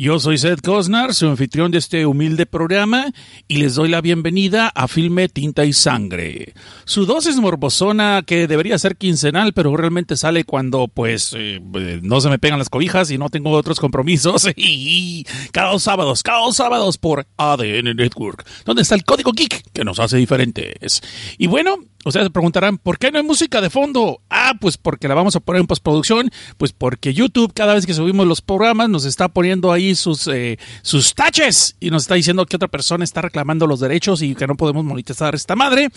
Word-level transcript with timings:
Yo 0.00 0.20
soy 0.20 0.38
Seth 0.38 0.60
Cosnar, 0.60 1.12
su 1.12 1.26
anfitrión 1.26 1.72
de 1.72 1.78
este 1.78 2.06
humilde 2.06 2.46
programa, 2.46 3.06
y 3.48 3.56
les 3.56 3.74
doy 3.74 3.88
la 3.88 4.00
bienvenida 4.00 4.68
a 4.68 4.86
Filme 4.86 5.28
Tinta 5.28 5.64
y 5.64 5.72
Sangre. 5.72 6.54
Su 6.84 7.04
dosis 7.04 7.34
morbosona, 7.38 8.22
que 8.24 8.46
debería 8.46 8.78
ser 8.78 8.96
quincenal, 8.96 9.52
pero 9.54 9.76
realmente 9.76 10.16
sale 10.16 10.44
cuando, 10.44 10.86
pues, 10.86 11.34
eh, 11.36 11.60
no 12.00 12.20
se 12.20 12.28
me 12.28 12.38
pegan 12.38 12.60
las 12.60 12.68
cobijas 12.68 13.10
y 13.10 13.18
no 13.18 13.28
tengo 13.28 13.50
otros 13.50 13.80
compromisos. 13.80 14.46
cada 15.50 15.72
dos 15.72 15.82
sábados, 15.82 16.22
cada 16.22 16.42
dos 16.42 16.54
sábados 16.54 16.96
por 16.96 17.26
ADN 17.36 17.96
Network, 17.96 18.46
donde 18.64 18.82
está 18.82 18.94
el 18.94 19.02
código 19.02 19.32
geek 19.32 19.64
que 19.72 19.82
nos 19.82 19.98
hace 19.98 20.16
diferentes. 20.16 21.02
Y 21.38 21.48
bueno, 21.48 21.74
Ustedes 22.04 22.26
se 22.26 22.30
preguntarán, 22.30 22.78
¿por 22.78 22.96
qué 22.96 23.10
no 23.10 23.18
hay 23.18 23.24
música 23.24 23.60
de 23.60 23.70
fondo? 23.70 24.20
Ah, 24.30 24.52
pues 24.60 24.76
porque 24.76 25.08
la 25.08 25.14
vamos 25.14 25.34
a 25.34 25.40
poner 25.40 25.60
en 25.60 25.66
postproducción, 25.66 26.30
pues 26.56 26.72
porque 26.72 27.12
YouTube 27.12 27.52
cada 27.52 27.74
vez 27.74 27.86
que 27.86 27.94
subimos 27.94 28.24
los 28.24 28.40
programas 28.40 28.88
nos 28.88 29.04
está 29.04 29.28
poniendo 29.28 29.72
ahí 29.72 29.96
sus, 29.96 30.28
eh, 30.28 30.58
sus 30.82 31.14
taches 31.14 31.76
y 31.80 31.90
nos 31.90 32.02
está 32.02 32.14
diciendo 32.14 32.46
que 32.46 32.54
otra 32.54 32.68
persona 32.68 33.02
está 33.02 33.22
reclamando 33.22 33.66
los 33.66 33.80
derechos 33.80 34.22
y 34.22 34.36
que 34.36 34.46
no 34.46 34.54
podemos 34.54 34.84
monetizar 34.84 35.34
esta 35.34 35.56
madre. 35.56 35.88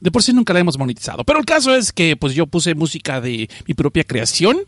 De 0.00 0.10
por 0.10 0.22
sí 0.22 0.32
nunca 0.32 0.54
la 0.54 0.60
hemos 0.60 0.78
monetizado. 0.78 1.24
Pero 1.24 1.38
el 1.38 1.44
caso 1.44 1.74
es 1.74 1.92
que 1.92 2.16
pues 2.16 2.34
yo 2.34 2.46
puse 2.46 2.74
música 2.74 3.20
de 3.20 3.50
mi 3.66 3.74
propia 3.74 4.04
creación 4.04 4.60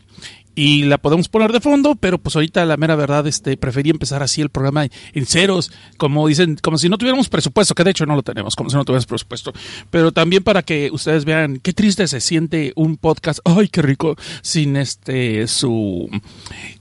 y 0.55 0.83
la 0.83 0.97
podemos 0.97 1.29
poner 1.29 1.51
de 1.51 1.59
fondo, 1.59 1.95
pero 1.95 2.17
pues 2.17 2.35
ahorita 2.35 2.65
la 2.65 2.77
mera 2.77 2.95
verdad, 2.95 3.25
este, 3.27 3.57
preferí 3.57 3.89
empezar 3.89 4.21
así 4.21 4.41
el 4.41 4.49
programa 4.49 4.85
en 4.85 5.25
ceros, 5.25 5.71
como 5.97 6.27
dicen, 6.27 6.57
como 6.61 6.77
si 6.77 6.89
no 6.89 6.97
tuviéramos 6.97 7.29
presupuesto, 7.29 7.73
que 7.75 7.83
de 7.83 7.91
hecho 7.91 8.05
no 8.05 8.15
lo 8.15 8.23
tenemos, 8.23 8.55
como 8.55 8.69
si 8.69 8.75
no 8.75 8.85
tuviéramos 8.85 9.05
presupuesto, 9.05 9.53
pero 9.89 10.11
también 10.11 10.43
para 10.43 10.61
que 10.61 10.89
ustedes 10.91 11.25
vean 11.25 11.59
qué 11.59 11.73
triste 11.73 12.07
se 12.07 12.21
siente 12.21 12.73
un 12.75 12.97
podcast, 12.97 13.39
ay, 13.45 13.67
qué 13.67 13.81
rico, 13.81 14.15
sin 14.41 14.75
este, 14.75 15.47
su, 15.47 16.09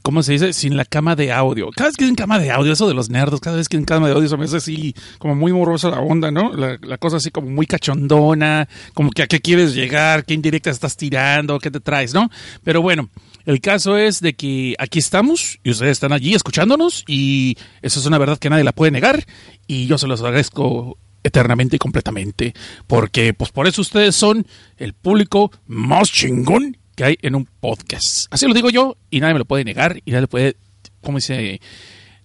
¿cómo 0.02 0.22
se 0.22 0.32
dice? 0.32 0.52
Sin 0.52 0.76
la 0.76 0.84
cama 0.84 1.16
de 1.16 1.32
audio. 1.32 1.70
Cada 1.70 1.88
vez 1.88 1.96
que 1.96 2.04
dicen 2.04 2.16
cama 2.16 2.38
de 2.38 2.50
audio, 2.50 2.72
eso 2.72 2.88
de 2.88 2.94
los 2.94 3.08
nerdos, 3.08 3.40
cada 3.40 3.56
vez 3.56 3.68
que 3.68 3.76
dicen 3.78 3.86
cama 3.86 4.08
de 4.08 4.14
audio, 4.14 4.28
se 4.28 4.36
me 4.36 4.44
hace 4.44 4.58
así, 4.58 4.94
como 5.18 5.34
muy 5.34 5.52
morosa 5.52 5.90
la 5.90 6.00
onda, 6.00 6.30
¿no? 6.30 6.52
La, 6.52 6.78
la 6.82 6.98
cosa 6.98 7.16
así 7.16 7.30
como 7.30 7.48
muy 7.48 7.66
cachondona, 7.66 8.68
como 8.94 9.10
que 9.10 9.22
a 9.22 9.26
qué 9.26 9.40
quieres 9.40 9.74
llegar, 9.74 10.24
qué 10.24 10.34
indirecta 10.34 10.70
estás 10.70 10.96
tirando, 10.96 11.58
qué 11.58 11.70
te 11.70 11.80
traes, 11.80 12.12
¿no? 12.12 12.30
Pero 12.62 12.82
bueno. 12.82 13.08
El 13.44 13.60
caso 13.60 13.96
es 13.96 14.20
de 14.20 14.34
que 14.34 14.74
aquí 14.78 14.98
estamos 14.98 15.58
y 15.62 15.70
ustedes 15.70 15.92
están 15.92 16.12
allí 16.12 16.34
escuchándonos 16.34 17.04
y 17.06 17.56
eso 17.82 18.00
es 18.00 18.06
una 18.06 18.18
verdad 18.18 18.38
que 18.38 18.50
nadie 18.50 18.64
la 18.64 18.72
puede 18.72 18.92
negar 18.92 19.24
y 19.66 19.86
yo 19.86 19.98
se 19.98 20.06
los 20.06 20.20
agradezco 20.20 20.98
eternamente 21.24 21.76
y 21.76 21.78
completamente 21.78 22.54
porque 22.86 23.32
pues 23.34 23.50
por 23.50 23.66
eso 23.66 23.80
ustedes 23.80 24.14
son 24.14 24.46
el 24.76 24.92
público 24.92 25.52
más 25.66 26.10
chingón 26.10 26.76
que 26.94 27.04
hay 27.04 27.18
en 27.22 27.34
un 27.34 27.48
podcast. 27.60 28.26
Así 28.30 28.46
lo 28.46 28.54
digo 28.54 28.70
yo 28.70 28.96
y 29.10 29.20
nadie 29.20 29.34
me 29.34 29.40
lo 29.40 29.44
puede 29.44 29.64
negar 29.64 30.00
y 30.04 30.10
nadie 30.10 30.22
le 30.22 30.28
puede, 30.28 30.56
¿cómo 31.00 31.18
dice? 31.18 31.60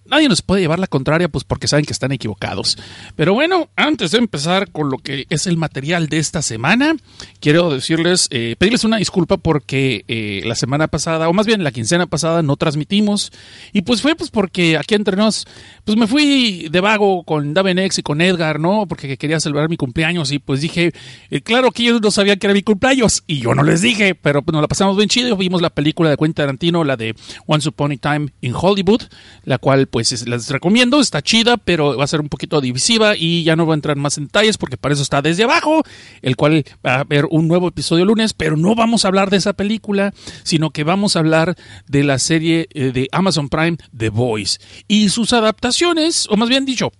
Nadie 0.08 0.28
nos 0.28 0.42
puede 0.42 0.62
llevar 0.62 0.78
la 0.78 0.86
contraria, 0.86 1.28
pues 1.28 1.44
porque 1.44 1.68
saben 1.68 1.84
que 1.84 1.92
están 1.92 2.12
equivocados. 2.12 2.78
Pero 3.16 3.34
bueno, 3.34 3.68
antes 3.76 4.10
de 4.10 4.18
empezar 4.18 4.70
con 4.70 4.90
lo 4.90 4.98
que 4.98 5.26
es 5.30 5.46
el 5.46 5.56
material 5.56 6.08
de 6.08 6.18
esta 6.18 6.42
semana, 6.42 6.96
quiero 7.40 7.70
decirles, 7.70 8.28
eh, 8.30 8.56
pedirles 8.58 8.84
una 8.84 8.96
disculpa 8.96 9.36
porque 9.36 10.04
eh, 10.08 10.42
la 10.44 10.54
semana 10.54 10.88
pasada, 10.88 11.28
o 11.28 11.32
más 11.32 11.46
bien 11.46 11.62
la 11.62 11.72
quincena 11.72 12.06
pasada, 12.06 12.42
no 12.42 12.56
transmitimos. 12.56 13.32
Y 13.72 13.82
pues 13.82 14.02
fue 14.02 14.16
pues 14.16 14.30
porque 14.30 14.76
aquí 14.76 14.94
entre 14.94 15.16
nos, 15.16 15.46
pues 15.84 15.96
me 15.98 16.06
fui 16.06 16.68
de 16.70 16.80
vago 16.80 17.22
con 17.24 17.54
Davenex 17.54 17.98
y 17.98 18.02
con 18.02 18.20
Edgar, 18.20 18.58
¿no? 18.58 18.86
Porque 18.86 19.16
quería 19.16 19.40
celebrar 19.40 19.68
mi 19.68 19.76
cumpleaños 19.76 20.32
y 20.32 20.38
pues 20.38 20.60
dije, 20.60 20.92
eh, 21.30 21.40
claro 21.40 21.70
que 21.70 21.82
ellos 21.82 22.00
no 22.00 22.10
sabían 22.10 22.38
que 22.38 22.46
era 22.46 22.54
mi 22.54 22.62
cumpleaños 22.62 23.22
y 23.26 23.40
yo 23.40 23.54
no 23.54 23.62
les 23.62 23.82
dije, 23.82 24.14
pero 24.14 24.42
pues 24.42 24.52
nos 24.52 24.62
la 24.62 24.68
pasamos 24.68 24.96
bien 24.96 25.08
chido. 25.08 25.36
Vimos 25.36 25.62
la 25.62 25.70
película 25.70 26.10
de 26.10 26.16
Quentin 26.16 26.34
Tarantino, 26.34 26.84
la 26.84 26.96
de 26.96 27.14
Once 27.46 27.68
Upon 27.68 27.92
a 27.92 27.96
Time 27.96 28.32
in 28.40 28.52
Hollywood, 28.54 29.02
la 29.44 29.58
cual 29.58 29.86
pues 29.86 29.97
pues 29.98 30.28
les 30.28 30.48
recomiendo, 30.48 31.00
está 31.00 31.22
chida, 31.22 31.56
pero 31.56 31.96
va 31.96 32.04
a 32.04 32.06
ser 32.06 32.20
un 32.20 32.28
poquito 32.28 32.60
divisiva 32.60 33.16
y 33.16 33.42
ya 33.42 33.56
no 33.56 33.64
voy 33.64 33.72
a 33.72 33.74
entrar 33.74 33.96
más 33.96 34.16
en 34.16 34.26
detalles 34.26 34.56
porque 34.56 34.76
para 34.76 34.92
eso 34.92 35.02
está 35.02 35.22
desde 35.22 35.42
abajo, 35.42 35.82
el 36.22 36.36
cual 36.36 36.64
va 36.86 36.94
a 36.94 37.00
haber 37.00 37.26
un 37.32 37.48
nuevo 37.48 37.66
episodio 37.66 38.04
lunes, 38.04 38.32
pero 38.32 38.56
no 38.56 38.76
vamos 38.76 39.04
a 39.04 39.08
hablar 39.08 39.28
de 39.28 39.38
esa 39.38 39.54
película, 39.54 40.14
sino 40.44 40.70
que 40.70 40.84
vamos 40.84 41.16
a 41.16 41.18
hablar 41.18 41.56
de 41.88 42.04
la 42.04 42.20
serie 42.20 42.68
eh, 42.74 42.92
de 42.92 43.08
Amazon 43.10 43.48
Prime 43.48 43.76
The 43.96 44.10
Voice 44.10 44.60
y 44.86 45.08
sus 45.08 45.32
adaptaciones, 45.32 46.28
o 46.30 46.36
más 46.36 46.48
bien 46.48 46.64
dicho, 46.64 46.92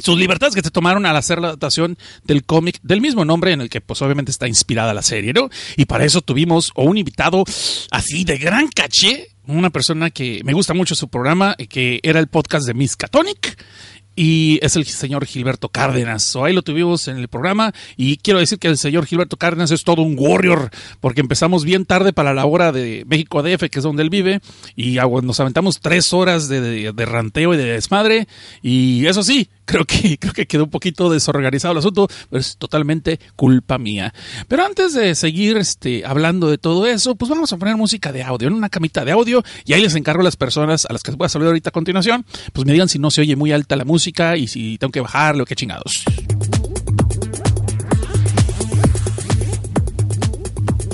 sus 0.00 0.16
libertades 0.16 0.54
que 0.54 0.62
se 0.62 0.70
tomaron 0.70 1.06
al 1.06 1.16
hacer 1.16 1.40
la 1.40 1.48
adaptación 1.48 1.98
del 2.22 2.44
cómic 2.44 2.78
del 2.82 3.00
mismo 3.00 3.24
nombre 3.24 3.50
en 3.50 3.60
el 3.60 3.70
que 3.70 3.80
pues 3.80 4.00
obviamente 4.02 4.30
está 4.30 4.46
inspirada 4.46 4.94
la 4.94 5.02
serie, 5.02 5.32
¿no? 5.32 5.50
Y 5.76 5.86
para 5.86 6.04
eso 6.04 6.20
tuvimos 6.20 6.70
un 6.76 6.96
invitado 6.96 7.42
así 7.90 8.22
de 8.22 8.38
gran 8.38 8.68
caché 8.68 9.33
una 9.46 9.70
persona 9.70 10.10
que 10.10 10.42
me 10.44 10.52
gusta 10.52 10.74
mucho 10.74 10.94
su 10.94 11.08
programa, 11.08 11.54
que 11.68 12.00
era 12.02 12.20
el 12.20 12.28
podcast 12.28 12.66
de 12.66 12.74
Miss 12.74 12.96
Catonic 12.96 13.58
y 14.16 14.58
es 14.62 14.76
el 14.76 14.84
señor 14.86 15.26
Gilberto 15.26 15.68
Cárdenas. 15.68 16.36
Ahí 16.36 16.52
lo 16.52 16.62
tuvimos 16.62 17.08
en 17.08 17.18
el 17.18 17.28
programa 17.28 17.72
y 17.96 18.16
quiero 18.18 18.40
decir 18.40 18.58
que 18.58 18.68
el 18.68 18.78
señor 18.78 19.06
Gilberto 19.06 19.36
Cárdenas 19.36 19.70
es 19.70 19.84
todo 19.84 20.02
un 20.02 20.16
warrior 20.18 20.70
porque 21.00 21.20
empezamos 21.20 21.64
bien 21.64 21.84
tarde 21.84 22.12
para 22.12 22.34
la 22.34 22.44
hora 22.46 22.72
de 22.72 23.04
México 23.06 23.38
ADF, 23.38 23.68
que 23.70 23.78
es 23.78 23.82
donde 23.82 24.02
él 24.02 24.10
vive, 24.10 24.40
y 24.76 24.96
nos 25.22 25.40
aventamos 25.40 25.80
tres 25.80 26.12
horas 26.12 26.48
de, 26.48 26.92
de, 26.92 27.04
ranteo 27.04 27.54
y 27.54 27.56
de 27.56 27.64
desmadre 27.64 28.28
y 28.62 29.06
eso 29.06 29.22
sí, 29.22 29.48
creo 29.64 29.84
que, 29.84 30.18
creo 30.20 30.32
que 30.32 30.46
quedó 30.46 30.64
un 30.64 30.70
poquito 30.70 31.10
desorganizado 31.10 31.72
el 31.72 31.78
asunto, 31.78 32.08
pero 32.30 32.40
es 32.40 32.56
totalmente 32.56 33.18
culpa 33.36 33.78
mía. 33.78 34.14
Pero 34.48 34.64
antes 34.64 34.94
de 34.94 35.14
seguir 35.14 35.56
este, 35.56 36.04
hablando 36.04 36.48
de 36.48 36.58
todo 36.58 36.86
eso, 36.86 37.14
pues 37.14 37.28
vamos 37.28 37.52
a 37.52 37.56
poner 37.56 37.76
música 37.76 38.12
de 38.12 38.22
audio, 38.22 38.48
en 38.48 38.54
una 38.54 38.68
camita 38.68 39.04
de 39.04 39.12
audio 39.12 39.42
y 39.64 39.72
ahí 39.72 39.82
les 39.82 39.94
encargo 39.94 40.20
a 40.20 40.24
las 40.24 40.36
personas 40.36 40.86
a 40.88 40.92
las 40.92 41.02
que 41.02 41.12
voy 41.12 41.26
a 41.26 41.28
saludar 41.28 41.50
ahorita 41.50 41.70
a 41.70 41.72
continuación, 41.72 42.24
pues 42.52 42.66
me 42.66 42.72
digan 42.72 42.88
si 42.88 42.98
no 42.98 43.10
se 43.10 43.20
oye 43.20 43.36
muy 43.36 43.52
alta 43.52 43.76
la 43.76 43.84
música 43.84 44.03
y 44.36 44.46
si 44.46 44.78
tengo 44.78 44.90
que 44.90 45.00
bajarle 45.00 45.42
o 45.42 45.46
qué 45.46 45.54
chingados. 45.54 46.04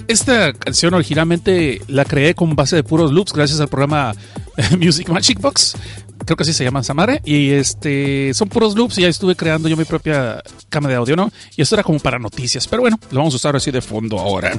Esta 0.06 0.52
canción 0.52 0.94
originalmente 0.94 1.80
la 1.86 2.04
creé 2.04 2.34
con 2.34 2.56
base 2.56 2.76
de 2.76 2.82
puros 2.82 3.12
loops 3.12 3.32
gracias 3.32 3.60
al 3.60 3.68
programa 3.68 4.12
Music 4.78 5.08
Magic 5.08 5.40
Box. 5.40 5.76
Creo 6.24 6.36
que 6.36 6.42
así 6.42 6.52
se 6.52 6.64
llama 6.64 6.82
Samare. 6.82 7.20
Y 7.24 7.50
este 7.50 8.34
son 8.34 8.48
puros 8.48 8.74
loops 8.74 8.98
y 8.98 9.02
ya 9.02 9.08
estuve 9.08 9.36
creando 9.36 9.68
yo 9.68 9.76
mi 9.76 9.84
propia 9.84 10.42
cama 10.68 10.88
de 10.88 10.96
audio, 10.96 11.16
¿no? 11.16 11.32
Y 11.56 11.62
esto 11.62 11.76
era 11.76 11.82
como 11.82 11.98
para 11.98 12.18
noticias. 12.18 12.66
Pero 12.66 12.82
bueno, 12.82 12.98
lo 13.10 13.18
vamos 13.18 13.34
a 13.34 13.36
usar 13.36 13.56
así 13.56 13.70
de 13.70 13.80
fondo 13.80 14.18
ahora. 14.18 14.52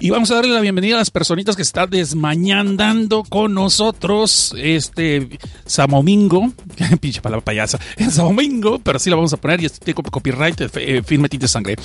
Y 0.00 0.10
vamos 0.10 0.30
a 0.30 0.36
darle 0.36 0.52
la 0.52 0.60
bienvenida 0.60 0.96
a 0.96 0.98
las 0.98 1.10
personitas 1.10 1.56
que 1.56 1.62
están 1.62 1.90
desmañandando 1.90 3.24
con 3.24 3.54
nosotros 3.54 4.54
este 4.56 5.38
Samomingo. 5.64 6.52
Pinche 7.00 7.20
palabra 7.20 7.44
payasa. 7.44 7.78
Samomingo, 8.10 8.78
pero 8.78 8.96
así 8.96 9.10
la 9.10 9.16
vamos 9.16 9.32
a 9.32 9.36
poner 9.36 9.62
y 9.62 9.66
este 9.66 9.94
copyright, 9.94 10.60
eh, 10.76 11.02
firme 11.04 11.28
tinte 11.28 11.48
sangre. 11.48 11.76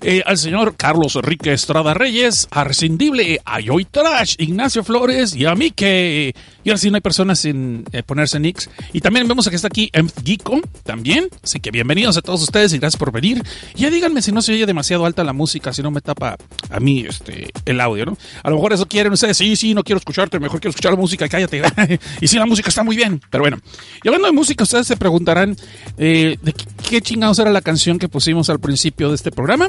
Eh, 0.00 0.22
al 0.26 0.38
señor 0.38 0.76
Carlos 0.76 1.16
Enrique 1.16 1.52
Estrada 1.52 1.94
Reyes, 1.94 2.48
Arcindible, 2.50 3.40
Ayoy 3.44 3.84
Trash, 3.84 4.34
Ignacio 4.38 4.84
Flores 4.84 5.34
y 5.34 5.46
a 5.46 5.54
mí 5.54 5.70
que. 5.70 6.34
Y 6.64 6.70
ahora 6.70 6.78
sí 6.78 6.90
no 6.90 6.96
hay 6.96 7.00
personas 7.00 7.40
sin 7.40 7.84
eh, 7.92 8.02
ponerse 8.02 8.38
nicks. 8.38 8.70
Y 8.92 9.00
también 9.00 9.26
vemos 9.26 9.48
que 9.48 9.56
está 9.56 9.68
aquí. 9.68 9.90
Geeko 10.24 10.60
también. 10.84 11.28
Así 11.42 11.60
que 11.60 11.70
bienvenidos 11.70 12.16
a 12.16 12.22
todos 12.22 12.42
ustedes 12.42 12.72
y 12.72 12.78
gracias 12.78 12.98
por 12.98 13.12
venir. 13.12 13.42
Ya 13.74 13.90
díganme 13.90 14.22
si 14.22 14.32
no 14.32 14.42
se 14.42 14.52
oye 14.52 14.66
demasiado 14.66 15.06
alta 15.06 15.24
la 15.24 15.32
música, 15.32 15.72
si 15.72 15.82
no 15.82 15.90
me 15.90 16.00
tapa 16.00 16.36
a 16.70 16.80
mí 16.80 17.04
este 17.08 17.41
el 17.64 17.80
audio, 17.80 18.06
¿no? 18.06 18.18
A 18.42 18.50
lo 18.50 18.56
mejor 18.56 18.72
eso 18.72 18.86
quieren 18.86 19.12
ustedes, 19.12 19.36
sí, 19.36 19.56
sí, 19.56 19.74
no 19.74 19.82
quiero 19.82 19.98
escucharte, 19.98 20.38
mejor 20.38 20.60
quiero 20.60 20.70
escuchar 20.70 20.92
la 20.92 20.98
música, 20.98 21.28
cállate. 21.28 21.62
y 22.20 22.28
sí, 22.28 22.38
la 22.38 22.46
música 22.46 22.68
está 22.68 22.82
muy 22.82 22.96
bien, 22.96 23.20
pero 23.30 23.42
bueno. 23.42 23.58
Y 24.02 24.08
hablando 24.08 24.26
de 24.26 24.32
música, 24.32 24.64
ustedes 24.64 24.86
se 24.86 24.96
preguntarán 24.96 25.56
eh, 25.98 26.36
de 26.42 26.54
qué, 26.88 27.00
chingados 27.00 27.38
era 27.38 27.50
la 27.50 27.60
canción 27.62 27.98
que 27.98 28.08
pusimos 28.08 28.50
al 28.50 28.60
principio 28.60 29.08
de 29.08 29.14
este 29.14 29.30
programa. 29.30 29.68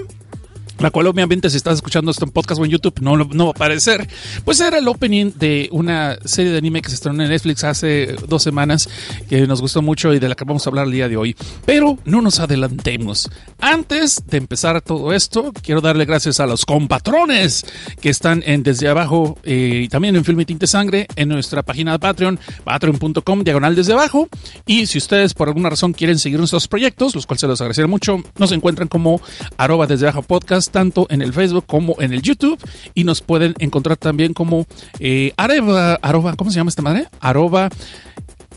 La 0.83 0.91
cual 0.91 1.07
obviamente 1.07 1.49
si 1.49 1.57
estás 1.57 1.75
escuchando 1.75 2.11
esto 2.11 2.25
en 2.25 2.31
podcast 2.31 2.59
o 2.59 2.65
en 2.65 2.71
YouTube 2.71 2.99
no, 2.99 3.17
va 3.17 3.47
a 3.47 3.49
aparecer, 3.51 4.07
pues 4.43 4.59
era 4.59 4.77
el 4.77 4.87
opening 4.87 5.31
de 5.35 5.69
una 5.71 6.17
serie 6.25 6.51
de 6.51 6.57
anime 6.57 6.81
que 6.81 6.89
se 6.89 6.95
estrenó 6.95 7.23
en 7.23 7.29
Netflix 7.29 7.63
hace 7.63 8.15
dos 8.27 8.43
semanas 8.43 8.89
que 9.29 9.47
nos 9.47 9.61
gustó 9.61 9.81
mucho 9.81 10.13
y 10.13 10.19
de 10.19 10.27
la 10.27 10.35
que 10.35 10.43
vamos 10.43 10.67
a 10.67 10.69
hablar 10.69 10.85
el 10.85 10.91
día 10.91 11.07
de 11.07 11.15
hoy. 11.15 11.35
Pero 11.65 11.97
no 12.03 12.21
nos 12.21 12.39
adelantemos. 12.41 13.29
Antes 13.59 14.23
de 14.27 14.37
empezar 14.37 14.81
todo 14.81 15.13
esto, 15.13 15.53
quiero 15.61 15.79
darle 15.79 16.03
gracias 16.03 16.41
a 16.41 16.47
los 16.47 16.65
compatrones 16.65 17.65
que 18.01 18.09
están 18.09 18.43
en 18.45 18.63
Desde 18.63 18.89
Abajo 18.89 19.37
eh, 19.43 19.83
y 19.85 19.87
también 19.87 20.17
en 20.17 20.25
Filme 20.25 20.43
Tinte 20.45 20.67
Sangre 20.67 21.07
en 21.15 21.29
nuestra 21.29 21.63
página 21.63 21.93
de 21.93 21.99
Patreon, 21.99 22.39
patreon.com, 22.65 23.43
diagonal 23.43 23.73
desde 23.73 23.93
abajo. 23.93 24.27
Y 24.65 24.85
si 24.87 24.97
ustedes 24.97 25.33
por 25.33 25.47
alguna 25.47 25.69
razón 25.69 25.93
quieren 25.93 26.19
seguir 26.19 26.39
nuestros 26.39 26.67
proyectos, 26.67 27.15
los 27.15 27.25
cuales 27.25 27.39
se 27.39 27.47
los 27.47 27.61
agradeceré 27.61 27.87
mucho, 27.87 28.21
nos 28.37 28.51
encuentran 28.51 28.89
como 28.89 29.21
arroba 29.55 29.87
desde 29.87 30.07
abajo 30.07 30.23
podcast 30.23 30.72
tanto 30.73 31.07
en 31.09 31.21
el 31.21 31.31
Facebook 31.31 31.65
como 31.65 31.95
en 32.01 32.11
el 32.11 32.21
YouTube 32.21 32.59
y 32.93 33.05
nos 33.05 33.21
pueden 33.21 33.53
encontrar 33.59 33.95
también 33.95 34.33
como 34.33 34.65
eh, 34.99 35.31
arroba, 35.37 36.35
¿cómo 36.35 36.51
se 36.51 36.57
llama 36.57 36.69
esta 36.69 36.81
madre? 36.81 37.07
Arroba 37.21 37.69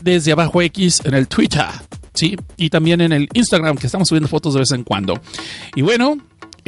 desde 0.01 0.33
abajo 0.33 0.61
X 0.61 1.01
en 1.05 1.13
el 1.13 1.27
Twitter. 1.27 1.63
Sí, 2.13 2.35
y 2.57 2.71
también 2.71 2.99
en 3.01 3.13
el 3.13 3.29
Instagram, 3.33 3.77
que 3.77 3.85
estamos 3.85 4.09
subiendo 4.09 4.27
fotos 4.27 4.55
de 4.55 4.61
vez 4.61 4.71
en 4.71 4.83
cuando. 4.83 5.21
Y 5.75 5.83
bueno, 5.83 6.17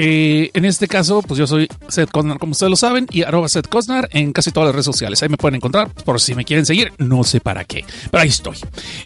eh, 0.02 0.50
en 0.54 0.64
este 0.64 0.88
caso, 0.88 1.22
pues 1.22 1.38
yo 1.38 1.46
soy 1.46 1.68
Seth 1.90 2.10
Cosnar, 2.10 2.40
como 2.40 2.54
ustedes 2.54 2.70
lo 2.70 2.78
saben, 2.78 3.06
y 3.12 3.24
arroba 3.24 3.50
Seth 3.50 3.68
Cosnar 3.68 4.08
en 4.14 4.32
casi 4.32 4.50
todas 4.50 4.68
las 4.68 4.76
redes 4.76 4.86
sociales. 4.86 5.22
Ahí 5.22 5.28
me 5.28 5.36
pueden 5.36 5.56
encontrar 5.56 5.90
por 6.06 6.22
si 6.22 6.36
me 6.36 6.46
quieren 6.46 6.66
seguir. 6.66 6.94
No 7.00 7.26
sé 7.26 7.42
para 7.42 7.66
qué, 7.66 7.84
pero 8.10 8.24
ahí 8.24 8.30
estoy. 8.30 8.56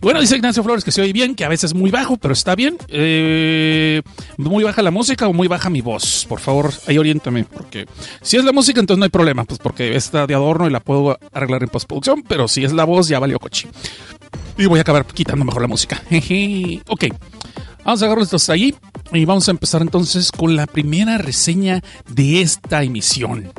Bueno, 0.01 0.21
dice 0.21 0.35
Ignacio 0.35 0.61
Flores 0.63 0.83
que 0.83 0.91
se 0.91 1.01
oye 1.01 1.11
bien, 1.11 1.33
que 1.33 1.45
a 1.45 1.49
veces 1.49 1.71
es 1.71 1.73
muy 1.73 1.89
bajo, 1.89 2.17
pero 2.17 2.35
está 2.35 2.53
bien. 2.53 2.77
Eh, 2.89 4.03
muy 4.37 4.63
baja 4.63 4.83
la 4.83 4.91
música 4.91 5.27
o 5.27 5.33
muy 5.33 5.47
baja 5.47 5.71
mi 5.71 5.81
voz. 5.81 6.27
Por 6.29 6.39
favor, 6.39 6.71
ahí 6.85 6.99
oriéntame, 6.99 7.43
porque 7.45 7.87
si 8.21 8.37
es 8.37 8.43
la 8.43 8.51
música, 8.51 8.79
entonces 8.79 8.99
no 8.99 9.05
hay 9.05 9.09
problema, 9.09 9.45
pues 9.45 9.59
porque 9.59 9.95
está 9.95 10.27
de 10.27 10.35
adorno 10.35 10.67
y 10.67 10.69
la 10.69 10.79
puedo 10.79 11.17
arreglar 11.31 11.63
en 11.63 11.69
postproducción, 11.69 12.21
pero 12.21 12.47
si 12.47 12.65
es 12.65 12.71
la 12.71 12.83
voz, 12.83 13.07
ya 13.07 13.17
valió 13.17 13.39
coche. 13.39 13.67
Y 14.59 14.67
voy 14.67 14.77
a 14.77 14.83
acabar 14.83 15.07
quitando 15.07 15.43
mejor 15.43 15.63
la 15.63 15.67
música. 15.67 16.03
ok. 16.87 17.05
Vamos 17.83 18.01
a 18.01 18.05
agarrar 18.05 18.23
estos 18.23 18.47
ahí 18.49 18.75
y 19.13 19.25
vamos 19.25 19.47
a 19.47 19.51
empezar 19.51 19.81
entonces 19.81 20.31
con 20.31 20.55
la 20.55 20.65
primera 20.65 21.17
reseña 21.17 21.81
de 22.09 22.41
esta 22.41 22.83
emisión. 22.83 23.51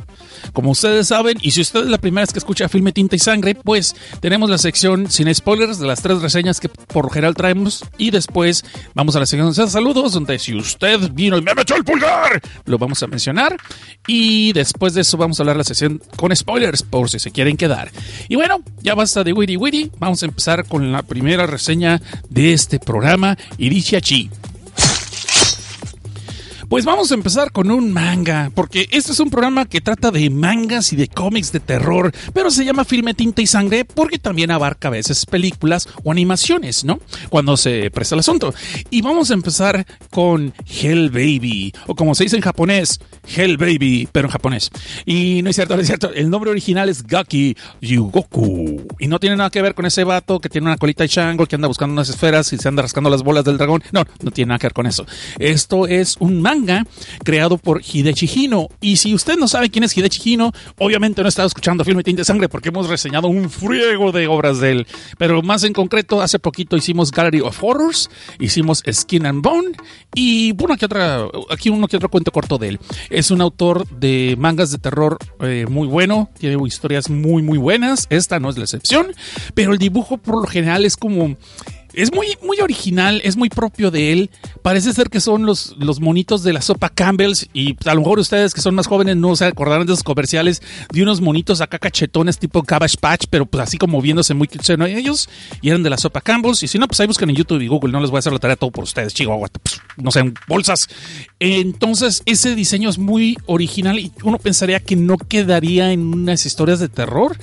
Como 0.52 0.70
ustedes 0.70 1.08
saben, 1.08 1.38
y 1.40 1.52
si 1.52 1.60
usted 1.60 1.80
es 1.80 1.86
la 1.86 1.98
primera 1.98 2.22
vez 2.22 2.32
que 2.32 2.38
escucha 2.38 2.68
Filme 2.68 2.92
Tinta 2.92 3.16
y 3.16 3.18
Sangre, 3.18 3.54
pues 3.54 3.96
tenemos 4.20 4.50
la 4.50 4.58
sección 4.58 5.10
sin 5.10 5.32
spoilers 5.34 5.78
de 5.78 5.86
las 5.86 6.02
tres 6.02 6.20
reseñas 6.20 6.60
que 6.60 6.68
por 6.68 7.10
general 7.10 7.34
traemos. 7.34 7.84
Y 7.98 8.10
después 8.10 8.64
vamos 8.94 9.16
a 9.16 9.20
la 9.20 9.26
sección 9.26 9.52
de 9.52 9.70
saludos, 9.70 10.12
donde 10.12 10.38
si 10.38 10.54
usted 10.54 11.10
vino 11.12 11.38
y 11.38 11.42
me 11.42 11.54
metió 11.54 11.76
el 11.76 11.84
pulgar, 11.84 12.40
lo 12.66 12.78
vamos 12.78 13.02
a 13.02 13.06
mencionar. 13.06 13.56
Y 14.06 14.52
después 14.52 14.94
de 14.94 15.00
eso 15.00 15.16
vamos 15.16 15.38
a 15.38 15.42
hablar 15.42 15.56
la 15.56 15.64
sección 15.64 16.00
con 16.16 16.34
spoilers, 16.34 16.82
por 16.82 17.08
si 17.08 17.18
se 17.18 17.30
quieren 17.30 17.56
quedar. 17.56 17.90
Y 18.28 18.36
bueno, 18.36 18.58
ya 18.82 18.94
basta 18.94 19.24
de 19.24 19.32
witty 19.32 19.56
witty. 19.56 19.90
Vamos 19.98 20.22
a 20.22 20.26
empezar 20.26 20.66
con 20.66 20.92
la 20.92 21.02
primera 21.02 21.46
reseña 21.46 22.02
de 22.28 22.52
este 22.52 22.78
programa, 22.78 23.38
Irichiachi. 23.58 24.30
Pues 26.74 26.86
vamos 26.86 27.12
a 27.12 27.14
empezar 27.14 27.52
con 27.52 27.70
un 27.70 27.92
manga, 27.92 28.50
porque 28.52 28.88
este 28.90 29.12
es 29.12 29.20
un 29.20 29.30
programa 29.30 29.64
que 29.64 29.80
trata 29.80 30.10
de 30.10 30.28
mangas 30.28 30.92
y 30.92 30.96
de 30.96 31.06
cómics 31.06 31.52
de 31.52 31.60
terror, 31.60 32.10
pero 32.32 32.50
se 32.50 32.64
llama 32.64 32.84
Filme 32.84 33.14
Tinta 33.14 33.42
y 33.42 33.46
Sangre 33.46 33.84
porque 33.84 34.18
también 34.18 34.50
abarca 34.50 34.88
a 34.88 34.90
veces 34.90 35.24
películas 35.24 35.88
o 36.02 36.10
animaciones, 36.10 36.82
¿no? 36.82 36.98
Cuando 37.30 37.56
se 37.56 37.92
presta 37.92 38.16
el 38.16 38.18
asunto. 38.18 38.52
Y 38.90 39.02
vamos 39.02 39.30
a 39.30 39.34
empezar 39.34 39.86
con 40.10 40.52
Hell 40.66 41.10
Baby, 41.10 41.72
o 41.86 41.94
como 41.94 42.16
se 42.16 42.24
dice 42.24 42.34
en 42.34 42.42
japonés, 42.42 42.98
Hell 43.26 43.56
Baby, 43.56 44.08
pero 44.10 44.28
en 44.28 44.32
japonés. 44.32 44.70
Y 45.04 45.42
no 45.42 45.50
es 45.50 45.56
cierto, 45.56 45.76
no 45.76 45.82
es 45.82 45.86
cierto, 45.86 46.12
el 46.12 46.30
nombre 46.30 46.50
original 46.50 46.88
es 46.88 47.06
Gaki 47.06 47.56
Yugoku. 47.80 48.86
Y 48.98 49.06
no 49.06 49.20
tiene 49.20 49.36
nada 49.36 49.50
que 49.50 49.62
ver 49.62 49.74
con 49.74 49.86
ese 49.86 50.04
vato 50.04 50.40
que 50.40 50.48
tiene 50.48 50.66
una 50.66 50.76
colita 50.76 51.04
de 51.04 51.08
chango, 51.08 51.46
que 51.46 51.56
anda 51.56 51.68
buscando 51.68 51.92
unas 51.92 52.08
esferas 52.08 52.52
y 52.52 52.58
se 52.58 52.68
anda 52.68 52.82
rascando 52.82 53.10
las 53.10 53.22
bolas 53.22 53.44
del 53.44 53.58
dragón. 53.58 53.82
No, 53.92 54.04
no 54.22 54.30
tiene 54.30 54.50
nada 54.50 54.58
que 54.58 54.66
ver 54.66 54.74
con 54.74 54.86
eso. 54.86 55.06
Esto 55.38 55.86
es 55.86 56.16
un 56.18 56.40
manga 56.40 56.84
creado 57.22 57.58
por 57.58 57.82
Hidechi 57.82 58.30
Hino. 58.34 58.68
Y 58.80 58.96
si 58.96 59.14
usted 59.14 59.36
no 59.36 59.48
sabe 59.48 59.70
quién 59.70 59.84
es 59.84 59.96
Hidechi 59.96 60.30
Hino, 60.30 60.52
obviamente 60.78 61.22
no 61.22 61.28
estado 61.28 61.48
escuchando 61.48 61.84
Filme 61.84 62.04
Tinte 62.04 62.24
Sangre 62.24 62.48
porque 62.48 62.68
hemos 62.68 62.88
reseñado 62.88 63.28
un 63.28 63.50
friego 63.50 64.12
de 64.12 64.28
obras 64.28 64.60
de 64.60 64.70
él. 64.70 64.86
Pero 65.18 65.42
más 65.42 65.64
en 65.64 65.72
concreto, 65.72 66.22
hace 66.22 66.38
poquito 66.38 66.76
hicimos 66.76 67.10
Gallery 67.10 67.40
of 67.40 67.62
Horrors, 67.62 68.08
hicimos 68.38 68.82
Skin 68.88 69.26
and 69.26 69.42
Bone 69.42 69.72
y 70.14 70.52
bueno, 70.52 70.74
aquí, 70.74 70.84
otra, 70.84 71.26
aquí 71.50 71.70
uno 71.70 71.88
que 71.88 71.96
otro 71.96 72.08
cuento 72.08 72.30
corto 72.30 72.56
de 72.56 72.68
él. 72.68 72.80
Es 73.14 73.30
un 73.30 73.40
autor 73.40 73.86
de 73.88 74.34
mangas 74.38 74.70
de 74.70 74.78
terror 74.78 75.18
eh, 75.40 75.66
muy 75.68 75.86
bueno, 75.86 76.30
tiene 76.38 76.56
historias 76.66 77.08
muy 77.08 77.42
muy 77.42 77.58
buenas, 77.58 78.06
esta 78.10 78.40
no 78.40 78.50
es 78.50 78.58
la 78.58 78.64
excepción, 78.64 79.14
pero 79.54 79.72
el 79.72 79.78
dibujo 79.78 80.18
por 80.18 80.42
lo 80.42 80.46
general 80.48 80.84
es 80.84 80.96
como 80.96 81.36
es 81.96 82.12
muy, 82.12 82.26
muy 82.42 82.58
original, 82.60 83.20
es 83.24 83.36
muy 83.36 83.48
propio 83.48 83.90
de 83.90 84.12
él. 84.12 84.30
Parece 84.62 84.92
ser 84.92 85.10
que 85.10 85.20
son 85.20 85.46
los, 85.46 85.74
los 85.78 86.00
monitos 86.00 86.42
de 86.42 86.52
la 86.52 86.60
sopa 86.60 86.88
Campbell's. 86.88 87.48
Y 87.52 87.76
a 87.84 87.94
lo 87.94 88.00
mejor 88.00 88.18
ustedes 88.18 88.54
que 88.54 88.60
son 88.60 88.74
más 88.74 88.86
jóvenes 88.86 89.16
no 89.16 89.36
se 89.36 89.44
acordarán 89.44 89.86
de 89.86 89.92
esos 89.92 90.02
comerciales 90.02 90.62
de 90.92 91.02
unos 91.02 91.20
monitos 91.20 91.60
acá 91.60 91.78
cachetones 91.78 92.38
tipo 92.38 92.62
Cabbage 92.62 92.96
Patch, 92.98 93.26
pero 93.30 93.46
pues 93.46 93.62
así 93.62 93.78
como 93.78 94.00
viéndose 94.00 94.34
muy 94.34 94.48
en 94.52 94.82
ellos. 94.82 95.28
Y 95.62 95.70
eran 95.70 95.82
de 95.82 95.90
la 95.90 95.96
sopa 95.96 96.20
Campbell's. 96.20 96.62
Y 96.62 96.68
si 96.68 96.78
no, 96.78 96.86
pues 96.86 97.00
ahí 97.00 97.06
buscan 97.06 97.30
en 97.30 97.36
YouTube 97.36 97.60
y 97.60 97.68
Google. 97.68 97.92
No 97.92 98.00
les 98.00 98.10
voy 98.10 98.18
a 98.18 98.20
hacer 98.20 98.32
la 98.32 98.38
tarea 98.38 98.56
todo 98.56 98.70
por 98.70 98.84
ustedes, 98.84 99.14
Chihuahua. 99.14 99.48
Pues, 99.62 99.80
no 99.96 100.10
sé, 100.10 100.32
bolsas. 100.48 100.88
Entonces, 101.38 102.22
ese 102.26 102.54
diseño 102.54 102.88
es 102.88 102.98
muy 102.98 103.36
original 103.46 103.98
y 103.98 104.12
uno 104.22 104.38
pensaría 104.38 104.80
que 104.80 104.96
no 104.96 105.18
quedaría 105.18 105.92
en 105.92 106.12
unas 106.12 106.46
historias 106.46 106.80
de 106.80 106.88
terror. 106.88 107.36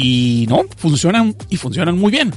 Y 0.00 0.46
no, 0.48 0.64
funcionan 0.76 1.34
y 1.50 1.56
funcionan 1.56 1.98
muy 1.98 2.12
bien. 2.12 2.32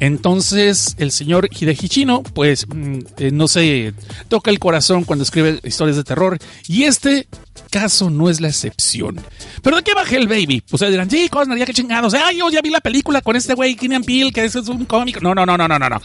Entonces, 0.00 0.96
el 0.98 1.12
señor 1.12 1.48
Hidehichino, 1.48 2.24
pues, 2.24 2.66
mm, 2.66 2.98
eh, 3.18 3.30
no 3.30 3.46
sé, 3.46 3.94
toca 4.26 4.50
el 4.50 4.58
corazón 4.58 5.04
cuando 5.04 5.22
escribe 5.22 5.60
historias 5.62 5.96
de 5.96 6.02
terror. 6.02 6.38
Y 6.66 6.82
este 6.82 7.28
caso 7.70 8.10
no 8.10 8.28
es 8.28 8.40
la 8.40 8.48
excepción. 8.48 9.20
¿Pero 9.62 9.76
de 9.76 9.84
qué 9.84 9.94
va 9.94 10.02
el 10.02 10.26
Baby? 10.26 10.64
Se 10.76 10.90
dirán, 10.90 11.08
sí, 11.08 11.28
Cosner, 11.28 11.56
ya 11.56 11.66
que 11.66 11.72
chingados. 11.72 12.14
Ay, 12.14 12.38
yo 12.38 12.50
ya 12.50 12.60
vi 12.60 12.70
la 12.70 12.80
película 12.80 13.20
con 13.20 13.36
este 13.36 13.54
güey, 13.54 13.76
Kinian 13.76 14.02
Peel, 14.02 14.32
que 14.32 14.44
es 14.44 14.56
un 14.56 14.84
cómic. 14.84 15.22
No, 15.22 15.36
no, 15.36 15.46
no, 15.46 15.56
no, 15.56 15.68
no, 15.68 15.78
no, 15.78 15.88
no. 15.88 16.02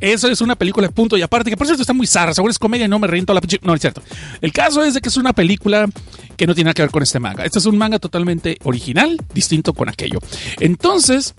Eso 0.00 0.28
es 0.28 0.40
una 0.40 0.56
película 0.56 0.88
punto 0.90 1.16
y 1.16 1.22
aparte, 1.22 1.50
que 1.50 1.56
por 1.56 1.66
cierto 1.66 1.82
está 1.82 1.92
muy 1.92 2.06
zarra, 2.06 2.34
seguro 2.34 2.50
es 2.50 2.58
comedia 2.58 2.86
y 2.86 2.88
no 2.88 2.98
me 2.98 3.06
reviento 3.06 3.32
la 3.32 3.40
pinche. 3.40 3.60
No, 3.62 3.74
es 3.74 3.80
cierto. 3.80 4.02
El 4.40 4.52
caso 4.52 4.82
es 4.82 4.94
de 4.94 5.00
que 5.00 5.08
es 5.08 5.16
una 5.16 5.32
película 5.32 5.88
que 6.36 6.46
no 6.46 6.54
tiene 6.54 6.68
nada 6.68 6.74
que 6.74 6.82
ver 6.82 6.90
con 6.90 7.02
este 7.02 7.20
manga. 7.20 7.44
Este 7.44 7.58
es 7.58 7.66
un 7.66 7.78
manga 7.78 7.98
totalmente 7.98 8.58
original, 8.64 9.18
distinto 9.32 9.72
con 9.72 9.88
aquello. 9.88 10.18
Entonces, 10.60 11.34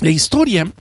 la 0.00 0.10
historia 0.10 0.72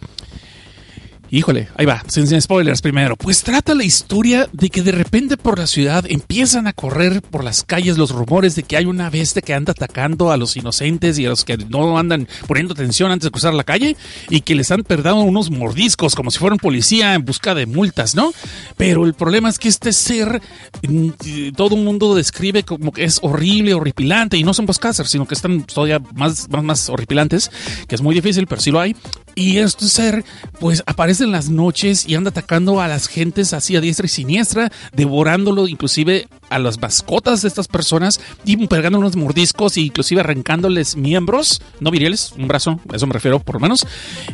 Híjole, 1.33 1.68
ahí 1.77 1.88
va, 1.88 2.03
sin, 2.09 2.39
spoilers 2.39 2.83
primero. 2.83 3.15
Pues 3.15 3.41
trata 3.41 3.74
la 3.74 3.83
historia 3.83 4.47
de 4.51 4.69
que 4.69 4.83
de 4.83 4.91
repente 4.91 5.35
por 5.35 5.57
la 5.57 5.65
ciudad 5.65 6.06
empiezan 6.07 6.68
a 6.68 6.74
correr 6.74 7.24
por 7.24 7.44
las 7.44 7.63
calles 7.63 7.97
los 7.97 8.12
rumores 8.12 8.53
de 8.53 8.62
que 8.62 8.77
hay 8.77 8.85
una 8.85 9.09
bestia 9.09 9.41
que 9.41 9.56
anda 9.56 9.71
atacando 9.71 10.31
a 10.31 10.38
los 10.38 10.56
inocentes 10.57 11.18
y 11.18 11.25
a 11.25 11.30
los 11.30 11.44
que 11.44 11.57
no 11.57 11.97
andan 11.97 12.27
poniendo 12.45 12.75
atención 12.75 13.09
antes 13.09 13.25
de 13.25 13.31
cruzar 13.31 13.56
la 13.56 13.63
calle 13.63 13.97
y 14.30 14.41
que 14.41 14.53
les 14.53 14.69
han 14.69 14.83
perdido 14.83 15.15
unos 15.21 15.50
mordiscos 15.50 16.13
como 16.13 16.30
si 16.30 16.38
fueran 16.38 16.60
policía 16.60 17.15
en 17.15 17.25
busca 17.25 17.55
de 17.55 17.65
multas, 17.65 18.13
¿no? 18.13 18.31
Pero 18.77 19.03
el 19.03 19.15
problema 19.15 19.50
es 19.50 19.57
que 19.57 19.69
este 19.69 19.91
ser 19.91 20.39
mm, 20.88 21.10
todo 21.55 21.75
el 21.75 21.84
mundo 21.84 22.13
describe 22.13 22.62
como 22.62 22.91
que 22.91 23.05
es 23.05 23.17
horrible, 23.24 23.74
horripilante 23.74 24.38
y 24.38 24.43
no 24.43 24.53
son 24.53 24.67
podcasters, 24.67 25.10
sino 25.10 25.25
que 25.25 25.34
están 25.34 25.63
todavía 25.63 26.00
más, 26.13 26.48
más, 26.51 26.63
más 26.63 26.89
horripilantes, 26.89 27.50
que 27.88 27.96
es 27.96 28.03
muy 28.03 28.13
difícil, 28.13 28.46
pero 28.46 28.62
sí 28.62 28.69
lo 28.69 28.79
hay. 28.79 28.96
Y 29.34 29.57
este 29.57 29.88
ser 29.88 30.24
pues 30.60 30.84
aparece 30.86 31.23
en 31.24 31.32
las 31.32 31.50
noches 31.50 32.08
y 32.08 32.15
anda 32.15 32.30
atacando 32.30 32.82
a 32.82 32.88
las 32.88 33.08
gentes 33.08 33.53
así 33.53 33.75
a 33.75 33.82
diestra 33.82 34.06
y 34.06 34.10
siniestra, 34.10 34.72
devorándolo 34.94 35.68
inclusive 35.68 36.27
a 36.50 36.60
las 36.60 36.80
mascotas 36.80 37.42
de 37.42 37.48
estas 37.48 37.68
personas 37.68 38.20
y 38.46 38.68
pegando 38.68 39.00
unos 39.00 39.15
mordiscos 39.15 39.77
e 39.77 39.82
inclusive 39.82 40.22
arrancándoles 40.22 40.96
miembros, 40.96 41.62
no 41.80 41.92
viriles, 41.92 42.34
un 42.38 42.48
brazo, 42.48 42.80
a 42.92 42.96
eso 42.96 43.08
me 43.08 43.13
refiero 43.13 43.39
por 43.39 43.56
lo 43.56 43.62
menos, 43.62 43.88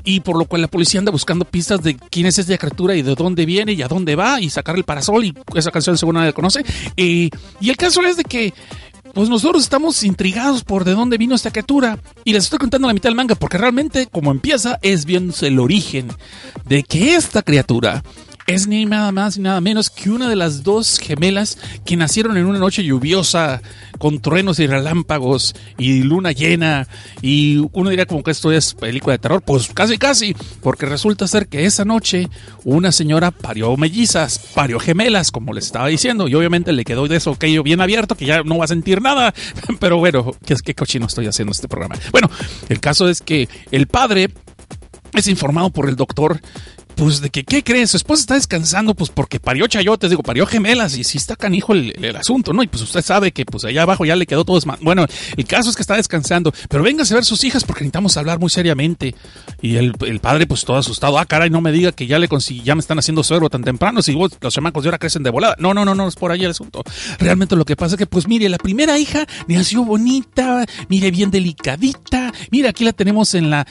y 0.04 0.20
por 0.20 0.38
lo 0.38 0.46
cual 0.46 0.62
la 0.62 0.68
policía 0.68 1.00
anda 1.00 1.12
buscando 1.12 1.46
pistas 1.46 1.82
de 1.82 1.96
quién 1.96 2.26
es 2.26 2.38
esta 2.38 2.58
criatura 2.58 2.96
y 2.96 3.02
de 3.02 3.16
dónde 3.16 3.46
viene 3.46 3.74
y 3.74 3.82
a 3.82 3.88
dónde 3.88 4.16
va 4.16 4.42
y 4.42 4.50
sacar 4.50 4.76
el 4.76 4.84
parasol 4.84 5.26
y 5.26 5.34
esa 5.56 5.72
canción 5.72 5.98
según 5.98 6.16
nadie 6.16 6.34
conoce. 6.34 6.64
y 6.96 7.32
el 7.62 7.78
caso 7.78 8.02
es 8.02 8.18
de 8.18 8.24
que 8.24 8.54
pues 9.14 9.30
nosotros 9.30 9.64
estamos 9.64 10.04
intrigados 10.04 10.64
por 10.64 10.84
de 10.84 10.94
dónde 10.94 11.18
vino 11.18 11.36
esta 11.36 11.52
criatura. 11.52 12.00
Y 12.24 12.34
les 12.34 12.46
estoy 12.46 12.60
contando 12.60 12.88
la 12.88 12.94
mitad 12.94 13.10
del 13.10 13.16
manga 13.16 13.36
porque 13.36 13.58
realmente 13.58 14.08
como 14.08 14.32
empieza 14.32 14.80
es 14.82 15.06
viéndose 15.06 15.48
el 15.48 15.60
origen 15.60 16.08
de 16.66 16.84
que 16.84 17.16
esta 17.16 17.42
criatura 17.42 18.04
es 18.50 18.68
ni 18.68 18.86
nada 18.86 19.12
más 19.12 19.38
ni 19.38 19.44
nada 19.44 19.62
menos 19.62 19.90
que 19.90 20.10
una 20.10 20.28
de 20.28 20.36
las 20.36 20.64
dos 20.64 20.98
gemelas 20.98 21.58
que 21.86 21.96
nacieron 21.96 22.36
en 22.36 22.46
una 22.46 22.58
noche 22.58 22.84
lluviosa 22.84 23.62
con 24.00 24.20
truenos 24.20 24.60
y 24.60 24.66
relámpagos 24.66 25.56
y 25.78 26.02
luna 26.02 26.32
llena. 26.32 26.88
Y 27.22 27.58
uno 27.74 27.92
diría 27.92 28.08
como 28.08 28.24
que 28.24 28.32
esto 28.32 28.52
es 28.52 28.74
película 28.74 29.14
de 29.14 29.20
terror, 29.20 29.44
pues 29.44 29.70
casi 29.74 29.98
casi, 30.00 30.36
porque 30.64 30.88
resulta 30.88 31.28
ser 31.28 31.48
que 31.48 31.66
esa 31.66 31.86
noche 31.86 32.28
una 32.64 32.92
señora 32.92 33.30
parió 33.30 33.78
mellizas, 33.78 34.40
parió 34.56 34.80
gemelas, 34.80 35.32
como 35.32 35.54
les 35.54 35.66
estaba 35.66 35.88
diciendo, 35.88 36.28
y 36.28 36.34
obviamente 36.34 36.72
le 36.72 36.86
quedó 36.86 37.08
de 37.08 37.18
eso 37.18 37.32
aquello 37.32 37.62
bien 37.62 37.82
abierto 37.82 38.16
que 38.16 38.26
ya 38.26 38.42
no 38.44 38.58
va 38.58 38.66
a 38.66 38.70
sentir 38.70 39.02
nada, 39.02 39.34
pero 39.80 39.98
bueno, 39.98 40.32
qué, 40.46 40.56
qué 40.64 40.74
cochino 40.74 41.06
estoy 41.06 41.28
haciendo 41.28 41.52
este 41.52 41.68
programa. 41.68 41.96
Bueno, 42.12 42.30
el 42.70 42.80
caso 42.80 43.08
es 43.10 43.22
que 43.22 43.48
el 43.72 43.88
padre 43.88 44.30
es 45.14 45.28
informado 45.28 45.70
por 45.70 45.90
el 45.90 45.96
doctor 45.96 46.40
pues 47.00 47.22
de 47.22 47.30
que, 47.30 47.46
¿qué 47.46 47.64
crees? 47.64 47.92
Su 47.92 47.98
esposa 47.98 48.20
está 48.20 48.34
descansando, 48.34 48.94
pues 48.94 49.10
porque 49.10 49.40
parió 49.40 49.66
chayotes, 49.68 50.10
digo, 50.10 50.22
parió 50.22 50.46
gemelas 50.46 50.98
y 50.98 51.06
sí 51.06 51.18
está 51.18 51.38
canijo 51.38 51.72
el, 51.72 52.14
asunto, 52.18 52.52
¿no? 52.52 52.62
Y 52.62 52.68
pues 52.68 52.84
usted 52.84 53.02
sabe 53.02 53.32
que 53.32 53.46
pues 53.46 53.64
allá 53.64 53.84
abajo 53.84 54.04
ya 54.04 54.18
le 54.18 54.26
quedó 54.26 54.44
todo 54.44 54.60
Bueno, 54.82 55.06
el 55.38 55.46
caso 55.46 55.70
es 55.70 55.78
que 55.78 55.82
está 55.82 55.96
descansando, 55.96 56.52
pero 56.68 56.84
véngase 56.84 57.14
a 57.14 57.16
ver 57.16 57.24
sus 57.24 57.42
hijas 57.46 57.64
porque 57.64 57.82
necesitamos 57.84 58.18
hablar 58.18 58.40
muy 58.40 58.50
seriamente. 58.50 59.16
Y 59.62 59.78
el, 59.78 59.94
padre, 60.22 60.46
pues 60.46 60.66
todo 60.66 60.76
asustado, 60.76 61.18
ah, 61.20 61.26
caray, 61.26 61.50
no 61.50 61.62
me 61.62 61.72
diga 61.72 61.94
que 61.94 62.06
ya 62.06 62.20
le 62.20 62.28
conseguí, 62.28 62.64
ya 62.64 62.76
me 62.76 62.82
están 62.82 63.00
haciendo 63.00 63.24
suero 63.24 63.50
tan 63.50 63.64
temprano, 63.64 64.02
si 64.02 64.14
vos, 64.14 64.32
los 64.42 64.54
chamacos 64.54 64.84
de 64.84 64.90
ahora 64.90 64.98
crecen 64.98 65.24
de 65.24 65.30
volada. 65.30 65.56
No, 65.58 65.74
no, 65.74 65.86
no, 65.86 65.96
no, 65.96 66.06
es 66.06 66.16
por 66.16 66.34
ahí 66.34 66.44
el 66.44 66.52
asunto. 66.52 66.84
Realmente 67.18 67.56
lo 67.56 67.64
que 67.64 67.78
pasa 67.78 67.96
es 67.96 68.00
que, 68.00 68.08
pues 68.08 68.28
mire, 68.28 68.50
la 68.50 68.58
primera 68.58 69.00
hija 69.00 69.26
nació 69.48 69.86
bonita, 69.86 70.66
mire, 70.90 71.12
bien 71.12 71.32
delicadita, 71.32 72.34
mire, 72.52 72.68
aquí 72.68 72.84
la 72.84 72.92
tenemos 72.92 73.36
en 73.36 73.50
la, 73.50 73.66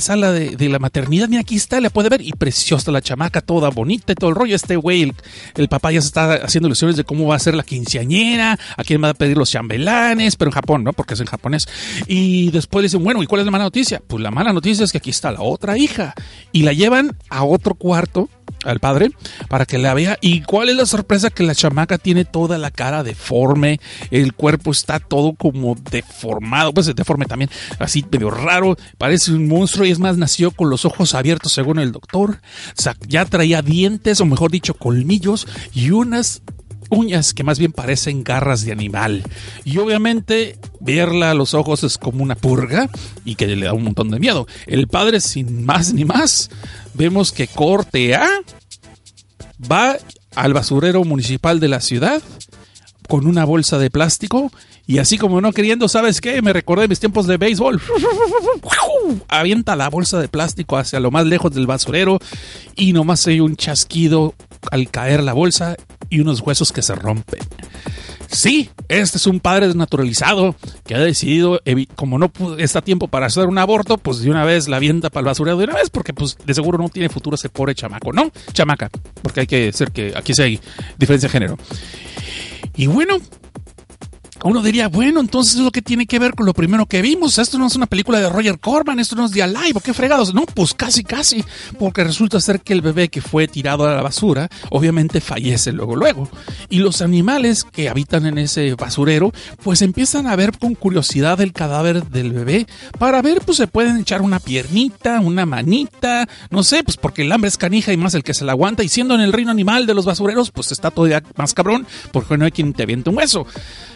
sala 0.00 0.30
de, 0.32 0.56
de 0.56 0.68
la 0.68 0.78
maternidad, 0.78 1.28
mira, 1.30 1.40
aquí 1.40 1.56
está, 1.56 1.80
la 1.80 1.88
puede 1.88 2.10
ver, 2.10 2.20
y 2.20 2.32
preciosa 2.32 2.65
la 2.86 3.00
chamaca, 3.00 3.40
toda 3.40 3.70
bonita 3.70 4.12
y 4.12 4.14
todo 4.14 4.30
el 4.30 4.36
rollo. 4.36 4.56
Este 4.56 4.76
güey, 4.76 5.02
el, 5.02 5.14
el, 5.56 5.68
papá 5.68 5.92
ya 5.92 6.00
se 6.00 6.08
está 6.08 6.34
haciendo 6.34 6.68
ilusiones 6.68 6.96
de 6.96 7.04
cómo 7.04 7.26
va 7.26 7.36
a 7.36 7.38
ser 7.38 7.54
la 7.54 7.62
quinceañera, 7.62 8.58
a 8.76 8.84
quién 8.84 9.02
va 9.02 9.10
a 9.10 9.14
pedir 9.14 9.36
los 9.36 9.50
chambelanes, 9.50 10.36
pero 10.36 10.50
en 10.50 10.54
Japón, 10.54 10.84
¿no? 10.84 10.92
Porque 10.92 11.14
es 11.14 11.20
en 11.20 11.26
japonés. 11.26 11.68
Y 12.06 12.50
después 12.50 12.82
dicen, 12.82 13.02
bueno, 13.02 13.22
¿y 13.22 13.26
cuál 13.26 13.40
es 13.40 13.44
la 13.44 13.50
mala 13.50 13.64
noticia? 13.64 14.02
Pues 14.06 14.22
la 14.22 14.30
mala 14.30 14.52
noticia 14.52 14.84
es 14.84 14.92
que 14.92 14.98
aquí 14.98 15.10
está 15.10 15.32
la 15.32 15.42
otra 15.42 15.78
hija. 15.78 16.14
Y 16.52 16.62
la 16.62 16.72
llevan 16.72 17.16
a 17.28 17.44
otro 17.44 17.74
cuarto 17.74 18.28
al 18.64 18.80
padre 18.80 19.10
para 19.48 19.66
que 19.66 19.78
la 19.78 19.94
vea. 19.94 20.18
¿Y 20.20 20.42
cuál 20.42 20.68
es 20.68 20.76
la 20.76 20.86
sorpresa? 20.86 21.30
Que 21.30 21.44
la 21.44 21.54
chamaca 21.54 21.98
tiene 21.98 22.24
toda 22.24 22.58
la 22.58 22.70
cara 22.70 23.02
deforme, 23.02 23.80
el 24.10 24.34
cuerpo 24.34 24.70
está 24.70 24.98
todo 24.98 25.34
como 25.34 25.74
deformado, 25.90 26.72
pues 26.74 26.92
deforme 26.94 27.26
también, 27.26 27.50
así 27.78 28.04
medio 28.10 28.30
raro, 28.30 28.76
parece 28.98 29.32
un 29.32 29.48
monstruo 29.48 29.86
y 29.86 29.90
es 29.90 29.98
más, 29.98 30.16
nació 30.16 30.50
con 30.50 30.70
los 30.70 30.84
ojos 30.84 31.14
abiertos 31.14 31.52
según 31.52 31.78
el 31.78 31.92
doctor. 31.92 32.40
Ya 33.08 33.24
traía 33.24 33.62
dientes, 33.62 34.20
o 34.20 34.26
mejor 34.26 34.50
dicho, 34.50 34.74
colmillos 34.74 35.46
y 35.72 35.90
unas 35.90 36.42
uñas 36.90 37.34
que 37.34 37.44
más 37.44 37.58
bien 37.58 37.72
parecen 37.72 38.24
garras 38.24 38.64
de 38.64 38.72
animal. 38.72 39.24
Y 39.64 39.78
obviamente 39.78 40.58
verla 40.80 41.30
a 41.30 41.34
los 41.34 41.54
ojos 41.54 41.84
es 41.84 41.98
como 41.98 42.22
una 42.22 42.34
purga 42.34 42.88
y 43.24 43.34
que 43.34 43.46
le 43.46 43.66
da 43.66 43.72
un 43.72 43.84
montón 43.84 44.10
de 44.10 44.20
miedo. 44.20 44.46
El 44.66 44.88
padre, 44.88 45.20
sin 45.20 45.64
más 45.64 45.92
ni 45.92 46.04
más, 46.04 46.50
vemos 46.96 47.32
que 47.32 47.46
corte 47.46 48.14
A 48.14 48.28
va 49.70 49.96
al 50.34 50.52
basurero 50.52 51.04
municipal 51.04 51.60
de 51.60 51.68
la 51.68 51.80
ciudad 51.80 52.22
con 53.08 53.26
una 53.26 53.44
bolsa 53.44 53.78
de 53.78 53.90
plástico 53.90 54.50
y 54.86 54.98
así 54.98 55.18
como 55.18 55.40
no 55.40 55.52
queriendo, 55.52 55.88
¿sabes 55.88 56.20
qué? 56.20 56.42
Me 56.42 56.52
recordé 56.52 56.86
mis 56.86 57.00
tiempos 57.00 57.26
de 57.26 57.38
béisbol. 57.38 57.80
Avienta 59.28 59.74
la 59.74 59.90
bolsa 59.90 60.20
de 60.20 60.28
plástico 60.28 60.76
hacia 60.76 61.00
lo 61.00 61.10
más 61.10 61.26
lejos 61.26 61.52
del 61.52 61.66
basurero 61.66 62.18
y 62.76 62.92
nomás 62.92 63.26
hay 63.26 63.40
un 63.40 63.56
chasquido 63.56 64.34
al 64.70 64.88
caer 64.90 65.24
la 65.24 65.32
bolsa 65.32 65.76
y 66.08 66.20
unos 66.20 66.40
huesos 66.40 66.72
que 66.72 66.82
se 66.82 66.94
rompen. 66.94 67.40
Sí, 68.28 68.70
este 68.88 69.18
es 69.18 69.26
un 69.26 69.40
padre 69.40 69.66
desnaturalizado 69.66 70.56
que 70.84 70.94
ha 70.94 70.98
decidido, 70.98 71.60
como 71.94 72.18
no 72.18 72.30
está 72.58 72.82
tiempo 72.82 73.08
para 73.08 73.26
hacer 73.26 73.46
un 73.46 73.58
aborto, 73.58 73.98
pues 73.98 74.20
de 74.20 74.30
una 74.30 74.44
vez 74.44 74.68
la 74.68 74.76
avienta 74.76 75.10
para 75.10 75.20
el 75.20 75.26
basurero 75.26 75.56
de 75.56 75.64
una 75.64 75.74
vez, 75.74 75.90
porque 75.90 76.12
pues 76.12 76.36
de 76.44 76.54
seguro 76.54 76.78
no 76.78 76.88
tiene 76.88 77.08
futuro 77.08 77.36
ese 77.36 77.48
pobre 77.48 77.74
chamaco, 77.74 78.12
¿no? 78.12 78.30
Chamaca, 78.52 78.90
porque 79.22 79.40
hay 79.40 79.46
que 79.46 79.72
ser 79.72 79.92
que 79.92 80.12
aquí 80.16 80.34
sí 80.34 80.42
hay 80.42 80.60
diferencia 80.98 81.28
de 81.28 81.32
género. 81.32 81.58
Y 82.76 82.86
bueno, 82.86 83.18
uno 84.44 84.62
diría, 84.62 84.88
bueno, 84.88 85.20
entonces 85.20 85.54
es 85.54 85.60
lo 85.60 85.70
que 85.70 85.82
tiene 85.82 86.06
que 86.06 86.18
ver 86.18 86.34
con 86.34 86.46
lo 86.46 86.54
primero 86.54 86.86
que 86.86 87.02
vimos. 87.02 87.38
Esto 87.38 87.58
no 87.58 87.66
es 87.66 87.76
una 87.76 87.86
película 87.86 88.20
de 88.20 88.28
Roger 88.28 88.58
Corman, 88.58 88.98
esto 88.98 89.16
no 89.16 89.26
es 89.26 89.32
de 89.32 89.42
Alive, 89.42 89.80
qué 89.82 89.94
fregados? 89.94 90.34
No, 90.34 90.44
pues 90.46 90.74
casi, 90.74 91.04
casi, 91.04 91.44
porque 91.78 92.04
resulta 92.04 92.40
ser 92.40 92.60
que 92.60 92.72
el 92.72 92.82
bebé 92.82 93.08
que 93.08 93.20
fue 93.20 93.48
tirado 93.48 93.86
a 93.86 93.94
la 93.94 94.02
basura, 94.02 94.48
obviamente 94.70 95.20
fallece 95.20 95.72
luego, 95.72 95.96
luego. 95.96 96.28
Y 96.68 96.78
los 96.78 97.02
animales 97.02 97.64
que 97.64 97.88
habitan 97.88 98.26
en 98.26 98.38
ese 98.38 98.74
basurero, 98.74 99.32
pues 99.62 99.82
empiezan 99.82 100.26
a 100.26 100.36
ver 100.36 100.56
con 100.58 100.74
curiosidad 100.74 101.40
el 101.40 101.52
cadáver 101.52 102.04
del 102.06 102.32
bebé 102.32 102.66
para 102.98 103.22
ver, 103.22 103.40
pues 103.44 103.58
se 103.58 103.66
pueden 103.66 103.98
echar 103.98 104.22
una 104.22 104.40
piernita, 104.40 105.20
una 105.20 105.46
manita, 105.46 106.28
no 106.50 106.62
sé, 106.62 106.82
pues 106.82 106.96
porque 106.96 107.22
el 107.22 107.32
hambre 107.32 107.48
es 107.48 107.56
canija 107.56 107.92
y 107.92 107.96
más 107.96 108.14
el 108.14 108.24
que 108.24 108.34
se 108.34 108.44
la 108.44 108.52
aguanta. 108.52 108.82
Y 108.82 108.88
siendo 108.88 109.14
en 109.14 109.20
el 109.20 109.32
reino 109.32 109.50
animal 109.50 109.86
de 109.86 109.94
los 109.94 110.04
basureros, 110.04 110.50
pues 110.50 110.72
está 110.72 110.90
todavía 110.90 111.22
más 111.36 111.54
cabrón, 111.54 111.86
porque 112.12 112.36
no 112.36 112.44
hay 112.44 112.52
quien 112.52 112.72
te 112.72 112.82
aviente 112.82 113.10
un 113.10 113.16
hueso. 113.16 113.46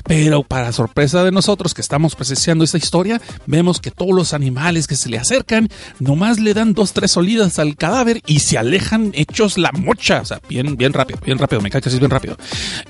Pero 0.04 0.29
para 0.46 0.72
sorpresa 0.72 1.24
de 1.24 1.32
nosotros 1.32 1.74
que 1.74 1.80
estamos 1.80 2.14
presenciando 2.14 2.64
esta 2.64 2.78
historia, 2.78 3.20
vemos 3.46 3.80
que 3.80 3.90
todos 3.90 4.14
los 4.14 4.32
animales 4.32 4.86
que 4.86 4.96
se 4.96 5.08
le 5.08 5.18
acercan 5.18 5.68
nomás 5.98 6.38
le 6.38 6.54
dan 6.54 6.72
dos, 6.72 6.92
tres 6.92 7.16
olidas 7.16 7.58
al 7.58 7.76
cadáver 7.76 8.22
y 8.26 8.40
se 8.40 8.58
alejan 8.58 9.10
hechos 9.14 9.58
la 9.58 9.72
mocha. 9.72 10.20
O 10.20 10.24
sea, 10.24 10.40
bien, 10.48 10.76
bien 10.76 10.92
rápido, 10.92 11.18
bien 11.24 11.38
rápido, 11.38 11.60
me 11.60 11.70
cae 11.70 11.80
que 11.80 11.88
es 11.88 11.98
bien 11.98 12.10
rápido. 12.10 12.36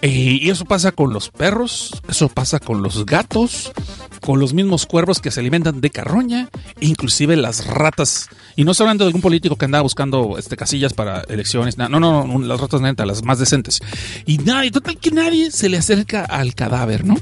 Eh, 0.02 0.38
y 0.40 0.50
eso 0.50 0.64
pasa 0.64 0.92
con 0.92 1.12
los 1.12 1.30
perros, 1.30 2.00
eso 2.08 2.28
pasa 2.28 2.60
con 2.60 2.82
los 2.82 3.06
gatos, 3.06 3.72
con 4.20 4.38
los 4.38 4.52
mismos 4.52 4.86
cuervos 4.86 5.20
que 5.20 5.30
se 5.30 5.40
alimentan 5.40 5.80
de 5.80 5.90
carroña, 5.90 6.50
inclusive 6.80 7.36
las 7.36 7.66
ratas. 7.66 8.28
Y 8.56 8.64
no 8.64 8.72
estoy 8.72 8.84
hablando 8.84 9.04
de 9.04 9.08
algún 9.08 9.22
político 9.22 9.56
que 9.56 9.64
andaba 9.64 9.82
buscando 9.82 10.36
este, 10.38 10.56
casillas 10.56 10.92
para 10.92 11.20
elecciones. 11.22 11.78
No, 11.78 11.88
no, 11.88 11.98
no, 12.00 12.38
las 12.40 12.60
ratas 12.60 12.80
netas, 12.80 13.06
las 13.06 13.24
más 13.24 13.38
decentes. 13.38 13.80
Y 14.26 14.38
nadie, 14.38 14.70
total 14.70 14.98
que 14.98 15.10
nadie 15.10 15.50
se 15.50 15.68
le 15.68 15.78
acerca 15.78 16.24
al 16.24 16.54
cadáver, 16.54 17.04
¿no? 17.04 17.16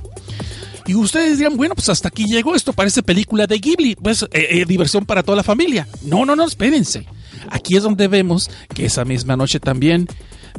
Y 0.86 0.94
ustedes 0.94 1.36
dirán, 1.38 1.56
bueno, 1.56 1.74
pues 1.74 1.90
hasta 1.90 2.08
aquí 2.08 2.24
llegó, 2.24 2.54
esto 2.54 2.72
parece 2.72 3.02
película 3.02 3.46
de 3.46 3.58
Ghibli, 3.58 3.94
pues 3.96 4.22
eh, 4.22 4.28
eh, 4.32 4.64
diversión 4.66 5.04
para 5.04 5.22
toda 5.22 5.36
la 5.36 5.42
familia. 5.42 5.86
No, 6.02 6.24
no, 6.24 6.34
no, 6.34 6.46
espérense. 6.46 7.06
Aquí 7.50 7.76
es 7.76 7.82
donde 7.82 8.08
vemos 8.08 8.50
que 8.74 8.86
esa 8.86 9.04
misma 9.04 9.36
noche 9.36 9.60
también 9.60 10.08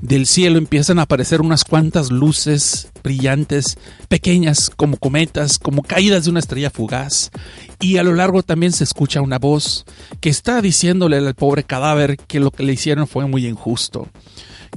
del 0.01 0.27
cielo 0.27 0.57
empiezan 0.57 0.99
a 0.99 1.03
aparecer 1.03 1.41
unas 1.41 1.63
cuantas 1.63 2.11
luces 2.11 2.89
brillantes, 3.03 3.77
pequeñas 4.07 4.69
como 4.75 4.97
cometas, 4.97 5.59
como 5.59 5.81
caídas 5.81 6.25
de 6.25 6.31
una 6.31 6.39
estrella 6.39 6.69
fugaz. 6.69 7.31
Y 7.79 7.97
a 7.97 8.03
lo 8.03 8.13
largo 8.13 8.43
también 8.43 8.71
se 8.71 8.83
escucha 8.83 9.21
una 9.21 9.39
voz 9.39 9.85
que 10.21 10.29
está 10.29 10.61
diciéndole 10.61 11.17
al 11.17 11.33
pobre 11.33 11.63
cadáver 11.63 12.17
que 12.17 12.39
lo 12.39 12.51
que 12.51 12.63
le 12.63 12.73
hicieron 12.73 13.07
fue 13.07 13.25
muy 13.27 13.47
injusto, 13.47 14.07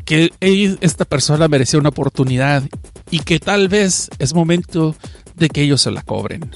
que 0.05 0.33
esta 0.81 1.05
persona 1.05 1.49
merecía 1.49 1.79
una 1.79 1.91
oportunidad 1.91 2.65
y 3.13 3.21
que 3.21 3.39
tal 3.39 3.69
vez 3.69 4.11
es 4.19 4.35
momento 4.35 4.97
de 5.37 5.49
que 5.49 5.63
ellos 5.63 5.83
se 5.83 5.93
la 5.93 6.03
cobren. 6.03 6.51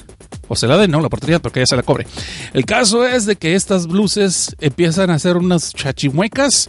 O 0.49 0.57
se 0.57 0.67
la 0.67 0.77
den, 0.77 0.91
no, 0.91 1.01
la 1.01 1.07
oportunidad, 1.07 1.41
porque 1.41 1.61
ella 1.61 1.67
se 1.67 1.77
la 1.77 1.83
cobre. 1.85 2.07
El 2.53 2.65
caso 2.65 3.07
es 3.07 3.27
de 3.27 3.37
que 3.37 3.55
estas 3.55 3.87
luces 3.87 4.57
empiezan 4.59 5.11
a 5.11 5.15
hacer 5.15 5.37
unas 5.37 5.73
chachimuecas 5.73 6.69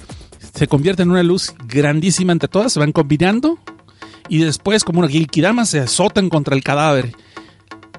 se 0.57 0.67
convierte 0.67 1.03
en 1.03 1.11
una 1.11 1.21
luz 1.21 1.53
grandísima 1.67 2.33
entre 2.33 2.49
todas, 2.49 2.73
se 2.73 2.79
van 2.79 2.91
combinando 2.91 3.59
y 4.27 4.39
después 4.39 4.83
como 4.83 4.99
una 4.99 5.07
Gilkidama 5.07 5.65
se 5.65 5.79
azotan 5.79 6.29
contra 6.29 6.55
el 6.55 6.63
cadáver. 6.63 7.13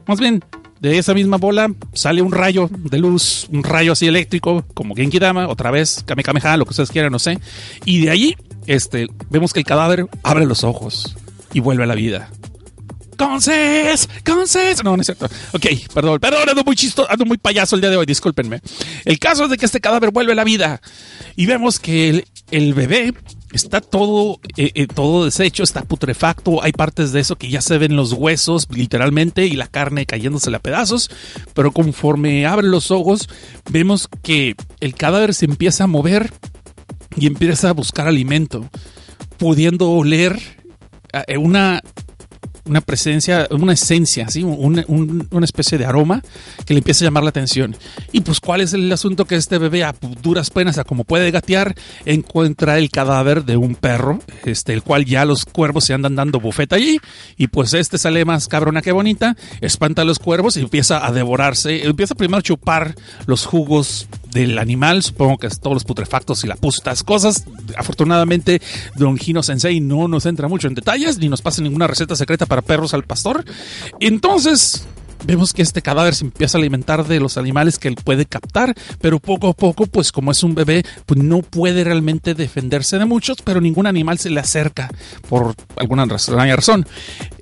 Más 0.06 0.18
bien, 0.18 0.42
de 0.80 0.98
esa 0.98 1.14
misma 1.14 1.36
bola 1.36 1.72
sale 1.92 2.20
un 2.20 2.32
rayo 2.32 2.68
de 2.72 2.98
luz, 2.98 3.46
un 3.52 3.62
rayo 3.62 3.92
así 3.92 4.08
eléctrico, 4.08 4.64
como 4.74 4.96
Genkidama, 4.96 5.46
otra 5.46 5.70
vez, 5.70 6.02
Kamehameha, 6.04 6.56
lo 6.56 6.64
que 6.64 6.70
ustedes 6.70 6.90
quieran, 6.90 7.12
no 7.12 7.20
sé. 7.20 7.38
Y 7.84 8.00
de 8.00 8.10
allí, 8.10 8.36
este, 8.66 9.06
vemos 9.30 9.52
que 9.52 9.60
el 9.60 9.66
cadáver 9.66 10.08
abre 10.24 10.44
los 10.44 10.64
ojos 10.64 11.16
y 11.52 11.60
vuelve 11.60 11.84
a 11.84 11.86
la 11.86 11.94
vida. 11.94 12.30
¡Conces! 13.18 14.08
¡Conces! 14.24 14.84
No, 14.84 14.96
no 14.96 15.00
es 15.00 15.06
cierto. 15.06 15.26
Ok, 15.52 15.66
perdón, 15.92 16.20
perdón, 16.20 16.48
ando 16.48 16.62
muy 16.62 16.76
chisto, 16.76 17.04
ando 17.10 17.24
muy 17.24 17.36
payaso 17.36 17.74
el 17.74 17.80
día 17.80 17.90
de 17.90 17.96
hoy, 17.96 18.06
discúlpenme. 18.06 18.60
El 19.04 19.18
caso 19.18 19.44
es 19.44 19.50
de 19.50 19.58
que 19.58 19.66
este 19.66 19.80
cadáver 19.80 20.12
vuelve 20.12 20.32
a 20.32 20.36
la 20.36 20.44
vida 20.44 20.80
y 21.34 21.46
vemos 21.46 21.80
que 21.80 22.24
el, 22.52 22.74
bebé 22.74 23.12
está 23.52 23.80
todo, 23.80 24.38
eh, 24.56 24.70
eh, 24.72 24.86
todo 24.86 25.24
deshecho, 25.24 25.64
está 25.64 25.82
putrefacto, 25.82 26.62
hay 26.62 26.70
partes 26.70 27.10
de 27.10 27.18
eso 27.18 27.34
que 27.34 27.50
ya 27.50 27.60
se 27.60 27.76
ven 27.76 27.96
los 27.96 28.12
huesos 28.12 28.68
literalmente 28.70 29.46
y 29.46 29.52
la 29.52 29.66
carne 29.66 30.06
cayéndose 30.06 30.54
a 30.54 30.60
pedazos, 30.60 31.10
pero 31.54 31.72
conforme 31.72 32.46
abre 32.46 32.68
los 32.68 32.92
ojos 32.92 33.28
vemos 33.68 34.08
que 34.22 34.54
el 34.78 34.94
cadáver 34.94 35.34
se 35.34 35.46
empieza 35.46 35.84
a 35.84 35.88
mover 35.88 36.32
y 37.16 37.26
empieza 37.26 37.70
a 37.70 37.72
buscar 37.72 38.06
alimento, 38.06 38.70
pudiendo 39.38 39.90
oler 39.90 40.57
una 41.38 41.80
una 42.68 42.80
presencia, 42.80 43.48
una 43.50 43.72
esencia, 43.72 44.28
¿sí? 44.28 44.44
una 44.44 45.44
especie 45.44 45.78
de 45.78 45.86
aroma 45.86 46.22
que 46.64 46.74
le 46.74 46.78
empieza 46.78 47.04
a 47.04 47.06
llamar 47.06 47.22
la 47.22 47.30
atención. 47.30 47.76
Y 48.12 48.20
pues, 48.20 48.40
¿cuál 48.40 48.60
es 48.60 48.72
el 48.74 48.90
asunto 48.92 49.24
que 49.24 49.36
este 49.36 49.58
bebé 49.58 49.84
a 49.84 49.94
duras 50.22 50.50
penas, 50.50 50.78
a 50.78 50.84
como 50.84 51.04
puede 51.04 51.30
gatear, 51.30 51.74
encuentra 52.04 52.78
el 52.78 52.90
cadáver 52.90 53.44
de 53.44 53.56
un 53.56 53.74
perro, 53.74 54.20
este, 54.44 54.74
el 54.74 54.82
cual 54.82 55.04
ya 55.04 55.24
los 55.24 55.44
cuervos 55.44 55.84
se 55.84 55.94
andan 55.94 56.14
dando 56.14 56.40
bufeta 56.40 56.76
allí, 56.76 56.98
y 57.36 57.48
pues 57.48 57.74
este 57.74 57.98
sale 57.98 58.24
más 58.24 58.48
cabrona 58.48 58.82
que 58.82 58.92
bonita, 58.92 59.36
espanta 59.60 60.02
a 60.02 60.04
los 60.04 60.18
cuervos 60.18 60.56
y 60.56 60.60
empieza 60.60 61.04
a 61.04 61.12
devorarse, 61.12 61.86
empieza 61.86 62.14
primero 62.14 62.38
a 62.38 62.42
chupar 62.42 62.94
los 63.26 63.46
jugos 63.46 64.08
del 64.30 64.58
animal, 64.58 65.02
supongo 65.02 65.38
que 65.38 65.46
es 65.46 65.60
todos 65.60 65.74
los 65.74 65.84
putrefactos 65.84 66.44
y 66.44 66.46
la 66.46 66.56
pus, 66.56 66.80
cosas. 67.04 67.44
Afortunadamente, 67.76 68.60
Don 68.96 69.16
Gino 69.16 69.42
Sensei 69.42 69.80
no 69.80 70.08
nos 70.08 70.26
entra 70.26 70.48
mucho 70.48 70.68
en 70.68 70.74
detalles, 70.74 71.18
ni 71.18 71.28
nos 71.28 71.42
pasa 71.42 71.62
ninguna 71.62 71.86
receta 71.86 72.16
secreta 72.16 72.46
para 72.46 72.62
perros 72.62 72.94
al 72.94 73.04
pastor. 73.04 73.44
Entonces, 74.00 74.86
vemos 75.24 75.52
que 75.52 75.62
este 75.62 75.82
cadáver 75.82 76.14
se 76.14 76.24
empieza 76.24 76.58
a 76.58 76.60
alimentar 76.60 77.06
de 77.06 77.20
los 77.20 77.36
animales 77.36 77.78
que 77.78 77.88
él 77.88 77.96
puede 77.96 78.26
captar, 78.26 78.74
pero 79.00 79.18
poco 79.18 79.48
a 79.48 79.52
poco, 79.52 79.86
pues 79.86 80.12
como 80.12 80.30
es 80.30 80.42
un 80.42 80.54
bebé, 80.54 80.84
pues 81.06 81.22
no 81.22 81.42
puede 81.42 81.84
realmente 81.84 82.34
defenderse 82.34 82.98
de 82.98 83.04
muchos, 83.04 83.42
pero 83.42 83.60
ningún 83.60 83.86
animal 83.86 84.18
se 84.18 84.30
le 84.30 84.40
acerca 84.40 84.90
por 85.28 85.54
alguna 85.76 86.04
razón. 86.06 86.86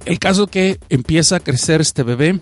El 0.04 0.18
caso 0.18 0.46
que 0.46 0.78
empieza 0.88 1.36
a 1.36 1.40
crecer 1.40 1.80
este 1.80 2.02
bebé, 2.02 2.40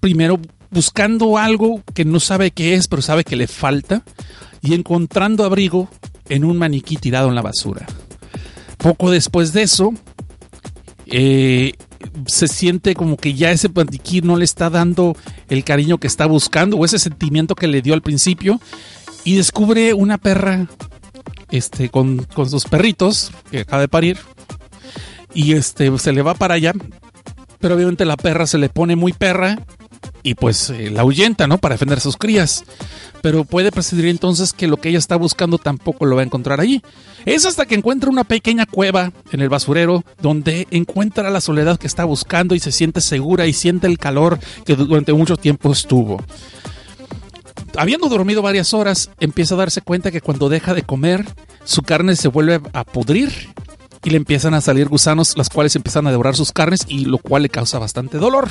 primero 0.00 0.40
buscando 0.70 1.38
algo 1.38 1.82
que 1.94 2.04
no 2.04 2.20
sabe 2.20 2.50
qué 2.50 2.74
es, 2.74 2.88
pero 2.88 3.02
sabe 3.02 3.24
que 3.24 3.36
le 3.36 3.46
falta, 3.46 4.02
y 4.62 4.74
encontrando 4.74 5.44
abrigo 5.44 5.88
en 6.28 6.44
un 6.44 6.58
maniquí 6.58 6.96
tirado 6.96 7.28
en 7.28 7.34
la 7.34 7.42
basura. 7.42 7.86
Poco 8.76 9.10
después 9.10 9.52
de 9.52 9.62
eso, 9.62 9.92
eh, 11.06 11.72
se 12.26 12.48
siente 12.48 12.94
como 12.94 13.16
que 13.16 13.34
ya 13.34 13.50
ese 13.50 13.68
maniquí 13.68 14.20
no 14.20 14.36
le 14.36 14.44
está 14.44 14.70
dando 14.70 15.16
el 15.48 15.64
cariño 15.64 15.98
que 15.98 16.06
está 16.06 16.26
buscando 16.26 16.76
o 16.76 16.84
ese 16.84 16.98
sentimiento 16.98 17.54
que 17.54 17.66
le 17.66 17.82
dio 17.82 17.94
al 17.94 18.02
principio 18.02 18.60
y 19.24 19.36
descubre 19.36 19.94
una 19.94 20.18
perra 20.18 20.68
este, 21.50 21.88
con, 21.88 22.18
con 22.34 22.48
sus 22.48 22.64
perritos 22.64 23.32
que 23.50 23.60
acaba 23.60 23.82
de 23.82 23.88
parir 23.88 24.18
y 25.34 25.54
este, 25.54 25.96
se 25.98 26.12
le 26.12 26.22
va 26.22 26.34
para 26.34 26.54
allá, 26.54 26.72
pero 27.60 27.74
obviamente 27.74 28.04
la 28.04 28.16
perra 28.16 28.46
se 28.46 28.58
le 28.58 28.68
pone 28.68 28.96
muy 28.96 29.12
perra 29.12 29.58
y 30.22 30.34
pues 30.34 30.70
eh, 30.70 30.90
la 30.90 31.02
ahuyenta, 31.02 31.46
¿no? 31.46 31.58
Para 31.58 31.74
defender 31.74 31.98
a 31.98 32.02
sus 32.02 32.16
crías. 32.16 32.64
Pero 33.20 33.44
puede 33.44 33.72
proceder 33.72 34.06
entonces 34.06 34.52
que 34.52 34.68
lo 34.68 34.76
que 34.76 34.90
ella 34.90 34.98
está 34.98 35.16
buscando 35.16 35.58
tampoco 35.58 36.06
lo 36.06 36.16
va 36.16 36.22
a 36.22 36.24
encontrar 36.24 36.60
allí. 36.60 36.82
Es 37.24 37.46
hasta 37.46 37.66
que 37.66 37.74
encuentra 37.74 38.10
una 38.10 38.24
pequeña 38.24 38.66
cueva 38.66 39.12
en 39.32 39.40
el 39.40 39.48
basurero 39.48 40.04
donde 40.20 40.68
encuentra 40.70 41.30
la 41.30 41.40
soledad 41.40 41.78
que 41.78 41.86
está 41.86 42.04
buscando 42.04 42.54
y 42.54 42.60
se 42.60 42.72
siente 42.72 43.00
segura 43.00 43.46
y 43.46 43.52
siente 43.52 43.86
el 43.86 43.98
calor 43.98 44.38
que 44.64 44.76
durante 44.76 45.12
mucho 45.12 45.36
tiempo 45.36 45.72
estuvo. 45.72 46.22
Habiendo 47.76 48.08
dormido 48.08 48.42
varias 48.42 48.72
horas, 48.72 49.10
empieza 49.20 49.54
a 49.54 49.58
darse 49.58 49.82
cuenta 49.82 50.10
que 50.10 50.20
cuando 50.20 50.48
deja 50.48 50.74
de 50.74 50.82
comer, 50.82 51.24
su 51.64 51.82
carne 51.82 52.16
se 52.16 52.28
vuelve 52.28 52.60
a 52.72 52.84
pudrir 52.84 53.30
y 54.04 54.10
le 54.10 54.16
empiezan 54.16 54.54
a 54.54 54.60
salir 54.60 54.88
gusanos, 54.88 55.36
las 55.36 55.48
cuales 55.48 55.74
empiezan 55.76 56.06
a 56.06 56.10
devorar 56.10 56.36
sus 56.36 56.52
carnes 56.52 56.80
y 56.88 57.04
lo 57.04 57.18
cual 57.18 57.42
le 57.42 57.48
causa 57.48 57.78
bastante 57.78 58.18
dolor. 58.18 58.48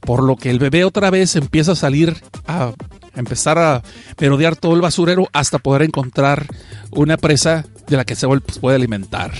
Por 0.00 0.22
lo 0.22 0.36
que 0.36 0.50
el 0.50 0.58
bebé 0.58 0.84
otra 0.84 1.10
vez 1.10 1.36
empieza 1.36 1.72
a 1.72 1.76
salir 1.76 2.22
a, 2.46 2.72
empezar 3.14 3.58
a 3.58 3.82
merodear 4.18 4.56
todo 4.56 4.74
el 4.74 4.80
basurero 4.80 5.28
hasta 5.32 5.58
poder 5.58 5.82
encontrar 5.82 6.46
una 6.90 7.16
presa 7.16 7.66
de 7.86 7.96
la 7.96 8.04
que 8.04 8.14
se 8.14 8.26
puede 8.60 8.76
alimentar. 8.76 9.32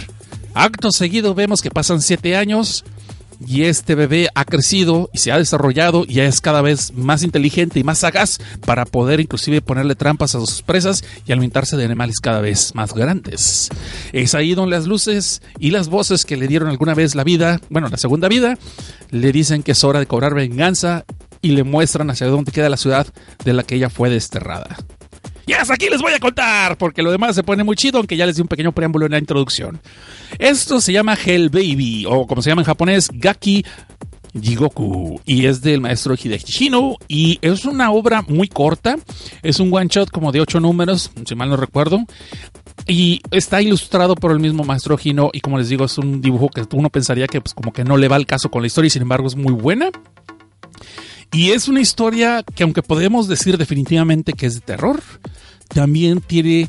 Acto 0.55 0.91
seguido 0.91 1.35
vemos 1.35 1.63
que 1.63 1.71
pasan 1.71 2.03
siete 2.03 2.37
años 2.37 2.85
y 3.47 3.65
este 3.65 3.95
bebé 3.95 4.29
ha 4.35 4.45
crecido 4.45 5.11
y 5.13 5.19
se 5.19 5.33
ha 5.33 5.39
desarrollado 5.39 6.05
y 6.07 6.21
es 6.21 6.41
cada 6.41 6.63
vez 6.63 6.93
más 6.95 7.23
inteligente 7.23 7.81
y 7.81 7.85
más 7.85 7.99
sagaz 7.99 8.39
para 8.67 8.85
poder 8.85 9.21
inclusive 9.21 9.63
ponerle 9.63 9.95
trampas 9.95 10.35
a 10.35 10.41
sus 10.41 10.63
presas 10.63 11.05
y 11.27 11.33
alimentarse 11.33 11.77
de 11.77 11.85
animales 11.85 12.21
cada 12.21 12.41
vez 12.41 12.75
más 12.75 12.95
grandes. 12.95 13.71
Es 14.13 14.35
ahí 14.35 14.55
donde 14.55 14.77
las 14.77 14.87
luces 14.87 15.43
y 15.59 15.71
las 15.71 15.89
voces 15.89 16.25
que 16.25 16.37
le 16.37 16.49
dieron 16.49 16.69
alguna 16.69 16.95
vez 16.95 17.15
la 17.15 17.25
vida, 17.25 17.61
bueno, 17.71 17.89
la 17.89 17.97
segunda 17.97 18.29
vida, 18.29 18.59
le 19.11 19.33
dicen 19.33 19.63
que 19.63 19.73
es 19.73 19.85
hora 19.85 20.01
de 20.01 20.07
cobrar 20.07 20.35
venganza 20.35 21.05
y 21.43 21.51
le 21.53 21.65
muestran 21.65 22.11
hacia 22.11 22.27
dónde 22.27 22.53
queda 22.53 22.69
la 22.69 22.77
ciudad 22.77 23.07
de 23.45 23.53
la 23.53 23.63
que 23.63 23.77
ella 23.77 23.91
fue 23.91 24.11
desterrada. 24.11 24.77
Y 25.51 25.53
hasta 25.53 25.75
aquí 25.75 25.89
les 25.91 26.01
voy 26.01 26.13
a 26.13 26.21
contar, 26.21 26.79
porque 26.79 27.03
lo 27.03 27.11
demás 27.11 27.35
se 27.35 27.43
pone 27.43 27.65
muy 27.65 27.75
chido, 27.75 27.99
aunque 27.99 28.17
ya 28.17 28.25
les 28.25 28.37
di 28.37 28.43
un 28.43 28.47
pequeño 28.47 28.71
preámbulo 28.71 29.07
en 29.07 29.11
la 29.11 29.19
introducción. 29.19 29.81
Esto 30.39 30.81
se 30.81 30.93
llama 30.93 31.15
Hell 31.15 31.49
Baby, 31.49 32.07
o 32.09 32.25
como 32.29 32.41
se 32.41 32.51
llama 32.51 32.63
en 32.63 32.67
japonés, 32.67 33.11
Gaki 33.13 33.65
Jigoku 34.41 35.21
y 35.27 35.47
es 35.47 35.61
del 35.61 35.81
maestro 35.81 36.15
Hideki 36.15 36.53
Shino 36.53 36.95
y 37.09 37.41
es 37.43 37.65
una 37.65 37.91
obra 37.91 38.23
muy 38.23 38.47
corta, 38.47 38.97
es 39.43 39.59
un 39.59 39.75
one 39.75 39.89
shot 39.89 40.13
como 40.13 40.31
de 40.31 40.41
ocho 40.41 40.61
números, 40.61 41.11
si 41.27 41.35
mal 41.35 41.51
no 41.51 41.57
recuerdo. 41.57 42.05
Y 42.87 43.21
está 43.33 43.61
ilustrado 43.61 44.15
por 44.15 44.31
el 44.31 44.39
mismo 44.39 44.63
maestro 44.63 44.97
Hino 45.03 45.31
y 45.33 45.41
como 45.41 45.59
les 45.59 45.69
digo 45.69 45.85
es 45.85 45.99
un 45.99 46.21
dibujo 46.21 46.49
que 46.49 46.65
uno 46.77 46.91
pensaría 46.91 47.27
que 47.27 47.41
pues 47.41 47.55
como 47.55 47.73
que 47.73 47.83
no 47.83 47.97
le 47.97 48.07
va 48.07 48.15
el 48.15 48.27
caso 48.27 48.53
con 48.53 48.63
la 48.63 48.69
historia 48.69 48.87
y 48.87 48.91
sin 48.91 49.03
embargo 49.03 49.27
es 49.27 49.35
muy 49.35 49.53
buena. 49.53 49.91
Y 51.33 51.51
es 51.51 51.69
una 51.69 51.81
historia 51.81 52.45
que 52.55 52.65
aunque 52.65 52.83
podemos 52.83 53.29
decir 53.29 53.57
definitivamente 53.57 54.33
que 54.33 54.47
es 54.47 54.55
de 54.55 54.61
terror, 54.61 55.01
también 55.75 56.21
tiene 56.21 56.69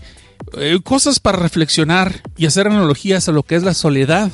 eh, 0.57 0.79
cosas 0.83 1.19
para 1.19 1.37
reflexionar 1.39 2.21
y 2.37 2.45
hacer 2.45 2.67
analogías 2.67 3.27
a 3.29 3.31
lo 3.31 3.43
que 3.43 3.55
es 3.55 3.63
la 3.63 3.73
soledad 3.73 4.31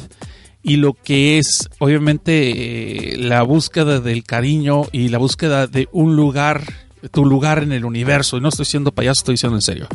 y 0.63 0.77
lo 0.77 0.93
que 0.93 1.37
es 1.37 1.69
obviamente 1.79 3.13
eh, 3.13 3.17
la 3.17 3.41
búsqueda 3.43 3.99
del 3.99 4.23
cariño 4.23 4.83
y 4.91 5.09
la 5.09 5.17
búsqueda 5.17 5.67
de 5.67 5.87
un 5.91 6.15
lugar, 6.15 6.63
tu 7.11 7.25
lugar 7.25 7.63
en 7.63 7.71
el 7.71 7.85
universo. 7.85 8.37
Y 8.37 8.41
no 8.41 8.49
estoy 8.49 8.65
siendo 8.65 8.91
payaso, 8.91 9.21
estoy 9.21 9.33
diciendo 9.33 9.57
en 9.57 9.61
serio. 9.61 9.87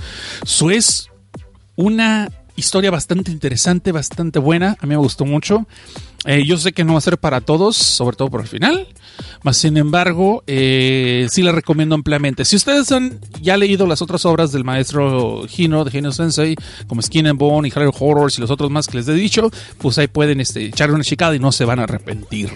Eso 0.42 0.70
es 0.70 1.08
una 1.76 2.30
historia 2.56 2.90
bastante 2.90 3.30
interesante, 3.30 3.92
bastante 3.92 4.38
buena. 4.38 4.76
A 4.80 4.87
mí 4.87 4.90
me 4.90 4.96
gustó 4.96 5.24
mucho. 5.24 5.66
Eh, 6.24 6.44
yo 6.46 6.56
sé 6.56 6.72
que 6.72 6.85
no 6.85 6.92
va 6.92 6.98
a 6.98 7.02
ser 7.02 7.18
para 7.18 7.40
todos, 7.40 7.76
sobre 7.76 8.16
todo 8.16 8.30
por 8.30 8.42
el 8.42 8.46
final. 8.46 8.87
Mas, 9.42 9.56
sin 9.56 9.76
embargo, 9.76 10.44
eh, 10.46 11.26
sí 11.30 11.42
la 11.42 11.52
recomiendo 11.52 11.94
ampliamente. 11.94 12.44
Si 12.44 12.56
ustedes 12.56 12.92
han 12.92 13.18
ya 13.40 13.56
leído 13.56 13.87
las 13.87 14.02
otras 14.02 14.24
obras 14.24 14.52
del 14.52 14.64
maestro 14.64 15.44
Hino, 15.56 15.85
de 15.85 15.98
Hino 15.98 16.12
Sensei, 16.12 16.54
como 16.87 17.02
Skin 17.02 17.26
and 17.26 17.38
Bone 17.38 17.68
y 17.68 17.72
Horror 17.72 17.94
Horrors 17.98 18.38
y 18.38 18.40
los 18.40 18.50
otros 18.50 18.70
más 18.70 18.87
que 18.87 18.98
les 18.98 19.08
he 19.08 19.14
dicho, 19.14 19.50
pues 19.78 19.98
ahí 19.98 20.06
pueden 20.06 20.40
este, 20.40 20.66
echarle 20.66 20.94
una 20.94 21.04
chicada 21.04 21.35
y 21.35 21.40
no 21.40 21.50
se 21.50 21.64
van 21.64 21.80
a 21.80 21.85
arrepentir. 21.85 22.52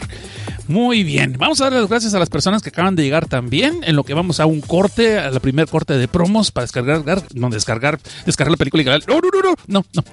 Muy 0.68 1.04
bien, 1.04 1.36
vamos 1.38 1.60
a 1.60 1.64
dar 1.64 1.74
las 1.74 1.88
gracias 1.88 2.14
a 2.14 2.18
las 2.18 2.28
personas 2.28 2.60
que 2.60 2.70
acaban 2.70 2.96
de 2.96 3.04
llegar 3.04 3.26
también, 3.26 3.82
en 3.84 3.94
lo 3.94 4.02
que 4.02 4.14
vamos 4.14 4.40
a 4.40 4.46
un 4.46 4.60
corte, 4.60 5.16
a 5.16 5.30
la 5.30 5.38
primer 5.38 5.68
corte 5.68 5.96
de 5.96 6.08
promos 6.08 6.50
para 6.50 6.64
descargar, 6.64 7.22
no 7.34 7.50
descargar, 7.50 8.00
descargar 8.24 8.50
la 8.50 8.56
película 8.56 8.82
y 8.82 8.86
no, 8.86 8.92
no, 8.92 9.20
no, 9.20 9.42
no, 9.42 9.54
no, 9.68 9.84
no, 9.94 10.04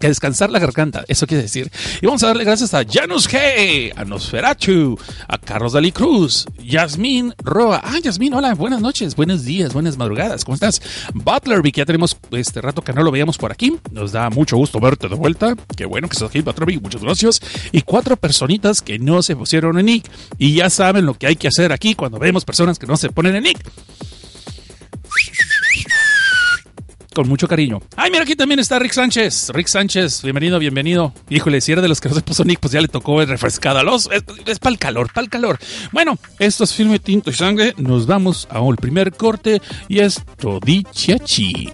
descansar 0.00 0.50
la 0.50 0.58
garganta, 0.58 1.04
eso 1.08 1.26
quiere 1.26 1.44
decir. 1.44 1.70
Y 2.02 2.06
vamos 2.06 2.22
a 2.22 2.26
darle 2.26 2.44
gracias 2.44 2.74
a 2.74 2.82
Janus 2.94 3.28
G, 3.28 3.92
a 3.96 4.04
Nosferachu, 4.04 4.96
a 5.26 5.36
Carlos 5.36 5.72
Dalí 5.72 5.90
Cruz, 5.90 6.46
Yasmín 6.62 7.34
Roa. 7.42 7.80
Ah, 7.82 7.98
Yasmín, 8.00 8.32
hola, 8.34 8.54
buenas 8.54 8.80
noches, 8.80 9.16
buenos 9.16 9.44
días, 9.44 9.72
buenas 9.72 9.98
madrugadas, 9.98 10.44
¿cómo 10.44 10.54
estás? 10.54 10.80
Butler, 11.12 11.60
que 11.62 11.72
ya 11.72 11.86
tenemos 11.86 12.16
este 12.30 12.60
rato 12.60 12.82
que 12.82 12.92
no 12.92 13.02
lo 13.02 13.10
veíamos 13.10 13.36
por 13.36 13.50
aquí, 13.50 13.76
nos 13.90 14.12
da 14.12 14.30
mucho 14.30 14.56
gusto 14.56 14.78
verte 14.78 15.08
de 15.08 15.16
vuelta, 15.16 15.56
qué 15.76 15.86
bueno 15.86 16.06
que 16.06 16.12
estás 16.12 16.28
aquí, 16.28 16.42
Butler, 16.42 16.80
muchas 16.80 17.02
gracias. 17.02 17.40
Y 17.72 17.82
cuatro 17.82 18.16
personitas 18.16 18.80
que 18.80 19.00
no 19.00 19.24
se 19.24 19.34
pusieron 19.34 19.76
en 19.80 20.04
y 20.38 20.54
ya 20.54 20.70
saben 20.70 21.04
lo 21.04 21.14
que 21.14 21.26
hay 21.26 21.34
que 21.34 21.48
hacer 21.48 21.72
aquí 21.72 21.96
cuando 21.96 22.20
vemos 22.20 22.44
personas 22.44 22.78
que 22.78 22.86
no 22.86 22.96
se 22.96 23.10
ponen 23.10 23.34
en 23.34 23.42
nick. 23.42 23.58
Con 27.14 27.28
mucho 27.28 27.46
cariño. 27.46 27.80
Ay, 27.96 28.10
mira, 28.10 28.24
aquí 28.24 28.34
también 28.34 28.58
está 28.58 28.78
Rick 28.80 28.92
Sánchez. 28.92 29.50
Rick 29.50 29.68
Sánchez, 29.68 30.22
bienvenido, 30.22 30.58
bienvenido. 30.58 31.14
Híjole, 31.30 31.60
si 31.60 31.70
era 31.70 31.80
de 31.80 31.86
los 31.86 32.00
que 32.00 32.08
no 32.08 32.14
se 32.16 32.22
puso 32.22 32.44
nick, 32.44 32.58
pues 32.58 32.72
ya 32.72 32.80
le 32.80 32.88
tocó 32.88 33.22
el 33.22 33.28
refrescada. 33.28 33.84
Los, 33.84 34.10
es, 34.46 34.58
para 34.58 34.72
el 34.72 34.78
calor, 34.80 35.12
para 35.12 35.24
el 35.24 35.30
calor. 35.30 35.58
Bueno, 35.92 36.18
esto 36.40 36.64
es 36.64 36.74
Filme 36.74 36.98
Tinto 36.98 37.30
y 37.30 37.34
Sangre. 37.34 37.72
Nos 37.76 38.06
vamos 38.06 38.48
a 38.50 38.60
un 38.60 38.74
primer 38.74 39.12
corte 39.12 39.62
y 39.88 40.00
es 40.00 40.22
Todichachi. 40.38 41.70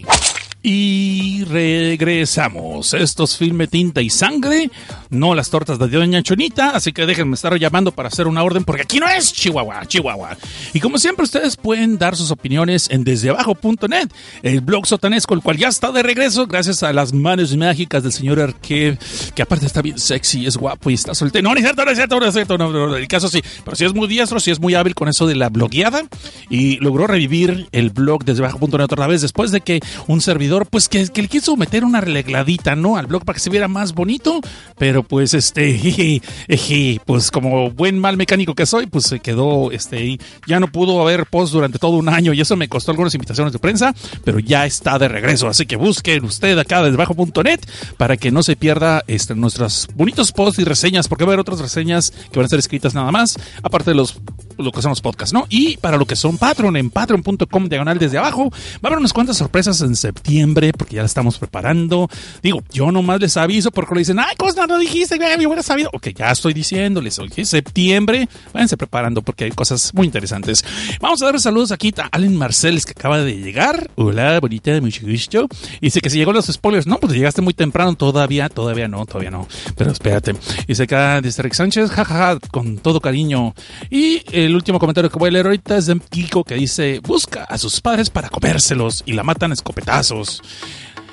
Y 0.63 1.45
regresamos. 1.45 2.93
Esto 2.93 3.25
es 3.25 3.39
filme 3.39 3.67
tinta 3.67 4.03
y 4.03 4.11
sangre, 4.11 4.71
no 5.09 5.35
las 5.35 5.49
tortas 5.49 5.79
de 5.79 5.89
Doña 5.89 6.23
Chonita, 6.23 6.71
así 6.71 6.93
que 6.93 7.07
déjenme 7.07 7.35
estar 7.35 7.57
llamando 7.59 7.93
para 7.93 8.09
hacer 8.09 8.27
una 8.27 8.43
orden 8.43 8.65
porque 8.65 8.83
aquí 8.83 8.99
no 8.99 9.09
es 9.09 9.33
Chihuahua, 9.33 9.87
Chihuahua. 9.87 10.37
Y 10.75 10.81
como 10.81 10.99
siempre 10.99 11.25
ustedes 11.25 11.57
pueden 11.57 11.97
dar 11.97 12.15
sus 12.15 12.31
opiniones 12.31 12.91
en 12.91 13.05
desdeabajo.net, 13.05 14.11
el 14.43 14.61
blog 14.61 14.87
sotanesco, 14.87 15.33
el 15.33 15.41
cual 15.41 15.57
ya 15.57 15.69
está 15.69 15.93
de 15.93 16.03
regreso 16.03 16.47
gracias 16.47 16.83
a 16.83 16.93
las 16.93 17.15
manos 17.15 17.57
mágicas 17.57 18.03
del 18.03 18.13
señor 18.13 18.39
Arque, 18.39 18.99
que 19.35 19.43
aparte 19.43 19.65
está 19.65 19.81
bien 19.81 19.99
sexy, 19.99 20.45
es 20.45 20.59
guapo 20.59 20.91
y 20.91 20.95
está 20.95 21.15
soltero. 21.15 21.43
No, 21.43 21.55
no 21.55 21.59
es 21.59 21.65
cierto, 21.65 21.85
no 21.87 21.91
es 21.91 21.97
cierto, 21.97 22.21
no 22.21 22.27
es 22.27 22.35
cierto, 22.35 22.59
no, 22.59 22.71
no, 22.71 22.97
el 22.97 23.09
caso 23.09 23.29
sí, 23.29 23.43
pero 23.65 23.77
sí 23.77 23.87
es 23.87 23.95
muy 23.95 24.09
diestro, 24.09 24.39
sí 24.39 24.51
es 24.51 24.61
muy 24.61 24.75
hábil 24.75 24.95
con 24.95 25.09
eso 25.09 25.27
de 25.27 25.37
la 25.37 25.49
blogueada 25.49 26.03
y 26.51 26.77
logró 26.81 27.07
revivir 27.07 27.69
el 27.73 27.89
blog 27.89 28.25
desde 28.25 28.45
otra 28.45 29.07
vez 29.07 29.23
después 29.23 29.53
de 29.53 29.63
que 29.63 29.81
un 30.07 30.21
servidor 30.21 30.50
pues 30.71 30.89
que, 30.89 31.07
le 31.15 31.29
quiso 31.29 31.57
meter 31.57 31.85
una 31.85 32.01
relegladita, 32.01 32.75
¿no? 32.75 32.97
Al 32.97 33.07
blog 33.07 33.25
para 33.25 33.35
que 33.35 33.41
se 33.41 33.51
viera 33.51 33.69
más 33.69 33.95
bonito, 33.95 34.41
pero 34.79 35.03
pues 35.03 35.35
este, 35.35 36.21
pues 37.07 37.31
como 37.31 37.71
buen 37.71 37.99
mal 37.99 38.17
mecánico 38.17 38.55
que 38.55 38.67
soy, 38.67 38.87
pues 38.87 39.07
se 39.07 39.21
quedó, 39.21 39.71
este, 39.71 40.19
ya 40.47 40.61
no 40.61 40.69
pudo 40.69 41.01
haber 41.01 41.27
post 41.27 41.53
durante 41.53 41.79
todo 41.79 41.97
un 41.97 42.09
año 42.09 42.33
y 42.33 42.41
eso 42.41 42.57
me 42.57 42.69
costó 42.69 42.91
algunas 42.91 43.15
invitaciones 43.15 43.53
de 43.53 43.59
prensa, 43.59 43.95
pero 44.25 44.39
ya 44.39 44.67
está 44.67 44.99
de 44.99 45.09
regreso, 45.09 45.49
así 45.49 45.67
que 45.67 45.77
busquen 45.77 46.25
usted 46.25 46.59
acá 46.59 46.83
desde 46.83 46.97
bajo.net 46.97 47.61
para 47.97 48.17
que 48.17 48.31
no 48.31 48.43
se 48.43 48.57
pierda 48.57 49.05
este, 49.07 49.35
nuestros 49.35 49.89
bonitos 49.95 50.33
posts 50.33 50.59
y 50.59 50.65
reseñas, 50.65 51.09
porque 51.09 51.25
va 51.25 51.31
a 51.31 51.35
haber 51.35 51.41
otras 51.41 51.61
reseñas 51.61 52.11
que 52.11 52.39
van 52.39 52.47
a 52.47 52.49
ser 52.49 52.59
escritas 52.59 52.95
nada 52.95 53.13
más, 53.13 53.37
aparte 53.63 53.91
de 53.91 53.97
los 53.97 54.21
lo 54.61 54.73
que 54.73 54.83
son 54.83 54.91
los 54.91 55.01
podcasts, 55.01 55.33
¿no? 55.33 55.47
Y 55.49 55.77
para 55.79 55.97
lo 55.97 56.07
que 56.07 56.17
son 56.17 56.39
Patreon, 56.39 56.77
en 56.77 56.91
patreon.com 56.91 57.69
diagonal 57.69 57.99
desde 57.99 58.19
abajo, 58.19 58.51
va 58.51 58.81
a 58.83 58.87
haber 58.89 58.99
unas 58.99 59.13
cuantas 59.13 59.37
sorpresas 59.37 59.81
en 59.81 59.97
septiembre, 59.97 60.73
porque 60.73 60.97
ya 60.97 61.03
la 61.03 61.07
estamos 61.07 61.39
preparando. 61.39 62.09
Digo, 62.43 62.63
yo 62.73 62.93
nomás 62.93 63.21
les 63.21 63.37
aviso 63.37 63.71
porque 63.71 63.95
le 63.95 64.01
dicen, 64.01 64.19
ay, 64.19 64.37
Cosnar, 64.37 64.69
no 64.69 64.79
dijiste, 64.79 65.19
me 65.19 65.47
hubiera 65.47 65.63
sabido. 65.63 65.91
Ok, 65.93 66.09
ya 66.17 66.31
estoy 66.31 66.55
diciéndoles, 66.55 67.19
oye, 67.19 67.45
septiembre, 67.45 68.29
váyanse 68.53 68.77
preparando 68.77 69.23
porque 69.23 69.45
hay 69.45 69.51
cosas 69.51 69.93
muy 69.95 70.07
interesantes. 70.07 70.65
Vamos 71.01 71.23
a 71.23 71.27
dar 71.27 71.41
saludos 71.41 71.73
aquí 71.73 71.93
a 71.99 72.09
Allen 72.13 72.37
Marceles, 72.37 72.87
que 72.87 72.93
acaba 72.93 73.19
de 73.19 73.37
llegar. 73.37 73.91
Hola, 73.97 74.39
bonita, 74.41 74.73
de 74.73 74.81
mucho 74.81 75.07
gusto. 75.07 75.49
Y 75.81 75.87
dice 75.87 76.01
que 76.01 76.11
si 76.11 76.19
llegó 76.19 76.33
los 76.33 76.47
spoilers, 76.47 76.87
no, 76.87 76.99
pues 76.99 77.13
llegaste 77.13 77.43
muy 77.43 77.55
temprano, 77.55 77.95
todavía, 77.95 78.49
todavía 78.49 78.89
no, 78.89 79.05
todavía 79.07 79.31
no. 79.31 79.47
Pero 79.77 79.91
espérate. 79.93 80.35
Dice 80.67 80.85
acá, 80.85 81.21
dice 81.21 81.43
Rick 81.43 81.55
Sánchez, 81.55 81.91
jajaja, 81.91 82.39
con 82.51 82.79
todo 82.79 83.01
cariño. 83.01 83.55
Y 83.91 84.23
el 84.33 84.50
último 84.55 84.79
comentario 84.79 85.11
que 85.11 85.19
voy 85.19 85.29
a 85.29 85.33
leer 85.33 85.47
ahorita 85.47 85.77
es 85.77 85.87
de 85.87 85.99
Kiko 85.99 86.45
que 86.45 86.55
dice, 86.55 87.01
busca 87.01 87.45
a 87.45 87.59
sus 87.59 87.81
padres 87.81 88.11
para 88.11 88.29
comérselos 88.29 89.03
y 89.07 89.13
la 89.13 89.23
matan 89.23 89.51
a 89.51 89.55
escopetazos. 89.55 90.43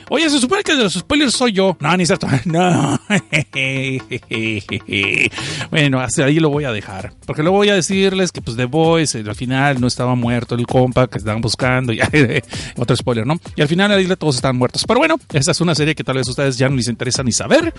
Oye, 0.10 0.30
se 0.30 0.40
supone 0.40 0.64
que 0.64 0.76
de 0.76 0.84
los 0.84 0.94
spoilers 0.94 1.34
soy 1.34 1.52
yo. 1.52 1.76
No, 1.80 1.96
ni 1.98 2.06
cierto. 2.06 2.28
No. 2.46 3.00
bueno, 5.72 6.00
hasta 6.00 6.26
ahí 6.26 6.40
lo 6.40 6.50
voy 6.50 6.64
a 6.64 6.72
dejar. 6.72 7.14
Porque 7.26 7.42
luego 7.42 7.58
voy 7.58 7.70
a 7.70 7.76
decirles 7.76 8.32
que 8.32 8.42
pues 8.42 8.56
The 8.56 8.66
Voice 8.66 9.20
al 9.20 9.36
final 9.36 9.82
no 9.82 9.88
estaba 9.88 10.16
muerto 10.16 10.56
el 10.56 10.66
compa 10.66 11.08
que 11.08 11.18
estaban 11.18 11.42
buscando. 11.42 11.92
Y 11.92 12.00
otro 12.78 12.96
spoiler, 12.96 13.28
¿no? 13.28 13.40
Y 13.56 13.62
al 13.62 13.68
final 13.68 14.08
la 14.08 14.16
todos 14.16 14.36
estaban 14.36 14.58
muertos. 14.58 14.84
Pero 14.88 15.00
bueno, 15.00 15.18
esa 15.34 15.52
es 15.52 15.62
una 15.62 15.76
serie 15.76 15.94
que 15.94 16.04
tal 16.04 16.16
vez 16.16 16.28
ustedes 16.28 16.58
ya 16.58 16.70
no 16.70 16.76
les 16.76 16.88
interesa 16.88 17.24
ni 17.24 17.32
saber. 17.32 17.74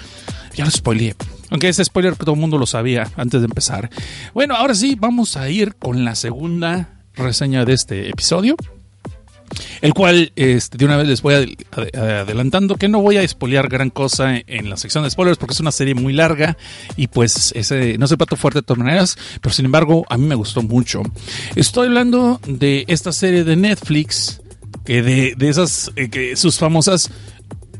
Ya 0.54 0.64
lo 0.64 0.70
spoileé. 0.70 1.14
Aunque 1.50 1.68
ese 1.68 1.84
spoiler 1.84 2.16
todo 2.16 2.34
el 2.34 2.40
mundo 2.40 2.58
lo 2.58 2.66
sabía 2.66 3.10
antes 3.16 3.40
de 3.40 3.46
empezar. 3.46 3.88
Bueno, 4.34 4.54
ahora 4.54 4.74
sí, 4.74 4.96
vamos 4.98 5.36
a 5.36 5.48
ir 5.48 5.76
con 5.76 6.04
la 6.04 6.14
segunda 6.14 7.00
reseña 7.14 7.64
de 7.64 7.72
este 7.72 8.10
episodio 8.10 8.54
el 9.80 9.94
cual 9.94 10.32
este, 10.36 10.78
de 10.78 10.84
una 10.84 10.96
vez 10.96 11.08
les 11.08 11.22
voy 11.22 11.58
adelantando 11.94 12.76
que 12.76 12.88
no 12.88 13.00
voy 13.00 13.16
a 13.16 13.22
espolear 13.22 13.68
gran 13.68 13.90
cosa 13.90 14.36
en 14.46 14.70
la 14.70 14.76
sección 14.76 15.04
de 15.04 15.10
spoilers 15.10 15.38
porque 15.38 15.54
es 15.54 15.60
una 15.60 15.72
serie 15.72 15.94
muy 15.94 16.12
larga 16.12 16.56
y 16.96 17.08
pues 17.08 17.52
ese 17.54 17.98
no 17.98 18.06
es 18.06 18.10
el 18.10 18.18
plato 18.18 18.36
fuerte 18.36 18.60
de 18.60 18.62
todas 18.62 18.82
maneras, 18.82 19.18
pero 19.40 19.54
sin 19.54 19.64
embargo 19.64 20.04
a 20.08 20.16
mí 20.16 20.26
me 20.26 20.34
gustó 20.34 20.62
mucho. 20.62 21.02
Estoy 21.56 21.88
hablando 21.88 22.40
de 22.46 22.84
esta 22.88 23.12
serie 23.12 23.44
de 23.44 23.56
Netflix, 23.56 24.40
que 24.84 25.02
de, 25.02 25.34
de 25.36 25.48
esas, 25.48 25.90
eh, 25.96 26.08
que 26.08 26.36
sus 26.36 26.58
famosas 26.58 27.10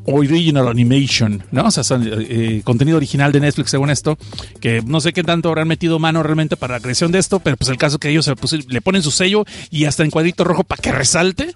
original 0.09 0.68
animation, 0.68 1.42
¿no? 1.51 1.66
O 1.66 1.71
sea, 1.71 1.83
eh, 2.01 2.62
contenido 2.64 2.97
original 2.97 3.33
de 3.33 3.40
Netflix, 3.40 3.71
según 3.71 3.90
esto, 3.90 4.18
que 4.61 4.83
no 4.83 5.01
sé 5.01 5.12
qué 5.12 5.23
tanto 5.23 5.49
habrán 5.49 5.68
metido 5.68 5.99
mano 5.99 6.23
realmente 6.23 6.57
para 6.57 6.75
la 6.75 6.81
creación 6.81 7.12
de 7.12 7.18
esto, 7.18 7.40
pero 7.40 7.57
pues 7.57 7.71
el 7.71 7.77
caso 7.77 7.99
que 7.99 8.11
ellos 8.11 8.31
le 8.68 8.81
ponen 8.81 9.03
su 9.03 9.11
sello 9.11 9.44
y 9.71 9.85
hasta 9.85 10.05
en 10.05 10.11
cuadrito 10.11 10.44
rojo 10.44 10.64
para 10.64 10.81
que 10.81 10.92
resalte. 10.92 11.55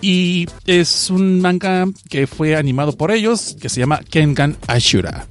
Y 0.00 0.46
es 0.66 1.10
un 1.10 1.40
manga 1.40 1.86
que 2.08 2.26
fue 2.26 2.56
animado 2.56 2.92
por 2.92 3.10
ellos, 3.10 3.56
que 3.60 3.68
se 3.68 3.80
llama 3.80 4.00
Kengan 4.10 4.56
Ashura. 4.66 5.26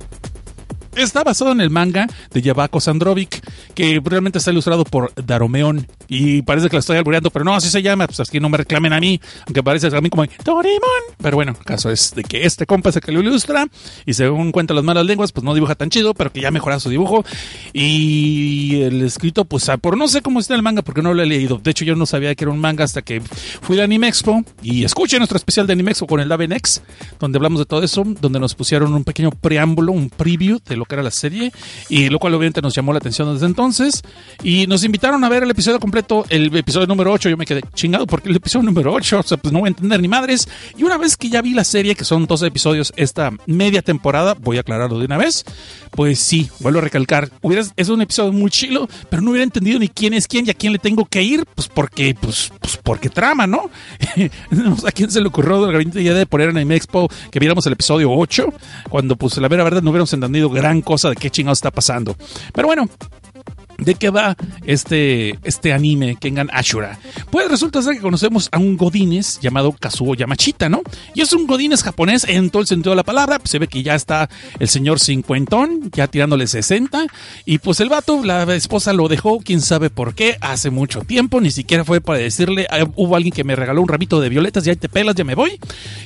Está 0.95 1.23
basado 1.23 1.53
en 1.53 1.61
el 1.61 1.69
manga 1.69 2.07
de 2.31 2.41
Yabako 2.41 2.81
Sandrovic, 2.81 3.41
que 3.73 4.01
realmente 4.03 4.39
está 4.39 4.51
ilustrado 4.51 4.83
por 4.83 5.13
Daromeon. 5.15 5.87
Y 6.09 6.41
parece 6.41 6.69
que 6.69 6.75
lo 6.75 6.81
estoy 6.81 6.97
albureando, 6.97 7.29
pero 7.29 7.45
no, 7.45 7.55
así 7.55 7.69
se 7.69 7.81
llama. 7.81 8.07
Pues 8.07 8.19
así 8.19 8.39
no 8.41 8.49
me 8.49 8.57
reclamen 8.57 8.91
a 8.91 8.99
mí, 8.99 9.19
aunque 9.47 9.63
parece 9.63 9.87
a 9.87 10.01
mí 10.01 10.09
como 10.09 10.25
Doraemon. 10.43 11.15
Pero 11.21 11.37
bueno, 11.37 11.55
caso 11.63 11.89
es 11.89 12.13
de 12.13 12.23
que 12.23 12.45
este 12.45 12.65
compa 12.65 12.89
es 12.89 12.97
el 12.97 13.01
que 13.01 13.13
lo 13.13 13.21
ilustra. 13.21 13.67
Y 14.05 14.13
según 14.13 14.51
cuentan 14.51 14.75
las 14.75 14.83
malas 14.83 15.05
lenguas, 15.05 15.31
pues 15.31 15.45
no 15.45 15.53
dibuja 15.53 15.75
tan 15.75 15.89
chido, 15.89 16.13
pero 16.13 16.31
que 16.31 16.41
ya 16.41 16.51
mejora 16.51 16.79
su 16.79 16.89
dibujo. 16.89 17.23
Y 17.71 18.81
el 18.81 19.01
escrito, 19.03 19.45
pues 19.45 19.69
ah, 19.69 19.77
por 19.77 19.97
no 19.97 20.09
sé 20.09 20.21
cómo 20.21 20.41
está 20.41 20.55
el 20.55 20.61
manga, 20.61 20.81
porque 20.81 21.01
no 21.01 21.13
lo 21.13 21.23
he 21.23 21.25
leído. 21.25 21.57
De 21.57 21.71
hecho, 21.71 21.85
yo 21.85 21.95
no 21.95 22.05
sabía 22.05 22.35
que 22.35 22.43
era 22.43 22.51
un 22.51 22.59
manga 22.59 22.83
hasta 22.83 23.01
que 23.01 23.21
fui 23.61 23.79
a 23.79 23.85
Anime 23.85 24.09
Expo. 24.09 24.43
Y 24.61 24.83
escuché 24.83 25.17
nuestro 25.19 25.37
especial 25.37 25.67
de 25.67 25.73
Anime 25.73 25.91
Expo 25.91 26.07
con 26.07 26.19
el 26.19 26.27
Davenex, 26.27 26.81
donde 27.17 27.37
hablamos 27.37 27.59
de 27.59 27.65
todo 27.65 27.81
eso, 27.81 28.03
donde 28.19 28.41
nos 28.41 28.55
pusieron 28.55 28.93
un 28.93 29.05
pequeño 29.05 29.31
preámbulo, 29.31 29.93
un 29.93 30.09
preview 30.09 30.59
de 30.67 30.80
lo 30.81 30.85
que 30.85 30.95
era 30.95 31.03
la 31.03 31.11
serie 31.11 31.51
y 31.89 32.09
lo 32.09 32.17
cual 32.17 32.33
obviamente 32.33 32.59
nos 32.59 32.73
llamó 32.73 32.91
la 32.91 32.97
atención 32.97 33.31
desde 33.31 33.45
entonces 33.45 34.01
y 34.43 34.65
nos 34.65 34.83
invitaron 34.83 35.23
a 35.23 35.29
ver 35.29 35.43
el 35.43 35.51
episodio 35.51 35.79
completo, 35.79 36.25
el 36.29 36.55
episodio 36.57 36.87
número 36.87 37.11
8, 37.13 37.29
yo 37.29 37.37
me 37.37 37.45
quedé 37.45 37.61
chingado 37.75 38.07
porque 38.07 38.29
el 38.29 38.35
episodio 38.35 38.65
número 38.65 38.91
8, 38.91 39.19
o 39.19 39.23
sea, 39.23 39.37
pues 39.37 39.53
no 39.53 39.59
voy 39.59 39.67
a 39.67 39.69
entender 39.69 40.01
ni 40.01 40.07
madres 40.07 40.49
y 40.75 40.83
una 40.83 40.97
vez 40.97 41.17
que 41.17 41.29
ya 41.29 41.43
vi 41.43 41.53
la 41.53 41.63
serie, 41.63 41.93
que 41.93 42.03
son 42.03 42.25
12 42.25 42.47
episodios 42.47 42.93
esta 42.95 43.31
media 43.45 43.83
temporada, 43.83 44.35
voy 44.39 44.57
a 44.57 44.61
aclararlo 44.61 44.97
de 44.97 45.05
una 45.05 45.17
vez, 45.17 45.45
pues 45.91 46.19
sí, 46.19 46.49
vuelvo 46.59 46.79
a 46.79 46.83
recalcar, 46.83 47.29
hubiera, 47.41 47.63
es 47.75 47.89
un 47.89 48.01
episodio 48.01 48.31
muy 48.31 48.49
chilo, 48.49 48.87
pero 49.09 49.21
no 49.21 49.31
hubiera 49.31 49.43
entendido 49.43 49.79
ni 49.79 49.89
quién 49.89 50.13
es 50.13 50.27
quién 50.27 50.47
y 50.47 50.49
a 50.49 50.53
quién 50.53 50.73
le 50.73 50.79
tengo 50.79 51.05
que 51.05 51.21
ir, 51.21 51.45
pues 51.53 51.67
porque, 51.67 52.15
pues, 52.19 52.51
pues 52.59 52.77
porque 52.77 53.09
trama, 53.09 53.47
¿no? 53.47 53.69
¿A 54.87 54.91
quién 54.91 55.11
se 55.11 55.21
le 55.21 55.27
ocurrió 55.27 55.71
la 55.71 55.81
idea 55.81 56.13
de 56.13 56.25
poner 56.25 56.49
en 56.49 56.57
Anime 56.57 56.75
Expo 56.75 57.09
que 57.29 57.39
viéramos 57.39 57.65
el 57.67 57.73
episodio 57.73 58.11
8? 58.11 58.53
Cuando, 58.89 59.15
pues, 59.15 59.37
la 59.37 59.47
verdad 59.47 59.81
no 59.81 59.89
hubiéramos 59.89 60.13
entendido 60.13 60.49
gran 60.49 60.81
cosa 60.81 61.09
de 61.09 61.15
qué 61.15 61.29
chingados 61.29 61.57
está 61.57 61.71
pasando. 61.71 62.15
Pero 62.53 62.67
bueno, 62.67 62.89
¿De 63.81 63.95
qué 63.95 64.11
va 64.11 64.37
este, 64.63 65.39
este 65.43 65.73
anime 65.73 66.15
Kengan 66.15 66.49
Ashura? 66.53 66.99
Pues 67.31 67.49
resulta 67.49 67.81
ser 67.81 67.95
que 67.95 68.01
conocemos 68.01 68.47
a 68.51 68.59
un 68.59 68.77
Godines 68.77 69.39
llamado 69.41 69.71
Kazuo 69.71 70.13
Yamachita, 70.13 70.69
¿no? 70.69 70.81
Y 71.15 71.21
es 71.21 71.33
un 71.33 71.47
Godines 71.47 71.81
japonés 71.81 72.25
en 72.25 72.51
todo 72.51 72.61
el 72.61 72.67
sentido 72.67 72.91
de 72.91 72.97
la 72.97 73.03
palabra. 73.03 73.39
se 73.43 73.57
ve 73.57 73.67
que 73.67 73.81
ya 73.81 73.95
está 73.95 74.29
el 74.59 74.69
señor 74.69 74.99
cincuentón, 74.99 75.89
ya 75.93 76.07
tirándole 76.07 76.45
60. 76.45 77.07
Y 77.45 77.57
pues 77.57 77.79
el 77.79 77.89
vato, 77.89 78.23
la 78.23 78.43
esposa 78.53 78.93
lo 78.93 79.07
dejó, 79.07 79.39
quién 79.39 79.61
sabe 79.61 79.89
por 79.89 80.13
qué, 80.13 80.37
hace 80.41 80.69
mucho 80.69 81.01
tiempo. 81.01 81.41
Ni 81.41 81.49
siquiera 81.49 81.83
fue 81.83 82.01
para 82.01 82.19
decirle, 82.19 82.67
ah, 82.69 82.85
hubo 82.95 83.15
alguien 83.15 83.33
que 83.33 83.43
me 83.43 83.55
regaló 83.55 83.81
un 83.81 83.87
ramito 83.87 84.21
de 84.21 84.29
violetas, 84.29 84.63
ya 84.63 84.75
te 84.75 84.89
pelas, 84.89 85.15
ya 85.15 85.23
me 85.23 85.33
voy. 85.33 85.59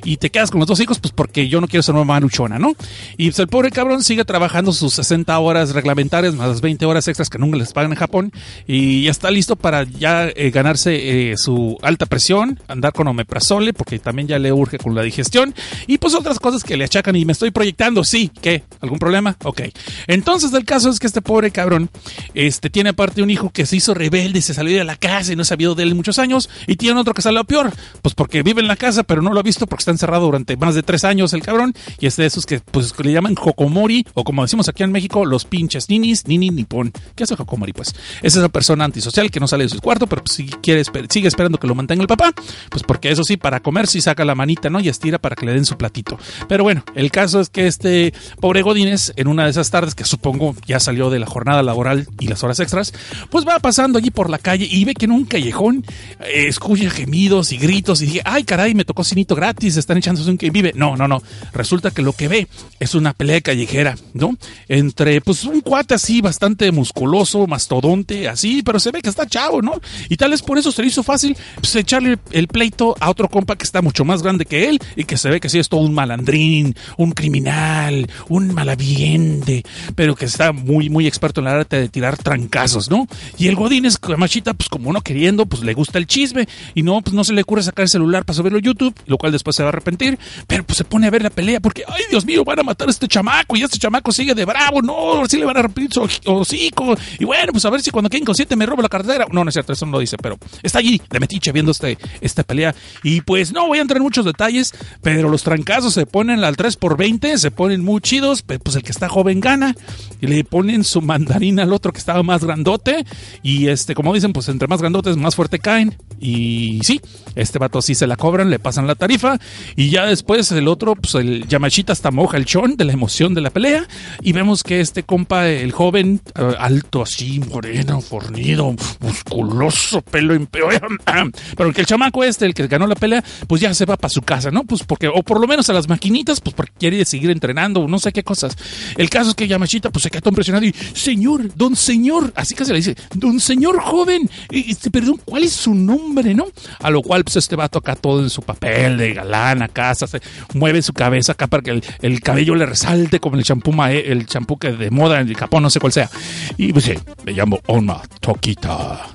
Y 0.06 0.16
te 0.16 0.30
quedas 0.30 0.50
con 0.50 0.60
los 0.60 0.68
dos 0.70 0.80
hijos, 0.80 1.00
pues 1.00 1.12
porque 1.12 1.50
yo 1.50 1.60
no 1.60 1.68
quiero 1.68 1.84
ser 1.84 1.96
una 1.96 2.06
manuchona, 2.06 2.58
¿no? 2.58 2.74
Y 3.18 3.32
pues 3.32 3.40
el 3.40 3.50
pobre 3.50 3.70
cabrón 3.70 4.02
sigue 4.02 4.24
trabajando 4.24 4.72
sus 4.72 4.94
60 4.94 5.38
horas 5.40 5.74
reglamentarias, 5.74 6.36
más 6.36 6.48
las 6.48 6.62
20 6.62 6.86
horas 6.86 7.10
extras 7.10 7.30
que 7.30 7.38
nunca 7.38 7.65
le 7.66 7.74
pagan 7.74 7.92
en 7.92 7.98
Japón 7.98 8.32
y 8.68 9.04
ya 9.04 9.12
está 9.12 9.32
listo 9.32 9.56
para 9.56 9.84
ya 9.84 10.28
eh, 10.28 10.52
ganarse 10.52 11.32
eh, 11.32 11.38
su 11.38 11.78
alta 11.82 12.06
presión, 12.06 12.60
andar 12.68 12.94
con 12.94 13.08
omeprazole 13.08 13.74
porque 13.74 14.00
también 14.00 14.28
ya 14.28 14.40
le 14.40 14.52
urge 14.52 14.78
con 14.78 14.96
la 14.96 15.02
digestión 15.02 15.54
y 15.88 15.98
pues 15.98 16.14
otras 16.14 16.40
cosas 16.40 16.64
que 16.64 16.78
le 16.78 16.86
achacan 16.86 17.16
y 17.16 17.26
me 17.26 17.34
estoy 17.34 17.52
proyectando, 17.52 18.04
sí, 18.04 18.32
¿qué? 18.42 18.64
¿Algún 18.82 19.00
problema? 19.00 19.38
Ok. 19.44 19.62
Entonces 20.08 20.54
el 20.54 20.66
caso 20.66 20.90
es 20.90 21.00
que 21.00 21.08
este 21.08 21.22
pobre 21.22 21.52
cabrón 21.52 21.90
este, 22.34 22.70
tiene 22.70 22.90
aparte 22.90 23.22
un 23.22 23.30
hijo 23.30 23.50
que 23.50 23.66
se 23.66 23.78
hizo 23.78 23.94
rebelde, 23.94 24.42
se 24.42 24.54
salió 24.54 24.78
de 24.78 24.84
la 24.84 24.96
casa 24.96 25.34
y 25.34 25.36
no 25.36 25.42
ha 25.42 25.46
sabido 25.46 25.76
de 25.76 25.84
él 25.84 25.96
muchos 25.96 26.20
años 26.20 26.50
y 26.68 26.76
tiene 26.76 27.00
otro 27.00 27.14
que 27.14 27.22
salió 27.22 27.44
peor, 27.44 27.72
pues 28.02 28.16
porque 28.16 28.44
vive 28.44 28.62
en 28.62 28.68
la 28.68 28.76
casa 28.76 29.04
pero 29.04 29.22
no 29.22 29.34
lo 29.34 29.40
ha 29.40 29.44
visto 29.44 29.68
porque 29.68 29.82
está 29.82 29.92
encerrado 29.92 30.26
durante 30.26 30.58
más 30.58 30.76
de 30.76 30.84
tres 30.84 31.04
años 31.04 31.34
el 31.34 31.42
cabrón 31.42 31.74
y 32.00 32.08
es 32.08 32.16
de 32.16 32.26
esos 32.26 32.46
que 32.46 32.60
pues 32.60 32.94
le 33.00 33.12
llaman 33.12 33.36
Hokomori 33.40 34.06
o 34.14 34.24
como 34.24 34.44
decimos 34.44 34.70
aquí 34.70 34.84
en 34.84 34.92
México 34.92 35.26
los 35.26 35.46
pinches 35.46 35.90
ninis, 35.90 36.28
nini 36.28 36.50
nipón. 36.50 36.92
¿Qué 37.16 37.24
hace 37.24 37.36
Hokomori? 37.46 37.74
pues 37.74 37.94
es 38.22 38.36
esa 38.36 38.50
persona 38.50 38.86
antisocial 38.86 39.30
que 39.32 39.40
no 39.40 39.48
sale 39.48 39.66
de 39.66 39.70
su 39.70 39.82
cuarto, 39.82 40.08
pero 40.08 40.24
si 40.26 40.46
quiere, 40.46 40.84
sigue 41.10 41.28
esperando 41.28 41.58
que 41.58 41.68
lo 41.68 41.76
mantenga 41.76 42.02
el 42.02 42.08
papá, 42.08 42.34
pues 42.70 42.84
porque 42.84 43.12
eso 43.12 43.24
sí, 43.24 43.38
para 43.38 43.60
comer 43.60 43.88
sí 43.88 44.02
saca 44.02 44.26
la 44.26 44.36
manita, 44.36 44.70
¿no? 44.70 44.80
Y 44.80 44.90
estira 44.90 45.18
para 45.20 45.36
que 45.36 45.46
le 45.46 45.54
den 45.54 45.66
su 45.66 45.78
platito. 45.78 46.18
Pero 46.48 46.64
bueno, 46.64 46.84
el 46.96 47.12
caso 47.12 47.40
es 47.40 47.50
que 47.50 47.68
este 47.68 48.14
pobre 48.40 48.62
Godínez, 48.62 49.14
en 49.16 49.28
una 49.28 49.46
de 49.46 49.52
esas 49.52 49.70
tardes, 49.70 49.96
que 49.96 50.04
supongo 50.04 50.56
ya 50.66 50.80
salió 50.80 51.10
de 51.10 51.20
la 51.20 51.26
jornada 51.26 51.64
laboral 51.64 52.08
y 52.20 52.28
las 52.28 52.44
horas 52.44 52.60
extras, 52.60 52.94
pues 53.30 53.46
va 53.46 53.60
pasando 53.60 54.00
allí 54.00 54.12
por 54.12 54.30
la 54.30 54.38
calle 54.38 54.68
y 54.70 54.86
ve 54.86 54.94
que 54.94 55.06
en 55.06 55.12
un 55.12 55.26
callejón 55.26 55.86
eh, 56.20 56.46
escucha 56.48 56.90
gemidos 56.90 57.52
y 57.52 57.58
gritos 57.58 58.02
y 58.02 58.06
dije, 58.06 58.22
ay 58.26 58.44
caray, 58.44 58.74
me 58.74 58.86
tocó 58.86 59.04
cinito 59.04 59.36
gratis, 59.36 59.78
están 59.78 59.98
echándose 59.98 60.30
un 60.30 60.38
que 60.38 60.50
vive. 60.50 60.72
No, 60.76 60.96
no, 60.96 61.08
no. 61.08 61.22
Resulta 61.54 61.92
que 61.92 62.02
lo 62.02 62.14
que 62.14 62.28
ve 62.28 62.48
es 62.80 62.96
una 62.96 63.14
pelea 63.14 63.42
callejera, 63.42 63.96
¿no? 64.14 64.38
Entre 64.68 65.22
pues 65.22 65.44
un 65.44 65.62
cuate 65.62 65.96
así 65.96 66.22
bastante 66.22 66.72
musculoso, 66.72 67.35
mastodonte, 67.48 68.28
así, 68.28 68.64
pero 68.64 68.80
se 68.80 68.92
ve 68.92 69.02
que 69.02 69.10
está 69.10 69.26
chavo, 69.28 69.62
¿no? 69.62 69.80
Y 70.10 70.18
tal 70.18 70.32
vez 70.32 70.42
por 70.42 70.58
eso 70.58 70.72
se 70.72 70.82
le 70.82 70.88
hizo 70.88 71.04
fácil 71.04 71.38
pues, 71.56 71.76
echarle 71.76 72.18
el 72.32 72.48
pleito 72.48 72.96
a 73.00 73.10
otro 73.10 73.30
compa 73.30 73.56
que 73.56 73.64
está 73.64 73.82
mucho 73.82 74.06
más 74.06 74.22
grande 74.24 74.46
que 74.46 74.70
él 74.70 74.80
y 74.96 75.04
que 75.04 75.18
se 75.18 75.30
ve 75.30 75.40
que 75.40 75.50
sí 75.50 75.60
es 75.60 75.70
todo 75.70 75.82
un 75.82 75.94
malandrín, 75.94 76.76
un 76.98 77.12
criminal, 77.12 78.10
un 78.30 78.54
malaviente, 78.54 79.64
pero 79.96 80.16
que 80.16 80.26
está 80.26 80.52
muy, 80.52 80.90
muy 80.90 81.08
experto 81.08 81.42
en 81.42 81.46
la 81.46 81.56
arte 81.56 81.80
de 81.80 81.90
tirar 81.90 82.18
trancazos, 82.18 82.90
¿no? 82.90 83.08
Y 83.38 83.48
el 83.48 83.56
Godín 83.56 83.86
es 83.86 84.00
machita, 84.18 84.54
pues 84.54 84.70
como 84.70 84.94
no 84.94 85.02
queriendo, 85.02 85.46
pues 85.46 85.64
le 85.64 85.74
gusta 85.74 85.98
el 85.98 86.08
chisme 86.08 86.48
y 86.74 86.84
no, 86.84 87.02
pues 87.02 87.14
no 87.14 87.24
se 87.24 87.34
le 87.34 87.42
ocurre 87.42 87.64
sacar 87.64 87.84
el 87.84 87.90
celular 87.90 88.26
para 88.26 88.38
subirlo 88.38 88.58
a 88.58 88.62
YouTube, 88.62 88.96
lo 89.06 89.18
cual 89.18 89.32
después 89.32 89.56
se 89.56 89.64
va 89.64 89.70
a 89.70 89.74
arrepentir, 89.74 90.18
pero 90.48 90.64
pues 90.64 90.78
se 90.78 90.84
pone 90.84 91.08
a 91.08 91.10
ver 91.10 91.24
la 91.24 91.30
pelea 91.30 91.60
porque, 91.60 91.84
ay 91.88 92.04
Dios 92.10 92.26
mío, 92.26 92.44
van 92.44 92.60
a 92.60 92.64
matar 92.64 92.88
a 92.88 92.92
este 92.92 93.08
chamaco 93.08 93.56
y 93.56 93.64
este 93.64 93.78
chamaco 93.78 94.12
sigue 94.12 94.34
de 94.34 94.46
bravo, 94.46 94.82
no, 94.82 95.26
si 95.28 95.38
le 95.38 95.46
van 95.46 95.58
a 95.58 95.62
romper 95.64 95.92
su 95.92 96.08
hocico 96.26 96.96
y 97.20 97.25
bueno, 97.26 97.52
pues 97.52 97.66
a 97.66 97.70
ver 97.70 97.82
si 97.82 97.92
cuando 97.92 98.10
quede 98.10 98.22
inconsciente 98.22 98.56
me 98.56 98.66
roba 98.66 98.84
la 98.84 98.90
cartera. 98.90 99.26
No, 99.32 99.44
no 99.44 99.50
es 99.50 99.54
cierto, 99.54 99.74
eso 99.74 99.86
no 99.86 99.94
lo 99.94 100.00
dice, 100.00 100.18
pero 100.18 100.38
está 100.64 100.80
allí 100.80 101.02
de 101.10 101.20
metiche 101.20 101.52
viendo 101.52 101.72
este, 101.72 101.98
esta 102.22 102.44
pelea 102.44 102.74
y 103.04 103.22
pues 103.22 103.52
no 103.52 103.68
voy 103.68 103.80
a 103.80 103.82
entrar 103.82 103.98
en 103.98 104.04
muchos 104.04 104.26
detalles, 104.26 104.74
pero 105.02 105.30
los 105.30 105.44
trancazos 105.44 105.94
se 105.94 106.06
ponen 106.06 106.44
al 106.44 106.56
3 106.56 106.78
por 106.78 106.98
20 106.98 107.38
se 107.38 107.52
ponen 107.52 107.84
muy 107.84 108.02
chidos, 108.02 108.44
pues 108.44 108.76
el 108.76 108.84
que 108.84 108.92
está 108.92 109.10
joven 109.10 109.40
gana 109.40 109.76
y 110.22 110.28
le 110.28 110.44
ponen 110.44 110.84
su 110.84 111.02
mandarina 111.02 111.64
al 111.64 111.74
otro 111.74 111.92
que 111.92 112.00
estaba 112.00 112.24
más 112.24 112.44
grandote 112.44 113.06
y 113.42 113.68
este, 113.68 113.96
como 113.96 114.14
dicen, 114.14 114.34
pues 114.34 114.50
entre 114.50 114.68
más 114.68 114.82
grandotes 114.82 115.18
más 115.18 115.36
fuerte 115.36 115.60
caen 115.60 115.96
y 116.20 116.80
sí, 116.84 117.02
este 117.36 117.60
vato 117.60 117.82
sí 117.82 117.96
se 117.96 118.08
la 118.08 118.16
cobran, 118.16 118.50
le 118.50 118.60
pasan 118.60 118.88
la 118.88 118.96
tarifa 118.96 119.38
y 119.76 119.90
ya 119.90 120.06
después 120.06 120.52
el 120.52 120.68
otro, 120.68 120.96
pues 120.96 121.16
el 121.16 121.48
Yamachita 121.48 121.94
hasta 121.94 122.12
moja 122.12 122.38
el 122.38 122.46
chon 122.46 122.78
de 122.78 122.86
la 122.86 122.94
emoción 122.94 123.34
de 123.34 123.42
la 123.42 123.50
pelea 123.50 123.88
y 124.22 124.32
vemos 124.32 124.64
que 124.64 124.80
este 124.82 125.04
compa, 125.04 125.48
el 125.48 125.72
joven, 125.72 126.22
eh, 126.36 126.56
alto 126.60 127.06
así, 127.16 127.40
moreno, 127.40 128.02
fornido, 128.02 128.76
musculoso, 129.00 130.02
pelo 130.02 130.34
empeor, 130.34 130.82
pero 131.56 131.72
que 131.72 131.82
el 131.82 131.88
chamaco 131.88 132.26
este, 132.26 132.46
el 132.46 132.54
que 132.54 132.68
ganó 132.68 132.88
la 132.88 132.96
pelea, 132.96 133.24
pues 133.48 133.62
ya 133.62 133.74
se 133.74 133.86
va 133.86 133.96
para 133.96 134.10
su 134.10 134.22
casa, 134.22 134.52
¿no? 134.52 134.66
Pues 134.66 134.84
porque, 134.84 135.08
o 135.08 135.24
por 135.24 135.40
lo 135.40 135.48
menos 135.48 135.70
a 135.70 135.74
las 135.74 135.88
maquinitas, 135.88 136.42
pues 136.42 136.54
porque 136.54 136.74
quiere 136.78 137.06
seguir 137.06 137.30
entrenando, 137.32 137.80
o 137.80 137.88
no 137.88 138.00
sé 138.00 138.12
qué 138.12 138.24
cosas. 138.24 138.58
El 138.98 139.10
caso 139.10 139.30
es 139.30 139.36
que 139.36 139.48
Yamachita, 139.48 139.92
pues 139.92 140.04
se 140.04 140.12
quedó 140.12 140.30
impresionado 140.30 140.66
y, 140.66 140.74
señor, 140.94 141.56
don 141.56 141.78
señor, 141.78 142.34
así 142.36 142.54
que 142.54 142.66
se 142.66 142.74
le 142.74 142.80
dice, 142.80 142.96
don 143.14 143.40
señor 143.40 143.80
joven, 143.80 144.30
este, 144.50 144.92
perdón, 144.92 145.22
¿cuál 145.24 145.46
es 145.46 145.54
su 145.54 145.74
nombre, 145.74 146.34
no? 146.34 146.48
A 146.80 146.90
lo 146.90 147.02
cual, 147.02 147.24
pues 147.24 147.38
este 147.38 147.56
va 147.56 147.66
a 147.66 147.70
tocar 147.70 147.98
todo 147.98 148.22
en 148.22 148.30
su 148.30 148.42
papel 148.42 148.98
de 148.98 149.14
galán 149.14 149.62
acá, 149.62 149.96
se 149.96 150.20
mueve 150.54 150.82
su 150.82 150.92
cabeza 150.92 151.32
acá 151.32 151.48
para 151.48 151.64
que 151.64 151.82
el, 152.02 152.20
cabello 152.20 152.56
le 152.56 152.66
resalte 152.66 153.22
como 153.22 153.38
el 153.38 153.44
champú 153.44 153.72
el 153.86 154.26
champú 154.26 154.58
que 154.58 154.72
de 154.72 154.92
moda 154.92 155.22
en 155.22 155.30
el 155.30 155.38
Japón, 155.38 155.64
no 155.64 155.70
sé 155.70 155.80
cuál 155.80 155.94
sea. 155.94 156.10
Y 156.58 156.74
pues 156.74 156.90
me 157.24 157.32
llamo 157.34 157.60
Onma 157.68 158.02
Tokita. 158.20 159.08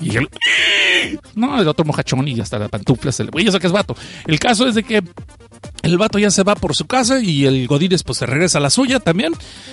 Y 0.00 0.16
él, 0.16 0.28
no, 1.34 1.60
el 1.60 1.68
otro 1.68 1.84
mojachón 1.84 2.26
y 2.26 2.40
hasta 2.40 2.58
la 2.58 2.68
pantufla 2.68 3.12
se 3.12 3.24
le, 3.24 3.44
yo 3.44 3.52
sé 3.52 3.60
que 3.60 3.66
es 3.66 3.72
vato. 3.72 3.96
El 4.26 4.38
caso 4.38 4.66
es 4.66 4.74
de 4.74 4.82
que 4.82 5.02
el 5.82 5.98
vato 5.98 6.18
ya 6.18 6.30
se 6.30 6.42
va 6.42 6.54
por 6.54 6.74
su 6.74 6.86
casa 6.86 7.20
y 7.20 7.44
el 7.46 7.66
Godínez 7.66 8.02
pues 8.02 8.18
se 8.18 8.26
regresa 8.26 8.58
a 8.58 8.60
la 8.60 8.70
suya 8.70 9.00
también. 9.00 9.32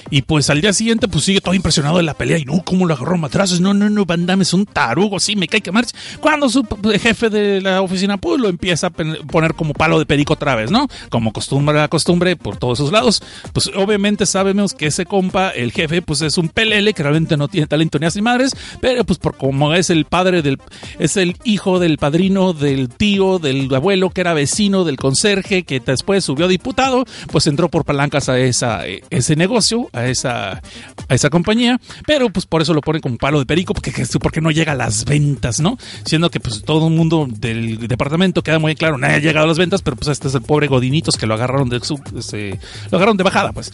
Y 0.09 0.23
pues 0.23 0.49
al 0.49 0.61
día 0.61 0.73
siguiente 0.73 1.07
pues 1.07 1.23
sigue 1.23 1.41
todo 1.41 1.53
impresionado 1.53 1.97
de 1.97 2.03
la 2.03 2.13
pelea. 2.13 2.37
Y 2.37 2.45
no, 2.45 2.63
¿cómo 2.63 2.85
lo 2.85 2.93
agarró 2.93 3.17
matrazos? 3.17 3.61
No, 3.61 3.73
no, 3.73 3.89
no, 3.89 4.05
Van 4.05 4.29
es 4.41 4.53
un 4.53 4.65
tarugo, 4.65 5.19
sí, 5.19 5.35
me 5.35 5.47
cae 5.47 5.61
que 5.61 5.71
marcha. 5.71 5.95
Cuando 6.19 6.49
su 6.49 6.65
jefe 6.99 7.29
de 7.29 7.61
la 7.61 7.81
oficina 7.81 8.17
pues 8.17 8.39
lo 8.39 8.49
empieza 8.49 8.87
a 8.87 8.89
poner 8.89 9.53
como 9.53 9.73
palo 9.73 9.99
de 9.99 10.05
perico 10.05 10.33
otra 10.33 10.55
vez, 10.55 10.71
¿no? 10.71 10.87
Como 11.09 11.31
costumbre 11.31 11.75
la 11.75 11.87
costumbre 11.87 12.35
por 12.35 12.57
todos 12.57 12.79
esos 12.79 12.91
lados. 12.91 13.21
Pues 13.53 13.69
obviamente 13.75 14.25
sabemos 14.25 14.73
que 14.73 14.87
ese 14.87 15.05
compa, 15.05 15.49
el 15.49 15.71
jefe, 15.71 16.01
pues 16.01 16.21
es 16.21 16.37
un 16.37 16.49
pelele 16.49 16.93
que 16.93 17.03
realmente 17.03 17.37
no 17.37 17.47
tiene 17.47 17.67
talento 17.67 17.99
ni 17.99 18.05
a 18.05 18.09
madres. 18.21 18.55
Pero 18.81 19.03
pues 19.03 19.19
por 19.19 19.37
como 19.37 19.73
es 19.73 19.89
el 19.89 20.05
padre 20.05 20.41
del... 20.41 20.59
Es 20.97 21.17
el 21.17 21.37
hijo 21.43 21.79
del 21.79 21.97
padrino, 21.97 22.53
del 22.53 22.89
tío, 22.89 23.39
del 23.39 23.73
abuelo 23.73 24.09
que 24.09 24.21
era 24.21 24.33
vecino, 24.33 24.83
del 24.83 24.97
conserje, 24.97 25.63
que 25.63 25.79
después 25.99 26.23
subió 26.23 26.45
a 26.45 26.47
diputado, 26.47 27.05
pues 27.31 27.45
entró 27.47 27.67
por 27.67 27.83
palancas 27.83 28.29
a 28.29 28.39
esa, 28.39 28.83
ese 28.85 29.35
negocio, 29.35 29.89
a 29.91 30.07
esa, 30.07 30.61
a 31.07 31.13
esa 31.13 31.29
compañía, 31.29 31.79
pero 32.07 32.29
pues 32.29 32.45
por 32.45 32.61
eso 32.61 32.73
lo 32.73 32.81
ponen 32.81 33.01
como 33.01 33.17
palo 33.17 33.39
de 33.39 33.45
perico, 33.45 33.73
porque, 33.73 33.91
porque 34.21 34.39
no 34.39 34.49
llega 34.49 34.71
a 34.71 34.75
las 34.75 35.03
ventas, 35.03 35.59
¿no? 35.59 35.77
Siendo 36.05 36.29
que 36.29 36.39
pues 36.39 36.63
todo 36.63 36.87
el 36.87 36.93
mundo 36.93 37.27
del 37.29 37.87
departamento 37.87 38.41
queda 38.43 38.59
muy 38.59 38.75
claro, 38.75 38.97
nadie 38.97 39.15
ha 39.15 39.19
llegado 39.19 39.43
a 39.43 39.47
las 39.49 39.57
ventas, 39.57 39.81
pero 39.81 39.97
pues 39.97 40.07
este 40.07 40.29
es 40.29 40.35
el 40.35 40.41
pobre 40.41 40.67
Godinitos 40.67 41.17
que 41.17 41.27
lo 41.27 41.33
agarraron 41.33 41.67
de 41.67 41.81
su, 41.81 41.99
este, 42.17 42.57
lo 42.91 42.97
agarraron 42.97 43.17
de 43.17 43.23
bajada, 43.23 43.51
pues. 43.51 43.71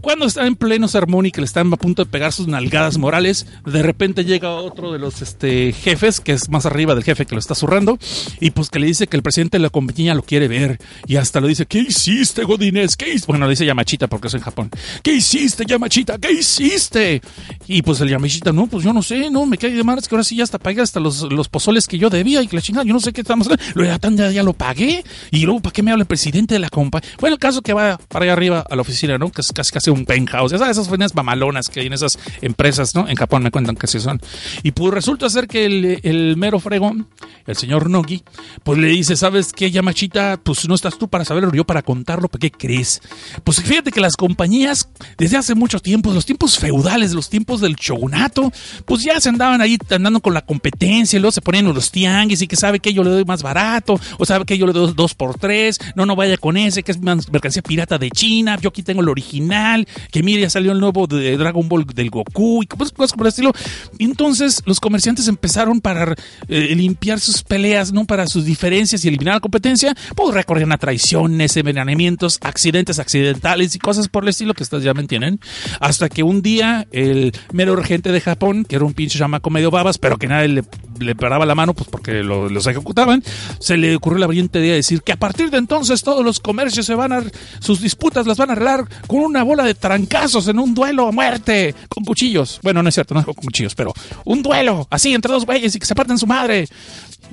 Cuando 0.00 0.26
está 0.26 0.46
en 0.46 0.56
pleno 0.56 0.88
sermón 0.88 1.26
y 1.26 1.30
que 1.30 1.40
le 1.40 1.46
están 1.46 1.72
a 1.72 1.76
punto 1.76 2.04
de 2.04 2.10
pegar 2.10 2.32
sus 2.32 2.46
nalgadas 2.46 2.98
morales, 2.98 3.46
de 3.64 3.82
repente 3.82 4.24
llega 4.24 4.50
otro 4.50 4.92
de 4.92 4.98
los 4.98 5.22
este, 5.22 5.72
jefes, 5.72 6.20
que 6.20 6.32
es 6.32 6.48
más 6.48 6.66
arriba 6.66 6.94
del 6.94 7.04
jefe 7.04 7.26
que 7.26 7.34
lo 7.34 7.40
está 7.40 7.54
zurrando, 7.54 7.98
y 8.40 8.50
pues 8.50 8.70
que 8.70 8.78
le 8.78 8.86
dice 8.86 9.06
que 9.06 9.16
el 9.16 9.22
presidente 9.22 9.58
de 9.58 9.62
la 9.62 9.70
compañía 9.70 10.14
lo 10.14 10.22
quiere 10.22 10.48
ver. 10.48 10.78
Y 11.06 11.16
hasta 11.16 11.40
le 11.40 11.48
dice, 11.48 11.66
¿qué 11.66 11.80
hiciste, 11.80 12.44
Godínez? 12.44 12.96
¿Qué 12.96 13.08
hiciste? 13.08 13.26
Bueno, 13.26 13.46
le 13.46 13.50
dice 13.50 13.66
Yamachita 13.66 14.06
porque 14.06 14.28
es 14.28 14.34
en 14.34 14.40
Japón. 14.40 14.70
¿Qué 15.02 15.14
hiciste, 15.14 15.64
Yamachita? 15.66 16.18
¿Qué 16.18 16.32
hiciste? 16.32 17.20
Y 17.66 17.82
pues 17.82 18.00
el 18.00 18.08
Yamachita, 18.08 18.52
no, 18.52 18.66
pues 18.66 18.84
yo 18.84 18.92
no 18.92 19.02
sé, 19.02 19.30
no, 19.30 19.46
me 19.46 19.58
cae 19.58 19.72
de 19.72 19.84
malas 19.84 20.08
que 20.08 20.14
ahora 20.14 20.24
sí 20.24 20.36
ya 20.36 20.44
hasta 20.44 20.58
pagué 20.58 20.80
hasta 20.80 21.00
los, 21.00 21.22
los 21.22 21.48
pozoles 21.48 21.86
que 21.86 21.98
yo 21.98 22.10
debía 22.10 22.42
y 22.42 22.48
que 22.48 22.56
la 22.56 22.62
chingada, 22.62 22.84
yo 22.84 22.92
no 22.92 23.00
sé 23.00 23.12
qué 23.12 23.20
estamos 23.20 23.48
Lo 23.74 23.84
ya, 23.84 23.98
ya 24.30 24.42
lo 24.42 24.52
pagué. 24.52 25.04
Y 25.30 25.44
luego, 25.44 25.60
¿para 25.60 25.72
qué 25.72 25.82
me 25.82 25.90
habla 25.90 26.02
el 26.02 26.06
presidente 26.06 26.54
de 26.54 26.60
la 26.60 26.70
compañía? 26.70 27.08
Bueno, 27.20 27.34
el 27.34 27.40
caso 27.40 27.62
que 27.62 27.72
va 27.72 27.98
para 28.08 28.24
allá 28.24 28.32
arriba 28.32 28.64
a 28.68 28.76
la 28.76 28.82
oficina, 28.82 29.18
¿no? 29.18 29.30
Que 29.30 29.40
es 29.40 29.52
casi 29.52 29.72
casi 29.72 29.87
un 29.90 30.04
penthouse. 30.04 30.52
Ya 30.52 30.58
sabes, 30.58 30.76
esas 30.76 30.88
oficinas 30.88 31.14
mamalonas 31.14 31.68
que 31.68 31.80
hay 31.80 31.86
en 31.86 31.92
esas 31.92 32.18
empresas, 32.40 32.94
¿no? 32.94 33.08
En 33.08 33.16
Japón 33.16 33.42
me 33.42 33.50
cuentan 33.50 33.76
que 33.76 33.86
sí 33.86 34.00
son. 34.00 34.20
Y 34.62 34.72
pues 34.72 34.92
resulta 34.92 35.28
ser 35.28 35.46
que 35.46 35.64
el, 35.64 36.36
mero 36.36 36.60
fregón, 36.60 37.08
el 37.46 37.56
señor 37.56 37.90
Nogi, 37.90 38.22
pues 38.62 38.78
le 38.78 38.88
dice, 38.88 39.16
¿sabes 39.16 39.52
qué, 39.52 39.70
Yamachita? 39.70 40.40
Pues 40.42 40.68
no 40.68 40.74
estás 40.74 40.98
tú 40.98 41.08
para 41.08 41.24
saberlo, 41.24 41.52
yo 41.52 41.64
para 41.64 41.82
contarlo, 41.82 42.28
¿para 42.28 42.40
qué 42.40 42.50
crees? 42.50 43.00
Pues 43.44 43.60
fíjate 43.62 43.90
que 43.90 44.00
las 44.00 44.16
compañías, 44.16 44.88
desde 45.16 45.36
hace 45.36 45.54
mucho 45.54 45.80
tiempo, 45.80 46.12
los 46.12 46.26
tiempos 46.26 46.58
feudales, 46.58 47.12
los 47.12 47.28
tiempos 47.28 47.60
del 47.60 47.76
shogunato, 47.76 48.52
pues 48.84 49.02
ya 49.02 49.20
se 49.20 49.28
andaban 49.28 49.60
ahí 49.60 49.78
andando 49.90 50.20
con 50.20 50.34
la 50.34 50.42
competencia, 50.42 51.16
y 51.16 51.20
luego 51.20 51.32
se 51.32 51.40
ponían 51.40 51.66
los 51.66 51.90
tianguis 51.90 52.42
y 52.42 52.46
que 52.46 52.56
sabe 52.56 52.80
que 52.80 52.92
yo 52.92 53.04
le 53.04 53.10
doy 53.10 53.24
más 53.24 53.42
barato, 53.42 54.00
o 54.18 54.24
sabe 54.24 54.44
que 54.44 54.58
yo 54.58 54.66
le 54.66 54.72
doy 54.72 54.92
dos 54.94 55.14
por 55.14 55.38
tres, 55.38 55.78
no, 55.94 56.06
no 56.06 56.16
vaya 56.16 56.36
con 56.36 56.56
ese, 56.56 56.82
que 56.82 56.92
es 56.92 56.98
mercancía 56.98 57.62
pirata 57.62 57.98
de 57.98 58.10
China, 58.10 58.58
yo 58.60 58.70
aquí 58.70 58.82
tengo 58.82 59.00
el 59.02 59.08
original 59.08 59.77
que 60.10 60.22
mire, 60.22 60.48
salió 60.50 60.72
el 60.72 60.80
nuevo 60.80 61.06
de 61.06 61.36
Dragon 61.36 61.68
Ball 61.68 61.86
del 61.86 62.10
Goku 62.10 62.62
y 62.62 62.66
cosas, 62.66 62.92
por 62.92 63.26
el 63.26 63.28
estilo. 63.28 63.52
entonces 63.98 64.62
los 64.64 64.80
comerciantes 64.80 65.28
empezaron 65.28 65.80
para 65.80 66.14
eh, 66.48 66.74
limpiar 66.74 67.20
sus 67.20 67.42
peleas, 67.42 67.92
¿no? 67.92 68.04
Para 68.04 68.26
sus 68.26 68.44
diferencias 68.44 69.04
y 69.04 69.08
eliminar 69.08 69.34
la 69.34 69.40
competencia, 69.40 69.94
pues 70.14 70.34
recorrían 70.34 70.72
a 70.72 70.78
traiciones, 70.78 71.56
envenenamientos, 71.56 72.38
accidentes 72.42 72.98
accidentales 72.98 73.74
y 73.74 73.78
cosas 73.78 74.08
por 74.08 74.22
el 74.24 74.30
estilo 74.30 74.54
que 74.54 74.62
ustedes 74.62 74.84
ya 74.84 74.94
me 74.94 75.00
entienden. 75.00 75.40
Hasta 75.80 76.08
que 76.08 76.22
un 76.22 76.42
día 76.42 76.86
el 76.92 77.32
mero 77.52 77.76
regente 77.76 78.12
de 78.12 78.20
Japón, 78.20 78.64
que 78.64 78.76
era 78.76 78.84
un 78.84 78.94
pinche 78.94 79.18
chamaco 79.18 79.50
medio 79.50 79.70
babas, 79.70 79.98
pero 79.98 80.16
que 80.16 80.26
nadie 80.26 80.48
le, 80.48 80.64
le 80.98 81.14
paraba 81.14 81.46
la 81.46 81.54
mano, 81.54 81.74
pues 81.74 81.88
porque 81.88 82.22
los 82.22 82.66
ejecutaban, 82.66 83.22
se 83.60 83.76
le 83.76 83.96
ocurrió 83.96 84.18
la 84.18 84.26
brillante 84.26 84.58
idea 84.58 84.70
de 84.70 84.76
decir 84.76 85.02
que 85.02 85.12
a 85.12 85.16
partir 85.16 85.50
de 85.50 85.58
entonces 85.58 86.02
todos 86.02 86.24
los 86.24 86.40
comercios 86.40 86.86
se 86.86 86.94
van 86.94 87.12
a, 87.12 87.22
sus 87.60 87.80
disputas 87.80 88.26
las 88.26 88.38
van 88.38 88.50
a 88.50 88.52
arreglar 88.52 88.84
con 89.06 89.20
una 89.20 89.42
bola 89.42 89.64
de 89.64 89.74
trancazos 89.74 90.48
en 90.48 90.58
un 90.58 90.74
duelo 90.74 91.08
a 91.08 91.12
muerte 91.12 91.74
con 91.88 92.04
cuchillos. 92.04 92.60
Bueno, 92.62 92.82
no 92.82 92.88
es 92.88 92.94
cierto, 92.94 93.14
no 93.14 93.20
es 93.20 93.26
con 93.26 93.34
cuchillos, 93.34 93.74
pero 93.74 93.92
un 94.24 94.42
duelo 94.42 94.86
así 94.90 95.14
entre 95.14 95.32
dos 95.32 95.46
güeyes 95.46 95.74
y 95.74 95.78
que 95.78 95.86
se 95.86 95.94
parten 95.94 96.18
su 96.18 96.26
madre. 96.26 96.68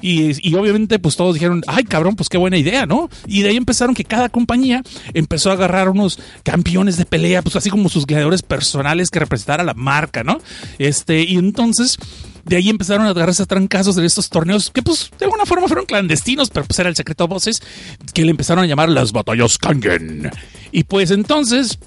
Y, 0.01 0.53
obviamente 0.55 0.99
pues 0.99 1.15
todos 1.15 1.33
dijeron, 1.33 1.63
ay 1.67 1.83
cabrón, 1.83 2.15
pues 2.15 2.29
qué 2.29 2.37
buena 2.37 2.57
idea, 2.57 2.85
¿no? 2.85 3.09
Y 3.27 3.41
de 3.41 3.49
ahí 3.49 3.57
empezaron 3.57 3.95
que 3.95 4.03
cada 4.03 4.29
compañía 4.29 4.83
empezó 5.13 5.49
a 5.49 5.53
agarrar 5.53 5.89
unos 5.89 6.19
campeones 6.43 6.97
de 6.97 7.05
pelea, 7.05 7.41
pues 7.41 7.55
así 7.55 7.69
como 7.69 7.89
sus 7.89 8.05
gladiadores 8.05 8.41
personales 8.41 9.09
que 9.09 9.19
representara 9.19 9.63
la 9.63 9.73
marca, 9.73 10.23
¿no? 10.23 10.39
Este, 10.79 11.23
y 11.23 11.37
entonces 11.37 11.97
de 12.45 12.55
ahí 12.55 12.69
empezaron 12.69 13.07
a 13.07 13.09
agarrarse 13.09 13.43
a 13.43 13.47
trancazos 13.47 13.97
en 13.97 14.05
estos 14.05 14.29
torneos 14.29 14.69
que 14.69 14.81
pues 14.81 15.11
de 15.17 15.25
alguna 15.25 15.45
forma 15.45 15.67
fueron 15.67 15.85
clandestinos, 15.85 16.49
pero 16.49 16.65
pues 16.65 16.79
era 16.79 16.89
el 16.89 16.95
secreto 16.95 17.23
a 17.25 17.27
voces 17.27 17.61
que 18.13 18.23
le 18.23 18.31
empezaron 18.31 18.63
a 18.63 18.67
llamar 18.67 18.89
las 18.89 19.11
batallas 19.11 19.57
Kangen. 19.57 20.31
Y 20.71 20.83
pues 20.83 21.11
entonces 21.11 21.79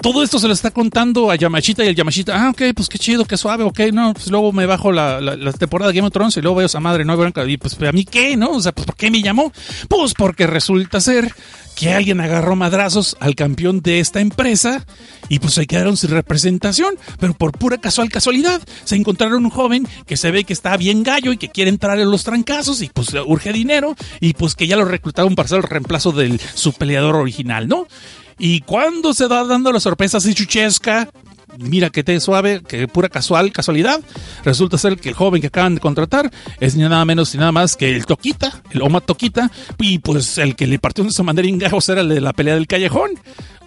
todo 0.00 0.22
esto 0.22 0.38
se 0.38 0.46
lo 0.46 0.54
está 0.54 0.70
contando 0.70 1.30
a 1.30 1.36
Yamashita 1.36 1.84
y 1.84 1.88
el 1.88 1.94
Yamashita, 1.94 2.42
ah, 2.42 2.50
ok, 2.50 2.62
pues 2.74 2.88
qué 2.88 2.98
chido, 2.98 3.24
qué 3.24 3.36
suave, 3.36 3.64
ok, 3.64 3.80
no, 3.92 4.14
pues 4.14 4.28
luego 4.28 4.52
me 4.52 4.66
bajo 4.66 4.92
la, 4.92 5.20
la, 5.20 5.52
temporada 5.52 5.90
de 5.90 5.96
Game 5.96 6.06
of 6.06 6.12
Thrones 6.12 6.36
y 6.36 6.40
luego 6.40 6.56
veo 6.56 6.64
a 6.64 6.66
esa 6.66 6.80
madre, 6.80 7.04
no, 7.04 7.16
y 7.46 7.56
pues 7.56 7.76
a 7.80 7.92
mí 7.92 8.04
qué, 8.04 8.36
¿no? 8.36 8.50
O 8.52 8.60
sea, 8.60 8.72
pues 8.72 8.86
¿por 8.86 8.96
qué 8.96 9.10
me 9.10 9.22
llamó? 9.22 9.52
Pues 9.88 10.14
porque 10.14 10.46
resulta 10.46 11.00
ser 11.00 11.34
que 11.80 11.92
alguien 11.94 12.20
agarró 12.20 12.56
madrazos 12.56 13.16
al 13.20 13.34
campeón 13.34 13.80
de 13.80 14.00
esta 14.00 14.20
empresa 14.20 14.84
y 15.28 15.38
pues 15.38 15.54
se 15.54 15.66
quedaron 15.66 15.96
sin 15.96 16.10
representación, 16.10 16.94
pero 17.18 17.34
por 17.34 17.52
pura 17.52 17.78
casual 17.78 18.10
casualidad 18.10 18.60
se 18.84 18.96
encontraron 18.96 19.44
un 19.44 19.50
joven 19.50 19.88
que 20.06 20.16
se 20.16 20.30
ve 20.30 20.44
que 20.44 20.52
está 20.52 20.76
bien 20.76 21.02
gallo 21.02 21.32
y 21.32 21.38
que 21.38 21.48
quiere 21.48 21.70
entrar 21.70 21.98
en 21.98 22.10
los 22.10 22.24
trancazos 22.24 22.82
y 22.82 22.88
pues 22.88 23.14
urge 23.26 23.52
dinero 23.52 23.96
y 24.20 24.34
pues 24.34 24.54
que 24.54 24.66
ya 24.66 24.76
lo 24.76 24.84
reclutaron 24.84 25.34
para 25.34 25.48
ser 25.48 25.58
el 25.58 25.64
reemplazo 25.64 26.12
del 26.12 26.40
su 26.54 26.72
peleador 26.72 27.16
original, 27.16 27.68
¿no? 27.68 27.86
Y 28.42 28.62
cuando 28.62 29.12
se 29.12 29.26
va 29.26 29.44
dando 29.44 29.70
la 29.70 29.80
sorpresa 29.80 30.16
así 30.16 30.32
chuchesca, 30.32 31.10
mira 31.58 31.90
que 31.90 32.02
te 32.02 32.18
suave, 32.20 32.62
que 32.66 32.88
pura 32.88 33.10
casual, 33.10 33.52
casualidad. 33.52 34.00
Resulta 34.44 34.78
ser 34.78 34.96
que 34.96 35.10
el 35.10 35.14
joven 35.14 35.42
que 35.42 35.48
acaban 35.48 35.74
de 35.74 35.80
contratar 35.82 36.30
es 36.58 36.74
ni 36.74 36.82
nada 36.82 37.04
menos 37.04 37.34
ni 37.34 37.38
nada 37.38 37.52
más 37.52 37.76
que 37.76 37.94
el 37.94 38.06
Toquita, 38.06 38.62
el 38.70 38.80
Oma 38.80 39.02
Toquita, 39.02 39.50
y 39.78 39.98
pues 39.98 40.38
el 40.38 40.56
que 40.56 40.66
le 40.66 40.78
partió 40.78 41.04
de 41.04 41.10
esa 41.10 41.22
manera 41.22 41.46
ingajos 41.46 41.86
era 41.90 42.00
el 42.00 42.08
de 42.08 42.22
la 42.22 42.32
pelea 42.32 42.54
del 42.54 42.66
callejón. 42.66 43.10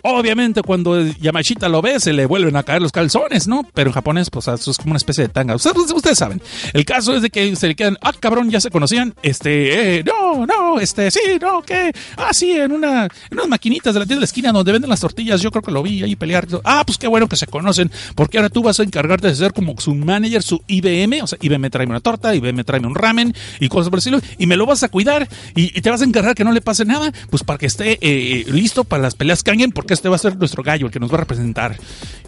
Obviamente 0.05 0.61
cuando 0.63 1.01
Yamashita 1.01 1.69
lo 1.69 1.81
ve 1.81 1.97
se 1.97 2.11
le 2.11 2.25
vuelven 2.25 2.57
a 2.57 2.63
caer 2.63 2.81
los 2.81 2.91
calzones, 2.91 3.47
¿no? 3.47 3.65
Pero 3.73 3.89
en 3.89 3.93
japonés 3.93 4.29
pues 4.29 4.49
eso 4.49 4.69
es 4.69 4.77
como 4.77 4.91
una 4.91 4.97
especie 4.97 5.23
de 5.23 5.29
tanga. 5.29 5.55
Ustedes, 5.55 6.17
saben. 6.17 6.41
El 6.73 6.83
caso 6.83 7.15
es 7.15 7.21
de 7.21 7.29
que 7.29 7.55
se 7.55 7.69
le 7.69 7.75
quedan, 7.75 7.97
ah 8.01 8.11
cabrón, 8.19 8.49
ya 8.51 8.59
se 8.59 8.69
conocían. 8.69 9.15
Este, 9.23 9.99
eh, 9.99 10.03
no, 10.03 10.45
no, 10.45 10.79
este, 10.81 11.09
sí, 11.09 11.21
no, 11.39 11.61
¿qué? 11.61 11.93
Ah, 12.17 12.33
sí, 12.33 12.51
en 12.51 12.73
una, 12.73 13.05
en 13.05 13.09
unas 13.31 13.47
maquinitas 13.47 13.93
de 13.93 14.01
la 14.01 14.05
tienda 14.05 14.19
de 14.19 14.21
la 14.21 14.25
esquina 14.25 14.51
donde 14.51 14.73
venden 14.73 14.89
las 14.89 14.99
tortillas, 14.99 15.41
yo 15.41 15.51
creo 15.51 15.61
que 15.61 15.71
lo 15.71 15.81
vi 15.81 16.03
ahí 16.03 16.17
pelear. 16.17 16.47
Ah, 16.65 16.83
pues 16.85 16.97
qué 16.97 17.07
bueno 17.07 17.29
que 17.29 17.37
se 17.37 17.47
conocen, 17.47 17.89
porque 18.15 18.37
ahora 18.37 18.49
tú 18.49 18.61
vas 18.61 18.81
a 18.81 18.83
encargarte 18.83 19.27
de 19.27 19.35
ser 19.35 19.53
como 19.53 19.79
su 19.79 19.95
manager, 19.95 20.43
su 20.43 20.61
IBM, 20.67 21.21
o 21.23 21.27
sea, 21.27 21.37
IBM 21.41 21.69
trae 21.69 21.85
una 21.85 22.01
torta, 22.01 22.35
IBM 22.35 22.65
trae 22.65 22.81
un 22.81 22.93
ramen 22.93 23.33
y 23.61 23.69
cosas 23.69 23.89
por 23.89 23.97
el 23.97 23.99
estilo, 23.99 24.19
y 24.37 24.47
me 24.47 24.57
lo 24.57 24.65
vas 24.65 24.83
a 24.83 24.89
cuidar 24.89 25.29
y, 25.55 25.81
te 25.81 25.89
vas 25.89 26.01
a 26.01 26.05
encargar 26.05 26.35
que 26.35 26.43
no 26.43 26.51
le 26.51 26.61
pase 26.61 26.83
nada, 26.83 27.13
pues 27.29 27.43
para 27.43 27.57
que 27.57 27.65
esté 27.65 27.99
eh, 28.01 28.45
listo 28.47 28.83
para 28.83 29.03
las 29.03 29.15
peleas 29.15 29.43
Kangen, 29.43 29.71
porque 29.71 29.92
este 29.93 30.09
va 30.09 30.15
a 30.15 30.19
ser 30.19 30.37
nuestro 30.37 30.63
gallo, 30.63 30.87
el 30.87 30.91
que 30.91 30.99
nos 30.99 31.11
va 31.11 31.15
a 31.15 31.19
representar. 31.19 31.77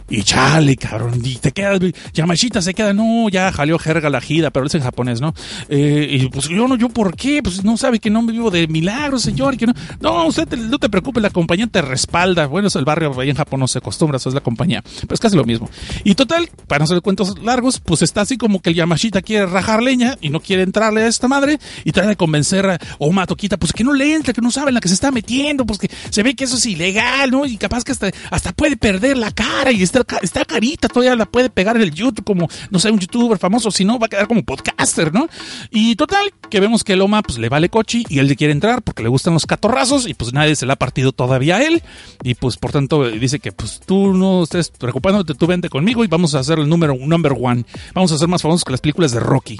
Y 0.07 0.21
chale, 0.21 0.75
cabrón, 0.77 1.19
y 1.23 1.35
te 1.37 1.51
queda, 1.51 1.79
Yamashita 2.13 2.61
se 2.61 2.75
queda, 2.75 2.93
no, 2.93 3.27
ya 3.27 3.51
jaleó 3.51 3.79
jerga 3.79 4.07
la 4.11 4.21
jida, 4.21 4.51
pero 4.51 4.67
es 4.67 4.75
en 4.75 4.83
japonés, 4.83 5.19
¿no? 5.19 5.33
Eh, 5.67 6.07
y 6.11 6.29
pues 6.29 6.47
yo 6.47 6.67
no, 6.67 6.75
yo 6.75 6.89
por 6.89 7.15
qué, 7.15 7.41
pues 7.41 7.63
no 7.63 7.75
sabe 7.75 7.99
que 7.99 8.11
no 8.11 8.21
me 8.21 8.31
vivo 8.31 8.51
de 8.51 8.67
milagros, 8.67 9.23
señor, 9.23 9.57
que 9.57 9.65
no, 9.65 9.73
no, 10.01 10.27
usted 10.27 10.47
no 10.57 10.77
te 10.77 10.89
preocupe, 10.89 11.19
la 11.21 11.31
compañía 11.31 11.65
te 11.65 11.81
respalda, 11.81 12.45
bueno, 12.45 12.67
es 12.67 12.75
el 12.75 12.85
barrio, 12.85 13.19
ahí 13.19 13.31
en 13.31 13.35
Japón 13.35 13.61
no 13.61 13.67
se 13.67 13.79
acostumbra, 13.79 14.17
eso 14.17 14.29
es 14.29 14.35
la 14.35 14.41
compañía, 14.41 14.83
pero 15.01 15.15
es 15.15 15.19
casi 15.19 15.35
lo 15.35 15.43
mismo. 15.43 15.71
Y 16.03 16.13
total, 16.13 16.49
para 16.67 16.79
no 16.79 16.83
hacer 16.85 17.01
cuentos 17.01 17.39
largos, 17.39 17.79
pues 17.79 18.03
está 18.03 18.21
así 18.21 18.37
como 18.37 18.61
que 18.61 18.69
el 18.69 18.75
Yamashita 18.75 19.23
quiere 19.23 19.47
rajar 19.47 19.81
leña 19.81 20.17
y 20.21 20.29
no 20.29 20.39
quiere 20.39 20.61
entrarle 20.61 21.01
a 21.01 21.07
esta 21.07 21.27
madre 21.27 21.59
y 21.83 21.91
trata 21.91 22.09
de 22.09 22.15
convencer 22.15 22.69
a 22.69 22.79
Oma 22.99 23.25
Toquita, 23.25 23.57
pues 23.57 23.73
que 23.73 23.83
no 23.83 23.91
le 23.91 24.13
entre, 24.13 24.33
que 24.33 24.41
no 24.41 24.51
sabe 24.51 24.69
en 24.69 24.75
la 24.75 24.81
que 24.81 24.87
se 24.87 24.93
está 24.93 25.11
metiendo, 25.11 25.65
pues 25.65 25.79
que 25.79 25.89
se 26.11 26.21
ve 26.21 26.35
que 26.35 26.43
eso 26.43 26.57
es 26.57 26.65
ilegal, 26.67 27.31
¿no? 27.31 27.45
Y 27.45 27.54
capaz 27.57 27.83
que 27.83 27.91
hasta, 27.91 28.53
puede 28.53 28.77
perder 28.77 29.17
la 29.17 29.31
cara 29.31 29.71
y 29.71 29.83
está, 29.83 30.03
carita, 30.03 30.87
todavía 30.87 31.15
la 31.15 31.25
puede 31.25 31.49
pegar 31.49 31.75
en 31.75 31.83
el 31.83 31.91
YouTube 31.91 32.23
como, 32.23 32.47
no 32.69 32.79
sé, 32.79 32.91
un 32.91 32.99
youtuber 32.99 33.37
famoso, 33.37 33.71
si 33.71 33.85
no 33.85 33.99
va 33.99 34.07
a 34.07 34.09
quedar 34.09 34.27
como 34.27 34.43
podcaster, 34.43 35.13
¿no? 35.13 35.27
Y 35.71 35.95
total, 35.95 36.33
que 36.49 36.59
vemos 36.59 36.83
que 36.83 36.93
el 36.93 37.01
Oma 37.01 37.21
pues 37.21 37.37
le 37.37 37.49
vale 37.49 37.69
coche 37.69 38.03
y 38.07 38.19
él 38.19 38.27
le 38.27 38.35
quiere 38.35 38.53
entrar 38.53 38.81
porque 38.81 39.03
le 39.03 39.09
gustan 39.09 39.33
los 39.33 39.45
catorrazos 39.45 40.07
y 40.07 40.13
pues 40.13 40.33
nadie 40.33 40.55
se 40.55 40.65
le 40.65 40.73
ha 40.73 40.75
partido 40.75 41.11
todavía 41.11 41.57
a 41.57 41.63
él 41.63 41.81
y 42.23 42.35
pues 42.35 42.57
por 42.57 42.71
tanto 42.71 43.09
dice 43.09 43.39
que 43.39 43.51
pues 43.51 43.81
tú 43.85 44.13
no 44.13 44.43
estés 44.43 44.69
preocupándote, 44.69 45.33
tú 45.33 45.47
vente 45.47 45.69
conmigo 45.69 46.03
y 46.03 46.07
vamos 46.07 46.35
a 46.35 46.39
hacer 46.39 46.59
el 46.59 46.69
número 46.69 46.95
number 46.99 47.33
one, 47.39 47.65
vamos 47.93 48.11
a 48.11 48.17
ser 48.17 48.27
más 48.27 48.41
famosos 48.41 48.63
que 48.63 48.71
las 48.71 48.81
películas 48.81 49.11
de 49.11 49.19
Rocky. 49.19 49.57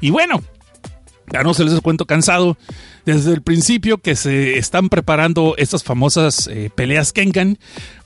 Y 0.00 0.10
bueno, 0.10 0.42
ya 1.30 1.42
no 1.42 1.54
se 1.54 1.64
les 1.64 1.80
cuento 1.80 2.06
cansado, 2.06 2.56
desde 3.04 3.32
el 3.32 3.42
principio 3.42 3.98
que 3.98 4.16
se 4.16 4.58
están 4.58 4.88
preparando 4.88 5.54
estas 5.58 5.84
famosas 5.84 6.48
eh, 6.48 6.70
peleas 6.74 7.12
Kengan, 7.12 7.58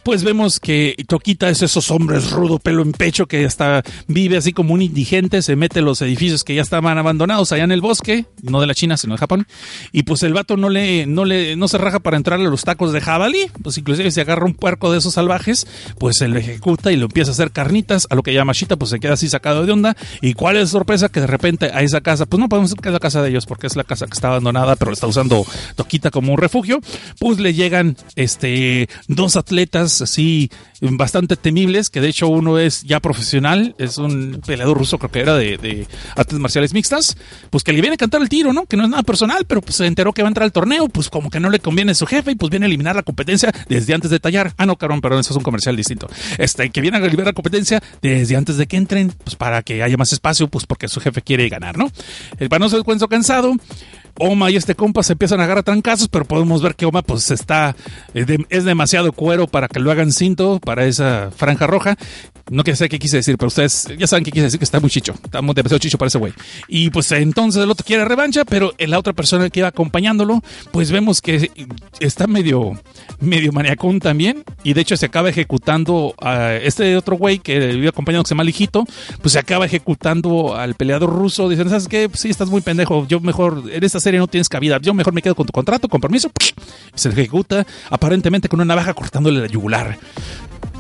pues 0.06 0.22
vemos 0.22 0.60
que 0.60 0.94
Toquita 1.08 1.48
es 1.48 1.62
esos 1.62 1.90
hombres 1.90 2.30
rudo, 2.30 2.60
pelo 2.60 2.82
en 2.82 2.92
pecho, 2.92 3.26
que 3.26 3.44
hasta 3.44 3.82
vive 4.06 4.36
así 4.36 4.52
como 4.52 4.72
un 4.72 4.80
indigente, 4.80 5.42
se 5.42 5.56
mete 5.56 5.80
en 5.80 5.84
los 5.84 6.00
edificios 6.00 6.44
que 6.44 6.54
ya 6.54 6.62
estaban 6.62 6.96
abandonados 6.96 7.50
allá 7.50 7.64
en 7.64 7.72
el 7.72 7.80
bosque, 7.80 8.24
no 8.40 8.60
de 8.60 8.68
la 8.68 8.74
China, 8.76 8.96
sino 8.96 9.14
de 9.14 9.18
Japón, 9.18 9.48
y 9.90 10.04
pues 10.04 10.22
el 10.22 10.32
vato 10.32 10.56
no 10.56 10.68
le, 10.68 11.06
no 11.06 11.24
le, 11.24 11.56
no 11.56 11.66
se 11.66 11.78
raja 11.78 11.98
para 11.98 12.16
entrarle 12.16 12.46
a 12.46 12.50
los 12.50 12.62
tacos 12.62 12.92
de 12.92 13.00
jabalí, 13.00 13.50
pues 13.64 13.78
inclusive 13.78 14.12
si 14.12 14.20
agarra 14.20 14.44
un 14.44 14.54
puerco 14.54 14.92
de 14.92 14.98
esos 14.98 15.14
salvajes, 15.14 15.66
pues 15.98 16.18
se 16.18 16.28
lo 16.28 16.38
ejecuta 16.38 16.92
y 16.92 16.96
lo 16.96 17.06
empieza 17.06 17.32
a 17.32 17.34
hacer 17.34 17.50
carnitas, 17.50 18.06
a 18.08 18.14
lo 18.14 18.22
que 18.22 18.32
Yamashita 18.32 18.76
pues 18.76 18.90
se 18.92 19.00
queda 19.00 19.14
así 19.14 19.28
sacado 19.28 19.66
de 19.66 19.72
onda, 19.72 19.96
y 20.22 20.34
cuál 20.34 20.54
es 20.54 20.62
la 20.62 20.68
sorpresa 20.68 21.08
que 21.08 21.18
de 21.18 21.26
repente 21.26 21.72
a 21.74 21.82
esa 21.82 22.00
casa, 22.00 22.26
pues 22.26 22.38
no 22.38 22.48
podemos 22.48 22.70
decir 22.70 22.80
que 22.80 22.90
es 22.90 22.92
la 22.92 23.00
casa 23.00 23.22
de 23.22 23.30
ellos, 23.30 23.44
porque 23.44 23.66
es 23.66 23.74
la 23.74 23.82
casa 23.82 24.06
que 24.06 24.14
está 24.14 24.28
abandonada, 24.28 24.76
pero 24.76 24.92
está 24.92 25.08
usando 25.08 25.44
Toquita 25.74 26.12
como 26.12 26.32
un 26.32 26.38
refugio, 26.38 26.78
pues 27.18 27.40
le 27.40 27.54
llegan 27.54 27.96
este 28.14 28.88
dos 29.08 29.34
atletas 29.34 29.95
así 30.00 30.50
bastante 30.80 31.36
temibles, 31.36 31.90
que 31.90 32.00
de 32.00 32.08
hecho 32.08 32.28
uno 32.28 32.58
es 32.58 32.82
ya 32.82 33.00
profesional, 33.00 33.74
es 33.78 33.98
un 33.98 34.40
peleador 34.46 34.78
ruso, 34.78 34.98
creo 34.98 35.10
que 35.10 35.20
era 35.20 35.34
de, 35.36 35.86
artes 36.14 36.38
marciales 36.38 36.74
mixtas, 36.74 37.16
pues 37.50 37.64
que 37.64 37.72
le 37.72 37.80
viene 37.80 37.94
a 37.94 37.96
cantar 37.96 38.20
el 38.22 38.28
tiro, 38.28 38.52
¿no? 38.52 38.66
Que 38.66 38.76
no 38.76 38.84
es 38.84 38.90
nada 38.90 39.02
personal, 39.02 39.44
pero 39.46 39.60
pues 39.62 39.76
se 39.76 39.86
enteró 39.86 40.12
que 40.12 40.22
va 40.22 40.28
a 40.28 40.30
entrar 40.30 40.44
al 40.44 40.52
torneo, 40.52 40.88
pues 40.88 41.08
como 41.08 41.30
que 41.30 41.40
no 41.40 41.50
le 41.50 41.60
conviene 41.60 41.92
a 41.92 41.94
su 41.94 42.06
jefe 42.06 42.32
y 42.32 42.34
pues 42.34 42.50
viene 42.50 42.66
a 42.66 42.68
eliminar 42.68 42.96
la 42.96 43.02
competencia 43.02 43.52
desde 43.68 43.94
antes 43.94 44.10
de 44.10 44.20
tallar. 44.20 44.52
Ah, 44.56 44.66
no, 44.66 44.76
cabrón, 44.76 45.00
perdón, 45.00 45.20
eso 45.20 45.32
es 45.32 45.36
un 45.36 45.42
comercial 45.42 45.76
distinto. 45.76 46.08
Este, 46.38 46.70
que 46.70 46.80
viene 46.80 46.98
a 46.98 47.00
liberar 47.00 47.26
la 47.26 47.32
competencia 47.32 47.82
desde 48.02 48.36
antes 48.36 48.56
de 48.56 48.66
que 48.66 48.76
entren, 48.76 49.12
pues 49.24 49.36
para 49.36 49.62
que 49.62 49.82
haya 49.82 49.96
más 49.96 50.12
espacio, 50.12 50.48
pues 50.48 50.66
porque 50.66 50.88
su 50.88 51.00
jefe 51.00 51.22
quiere 51.22 51.48
ganar, 51.48 51.78
¿no? 51.78 51.90
El 52.38 52.48
panoso 52.48 52.76
del 52.76 52.84
cuento 52.84 53.08
cansado 53.08 53.54
Oma 54.18 54.50
y 54.50 54.56
este 54.56 54.74
compa 54.74 55.02
se 55.02 55.12
empiezan 55.12 55.40
a 55.40 55.44
agarrar 55.44 55.64
trancazos, 55.64 56.08
pero 56.08 56.24
podemos 56.24 56.62
ver 56.62 56.74
que 56.74 56.86
Oma 56.86 57.02
pues 57.02 57.30
está, 57.30 57.76
eh, 58.14 58.38
es 58.48 58.64
demasiado 58.64 59.12
cuero 59.12 59.46
para 59.46 59.68
que 59.68 59.80
lo 59.80 59.90
hagan 59.90 60.12
cinto 60.12 60.60
para 60.60 60.84
esa 60.86 61.30
franja 61.36 61.66
roja. 61.66 61.96
No 62.48 62.62
que 62.62 62.76
sé 62.76 62.88
qué 62.88 63.00
quise 63.00 63.16
decir, 63.16 63.36
pero 63.38 63.48
ustedes 63.48 63.88
ya 63.98 64.06
saben 64.06 64.24
qué 64.24 64.30
quise 64.30 64.44
decir, 64.44 64.60
que 64.60 64.64
está 64.64 64.78
muy 64.78 64.88
chicho, 64.88 65.14
está 65.14 65.40
demasiado 65.40 65.78
chicho 65.78 65.98
para 65.98 66.06
ese 66.06 66.18
güey. 66.18 66.32
Y 66.68 66.90
pues 66.90 67.10
entonces 67.10 67.60
el 67.60 67.68
otro 67.68 67.84
quiere 67.84 68.04
revancha, 68.04 68.44
pero 68.44 68.72
la 68.78 69.00
otra 69.00 69.12
persona 69.12 69.50
que 69.50 69.60
iba 69.60 69.68
acompañándolo, 69.68 70.44
pues 70.70 70.92
vemos 70.92 71.20
que 71.20 71.50
está 71.98 72.28
medio, 72.28 72.80
medio 73.18 73.50
maniacón 73.50 73.98
también, 73.98 74.44
y 74.62 74.74
de 74.74 74.80
hecho 74.80 74.96
se 74.96 75.06
acaba 75.06 75.28
ejecutando 75.28 76.14
a 76.20 76.54
este 76.54 76.96
otro 76.96 77.16
güey 77.16 77.40
que 77.40 77.72
iba 77.72 77.88
acompañando 77.88 78.22
que 78.22 78.28
se 78.28 78.34
llama 78.34 78.44
Lijito, 78.44 78.84
pues 79.20 79.32
se 79.32 79.40
acaba 79.40 79.66
ejecutando 79.66 80.54
al 80.54 80.74
peleador 80.74 81.12
ruso, 81.12 81.48
dicen, 81.48 81.68
¿sabes 81.68 81.88
qué? 81.88 82.08
Sí, 82.14 82.28
estás 82.28 82.48
muy 82.48 82.60
pendejo, 82.60 83.08
yo 83.08 83.18
mejor, 83.18 83.64
en 83.72 83.82
esta 83.82 83.98
serie 84.06 84.20
no 84.20 84.28
tienes 84.28 84.48
cabida, 84.48 84.78
yo 84.80 84.94
mejor 84.94 85.12
me 85.12 85.20
quedo 85.20 85.34
con 85.34 85.46
tu 85.46 85.52
contrato, 85.52 85.88
con 85.88 86.00
permiso, 86.00 86.30
y 86.94 86.98
se 86.98 87.08
ejecuta 87.08 87.66
aparentemente 87.90 88.48
con 88.48 88.60
una 88.60 88.64
navaja 88.64 88.94
cortándole 88.94 89.40
la 89.40 89.48
yugular 89.48 89.98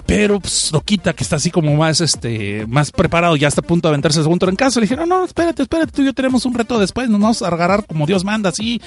pero 0.06 0.40
pues, 0.40 0.70
lo 0.72 0.80
quita 0.80 1.12
que 1.12 1.24
está 1.24 1.36
así 1.36 1.50
como 1.50 1.74
más 1.74 2.00
este 2.00 2.64
más 2.68 2.92
preparado 2.92 3.36
ya 3.36 3.48
está 3.48 3.60
a 3.60 3.64
punto 3.64 3.88
de 3.88 3.94
aventarse 3.94 4.20
el 4.20 4.24
segundo 4.24 4.48
en 4.48 4.56
casa 4.56 4.78
le 4.80 4.84
dijeron 4.84 5.08
no 5.08 5.24
espérate 5.24 5.62
espérate 5.62 5.92
tú 5.92 6.02
y 6.02 6.06
yo 6.06 6.12
tenemos 6.12 6.46
un 6.46 6.54
reto 6.54 6.78
después 6.78 7.08
nos 7.08 7.20
vamos 7.20 7.42
a 7.42 7.48
agarrar 7.48 7.84
como 7.86 8.06
Dios 8.06 8.24
manda 8.24 8.50
así 8.50 8.80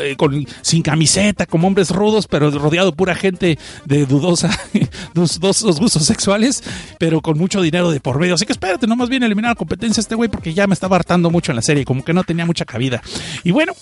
eh, 0.00 0.14
con, 0.16 0.46
sin 0.60 0.82
camiseta 0.82 1.46
como 1.46 1.66
hombres 1.66 1.90
rudos 1.90 2.26
pero 2.26 2.50
rodeado 2.50 2.92
pura 2.92 3.14
gente 3.14 3.58
de 3.86 4.06
dudosa 4.06 4.50
dos, 5.14 5.40
gustos 5.40 6.04
sexuales 6.04 6.62
pero 6.98 7.22
con 7.22 7.38
mucho 7.38 7.60
dinero 7.62 7.90
de 7.90 8.00
por 8.00 8.18
medio. 8.18 8.34
Así 8.34 8.44
que 8.44 8.52
espérate 8.52 8.86
no 8.86 8.96
más 8.96 9.08
bien 9.08 9.22
eliminar 9.22 9.52
la 9.52 9.54
competencia 9.54 10.00
este 10.00 10.14
güey 10.14 10.28
porque 10.28 10.52
ya 10.52 10.66
me 10.66 10.74
estaba 10.74 10.96
hartando 10.96 11.30
mucho 11.30 11.52
en 11.52 11.56
la 11.56 11.62
serie 11.62 11.84
como 11.84 12.04
que 12.04 12.12
no 12.12 12.24
tenía 12.24 12.44
mucha 12.44 12.64
cabida 12.64 13.02
y 13.44 13.50
bueno 13.50 13.72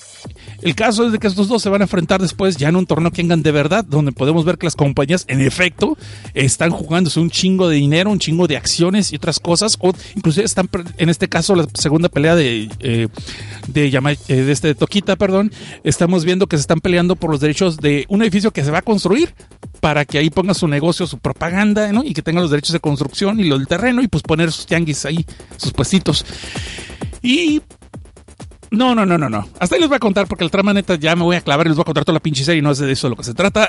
el 0.62 0.74
caso 0.74 1.06
es 1.06 1.12
de 1.12 1.18
que 1.18 1.26
estos 1.26 1.48
dos 1.48 1.60
se 1.60 1.68
van 1.68 1.82
a 1.82 1.84
enfrentar 1.84 2.20
después 2.20 2.56
ya 2.56 2.68
en 2.68 2.76
un 2.76 2.86
torneo 2.86 3.10
que 3.10 3.22
vengan 3.22 3.42
de 3.42 3.52
verdad 3.52 3.84
donde 3.84 4.12
podemos 4.12 4.44
ver 4.44 4.58
que 4.58 4.66
las 4.66 4.76
compañías 4.76 5.24
en 5.28 5.40
efecto 5.40 5.98
están 6.34 6.70
jugando 6.70 6.83
jugándose 6.84 7.20
un 7.20 7.30
chingo 7.30 7.68
de 7.68 7.76
dinero, 7.76 8.10
un 8.10 8.18
chingo 8.18 8.46
de 8.46 8.56
acciones 8.56 9.12
y 9.12 9.16
otras 9.16 9.40
cosas, 9.40 9.76
o 9.80 9.92
inclusive 10.14 10.44
están, 10.44 10.68
en 10.98 11.08
este 11.08 11.28
caso, 11.28 11.54
la 11.54 11.66
segunda 11.74 12.08
pelea 12.08 12.34
de, 12.34 12.68
eh, 12.80 13.08
de, 13.68 13.86
eh, 13.86 14.34
de 14.34 14.52
este 14.52 14.74
Toquita, 14.74 15.16
perdón, 15.16 15.52
estamos 15.82 16.24
viendo 16.24 16.46
que 16.46 16.56
se 16.56 16.62
están 16.62 16.80
peleando 16.80 17.16
por 17.16 17.30
los 17.30 17.40
derechos 17.40 17.76
de 17.78 18.04
un 18.08 18.22
edificio 18.22 18.50
que 18.50 18.64
se 18.64 18.70
va 18.70 18.78
a 18.78 18.82
construir 18.82 19.34
para 19.80 20.04
que 20.04 20.18
ahí 20.18 20.30
ponga 20.30 20.54
su 20.54 20.68
negocio, 20.68 21.06
su 21.06 21.18
propaganda, 21.18 21.92
¿no? 21.92 22.04
Y 22.04 22.14
que 22.14 22.22
tenga 22.22 22.40
los 22.40 22.50
derechos 22.50 22.72
de 22.72 22.80
construcción 22.80 23.40
y 23.40 23.44
lo 23.44 23.58
del 23.58 23.66
terreno 23.66 24.02
y 24.02 24.08
pues 24.08 24.22
poner 24.22 24.50
sus 24.52 24.66
tianguis 24.66 25.04
ahí, 25.04 25.26
sus 25.56 25.72
puestitos. 25.72 26.24
Y 27.22 27.62
no, 28.70 28.94
no, 28.94 29.06
no, 29.06 29.16
no, 29.16 29.28
no. 29.28 29.48
Hasta 29.58 29.76
ahí 29.76 29.80
les 29.80 29.88
voy 29.88 29.96
a 29.96 30.00
contar 30.00 30.26
porque 30.26 30.44
el 30.44 30.50
trama 30.50 30.72
neta 30.72 30.96
ya 30.96 31.14
me 31.16 31.22
voy 31.22 31.36
a 31.36 31.40
clavar 31.40 31.66
y 31.66 31.70
les 31.70 31.76
voy 31.76 31.82
a 31.82 31.84
contar 31.84 32.04
toda 32.04 32.14
la 32.14 32.20
pinche 32.20 32.44
serie 32.44 32.58
y 32.58 32.62
no 32.62 32.70
es 32.72 32.78
de 32.78 32.90
eso 32.90 33.08
lo 33.08 33.16
que 33.16 33.24
se 33.24 33.34
trata. 33.34 33.68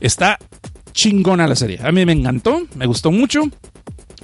Está 0.00 0.38
chingona 0.92 1.46
la 1.46 1.56
serie. 1.56 1.80
A 1.82 1.92
mí 1.92 2.04
me 2.04 2.12
encantó, 2.12 2.62
me 2.74 2.86
gustó 2.86 3.10
mucho. 3.10 3.42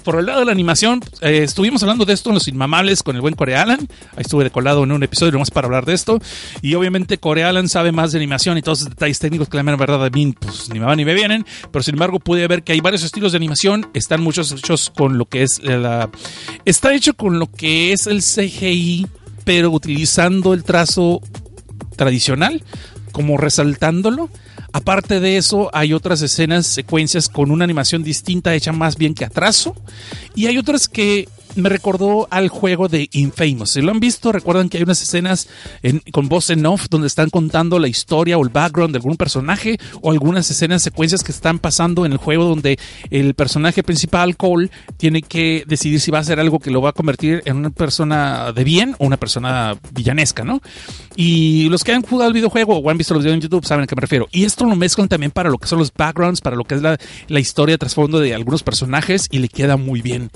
Por 0.05 0.19
el 0.19 0.27
lado 0.27 0.41
de 0.41 0.47
la 0.47 0.53
animación, 0.53 1.03
eh, 1.21 1.43
estuvimos 1.43 1.83
hablando 1.83 2.05
de 2.07 2.15
esto 2.15 2.31
en 2.31 2.35
Los 2.35 2.49
Inmamables 2.49 3.03
con 3.03 3.17
el 3.17 3.21
buen 3.21 3.35
Core 3.35 3.57
Alan. 3.57 3.81
Ahí 4.13 4.23
estuve 4.23 4.45
decolado 4.45 4.85
en 4.85 4.93
un 4.93 5.03
episodio 5.03 5.33
nomás 5.33 5.51
para 5.51 5.67
hablar 5.67 5.85
de 5.85 5.93
esto. 5.93 6.19
Y 6.63 6.75
obviamente 6.77 7.19
Core 7.19 7.45
Alan 7.45 7.69
sabe 7.69 7.93
más 7.93 8.13
de 8.13 8.19
animación 8.19 8.57
y 8.57 8.63
todos 8.63 8.81
los 8.81 8.91
detalles 8.91 9.19
técnicos 9.19 9.49
que 9.49 9.57
la 9.57 9.65
mera 9.65 9.77
verdad 9.77 10.03
a 10.05 10.09
mí, 10.09 10.35
pues 10.39 10.71
ni 10.71 10.79
me 10.79 10.87
van 10.87 10.97
ni 10.97 11.05
me 11.05 11.15
vienen. 11.15 11.45
Pero 11.71 11.83
sin 11.83 11.97
embargo, 11.97 12.21
pude 12.21 12.47
ver 12.47 12.63
que 12.63 12.73
hay 12.73 12.81
varios 12.81 13.03
estilos 13.03 13.33
de 13.33 13.37
animación. 13.37 13.89
Están 13.93 14.23
muchos 14.23 14.53
hechos 14.53 14.91
con 14.97 15.19
lo 15.19 15.27
que 15.27 15.43
es 15.43 15.63
la. 15.63 16.09
Está 16.65 16.95
hecho 16.95 17.15
con 17.15 17.39
lo 17.39 17.51
que 17.51 17.93
es 17.93 18.07
el 18.07 18.23
CGI, 18.23 19.07
pero 19.45 19.71
utilizando 19.71 20.55
el 20.55 20.65
trazo 20.65 21.21
tradicional, 21.97 22.63
como 23.13 23.37
resaltándolo 23.37 24.31
Aparte 24.79 25.19
de 25.19 25.37
eso, 25.37 25.71
hay 25.73 25.93
otras 25.93 26.23
escenas, 26.23 26.65
secuencias 26.65 27.29
con 27.29 27.51
una 27.51 27.65
animación 27.65 28.05
distinta 28.05 28.55
hecha 28.55 28.71
más 28.71 28.97
bien 28.97 29.13
que 29.13 29.25
atraso. 29.25 29.75
Y 30.37 30.47
hay 30.47 30.57
otras 30.57 30.87
que 30.87 31.29
me 31.57 31.69
recordó 31.69 32.29
al 32.31 32.49
juego 32.49 32.89
de 32.89 33.09
Infamous. 33.13 33.71
Si 33.71 33.83
lo 33.83 33.91
han 33.91 34.01
visto, 34.01 34.33
recuerdan 34.33 34.69
que 34.69 34.79
hay 34.79 34.83
unas 34.83 35.03
escenas 35.03 35.49
con 36.13 36.29
voz 36.29 36.51
en 36.51 36.65
off 36.67 36.87
donde 36.91 37.07
están 37.07 37.31
contando 37.31 37.79
la 37.79 37.89
historia 37.89 38.39
o 38.39 38.43
el 38.43 38.51
background 38.51 38.93
de 38.93 38.99
algún 38.99 39.17
personaje 39.17 39.79
o 40.01 40.11
algunas 40.11 40.51
escenas, 40.51 40.83
secuencias 40.83 41.23
que 41.23 41.33
están 41.33 41.59
pasando 41.59 42.07
en 42.07 42.13
el 42.13 42.19
juego 42.19 42.45
donde 42.45 42.79
el 43.11 43.35
personaje 43.35 43.83
principal, 43.83 44.37
Cole, 44.37 44.71
tiene 44.97 45.23
que 45.23 45.65
decidir 45.67 46.01
si 46.01 46.11
va 46.11 46.19
a 46.19 46.21
hacer 46.23 46.41
algo 46.41 46.59
que 46.59 46.71
lo 46.71 46.81
va 46.81 46.91
a 46.91 46.93
convertir 46.93 47.43
en 47.45 47.57
una 47.57 47.71
persona 47.71 48.53
de 48.53 48.65
bien 48.65 48.95
o 48.99 49.07
una 49.07 49.17
persona 49.17 49.77
villanesca, 49.93 50.45
¿no? 50.45 50.61
Y 51.17 51.69
los 51.69 51.85
que 51.85 51.93
han 51.93 52.03
jugado 52.03 52.29
el 52.29 52.35
videojuego 52.35 52.79
o 52.79 52.91
han 52.91 52.99
visto 52.99 53.15
los 53.15 53.23
videos 53.23 53.37
en 53.37 53.43
YouTube 53.43 53.65
saben 53.65 53.85
a 53.85 53.87
qué 53.87 53.97
me 53.97 54.03
refiero. 54.03 54.29
Y 54.31 54.45
esto 54.45 54.65
lo 54.65 54.77
mezclan 54.77 55.09
también 55.09 55.33
para 55.33 55.51
lo 55.51 55.59
que 55.59 55.67
son 55.67 55.79
los 55.79 55.93
backgrounds, 55.93 56.41
para 56.41 56.57
lo 56.57 56.65
que 56.65 56.77
es 56.77 56.83
la, 56.83 56.99
la 57.29 57.41
historia 57.41 57.79
trasfondo 57.79 58.21
de 58.21 58.35
algunos 58.35 58.63
personajes 58.63 59.29
y 59.31 59.39
le 59.39 59.49
queda 59.49 59.77
muy 59.77 60.03
bien. 60.03 60.31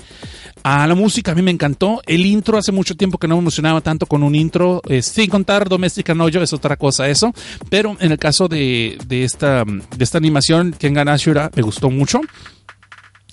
A 0.63 0.87
la 0.87 0.95
música 1.03 1.33
a 1.33 1.35
mí 1.35 1.41
me 1.41 1.51
encantó. 1.51 2.01
El 2.07 2.25
intro 2.25 2.57
hace 2.57 2.71
mucho 2.71 2.95
tiempo 2.95 3.17
que 3.17 3.27
no 3.27 3.35
me 3.35 3.41
emocionaba 3.41 3.81
tanto 3.81 4.05
con 4.05 4.23
un 4.23 4.35
intro, 4.35 4.81
eh, 4.87 5.01
sin 5.01 5.29
contar 5.29 5.67
Domestic 5.67 6.15
No 6.15 6.29
es 6.29 6.53
otra 6.53 6.77
cosa 6.77 7.09
eso. 7.09 7.33
Pero 7.69 7.97
en 7.99 8.13
el 8.13 8.17
caso 8.17 8.47
de, 8.47 8.97
de 9.05 9.25
esta, 9.25 9.65
de 9.65 10.03
esta 10.03 10.17
animación, 10.17 10.73
Kengan 10.79 11.09
Ashura 11.09 11.51
me 11.55 11.61
gustó 11.61 11.89
mucho. 11.89 12.21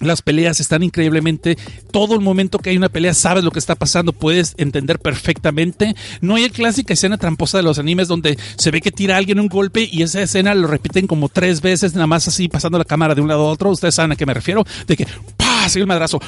Las 0.00 0.22
peleas 0.22 0.58
están 0.58 0.82
increíblemente. 0.82 1.56
Todo 1.92 2.14
el 2.14 2.20
momento 2.22 2.58
que 2.58 2.70
hay 2.70 2.76
una 2.76 2.88
pelea, 2.88 3.14
sabes 3.14 3.44
lo 3.44 3.52
que 3.52 3.60
está 3.60 3.76
pasando, 3.76 4.12
puedes 4.12 4.54
entender 4.56 4.98
perfectamente. 4.98 5.94
No 6.20 6.34
hay 6.34 6.44
la 6.44 6.48
clásica 6.48 6.94
escena 6.94 7.18
tramposa 7.18 7.58
de 7.58 7.62
los 7.62 7.78
animes 7.78 8.08
donde 8.08 8.36
se 8.56 8.70
ve 8.72 8.80
que 8.80 8.90
tira 8.90 9.16
alguien 9.16 9.38
un 9.38 9.48
golpe 9.48 9.88
y 9.92 10.02
esa 10.02 10.22
escena 10.22 10.54
lo 10.54 10.66
repiten 10.66 11.06
como 11.06 11.28
tres 11.28 11.60
veces, 11.60 11.94
nada 11.94 12.08
más 12.08 12.26
así 12.26 12.48
pasando 12.48 12.78
la 12.78 12.84
cámara 12.84 13.14
de 13.14 13.20
un 13.20 13.28
lado 13.28 13.46
a 13.46 13.52
otro. 13.52 13.70
Ustedes 13.70 13.94
saben 13.94 14.12
a 14.12 14.16
qué 14.16 14.26
me 14.26 14.34
refiero. 14.34 14.64
De 14.88 14.96
que 14.96 15.06
¡pah! 15.36 15.50
y 15.74 15.78
el 15.78 15.86
madrazo, 15.86 16.20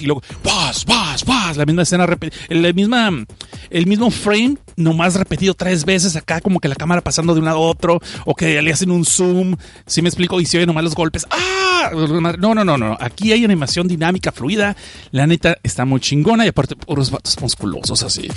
y 0.00 0.06
luego 0.06 0.22
¡paz, 0.42 0.84
paz, 0.84 1.24
paz! 1.24 1.56
La 1.56 1.66
misma 1.66 1.82
escena, 1.82 2.06
el, 2.48 2.74
misma, 2.74 3.24
el 3.70 3.86
mismo 3.86 4.10
frame, 4.10 4.56
nomás 4.76 5.14
repetido 5.14 5.54
tres 5.54 5.84
veces 5.84 6.16
acá, 6.16 6.40
como 6.40 6.60
que 6.60 6.68
la 6.68 6.74
cámara 6.74 7.00
pasando 7.00 7.34
de 7.34 7.40
un 7.40 7.46
lado 7.46 7.58
a 7.58 7.60
otro, 7.60 8.00
o 8.24 8.34
que 8.34 8.60
le 8.60 8.72
hacen 8.72 8.90
un 8.90 9.04
zoom. 9.04 9.56
Si 9.86 10.02
me 10.02 10.08
explico? 10.08 10.40
Y 10.40 10.46
se 10.46 10.58
oyen 10.58 10.68
nomás 10.68 10.84
los 10.84 10.94
golpes. 10.94 11.26
¡Ah! 11.30 11.90
No, 12.38 12.54
no, 12.54 12.64
no, 12.64 12.78
no 12.78 12.96
Aquí 12.98 13.32
hay 13.32 13.44
animación 13.44 13.86
dinámica, 13.86 14.32
fluida. 14.32 14.76
La 15.10 15.26
neta 15.26 15.58
está 15.62 15.84
muy 15.84 16.00
chingona 16.00 16.44
y 16.44 16.48
aparte 16.48 16.76
puros 16.76 17.10
vatos 17.10 17.40
musculosos 17.40 18.02
así. 18.02 18.28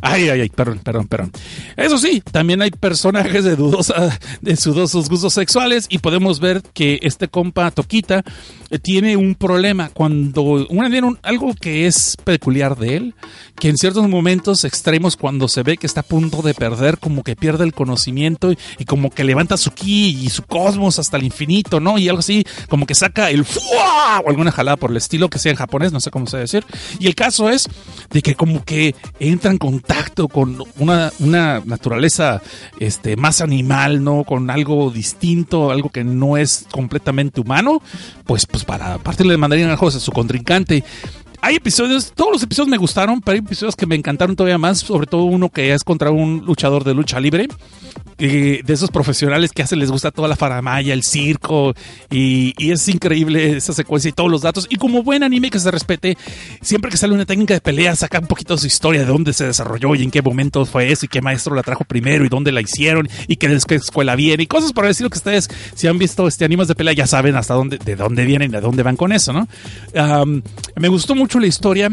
Ay, 0.00 0.28
ay, 0.28 0.40
ay, 0.40 0.48
perdón, 0.48 0.80
perdón, 0.82 1.06
perdón. 1.08 1.32
Eso 1.76 1.98
sí, 1.98 2.22
también 2.32 2.62
hay 2.62 2.70
personajes 2.70 3.44
de 3.44 3.56
dudosa, 3.56 4.18
de 4.40 4.54
dudosos 4.54 5.08
gustos 5.08 5.34
sexuales 5.34 5.86
y 5.88 5.98
podemos 5.98 6.40
ver 6.40 6.62
que 6.72 6.98
este 7.02 7.28
compa 7.28 7.70
Toquita 7.70 8.24
eh, 8.70 8.78
tiene 8.78 9.16
un 9.16 9.34
problema 9.34 9.90
cuando 9.90 10.42
una, 10.42 10.88
algo 11.22 11.54
que 11.54 11.86
es 11.86 12.16
peculiar 12.24 12.76
de 12.76 12.96
él, 12.96 13.14
que 13.56 13.68
en 13.68 13.76
ciertos 13.76 14.08
momentos 14.08 14.64
extremos 14.64 15.16
cuando 15.16 15.48
se 15.48 15.62
ve 15.62 15.76
que 15.76 15.86
está 15.86 16.00
a 16.00 16.04
punto 16.04 16.42
de 16.42 16.54
perder, 16.54 16.98
como 16.98 17.22
que 17.22 17.36
pierde 17.36 17.64
el 17.64 17.72
conocimiento 17.72 18.52
y, 18.52 18.84
como 18.84 19.10
que 19.10 19.24
levanta 19.24 19.56
su 19.56 19.70
ki 19.70 20.18
y 20.22 20.30
su 20.30 20.42
cosmos 20.42 20.98
hasta 20.98 21.16
el 21.16 21.24
infinito, 21.24 21.80
¿no? 21.80 21.98
Y 21.98 22.08
algo 22.08 22.20
así, 22.20 22.44
como 22.68 22.86
que 22.86 22.94
saca 22.94 23.30
el 23.30 23.44
¡fua! 23.44 24.20
o 24.24 24.28
alguna 24.28 24.52
jalada 24.52 24.76
por 24.76 24.90
el 24.90 24.96
estilo 24.96 25.28
que 25.28 25.38
sea 25.38 25.52
en 25.52 25.56
japonés, 25.56 25.92
no 25.92 26.00
sé 26.00 26.10
cómo 26.10 26.26
se 26.26 26.38
decir. 26.38 26.64
Y 26.98 27.06
el 27.06 27.14
caso 27.14 27.48
es 27.48 27.68
de 28.10 28.22
que 28.22 28.34
como 28.34 28.64
que 28.64 28.94
entra 29.18 29.50
en 29.50 29.58
contacto 29.58 30.28
con 30.28 30.58
una, 30.78 31.12
una 31.18 31.62
naturaleza 31.64 32.42
este, 32.80 33.16
más 33.16 33.40
animal, 33.40 34.02
¿no? 34.02 34.24
Con 34.24 34.50
algo 34.50 34.90
distinto, 34.90 35.70
algo 35.70 35.90
que 35.90 36.04
no 36.04 36.36
es 36.36 36.66
completamente 36.70 37.40
humano, 37.40 37.80
pues, 38.26 38.46
pues 38.46 38.64
para 38.64 38.98
partirle 38.98 39.32
de 39.32 39.38
mandarín 39.38 39.68
a 39.68 39.76
su 39.90 40.12
contrincante 40.12 40.84
hay 41.44 41.56
episodios, 41.56 42.10
todos 42.14 42.32
los 42.32 42.42
episodios 42.42 42.70
me 42.70 42.78
gustaron, 42.78 43.20
pero 43.20 43.34
hay 43.34 43.40
episodios 43.40 43.76
que 43.76 43.84
me 43.84 43.94
encantaron 43.94 44.34
todavía 44.34 44.56
más, 44.56 44.78
sobre 44.78 45.06
todo 45.06 45.24
uno 45.24 45.50
que 45.50 45.74
es 45.74 45.84
contra 45.84 46.10
un 46.10 46.42
luchador 46.46 46.84
de 46.84 46.94
lucha 46.94 47.20
libre, 47.20 47.48
de 48.16 48.64
esos 48.66 48.90
profesionales 48.90 49.52
que 49.52 49.62
hacen, 49.62 49.78
les 49.78 49.90
gusta 49.90 50.10
toda 50.10 50.26
la 50.26 50.36
faramaya, 50.36 50.94
el 50.94 51.02
circo, 51.02 51.74
y, 52.10 52.54
es 52.58 52.88
increíble 52.88 53.58
esa 53.58 53.74
secuencia 53.74 54.08
y 54.08 54.12
todos 54.12 54.30
los 54.30 54.40
datos. 54.40 54.66
Y 54.70 54.76
como 54.76 55.02
buen 55.02 55.22
anime 55.22 55.50
que 55.50 55.58
se 55.58 55.70
respete, 55.70 56.16
siempre 56.62 56.90
que 56.90 56.96
sale 56.96 57.12
una 57.12 57.26
técnica 57.26 57.52
de 57.52 57.60
pelea, 57.60 57.94
saca 57.94 58.20
un 58.20 58.26
poquito 58.26 58.56
su 58.56 58.66
historia, 58.66 59.02
de 59.02 59.06
dónde 59.06 59.34
se 59.34 59.44
desarrolló 59.44 59.94
y 59.94 60.02
en 60.02 60.10
qué 60.10 60.22
momento 60.22 60.64
fue 60.64 60.90
eso, 60.90 61.04
y 61.04 61.08
qué 61.08 61.20
maestro 61.20 61.54
la 61.54 61.62
trajo 61.62 61.84
primero, 61.84 62.24
y 62.24 62.30
dónde 62.30 62.52
la 62.52 62.62
hicieron, 62.62 63.06
y 63.28 63.36
qué, 63.36 63.52
escuela 63.74 64.16
viene, 64.16 64.44
y 64.44 64.46
cosas 64.46 64.72
por 64.72 64.86
decirlo 64.86 65.10
que 65.10 65.18
ustedes, 65.18 65.50
si 65.74 65.88
han 65.88 65.98
visto 65.98 66.26
este 66.26 66.46
animes 66.46 66.68
de 66.68 66.74
pelea, 66.74 66.94
ya 66.94 67.06
saben 67.06 67.36
hasta 67.36 67.52
dónde, 67.52 67.76
de 67.76 67.96
dónde 67.96 68.24
vienen 68.24 68.50
y 68.50 68.52
de 68.52 68.60
dónde 68.60 68.82
van 68.82 68.96
con 68.96 69.12
eso, 69.12 69.32
¿no? 69.32 69.46
me 70.76 70.88
gustó 70.88 71.14
mucho 71.14 71.33
la 71.40 71.46
historia. 71.46 71.90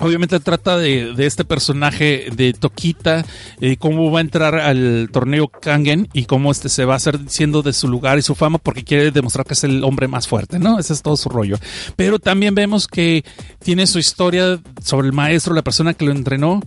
Obviamente 0.00 0.38
trata 0.40 0.76
de, 0.76 1.14
este 1.18 1.44
personaje 1.46 2.28
de 2.34 2.52
Toquita, 2.52 3.24
eh, 3.62 3.78
cómo 3.78 4.10
va 4.10 4.18
a 4.18 4.20
entrar 4.20 4.54
al 4.54 5.08
torneo 5.10 5.48
Kangen 5.48 6.08
y 6.12 6.26
cómo 6.26 6.50
este 6.50 6.68
se 6.68 6.84
va 6.84 6.92
a 6.92 6.96
hacer 6.98 7.18
siendo 7.28 7.62
de 7.62 7.72
su 7.72 7.88
lugar 7.88 8.18
y 8.18 8.22
su 8.22 8.34
fama 8.34 8.58
porque 8.58 8.84
quiere 8.84 9.10
demostrar 9.10 9.46
que 9.46 9.54
es 9.54 9.64
el 9.64 9.82
hombre 9.84 10.06
más 10.06 10.28
fuerte, 10.28 10.58
¿no? 10.58 10.78
Ese 10.78 10.92
es 10.92 11.00
todo 11.00 11.16
su 11.16 11.30
rollo. 11.30 11.56
Pero 11.96 12.18
también 12.18 12.54
vemos 12.54 12.88
que 12.88 13.24
tiene 13.60 13.86
su 13.86 13.98
historia 13.98 14.60
sobre 14.84 15.06
el 15.06 15.14
maestro, 15.14 15.54
la 15.54 15.62
persona 15.62 15.94
que 15.94 16.04
lo 16.04 16.12
entrenó 16.12 16.60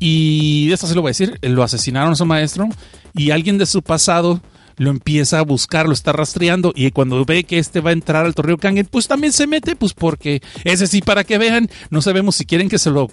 y 0.00 0.70
esto 0.72 0.88
se 0.88 0.96
lo 0.96 1.02
voy 1.02 1.10
a 1.10 1.16
decir, 1.16 1.38
lo 1.42 1.62
asesinaron 1.62 2.14
a 2.14 2.16
su 2.16 2.26
maestro 2.26 2.68
y 3.14 3.30
alguien 3.30 3.58
de 3.58 3.66
su 3.66 3.82
pasado 3.82 4.40
lo 4.76 4.90
empieza 4.90 5.38
a 5.38 5.42
buscar, 5.42 5.86
lo 5.86 5.92
está 5.92 6.12
rastreando 6.12 6.72
y 6.74 6.90
cuando 6.90 7.24
ve 7.24 7.44
que 7.44 7.58
este 7.58 7.80
va 7.80 7.90
a 7.90 7.92
entrar 7.92 8.24
al 8.24 8.34
torneo 8.34 8.58
Kangen, 8.58 8.86
pues 8.86 9.08
también 9.08 9.32
se 9.32 9.46
mete, 9.46 9.76
pues 9.76 9.94
porque 9.94 10.42
ese 10.64 10.86
sí, 10.86 11.02
para 11.02 11.24
que 11.24 11.38
vean, 11.38 11.68
no 11.90 12.02
sabemos 12.02 12.36
si 12.36 12.44
quieren 12.44 12.68
que 12.68 12.78
se 12.78 12.90
lo, 12.90 13.10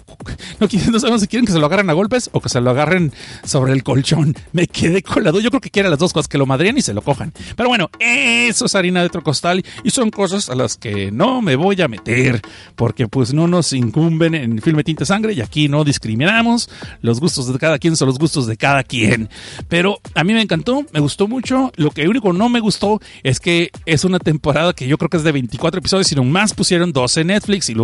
no, 0.60 0.68
no 0.92 1.00
sabemos 1.00 1.20
si 1.22 1.28
quieren 1.28 1.46
que 1.46 1.52
se 1.52 1.58
lo 1.58 1.66
agarren 1.66 1.90
a 1.90 1.92
golpes 1.92 2.30
o 2.32 2.40
que 2.40 2.48
se 2.48 2.60
lo 2.60 2.70
agarren 2.70 3.12
sobre 3.44 3.72
el 3.72 3.82
colchón. 3.82 4.34
Me 4.52 4.66
quedé 4.66 5.02
colado, 5.02 5.40
yo 5.40 5.50
creo 5.50 5.60
que 5.60 5.70
quieren 5.70 5.90
las 5.90 5.98
dos 5.98 6.12
cosas, 6.12 6.28
que 6.28 6.38
lo 6.38 6.46
madrien 6.46 6.78
y 6.78 6.82
se 6.82 6.94
lo 6.94 7.02
cojan. 7.02 7.32
Pero 7.56 7.68
bueno, 7.68 7.90
eso 7.98 8.66
es 8.66 8.74
harina 8.74 9.00
de 9.00 9.06
otro 9.06 9.22
costal 9.22 9.64
y 9.84 9.90
son 9.90 10.10
cosas 10.10 10.50
a 10.50 10.54
las 10.54 10.76
que 10.76 11.10
no 11.10 11.42
me 11.42 11.56
voy 11.56 11.80
a 11.80 11.88
meter 11.88 12.40
porque 12.76 13.08
pues 13.08 13.32
no 13.32 13.46
nos 13.48 13.72
incumben 13.72 14.34
en 14.34 14.60
Filme 14.60 14.84
Tinta 14.84 15.04
Sangre 15.04 15.32
y 15.32 15.40
aquí 15.40 15.68
no 15.68 15.84
discriminamos, 15.84 16.70
los 17.02 17.20
gustos 17.20 17.52
de 17.52 17.58
cada 17.58 17.78
quien 17.78 17.96
son 17.96 18.08
los 18.08 18.18
gustos 18.18 18.46
de 18.46 18.56
cada 18.56 18.82
quien. 18.84 19.28
Pero 19.68 20.00
a 20.14 20.24
mí 20.24 20.32
me 20.32 20.42
encantó, 20.42 20.84
me 20.92 21.00
gustó 21.00 21.28
mucho 21.28 21.49
lo 21.50 21.90
que 21.90 22.08
único 22.08 22.32
no 22.32 22.48
me 22.48 22.60
gustó 22.60 23.00
es 23.22 23.40
que 23.40 23.70
es 23.86 24.04
una 24.04 24.18
temporada 24.18 24.72
que 24.72 24.86
yo 24.86 24.98
creo 24.98 25.08
que 25.08 25.16
es 25.16 25.24
de 25.24 25.32
24 25.32 25.78
episodios 25.78 26.12
y 26.12 26.20
más 26.20 26.54
pusieron 26.54 26.92
12 26.92 27.22
en 27.22 27.26
Netflix 27.28 27.70
y 27.70 27.74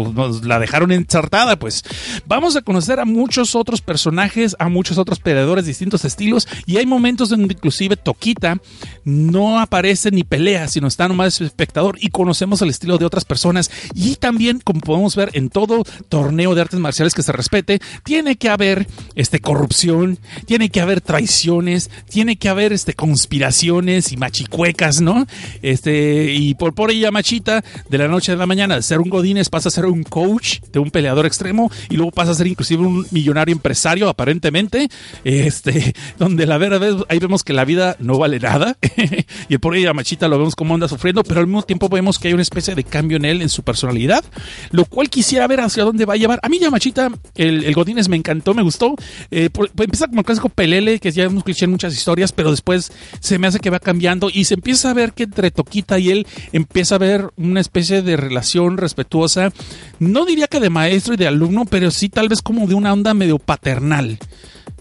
la 0.43 0.59
dejaron 0.59 0.93
ensartada. 0.93 1.59
Pues 1.59 1.83
vamos 2.27 2.57
a 2.57 2.63
conocer 2.63 3.01
a 3.01 3.05
muchos 3.05 3.55
otros 3.55 3.81
personajes, 3.81 4.55
a 4.59 4.69
muchos 4.69 4.99
otros 4.99 5.19
peleadores 5.19 5.65
de 5.65 5.71
distintos 5.71 6.05
estilos 6.05 6.47
y 6.67 6.77
hay 6.77 6.87
momentos 6.87 7.29
donde 7.31 7.55
inclusive 7.55 7.97
Toquita 7.97 8.59
no 9.05 9.59
aparece 9.59 10.11
ni 10.11 10.23
pelea, 10.23 10.69
sino 10.69 10.87
está 10.87 11.09
nomás 11.09 11.41
espectador 11.41 11.99
y 12.01 12.11
conocemos 12.11 12.63
el 12.63 12.71
estilo 12.71 12.99
de 12.99 13.05
otras 13.05 13.25
personas. 13.25 13.71
Y 13.95 14.17
también, 14.17 14.61
como 14.63 14.81
podemos 14.81 15.17
ver 15.17 15.31
en 15.33 15.49
todo 15.49 15.85
torneo 16.09 16.55
de 16.55 16.61
artes 16.61 16.79
marciales 16.79 17.15
que 17.15 17.23
se 17.23 17.33
respete, 17.33 17.81
tiene 18.05 18.37
que 18.37 18.49
haber 18.49 18.87
este, 19.15 19.41
corrupción, 19.41 20.19
tiene 20.47 20.69
que 20.71 20.81
haber 20.81 21.01
traiciones, 21.01 21.91
tiene 22.09 22.37
que 22.37 22.49
haber 22.49 22.73
este, 22.73 22.95
conspiración 22.95 23.56
y 23.63 24.17
machicuecas, 24.17 25.01
¿no? 25.01 25.27
Este, 25.63 26.33
y 26.33 26.55
por 26.55 26.75
por 26.75 26.91
ella 26.91 27.11
machita, 27.11 27.65
de 27.89 27.99
la 27.99 28.09
noche 28.09 28.33
a 28.33 28.37
la 28.37 28.47
mañana, 28.47 28.77
de 28.77 28.83
ser 28.83 29.01
un 29.01 29.09
Godínez 29.09 29.49
pasa 29.49 29.69
a 29.69 29.73
ser 29.73 29.87
un 29.87 30.03
coach 30.03 30.61
de 30.73 30.79
un 30.79 30.91
peleador 30.91 31.27
extremo 31.27 31.71
y 31.89 31.97
luego 31.97 32.13
pasa 32.13 32.33
a 32.33 32.35
ser 32.35 32.47
inclusive 32.47 32.85
un 32.85 33.07
millonario 33.11 33.53
empresario, 33.53 34.09
aparentemente, 34.09 34.89
este, 35.25 35.95
donde 36.19 36.47
la 36.47 36.59
verdad 36.59 37.05
ahí 37.09 37.19
vemos 37.19 37.45
que 37.45 37.53
la 37.53 37.65
vida 37.65 37.97
no 37.99 38.19
vale 38.19 38.39
nada 38.39 38.77
y 39.49 39.59
por 39.59 39.75
ella 39.77 39.93
machita 39.95 40.29
lo 40.29 40.39
vemos 40.39 40.55
como 40.55 40.75
anda 40.75 40.89
sufriendo, 40.89 41.25
pero 41.25 41.41
al 41.41 41.47
mismo 41.47 41.63
tiempo 41.63 41.89
vemos 41.89 42.19
que 42.19 42.29
hay 42.29 42.35
una 42.35 42.43
especie 42.43 42.75
de 42.75 42.85
cambio 42.85 43.17
en 43.17 43.25
él, 43.25 43.43
en 43.43 43.49
su 43.49 43.63
personalidad, 43.63 44.25
lo 44.71 44.85
cual 44.85 45.09
quisiera 45.09 45.47
ver 45.47 45.61
hacia 45.61 45.85
dónde 45.85 46.05
va 46.05 46.15
a 46.15 46.17
llevar. 46.17 46.41
A 46.43 46.49
mí 46.49 46.59
Yamachita, 46.59 47.11
el, 47.35 47.65
el 47.65 47.75
Godínez 47.75 48.09
me 48.09 48.17
encantó, 48.17 48.55
me 48.55 48.63
gustó. 48.63 48.95
Eh, 49.31 49.49
empieza 49.79 50.07
como 50.07 50.21
el 50.21 50.27
clásico 50.27 50.49
Pelele, 50.49 51.01
que 51.01 51.11
ya 51.11 51.25
hemos 51.25 51.39
escuchado 51.39 51.65
en 51.67 51.71
muchas 51.73 51.95
historias, 51.95 52.33
pero 52.33 52.51
después 52.51 52.93
se 53.21 53.39
me 53.39 53.46
hace 53.47 53.61
que 53.61 53.71
va 53.71 53.79
cambiando 53.79 54.29
y 54.33 54.45
se 54.45 54.55
empieza 54.55 54.91
a 54.91 54.95
ver 54.95 55.13
que 55.13 55.25
entre 55.25 55.51
Toquita 55.51 55.99
y 55.99 56.11
él 56.11 56.27
empieza 56.53 56.95
a 56.95 56.97
haber 56.97 57.31
una 57.37 57.61
especie 57.61 58.03
de 58.03 58.17
relación 58.17 58.77
respetuosa, 58.77 59.53
no 59.99 60.25
diría 60.25 60.49
que 60.49 60.61
de 60.61 60.71
maestro 60.71 61.15
y 61.15 61.17
de 61.17 61.27
alumno, 61.27 61.65
pero 61.65 61.91
sí 61.91 62.09
tal 62.09 62.29
vez 62.29 62.43
como 62.43 62.67
de 62.67 62.75
una 62.75 62.93
onda 62.93 63.15
medio 63.15 63.39
paternal 63.39 64.19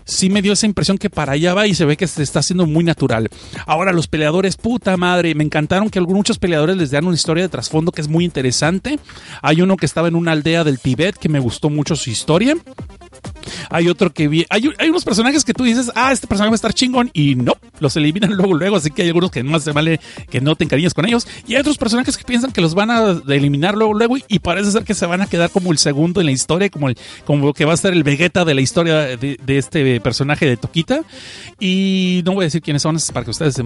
sí 0.06 0.30
me 0.30 0.42
dio 0.42 0.54
esa 0.54 0.66
impresión 0.66 0.98
que 0.98 1.10
para 1.10 1.34
allá 1.34 1.54
va 1.54 1.68
y 1.68 1.76
se 1.76 1.84
ve 1.84 1.98
que 1.98 2.08
se 2.08 2.24
está 2.24 2.40
haciendo 2.40 2.66
muy 2.66 2.84
natural. 2.84 3.28
Ahora, 3.66 3.92
los 3.92 4.08
peleadores, 4.08 4.56
puta 4.56 4.96
madre, 4.98 5.36
me 5.36 5.44
encantaron 5.44 5.90
que 5.90 6.00
algunos 6.00 6.16
muchos 6.16 6.40
peleadores 6.40 6.78
les 6.78 6.92
dan 6.92 7.06
una 7.06 7.16
historia 7.16 7.44
de 7.44 7.50
trasfondo 7.50 7.92
que 7.92 8.02
es 8.02 8.08
muy 8.08 8.24
interesante. 8.24 9.00
Hay 9.42 9.62
uno 9.62 9.76
que 9.76 9.86
estaba 9.86 10.08
en 10.08 10.16
una 10.16 10.32
aldea 10.32 10.64
del 10.64 10.80
Tibet 10.80 11.18
que 11.18 11.28
me 11.28 11.40
gustó 11.40 11.70
mucho 11.70 11.96
su 11.96 12.10
historia. 12.10 12.56
Hay 13.70 13.88
otro 13.88 14.12
que 14.12 14.28
vi, 14.28 14.46
hay, 14.50 14.70
hay 14.78 14.90
unos 14.90 15.04
personajes 15.04 15.44
que 15.44 15.54
tú 15.54 15.64
dices, 15.64 15.92
ah, 15.96 16.12
este 16.12 16.28
personaje 16.28 16.50
va 16.50 16.56
a 16.56 16.56
estar 16.56 16.74
chingón 16.74 17.10
y 17.14 17.36
no, 17.36 17.54
los 17.80 17.96
eliminan 17.96 18.34
luego, 18.36 18.54
luego, 18.54 18.78
así 18.78 18.92
que 18.92 19.04
hay 19.04 19.10
algunos 19.10 19.32
que 19.32 19.44
no 19.44 19.60
se 19.60 19.72
vale 19.72 20.00
que 20.30 20.42
no 20.42 20.56
te 20.56 20.64
encariñes 20.64 20.94
con 20.94 21.06
ellos. 21.06 21.28
Y 21.48 21.56
hay 21.56 21.62
otros 21.62 21.78
personajes 21.78 22.18
que 22.18 22.24
piensan 22.24 22.52
que 22.52 22.62
los 22.62 22.74
van 22.74 22.92
a 22.92 23.22
eliminar 23.28 23.76
luego, 23.76 23.94
luego 23.94 24.16
y 24.28 24.40
parece 24.40 24.72
ser 24.72 24.84
que 24.84 24.94
se 24.94 25.06
van 25.06 25.22
a 25.22 25.28
quedar 25.28 25.50
como 25.50 25.72
el 25.72 25.78
segundo 25.78 26.20
en 26.20 26.28
la 26.28 26.32
historia, 26.32 26.70
como 26.70 26.90
el, 26.90 26.98
como 27.26 27.54
que 27.54 27.66
va 27.66 27.74
a 27.74 27.78
ser 27.78 27.94
el 27.94 28.04
Vegeta 28.04 28.46
de 28.46 28.54
la 28.54 28.62
historia 28.62 29.18
de, 29.18 29.38
este 29.48 30.00
personaje 30.02 30.46
de 30.46 30.58
Toquita. 30.58 31.02
Y 31.60 32.22
no 32.26 32.34
voy 32.34 32.44
a 32.44 32.48
decir 32.48 32.62
quiénes 32.62 32.82
son 32.82 32.98
para 33.14 33.24
que 33.24 33.32
ustedes 33.32 33.58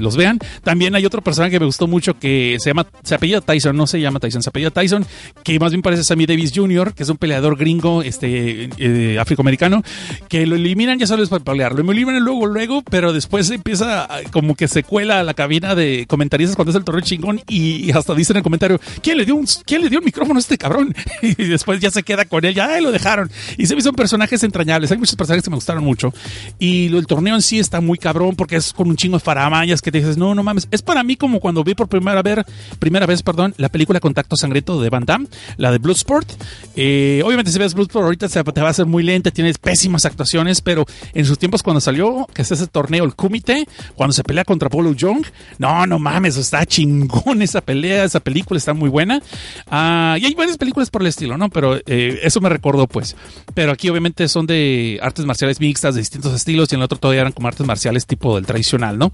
los 0.00 0.16
vean. 0.16 0.38
También 0.62 0.94
hay 0.94 1.04
otro 1.04 1.22
personaje 1.22 1.52
que 1.52 1.60
me 1.60 1.66
gustó 1.66 1.86
mucho 1.86 2.18
que 2.18 2.56
se 2.60 2.70
llama, 2.70 2.86
se 3.02 3.14
apellida 3.14 3.40
Tyson, 3.40 3.76
no 3.76 3.86
se 3.86 4.00
llama 4.00 4.20
Tyson, 4.20 4.42
se 4.42 4.50
apellida 4.50 4.70
Tyson, 4.70 5.06
que 5.42 5.58
más 5.58 5.72
bien 5.72 5.82
parece 5.82 6.04
Sammy 6.04 6.26
Davis 6.26 6.52
Jr., 6.54 6.94
que 6.94 7.02
es 7.02 7.08
un 7.08 7.16
peleador 7.16 7.56
gringo, 7.56 8.02
este, 8.02 8.70
eh, 8.78 9.18
afroamericano, 9.34 9.82
que 10.28 10.46
lo 10.46 10.56
eliminan, 10.56 10.98
ya 10.98 11.06
sabes 11.06 11.28
para 11.28 11.44
pelear, 11.44 11.72
lo 11.72 11.90
eliminan 11.90 12.22
luego, 12.22 12.46
luego, 12.46 12.82
pero 12.82 13.12
después 13.12 13.50
empieza 13.50 14.08
como 14.30 14.54
que 14.54 14.68
se 14.68 14.82
cuela 14.82 15.20
a 15.20 15.22
la 15.22 15.34
cabina 15.34 15.74
de 15.74 16.06
comentaristas 16.06 16.56
cuando 16.56 16.70
es 16.70 16.76
el 16.76 16.84
torneo 16.84 17.02
chingón 17.02 17.40
y 17.48 17.90
hasta 17.92 18.14
dice 18.14 18.32
en 18.32 18.38
el 18.38 18.42
comentario, 18.42 18.80
¿quién 19.02 19.18
le 19.18 19.24
dio 19.24 19.34
un, 19.34 19.46
quién 19.64 19.82
le 19.82 19.88
dio 19.88 19.98
el 19.98 20.04
micrófono 20.04 20.38
a 20.38 20.40
este 20.40 20.58
cabrón? 20.58 20.94
y 21.22 21.34
después 21.34 21.80
ya 21.80 21.90
se 21.90 22.02
queda 22.02 22.24
con 22.24 22.44
él, 22.44 22.54
ya 22.54 22.80
lo 22.80 22.92
dejaron. 22.92 23.30
Y 23.56 23.66
se 23.66 23.74
me 23.74 23.82
son 23.82 23.94
personajes 23.94 24.42
entrañables, 24.42 24.90
hay 24.90 24.98
muchos 24.98 25.16
personajes 25.16 25.44
que 25.44 25.50
me 25.50 25.56
gustaron 25.56 25.84
mucho. 25.84 26.12
Y 26.58 26.94
el 26.94 27.06
torneo 27.06 27.34
en 27.34 27.42
sí 27.42 27.58
está 27.58 27.80
muy 27.80 27.98
cabrón 27.98 28.36
porque 28.36 28.56
es 28.56 28.72
con 28.72 28.88
un 28.88 28.96
chingo 28.96 29.18
de 29.18 29.24
faramayas 29.24 29.82
que 29.82 29.90
te 29.90 29.98
dices, 29.98 30.16
no, 30.16 30.34
no 30.34 30.42
mames. 30.42 30.68
Es 30.70 30.82
para 30.82 31.02
mí 31.02 31.16
como 31.16 31.40
cuando 31.40 31.64
vi 31.64 31.74
por 31.74 31.88
primera 31.88 32.22
vez, 32.22 32.44
primera 32.78 33.06
vez, 33.06 33.22
perdón, 33.22 33.54
la 33.56 33.68
película 33.68 34.00
Contacto 34.00 34.36
Sangriento 34.36 34.80
de 34.80 34.90
Van 34.90 35.04
Damme, 35.04 35.28
la 35.56 35.70
de 35.70 35.78
Bloodsport. 35.78 36.28
Eh, 36.76 37.22
obviamente 37.24 37.50
si 37.50 37.58
ves 37.58 37.74
Bloodsport 37.74 38.04
ahorita 38.04 38.28
se, 38.28 38.42
te 38.42 38.60
va 38.60 38.68
a 38.68 38.70
hacer 38.70 38.86
muy 38.86 39.02
tienes 39.22 39.58
pésimas 39.58 40.04
actuaciones, 40.04 40.60
pero 40.60 40.84
en 41.14 41.24
sus 41.24 41.38
tiempos 41.38 41.62
cuando 41.62 41.80
salió, 41.80 42.26
que 42.32 42.42
es 42.42 42.50
ese 42.50 42.66
torneo, 42.66 43.04
el 43.04 43.14
Kumite, 43.14 43.66
cuando 43.94 44.12
se 44.12 44.24
pelea 44.24 44.44
contra 44.44 44.68
Polo 44.68 44.92
Young, 44.92 45.24
no, 45.58 45.86
no 45.86 45.98
mames, 45.98 46.36
está 46.36 46.64
chingón 46.66 47.42
esa 47.42 47.60
pelea, 47.60 48.04
esa 48.04 48.20
película 48.20 48.58
está 48.58 48.74
muy 48.74 48.88
buena. 48.88 49.22
Ah, 49.68 50.16
y 50.20 50.26
hay 50.26 50.34
varias 50.34 50.56
películas 50.56 50.90
por 50.90 51.02
el 51.02 51.08
estilo, 51.08 51.36
¿no? 51.36 51.48
Pero 51.50 51.76
eh, 51.86 52.20
eso 52.22 52.40
me 52.40 52.48
recordó, 52.48 52.86
pues. 52.86 53.16
Pero 53.54 53.72
aquí 53.72 53.88
obviamente 53.88 54.28
son 54.28 54.46
de 54.46 54.98
artes 55.02 55.24
marciales 55.24 55.60
mixtas, 55.60 55.94
de 55.94 56.00
distintos 56.00 56.34
estilos, 56.34 56.70
y 56.72 56.74
en 56.74 56.80
el 56.80 56.84
otro 56.84 56.98
todavía 56.98 57.22
eran 57.22 57.32
como 57.32 57.48
artes 57.48 57.66
marciales 57.66 58.06
tipo 58.06 58.36
del 58.36 58.46
tradicional, 58.46 58.98
¿no? 58.98 59.10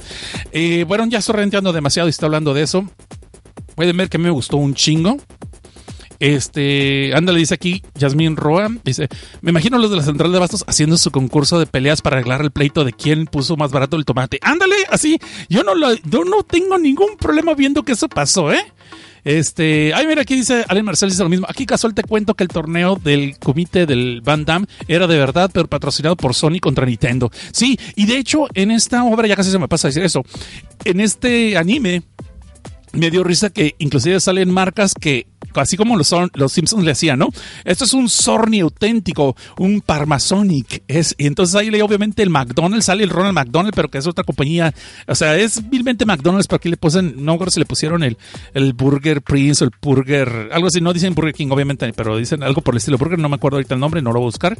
Eh, 0.52 0.84
bueno, 0.86 1.06
ya 1.06 1.18
estoy 1.18 1.36
renteando 1.36 1.72
demasiado 1.72 2.08
y 2.08 2.10
estoy 2.10 2.26
hablando 2.26 2.54
de 2.54 2.62
eso. 2.62 2.84
Pueden 3.74 3.96
ver 3.96 4.08
que 4.08 4.16
a 4.16 4.20
mí 4.20 4.24
me 4.24 4.30
gustó 4.30 4.56
un 4.56 4.74
chingo. 4.74 5.18
Este, 6.24 7.14
ándale, 7.14 7.38
dice 7.38 7.52
aquí 7.52 7.82
Yasmín 7.96 8.36
Roa, 8.36 8.70
dice, 8.82 9.08
me 9.42 9.50
imagino 9.50 9.76
los 9.76 9.90
de 9.90 9.98
la 9.98 10.02
central 10.02 10.32
de 10.32 10.38
bastos 10.38 10.64
haciendo 10.66 10.96
su 10.96 11.10
concurso 11.10 11.58
de 11.58 11.66
peleas 11.66 12.00
para 12.00 12.16
arreglar 12.16 12.40
el 12.40 12.50
pleito 12.50 12.82
de 12.82 12.94
quién 12.94 13.26
puso 13.26 13.58
más 13.58 13.70
barato 13.70 13.98
el 13.98 14.06
tomate. 14.06 14.38
Ándale, 14.40 14.74
así, 14.88 15.18
yo 15.50 15.62
no 15.62 15.74
yo 16.04 16.24
no 16.24 16.42
tengo 16.42 16.78
ningún 16.78 17.18
problema 17.18 17.52
viendo 17.52 17.82
que 17.82 17.92
eso 17.92 18.08
pasó, 18.08 18.50
¿eh? 18.50 18.64
Este, 19.22 19.92
ay, 19.92 20.06
mira, 20.06 20.22
aquí 20.22 20.34
dice 20.34 20.64
Allen 20.66 20.86
Marcel 20.86 21.10
dice 21.10 21.22
lo 21.22 21.28
mismo. 21.28 21.46
Aquí 21.46 21.66
casual 21.66 21.92
te 21.92 22.02
cuento 22.02 22.32
que 22.32 22.44
el 22.44 22.48
torneo 22.48 22.96
del 22.96 23.38
comité 23.38 23.84
del 23.84 24.22
Van 24.22 24.46
Damme 24.46 24.66
era 24.88 25.06
de 25.06 25.18
verdad, 25.18 25.50
pero 25.52 25.68
patrocinado 25.68 26.16
por 26.16 26.34
Sony 26.34 26.58
contra 26.58 26.86
Nintendo. 26.86 27.30
Sí, 27.52 27.78
y 27.96 28.06
de 28.06 28.16
hecho, 28.16 28.46
en 28.54 28.70
esta 28.70 29.04
obra, 29.04 29.28
ya 29.28 29.36
casi 29.36 29.50
se 29.50 29.58
me 29.58 29.68
pasa 29.68 29.88
a 29.88 29.90
decir 29.90 30.02
eso, 30.02 30.24
en 30.86 31.00
este 31.00 31.58
anime, 31.58 32.02
me 32.94 33.10
dio 33.10 33.24
risa 33.24 33.50
que 33.50 33.74
inclusive 33.78 34.20
salen 34.20 34.50
marcas 34.50 34.94
que 34.94 35.26
así 35.54 35.76
como 35.76 35.96
los, 35.96 36.14
los 36.34 36.52
Simpsons 36.52 36.84
le 36.84 36.92
hacían, 36.92 37.18
¿no? 37.18 37.28
Esto 37.64 37.84
es 37.84 37.92
un 37.92 38.08
Sorny 38.08 38.60
auténtico, 38.60 39.36
un 39.58 39.80
Parmasonic. 39.80 40.84
Es, 40.88 41.14
y 41.18 41.26
entonces 41.26 41.54
ahí 41.56 41.70
obviamente 41.80 42.22
el 42.22 42.30
McDonald's, 42.30 42.86
sale 42.86 43.04
el 43.04 43.10
Ronald 43.10 43.34
McDonald, 43.34 43.74
pero 43.74 43.90
que 43.90 43.98
es 43.98 44.06
otra 44.06 44.24
compañía. 44.24 44.74
O 45.06 45.14
sea, 45.14 45.36
es 45.36 45.68
vilmente 45.68 46.06
McDonald's, 46.06 46.46
pero 46.46 46.56
aquí 46.56 46.68
le 46.68 46.76
ponen, 46.76 47.14
no 47.24 47.32
recuerdo 47.32 47.52
si 47.52 47.60
le 47.60 47.66
pusieron 47.66 48.02
el, 48.02 48.16
el 48.54 48.72
Burger 48.72 49.22
Prince 49.22 49.64
o 49.64 49.66
el 49.66 49.72
Burger, 49.80 50.50
algo 50.52 50.68
así, 50.68 50.80
no 50.80 50.92
dicen 50.92 51.14
Burger 51.14 51.34
King, 51.34 51.48
obviamente, 51.50 51.92
pero 51.92 52.16
dicen 52.16 52.42
algo 52.42 52.60
por 52.60 52.74
el 52.74 52.78
estilo 52.78 52.98
Burger, 52.98 53.18
no 53.18 53.28
me 53.28 53.36
acuerdo 53.36 53.56
ahorita 53.56 53.74
el 53.74 53.80
nombre, 53.80 54.02
no 54.02 54.12
lo 54.12 54.20
voy 54.20 54.26
a 54.26 54.30
buscar. 54.30 54.58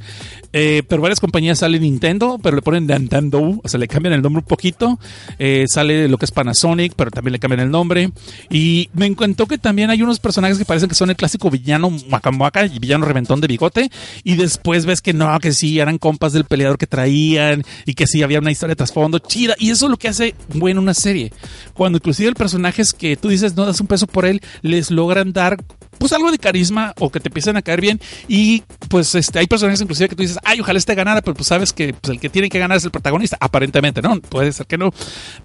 Eh, 0.53 0.83
pero 0.89 1.03
varias 1.03 1.21
compañías 1.21 1.59
sale 1.59 1.79
Nintendo, 1.79 2.39
pero 2.43 2.57
le 2.57 2.63
ponen 2.63 2.87
Nintendo, 2.87 3.61
o 3.63 3.69
sea, 3.69 3.79
le 3.79 3.89
cambian 3.89 4.15
el 4.15 4.23
nombre 4.23 4.41
un 4.41 4.49
poquito. 4.49 4.99
Eh, 5.39 5.65
sale 5.69 6.09
lo 6.09 6.19
que 6.19 6.25
es 6.25 6.31
Panasonic, 6.31 6.95
pero 6.97 7.11
también 7.11 7.33
le 7.33 7.39
cambian 7.39 7.61
el 7.61 7.71
nombre. 7.71 8.11
Y 8.51 8.89
me 8.95 9.07
encantó 9.07 9.47
que 9.47 9.59
también 9.59 9.91
hay 9.91 10.03
unos 10.03 10.19
personajes 10.19 10.59
que 10.59 10.65
parecen 10.75 10.89
que 10.89 10.97
son 10.97 11.11
el 11.11 11.15
clásico 11.15 11.51
villano 11.51 11.89
macamuaca 12.09 12.67
y 12.67 12.81
villano 12.81 13.07
reventón 13.07 13.41
de 13.41 13.47
bigote. 13.47 13.91
Y 14.25 14.35
después 14.35 14.87
ves 14.87 15.01
que 15.01 15.13
no, 15.13 15.39
que 15.39 15.53
sí, 15.53 15.79
eran 15.79 15.99
compas 15.99 16.33
del 16.33 16.47
peleador 16.47 16.79
que 16.79 16.89
traían 16.89 17.63
y 17.87 17.95
que 17.95 18.09
sí 18.09 18.25
había 18.25 18.41
una 18.41 18.51
historia 18.51 18.73
de 18.73 18.77
trasfondo 18.77 19.21
chida. 19.21 19.55
Y 19.61 19.71
eso 19.71 19.87
es 19.87 19.91
lo 19.91 19.97
que 19.97 20.09
hace 20.09 20.35
bueno 20.49 20.81
una 20.81 20.95
serie. 20.95 21.33
Cuando 21.75 21.99
inclusive 21.99 22.29
el 22.29 22.35
personaje 22.35 22.83
es 22.83 22.93
que 22.93 23.17
tú 23.17 23.29
dices 23.29 23.55
no 23.55 23.67
das 23.67 23.81
un 23.81 23.87
peso 23.87 24.09
por 24.09 24.27
él, 24.27 24.41
les 24.63 24.91
logran 24.91 25.33
dar 25.33 25.63
pues 25.99 26.13
algo 26.13 26.33
de 26.33 26.39
carisma 26.39 26.93
o 26.99 27.11
que 27.11 27.21
te 27.21 27.29
empiecen 27.29 27.57
a 27.57 27.63
caer 27.63 27.81
bien 27.81 28.01
y 28.27 28.65
pues 28.95 29.13
este 29.17 29.41
hay 29.41 29.49
personajes 29.49 29.81
inclusive 29.81 30.09
que 30.09 30.15
tú 30.15 30.23
dices, 30.23 30.39
ay, 30.45 30.61
ojalá 30.61 30.79
este 30.79 30.95
ganara, 30.95 31.21
pero 31.21 31.35
pues 31.35 31.49
sabes 31.49 31.73
que 31.73 31.95
pues, 31.95 32.13
el 32.13 32.21
que 32.21 32.29
tiene 32.29 32.49
que 32.49 32.61
ganar 32.61 32.77
es 32.77 32.85
el 32.85 32.93
protagonista, 32.93 33.37
aparentemente, 33.41 34.01
¿no? 34.01 34.21
Puede 34.21 34.53
ser 34.53 34.67
que 34.67 34.79
no, 34.79 34.93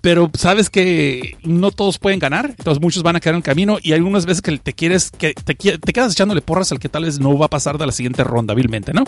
pero 0.02 0.30
sabes 0.38 0.70
que 0.70 1.36
no 1.42 1.72
todos 1.72 1.98
pueden 1.98 2.20
ganar, 2.20 2.54
entonces 2.56 2.80
muchos 2.80 3.02
van 3.02 3.16
a 3.16 3.20
quedar 3.20 3.34
en 3.34 3.38
el 3.38 3.44
camino 3.44 3.80
y 3.82 3.94
algunas 3.94 4.28
veces 4.28 4.44
que 4.44 4.56
te 4.60 4.74
quieres, 4.74 5.10
que 5.10 5.34
te, 5.34 5.56
te 5.56 5.94
quedas 5.94 6.12
echándole 6.12 6.42
porras 6.42 6.72
al 6.72 6.78
que 6.78 6.90
tal 6.90 7.06
vez 7.06 7.20
no 7.20 7.36
va 7.40 7.48
a 7.48 7.50
pasar 7.50 7.80
de 7.80 7.88
la 7.88 7.92
siguiente 7.92 8.24
ronda, 8.24 8.54
vilmente, 8.54 8.94
¿no? 8.94 9.04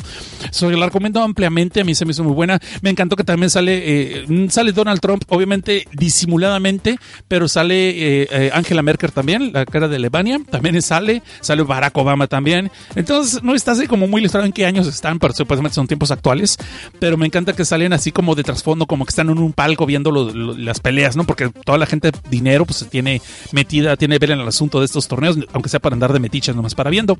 So, 0.50 0.72
la 0.72 0.88
recomiendo 0.88 1.22
ampliamente, 1.22 1.82
a 1.82 1.84
mí 1.84 1.94
se 1.94 2.06
me 2.06 2.12
hizo 2.14 2.24
muy 2.24 2.34
buena, 2.34 2.60
me 2.82 2.90
encantó 2.90 3.16
que 3.16 3.24
también 3.24 3.52
sale, 3.52 4.22
eh, 4.24 4.48
sale 4.50 4.72
Donald 4.72 5.02
Trump, 5.02 5.22
obviamente 5.28 5.86
disimuladamente, 5.94 6.98
pero 7.28 7.48
sale 7.48 7.90
eh, 7.90 8.28
eh, 8.32 8.52
Angela 8.56 8.82
Merkel 8.82 9.12
también, 9.12 9.54
la 9.54 9.68
cara 9.68 9.88
de 9.88 9.98
Alemania, 9.98 10.40
también 10.50 10.82
sale, 10.82 11.22
sale 11.42 11.62
Barack 11.62 11.96
Obama 11.96 12.26
también. 12.26 12.72
Entonces, 12.96 13.44
no 13.44 13.54
está 13.54 13.74
así 13.74 13.86
como 13.86 14.08
muy 14.08 14.31
listrado 14.32 14.46
en 14.46 14.54
qué 14.54 14.66
años 14.66 14.88
están, 14.88 15.20
pero 15.20 15.34
supuestamente 15.34 15.76
son 15.76 15.88
tiempos 15.88 16.10
actuales. 16.12 16.58
Pero 17.00 17.18
me 17.18 17.26
encanta 17.26 17.54
que 17.54 17.66
salen 17.66 17.92
así 17.94 18.12
como 18.12 18.34
de 18.36 18.44
trasfondo, 18.44 18.86
como 18.86 19.06
que 19.06 19.10
están 19.10 19.30
en 19.30 19.38
un 19.38 19.52
palco 19.52 19.86
viendo 19.86 20.12
las 20.12 20.80
peleas, 20.80 21.16
¿no? 21.16 21.26
Porque 21.26 21.50
toda 21.50 21.78
la 21.78 21.86
gente, 21.86 22.12
dinero, 22.30 22.66
pues 22.66 22.78
se 22.78 22.86
tiene 22.86 23.22
metida, 23.52 23.98
tiene 23.98 24.18
ver 24.20 24.32
en 24.32 24.40
el 24.40 24.48
asunto 24.48 24.80
de 24.80 24.86
estos 24.86 25.08
torneos, 25.08 25.38
aunque 25.54 25.70
sea 25.70 25.80
para 25.80 25.94
andar 25.94 26.14
de 26.14 26.20
metiches 26.20 26.56
nomás 26.56 26.76
para 26.76 26.90
viendo. 26.90 27.18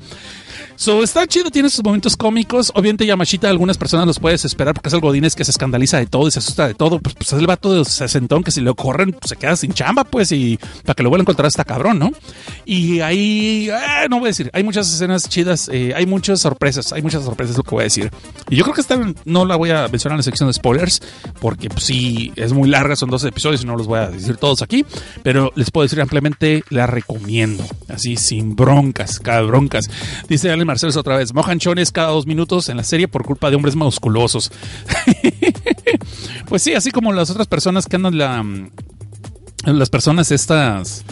So, 0.76 1.04
está 1.04 1.28
chido, 1.28 1.52
tiene 1.52 1.70
sus 1.70 1.84
momentos 1.84 2.16
cómicos. 2.16 2.72
Obviamente, 2.74 3.06
Yamashita, 3.06 3.50
algunas 3.50 3.78
personas 3.78 4.08
los 4.08 4.20
puedes 4.20 4.46
esperar 4.46 4.74
porque 4.74 4.88
es 4.88 4.94
el 4.94 5.02
Godínez 5.02 5.36
que 5.36 5.44
se 5.44 5.52
escandaliza 5.52 5.98
de 5.98 6.06
todo 6.06 6.28
y 6.28 6.32
se 6.32 6.40
asusta 6.40 6.68
de 6.68 6.74
todo. 6.74 7.00
Pues, 7.00 7.16
pues 7.16 7.34
es 7.34 7.40
el 7.40 7.48
vato 7.48 7.74
de 7.74 7.86
sesentón 7.86 8.44
que 8.44 8.52
si 8.52 8.62
le 8.62 8.74
corren, 8.74 9.12
pues, 9.12 9.30
se 9.30 9.36
queda 9.36 9.56
sin 9.56 9.74
chamba, 9.74 10.04
pues, 10.06 10.32
y 10.32 10.58
para 10.86 10.96
que 10.96 11.04
lo 11.04 11.10
vuelva 11.10 11.22
a 11.22 11.26
encontrar 11.26 11.48
está 11.48 11.66
cabrón, 11.66 12.00
¿no? 12.00 12.12
Y 12.66 13.02
ahí, 13.02 13.70
eh, 13.70 14.08
no 14.10 14.20
voy 14.20 14.28
a 14.28 14.30
decir, 14.30 14.50
hay 14.54 14.64
muchas 14.64 14.92
escenas 14.92 15.28
chidas, 15.28 15.70
eh, 15.72 15.94
hay 15.96 16.06
muchas 16.06 16.42
sorpresas, 16.42 16.94
muchas 17.02 17.24
sorpresas, 17.24 17.52
es 17.52 17.58
lo 17.58 17.64
que 17.64 17.72
voy 17.72 17.82
a 17.82 17.84
decir. 17.86 18.12
Y 18.50 18.56
yo 18.56 18.64
creo 18.64 18.76
que 18.76 18.82
esta 18.82 19.00
no 19.26 19.46
la 19.46 19.56
voy 19.56 19.72
a 19.72 19.88
mencionar 19.88 20.16
en 20.16 20.18
la 20.18 20.24
sección 20.24 20.48
de 20.48 20.54
spoilers, 20.54 21.02
porque 21.40 21.70
pues, 21.70 21.84
sí, 21.84 22.32
es 22.36 22.54
muy 22.54 22.70
larga, 22.70 22.96
son 22.96 23.10
12 23.10 23.30
episodios 23.30 23.64
y 23.64 23.66
no 23.66 23.76
los 23.76 23.88
voy 23.88 24.00
a 24.00 24.10
decir 24.10 24.38
todos 24.38 24.62
aquí, 24.62 24.86
pero 25.24 25.52
les 25.56 25.72
puedo 25.72 25.84
decir 25.84 26.02
ampliamente, 26.02 26.64
la 26.70 26.88
recomiendo, 26.88 27.66
así, 27.88 28.18
sin 28.18 28.56
broncas, 28.56 29.20
cada 29.20 29.42
broncas. 29.42 29.90
Dice 30.28 30.52
Ale 30.52 30.66
Marcelo 30.66 30.92
otra 31.00 31.18
vez, 31.18 31.34
mojan 31.34 31.60
chones 31.60 31.92
cada 31.92 32.10
dos 32.10 32.26
minutos 32.26 32.70
en 32.70 32.78
la 32.78 32.84
serie 32.84 33.08
por 33.08 33.26
culpa 33.26 33.50
de 33.50 33.56
hombres 33.56 33.76
musculosos. 33.76 34.52
pues 36.48 36.64
sí, 36.64 36.74
así 36.74 36.92
como 36.92 37.14
las 37.14 37.30
otras 37.30 37.48
personas 37.48 37.86
que 37.86 37.96
andan 37.96 38.18
la... 38.18 38.46
Las 39.64 39.92
personas 39.92 40.32
estas 40.32 41.06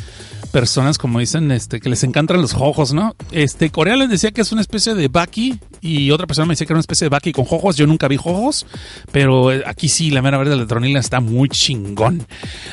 personas, 0.49 0.97
como 0.97 1.19
dicen, 1.19 1.51
este, 1.51 1.79
que 1.79 1.89
les 1.89 2.03
encantan 2.03 2.41
los 2.41 2.55
ojos, 2.55 2.93
¿no? 2.93 3.15
Este, 3.31 3.69
Corea 3.69 3.95
les 3.95 4.09
decía 4.09 4.31
que 4.31 4.41
es 4.41 4.51
una 4.51 4.61
especie 4.61 4.95
de 4.95 5.07
Baki 5.07 5.59
y 5.81 6.11
otra 6.11 6.27
persona 6.27 6.45
me 6.45 6.53
decía 6.53 6.65
que 6.65 6.73
era 6.73 6.77
una 6.77 6.81
especie 6.81 7.05
de 7.05 7.09
Baki 7.09 7.31
con 7.31 7.45
ojos. 7.49 7.75
Yo 7.75 7.87
nunca 7.87 8.07
vi 8.07 8.17
ojos, 8.17 8.65
pero 9.11 9.51
eh, 9.51 9.63
aquí 9.65 9.89
sí, 9.89 10.11
la 10.11 10.21
mera 10.21 10.37
verdad 10.37 10.53
de 10.53 10.61
la 10.61 10.67
tronila 10.67 10.99
está 10.99 11.19
muy 11.19 11.49
chingón. 11.49 12.25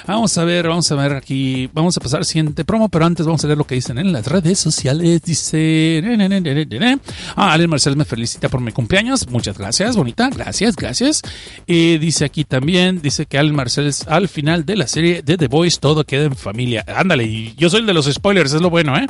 Vamos 0.07 0.36
a 0.38 0.44
ver, 0.44 0.68
vamos 0.68 0.90
a 0.90 0.94
ver 0.96 1.12
aquí, 1.12 1.68
vamos 1.72 1.96
a 1.96 2.00
pasar 2.00 2.20
al 2.20 2.24
siguiente 2.24 2.64
promo, 2.64 2.88
pero 2.88 3.04
antes 3.04 3.26
vamos 3.26 3.44
a 3.44 3.48
ver 3.48 3.59
lo 3.59 3.66
que 3.66 3.74
dicen 3.74 3.98
en 3.98 4.12
las 4.12 4.26
redes 4.26 4.59
sociales. 4.59 5.22
Dice, 5.22 6.02
ah, 7.36 7.52
Allen 7.52 7.70
Marcel 7.70 7.96
me 7.96 8.04
felicita 8.04 8.48
por 8.48 8.61
mi 8.61 8.72
cumpleaños. 8.72 9.28
Muchas 9.28 9.59
gracias, 9.59 9.96
bonita, 9.96 10.30
gracias, 10.30 10.76
gracias. 10.76 11.22
Y 11.66 11.98
dice 11.98 12.24
aquí 12.24 12.44
también, 12.44 13.00
dice 13.02 13.26
que 13.26 13.38
Allen 13.38 13.54
Marcel 13.54 13.86
es 13.86 14.07
al 14.07 14.28
final 14.28 14.64
de 14.64 14.76
la 14.76 14.86
serie 14.86 15.22
de 15.22 15.36
The 15.36 15.48
Voice 15.48 15.78
todo 15.80 16.04
queda 16.04 16.24
en 16.24 16.36
familia. 16.36 16.84
Ándale, 16.86 17.24
y 17.24 17.54
yo 17.57 17.70
soy 17.70 17.80
el 17.80 17.86
de 17.86 17.94
los 17.94 18.07
spoilers, 18.07 18.52
es 18.52 18.61
lo 18.61 18.70
bueno, 18.70 18.96
¿eh? 18.96 19.07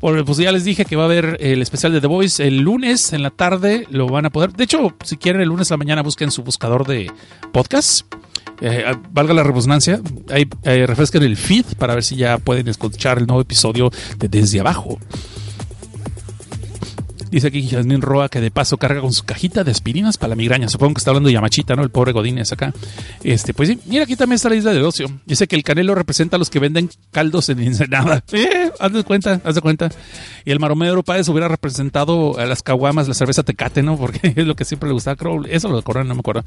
pues 0.00 0.38
ya 0.38 0.52
les 0.52 0.64
dije 0.64 0.84
que 0.84 0.96
va 0.96 1.02
a 1.02 1.06
haber 1.06 1.38
el 1.40 1.62
especial 1.62 1.92
de 1.92 2.00
The 2.00 2.06
Voice 2.06 2.46
el 2.46 2.60
lunes 2.60 3.12
en 3.12 3.22
la 3.22 3.30
tarde, 3.36 3.86
lo 3.90 4.06
van 4.06 4.26
a 4.26 4.30
poder. 4.30 4.52
De 4.52 4.64
hecho, 4.64 4.94
si 5.04 5.16
quieren 5.16 5.40
el 5.42 5.48
lunes 5.48 5.70
a 5.70 5.74
la 5.74 5.78
mañana 5.78 6.02
busquen 6.02 6.30
su 6.30 6.42
buscador 6.42 6.86
de 6.86 7.10
podcast. 7.52 8.06
Eh, 8.60 8.84
valga 9.10 9.34
la 9.34 9.42
redundancia, 9.42 10.00
ahí 10.30 10.48
eh, 10.62 10.86
refresquen 10.86 11.24
el 11.24 11.36
feed 11.36 11.64
para 11.76 11.94
ver 11.94 12.04
si 12.04 12.16
ya 12.16 12.38
pueden 12.38 12.68
escuchar 12.68 13.18
el 13.18 13.26
nuevo 13.26 13.42
episodio 13.42 13.90
de 14.18 14.28
Desde 14.28 14.60
Abajo. 14.60 14.98
Dice 17.34 17.48
aquí 17.48 17.66
Jasmine 17.66 18.00
Roa 18.00 18.28
que 18.28 18.40
de 18.40 18.52
paso 18.52 18.76
carga 18.76 19.00
con 19.00 19.12
su 19.12 19.24
cajita 19.24 19.64
de 19.64 19.72
aspirinas 19.72 20.18
para 20.18 20.28
la 20.28 20.36
migraña. 20.36 20.68
Supongo 20.68 20.94
que 20.94 20.98
está 20.98 21.10
hablando 21.10 21.26
de 21.26 21.32
Yamachita, 21.32 21.74
¿no? 21.74 21.82
El 21.82 21.90
pobre 21.90 22.12
Godínez 22.12 22.52
acá. 22.52 22.72
Este, 23.24 23.52
pues 23.52 23.70
sí, 23.70 23.80
mira, 23.86 24.04
aquí 24.04 24.14
también 24.14 24.36
está 24.36 24.48
la 24.48 24.54
isla 24.54 24.72
de 24.72 24.80
ocio. 24.80 25.08
Dice 25.26 25.48
que 25.48 25.56
el 25.56 25.64
canelo 25.64 25.96
representa 25.96 26.36
a 26.36 26.38
los 26.38 26.48
que 26.48 26.60
venden 26.60 26.90
caldos 27.10 27.48
en 27.48 27.58
Ensenada. 27.58 28.22
Eh, 28.34 28.70
haz 28.78 28.92
de 28.92 29.04
cuenta, 29.04 29.40
haz 29.44 29.54
de 29.54 29.60
cuenta. 29.60 29.90
Y 30.44 30.50
el 30.50 30.60
maromero 30.60 31.02
Páez 31.02 31.28
hubiera 31.28 31.48
representado 31.48 32.38
a 32.38 32.46
las 32.46 32.62
caguamas, 32.62 33.08
la 33.08 33.14
cerveza 33.14 33.42
tecate, 33.42 33.82
¿no? 33.82 33.96
Porque 33.98 34.32
es 34.36 34.46
lo 34.46 34.54
que 34.54 34.64
siempre 34.64 34.88
le 34.88 34.92
gustaba, 34.92 35.16
creo. 35.16 35.44
Eso 35.44 35.68
lo 35.68 35.76
recuerdo, 35.76 36.04
no 36.04 36.14
me 36.14 36.20
acuerdo. 36.20 36.44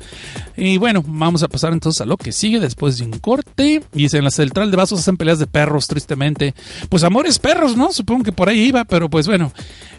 Y 0.55 0.77
bueno, 0.77 1.03
vamos 1.05 1.43
a 1.43 1.47
pasar 1.47 1.73
entonces 1.73 2.01
a 2.01 2.05
lo 2.05 2.15
que 2.17 2.31
sigue 2.31 2.59
después 2.59 2.97
de 2.97 3.05
un 3.05 3.19
corte. 3.19 3.83
Dice, 3.91 4.17
en 4.19 4.23
la 4.23 4.31
central 4.31 4.71
de 4.71 4.77
vasos 4.77 4.99
hacen 4.99 5.17
peleas 5.17 5.39
de 5.39 5.47
perros, 5.47 5.87
tristemente. 5.87 6.53
Pues 6.89 7.03
amores 7.03 7.39
perros, 7.39 7.75
¿no? 7.75 7.91
Supongo 7.91 8.23
que 8.23 8.31
por 8.31 8.47
ahí 8.47 8.67
iba, 8.67 8.85
pero 8.85 9.09
pues 9.09 9.27
bueno. 9.27 9.51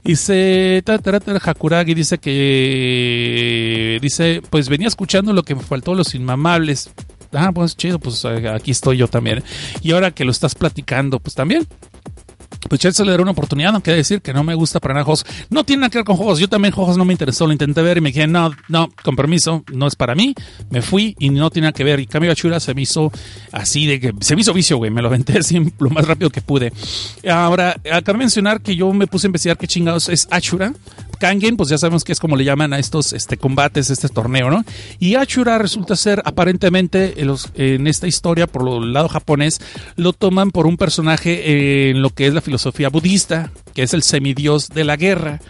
Dice, 0.04 0.77
Hakuragi 1.42 1.94
dice 1.94 2.18
que, 2.18 3.98
dice, 4.00 4.42
pues 4.50 4.68
venía 4.68 4.88
escuchando 4.88 5.32
lo 5.32 5.42
que 5.42 5.54
me 5.54 5.62
faltó, 5.62 5.94
los 5.94 6.14
inmamables. 6.14 6.90
Ah, 7.32 7.52
pues 7.52 7.76
chido, 7.76 7.98
pues 7.98 8.24
eh, 8.24 8.48
aquí 8.48 8.70
estoy 8.70 8.96
yo 8.96 9.08
también. 9.08 9.42
Y 9.82 9.92
ahora 9.92 10.10
que 10.10 10.24
lo 10.24 10.30
estás 10.30 10.54
platicando, 10.54 11.20
pues 11.20 11.34
también 11.34 11.66
pues 12.68 12.80
se 12.80 13.04
le 13.04 13.10
dará 13.10 13.22
una 13.22 13.32
oportunidad, 13.32 13.74
aunque 13.74 13.92
decir 13.92 14.20
que 14.20 14.32
no 14.32 14.44
me 14.44 14.54
gusta 14.54 14.80
para 14.80 14.94
nada 14.94 15.04
juegos. 15.04 15.24
No 15.50 15.64
tiene 15.64 15.80
nada 15.80 15.90
que 15.90 15.98
ver 15.98 16.04
con 16.04 16.16
juegos. 16.16 16.38
Yo 16.38 16.48
también 16.48 16.72
juegos 16.72 16.96
no 16.96 17.04
me 17.04 17.12
interesó, 17.12 17.46
lo 17.46 17.52
intenté 17.52 17.82
ver 17.82 17.98
y 17.98 18.00
me 18.00 18.10
dije, 18.10 18.26
no, 18.26 18.50
no, 18.68 18.88
con 19.02 19.16
permiso, 19.16 19.64
no 19.72 19.86
es 19.86 19.96
para 19.96 20.14
mí. 20.14 20.34
Me 20.70 20.82
fui 20.82 21.16
y 21.18 21.30
no 21.30 21.50
tiene 21.50 21.66
nada 21.66 21.72
que 21.72 21.84
ver. 21.84 22.00
Y 22.00 22.06
cambio 22.06 22.32
Achura 22.32 22.60
se 22.60 22.74
me 22.74 22.82
hizo 22.82 23.12
así 23.52 23.86
de 23.86 24.00
que 24.00 24.14
se 24.20 24.34
me 24.34 24.42
hizo 24.42 24.52
vicio, 24.52 24.76
güey. 24.76 24.90
Me 24.90 25.02
lo 25.02 25.08
aventé 25.08 25.38
así 25.38 25.58
lo 25.78 25.90
más 25.90 26.06
rápido 26.06 26.30
que 26.30 26.40
pude. 26.40 26.72
Ahora, 27.30 27.76
de 27.82 28.14
mencionar 28.14 28.60
que 28.60 28.74
yo 28.74 28.92
me 28.92 29.06
puse 29.06 29.26
a 29.26 29.28
investigar 29.28 29.56
qué 29.56 29.66
chingados 29.66 30.08
es 30.08 30.28
Achura. 30.30 30.72
Kangen, 31.18 31.56
pues 31.56 31.68
ya 31.68 31.78
sabemos 31.78 32.04
que 32.04 32.12
es 32.12 32.20
como 32.20 32.36
le 32.36 32.44
llaman 32.44 32.72
a 32.72 32.78
estos 32.78 33.12
este, 33.12 33.36
combates, 33.36 33.90
este 33.90 34.08
torneo, 34.08 34.50
¿no? 34.50 34.64
Y 34.98 35.16
Achura 35.16 35.58
resulta 35.58 35.96
ser 35.96 36.22
aparentemente 36.24 37.20
en, 37.20 37.26
los, 37.26 37.50
en 37.54 37.86
esta 37.86 38.06
historia, 38.06 38.46
por 38.46 38.68
el 38.68 38.92
lado 38.92 39.08
japonés, 39.08 39.60
lo 39.96 40.12
toman 40.12 40.50
por 40.50 40.66
un 40.66 40.76
personaje 40.76 41.90
en 41.90 42.02
lo 42.02 42.10
que 42.10 42.26
es 42.26 42.34
la 42.34 42.40
filosofía 42.40 42.88
budista, 42.88 43.50
que 43.74 43.82
es 43.82 43.94
el 43.94 44.02
semidios 44.02 44.68
de 44.68 44.84
la 44.84 44.96
guerra. 44.96 45.40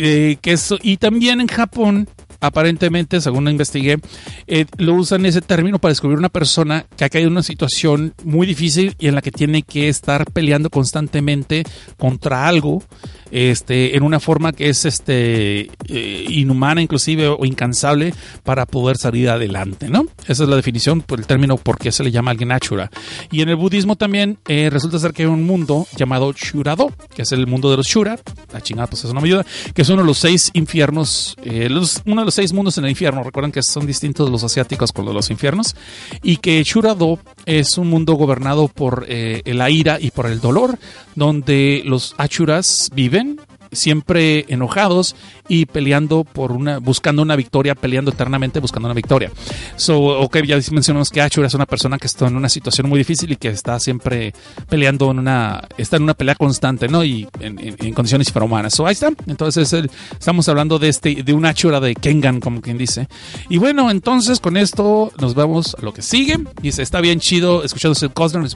Eh, 0.00 0.36
que 0.40 0.56
y 0.82 0.96
también 0.98 1.40
en 1.40 1.48
Japón 1.48 2.08
aparentemente, 2.40 3.20
según 3.20 3.48
investigué, 3.48 3.98
eh, 4.46 4.66
lo 4.76 4.94
usan 4.94 5.26
ese 5.26 5.40
término 5.40 5.78
para 5.78 5.90
descubrir 5.90 6.18
una 6.18 6.28
persona 6.28 6.86
que 6.96 7.04
ha 7.04 7.08
caído 7.08 7.28
en 7.28 7.32
una 7.32 7.42
situación 7.42 8.14
muy 8.24 8.46
difícil 8.46 8.94
y 8.98 9.08
en 9.08 9.14
la 9.14 9.22
que 9.22 9.30
tiene 9.30 9.62
que 9.62 9.88
estar 9.88 10.24
peleando 10.30 10.70
constantemente 10.70 11.64
contra 11.96 12.46
algo 12.46 12.82
este, 13.30 13.96
en 13.96 14.02
una 14.02 14.20
forma 14.20 14.52
que 14.52 14.68
es 14.68 14.84
este, 14.84 15.70
eh, 15.88 16.24
inhumana 16.28 16.80
inclusive 16.80 17.28
o 17.28 17.44
incansable 17.44 18.14
para 18.42 18.66
poder 18.66 18.96
salir 18.96 19.28
adelante, 19.28 19.88
¿no? 19.88 20.06
Esa 20.26 20.44
es 20.44 20.48
la 20.48 20.56
definición 20.56 21.02
por 21.02 21.18
el 21.18 21.26
término 21.26 21.56
por 21.56 21.78
qué 21.78 21.92
se 21.92 22.04
le 22.04 22.10
llama 22.10 22.30
alguien 22.30 22.52
Ashura. 22.52 22.90
Y 23.30 23.42
en 23.42 23.48
el 23.48 23.56
budismo 23.56 23.96
también 23.96 24.38
eh, 24.48 24.70
resulta 24.70 24.98
ser 24.98 25.12
que 25.12 25.22
hay 25.22 25.28
un 25.28 25.44
mundo 25.44 25.86
llamado 25.96 26.32
Shurado, 26.32 26.92
que 27.14 27.22
es 27.22 27.32
el 27.32 27.46
mundo 27.46 27.70
de 27.70 27.76
los 27.76 27.86
Shura, 27.86 28.18
la 28.52 28.60
chingada 28.60 28.86
pues 28.86 29.04
eso 29.04 29.12
no 29.12 29.20
me 29.20 29.28
ayuda, 29.28 29.44
que 29.74 29.82
es 29.82 29.88
uno 29.88 30.02
de 30.02 30.06
los 30.06 30.18
seis 30.18 30.50
infiernos, 30.54 31.36
eh, 31.42 31.68
uno 32.06 32.20
de 32.22 32.24
los 32.28 32.34
seis 32.34 32.52
mundos 32.52 32.76
en 32.76 32.84
el 32.84 32.90
infierno, 32.90 33.22
recuerdan 33.22 33.52
que 33.52 33.62
son 33.62 33.86
distintos 33.86 34.28
los 34.28 34.44
asiáticos 34.44 34.92
con 34.92 35.06
los 35.06 35.30
infiernos, 35.30 35.74
y 36.22 36.36
que 36.36 36.62
Shurado 36.62 37.18
es 37.46 37.78
un 37.78 37.88
mundo 37.88 38.14
gobernado 38.14 38.68
por 38.68 39.06
la 39.08 39.70
ira 39.70 39.98
y 39.98 40.10
por 40.10 40.26
el 40.26 40.40
dolor, 40.40 40.78
donde 41.14 41.80
los 41.86 42.14
Achuras 42.18 42.90
viven 42.94 43.40
siempre 43.72 44.44
enojados 44.48 45.16
y 45.48 45.66
peleando 45.66 46.24
por 46.24 46.52
una, 46.52 46.78
buscando 46.78 47.22
una 47.22 47.36
victoria, 47.36 47.74
peleando 47.74 48.10
eternamente 48.10 48.60
buscando 48.60 48.86
una 48.86 48.94
victoria. 48.94 49.30
So, 49.76 49.98
ok, 49.98 50.38
ya 50.44 50.58
mencionamos 50.70 51.10
que 51.10 51.20
Ashura 51.20 51.46
es 51.46 51.54
una 51.54 51.66
persona 51.66 51.98
que 51.98 52.06
está 52.06 52.26
en 52.26 52.36
una 52.36 52.48
situación 52.48 52.88
muy 52.88 52.98
difícil 52.98 53.32
y 53.32 53.36
que 53.36 53.48
está 53.48 53.78
siempre 53.80 54.34
peleando 54.68 55.10
en 55.10 55.18
una, 55.20 55.66
está 55.76 55.96
en 55.96 56.02
una 56.02 56.14
pelea 56.14 56.34
constante, 56.34 56.88
¿no? 56.88 57.04
Y 57.04 57.28
en, 57.40 57.94
condiciones 57.94 58.28
infrahumanas. 58.28 58.74
So, 58.74 58.86
ahí 58.86 58.92
está. 58.92 59.10
Entonces, 59.26 59.74
estamos 60.12 60.48
hablando 60.48 60.78
de 60.78 60.88
este, 60.88 61.22
de 61.22 61.32
un 61.32 61.46
Ashura 61.46 61.80
de 61.80 61.94
Kengan, 61.94 62.40
como 62.40 62.60
quien 62.60 62.78
dice. 62.78 63.08
Y 63.48 63.58
bueno, 63.58 63.90
entonces 63.90 64.40
con 64.40 64.56
esto 64.56 65.12
nos 65.20 65.34
vamos 65.34 65.76
a 65.78 65.82
lo 65.82 65.92
que 65.92 66.02
sigue. 66.02 66.38
Dice, 66.60 66.82
está 66.82 67.00
bien 67.00 67.20
chido 67.20 67.64
escuchando 67.64 67.92
ese 67.92 68.08
Cosner 68.08 68.44
y 68.44 68.48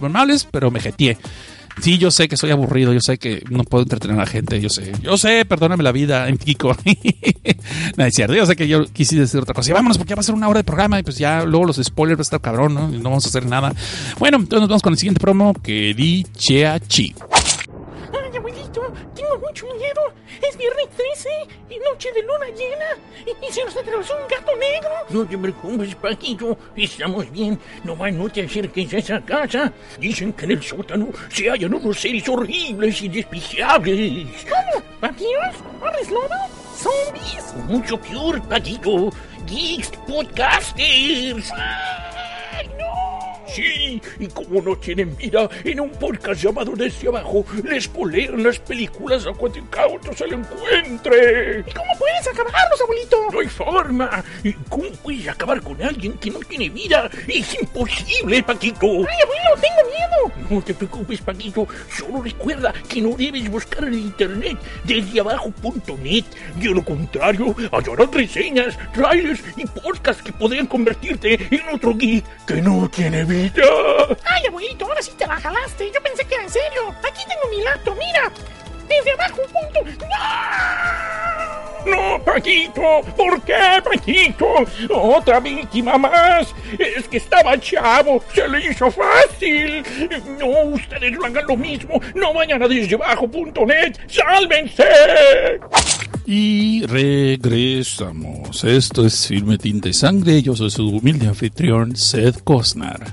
pero 0.50 0.70
me 0.70 0.80
jeteé. 0.80 1.18
Sí, 1.80 1.98
yo 1.98 2.10
sé 2.10 2.28
que 2.28 2.36
soy 2.36 2.50
aburrido, 2.50 2.92
yo 2.92 3.00
sé 3.00 3.18
que 3.18 3.42
no 3.50 3.64
puedo 3.64 3.82
entretener 3.82 4.16
a 4.16 4.20
la 4.20 4.26
gente, 4.26 4.60
yo 4.60 4.68
sé. 4.68 4.92
Yo 5.02 5.16
sé, 5.16 5.44
perdóname 5.44 5.82
la 5.82 5.92
vida, 5.92 6.28
en 6.28 6.38
Kiko. 6.38 6.76
no 7.96 8.04
es 8.04 8.14
cierto, 8.14 8.34
yo 8.34 8.46
sé 8.46 8.56
que 8.56 8.68
yo 8.68 8.84
quise 8.84 9.16
decir 9.16 9.40
otra 9.40 9.54
cosa. 9.54 9.70
Y 9.70 9.74
vámonos, 9.74 9.98
porque 9.98 10.10
ya 10.10 10.16
va 10.16 10.20
a 10.20 10.24
ser 10.24 10.34
una 10.34 10.48
hora 10.48 10.60
de 10.60 10.64
programa 10.64 10.98
y 10.98 11.02
pues 11.02 11.18
ya 11.18 11.44
luego 11.44 11.66
los 11.66 11.76
spoilers 11.76 12.18
va 12.18 12.22
a 12.22 12.22
estar 12.22 12.40
cabrón, 12.40 12.74
¿no? 12.74 12.92
Y 12.92 12.98
no 12.98 13.04
vamos 13.10 13.24
a 13.24 13.28
hacer 13.28 13.46
nada. 13.46 13.72
Bueno, 14.18 14.38
entonces 14.38 14.60
nos 14.60 14.68
vamos 14.68 14.82
con 14.82 14.92
el 14.92 14.98
siguiente 14.98 15.20
promo 15.20 15.54
que 15.54 15.94
di 15.94 16.24
Chi. 16.36 16.62
Ay, 16.62 16.76
abuelito, 18.36 18.82
tengo 19.14 19.38
mucho 19.38 19.66
miedo. 19.76 20.21
Es 20.48 20.56
viernes 20.56 20.88
13 20.96 21.28
y 21.70 21.78
noche 21.78 22.10
de 22.12 22.22
luna 22.22 22.46
llena. 22.46 22.96
Y, 23.26 23.52
se 23.52 23.64
nos 23.64 23.76
atravesó 23.76 24.14
un 24.16 24.28
gato 24.28 24.56
negro. 24.56 24.90
No 25.10 25.26
te 25.26 25.38
preocupes, 25.38 25.94
Paquito. 25.94 26.58
Estamos 26.76 27.30
bien. 27.30 27.58
No 27.84 27.94
más 27.94 28.12
no 28.12 28.28
te 28.28 28.42
acerques 28.42 28.92
a 28.94 28.98
esa 28.98 29.20
casa. 29.20 29.72
Dicen 29.98 30.32
que 30.32 30.44
en 30.46 30.50
el 30.52 30.62
sótano 30.62 31.08
se 31.30 31.48
hallan 31.48 31.74
unos 31.74 32.00
seres 32.00 32.28
horribles 32.28 33.02
y 33.02 33.08
despreciables. 33.08 34.46
¿Cómo? 34.48 34.84
¿Vampiros? 35.00 35.56
¿Hombres 35.80 36.10
lobo? 36.10 36.62
¿Zombies? 36.76 37.54
Mucho 37.68 38.00
peor, 38.00 38.42
Paquito. 38.48 39.10
Geeks 39.46 39.90
Podcasters. 40.06 41.52
¡Ay, 41.52 42.68
no! 42.78 43.01
Sí, 43.54 44.00
y 44.18 44.26
como 44.28 44.62
no 44.62 44.76
tienen 44.76 45.16
vida, 45.16 45.48
en 45.64 45.80
un 45.80 45.90
podcast 45.90 46.42
llamado 46.42 46.72
Desde 46.74 47.08
Abajo 47.08 47.44
les 47.64 47.86
polean 47.88 48.42
las 48.42 48.58
películas 48.58 49.26
a 49.26 49.32
cuanto 49.32 49.60
se 50.14 50.26
lo 50.26 50.36
encuentre. 50.36 51.60
¿Y 51.66 51.72
cómo 51.72 51.98
puedes 51.98 52.28
acabarlos, 52.28 52.80
abuelito? 52.82 53.16
No 53.32 53.40
hay 53.40 53.48
forma. 53.48 54.24
¿Y 54.42 54.52
¿Cómo 54.68 54.84
puedes 55.02 55.28
acabar 55.28 55.60
con 55.60 55.82
alguien 55.82 56.14
que 56.14 56.30
no 56.30 56.38
tiene 56.40 56.68
vida? 56.68 57.10
Es 57.28 57.54
imposible, 57.60 58.42
Paquito. 58.42 58.86
Ay, 58.86 59.18
abuelo, 59.22 59.60
tengo 59.60 59.90
miedo. 59.90 60.46
No 60.50 60.62
te 60.62 60.74
preocupes, 60.74 61.20
Paquito. 61.20 61.66
Solo 61.94 62.22
recuerda 62.22 62.72
que 62.88 63.00
no 63.02 63.16
debes 63.16 63.50
buscar 63.50 63.84
en 63.84 63.94
internet 63.94 64.56
desde 64.84 65.20
abajo.net. 65.20 66.24
De 66.56 66.70
lo 66.70 66.84
contrario, 66.84 67.54
hallarás 67.70 68.10
reseñas, 68.12 68.78
trailers 68.94 69.42
y 69.56 69.66
podcasts 69.66 70.22
que 70.22 70.32
podrían 70.32 70.66
convertirte 70.66 71.34
en 71.50 71.74
otro 71.74 71.94
geek 71.94 72.24
que 72.46 72.62
no 72.62 72.88
tiene 72.88 73.24
vida. 73.24 73.41
Ay, 74.24 74.46
abuelito, 74.46 74.86
ahora 74.86 75.02
sí 75.02 75.12
te 75.16 75.26
la 75.26 75.36
jalaste. 75.36 75.90
Yo 75.92 76.02
pensé 76.02 76.24
que 76.24 76.34
era 76.34 76.44
en 76.44 76.50
serio. 76.50 76.94
Aquí 77.02 77.22
tengo 77.28 77.56
mi 77.56 77.62
laptop, 77.62 77.96
mira. 77.98 78.32
Desde 78.88 79.12
abajo, 79.12 79.42
punto. 79.52 79.80
¡No! 81.86 82.22
Paquito! 82.24 83.00
¿Por 83.16 83.42
qué, 83.42 83.82
Paquito? 83.82 84.46
¡Otra 84.90 85.40
víctima 85.40 85.98
más! 85.98 86.54
Es 86.78 87.08
que 87.08 87.16
estaba 87.16 87.58
chavo, 87.58 88.22
se 88.32 88.48
le 88.48 88.66
hizo 88.66 88.90
fácil. 88.90 89.82
No, 90.38 90.74
ustedes 90.74 91.12
no 91.12 91.24
hagan 91.24 91.46
lo 91.48 91.56
mismo. 91.56 92.00
No 92.14 92.32
vayan 92.34 92.62
a 92.62 92.68
desdebajo.net. 92.68 93.96
¡Sálvense! 94.06 94.84
Y 96.24 96.86
regresamos. 96.86 98.62
Esto 98.62 99.04
es 99.04 99.26
Filme 99.26 99.58
Tinta 99.58 99.88
y 99.88 99.92
Sangre. 99.92 100.40
Yo 100.40 100.54
soy 100.54 100.70
su 100.70 100.88
humilde 100.88 101.26
anfitrión, 101.26 101.96
Seth 101.96 102.44
Cosnar. 102.44 103.12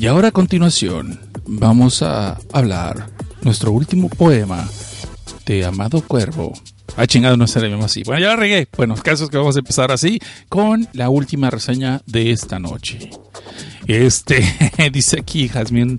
Y 0.00 0.06
ahora 0.06 0.28
a 0.28 0.32
continuación 0.32 1.20
vamos 1.44 2.00
a 2.00 2.38
hablar 2.54 3.10
nuestro 3.42 3.70
último 3.70 4.08
poema 4.08 4.66
de 5.44 5.62
Amado 5.66 6.00
Cuervo. 6.00 6.54
Ah, 6.96 7.06
chingado, 7.06 7.36
no 7.36 7.46
se 7.46 7.60
le 7.60 7.68
llama 7.68 7.84
así. 7.84 8.02
Bueno, 8.04 8.22
ya 8.22 8.28
la 8.28 8.36
regué. 8.36 8.66
Bueno, 8.78 8.94
el 8.94 9.02
caso 9.02 9.24
es 9.24 9.30
que 9.30 9.36
vamos 9.36 9.56
a 9.56 9.58
empezar 9.58 9.92
así 9.92 10.18
con 10.48 10.88
la 10.94 11.10
última 11.10 11.50
reseña 11.50 12.00
de 12.06 12.30
esta 12.30 12.58
noche. 12.58 13.10
Este, 13.86 14.42
dice 14.90 15.20
aquí 15.20 15.48
Jasmine, 15.48 15.98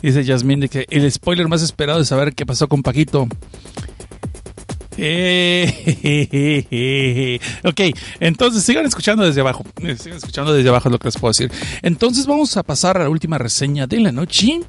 dice 0.00 0.24
Jasmine 0.24 0.68
que 0.68 0.86
el 0.88 1.10
spoiler 1.10 1.48
más 1.48 1.62
esperado 1.62 2.02
es 2.02 2.06
saber 2.06 2.36
qué 2.36 2.46
pasó 2.46 2.68
con 2.68 2.84
Paquito. 2.84 3.26
Ok, 7.64 7.80
entonces 8.20 8.62
sigan 8.64 8.86
escuchando 8.86 9.24
desde 9.24 9.40
abajo. 9.40 9.64
Eh, 9.82 9.96
sigan 9.96 10.18
escuchando 10.18 10.52
desde 10.52 10.68
abajo 10.68 10.90
lo 10.90 10.98
que 10.98 11.08
les 11.08 11.16
puedo 11.16 11.30
decir. 11.30 11.50
Entonces 11.82 12.26
vamos 12.26 12.56
a 12.56 12.62
pasar 12.62 12.98
a 12.98 13.04
la 13.04 13.08
última 13.08 13.38
reseña 13.38 13.86
de 13.86 14.00
la 14.00 14.12
noche. 14.12 14.60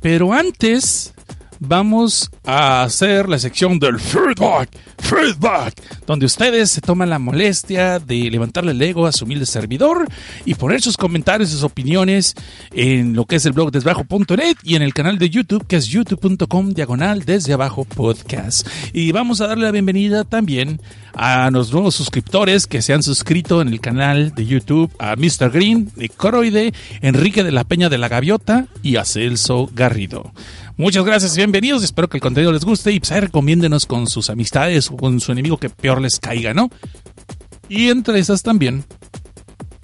Pero 0.00 0.32
antes, 0.32 1.12
vamos 1.60 2.30
a 2.44 2.82
hacer 2.82 3.28
la 3.28 3.38
sección 3.38 3.78
del 3.78 4.00
feedback, 4.00 4.70
feedback, 4.98 5.74
donde 6.06 6.26
ustedes 6.26 6.70
se 6.70 6.80
toman 6.80 7.10
la 7.10 7.18
molestia 7.18 7.98
de 7.98 8.30
levantarle 8.30 8.72
el 8.72 8.82
ego 8.82 9.06
a 9.06 9.12
su 9.12 9.26
humilde 9.26 9.46
servidor 9.46 10.08
y 10.46 10.54
poner 10.54 10.80
sus 10.80 10.96
comentarios 10.96 11.50
y 11.50 11.52
sus 11.52 11.62
opiniones 11.62 12.34
en 12.72 13.14
lo 13.14 13.26
que 13.26 13.36
es 13.36 13.46
el 13.46 13.52
blog 13.52 13.70
desde 13.70 13.90
abajo.net 13.90 14.56
y 14.64 14.74
en 14.74 14.82
el 14.82 14.94
canal 14.94 15.18
de 15.18 15.28
YouTube 15.28 15.66
que 15.66 15.76
es 15.76 15.86
youtube.com 15.86 16.70
diagonal 16.70 17.24
desde 17.24 17.52
abajo 17.52 17.84
podcast. 17.84 18.66
Y 18.92 19.12
vamos 19.12 19.40
a 19.40 19.46
darle 19.46 19.66
la 19.66 19.72
bienvenida 19.72 20.24
también 20.24 20.80
a 21.12 21.50
los 21.50 21.72
nuevos 21.72 21.94
suscriptores 21.94 22.66
que 22.66 22.82
se 22.82 22.94
han 22.94 23.02
suscrito 23.02 23.60
en 23.60 23.68
el 23.68 23.80
canal 23.80 24.34
de 24.34 24.46
YouTube, 24.46 24.90
a 24.98 25.16
Mr. 25.16 25.50
Green, 25.50 25.90
Nicoroide, 25.96 26.72
Enrique 27.02 27.44
de 27.44 27.52
la 27.52 27.64
Peña 27.64 27.88
de 27.88 27.98
la 27.98 28.08
Gaviota 28.08 28.66
y 28.82 28.96
a 28.96 29.04
Celso 29.04 29.68
Garrido. 29.74 30.32
Muchas 30.80 31.04
gracias 31.04 31.36
bienvenidos. 31.36 31.84
Espero 31.84 32.08
que 32.08 32.16
el 32.16 32.22
contenido 32.22 32.52
les 32.52 32.64
guste 32.64 32.90
y 32.90 33.00
pues 33.00 33.12
ahí 33.12 33.20
recomiéndenos 33.20 33.84
con 33.84 34.06
sus 34.06 34.30
amistades 34.30 34.90
o 34.90 34.96
con 34.96 35.20
su 35.20 35.30
enemigo 35.30 35.58
que 35.58 35.68
peor 35.68 36.00
les 36.00 36.18
caiga, 36.18 36.54
¿no? 36.54 36.70
Y 37.68 37.90
entre 37.90 38.18
esas 38.18 38.42
también 38.42 38.86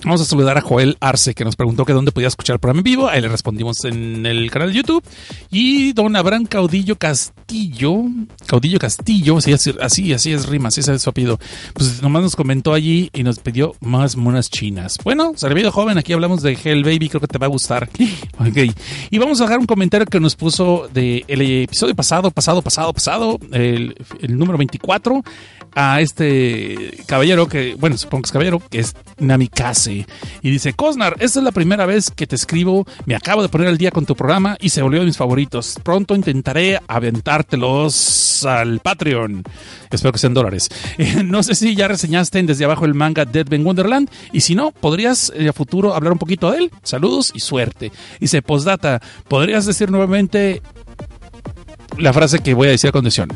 Vamos 0.04 0.20
a 0.20 0.24
saludar 0.24 0.58
a 0.58 0.60
Joel 0.60 0.96
Arce, 1.00 1.34
que 1.34 1.44
nos 1.44 1.56
preguntó 1.56 1.84
que 1.84 1.92
dónde 1.92 2.12
podía 2.12 2.28
escuchar 2.28 2.54
el 2.54 2.60
programa 2.60 2.80
en 2.80 2.84
vivo. 2.84 3.08
Ahí 3.08 3.20
le 3.22 3.28
respondimos 3.28 3.84
en 3.84 4.26
el 4.26 4.50
canal 4.50 4.68
de 4.68 4.76
YouTube. 4.76 5.02
Y 5.50 5.94
don 5.94 6.14
Abraham 6.16 6.44
Caudillo 6.44 6.96
Castillo, 6.96 8.04
Caudillo 8.46 8.78
Castillo, 8.78 9.38
así, 9.38 9.52
así, 9.80 10.12
así 10.12 10.32
es 10.32 10.46
rima, 10.46 10.68
así 10.68 10.80
es 10.80 11.02
su 11.02 11.10
apellido. 11.10 11.38
Pues 11.72 12.02
nomás 12.02 12.22
nos 12.22 12.36
comentó 12.36 12.74
allí 12.74 13.10
y 13.14 13.22
nos 13.22 13.38
pidió 13.38 13.74
más 13.80 14.16
monas 14.16 14.50
chinas. 14.50 14.98
Bueno, 15.02 15.32
servido 15.36 15.72
joven, 15.72 15.96
aquí 15.96 16.12
hablamos 16.12 16.42
de 16.42 16.58
Hell 16.62 16.84
Baby, 16.84 17.08
creo 17.08 17.20
que 17.20 17.26
te 17.26 17.38
va 17.38 17.46
a 17.46 17.50
gustar. 17.50 17.88
Ok. 18.38 18.74
Y 19.10 19.18
vamos 19.18 19.40
a 19.40 19.44
dejar 19.44 19.58
un 19.58 19.66
comentario 19.66 20.06
que 20.06 20.20
nos 20.20 20.36
puso 20.36 20.88
del 20.92 21.24
episodio 21.28 21.94
pasado, 21.94 22.30
pasado, 22.30 22.60
pasado, 22.60 22.92
pasado, 22.92 23.38
el, 23.50 23.96
el 24.20 24.38
número 24.38 24.58
24 24.58 25.22
a 25.76 26.00
este 26.00 26.96
caballero 27.06 27.48
que, 27.48 27.74
bueno, 27.74 27.98
supongo 27.98 28.22
que 28.22 28.26
es 28.28 28.32
caballero, 28.32 28.62
que 28.70 28.78
es 28.80 28.96
Namikaze. 29.18 30.06
Y 30.40 30.50
dice, 30.50 30.72
Cosnar, 30.72 31.16
esta 31.20 31.38
es 31.38 31.44
la 31.44 31.52
primera 31.52 31.84
vez 31.84 32.10
que 32.10 32.26
te 32.26 32.34
escribo, 32.34 32.86
me 33.04 33.14
acabo 33.14 33.42
de 33.42 33.50
poner 33.50 33.68
al 33.68 33.76
día 33.76 33.90
con 33.90 34.06
tu 34.06 34.16
programa 34.16 34.56
y 34.58 34.70
se 34.70 34.80
volvió 34.80 35.00
de 35.00 35.06
mis 35.06 35.18
favoritos. 35.18 35.78
Pronto 35.82 36.14
intentaré 36.14 36.80
aventártelos 36.88 38.44
al 38.46 38.80
Patreon. 38.80 39.44
Espero 39.90 40.12
que 40.12 40.18
sean 40.18 40.32
dólares. 40.32 40.70
no 41.24 41.42
sé 41.42 41.54
si 41.54 41.76
ya 41.76 41.88
reseñaste 41.88 42.38
en 42.38 42.46
desde 42.46 42.64
abajo 42.64 42.86
el 42.86 42.94
manga 42.94 43.26
Dead 43.26 43.46
Ben 43.46 43.64
Wonderland. 43.64 44.10
Y 44.32 44.40
si 44.40 44.54
no, 44.54 44.72
podrías 44.72 45.30
eh, 45.36 45.48
a 45.48 45.52
futuro 45.52 45.94
hablar 45.94 46.14
un 46.14 46.18
poquito 46.18 46.50
de 46.50 46.58
él. 46.58 46.70
Saludos 46.84 47.32
y 47.34 47.40
suerte. 47.40 47.92
Dice, 48.18 48.40
postdata, 48.40 49.02
¿podrías 49.28 49.66
decir 49.66 49.90
nuevamente 49.90 50.62
la 51.98 52.14
frase 52.14 52.38
que 52.38 52.54
voy 52.54 52.68
a 52.68 52.70
decir 52.70 52.88
a 52.88 52.92
condición? 52.92 53.28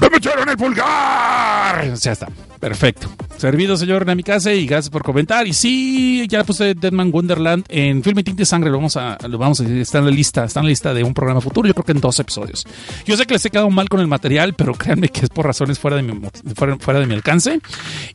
¡Me 0.00 0.10
metieron 0.10 0.48
el 0.48 0.56
pulgar! 0.56 1.94
Ya 1.94 2.12
está. 2.12 2.28
Perfecto. 2.60 3.08
Servido, 3.44 3.76
señor 3.76 4.06
Namikaze, 4.06 4.56
y 4.56 4.66
gracias 4.66 4.88
por 4.88 5.02
comentar. 5.02 5.46
Y 5.46 5.52
sí, 5.52 6.26
ya 6.30 6.44
puse 6.44 6.74
Deadman 6.74 7.10
Wonderland 7.12 7.66
en 7.68 8.02
Filme 8.02 8.24
Tinte 8.24 8.46
Sangre. 8.46 8.70
Lo 8.70 8.78
vamos 8.78 8.96
a, 8.96 9.18
lo 9.28 9.36
vamos 9.36 9.60
a 9.60 9.64
está 9.64 9.98
en 9.98 10.06
la 10.06 10.10
lista, 10.10 10.46
está 10.46 10.60
en 10.60 10.64
la 10.64 10.70
lista 10.70 10.94
de 10.94 11.04
un 11.04 11.12
programa 11.12 11.42
futuro. 11.42 11.68
Yo 11.68 11.74
creo 11.74 11.84
que 11.84 11.92
en 11.92 12.00
dos 12.00 12.18
episodios. 12.18 12.64
Yo 13.04 13.18
sé 13.18 13.26
que 13.26 13.34
les 13.34 13.44
he 13.44 13.50
quedado 13.50 13.68
mal 13.68 13.90
con 13.90 14.00
el 14.00 14.06
material, 14.06 14.54
pero 14.54 14.72
créanme 14.72 15.10
que 15.10 15.26
es 15.26 15.28
por 15.28 15.44
razones 15.44 15.78
fuera 15.78 15.98
de 15.98 16.02
mi, 16.04 16.18
fuera, 16.54 17.00
de 17.00 17.06
mi 17.06 17.12
alcance. 17.12 17.60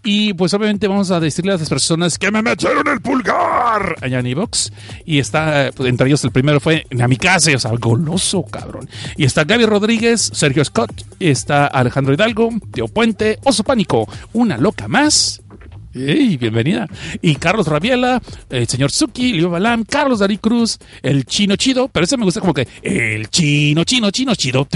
Y 0.04 0.34
pues 0.34 0.52
obviamente 0.56 0.88
vamos 0.88 1.12
a 1.12 1.20
decirle 1.20 1.52
a 1.52 1.58
las 1.58 1.70
personas 1.70 2.18
que 2.18 2.32
me 2.32 2.42
metieron 2.42 2.88
el 2.88 3.00
pulgar 3.00 3.98
allá 4.02 4.18
en 4.18 4.26
Evox. 4.26 4.74
Y 5.06 5.20
está, 5.20 5.70
pues, 5.76 5.90
entre 5.90 6.08
ellos 6.08 6.24
el 6.24 6.32
primero 6.32 6.60
fue 6.60 6.88
Namikaze, 6.90 7.56
o 7.56 7.60
sea, 7.60 7.70
goloso, 7.80 8.42
cabrón. 8.46 8.90
Y 9.16 9.26
está 9.26 9.44
Gaby 9.44 9.68
Rodríguez, 9.68 10.32
Sergio 10.34 10.66
Scott, 10.66 11.04
está 11.20 11.68
Alejandro 11.68 12.16
Hidalgo, 12.16 12.50
Teo 12.72 12.88
Puente, 12.88 13.38
Oso 13.44 13.64
Pánico, 13.64 14.10
una 14.34 14.58
loca 14.58 14.88
más 14.88 15.19
Yes. 15.20 15.49
¡Ey, 15.92 16.38
bienvenida! 16.38 16.88
Y 17.20 17.34
Carlos 17.36 17.66
Rabiela, 17.66 18.22
el 18.52 18.68
señor 18.68 18.92
Suki, 18.92 19.34
Leo 19.34 19.50
Balam, 19.50 19.84
Carlos 19.84 20.20
Darí 20.20 20.38
Cruz, 20.38 20.78
el 21.02 21.26
chino 21.26 21.56
chido, 21.56 21.88
pero 21.88 22.04
ese 22.04 22.16
me 22.16 22.26
gusta 22.26 22.42
como 22.42 22.54
que 22.54 22.68
el 22.84 23.28
chino, 23.32 23.84
chino, 23.86 24.12
chino, 24.12 24.36
chido, 24.36 24.68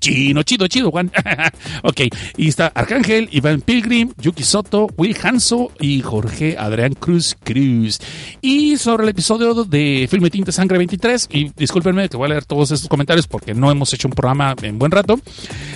chino, 0.00 0.42
chido, 0.42 0.66
chido, 0.66 0.90
Juan. 0.90 1.12
ok, 1.84 2.00
y 2.36 2.48
está 2.48 2.66
Arcángel, 2.74 3.28
Iván 3.30 3.60
Pilgrim, 3.60 4.12
Yuki 4.20 4.42
Soto, 4.42 4.88
Will 4.96 5.16
Hanso 5.22 5.70
y 5.78 6.00
Jorge 6.00 6.56
Adrián 6.58 6.94
Cruz 6.94 7.36
Cruz. 7.44 8.00
Y 8.40 8.76
sobre 8.76 9.04
el 9.04 9.10
episodio 9.10 9.62
de 9.62 10.08
Filme 10.10 10.30
Tinte 10.30 10.50
Sangre 10.50 10.78
23, 10.78 11.28
y 11.32 11.52
discúlpenme 11.56 12.08
que 12.08 12.16
voy 12.16 12.26
a 12.26 12.30
leer 12.30 12.44
todos 12.44 12.72
estos 12.72 12.88
comentarios 12.88 13.28
porque 13.28 13.54
no 13.54 13.70
hemos 13.70 13.92
hecho 13.92 14.08
un 14.08 14.14
programa 14.14 14.56
en 14.62 14.80
buen 14.80 14.90
rato, 14.90 15.20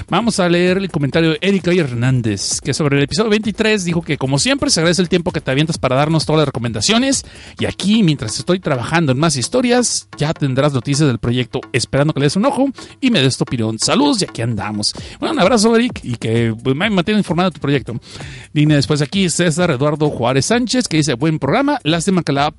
vamos 0.09 0.41
a 0.41 0.49
leer 0.49 0.79
el 0.79 0.91
comentario 0.91 1.31
de 1.31 1.39
Erika 1.43 1.71
Hernández, 1.73 2.61
que 2.61 2.75
sobre 2.75 2.97
el 2.97 3.05
episodio 3.05 3.31
23 3.31 3.85
dijo 3.85 4.03
que 4.03 4.19
como 4.19 4.41
siempre, 4.41 4.64
se 4.71 4.81
agradece 4.81 5.03
el 5.03 5.09
tiempo 5.09 5.31
que 5.31 5.41
te 5.41 5.51
avientas 5.51 5.79
para 5.79 5.97
darnos 5.97 6.27
todas 6.27 6.39
las 6.39 6.47
recomendaciones. 6.47 7.25
Y 7.59 7.67
aquí, 7.67 8.03
mientras 8.03 8.39
estoy 8.39 8.61
trabajando 8.61 9.13
en 9.13 9.19
más 9.19 9.37
historias, 9.37 10.09
ya 10.17 10.33
tendrás 10.33 10.73
noticias 10.73 11.07
del 11.09 11.19
proyecto, 11.19 11.61
esperando 11.73 12.13
que 12.13 12.21
le 12.21 12.27
des 12.27 12.37
un 12.37 12.45
ojo 12.47 12.69
y 13.01 13.11
me 13.11 13.21
des 13.21 13.37
tu 13.37 13.45
opinión. 13.45 13.79
Saludos 13.79 14.23
y 14.23 14.25
aquí 14.25 14.43
andamos. 14.43 14.95
Bueno, 15.19 15.35
un 15.35 15.41
abrazo, 15.41 15.75
Eric, 15.77 16.01
y 16.03 16.17
que 16.17 16.55
pues, 16.63 16.77
me 16.77 16.91
mantenga 16.91 17.19
informado 17.19 17.51
de 17.51 17.55
tu 17.55 17.61
proyecto. 17.61 17.95
Viene 18.53 18.75
después 18.77 19.03
aquí 19.03 19.29
César 19.29 19.71
Eduardo 19.71 20.11
Juárez 20.11 20.47
Sánchez, 20.47 20.89
que 20.89 20.99
dice: 20.99 21.15
Buen 21.15 21.39
programa. 21.39 21.79
Lástima 21.83 22.23
que 22.23 22.33
la, 22.33 22.55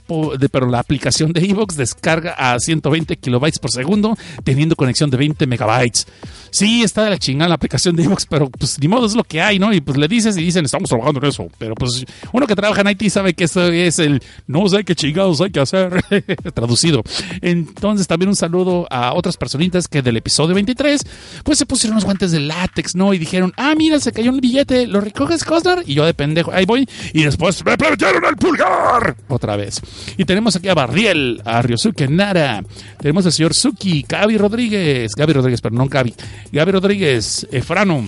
pero 0.52 0.68
la 0.68 0.80
aplicación 0.80 1.34
de 1.34 1.42
Evox 1.46 1.76
descarga 1.76 2.34
a 2.34 2.60
120 2.60 3.18
kilobytes 3.18 3.60
por 3.60 3.72
segundo, 3.72 4.18
teniendo 4.44 4.76
conexión 4.76 5.10
de 5.10 5.18
20 5.18 5.48
megabytes. 5.48 6.08
Sí, 6.52 6.84
está 6.84 7.04
de 7.04 7.10
la 7.10 7.18
chingada 7.18 7.50
la 7.50 7.56
aplicación 7.56 7.96
de 7.96 8.04
Evox, 8.04 8.26
pero 8.28 8.50
pues 8.50 8.80
ni 8.80 8.88
modo 8.88 9.06
es 9.06 9.16
lo 9.16 9.24
que 9.24 9.42
hay, 9.42 9.60
¿no? 9.60 9.74
Y 9.74 9.82
pues 9.82 9.98
le 9.98 10.08
dices 10.08 10.38
y 10.38 10.42
dicen, 10.42 10.66
estamos 10.66 10.90
trabajando 10.90 11.20
en 11.20 11.28
eso. 11.28 11.48
Pero 11.58 11.76
pues 11.76 11.95
uno 12.32 12.48
que 12.48 12.56
trabaja 12.56 12.82
en 12.82 12.90
IT 12.90 13.10
sabe 13.10 13.34
que 13.34 13.46
eso 13.46 13.68
es 13.68 14.00
el 14.00 14.22
no 14.48 14.68
sé 14.68 14.84
qué 14.84 14.96
chingados 14.96 15.42
hay 15.42 15.52
que 15.52 15.60
hacer, 15.60 16.04
traducido. 16.54 17.04
Entonces 17.42 18.08
también 18.08 18.30
un 18.30 18.36
saludo 18.36 18.88
a 18.90 19.14
otras 19.14 19.38
personitas 19.38 19.88
que 19.88 20.02
del 20.02 20.18
episodio 20.18 20.56
23, 20.56 21.02
pues 21.44 21.58
se 21.58 21.66
pusieron 21.66 21.96
los 21.96 22.06
guantes 22.06 22.32
de 22.32 22.40
látex, 22.40 22.96
¿no? 22.96 23.14
Y 23.14 23.18
dijeron, 23.18 23.54
ah, 23.58 23.74
mira, 23.78 24.00
se 24.00 24.12
cayó 24.12 24.32
un 24.32 24.40
billete, 24.40 24.88
¿lo 24.88 25.02
recoges, 25.02 25.44
Cosnar? 25.44 25.84
Y 25.86 25.94
yo 25.94 26.06
de 26.06 26.14
pendejo, 26.14 26.52
ahí 26.52 26.66
voy. 26.66 26.88
Y 27.14 27.24
después, 27.24 27.64
me 27.66 27.78
plantearon 27.78 28.24
el 28.26 28.36
pulgar. 28.36 29.16
Otra 29.28 29.56
vez. 29.56 29.82
Y 30.18 30.26
tenemos 30.26 30.56
aquí 30.56 30.70
a 30.70 30.74
Barriel, 30.74 31.42
a 31.46 31.62
Ryosuke 31.62 32.08
Nara. 32.10 32.64
Tenemos 33.00 33.26
al 33.26 33.32
señor 33.32 33.54
Suki, 33.54 34.06
Gaby 34.08 34.38
Rodríguez, 34.38 35.14
Gaby 35.16 35.34
Rodríguez, 35.34 35.62
pero 35.62 35.76
no 35.76 35.88
Gaby. 35.88 36.14
Gaby 36.52 36.72
Rodríguez, 36.72 37.48
Efrano, 37.52 38.06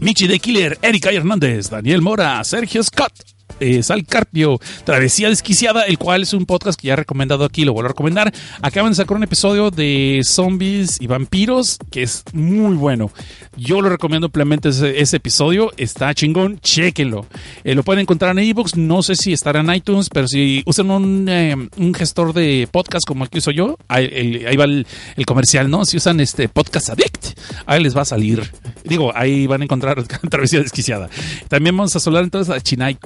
Michi 0.00 0.26
de 0.26 0.38
Killer, 0.38 0.78
Erika 0.82 1.10
Hernández, 1.10 1.70
Daniel 1.70 2.00
Mora, 2.00 2.42
Sergio 2.44 2.82
Scott, 2.82 3.12
eh, 3.60 3.82
Sal 3.82 4.04
Carpio, 4.06 4.58
Travesía 4.84 5.28
Desquiciada, 5.28 5.82
el 5.82 5.98
cual 5.98 6.22
es 6.22 6.32
un 6.32 6.46
podcast 6.46 6.80
que 6.80 6.88
ya 6.88 6.94
he 6.94 6.96
recomendado 6.96 7.44
aquí, 7.44 7.64
lo 7.64 7.72
vuelvo 7.72 7.86
a 7.86 7.88
recomendar. 7.88 8.32
Acaban 8.60 8.92
de 8.92 8.96
sacar 8.96 9.16
un 9.16 9.22
episodio 9.22 9.70
de 9.70 10.20
zombies 10.24 11.00
y 11.00 11.06
vampiros 11.06 11.78
que 11.90 12.02
es 12.02 12.24
muy 12.32 12.76
bueno. 12.76 13.10
Yo 13.56 13.80
lo 13.80 13.90
recomiendo 13.90 14.26
ampliamente 14.26 14.70
ese, 14.70 15.16
episodio, 15.16 15.72
está 15.76 16.14
chingón, 16.14 16.58
chequenlo. 16.60 17.26
Eh, 17.64 17.74
lo 17.74 17.82
pueden 17.82 18.00
encontrar 18.00 18.32
en 18.32 18.38
ebooks, 18.38 18.76
no 18.76 19.02
sé 19.02 19.14
si 19.14 19.32
estará 19.32 19.60
en 19.60 19.72
iTunes, 19.74 20.08
pero 20.08 20.26
si 20.26 20.62
usan 20.66 20.90
un, 20.90 21.28
eh, 21.28 21.54
gestor 21.96 22.32
de 22.32 22.68
podcast 22.70 23.06
como 23.06 23.24
el 23.24 23.30
que 23.30 23.38
uso 23.38 23.50
yo, 23.50 23.76
ahí, 23.88 24.56
va 24.56 24.64
el, 24.64 24.86
comercial, 25.26 25.70
¿no? 25.70 25.84
Si 25.84 25.96
usan 25.96 26.20
este 26.20 26.48
Podcast 26.48 26.90
Addict, 26.90 27.38
ahí 27.66 27.82
les 27.82 27.96
va 27.96 28.02
a 28.02 28.06
salir. 28.06 28.50
Digo, 28.84 29.12
ahí 29.14 29.46
van 29.46 29.60
a 29.62 29.64
encontrar 29.64 30.02
Travesía 30.30 30.60
Desquiciada. 30.60 31.08
También 31.48 31.76
vamos 31.76 31.94
a 31.94 32.08
hablar 32.08 32.24
entonces 32.24 32.54
a 32.54 32.60
Chinai 32.60 32.96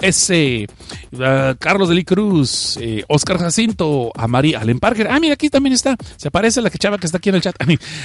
S. 0.00 0.66
Carlos 1.58 1.88
de 1.88 2.04
Cruz, 2.04 2.78
eh, 2.80 3.04
Oscar 3.08 3.38
Jacinto, 3.38 4.12
a 4.14 4.26
María 4.26 4.60
Allen 4.60 4.80
Parker. 4.80 5.08
Ah, 5.10 5.20
mira, 5.20 5.34
aquí 5.34 5.50
también 5.50 5.74
está. 5.74 5.96
Se 6.16 6.30
parece 6.30 6.60
la 6.60 6.70
que 6.70 6.78
chava 6.78 6.98
que 6.98 7.06
está 7.06 7.18
aquí 7.18 7.28
en 7.28 7.36
el 7.36 7.42
chat. 7.42 7.56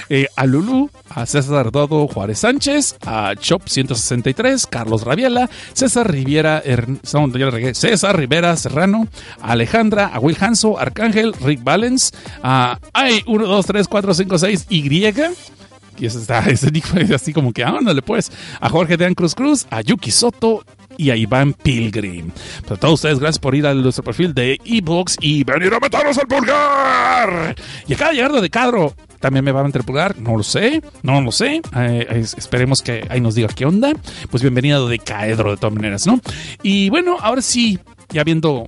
Eh, 0.10 0.28
a 0.36 0.46
Lulu, 0.46 0.90
a 1.10 1.26
César 1.26 1.72
Dodo 1.72 2.08
Juárez 2.08 2.40
Sánchez, 2.40 2.96
a 3.06 3.34
Chop 3.36 3.68
163, 3.68 4.66
Carlos 4.68 5.04
Rabiela, 5.04 5.50
César 5.74 6.10
Riviera, 6.10 6.64
César 7.74 8.18
Rivera 8.18 8.56
Serrano, 8.56 9.08
a 9.42 9.52
Alejandra, 9.52 10.08
a 10.08 10.20
Will 10.20 10.38
Hanso, 10.40 10.80
Arcángel, 10.80 11.34
Rick 11.34 11.64
Valens, 11.64 12.14
a 12.42 12.80
ay, 12.94 13.24
1, 13.26 13.46
2, 13.46 13.66
3, 13.66 13.88
4, 13.88 14.14
5, 14.14 14.38
6, 14.38 14.66
Y. 14.70 14.88
Y 16.00 16.06
eso 16.06 16.20
está, 16.20 16.40
ese 16.50 16.72
así 17.14 17.34
como 17.34 17.52
que, 17.52 17.64
ah, 17.64 17.80
le 17.82 18.02
pues. 18.02 18.32
A 18.60 18.70
Jorge 18.70 18.98
de 18.98 19.14
Cruz 19.16 19.36
Cruz, 19.36 19.66
a 19.70 19.82
Yuki 19.82 20.12
Soto, 20.12 20.64
y 20.98 21.12
a 21.12 21.16
Iván 21.16 21.54
Pilgrim. 21.54 22.32
Pero 22.64 22.76
a 22.76 22.80
todos 22.80 22.95
ustedes, 22.95 23.20
gracias 23.20 23.39
por 23.39 23.56
ir 23.56 23.66
a 23.68 23.74
nuestro 23.74 24.04
perfil 24.04 24.34
de 24.34 24.60
Ebox 24.66 25.18
y 25.22 25.43
venir 25.43 25.74
a 25.74 25.80
meternos 25.80 26.18
al 26.18 26.28
pulgar. 26.28 27.56
Y 27.88 27.93
acaba 27.93 28.12
de 28.12 28.16
llegar 28.16 28.32
de 28.34 28.50
Cadro. 28.50 28.93
También 29.20 29.43
me 29.43 29.52
va 29.52 29.62
a 29.62 29.64
meter 29.64 29.84
pulgar, 29.84 30.18
no 30.20 30.38
lo 30.38 30.43
sé, 30.43 30.82
no 31.02 31.22
lo 31.22 31.32
sé. 31.32 31.62
Eh, 31.76 32.24
esperemos 32.38 32.82
que 32.82 33.08
ahí 33.10 33.20
nos 33.20 33.34
diga 33.34 33.48
qué 33.48 33.66
onda. 33.66 33.93
Pues 34.30 34.43
bienvenido 34.43 34.88
de 34.88 35.00
Caedro 35.00 35.52
de 35.52 35.58
todas 35.58 35.74
maneras, 35.74 36.06
¿no? 36.06 36.20
Y 36.62 36.89
bueno, 36.89 37.18
ahora 37.20 37.41
sí, 37.41 37.80
ya 38.10 38.24
viendo 38.24 38.68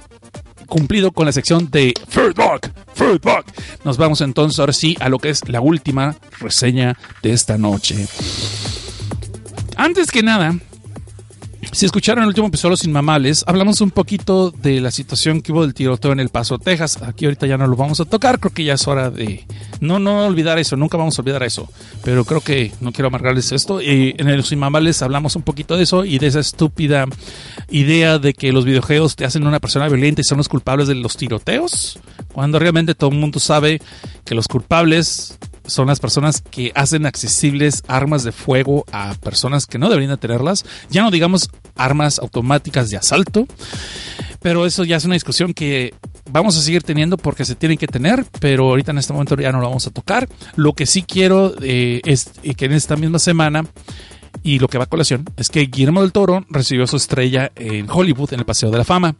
cumplido 0.69 1.11
con 1.11 1.25
la 1.25 1.32
sección 1.32 1.69
de 1.69 1.93
Feedback, 2.07 2.71
Feedback. 2.93 3.45
Nos 3.84 3.97
vamos 3.97 4.21
entonces 4.21 4.59
ahora 4.59 4.73
sí 4.73 4.95
a 4.99 5.09
lo 5.09 5.17
que 5.19 5.30
es 5.30 5.49
la 5.49 5.61
última 5.61 6.15
reseña 6.39 6.97
de 7.21 7.34
esta 7.34 7.57
noche. 7.57 8.07
Antes 9.75 10.11
que 10.11 10.23
nada, 10.23 10.55
si 11.72 11.86
escucharon 11.86 12.24
el 12.24 12.30
último 12.30 12.47
episodio 12.47 12.76
Sin 12.76 12.91
Mamales, 12.91 13.43
hablamos 13.47 13.82
un 13.82 13.91
poquito 13.91 14.51
de 14.51 14.82
la 14.82 14.91
situación 14.91 15.41
que 15.41 15.51
hubo 15.51 15.61
del 15.61 15.74
tiroteo 15.74 16.11
en 16.11 16.20
El 16.20 16.30
Paso, 16.30 16.57
Texas. 16.57 17.01
Aquí 17.01 17.26
ahorita 17.26 17.45
ya 17.45 17.57
no 17.57 17.67
lo 17.67 17.76
vamos 17.76 17.99
a 17.99 18.05
tocar, 18.05 18.39
creo 18.39 18.53
que 18.53 18.63
ya 18.63 18.74
es 18.74 18.88
hora 18.88 19.09
de 19.11 19.45
no 19.80 19.99
no 19.99 20.26
olvidar 20.26 20.57
eso, 20.57 20.76
nunca 20.76 20.97
vamos 20.97 21.17
a 21.17 21.22
olvidar 21.22 21.43
eso. 21.43 21.70
Pero 22.03 22.26
creo 22.26 22.41
que 22.41 22.72
no 22.82 22.91
quiero 22.91 23.07
amargarles 23.07 23.51
esto. 23.51 23.82
Y 23.82 24.15
en 24.17 24.30
el 24.30 24.43
Sin 24.43 24.59
Mamales 24.59 25.01
hablamos 25.01 25.36
un 25.36 25.43
poquito 25.43 25.78
de 25.78 25.84
eso 25.84 26.05
y 26.05 26.17
de 26.17 26.28
esa 26.28 26.39
estúpida 26.39 27.05
idea 27.70 28.17
de 28.17 28.34
que 28.34 28.51
los 28.51 28.65
videojuegos 28.65 29.15
te 29.15 29.26
hacen 29.26 29.45
una 29.45 29.59
persona 29.59 29.88
violenta 29.88 30.22
y 30.22 30.24
son 30.24 30.39
los 30.39 30.49
culpables 30.49 30.88
de 30.88 30.95
los 30.95 31.17
tiroteos, 31.17 31.99
cuando 32.34 32.59
realmente 32.59 32.95
todo 32.95 33.11
el 33.11 33.17
mundo 33.17 33.39
sabe 33.39 33.82
que 34.26 34.36
los 34.36 34.47
culpables 34.47 35.38
son 35.70 35.88
las 35.88 35.99
personas 35.99 36.41
que 36.41 36.72
hacen 36.76 37.05
accesibles 37.05 37.84
armas 37.88 38.24
de 38.24 38.32
fuego 38.32 38.86
a 38.91 39.13
personas 39.15 39.65
que 39.65 39.78
no 39.78 39.89
deberían 39.89 40.17
tenerlas. 40.17 40.65
Ya 40.89 41.03
no 41.03 41.11
digamos 41.11 41.49
armas 41.76 42.20
automáticas 42.20 42.89
de 42.89 42.97
asalto, 42.97 43.47
pero 44.41 44.65
eso 44.65 44.84
ya 44.84 44.97
es 44.97 45.05
una 45.05 45.13
discusión 45.13 45.53
que 45.53 45.93
vamos 46.32 46.57
a 46.57 46.61
seguir 46.61 46.84
teniendo 46.84 47.17
porque 47.17 47.45
se 47.45 47.55
tienen 47.55 47.78
que 47.78 47.88
tener, 47.88 48.26
pero 48.39 48.70
ahorita 48.70 48.91
en 48.91 48.97
este 48.97 49.13
momento 49.13 49.36
ya 49.36 49.51
no 49.51 49.59
lo 49.59 49.67
vamos 49.67 49.88
a 49.88 49.91
tocar. 49.91 50.28
Lo 50.55 50.74
que 50.74 50.86
sí 50.86 51.03
quiero 51.03 51.53
eh, 51.61 52.01
es 52.05 52.32
que 52.57 52.65
en 52.65 52.74
esta 52.74 52.95
misma 52.95 53.20
semana 53.20 53.65
y 54.43 54.59
lo 54.59 54.67
que 54.67 54.78
va 54.78 54.86
a 54.86 54.88
colación 54.88 55.26
es 55.38 55.49
que 55.49 55.61
Guillermo 55.61 56.01
del 56.01 56.11
Toro 56.11 56.45
recibió 56.49 56.88
su 56.88 56.97
estrella 56.97 57.51
en 57.55 57.89
Hollywood 57.89 58.34
en 58.34 58.39
el 58.39 58.45
Paseo 58.45 58.72
de 58.72 58.78
la 58.78 58.86
Fama. 58.86 59.15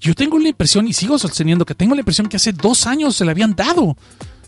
Yo 0.00 0.14
tengo 0.14 0.38
la 0.38 0.48
impresión, 0.48 0.86
y 0.86 0.92
sigo 0.92 1.18
sosteniendo 1.18 1.64
que 1.64 1.74
tengo 1.74 1.94
la 1.94 2.00
impresión 2.00 2.28
que 2.28 2.36
hace 2.36 2.52
dos 2.52 2.86
años 2.86 3.16
se 3.16 3.24
le 3.24 3.30
habían 3.30 3.54
dado. 3.54 3.96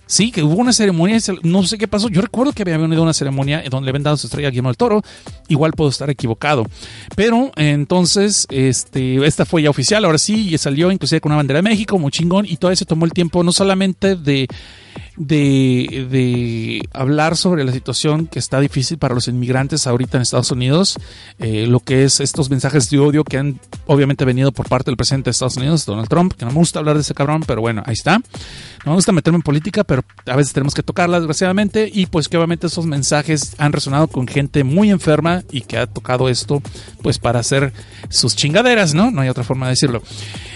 Sí, 0.09 0.33
que 0.33 0.43
hubo 0.43 0.55
una 0.55 0.73
ceremonia, 0.73 1.19
no 1.43 1.63
sé 1.65 1.77
qué 1.77 1.87
pasó. 1.87 2.09
Yo 2.09 2.23
recuerdo 2.23 2.55
que 2.55 2.63
había 2.63 2.79
venido 2.79 3.03
una 3.03 3.13
ceremonia 3.13 3.63
donde 3.71 3.85
le 3.85 3.91
habían 3.91 4.05
dado 4.05 4.17
su 4.17 4.27
estrella 4.27 4.49
a 4.49 4.51
Guillermo 4.51 4.71
del 4.71 4.79
Toro. 4.79 5.03
Igual 5.49 5.73
puedo 5.73 5.91
estar 5.91 6.09
equivocado. 6.09 6.65
Pero 7.15 7.53
entonces, 7.57 8.47
este, 8.51 9.25
esta 9.27 9.45
fue 9.45 9.63
ya 9.63 9.71
oficial, 9.71 10.07
ahora 10.07 10.17
sí, 10.17 10.49
y 10.49 10.57
salió 10.57 10.91
inclusive 10.91 11.21
con 11.21 11.33
una 11.33 11.37
bandera 11.37 11.59
de 11.59 11.69
México, 11.69 11.99
muy 11.99 12.11
chingón, 12.11 12.47
y 12.47 12.57
todo 12.57 12.71
eso 12.71 12.87
tomó 12.87 13.05
el 13.05 13.13
tiempo 13.13 13.45
no 13.45 13.53
solamente 13.53 14.17
de 14.17 14.49
de, 15.19 16.07
de, 16.11 16.89
hablar 16.93 17.37
sobre 17.37 17.65
la 17.65 17.73
situación 17.73 18.27
que 18.27 18.39
está 18.39 18.61
difícil 18.61 18.99
para 18.99 19.15
los 19.15 19.27
inmigrantes 19.29 19.87
ahorita 19.87 20.17
en 20.17 20.23
Estados 20.23 20.51
Unidos, 20.53 20.97
eh, 21.39 21.67
lo 21.67 21.81
que 21.81 22.05
es 22.05 22.21
estos 22.21 22.51
mensajes 22.51 22.89
de 22.89 22.99
odio 22.99 23.25
que 23.25 23.39
han 23.39 23.61
obviamente 23.87 24.25
venido 24.25 24.53
por 24.53 24.69
parte 24.69 24.91
del 24.91 24.97
presidente 24.97 25.27
de 25.27 25.33
Estados 25.33 25.57
Unidos, 25.57 25.85
Donald 25.85 26.09
Trump, 26.09 26.35
que 26.35 26.45
no 26.45 26.53
me 26.53 26.59
gusta 26.59 26.79
hablar 26.79 26.95
de 26.95 27.03
ese 27.03 27.15
cabrón, 27.15 27.43
pero 27.47 27.61
bueno, 27.61 27.83
ahí 27.85 27.95
está. 27.95 28.19
No 28.85 28.93
me 28.93 28.95
gusta 28.95 29.13
meterme 29.13 29.37
en 29.37 29.43
política, 29.43 29.83
pero 29.83 30.03
a 30.27 30.37
veces 30.37 30.53
tenemos 30.53 30.75
que 30.75 30.85
tocarla, 30.85 31.19
desgraciadamente, 31.19 31.91
y 31.93 32.07
pues 32.07 32.29
que 32.29 32.37
obviamente 32.37 32.69
esos 32.69 32.87
mensajes 32.87 33.55
han 33.59 33.73
resonado 33.73 34.07
con 34.07 34.29
gente 34.29 34.63
muy 34.63 34.91
enferma 34.91 35.43
y 35.51 35.63
que 35.63 35.79
ha 35.79 35.87
tocado 35.87 36.29
esto, 36.29 36.63
pues 37.03 37.19
para 37.19 37.41
hacer 37.41 37.73
sus 38.09 38.37
chingaderas, 38.37 38.95
¿no? 38.95 39.11
No 39.11 39.21
hay 39.21 39.29
otra 39.29 39.43
forma 39.43 39.67
de 39.67 39.71
decirlo. 39.71 40.03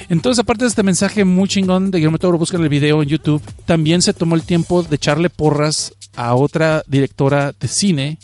Entonces, 0.09 0.39
aparte 0.41 0.65
de 0.65 0.69
este 0.69 0.83
mensaje 0.83 1.25
muy 1.25 1.49
chingón 1.49 1.91
de 1.91 1.99
Guillermo 1.99 2.19
Toro, 2.19 2.39
buscan 2.39 2.63
el 2.63 2.69
video 2.69 3.03
en 3.03 3.09
YouTube, 3.09 3.43
también 3.65 4.03
se 4.03 4.13
tomó 4.13 4.35
el 4.35 4.43
tiempo 4.43 4.52
de 4.89 4.97
echarle 4.97 5.31
porras 5.31 5.95
a 6.15 6.35
otra 6.35 6.85
directora 6.87 7.53
de 7.59 7.69
cine 7.69 8.19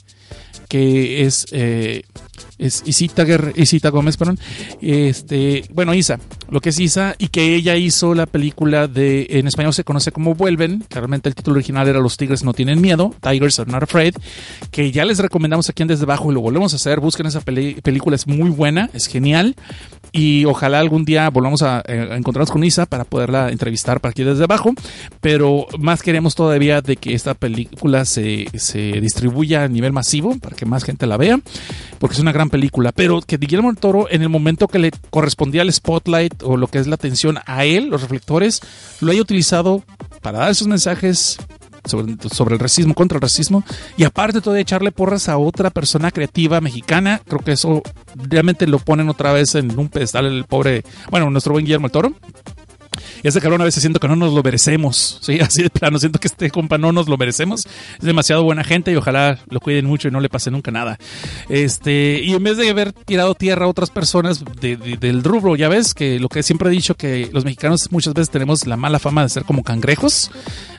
que 0.68 1.24
es, 1.24 1.46
eh, 1.52 2.02
Isita, 2.58 3.24
Isita 3.54 3.90
Gómez, 3.90 4.16
perdón. 4.16 4.38
Este, 4.80 5.64
bueno, 5.72 5.94
Isa, 5.94 6.18
lo 6.50 6.60
que 6.60 6.70
es 6.70 6.80
Isa, 6.80 7.14
y 7.18 7.28
que 7.28 7.54
ella 7.54 7.76
hizo 7.76 8.14
la 8.14 8.26
película 8.26 8.88
de, 8.88 9.26
en 9.30 9.46
español 9.46 9.72
se 9.72 9.84
conoce 9.84 10.10
como 10.12 10.34
Vuelven, 10.34 10.84
que 10.88 10.96
realmente 10.96 11.28
el 11.28 11.34
título 11.34 11.56
original 11.56 11.86
era 11.88 12.00
Los 12.00 12.16
Tigres 12.16 12.42
no 12.42 12.54
tienen 12.54 12.80
miedo, 12.80 13.14
Tigers 13.20 13.60
are 13.60 13.70
not 13.70 13.82
afraid, 13.82 14.14
que 14.70 14.90
ya 14.90 15.04
les 15.04 15.18
recomendamos 15.18 15.68
aquí 15.68 15.82
en 15.82 15.88
Desde 15.88 16.04
Abajo 16.04 16.30
y 16.30 16.34
lo 16.34 16.40
volvemos 16.40 16.72
a 16.72 16.76
hacer, 16.76 17.00
busquen 17.00 17.26
esa 17.26 17.40
película, 17.40 18.16
es 18.16 18.26
muy 18.26 18.50
buena, 18.50 18.90
es 18.92 19.06
genial, 19.06 19.54
y 20.10 20.44
ojalá 20.46 20.80
algún 20.80 21.04
día 21.04 21.28
volvamos 21.30 21.62
a, 21.62 21.82
eh, 21.86 22.08
a, 22.10 22.16
encontrarnos 22.16 22.50
con 22.50 22.64
Isa 22.64 22.86
para 22.86 23.04
poderla 23.04 23.50
entrevistar 23.50 24.00
para 24.00 24.10
aquí 24.10 24.24
desde 24.24 24.44
abajo, 24.44 24.72
pero 25.20 25.66
más 25.78 26.02
queremos 26.02 26.34
todavía 26.34 26.80
de 26.80 26.96
que 26.96 27.14
esta 27.14 27.34
película 27.34 28.04
se, 28.04 28.46
se 28.54 29.00
distribuya 29.00 29.64
a 29.64 29.68
nivel 29.68 29.92
masivo 29.92 30.36
para 30.48 30.56
que 30.56 30.64
más 30.64 30.82
gente 30.82 31.06
la 31.06 31.18
vea, 31.18 31.38
porque 31.98 32.14
es 32.14 32.20
una 32.20 32.32
gran 32.32 32.48
película, 32.48 32.90
pero 32.90 33.20
que 33.20 33.36
Guillermo 33.36 33.68
del 33.68 33.78
Toro 33.78 34.06
en 34.10 34.22
el 34.22 34.30
momento 34.30 34.66
que 34.66 34.78
le 34.78 34.90
correspondía 35.10 35.60
el 35.60 35.70
spotlight 35.70 36.42
o 36.42 36.56
lo 36.56 36.68
que 36.68 36.78
es 36.78 36.86
la 36.86 36.94
atención 36.94 37.38
a 37.44 37.66
él, 37.66 37.90
los 37.90 38.00
reflectores, 38.00 38.62
lo 39.00 39.12
haya 39.12 39.20
utilizado 39.20 39.84
para 40.22 40.38
dar 40.38 40.54
sus 40.54 40.66
mensajes 40.66 41.36
sobre, 41.84 42.54
el 42.54 42.58
racismo, 42.58 42.94
contra 42.94 43.16
el 43.16 43.22
racismo, 43.22 43.62
y 43.98 44.04
aparte 44.04 44.40
todavía 44.40 44.62
echarle 44.62 44.90
porras 44.90 45.28
a 45.28 45.36
otra 45.36 45.68
persona 45.68 46.10
creativa 46.10 46.62
mexicana, 46.62 47.20
creo 47.26 47.40
que 47.40 47.52
eso 47.52 47.82
realmente 48.14 48.66
lo 48.66 48.78
ponen 48.78 49.10
otra 49.10 49.32
vez 49.32 49.54
en 49.54 49.78
un 49.78 49.90
pedestal 49.90 50.24
el 50.24 50.44
pobre, 50.44 50.82
bueno, 51.10 51.28
nuestro 51.28 51.52
buen 51.52 51.66
Guillermo 51.66 51.88
el 51.88 51.92
Toro. 51.92 52.14
Y 53.22 53.28
ese 53.28 53.40
cabrón 53.40 53.60
a 53.60 53.64
veces 53.64 53.80
siento 53.80 54.00
que 54.00 54.08
no 54.08 54.16
nos 54.16 54.32
lo 54.32 54.42
merecemos. 54.42 55.18
Sí, 55.22 55.40
así 55.40 55.62
de 55.62 55.70
plano, 55.70 55.98
siento 55.98 56.18
que 56.18 56.28
este 56.28 56.50
compa 56.50 56.78
no 56.78 56.92
nos 56.92 57.08
lo 57.08 57.16
merecemos. 57.16 57.66
Es 57.66 58.04
demasiado 58.04 58.42
buena 58.44 58.64
gente 58.64 58.92
y 58.92 58.96
ojalá 58.96 59.38
lo 59.48 59.60
cuiden 59.60 59.86
mucho 59.86 60.08
y 60.08 60.10
no 60.10 60.20
le 60.20 60.28
pase 60.28 60.50
nunca 60.50 60.70
nada. 60.70 60.98
Este, 61.48 62.20
y 62.22 62.34
en 62.34 62.42
vez 62.42 62.56
de 62.56 62.68
haber 62.68 62.92
tirado 62.92 63.34
tierra 63.34 63.66
a 63.66 63.68
otras 63.68 63.90
personas 63.90 64.44
de, 64.60 64.76
de, 64.76 64.96
del 64.96 65.24
rubro, 65.24 65.56
ya 65.56 65.68
ves 65.68 65.94
que 65.94 66.18
lo 66.18 66.28
que 66.28 66.42
siempre 66.42 66.68
he 66.68 66.72
dicho 66.72 66.94
que 66.94 67.28
los 67.32 67.44
mexicanos 67.44 67.90
muchas 67.90 68.14
veces 68.14 68.30
tenemos 68.30 68.66
la 68.66 68.76
mala 68.76 68.98
fama 68.98 69.22
de 69.22 69.28
ser 69.28 69.44
como 69.44 69.62
cangrejos. 69.62 70.30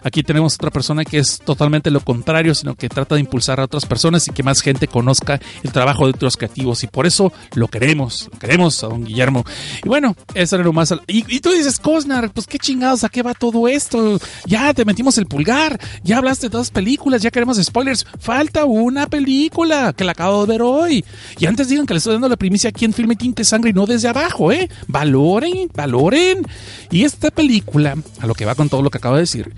Aquí 0.04 0.24
tenemos 0.24 0.56
otra 0.56 0.72
persona 0.72 1.04
que 1.06 1.20
es 1.20 1.40
totalmente 1.40 1.92
lo 1.92 2.00
contrario, 2.02 2.56
sino 2.56 2.76
que 2.76 2.90
trata 2.90 3.16
de 3.16 3.22
impulsar 3.22 3.60
a 3.60 3.66
otras 3.66 3.86
personas 3.86 4.28
y 4.28 4.32
que 4.32 4.44
más 4.44 4.62
gente 4.62 4.88
conozca 4.88 5.40
el 5.64 5.72
trabajo 5.72 6.06
de 6.06 6.12
otros 6.12 6.38
creativos. 6.38 6.84
Y 6.84 6.88
por 6.88 7.06
eso 7.06 7.34
lo 7.56 7.68
queremos, 7.68 8.30
lo 8.32 8.40
queremos 8.40 8.84
a 8.84 8.88
don 8.88 9.04
Guillermo. 9.04 9.44
Y 9.84 9.88
bueno, 9.88 10.16
eso 10.34 10.56
era 10.56 10.64
lo 10.64 10.74
más. 10.74 10.94
Y, 11.08 11.36
y 11.36 11.40
tú 11.40 11.52
dices, 11.52 11.80
Cosnar, 11.80 12.29
pues 12.30 12.48
qué 12.48 12.58
chingados, 12.58 13.04
¿a 13.04 13.10
qué 13.10 13.22
va 13.22 13.34
todo 13.34 13.68
esto? 13.68 14.20
Ya 14.46 14.74
te 14.74 14.86
metimos 14.86 15.18
el 15.18 15.26
pulgar, 15.26 15.80
ya 16.04 16.18
hablaste 16.18 16.50
de 16.50 16.58
dos 16.58 16.72
películas, 16.72 17.22
ya 17.22 17.32
queremos 17.32 17.58
spoilers. 17.58 18.06
Falta 18.20 18.66
una 18.66 19.08
película 19.08 19.94
que 19.94 20.04
la 20.04 20.12
acabo 20.12 20.46
de 20.46 20.54
ver 20.54 20.62
hoy. 20.62 21.06
Y 21.38 21.46
antes 21.46 21.70
digan 21.70 21.86
que 21.86 21.94
le 21.94 22.00
estoy 22.00 22.14
dando 22.14 22.30
la 22.30 22.38
primicia 22.38 22.70
aquí 22.70 22.86
en 22.86 22.94
Filme 22.94 23.16
Tinte 23.16 23.44
Sangre 23.44 23.72
y 23.72 23.74
no 23.74 23.86
desde 23.86 24.08
abajo, 24.08 24.52
¿eh? 24.52 24.70
Valoren, 24.88 25.70
valoren. 25.74 26.46
Y 26.92 27.04
esta 27.04 27.32
película, 27.32 27.96
a 28.20 28.28
lo 28.28 28.34
que 28.36 28.46
va 28.46 28.56
con 28.56 28.70
todo 28.70 28.82
lo 28.82 28.90
que 28.90 28.98
acabo 28.98 29.16
de 29.16 29.22
decir, 29.22 29.54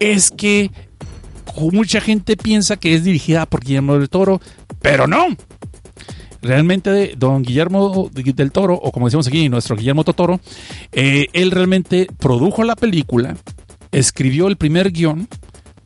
es 0.00 0.30
que 0.30 0.70
mucha 1.72 2.00
gente 2.00 2.36
piensa 2.36 2.76
que 2.76 2.94
es 2.94 3.04
dirigida 3.04 3.46
por 3.46 3.60
Guillermo 3.60 3.98
del 3.98 4.08
Toro, 4.08 4.40
pero 4.80 5.06
no. 5.06 5.26
Realmente, 6.44 7.14
don 7.16 7.42
Guillermo 7.42 8.10
del 8.12 8.52
Toro, 8.52 8.74
o 8.74 8.92
como 8.92 9.06
decimos 9.06 9.26
aquí, 9.26 9.48
nuestro 9.48 9.76
Guillermo 9.76 10.04
Totoro, 10.04 10.40
eh, 10.92 11.28
él 11.32 11.50
realmente 11.50 12.06
produjo 12.18 12.64
la 12.64 12.76
película, 12.76 13.34
escribió 13.92 14.46
el 14.48 14.58
primer 14.58 14.92
guion, 14.92 15.26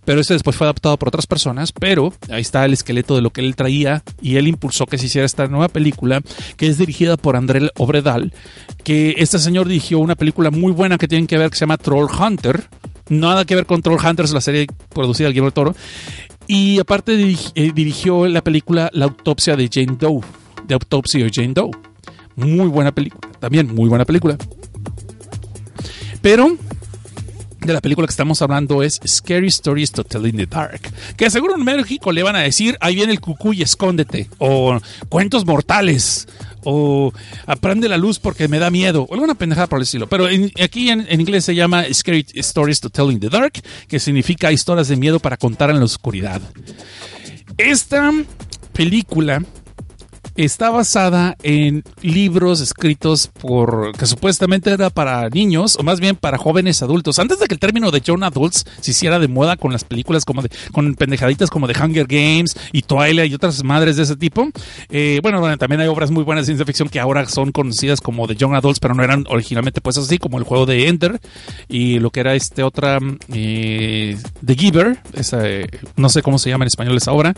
pero 0.04 0.20
ese 0.20 0.32
después 0.32 0.56
fue 0.56 0.66
adaptado 0.66 0.96
por 0.96 1.10
otras 1.10 1.28
personas, 1.28 1.70
pero 1.70 2.12
ahí 2.28 2.40
está 2.40 2.64
el 2.64 2.72
esqueleto 2.72 3.14
de 3.14 3.22
lo 3.22 3.30
que 3.30 3.40
él 3.40 3.54
traía 3.54 4.02
y 4.20 4.34
él 4.34 4.48
impulsó 4.48 4.86
que 4.86 4.98
se 4.98 5.06
hiciera 5.06 5.26
esta 5.26 5.46
nueva 5.46 5.68
película 5.68 6.22
que 6.56 6.66
es 6.66 6.76
dirigida 6.76 7.16
por 7.16 7.36
André 7.36 7.70
Obredal, 7.76 8.32
que 8.82 9.14
este 9.18 9.38
señor 9.38 9.68
dirigió 9.68 10.00
una 10.00 10.16
película 10.16 10.50
muy 10.50 10.72
buena 10.72 10.98
que 10.98 11.06
tienen 11.06 11.28
que 11.28 11.38
ver 11.38 11.50
que 11.50 11.56
se 11.56 11.60
llama 11.60 11.76
Troll 11.76 12.10
Hunter, 12.10 12.64
nada 13.10 13.44
que 13.44 13.54
ver 13.54 13.66
con 13.66 13.80
Troll 13.80 14.04
Hunters, 14.04 14.32
la 14.32 14.40
serie 14.40 14.66
producida 14.88 15.28
por 15.28 15.34
Guillermo 15.34 15.46
del 15.46 15.54
Toro, 15.54 15.76
y 16.48 16.80
aparte 16.80 17.36
eh, 17.54 17.72
dirigió 17.72 18.26
la 18.26 18.42
película 18.42 18.90
La 18.92 19.04
autopsia 19.04 19.54
de 19.54 19.68
Jane 19.72 19.96
Doe, 20.00 20.22
de 20.68 20.74
Autopsy 20.74 21.22
of 21.22 21.30
Jane 21.32 21.54
Doe. 21.54 21.70
Muy 22.36 22.68
buena 22.68 22.92
película, 22.92 23.28
también 23.40 23.74
muy 23.74 23.88
buena 23.88 24.04
película. 24.04 24.36
Pero 26.22 26.56
de 27.60 27.72
la 27.72 27.80
película 27.80 28.06
que 28.06 28.12
estamos 28.12 28.40
hablando 28.40 28.82
es 28.82 29.00
Scary 29.06 29.48
Stories 29.48 29.90
to 29.90 30.04
Tell 30.04 30.26
in 30.26 30.36
the 30.36 30.46
Dark. 30.46 30.80
Que 31.16 31.28
seguro 31.30 31.56
en 31.56 31.64
México 31.64 32.12
le 32.12 32.22
van 32.22 32.36
a 32.36 32.40
decir, 32.40 32.76
ahí 32.80 32.94
viene 32.94 33.12
el 33.12 33.20
cucú 33.20 33.52
y 33.52 33.62
escóndete. 33.62 34.28
O 34.38 34.78
cuentos 35.08 35.44
mortales. 35.44 36.28
O 36.64 37.12
aprende 37.46 37.88
la 37.88 37.96
luz 37.96 38.18
porque 38.18 38.48
me 38.48 38.58
da 38.58 38.70
miedo. 38.70 39.02
O 39.02 39.14
alguna 39.14 39.34
pendejada 39.34 39.66
por 39.66 39.78
el 39.78 39.82
estilo. 39.82 40.08
Pero 40.08 40.26
aquí 40.62 40.90
en, 40.90 41.06
en, 41.08 41.20
inglés 41.20 41.44
se 41.44 41.54
llama 41.54 41.84
Scary 41.92 42.26
Stories 42.34 42.80
to 42.80 42.90
Tell 42.90 43.10
in 43.10 43.20
the 43.20 43.28
Dark. 43.28 43.60
Que 43.88 43.98
significa 43.98 44.52
historias 44.52 44.88
de 44.88 44.96
miedo 44.96 45.18
para 45.18 45.36
contar 45.36 45.70
en 45.70 45.78
la 45.78 45.84
oscuridad. 45.84 46.40
Esta 47.56 48.12
película 48.72 49.42
está 50.44 50.70
basada 50.70 51.36
en 51.42 51.82
libros 52.00 52.60
escritos 52.60 53.26
por 53.40 53.92
que 53.98 54.06
supuestamente 54.06 54.70
era 54.70 54.88
para 54.88 55.28
niños 55.30 55.76
o 55.76 55.82
más 55.82 55.98
bien 55.98 56.14
para 56.14 56.38
jóvenes 56.38 56.80
adultos. 56.80 57.18
Antes 57.18 57.40
de 57.40 57.48
que 57.48 57.54
el 57.54 57.60
término 57.60 57.90
de 57.90 58.00
young 58.00 58.22
adults 58.22 58.64
se 58.80 58.92
hiciera 58.92 59.18
de 59.18 59.26
moda 59.26 59.56
con 59.56 59.72
las 59.72 59.82
películas 59.82 60.24
como 60.24 60.42
de 60.42 60.50
con 60.70 60.94
pendejaditas 60.94 61.50
como 61.50 61.66
de 61.66 61.74
Hunger 61.74 62.06
Games 62.06 62.56
y 62.72 62.82
Twilight 62.82 63.32
y 63.32 63.34
otras 63.34 63.64
madres 63.64 63.96
de 63.96 64.04
ese 64.04 64.14
tipo. 64.14 64.48
Eh, 64.90 65.18
bueno, 65.22 65.40
bueno, 65.40 65.58
también 65.58 65.80
hay 65.80 65.88
obras 65.88 66.12
muy 66.12 66.22
buenas 66.22 66.44
de 66.44 66.46
ciencia 66.46 66.64
ficción 66.64 66.88
que 66.88 67.00
ahora 67.00 67.26
son 67.26 67.50
conocidas 67.50 68.00
como 68.00 68.28
de 68.28 68.36
young 68.36 68.54
adults, 68.54 68.78
pero 68.78 68.94
no 68.94 69.02
eran 69.02 69.24
originalmente 69.28 69.80
pues 69.80 69.98
así 69.98 70.18
como 70.18 70.38
el 70.38 70.44
juego 70.44 70.66
de 70.66 70.86
Ender 70.86 71.20
y 71.68 71.98
lo 71.98 72.10
que 72.10 72.20
era 72.20 72.36
este 72.36 72.62
otra 72.62 73.00
eh, 73.32 74.16
The 74.46 74.54
Giver, 74.54 74.98
eh, 75.14 75.66
no 75.96 76.08
sé 76.08 76.22
cómo 76.22 76.38
se 76.38 76.50
llama 76.50 76.62
en 76.64 76.68
español 76.68 76.96
esa 76.96 77.10
obra. 77.10 77.34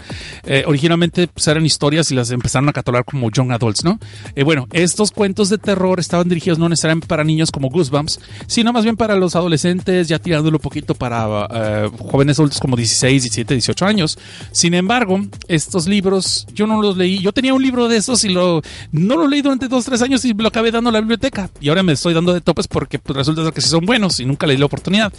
Originalmente 0.66 1.28
pues, 1.28 1.48
eran 1.48 1.64
historias 1.64 2.10
y 2.12 2.14
las 2.14 2.30
empezaron 2.30 2.68
a 2.68 2.72
catalogar 2.72 2.89
como 3.04 3.30
young 3.30 3.52
adults, 3.52 3.84
¿no? 3.84 3.98
Eh, 4.34 4.44
bueno, 4.44 4.68
estos 4.72 5.10
cuentos 5.10 5.48
de 5.48 5.58
terror 5.58 6.00
estaban 6.00 6.28
dirigidos 6.28 6.58
no 6.58 6.68
necesariamente 6.68 7.06
para 7.06 7.24
niños 7.24 7.50
como 7.50 7.68
Goosebumps, 7.68 8.20
sino 8.46 8.72
más 8.72 8.84
bien 8.84 8.96
para 8.96 9.16
los 9.16 9.36
adolescentes, 9.36 10.08
ya 10.08 10.18
tirándolo 10.18 10.58
un 10.58 10.62
poquito 10.62 10.94
para 10.94 11.46
eh, 11.52 11.90
jóvenes 11.98 12.38
adultos 12.38 12.60
como 12.60 12.76
16, 12.76 13.22
17, 13.22 13.54
18 13.54 13.86
años. 13.86 14.18
Sin 14.52 14.74
embargo, 14.74 15.20
estos 15.48 15.86
libros 15.86 16.46
yo 16.54 16.66
no 16.66 16.80
los 16.82 16.96
leí. 16.96 17.18
Yo 17.18 17.32
tenía 17.32 17.54
un 17.54 17.62
libro 17.62 17.88
de 17.88 17.96
esos 17.96 18.24
y 18.24 18.28
lo 18.28 18.62
no 18.92 19.16
lo 19.16 19.28
leí 19.28 19.42
durante 19.42 19.68
dos, 19.68 19.84
tres 19.84 20.02
años 20.02 20.24
y 20.24 20.34
lo 20.34 20.48
acabé 20.48 20.70
dando 20.70 20.90
a 20.90 20.92
la 20.92 21.00
biblioteca. 21.00 21.50
Y 21.60 21.68
ahora 21.68 21.82
me 21.82 21.92
estoy 21.92 22.14
dando 22.14 22.32
de 22.32 22.40
topes 22.40 22.68
porque 22.68 22.98
pues, 22.98 23.16
resulta 23.16 23.50
que 23.52 23.60
sí 23.60 23.68
son 23.68 23.84
buenos 23.84 24.20
y 24.20 24.26
nunca 24.26 24.46
le 24.46 24.54
di 24.54 24.58
la 24.58 24.66
oportunidad. 24.66 25.12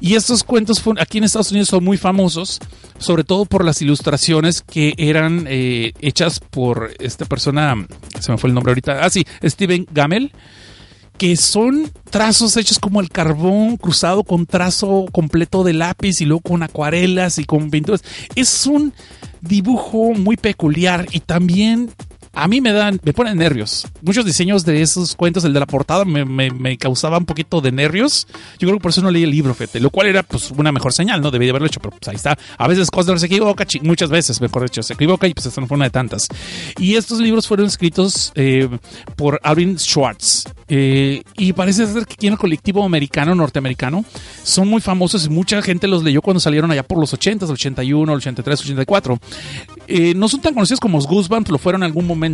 Y 0.00 0.14
estos 0.14 0.44
cuentos 0.44 0.82
aquí 0.98 1.18
en 1.18 1.24
Estados 1.24 1.50
Unidos 1.50 1.68
son 1.68 1.84
muy 1.84 1.96
famosos, 1.96 2.60
sobre 2.98 3.24
todo 3.24 3.44
por 3.44 3.64
las 3.64 3.82
ilustraciones 3.82 4.62
que 4.62 4.94
eran 4.96 5.46
eh, 5.48 5.92
hechas 6.00 6.40
por 6.40 6.90
esta 7.06 7.24
persona, 7.24 7.74
se 8.20 8.32
me 8.32 8.38
fue 8.38 8.48
el 8.48 8.54
nombre 8.54 8.70
ahorita, 8.72 9.04
ah 9.04 9.10
sí, 9.10 9.24
Steven 9.42 9.86
Gamel, 9.92 10.32
que 11.16 11.36
son 11.36 11.90
trazos 12.10 12.56
hechos 12.56 12.78
como 12.78 13.00
el 13.00 13.08
carbón 13.08 13.76
cruzado 13.76 14.22
con 14.22 14.46
trazo 14.46 15.06
completo 15.12 15.64
de 15.64 15.72
lápiz 15.72 16.20
y 16.20 16.26
luego 16.26 16.42
con 16.42 16.62
acuarelas 16.62 17.38
y 17.38 17.44
con 17.44 17.70
pinturas. 17.70 18.04
Es 18.34 18.66
un 18.66 18.92
dibujo 19.40 20.12
muy 20.12 20.36
peculiar 20.36 21.06
y 21.12 21.20
también 21.20 21.90
a 22.36 22.48
mí 22.48 22.60
me 22.60 22.72
dan, 22.72 23.00
me 23.02 23.14
ponen 23.14 23.38
nervios. 23.38 23.86
Muchos 24.02 24.26
diseños 24.26 24.64
de 24.66 24.82
esos 24.82 25.16
cuentos, 25.16 25.44
el 25.44 25.54
de 25.54 25.60
la 25.60 25.66
portada, 25.66 26.04
me, 26.04 26.24
me, 26.24 26.76
causaba 26.76 27.16
un 27.16 27.24
poquito 27.24 27.62
de 27.62 27.72
nervios. 27.72 28.28
Yo 28.58 28.68
creo 28.68 28.74
que 28.74 28.82
por 28.82 28.90
eso 28.90 29.00
no 29.00 29.10
leí 29.10 29.22
el 29.22 29.30
libro, 29.30 29.54
fete, 29.54 29.80
lo 29.80 29.88
cual 29.88 30.08
era 30.08 30.22
pues 30.22 30.50
una 30.50 30.70
mejor 30.70 30.92
señal, 30.92 31.22
¿no? 31.22 31.30
Debía 31.30 31.50
haberlo 31.50 31.66
hecho, 31.66 31.80
pero 31.80 31.96
pues 31.96 32.06
ahí 32.08 32.16
está. 32.16 32.38
A 32.58 32.68
veces 32.68 32.90
Cosner 32.90 33.18
se 33.18 33.26
equivoca, 33.26 33.66
muchas 33.82 34.10
veces, 34.10 34.40
mejor 34.42 34.62
dicho, 34.64 34.82
se 34.82 34.92
equivoca 34.92 35.26
y 35.26 35.32
pues 35.32 35.46
esta 35.46 35.62
no 35.62 35.66
fue 35.66 35.76
una 35.76 35.86
de 35.86 35.90
tantas. 35.90 36.28
Y 36.78 36.96
estos 36.96 37.20
libros 37.20 37.48
fueron 37.48 37.66
escritos 37.66 38.32
eh, 38.34 38.68
por 39.16 39.40
Alvin 39.42 39.78
Schwartz. 39.78 40.44
Eh, 40.68 41.22
y 41.38 41.52
parece 41.52 41.86
ser 41.86 42.04
que 42.06 42.14
aquí 42.14 42.26
en 42.26 42.34
el 42.34 42.38
colectivo 42.38 42.84
americano, 42.84 43.34
norteamericano, 43.34 44.04
son 44.42 44.68
muy 44.68 44.80
famosos 44.80 45.24
y 45.24 45.30
mucha 45.30 45.62
gente 45.62 45.86
los 45.86 46.02
leyó 46.02 46.20
cuando 46.20 46.40
salieron 46.40 46.70
allá 46.70 46.82
por 46.82 46.98
los 46.98 47.12
80, 47.14 47.46
81, 47.46 48.12
83, 48.12 48.60
84. 48.60 49.18
Eh, 49.88 50.14
no 50.14 50.28
son 50.28 50.40
tan 50.40 50.54
conocidos 50.54 50.80
como 50.80 50.98
los 50.98 51.06
Goosebumps, 51.06 51.50
lo 51.50 51.58
fueron 51.58 51.82
en 51.82 51.86
algún 51.86 52.06
momento, 52.06 52.25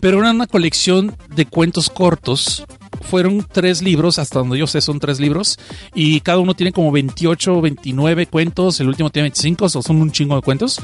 pero 0.00 0.20
eran 0.20 0.36
una 0.36 0.46
colección 0.46 1.16
de 1.34 1.46
cuentos 1.46 1.90
cortos 1.90 2.64
fueron 3.02 3.46
tres 3.50 3.82
libros, 3.82 4.18
hasta 4.18 4.38
donde 4.38 4.58
yo 4.58 4.66
sé 4.66 4.80
son 4.80 5.00
tres 5.00 5.20
libros, 5.20 5.58
y 5.94 6.20
cada 6.20 6.38
uno 6.38 6.54
tiene 6.54 6.72
como 6.72 6.92
28 6.92 7.54
o 7.54 7.60
29 7.60 8.26
cuentos, 8.26 8.80
el 8.80 8.88
último 8.88 9.10
tiene 9.10 9.24
25, 9.24 9.64
o 9.64 9.68
son 9.68 10.00
un 10.00 10.10
chingo 10.10 10.36
de 10.36 10.42
cuentos, 10.42 10.80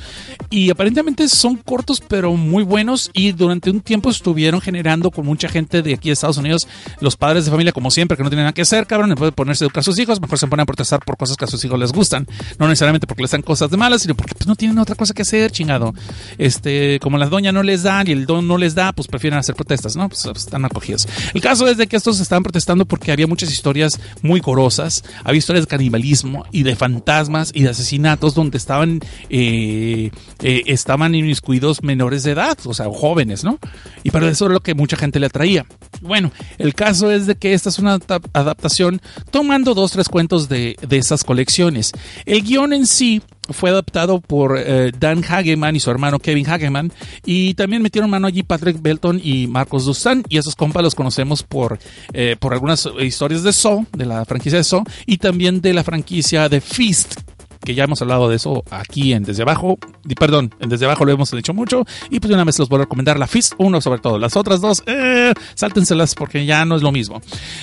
y 0.50 0.70
aparentemente 0.70 1.28
son 1.28 1.56
cortos 1.56 2.00
pero 2.06 2.34
muy 2.34 2.64
buenos, 2.64 3.10
y 3.12 3.32
durante 3.32 3.70
un 3.70 3.80
tiempo 3.80 4.10
estuvieron 4.10 4.60
generando 4.60 5.10
con 5.10 5.26
mucha 5.26 5.48
gente 5.48 5.82
de 5.82 5.94
aquí 5.94 6.08
de 6.08 6.14
Estados 6.14 6.38
Unidos, 6.38 6.66
los 7.00 7.16
padres 7.16 7.44
de 7.44 7.50
familia 7.50 7.72
como 7.72 7.90
siempre, 7.90 8.16
que 8.16 8.22
no 8.22 8.30
tienen 8.30 8.44
nada 8.44 8.52
que 8.52 8.62
hacer, 8.62 8.86
cabrón, 8.86 9.10
en 9.10 9.16
vez 9.16 9.32
ponerse 9.32 9.64
a 9.64 9.66
educar 9.66 9.80
a 9.80 9.84
sus 9.84 9.98
hijos, 9.98 10.20
mejor 10.20 10.38
se 10.38 10.46
ponen 10.46 10.62
a 10.62 10.66
protestar 10.66 11.00
por 11.04 11.16
cosas 11.16 11.36
que 11.36 11.44
a 11.44 11.48
sus 11.48 11.64
hijos 11.64 11.78
les 11.78 11.92
gustan, 11.92 12.26
no 12.58 12.68
necesariamente 12.68 13.06
porque 13.06 13.22
les 13.22 13.30
dan 13.30 13.42
cosas 13.42 13.70
de 13.70 13.76
malas, 13.76 14.02
sino 14.02 14.14
porque 14.14 14.34
pues, 14.34 14.46
no 14.46 14.56
tienen 14.56 14.78
otra 14.78 14.94
cosa 14.94 15.14
que 15.14 15.22
hacer, 15.22 15.50
chingado. 15.50 15.94
Este, 16.38 16.98
como 17.00 17.18
las 17.18 17.30
doñas 17.30 17.54
no 17.54 17.62
les 17.62 17.82
dan 17.82 18.06
y 18.08 18.12
el 18.12 18.26
don 18.26 18.46
no 18.46 18.58
les 18.58 18.74
da, 18.74 18.92
pues 18.92 19.08
prefieren 19.08 19.38
hacer 19.38 19.54
protestas, 19.54 19.96
¿no? 19.96 20.08
Pues 20.08 20.24
están 20.26 20.64
acogidos. 20.64 21.08
El 21.32 21.40
caso 21.40 21.66
es 21.68 21.76
de 21.76 21.86
que 21.86 21.96
estos 22.04 22.20
estaban 22.20 22.42
protestando 22.42 22.84
porque 22.84 23.12
había 23.12 23.26
muchas 23.26 23.50
historias 23.50 23.98
muy 24.20 24.40
gorosas, 24.40 25.02
había 25.24 25.38
historias 25.38 25.64
de 25.64 25.68
canibalismo 25.68 26.44
y 26.52 26.62
de 26.62 26.76
fantasmas 26.76 27.50
y 27.54 27.62
de 27.62 27.70
asesinatos 27.70 28.34
donde 28.34 28.58
estaban, 28.58 29.00
eh, 29.30 30.10
eh, 30.42 30.62
estaban 30.66 31.14
inmiscuidos 31.14 31.82
menores 31.82 32.22
de 32.24 32.32
edad, 32.32 32.58
o 32.66 32.74
sea, 32.74 32.90
jóvenes, 32.90 33.42
¿no? 33.42 33.58
Y 34.02 34.10
para 34.10 34.28
eso 34.28 34.44
era 34.44 34.52
lo 34.52 34.60
que 34.60 34.74
mucha 34.74 34.98
gente 34.98 35.18
le 35.18 35.26
atraía. 35.26 35.64
Bueno, 36.02 36.30
el 36.58 36.74
caso 36.74 37.10
es 37.10 37.26
de 37.26 37.36
que 37.36 37.54
esta 37.54 37.70
es 37.70 37.78
una 37.78 37.98
adaptación 38.34 39.00
tomando 39.30 39.72
dos, 39.72 39.92
tres 39.92 40.10
cuentos 40.10 40.50
de, 40.50 40.76
de 40.86 40.98
esas 40.98 41.24
colecciones. 41.24 41.92
El 42.26 42.42
guion 42.42 42.74
en 42.74 42.86
sí 42.86 43.22
fue 43.50 43.70
adaptado 43.70 44.20
por 44.20 44.58
eh, 44.58 44.92
Dan 44.98 45.22
Hageman 45.22 45.76
y 45.76 45.80
su 45.80 45.90
hermano 45.90 46.18
Kevin 46.18 46.48
Hageman 46.48 46.92
y 47.24 47.54
también 47.54 47.82
metieron 47.82 48.10
mano 48.10 48.26
allí 48.26 48.42
Patrick 48.42 48.80
Belton 48.80 49.20
y 49.22 49.46
Marcos 49.46 49.84
Dustan 49.84 50.24
y 50.28 50.38
esos 50.38 50.56
compas 50.56 50.82
los 50.82 50.94
conocemos 50.94 51.42
por, 51.42 51.78
eh, 52.12 52.36
por 52.38 52.54
algunas 52.54 52.88
historias 53.00 53.42
de 53.42 53.52
Saw, 53.52 53.86
de 53.92 54.06
la 54.06 54.24
franquicia 54.24 54.58
de 54.58 54.64
Saw 54.64 54.84
y 55.06 55.18
también 55.18 55.60
de 55.60 55.74
la 55.74 55.84
franquicia 55.84 56.48
de 56.48 56.60
Feast 56.60 57.20
que 57.64 57.74
ya 57.74 57.84
hemos 57.84 58.00
hablado 58.02 58.28
de 58.28 58.36
eso 58.36 58.62
aquí 58.70 59.14
en 59.14 59.24
Desde 59.24 59.42
Abajo, 59.42 59.78
perdón, 60.18 60.54
en 60.60 60.68
Desde 60.68 60.84
Abajo 60.84 61.04
lo 61.04 61.12
hemos 61.12 61.30
dicho 61.30 61.54
mucho, 61.54 61.86
y 62.10 62.20
pues 62.20 62.28
de 62.28 62.34
una 62.34 62.44
vez 62.44 62.58
los 62.58 62.68
voy 62.68 62.78
a 62.78 62.82
recomendar 62.82 63.18
la 63.18 63.26
Fist 63.26 63.54
1 63.56 63.80
sobre 63.80 64.00
todo, 64.00 64.18
las 64.18 64.36
otras 64.36 64.60
dos, 64.60 64.82
eh, 64.86 65.32
sáltenselas 65.54 66.14
porque 66.14 66.44
ya 66.44 66.66
no 66.66 66.76
es 66.76 66.82
lo 66.82 66.92
mismo. 66.92 67.22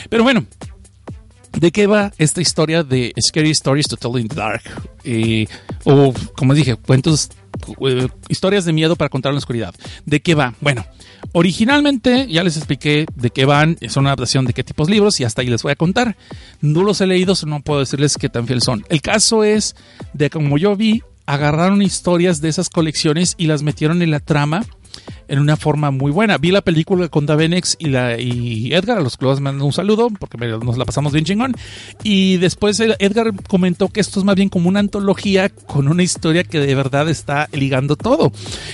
Pero 0.09 0.23
bueno, 0.23 0.45
¿De 1.57 1.71
qué 1.71 1.85
va 1.85 2.11
esta 2.17 2.41
historia 2.41 2.83
de 2.83 3.13
Scary 3.21 3.51
Stories 3.51 3.87
to 3.87 3.97
Tell 3.97 4.19
in 4.19 4.27
the 4.27 4.35
Dark? 4.35 4.63
O, 5.83 6.13
como 6.35 6.53
dije, 6.53 6.75
cuentos, 6.75 7.29
eh, 7.85 8.07
historias 8.29 8.65
de 8.65 8.73
miedo 8.73 8.95
para 8.95 9.09
contar 9.09 9.31
en 9.31 9.35
la 9.35 9.39
oscuridad. 9.39 9.75
¿De 10.05 10.21
qué 10.21 10.33
va? 10.33 10.55
Bueno, 10.61 10.85
originalmente 11.33 12.27
ya 12.27 12.43
les 12.43 12.57
expliqué 12.57 13.05
de 13.15 13.29
qué 13.29 13.45
van, 13.45 13.77
es 13.81 13.97
una 13.97 14.09
adaptación 14.09 14.45
de 14.45 14.53
qué 14.53 14.63
tipos 14.63 14.87
de 14.87 14.93
libros 14.93 15.19
y 15.19 15.23
hasta 15.23 15.41
ahí 15.41 15.47
les 15.47 15.61
voy 15.61 15.73
a 15.73 15.75
contar. 15.75 16.15
No 16.61 16.83
los 16.83 17.01
he 17.01 17.07
leído, 17.07 17.33
no 17.45 17.61
puedo 17.61 17.81
decirles 17.81 18.17
qué 18.17 18.29
tan 18.29 18.47
fiel 18.47 18.61
son. 18.61 18.85
El 18.89 19.01
caso 19.01 19.43
es 19.43 19.75
de 20.13 20.29
como 20.29 20.57
yo 20.57 20.75
vi, 20.75 21.03
agarraron 21.25 21.81
historias 21.81 22.41
de 22.41 22.49
esas 22.49 22.69
colecciones 22.69 23.35
y 23.37 23.47
las 23.47 23.61
metieron 23.61 24.01
en 24.01 24.11
la 24.11 24.19
trama 24.19 24.65
en 25.27 25.39
una 25.39 25.57
forma 25.57 25.91
muy 25.91 26.11
buena. 26.11 26.37
Vi 26.37 26.51
la 26.51 26.61
película 26.61 27.07
con 27.07 27.25
Davenex 27.25 27.77
y, 27.79 27.95
y 27.95 28.73
Edgar, 28.73 28.97
a 28.97 29.01
los 29.01 29.17
que 29.17 29.25
les 29.25 29.39
mando 29.39 29.65
un 29.65 29.73
saludo 29.73 30.09
porque 30.19 30.37
nos 30.37 30.77
la 30.77 30.85
pasamos 30.85 31.13
bien 31.13 31.25
chingón. 31.25 31.55
Y 32.03 32.37
después 32.37 32.79
Edgar 32.79 33.31
comentó 33.47 33.87
que 33.89 34.01
esto 34.01 34.19
es 34.19 34.25
más 34.25 34.35
bien 34.35 34.49
como 34.49 34.69
una 34.69 34.79
antología 34.79 35.49
con 35.49 35.87
una 35.87 36.03
historia 36.03 36.43
que 36.43 36.59
de 36.59 36.75
verdad 36.75 37.09
está 37.09 37.47
ligando 37.53 37.95
todo. 37.95 38.31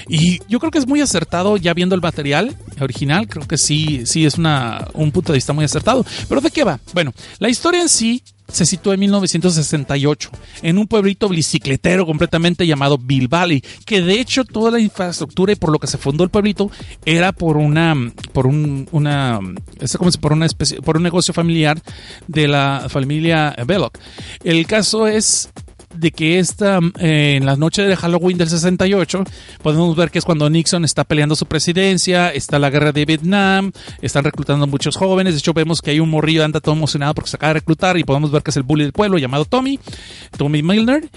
Y 0.07 0.39
yo 0.47 0.59
creo 0.59 0.71
que 0.71 0.79
es 0.79 0.87
muy 0.87 1.01
acertado 1.01 1.57
ya 1.57 1.73
viendo 1.73 1.95
el 1.95 2.01
material 2.01 2.55
original, 2.79 3.27
creo 3.27 3.47
que 3.47 3.57
sí, 3.57 4.05
sí 4.05 4.25
es 4.25 4.37
una, 4.37 4.87
un 4.93 5.11
punto 5.11 5.33
de 5.33 5.37
vista 5.37 5.53
muy 5.53 5.65
acertado. 5.65 6.05
Pero 6.27 6.41
¿de 6.41 6.51
qué 6.51 6.63
va? 6.63 6.79
Bueno, 6.93 7.13
la 7.39 7.49
historia 7.49 7.81
en 7.81 7.89
sí 7.89 8.23
se 8.51 8.65
sitúa 8.65 8.93
en 8.93 9.01
1968 9.01 10.29
en 10.61 10.77
un 10.77 10.87
pueblito 10.87 11.29
bicicletero 11.29 12.05
completamente 12.05 12.65
llamado 12.65 12.97
Bill 12.97 13.27
Valley, 13.27 13.63
que 13.85 14.01
de 14.01 14.19
hecho 14.19 14.45
toda 14.45 14.71
la 14.71 14.79
infraestructura 14.79 15.51
y 15.51 15.55
por 15.55 15.71
lo 15.71 15.79
que 15.79 15.87
se 15.87 15.97
fundó 15.97 16.23
el 16.23 16.29
pueblito 16.29 16.71
era 17.05 17.31
por 17.31 17.57
una 17.57 17.95
por 18.33 18.47
un 18.47 18.87
una 18.91 19.39
por 20.21 20.33
una 20.33 20.45
especie 20.45 20.81
por 20.81 20.97
un 20.97 21.03
negocio 21.03 21.33
familiar 21.33 21.81
de 22.27 22.47
la 22.47 22.87
familia 22.89 23.55
Belloc. 23.65 23.97
El 24.43 24.65
caso 24.67 25.07
es 25.07 25.49
de 25.97 26.11
que 26.11 26.39
esta, 26.39 26.79
eh, 26.99 27.35
en 27.37 27.45
la 27.45 27.55
noche 27.55 27.83
de 27.83 27.95
Halloween 27.95 28.37
del 28.37 28.49
68, 28.49 29.23
podemos 29.61 29.95
ver 29.95 30.11
que 30.11 30.19
es 30.19 30.25
cuando 30.25 30.49
Nixon 30.49 30.85
está 30.85 31.03
peleando 31.03 31.35
su 31.35 31.45
presidencia, 31.45 32.29
está 32.29 32.59
la 32.59 32.69
guerra 32.69 32.91
de 32.91 33.05
Vietnam, 33.05 33.71
están 34.01 34.23
reclutando 34.23 34.67
muchos 34.67 34.95
jóvenes, 34.95 35.33
de 35.33 35.39
hecho 35.39 35.53
vemos 35.53 35.81
que 35.81 35.91
hay 35.91 35.99
un 35.99 36.09
morrillo 36.09 36.43
anda 36.43 36.59
todo 36.59 36.75
emocionado 36.75 37.13
porque 37.13 37.29
se 37.29 37.37
acaba 37.37 37.53
de 37.53 37.59
reclutar 37.59 37.97
y 37.97 38.03
podemos 38.03 38.31
ver 38.31 38.43
que 38.43 38.51
es 38.51 38.57
el 38.57 38.63
bully 38.63 38.83
del 38.83 38.93
pueblo 38.93 39.17
llamado 39.17 39.45
Tommy, 39.45 39.79
Tommy 40.37 40.61
Milner, 40.61 41.09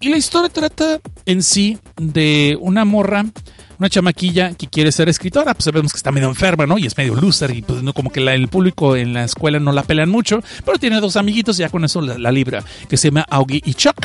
y 0.00 0.08
la 0.08 0.16
historia 0.16 0.48
trata 0.48 1.00
en 1.26 1.42
sí 1.42 1.78
de 1.96 2.56
una 2.60 2.84
morra 2.84 3.24
una 3.78 3.88
chamaquilla 3.88 4.54
que 4.54 4.66
quiere 4.66 4.90
ser 4.92 5.08
escritora, 5.08 5.54
pues 5.54 5.64
sabemos 5.64 5.92
que 5.92 5.98
está 5.98 6.10
medio 6.10 6.28
enferma, 6.28 6.66
¿no? 6.66 6.78
Y 6.78 6.86
es 6.86 6.96
medio 6.96 7.14
loser 7.14 7.52
y 7.52 7.62
pues 7.62 7.82
no 7.82 7.92
como 7.92 8.10
que 8.10 8.20
el 8.20 8.48
público 8.48 8.96
en 8.96 9.12
la 9.12 9.24
escuela 9.24 9.60
no 9.60 9.72
la 9.72 9.84
pelan 9.84 10.08
mucho, 10.08 10.42
pero 10.64 10.78
tiene 10.78 11.00
dos 11.00 11.16
amiguitos 11.16 11.58
y 11.58 11.60
ya 11.60 11.68
con 11.68 11.84
eso 11.84 12.00
la, 12.00 12.32
libra, 12.32 12.64
que 12.88 12.96
se 12.96 13.08
llama 13.08 13.24
Augie 13.30 13.62
y 13.64 13.74
Chuck. 13.74 13.96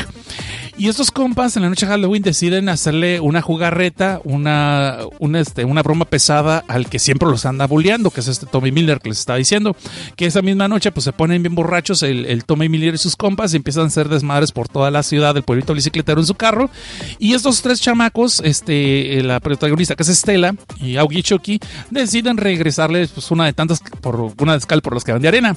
Y 0.76 0.90
estos 0.90 1.12
compas 1.12 1.56
en 1.56 1.64
la 1.64 1.70
noche 1.70 1.86
de 1.86 1.92
Halloween 1.92 2.24
deciden 2.24 2.68
hacerle 2.68 3.20
una 3.20 3.44
jugarreta, 3.44 4.20
una, 4.24 4.98
una, 5.20 5.40
este, 5.40 5.66
una 5.66 5.84
broma 5.84 6.06
pesada 6.06 6.64
al 6.68 6.90
que 6.90 6.98
siempre 6.98 7.30
los 7.30 7.46
anda 7.46 7.68
bulleando, 7.68 8.10
que 8.10 8.22
es 8.22 8.28
este 8.28 8.48
Tommy 8.48 8.72
Miller 8.72 9.00
que 9.00 9.10
les 9.10 9.20
estaba 9.20 9.38
diciendo. 9.38 9.76
Que 10.16 10.26
esa 10.26 10.42
misma 10.42 10.68
noche 10.68 10.92
pues 10.92 11.04
se 11.04 11.14
ponen 11.14 11.44
bien 11.44 11.54
borrachos 11.54 12.02
el, 12.02 12.26
el 12.26 12.44
Tommy 12.44 12.70
Miller 12.70 12.96
y 12.96 12.98
sus 12.98 13.16
compas 13.16 13.54
y 13.54 13.58
empiezan 13.58 13.84
a 13.84 13.88
hacer 13.88 14.10
desmadres 14.10 14.52
por 14.52 14.68
toda 14.68 14.90
la 14.90 15.04
ciudad, 15.04 15.36
del 15.36 15.44
pueblito 15.44 15.76
bicicletero 15.76 16.20
en 16.20 16.26
su 16.26 16.34
carro. 16.34 16.72
Y 17.20 17.34
estos 17.34 17.62
tres 17.62 17.80
chamacos, 17.80 18.42
este, 18.44 19.22
la 19.22 19.40
protagonista 19.40 19.96
que 19.96 20.02
es 20.02 20.10
Estela 20.10 20.56
y 20.82 20.98
Augie 20.98 21.22
Chucky, 21.22 21.60
deciden 21.92 22.38
regresarles 22.38 23.12
pues 23.12 23.30
una 23.30 23.46
de 23.46 23.54
tantas, 23.54 23.82
por 24.02 24.34
una 24.40 24.58
de 24.58 24.82
por 24.82 24.94
los 24.94 25.04
que 25.04 25.12
van 25.12 25.22
de 25.22 25.28
arena. 25.28 25.56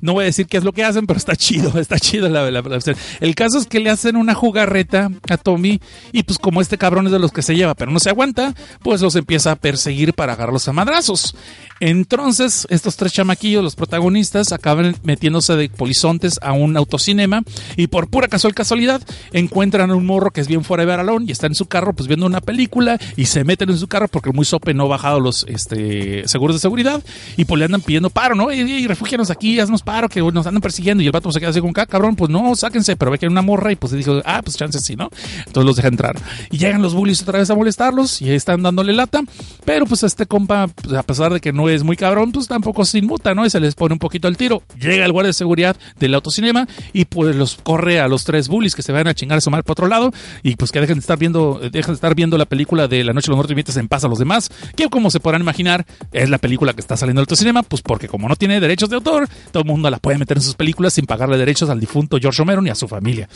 No 0.00 0.14
voy 0.14 0.22
a 0.22 0.26
decir 0.26 0.46
qué 0.46 0.56
es 0.56 0.64
lo 0.64 0.72
que 0.72 0.82
hacen, 0.82 1.06
pero 1.06 1.18
está 1.18 1.36
chido, 1.36 1.78
está 1.78 2.00
chido 2.00 2.28
la, 2.28 2.50
la, 2.50 2.62
El 3.20 3.34
caso 3.36 3.58
es 3.58 3.66
que 3.66 3.78
le 3.78 3.90
hacen 3.90 4.16
una 4.16 4.34
jugarreta 4.56 5.10
a 5.28 5.36
Tommy 5.36 5.80
y 6.12 6.22
pues 6.22 6.38
como 6.38 6.62
este 6.62 6.78
cabrón 6.78 7.06
es 7.06 7.12
de 7.12 7.18
los 7.18 7.30
que 7.30 7.42
se 7.42 7.54
lleva, 7.54 7.74
pero 7.74 7.90
no 7.90 8.00
se 8.00 8.08
aguanta, 8.08 8.54
pues 8.82 9.02
los 9.02 9.14
empieza 9.14 9.52
a 9.52 9.56
perseguir 9.56 10.14
para 10.14 10.32
agarrarlos 10.32 10.66
a 10.68 10.72
madrazos. 10.72 11.36
Entonces, 11.78 12.66
estos 12.70 12.96
tres 12.96 13.12
chamaquillos, 13.12 13.62
los 13.62 13.76
protagonistas, 13.76 14.52
acaban 14.52 14.96
metiéndose 15.02 15.56
de 15.56 15.68
polizontes 15.68 16.38
a 16.40 16.52
un 16.52 16.74
autocinema 16.74 17.42
y 17.76 17.88
por 17.88 18.08
pura 18.08 18.28
casual 18.28 18.54
casualidad 18.54 19.02
encuentran 19.32 19.90
a 19.90 19.94
un 19.94 20.06
morro 20.06 20.30
que 20.30 20.40
es 20.40 20.48
bien 20.48 20.64
fuera 20.64 20.84
de 20.84 20.86
Baralón 20.86 21.28
y 21.28 21.32
está 21.32 21.46
en 21.46 21.54
su 21.54 21.66
carro 21.66 21.92
pues 21.92 22.08
viendo 22.08 22.24
una 22.24 22.40
película 22.40 22.98
y 23.14 23.26
se 23.26 23.44
meten 23.44 23.68
en 23.68 23.76
su 23.76 23.88
carro 23.88 24.08
porque 24.08 24.32
muy 24.32 24.46
sope 24.46 24.72
no 24.72 24.84
ha 24.84 24.88
bajado 24.88 25.20
los 25.20 25.44
este, 25.48 26.26
seguros 26.26 26.56
de 26.56 26.60
seguridad 26.60 27.02
y 27.36 27.44
pues 27.44 27.58
le 27.58 27.66
andan 27.66 27.82
pidiendo 27.82 28.08
paro, 28.08 28.34
¿no? 28.34 28.50
Y, 28.50 28.60
y 28.60 28.86
refúgianos 28.86 29.30
aquí, 29.30 29.60
haznos 29.60 29.82
paro, 29.82 30.08
que 30.08 30.22
nos 30.22 30.46
andan 30.46 30.62
persiguiendo 30.62 31.02
y 31.02 31.06
el 31.06 31.12
vato 31.12 31.30
se 31.30 31.40
queda 31.40 31.50
así 31.50 31.60
con, 31.60 31.74
ah, 31.76 31.84
cabrón, 31.84 32.16
pues 32.16 32.30
no, 32.30 32.56
sáquense, 32.56 32.96
pero 32.96 33.10
ve 33.10 33.18
que 33.18 33.26
hay 33.26 33.32
una 33.32 33.42
morra 33.42 33.70
y 33.70 33.76
pues 33.76 33.92
dijo, 33.92 34.22
ah, 34.24 34.40
pues 34.46 34.56
chances 34.56 34.84
sí, 34.84 34.94
¿no? 34.94 35.10
Entonces 35.38 35.64
los 35.64 35.74
deja 35.74 35.88
entrar. 35.88 36.16
Y 36.52 36.58
llegan 36.58 36.80
los 36.80 36.94
bullies 36.94 37.20
otra 37.22 37.40
vez 37.40 37.50
a 37.50 37.56
molestarlos 37.56 38.22
y 38.22 38.30
están 38.30 38.62
dándole 38.62 38.92
lata, 38.92 39.22
pero 39.64 39.86
pues 39.86 40.04
este 40.04 40.26
compa, 40.26 40.68
pues, 40.68 40.94
a 40.94 41.02
pesar 41.02 41.32
de 41.32 41.40
que 41.40 41.52
no 41.52 41.68
es 41.68 41.82
muy 41.82 41.96
cabrón, 41.96 42.30
pues 42.30 42.46
tampoco 42.46 42.84
se 42.84 42.98
inmuta, 42.98 43.34
¿no? 43.34 43.44
Y 43.44 43.50
se 43.50 43.58
les 43.58 43.74
pone 43.74 43.94
un 43.94 43.98
poquito 43.98 44.28
al 44.28 44.36
tiro. 44.36 44.62
Llega 44.80 45.04
el 45.04 45.12
guardia 45.12 45.30
de 45.30 45.32
seguridad 45.32 45.76
del 45.98 46.14
autocinema 46.14 46.68
y 46.92 47.06
pues 47.06 47.34
los 47.34 47.56
corre 47.56 47.98
a 48.00 48.06
los 48.06 48.24
tres 48.24 48.46
bullies 48.46 48.74
que 48.76 48.82
se 48.82 48.92
van 48.92 49.08
a 49.08 49.14
chingar 49.14 49.38
a 49.38 49.40
su 49.40 49.50
madre 49.50 49.64
por 49.64 49.72
otro 49.72 49.88
lado 49.88 50.12
y 50.44 50.54
pues 50.54 50.70
que 50.70 50.80
dejen 50.80 50.96
de 50.96 51.00
estar 51.00 51.18
viendo, 51.18 51.58
dejen 51.60 51.88
de 51.88 51.94
estar 51.94 52.14
viendo 52.14 52.38
la 52.38 52.46
película 52.46 52.86
de 52.86 53.02
La 53.02 53.12
Noche 53.12 53.26
de 53.26 53.36
los 53.36 53.36
Muertos 53.36 53.76
en 53.76 53.88
paz 53.88 54.04
a 54.04 54.08
los 54.08 54.18
demás, 54.18 54.50
que 54.76 54.88
como 54.88 55.10
se 55.10 55.18
podrán 55.18 55.42
imaginar, 55.42 55.84
es 56.12 56.30
la 56.30 56.38
película 56.38 56.72
que 56.72 56.80
está 56.80 56.96
saliendo 56.96 57.20
del 57.20 57.24
autocinema, 57.24 57.62
pues 57.62 57.82
porque 57.82 58.06
como 58.06 58.28
no 58.28 58.36
tiene 58.36 58.60
derechos 58.60 58.88
de 58.88 58.96
autor, 58.96 59.28
todo 59.50 59.62
el 59.62 59.66
mundo 59.66 59.90
la 59.90 59.98
puede 59.98 60.18
meter 60.18 60.36
en 60.36 60.42
sus 60.42 60.54
películas 60.54 60.92
sin 60.94 61.06
pagarle 61.06 61.36
derechos 61.36 61.70
al 61.70 61.80
difunto 61.80 62.18
George 62.20 62.38
Romero 62.38 62.62
ni 62.62 62.70
a 62.70 62.74
su 62.74 62.86
familia. 62.86 63.28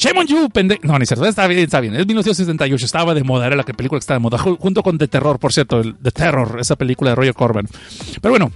Shame 0.00 0.24
you, 0.26 0.48
pendejo. 0.48 0.80
No, 0.84 0.98
ni 0.98 1.04
cierto. 1.04 1.26
Está 1.26 1.46
bien, 1.46 1.60
está 1.60 1.78
bien. 1.78 1.94
Es 1.94 2.06
1968. 2.06 2.86
Estaba 2.86 3.12
de 3.12 3.22
moda. 3.22 3.46
Era 3.46 3.54
la 3.54 3.64
película 3.64 3.98
que 3.98 4.02
estaba 4.02 4.16
de 4.16 4.22
moda. 4.22 4.38
Junto 4.38 4.82
con 4.82 4.96
The 4.96 5.08
Terror, 5.08 5.38
por 5.38 5.52
cierto. 5.52 5.82
The 5.82 6.10
Terror, 6.10 6.56
esa 6.58 6.76
película 6.76 7.10
de 7.10 7.16
Roger 7.16 7.34
Corban. 7.34 7.68
Pero 8.22 8.32
bueno, 8.32 8.50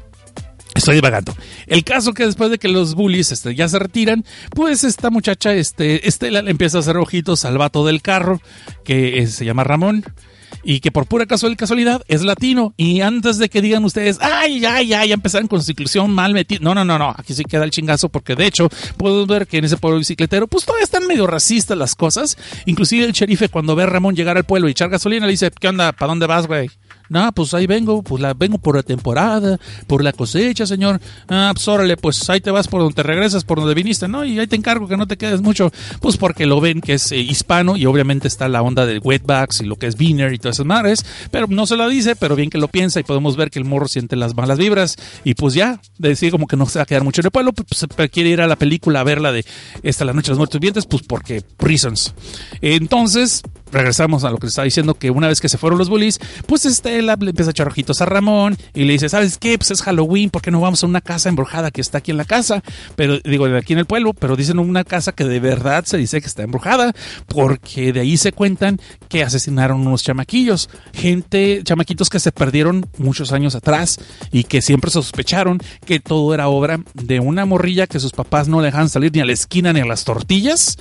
Estoy 0.74 0.96
divagando. 0.96 1.32
El 1.68 1.84
caso 1.84 2.14
que 2.14 2.26
después 2.26 2.50
de 2.50 2.58
que 2.58 2.66
los 2.66 2.96
bullies 2.96 3.30
este, 3.30 3.54
ya 3.54 3.68
se 3.68 3.78
retiran, 3.78 4.24
pues 4.50 4.82
esta 4.82 5.08
muchacha, 5.08 5.54
este, 5.54 6.08
Estela, 6.08 6.42
le 6.42 6.50
empieza 6.50 6.78
a 6.78 6.80
hacer 6.80 6.96
ojitos 6.96 7.44
al 7.44 7.58
vato 7.58 7.86
del 7.86 8.02
carro, 8.02 8.40
que 8.84 9.24
se 9.28 9.44
llama 9.44 9.62
Ramón 9.62 10.04
y 10.64 10.80
que 10.80 10.90
por 10.90 11.06
pura 11.06 11.26
casualidad 11.26 12.02
es 12.08 12.22
latino. 12.22 12.74
Y 12.76 13.00
antes 13.02 13.38
de 13.38 13.48
que 13.48 13.60
digan 13.60 13.84
ustedes, 13.84 14.18
ay, 14.20 14.64
ay, 14.64 14.92
ay, 14.92 15.08
ya 15.08 15.14
empezaron 15.14 15.48
con 15.48 15.62
su 15.62 15.70
inclusión 15.70 16.10
mal 16.10 16.32
metida. 16.32 16.60
No, 16.62 16.74
no, 16.74 16.84
no, 16.84 16.98
no. 16.98 17.14
Aquí 17.16 17.34
sí 17.34 17.44
queda 17.44 17.64
el 17.64 17.70
chingazo 17.70 18.08
porque 18.08 18.34
de 18.34 18.46
hecho 18.46 18.68
puedo 18.96 19.26
ver 19.26 19.46
que 19.46 19.58
en 19.58 19.64
ese 19.64 19.76
pueblo 19.76 19.98
bicicletero, 19.98 20.46
pues 20.46 20.64
todavía 20.64 20.84
están 20.84 21.06
medio 21.06 21.26
racistas 21.26 21.76
las 21.76 21.94
cosas. 21.94 22.36
Inclusive 22.66 23.04
el 23.04 23.12
sheriff 23.12 23.42
cuando 23.50 23.76
ve 23.76 23.82
a 23.82 23.86
Ramón 23.86 24.14
llegar 24.14 24.36
al 24.36 24.44
pueblo 24.44 24.68
y 24.68 24.72
echar 24.72 24.88
gasolina 24.88 25.26
le 25.26 25.32
dice, 25.32 25.50
¿qué 25.50 25.68
onda? 25.68 25.92
¿Para 25.92 26.08
dónde 26.08 26.26
vas, 26.26 26.46
güey? 26.46 26.70
No, 27.08 27.30
pues 27.32 27.52
ahí 27.54 27.66
vengo, 27.66 28.02
pues 28.02 28.22
la 28.22 28.34
vengo 28.34 28.58
por 28.58 28.76
la 28.76 28.82
temporada, 28.82 29.58
por 29.86 30.02
la 30.02 30.12
cosecha, 30.12 30.66
señor. 30.66 31.00
Ah, 31.28 31.52
pues 31.54 31.96
pues 32.00 32.30
ahí 32.30 32.40
te 32.40 32.50
vas 32.50 32.68
por 32.68 32.80
donde 32.80 32.94
te 32.94 33.02
regresas, 33.02 33.44
por 33.44 33.58
donde 33.58 33.74
viniste, 33.74 34.08
¿no? 34.08 34.24
Y 34.24 34.38
ahí 34.38 34.46
te 34.46 34.56
encargo 34.56 34.88
que 34.88 34.96
no 34.96 35.06
te 35.06 35.16
quedes 35.16 35.42
mucho, 35.42 35.70
pues 36.00 36.16
porque 36.16 36.46
lo 36.46 36.60
ven 36.60 36.80
que 36.80 36.94
es 36.94 37.12
eh, 37.12 37.18
hispano 37.18 37.76
y 37.76 37.86
obviamente 37.86 38.28
está 38.28 38.48
la 38.48 38.62
onda 38.62 38.86
de 38.86 38.98
wetbacks 38.98 39.60
y 39.60 39.64
lo 39.64 39.76
que 39.76 39.86
es 39.86 39.96
beaner 39.96 40.32
y 40.32 40.38
todas 40.38 40.56
esas 40.56 40.66
madres, 40.66 41.04
pero 41.30 41.46
no 41.48 41.66
se 41.66 41.76
lo 41.76 41.88
dice, 41.88 42.16
pero 42.16 42.36
bien 42.36 42.50
que 42.50 42.58
lo 42.58 42.68
piensa 42.68 43.00
y 43.00 43.02
podemos 43.02 43.36
ver 43.36 43.50
que 43.50 43.58
el 43.58 43.64
morro 43.64 43.88
siente 43.88 44.16
las 44.16 44.34
malas 44.34 44.58
vibras 44.58 44.96
y 45.24 45.34
pues 45.34 45.54
ya, 45.54 45.80
decir 45.98 46.30
como 46.30 46.46
que 46.46 46.56
no 46.56 46.66
se 46.66 46.78
va 46.78 46.84
a 46.84 46.86
quedar 46.86 47.04
mucho 47.04 47.20
en 47.20 47.26
el 47.26 47.30
pueblo, 47.30 47.52
pues 47.52 47.86
quiere 48.10 48.30
ir 48.30 48.40
a 48.40 48.46
la 48.46 48.56
película 48.56 49.00
a 49.00 49.04
verla 49.04 49.32
de 49.32 49.44
esta 49.82 50.04
La 50.04 50.12
Noche 50.12 50.26
de 50.26 50.32
los 50.32 50.38
Muertos 50.38 50.60
Vivientes, 50.60 50.86
pues 50.86 51.02
porque 51.02 51.42
reasons. 51.58 52.14
Entonces, 52.60 53.42
regresamos 53.74 54.24
a 54.24 54.30
lo 54.30 54.38
que 54.38 54.46
estaba 54.46 54.64
diciendo, 54.64 54.94
que 54.94 55.10
una 55.10 55.28
vez 55.28 55.40
que 55.40 55.48
se 55.48 55.58
fueron 55.58 55.78
los 55.78 55.88
bullies, 55.88 56.20
pues 56.46 56.64
Estela 56.64 57.16
le 57.20 57.30
empieza 57.30 57.50
a 57.50 57.52
echar 57.52 57.68
ojitos 57.68 58.00
a 58.00 58.06
Ramón 58.06 58.56
y 58.72 58.84
le 58.84 58.94
dice, 58.94 59.08
¿sabes 59.08 59.38
qué? 59.38 59.58
Pues 59.58 59.70
es 59.70 59.82
Halloween, 59.82 60.30
¿por 60.30 60.42
qué 60.42 60.50
no 60.50 60.60
vamos 60.60 60.82
a 60.82 60.86
una 60.86 61.00
casa 61.00 61.28
embrujada 61.28 61.70
que 61.70 61.80
está 61.80 61.98
aquí 61.98 62.10
en 62.10 62.16
la 62.16 62.24
casa? 62.24 62.62
Pero 62.96 63.18
digo, 63.20 63.46
aquí 63.46 63.72
en 63.72 63.80
el 63.80 63.86
pueblo, 63.86 64.14
pero 64.14 64.36
dicen 64.36 64.58
una 64.58 64.84
casa 64.84 65.12
que 65.12 65.24
de 65.24 65.40
verdad 65.40 65.84
se 65.84 65.96
dice 65.96 66.20
que 66.20 66.26
está 66.26 66.42
embrujada, 66.42 66.92
porque 67.26 67.92
de 67.92 68.00
ahí 68.00 68.16
se 68.16 68.32
cuentan 68.32 68.80
que 69.08 69.22
asesinaron 69.22 69.86
unos 69.86 70.02
chamaquillos, 70.02 70.70
gente, 70.92 71.62
chamaquitos 71.64 72.08
que 72.08 72.20
se 72.20 72.32
perdieron 72.32 72.86
muchos 72.98 73.32
años 73.32 73.54
atrás 73.54 73.98
y 74.32 74.44
que 74.44 74.62
siempre 74.62 74.90
sospecharon 74.90 75.60
que 75.84 76.00
todo 76.00 76.34
era 76.34 76.48
obra 76.48 76.80
de 76.94 77.20
una 77.20 77.44
morrilla 77.44 77.86
que 77.86 78.00
sus 78.00 78.12
papás 78.12 78.48
no 78.48 78.62
dejaban 78.62 78.88
salir 78.88 79.12
ni 79.12 79.20
a 79.20 79.24
la 79.24 79.32
esquina 79.32 79.72
ni 79.72 79.80
a 79.80 79.84
las 79.84 80.04
tortillas. 80.04 80.76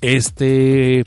Este, 0.00 1.04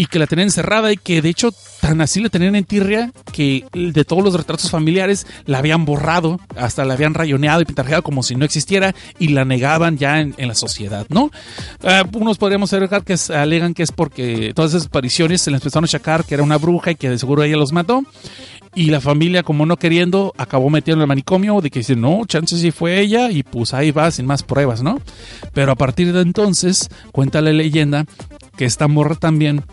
y 0.00 0.06
que 0.06 0.18
la 0.18 0.26
tenían 0.26 0.48
encerrada 0.48 0.90
y 0.90 0.96
que 0.96 1.20
de 1.20 1.28
hecho 1.28 1.52
tan 1.82 2.00
así 2.00 2.22
la 2.22 2.30
tenían 2.30 2.56
en 2.56 2.64
tirria 2.64 3.12
que 3.34 3.66
de 3.74 4.04
todos 4.06 4.24
los 4.24 4.32
retratos 4.32 4.70
familiares 4.70 5.26
la 5.44 5.58
habían 5.58 5.84
borrado, 5.84 6.40
hasta 6.56 6.86
la 6.86 6.94
habían 6.94 7.12
rayoneado 7.12 7.60
y 7.60 7.66
pintarjeado 7.66 8.02
como 8.02 8.22
si 8.22 8.34
no 8.34 8.46
existiera 8.46 8.94
y 9.18 9.28
la 9.28 9.44
negaban 9.44 9.98
ya 9.98 10.20
en, 10.20 10.34
la 10.38 10.54
sociedad, 10.54 11.04
¿no? 11.10 11.24
Uh, 11.82 12.18
unos 12.18 12.38
podríamos 12.38 12.72
alegar 12.72 13.04
que 13.04 13.14
alegan 13.34 13.74
que 13.74 13.82
es 13.82 13.92
porque 13.92 14.52
todas 14.54 14.70
esas 14.72 14.86
apariciones 14.86 15.42
se 15.42 15.50
les 15.50 15.60
empezaron 15.60 15.84
a 15.84 15.88
achacar 15.88 16.24
que 16.24 16.32
era 16.32 16.42
una 16.44 16.56
bruja 16.56 16.92
y 16.92 16.94
que 16.94 17.10
de 17.10 17.18
seguro 17.18 17.42
ella 17.42 17.58
los 17.58 17.72
mató. 17.72 18.02
Y 18.74 18.86
la 18.86 19.02
familia, 19.02 19.42
como 19.42 19.66
no 19.66 19.76
queriendo, 19.76 20.32
acabó 20.38 20.70
metiendo 20.70 21.00
en 21.00 21.02
el 21.02 21.08
manicomio 21.08 21.60
de 21.60 21.70
que 21.70 21.80
dice, 21.80 21.96
no, 21.96 22.22
chance 22.24 22.56
si 22.56 22.70
fue 22.70 23.00
ella, 23.00 23.28
y 23.30 23.42
pues 23.42 23.74
ahí 23.74 23.90
va, 23.90 24.12
sin 24.12 24.26
más 24.26 24.44
pruebas, 24.44 24.80
¿no? 24.80 25.00
Pero 25.52 25.72
a 25.72 25.74
partir 25.74 26.12
de 26.12 26.20
entonces, 26.20 26.88
cuenta 27.10 27.40
la 27.40 27.52
leyenda 27.52 28.06
que 28.56 28.66
esta 28.66 28.86
morra 28.86 29.16
también 29.16 29.64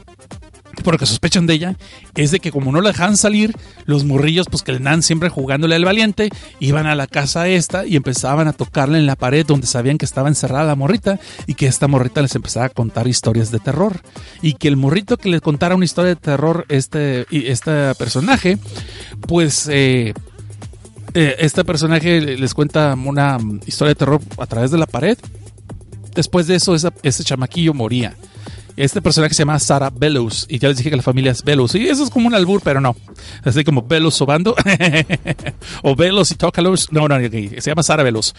porque 0.84 1.06
sospechan 1.06 1.48
de 1.48 1.54
ella, 1.54 1.76
es 2.16 2.32
de 2.32 2.40
que 2.40 2.52
como 2.52 2.72
no 2.72 2.82
la 2.82 2.92
dejan 2.92 3.18
salir, 3.18 3.56
los 3.86 4.04
morrillos, 4.04 4.48
pues 4.50 4.64
que 4.64 4.74
le 4.74 4.80
dan 4.80 5.04
siempre 5.04 5.30
jugándole 5.30 5.76
al 5.76 5.86
valiente, 5.86 6.30
iban 6.60 6.86
a 6.88 6.96
la 6.96 7.08
casa 7.08 7.48
esta 7.48 7.86
y 7.86 7.96
empezaban 7.96 8.48
a 8.48 8.54
tocarle 8.54 8.98
en 8.98 9.06
la 9.06 9.16
pared 9.16 9.46
donde 9.46 9.68
sabían 9.68 9.98
que 9.98 10.06
estaba 10.06 10.30
encerrada 10.30 10.66
la 10.66 10.76
morrita 10.76 11.20
y 11.46 11.56
que 11.56 11.68
esta 11.68 11.88
morrita 11.88 12.22
les 12.22 12.36
empezaba 12.36 12.68
a 12.68 12.70
contar 12.70 13.08
historias 13.08 13.52
de 13.52 13.60
terror. 13.60 14.02
Y 14.42 14.54
que 14.54 14.68
el 14.68 14.78
morrito 14.78 15.18
que 15.18 15.30
le 15.30 15.42
contara 15.42 15.76
una 15.76 15.86
historia 15.86 16.10
de 16.10 16.16
terror, 16.16 16.66
este, 16.70 17.26
este 17.32 17.96
personaje, 17.96 18.58
pues... 19.28 19.68
Eh, 19.72 20.14
eh, 21.14 21.36
este 21.40 21.64
personaje 21.64 22.22
les 22.22 22.54
cuenta 22.54 22.94
una 22.94 23.40
historia 23.66 23.90
de 23.90 23.96
terror 23.96 24.22
a 24.38 24.46
través 24.46 24.70
de 24.72 24.78
la 24.78 24.86
pared. 24.86 25.18
Después 26.14 26.46
de 26.48 26.56
eso, 26.56 26.76
ese 26.76 27.24
chamaquillo 27.24 27.74
moría. 27.74 28.16
Este 28.78 29.02
personaje 29.02 29.34
se 29.34 29.42
llama 29.42 29.58
Sara 29.58 29.90
Bellows. 29.90 30.46
Y 30.48 30.60
ya 30.60 30.70
les 30.70 30.78
dije 30.78 30.92
que 30.92 30.96
la 30.96 31.02
familia 31.02 31.32
es 31.32 31.44
Bellows. 31.44 31.74
Y 31.74 31.88
eso 31.88 32.04
es 32.04 32.12
como 32.12 32.28
un 32.28 32.36
albur, 32.36 32.62
pero 32.64 32.80
no. 32.80 32.96
Así 33.44 33.64
como 33.64 33.82
Bellows 33.82 34.14
sobando. 34.14 34.56
o 35.82 35.96
Bellows 35.96 36.30
y 36.32 36.36
Tócalos. 36.36 36.92
No, 36.92 37.08
no, 37.08 37.18
se 37.18 37.62
llama 37.62 37.82
Sara 37.82 38.04
Bellows. 38.04 38.36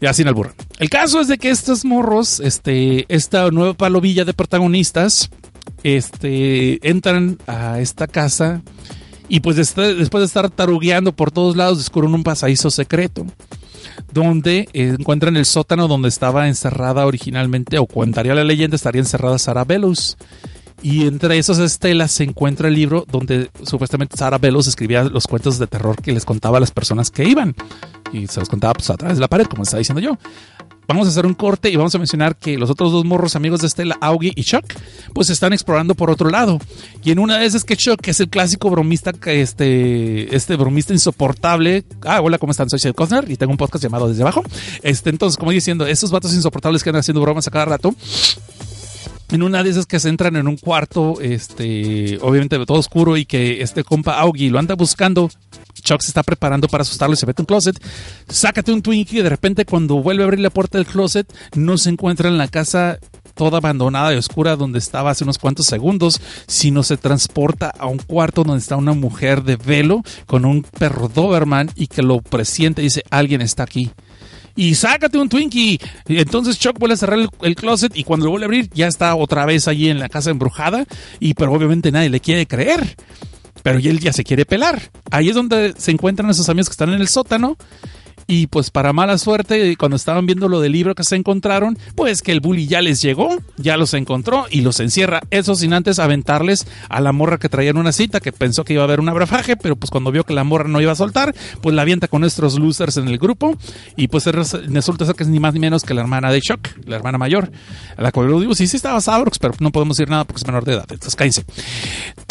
Ya 0.00 0.14
sin 0.14 0.26
albur. 0.26 0.54
El 0.78 0.88
caso 0.88 1.20
es 1.20 1.28
de 1.28 1.36
que 1.36 1.50
estos 1.50 1.84
morros, 1.84 2.40
este, 2.40 3.04
esta 3.14 3.50
nueva 3.50 3.74
palovilla 3.74 4.24
de 4.24 4.32
protagonistas, 4.32 5.28
este, 5.82 6.88
entran 6.88 7.38
a 7.46 7.80
esta 7.80 8.06
casa 8.06 8.62
y 9.28 9.40
pues 9.40 9.56
después 9.56 9.96
de 9.96 10.24
estar 10.24 10.48
tarugueando 10.50 11.12
por 11.12 11.30
todos 11.30 11.56
lados 11.56 11.78
descubren 11.78 12.14
un 12.14 12.22
pasadizo 12.22 12.70
secreto 12.70 13.26
donde 14.12 14.68
encuentran 14.72 15.36
el 15.36 15.44
sótano 15.44 15.88
donde 15.88 16.08
estaba 16.08 16.48
encerrada 16.48 17.06
originalmente, 17.06 17.78
o 17.78 17.86
contaría 17.86 18.34
la 18.34 18.44
leyenda, 18.44 18.76
estaría 18.76 19.00
encerrada 19.00 19.38
Sara 19.38 19.64
Bellows. 19.64 20.16
Y 20.82 21.06
entre 21.06 21.38
esas 21.38 21.58
estelas 21.58 22.12
se 22.12 22.24
encuentra 22.24 22.68
el 22.68 22.74
libro 22.74 23.06
donde 23.10 23.50
supuestamente 23.62 24.16
Sara 24.16 24.38
Bellows 24.38 24.66
escribía 24.66 25.04
los 25.04 25.26
cuentos 25.26 25.58
de 25.58 25.66
terror 25.66 26.00
que 26.00 26.12
les 26.12 26.24
contaba 26.24 26.58
a 26.58 26.60
las 26.60 26.70
personas 26.70 27.10
que 27.10 27.24
iban. 27.24 27.54
Y 28.12 28.26
se 28.26 28.40
los 28.40 28.48
contaba 28.48 28.74
pues, 28.74 28.90
a 28.90 28.96
través 28.96 29.16
de 29.16 29.22
la 29.22 29.28
pared, 29.28 29.46
como 29.46 29.62
estaba 29.62 29.78
diciendo 29.78 30.00
yo 30.00 30.18
vamos 30.86 31.06
a 31.06 31.10
hacer 31.10 31.26
un 31.26 31.34
corte 31.34 31.70
y 31.70 31.76
vamos 31.76 31.94
a 31.94 31.98
mencionar 31.98 32.36
que 32.36 32.56
los 32.56 32.70
otros 32.70 32.92
dos 32.92 33.04
morros 33.04 33.36
amigos 33.36 33.60
de 33.60 33.66
Estela, 33.66 33.96
Augie 34.00 34.32
y 34.34 34.44
Chuck, 34.44 34.64
pues 35.12 35.30
están 35.30 35.52
explorando 35.52 35.94
por 35.94 36.10
otro 36.10 36.30
lado. 36.30 36.58
Y 37.02 37.10
en 37.10 37.18
una 37.18 37.38
de 37.38 37.46
esas 37.46 37.64
que 37.64 37.76
Chuck, 37.76 38.00
que 38.00 38.12
es 38.12 38.20
el 38.20 38.28
clásico 38.28 38.70
bromista, 38.70 39.12
este, 39.26 40.34
este 40.34 40.56
bromista 40.56 40.92
insoportable. 40.92 41.84
Ah, 42.02 42.20
hola, 42.20 42.38
¿cómo 42.38 42.52
están? 42.52 42.70
Soy 42.70 42.78
Seth 42.78 42.94
Cosner 42.94 43.30
y 43.30 43.36
tengo 43.36 43.52
un 43.52 43.58
podcast 43.58 43.82
llamado 43.82 44.08
Desde 44.08 44.22
Abajo. 44.22 44.42
Este, 44.82 45.10
entonces, 45.10 45.36
como 45.36 45.50
diciendo, 45.50 45.86
esos 45.86 46.10
vatos 46.10 46.34
insoportables 46.34 46.82
que 46.82 46.90
andan 46.90 47.00
haciendo 47.00 47.20
bromas 47.20 47.46
a 47.46 47.50
cada 47.50 47.64
rato 47.64 47.94
en 49.30 49.42
una 49.42 49.62
de 49.62 49.70
esas 49.70 49.86
que 49.86 49.98
se 49.98 50.08
entran 50.08 50.36
en 50.36 50.46
un 50.46 50.56
cuarto, 50.56 51.20
este, 51.20 52.18
obviamente 52.22 52.64
todo 52.64 52.78
oscuro 52.78 53.16
y 53.16 53.26
que 53.26 53.62
este 53.62 53.84
compa 53.84 54.18
Augie 54.20 54.50
lo 54.50 54.58
anda 54.58 54.74
buscando. 54.74 55.30
Chuck 55.82 56.00
se 56.00 56.08
está 56.08 56.22
preparando 56.22 56.68
para 56.68 56.82
asustarlo 56.82 57.14
y 57.14 57.16
se 57.16 57.26
mete 57.26 57.42
en 57.42 57.44
un 57.44 57.46
closet. 57.46 57.80
Sácate 58.28 58.72
un 58.72 58.82
Twinkie 58.82 59.18
y 59.18 59.22
de 59.22 59.28
repente 59.28 59.64
cuando 59.64 59.96
vuelve 59.96 60.22
a 60.22 60.26
abrir 60.26 60.40
la 60.40 60.50
puerta 60.50 60.78
del 60.78 60.86
closet 60.86 61.32
no 61.54 61.78
se 61.78 61.90
encuentra 61.90 62.28
en 62.28 62.38
la 62.38 62.48
casa 62.48 62.98
toda 63.34 63.58
abandonada 63.58 64.14
y 64.14 64.16
oscura 64.16 64.56
donde 64.56 64.78
estaba 64.78 65.10
hace 65.10 65.24
unos 65.24 65.38
cuantos 65.38 65.66
segundos, 65.66 66.20
sino 66.46 66.82
se 66.82 66.96
transporta 66.96 67.70
a 67.78 67.86
un 67.86 67.98
cuarto 67.98 68.44
donde 68.44 68.60
está 68.60 68.76
una 68.76 68.94
mujer 68.94 69.42
de 69.42 69.56
velo 69.56 70.02
con 70.26 70.44
un 70.44 70.62
perro 70.62 71.08
Doberman 71.08 71.70
y 71.76 71.88
que 71.88 72.02
lo 72.02 72.22
presiente 72.22 72.80
y 72.80 72.86
dice, 72.86 73.02
alguien 73.10 73.42
está 73.42 73.64
aquí 73.64 73.90
y 74.56 74.74
sácate 74.74 75.18
un 75.18 75.28
Twinkie. 75.28 75.78
Entonces 76.08 76.58
Chuck 76.58 76.78
vuelve 76.78 76.94
a 76.94 76.96
cerrar 76.96 77.18
el, 77.42 77.54
closet 77.54 77.96
y 77.96 78.04
cuando 78.04 78.26
lo 78.26 78.32
vuelve 78.32 78.46
a 78.46 78.48
abrir 78.48 78.70
ya 78.70 78.88
está 78.88 79.14
otra 79.14 79.44
vez 79.46 79.68
allí 79.68 79.88
en 79.88 80.00
la 80.00 80.08
casa 80.08 80.30
embrujada 80.30 80.86
y 81.20 81.34
pero 81.34 81.52
obviamente 81.52 81.92
nadie 81.92 82.10
le 82.10 82.20
quiere 82.20 82.46
creer. 82.46 82.96
Pero 83.62 83.78
él 83.78 84.00
ya 84.00 84.12
se 84.12 84.24
quiere 84.24 84.44
pelar. 84.44 84.80
Ahí 85.10 85.28
es 85.28 85.34
donde 85.34 85.74
se 85.76 85.90
encuentran 85.90 86.30
esos 86.30 86.48
amigos 86.48 86.68
que 86.68 86.72
están 86.72 86.92
en 86.92 87.00
el 87.00 87.08
sótano 87.08 87.56
y 88.26 88.48
pues 88.48 88.70
para 88.70 88.92
mala 88.92 89.18
suerte, 89.18 89.76
cuando 89.76 89.96
estaban 89.96 90.26
viendo 90.26 90.48
lo 90.48 90.60
del 90.60 90.72
libro 90.72 90.94
que 90.94 91.04
se 91.04 91.14
encontraron, 91.14 91.78
pues 91.94 92.22
que 92.22 92.32
el 92.32 92.40
bully 92.40 92.66
ya 92.66 92.82
les 92.82 93.00
llegó, 93.00 93.28
ya 93.56 93.76
los 93.76 93.94
encontró 93.94 94.46
y 94.50 94.62
los 94.62 94.80
encierra. 94.80 95.20
Eso 95.30 95.54
sin 95.54 95.72
antes 95.72 96.00
aventarles 96.00 96.66
a 96.88 97.00
la 97.00 97.12
morra 97.12 97.38
que 97.38 97.48
traían 97.48 97.76
una 97.76 97.92
cita, 97.92 98.20
que 98.20 98.32
pensó 98.32 98.64
que 98.64 98.72
iba 98.72 98.82
a 98.82 98.84
haber 98.84 98.98
un 98.98 99.08
abrafaje, 99.08 99.56
pero 99.56 99.76
pues 99.76 99.90
cuando 99.90 100.10
vio 100.10 100.24
que 100.24 100.34
la 100.34 100.42
morra 100.42 100.68
no 100.68 100.80
iba 100.80 100.90
a 100.90 100.96
soltar, 100.96 101.34
pues 101.60 101.74
la 101.74 101.82
avienta 101.82 102.08
con 102.08 102.20
nuestros 102.20 102.58
losers 102.58 102.96
en 102.96 103.06
el 103.08 103.18
grupo. 103.18 103.56
Y 103.96 104.08
pues 104.08 104.26
resulta 104.26 105.06
ser 105.06 105.14
que 105.14 105.22
es 105.22 105.28
ni 105.28 105.38
más 105.38 105.54
ni 105.54 105.60
menos 105.60 105.84
que 105.84 105.94
la 105.94 106.00
hermana 106.00 106.32
de 106.32 106.40
Shock, 106.40 106.68
la 106.84 106.96
hermana 106.96 107.18
mayor. 107.18 107.52
A 107.96 108.02
la 108.02 108.10
cual 108.10 108.40
digo, 108.40 108.54
sí, 108.56 108.66
sí 108.66 108.76
estaba 108.76 109.00
Sabrox, 109.00 109.38
pero 109.38 109.54
no 109.60 109.70
podemos 109.70 109.96
decir 109.96 110.10
nada 110.10 110.24
porque 110.24 110.40
es 110.40 110.46
menor 110.46 110.64
de 110.64 110.72
edad. 110.72 110.86
Entonces 110.90 111.14
cállense. 111.14 111.44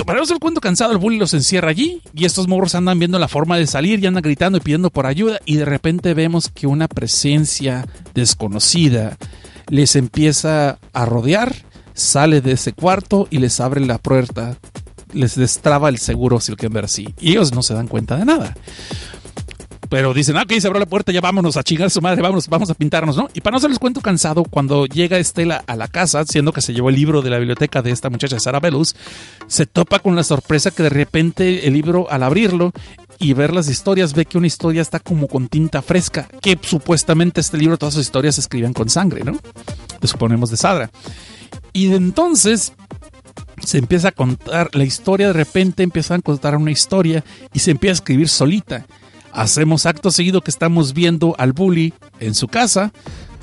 No 0.05 0.25
ser 0.25 0.39
cuento 0.39 0.61
cansado, 0.61 0.91
el 0.91 0.97
bully 0.97 1.17
los 1.17 1.33
encierra 1.33 1.69
allí 1.69 2.01
y 2.13 2.25
estos 2.25 2.47
morros 2.47 2.73
andan 2.73 2.99
viendo 2.99 3.19
la 3.19 3.27
forma 3.27 3.57
de 3.57 3.67
salir 3.67 3.99
y 4.01 4.07
andan 4.07 4.23
gritando 4.23 4.57
y 4.57 4.61
pidiendo 4.61 4.89
por 4.89 5.05
ayuda 5.05 5.39
y 5.45 5.57
de 5.57 5.65
repente 5.65 5.84
repente 5.85 6.15
vemos 6.15 6.49
que 6.49 6.65
una 6.65 6.87
presencia 6.87 7.85
desconocida 8.15 9.17
les 9.69 9.95
empieza 9.95 10.79
a 10.93 11.05
rodear, 11.05 11.53
sale 11.93 12.41
de 12.41 12.53
ese 12.53 12.73
cuarto 12.73 13.27
y 13.29 13.37
les 13.37 13.59
abre 13.59 13.81
la 13.81 13.99
puerta, 13.99 14.57
les 15.13 15.35
destraba 15.35 15.89
el 15.89 15.99
seguro 15.99 16.39
si 16.39 16.49
lo 16.49 16.57
quieren 16.57 16.73
ver 16.73 16.85
así. 16.85 17.13
Y 17.19 17.33
ellos 17.33 17.53
no 17.53 17.61
se 17.61 17.75
dan 17.75 17.87
cuenta 17.87 18.17
de 18.17 18.25
nada. 18.25 18.55
Pero 19.87 20.15
dicen, 20.15 20.37
ah, 20.37 20.41
ok, 20.41 20.53
se 20.53 20.65
abrió 20.65 20.79
la 20.79 20.87
puerta, 20.87 21.11
ya 21.11 21.21
vámonos 21.21 21.55
a 21.55 21.63
chingar 21.63 21.85
a 21.85 21.89
su 21.91 22.01
madre, 22.01 22.19
vamos, 22.19 22.47
vamos 22.47 22.71
a 22.71 22.73
pintarnos, 22.73 23.15
¿no? 23.15 23.29
Y 23.35 23.41
para 23.41 23.55
no 23.55 23.59
se 23.59 23.77
cuento 23.77 24.01
cansado, 24.01 24.43
cuando 24.43 24.87
llega 24.87 25.19
Estela 25.19 25.63
a 25.67 25.75
la 25.75 25.87
casa, 25.87 26.25
siendo 26.25 26.51
que 26.51 26.61
se 26.61 26.73
llevó 26.73 26.89
el 26.89 26.95
libro 26.95 27.21
de 27.21 27.29
la 27.29 27.37
biblioteca 27.37 27.83
de 27.83 27.91
esta 27.91 28.09
muchacha 28.09 28.39
Sara 28.39 28.59
Belus, 28.59 28.95
se 29.45 29.67
topa 29.67 29.99
con 29.99 30.15
la 30.15 30.23
sorpresa 30.23 30.71
que 30.71 30.81
de 30.81 30.89
repente 30.89 31.67
el 31.67 31.73
libro, 31.73 32.07
al 32.09 32.23
abrirlo, 32.23 32.71
y 33.19 33.33
ver 33.33 33.53
las 33.53 33.69
historias, 33.69 34.13
ve 34.13 34.25
que 34.25 34.37
una 34.37 34.47
historia 34.47 34.81
está 34.81 34.99
como 34.99 35.27
con 35.27 35.47
tinta 35.47 35.81
fresca, 35.81 36.27
que 36.41 36.57
supuestamente 36.61 37.41
este 37.41 37.57
libro, 37.57 37.77
todas 37.77 37.93
sus 37.93 38.03
historias 38.03 38.35
se 38.35 38.41
escribían 38.41 38.73
con 38.73 38.89
sangre, 38.89 39.23
¿no? 39.23 39.39
Suponemos 40.03 40.49
de 40.49 40.57
Sadra. 40.57 40.91
Y 41.73 41.93
entonces 41.93 42.73
se 43.63 43.77
empieza 43.77 44.09
a 44.09 44.11
contar 44.11 44.69
la 44.73 44.83
historia, 44.83 45.27
de 45.27 45.33
repente 45.33 45.83
empiezan 45.83 46.19
a 46.19 46.23
contar 46.23 46.55
una 46.55 46.71
historia 46.71 47.23
y 47.53 47.59
se 47.59 47.71
empieza 47.71 47.93
a 47.93 48.01
escribir 48.01 48.29
solita. 48.29 48.85
Hacemos 49.31 49.85
acto 49.85 50.11
seguido 50.11 50.41
que 50.41 50.51
estamos 50.51 50.93
viendo 50.93 51.35
al 51.37 51.51
bully 51.51 51.93
en 52.19 52.35
su 52.35 52.47
casa, 52.47 52.93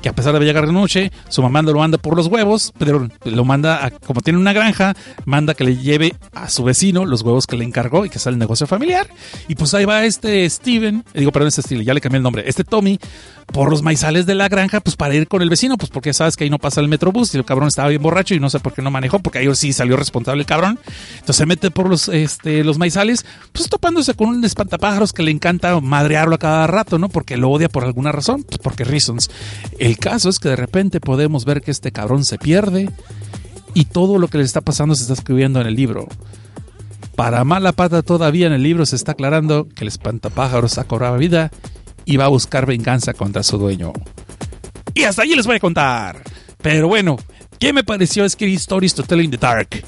que 0.03 0.09
a 0.09 0.13
pesar 0.13 0.37
de 0.37 0.45
llegar 0.45 0.67
de 0.67 0.73
noche, 0.73 1.11
su 1.29 1.41
mamá 1.41 1.61
lo 1.61 1.79
manda 1.79 1.97
por 1.97 2.17
los 2.17 2.27
huevos, 2.27 2.73
pero 2.77 3.07
lo 3.23 3.45
manda, 3.45 3.85
a, 3.85 3.89
como 3.89 4.19
tiene 4.19 4.37
una 4.37 4.51
granja, 4.51 4.93
manda 5.23 5.53
que 5.53 5.63
le 5.63 5.77
lleve 5.77 6.13
a 6.33 6.49
su 6.49 6.65
vecino 6.65 7.05
los 7.05 7.21
huevos 7.21 7.47
que 7.47 7.55
le 7.55 7.63
encargó 7.63 8.05
y 8.05 8.09
que 8.09 8.19
sale 8.19 8.33
el 8.33 8.39
negocio 8.39 8.67
familiar. 8.67 9.07
Y 9.47 9.55
pues 9.55 9.73
ahí 9.73 9.85
va 9.85 10.03
este 10.03 10.47
Steven, 10.49 11.05
digo, 11.13 11.31
perdón, 11.31 11.47
este 11.47 11.61
Steven, 11.61 11.85
ya 11.85 11.93
le 11.93 12.01
cambié 12.01 12.17
el 12.17 12.23
nombre, 12.23 12.43
este 12.45 12.65
Tommy, 12.65 12.99
por 13.45 13.69
los 13.69 13.81
maizales 13.81 14.25
de 14.25 14.35
la 14.35 14.49
granja, 14.49 14.81
pues 14.81 14.95
para 14.95 15.15
ir 15.15 15.27
con 15.27 15.41
el 15.41 15.49
vecino, 15.49 15.77
pues 15.77 15.89
porque 15.89 16.13
sabes 16.13 16.35
que 16.35 16.43
ahí 16.43 16.49
no 16.49 16.59
pasa 16.59 16.81
el 16.81 16.89
metrobús 16.89 17.33
y 17.33 17.37
el 17.37 17.45
cabrón 17.45 17.69
estaba 17.69 17.87
bien 17.89 18.01
borracho 18.01 18.35
y 18.35 18.39
no 18.39 18.49
sé 18.49 18.59
por 18.59 18.73
qué 18.73 18.81
no 18.81 18.91
manejó, 18.91 19.19
porque 19.19 19.39
ahí 19.39 19.55
sí 19.55 19.71
salió 19.71 19.95
responsable 19.95 20.41
el 20.41 20.45
cabrón. 20.45 20.79
Entonces 21.13 21.37
se 21.37 21.45
mete 21.45 21.71
por 21.71 21.89
los, 21.89 22.09
este, 22.09 22.63
los 22.63 22.77
maizales, 22.77 23.25
pues 23.53 23.69
topándose 23.69 24.13
con 24.15 24.29
un 24.29 24.43
espantapájaros 24.43 25.13
que 25.13 25.23
le 25.23 25.31
encanta 25.31 25.79
madrearlo 25.79 26.35
a 26.35 26.39
cada 26.39 26.67
rato, 26.67 26.99
¿no? 26.99 27.09
Porque 27.09 27.37
lo 27.37 27.49
odia 27.49 27.69
por 27.69 27.85
alguna 27.85 28.11
razón, 28.11 28.43
pues 28.43 28.59
porque 28.59 28.83
reasons. 28.83 29.29
Caso 29.97 30.29
es 30.29 30.39
que 30.39 30.49
de 30.49 30.55
repente 30.55 30.99
podemos 30.99 31.45
ver 31.45 31.61
que 31.61 31.71
este 31.71 31.91
cabrón 31.91 32.25
se 32.25 32.37
pierde 32.37 32.89
y 33.73 33.85
todo 33.85 34.17
lo 34.17 34.27
que 34.27 34.37
le 34.37 34.43
está 34.43 34.61
pasando 34.61 34.95
se 34.95 35.03
está 35.03 35.13
escribiendo 35.13 35.59
en 35.61 35.67
el 35.67 35.75
libro. 35.75 36.07
Para 37.15 37.43
mala 37.43 37.73
pata 37.73 38.01
todavía 38.01 38.47
en 38.47 38.53
el 38.53 38.63
libro 38.63 38.85
se 38.85 38.95
está 38.95 39.11
aclarando 39.11 39.67
que 39.67 39.83
el 39.83 39.87
espantapájaros 39.87 40.77
ha 40.77 40.85
cobrado 40.85 41.17
vida 41.17 41.51
y 42.05 42.17
va 42.17 42.25
a 42.25 42.29
buscar 42.29 42.65
venganza 42.65 43.13
contra 43.13 43.43
su 43.43 43.57
dueño. 43.57 43.93
Y 44.93 45.03
hasta 45.03 45.23
allí 45.23 45.35
les 45.35 45.47
voy 45.47 45.57
a 45.57 45.59
contar. 45.59 46.23
Pero 46.61 46.87
bueno, 46.87 47.17
¿qué 47.59 47.73
me 47.73 47.83
pareció 47.83 48.27
Scary 48.27 48.55
Stories 48.55 48.95
to 48.95 49.03
Tell 49.03 49.21
in 49.21 49.31
the 49.31 49.37
Dark? 49.37 49.83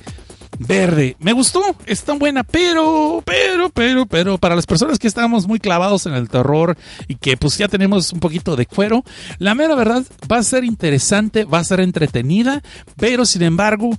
Verde, 0.60 1.16
me 1.20 1.34
gustó, 1.34 1.62
es 1.86 2.04
tan 2.04 2.20
buena, 2.20 2.44
pero, 2.44 3.22
pero, 3.26 3.70
pero, 3.70 4.06
pero, 4.06 4.38
para 4.38 4.56
las 4.56 4.66
personas 4.66 5.00
que 5.00 5.08
estamos 5.08 5.48
muy 5.48 5.60
clavados 5.60 6.06
en 6.06 6.14
el 6.14 6.30
terror 6.30 6.78
y 7.08 7.16
que 7.16 7.38
pues 7.38 7.58
ya 7.58 7.68
tenemos 7.68 8.14
un 8.14 8.20
poquito 8.20 8.56
de 8.56 8.66
cuero, 8.66 9.04
la 9.38 9.56
mera 9.56 9.76
verdad 9.76 10.04
va 10.32 10.38
a 10.38 10.44
ser 10.44 10.64
interesante, 10.64 11.46
va 11.46 11.60
a 11.60 11.64
ser 11.64 11.80
entretenida, 11.80 12.62
pero 12.98 13.26
sin 13.26 13.42
embargo, 13.42 13.90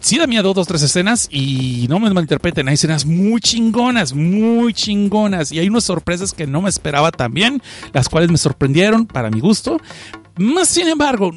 sí 0.00 0.18
da 0.18 0.26
miedo 0.26 0.52
dos, 0.54 0.66
tres 0.66 0.82
escenas 0.82 1.28
y 1.30 1.86
no 1.88 1.98
me 1.98 2.10
malinterpreten, 2.10 2.68
hay 2.68 2.74
escenas 2.74 3.06
muy 3.06 3.40
chingonas, 3.40 4.14
muy 4.14 4.74
chingonas 4.74 5.52
y 5.52 5.58
hay 5.58 5.68
unas 5.68 5.84
sorpresas 5.84 6.32
que 6.32 6.46
no 6.46 6.62
me 6.62 6.68
esperaba 6.68 7.10
también, 7.10 7.62
las 7.92 8.08
cuales 8.08 8.30
me 8.30 8.38
sorprendieron 8.38 9.06
para 9.06 9.30
mi 9.30 9.40
gusto. 9.40 9.80
Más 10.36 10.68
sin 10.68 10.88
embargo, 10.88 11.32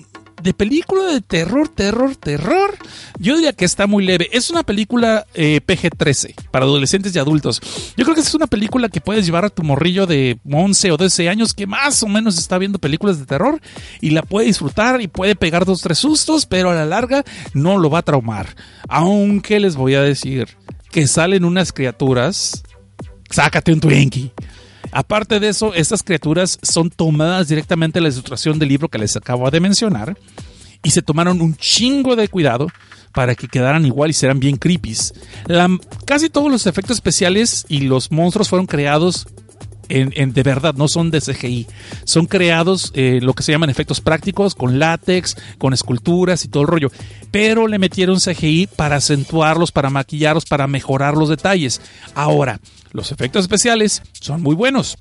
de 0.46 0.54
película 0.54 1.06
de 1.06 1.22
terror, 1.22 1.68
terror, 1.70 2.16
terror, 2.16 2.78
yo 3.18 3.36
diría 3.36 3.52
que 3.52 3.66
está 3.66 3.88
muy 3.88 4.06
leve. 4.06 4.30
Es 4.32 4.52
una 4.52 4.62
película 4.62 5.26
eh, 5.34 5.60
PG-13 5.66 6.36
para 6.52 6.66
adolescentes 6.66 7.16
y 7.16 7.20
adultos. 7.20 7.60
Yo 7.98 8.06
creo 8.06 8.14
que 8.14 8.22
es 8.22 8.36
una 8.36 8.46
película 8.46 8.88
que 8.90 9.02
puedes 9.02 9.26
llevar 9.26 9.46
a 9.46 9.50
tu 9.50 9.64
morrillo 9.64 10.06
de 10.06 10.38
11 10.50 10.92
o 10.92 10.98
12 10.98 11.30
años 11.30 11.56
que 11.56 11.66
más 11.66 12.04
o 12.04 12.08
menos 12.08 12.38
está 12.38 12.60
viendo 12.60 12.78
películas 12.78 13.18
de 13.18 13.26
terror 13.26 13.60
y 14.02 14.12
la 14.12 14.22
puede 14.22 14.46
disfrutar 14.46 15.02
y 15.02 15.08
puede 15.08 15.36
pegar 15.36 15.66
dos, 15.66 15.82
tres 15.82 15.98
sustos, 15.98 16.46
pero 16.46 16.70
a 16.70 16.76
la 16.76 16.86
larga 16.86 17.24
no 17.54 17.80
lo 17.80 17.90
va 17.90 18.00
a 18.00 18.04
traumar. 18.04 18.56
Aunque 18.88 19.60
les 19.60 19.76
voy 19.76 19.96
a 19.96 20.04
decir 20.04 20.48
que 20.92 21.08
salen 21.08 21.44
unas 21.44 21.74
criaturas. 21.74 22.64
Sácate 23.32 23.74
un 23.74 23.80
Twinkie 23.80 24.32
Aparte 24.96 25.42
de 25.42 25.50
eso, 25.50 25.74
estas 25.74 26.04
criaturas 26.04 26.58
son 26.62 26.90
tomadas 26.90 27.50
directamente 27.50 28.00
de 28.00 28.04
la 28.04 28.08
ilustración 28.08 28.58
del 28.58 28.70
libro 28.70 28.88
que 28.88 28.98
les 28.98 29.18
acabo 29.18 29.52
de 29.52 29.60
mencionar 29.60 30.18
y 30.84 30.92
se 30.92 31.02
tomaron 31.02 31.42
un 31.42 31.58
chingo 31.58 32.16
de 32.16 32.30
cuidado 32.30 32.70
para 33.12 33.36
que 33.36 33.50
quedaran 33.50 33.86
igual 33.86 34.10
y 34.10 34.14
serán 34.14 34.40
bien 34.40 34.56
creepies. 34.56 35.14
casi 36.06 36.30
todos 36.30 36.50
los 36.50 36.66
efectos 36.66 36.96
especiales 36.96 37.66
y 37.68 37.82
los 37.82 38.10
monstruos 38.10 38.48
fueron 38.48 38.68
creados 38.68 39.28
en, 39.90 40.32
de 40.32 40.44
verdad, 40.44 40.74
no 40.76 40.88
son 40.88 41.12
de 41.12 41.20
CGI. 41.20 41.68
Son 42.06 42.26
creados 42.26 42.94
eh, 42.96 43.20
lo 43.22 43.34
que 43.34 43.44
se 43.44 43.52
llaman 43.52 43.70
efectos 43.70 44.00
prácticos, 44.00 44.56
con 44.56 44.80
látex, 44.80 45.36
con 45.58 45.74
esculturas 45.74 46.46
y 46.46 46.48
todo 46.48 46.64
el 46.64 46.70
rollo. 46.70 46.92
Pero 47.32 47.68
le 47.68 47.80
metieron 47.80 48.20
CGI 48.22 48.68
para 48.68 48.96
acentuarlos, 48.96 49.74
para 49.74 49.90
maquillarlos, 49.90 50.46
para 50.46 50.68
mejorar 50.68 51.16
los 51.16 51.28
detalles. 51.28 51.82
Ahora, 52.16 52.62
los 52.96 53.12
efectos 53.12 53.44
especiales 53.44 54.02
son 54.14 54.42
muy 54.42 54.56
buenos. 54.56 54.98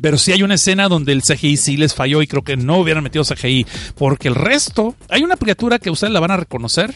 Pero 0.00 0.18
sí 0.18 0.32
hay 0.32 0.42
una 0.42 0.54
escena 0.54 0.88
donde 0.88 1.12
el 1.12 1.22
CGI 1.22 1.56
sí 1.56 1.76
les 1.76 1.94
falló 1.94 2.22
y 2.22 2.26
creo 2.26 2.42
que 2.42 2.56
no 2.56 2.78
hubieran 2.78 3.02
metido 3.02 3.24
CGI. 3.24 3.66
Porque 3.96 4.28
el 4.28 4.34
resto, 4.34 4.94
hay 5.08 5.22
una 5.22 5.36
criatura 5.36 5.78
que 5.78 5.90
ustedes 5.90 6.12
la 6.12 6.20
van 6.20 6.30
a 6.30 6.36
reconocer. 6.36 6.94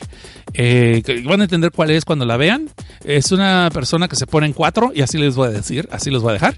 Eh, 0.55 1.03
van 1.25 1.41
a 1.41 1.45
entender 1.45 1.73
cuál 1.73 1.91
es 1.91 2.05
cuando 2.05 2.25
la 2.25 2.37
vean. 2.37 2.71
Es 3.05 3.33
una 3.33 3.71
persona 3.73 4.09
que 4.09 4.17
se 4.17 4.27
pone 4.27 4.47
en 4.47 4.53
cuatro 4.53 4.93
y 4.95 5.03
así 5.03 5.19
les 5.19 5.37
voy 5.37 5.49
a 5.49 5.51
decir, 5.51 5.89
así 5.93 6.11
los 6.11 6.23
voy 6.23 6.31
a 6.31 6.35
dejar. 6.35 6.57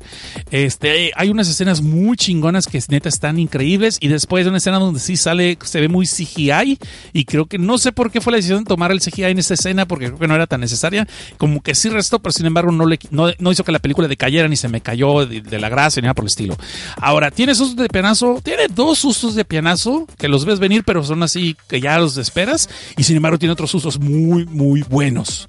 Este, 0.50 1.10
hay 1.14 1.30
unas 1.30 1.48
escenas 1.48 1.82
muy 1.82 2.16
chingonas 2.16 2.66
que 2.66 2.80
neta 2.88 3.08
están 3.08 3.38
increíbles. 3.38 3.98
Y 4.00 4.08
después 4.08 4.46
una 4.46 4.58
escena 4.58 4.78
donde 4.78 5.00
sí 5.00 5.16
sale, 5.16 5.58
se 5.62 5.80
ve 5.80 5.88
muy 5.88 6.06
CGI. 6.06 6.78
Y 7.12 7.24
creo 7.24 7.46
que 7.46 7.58
no 7.58 7.78
sé 7.78 7.92
por 7.92 8.10
qué 8.10 8.20
fue 8.20 8.32
la 8.32 8.36
decisión 8.36 8.60
de 8.60 8.68
tomar 8.68 8.92
el 8.92 9.00
CGI 9.00 9.24
en 9.24 9.38
esa 9.38 9.54
escena 9.54 9.86
porque 9.86 10.06
creo 10.06 10.18
que 10.18 10.28
no 10.28 10.34
era 10.34 10.46
tan 10.46 10.60
necesaria. 10.60 11.06
Como 11.38 11.62
que 11.62 11.74
sí 11.74 11.88
restó, 11.88 12.18
pero 12.18 12.32
sin 12.32 12.46
embargo 12.46 12.72
no, 12.72 12.86
le, 12.86 12.98
no, 13.10 13.52
hizo 13.52 13.64
que 13.64 13.72
la 13.72 13.78
película 13.78 14.08
decayera 14.08 14.48
ni 14.48 14.56
se 14.56 14.68
me 14.68 14.80
cayó 14.80 15.26
de, 15.26 15.60
la 15.60 15.68
gracia 15.68 16.00
ni 16.00 16.06
nada 16.06 16.14
por 16.14 16.24
estilo. 16.30 16.56
Ahora, 16.96 17.30
tiene 17.30 17.54
sustos 17.54 17.76
de 17.76 17.88
pianazo, 17.88 18.40
tiene 18.42 18.68
dos 18.68 18.98
sustos 18.98 19.34
de 19.34 19.44
pianazo 19.44 20.06
que 20.18 20.28
los 20.28 20.44
ves 20.44 20.58
venir, 20.58 20.82
pero 20.84 21.04
son 21.04 21.22
así 21.22 21.56
que 21.68 21.80
ya 21.80 21.98
los 21.98 22.16
esperas. 22.16 22.68
Y 22.96 23.02
sin 23.02 23.16
embargo, 23.16 23.38
tiene 23.38 23.52
otros 23.52 23.70
sustos 23.70 23.98
muy, 23.98 24.46
muy 24.46 24.82
buenos. 24.82 25.46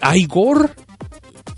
Hay 0.00 0.24
gore 0.26 0.70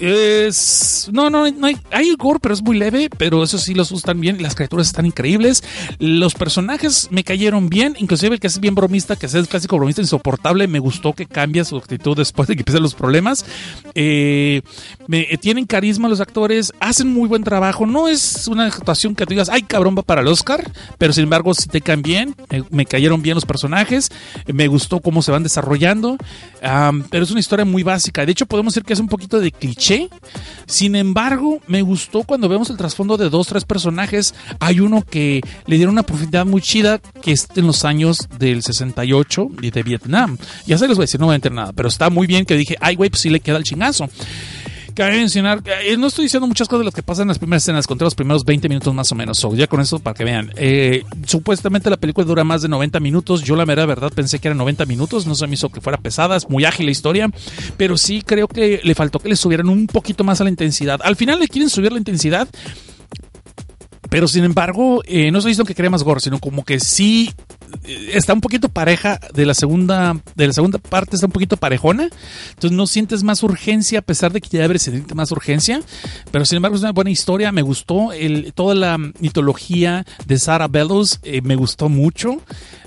Es. 0.01 1.11
No, 1.13 1.29
no, 1.29 1.51
no 1.51 1.67
hay, 1.67 1.77
hay 1.91 2.15
gore, 2.15 2.39
pero 2.41 2.55
es 2.55 2.63
muy 2.63 2.79
leve. 2.79 3.11
Pero 3.19 3.43
eso 3.43 3.59
sí 3.59 3.75
los 3.75 3.93
usan 3.93 4.19
bien. 4.19 4.43
Las 4.43 4.55
criaturas 4.55 4.87
están 4.87 5.05
increíbles. 5.05 5.63
Los 5.99 6.33
personajes 6.35 7.09
me 7.11 7.23
cayeron 7.23 7.69
bien. 7.69 7.95
Inclusive 7.99 8.35
el 8.35 8.41
que 8.41 8.47
es 8.47 8.59
bien 8.61 8.75
bromista, 8.75 9.17
que 9.17 9.27
es 9.27 9.35
el 9.35 9.47
clásico 9.47 9.77
bromista 9.77 10.01
insoportable, 10.01 10.67
me 10.69 10.79
gustó 10.79 11.13
que 11.13 11.27
cambia 11.27 11.65
su 11.65 11.77
actitud 11.77 12.17
después 12.17 12.49
de 12.49 12.57
que 12.57 12.63
empiecen 12.63 12.83
los 12.83 12.95
problemas. 12.95 13.45
Eh, 13.95 14.63
me, 15.07 15.21
eh, 15.31 15.37
tienen 15.39 15.67
carisma 15.67 16.09
los 16.09 16.21
actores. 16.21 16.73
Hacen 16.81 17.13
muy 17.13 17.29
buen 17.29 17.45
trabajo. 17.45 17.85
No 17.85 18.09
es 18.09 18.49
una 18.49 18.67
actuación 18.67 19.15
que 19.15 19.27
tú 19.27 19.31
digas, 19.31 19.51
ay 19.51 19.63
cabrón, 19.63 19.97
va 19.99 20.03
para 20.03 20.23
el 20.23 20.29
Oscar. 20.29 20.65
Pero 20.97 21.13
sin 21.13 21.25
embargo, 21.25 21.53
si 21.53 21.69
te 21.69 21.83
caen 21.83 22.01
bien. 22.01 22.35
Me, 22.71 22.87
cayeron 22.87 23.21
bien 23.21 23.35
los 23.35 23.45
personajes. 23.45 24.09
Me 24.47 24.67
gustó 24.67 25.01
cómo 25.01 25.21
se 25.21 25.31
van 25.31 25.43
desarrollando. 25.43 26.17
Pero 27.11 27.25
es 27.25 27.31
una 27.31 27.41
historia 27.41 27.67
muy 27.67 27.83
básica. 27.83 28.25
De 28.25 28.33
hecho, 28.33 28.47
podemos 28.47 28.73
decir 28.73 28.87
que 28.87 28.95
es 28.95 29.01
un 29.01 29.09
poquito 29.09 29.41
de 29.41 29.53
cliché 29.53 29.90
sin 30.67 30.95
embargo, 30.95 31.61
me 31.67 31.83
gustó 31.83 32.23
cuando 32.23 32.49
vemos 32.49 32.71
el 32.71 32.77
trasfondo 32.77 33.17
de 33.17 33.29
dos, 33.29 33.49
tres 33.49 33.65
personajes. 33.65 34.35
Hay 34.61 34.81
uno 34.81 35.03
que 35.03 35.41
le 35.67 35.77
dieron 35.77 35.95
una 35.95 36.05
profundidad 36.05 36.47
muy 36.47 36.63
chida, 36.63 36.99
que 36.99 37.33
es 37.33 37.49
en 37.57 37.67
los 37.67 37.85
años 37.85 38.29
del 38.39 38.63
68 38.63 39.49
y 39.63 39.71
de 39.71 39.83
Vietnam. 39.83 40.39
Ya 40.67 40.79
se 40.79 40.87
les 40.87 40.97
voy 40.97 41.03
a 41.03 41.07
decir, 41.07 41.21
no 41.21 41.27
voy 41.27 41.35
a 41.35 41.37
entender 41.37 41.57
nada, 41.57 41.73
pero 41.73 41.89
está 41.89 42.11
muy 42.11 42.27
bien 42.27 42.45
que 42.45 42.57
dije, 42.57 42.77
ay, 42.81 42.95
güey, 42.97 43.11
pues 43.11 43.23
sí 43.23 43.31
le 43.31 43.41
queda 43.41 43.57
el 43.57 43.65
chingazo. 43.65 44.09
Cabe 45.01 45.17
mencionar, 45.17 45.63
eh, 45.65 45.97
no 45.97 46.09
estoy 46.09 46.27
diciendo 46.27 46.47
muchas 46.47 46.69
cosas 46.69 46.81
de 46.81 46.85
las 46.85 46.95
que 46.95 47.03
pasan 47.03 47.23
en 47.23 47.29
las 47.29 47.39
primeras 47.39 47.63
escenas, 47.63 47.87
conté 47.87 48.05
los 48.05 48.15
primeros 48.15 48.45
20 48.45 48.69
minutos 48.69 48.93
más 48.93 49.11
o 49.11 49.15
menos, 49.15 49.39
so, 49.39 49.55
ya 49.55 49.67
con 49.67 49.81
eso 49.81 49.99
para 49.99 50.13
que 50.13 50.25
vean. 50.25 50.53
Eh, 50.57 51.05
supuestamente 51.25 51.89
la 51.89 51.97
película 51.97 52.27
dura 52.27 52.45
más 52.45 52.61
de 52.61 52.69
90 52.69 53.01
minutos, 53.01 53.43
yo 53.43 53.57
la 53.57 53.65
mera 53.65 53.87
verdad 53.87 54.13
pensé 54.15 54.41
que 54.41 54.49
eran 54.49 54.59
90 54.59 54.85
minutos, 54.85 55.27
no 55.27 55.35
se 55.35 55.47
me 55.47 55.55
hizo 55.55 55.71
que 55.71 55.81
fuera 55.81 55.97
pesada, 55.97 56.37
es 56.37 56.51
muy 56.51 56.67
ágil 56.67 56.85
la 56.85 56.93
historia, 56.93 57.31
pero 57.79 57.97
sí 57.97 58.21
creo 58.21 58.47
que 58.47 58.81
le 58.85 58.95
faltó 58.95 59.21
que 59.21 59.31
le 59.31 59.37
subieran 59.37 59.71
un 59.71 59.87
poquito 59.87 60.23
más 60.23 60.43
a 60.43 60.45
la 60.45 60.51
intensidad. 60.51 61.01
Al 61.03 61.17
final 61.17 61.39
le 61.39 61.49
quieren 61.49 61.71
subir 61.71 61.93
la 61.93 61.99
intensidad, 61.99 62.47
pero 64.11 64.29
sin 64.29 64.45
embargo, 64.45 65.01
eh, 65.07 65.31
no 65.31 65.39
estoy 65.39 65.53
diciendo 65.53 65.67
que 65.67 65.75
crea 65.75 65.89
más 65.89 66.03
gore, 66.03 66.21
sino 66.21 66.39
como 66.41 66.63
que 66.63 66.79
sí 66.79 67.33
está 68.13 68.33
un 68.33 68.41
poquito 68.41 68.69
pareja 68.69 69.19
de 69.35 69.47
la 69.47 69.55
segunda 69.55 70.17
de 70.35 70.47
la 70.47 70.53
segunda 70.53 70.79
parte 70.79 71.17
está 71.17 71.27
un 71.27 71.33
poquito 71.33 71.57
parejona 71.57 72.09
entonces 72.51 72.73
no 72.73 72.87
sientes 72.87 73.23
más 73.23 73.43
urgencia 73.43 74.01
a 74.01 74.03
pesar 74.03 74.33
de 74.33 74.41
que 74.41 74.49
ya 74.49 74.61
debería 74.61 74.79
sentir 74.79 75.15
más 75.15 75.31
urgencia 75.33 75.81
pero 76.31 76.45
sin 76.45 76.57
embargo 76.57 76.77
es 76.77 76.83
una 76.83 76.93
buena 76.93 77.11
historia 77.11 77.53
me 77.53 77.63
gustó 77.63 78.11
toda 78.55 78.75
la 78.75 78.99
mitología 78.99 80.05
de 80.27 80.39
Sarah 80.39 80.69
Bellows 80.69 81.21
eh, 81.23 81.41
me 81.43 81.57
gustó 81.57 81.89
mucho 81.89 82.39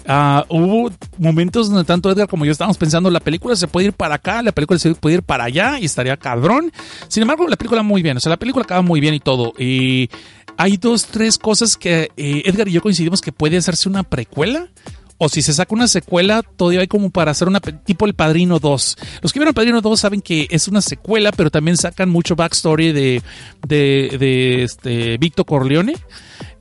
Uh, 0.05 0.43
hubo 0.49 0.91
momentos 1.17 1.69
donde 1.69 1.85
tanto 1.85 2.11
Edgar 2.11 2.27
como 2.27 2.43
yo 2.43 2.51
estábamos 2.51 2.77
pensando 2.77 3.09
la 3.09 3.21
película 3.21 3.55
se 3.55 3.69
puede 3.69 3.87
ir 3.87 3.93
para 3.93 4.15
acá, 4.15 4.41
la 4.41 4.51
película 4.51 4.77
se 4.77 4.93
puede 4.95 5.15
ir 5.15 5.23
para 5.23 5.45
allá 5.45 5.79
y 5.79 5.85
estaría 5.85 6.17
cabrón. 6.17 6.73
Sin 7.07 7.21
embargo, 7.21 7.47
la 7.47 7.55
película 7.55 7.83
muy 7.83 8.01
bien, 8.01 8.17
o 8.17 8.19
sea, 8.19 8.29
la 8.31 8.37
película 8.37 8.63
acaba 8.63 8.81
muy 8.81 8.99
bien 8.99 9.13
y 9.13 9.21
todo. 9.21 9.53
Y 9.57 10.09
hay 10.57 10.77
dos, 10.77 11.05
tres 11.05 11.37
cosas 11.37 11.77
que 11.77 12.11
eh, 12.17 12.41
Edgar 12.45 12.67
y 12.67 12.73
yo 12.73 12.81
coincidimos 12.81 13.21
que 13.21 13.31
puede 13.31 13.57
hacerse 13.57 13.87
una 13.87 14.03
precuela. 14.03 14.67
O 15.17 15.29
si 15.29 15.41
se 15.41 15.53
saca 15.53 15.73
una 15.73 15.87
secuela, 15.87 16.41
todavía 16.41 16.81
hay 16.81 16.87
como 16.87 17.09
para 17.09 17.31
hacer 17.31 17.47
una 17.47 17.59
tipo 17.59 18.05
El 18.05 18.13
Padrino 18.13 18.59
2. 18.59 18.97
Los 19.21 19.31
que 19.31 19.39
vieron 19.39 19.49
El 19.49 19.55
Padrino 19.55 19.81
2 19.81 19.99
saben 19.99 20.21
que 20.21 20.47
es 20.49 20.67
una 20.67 20.81
secuela, 20.81 21.31
pero 21.31 21.49
también 21.49 21.77
sacan 21.77 22.09
mucho 22.09 22.35
backstory 22.35 22.91
de, 22.91 23.21
de, 23.67 24.17
de 24.19 24.63
este, 24.63 25.17
Víctor 25.17 25.45
Corleone 25.45 25.95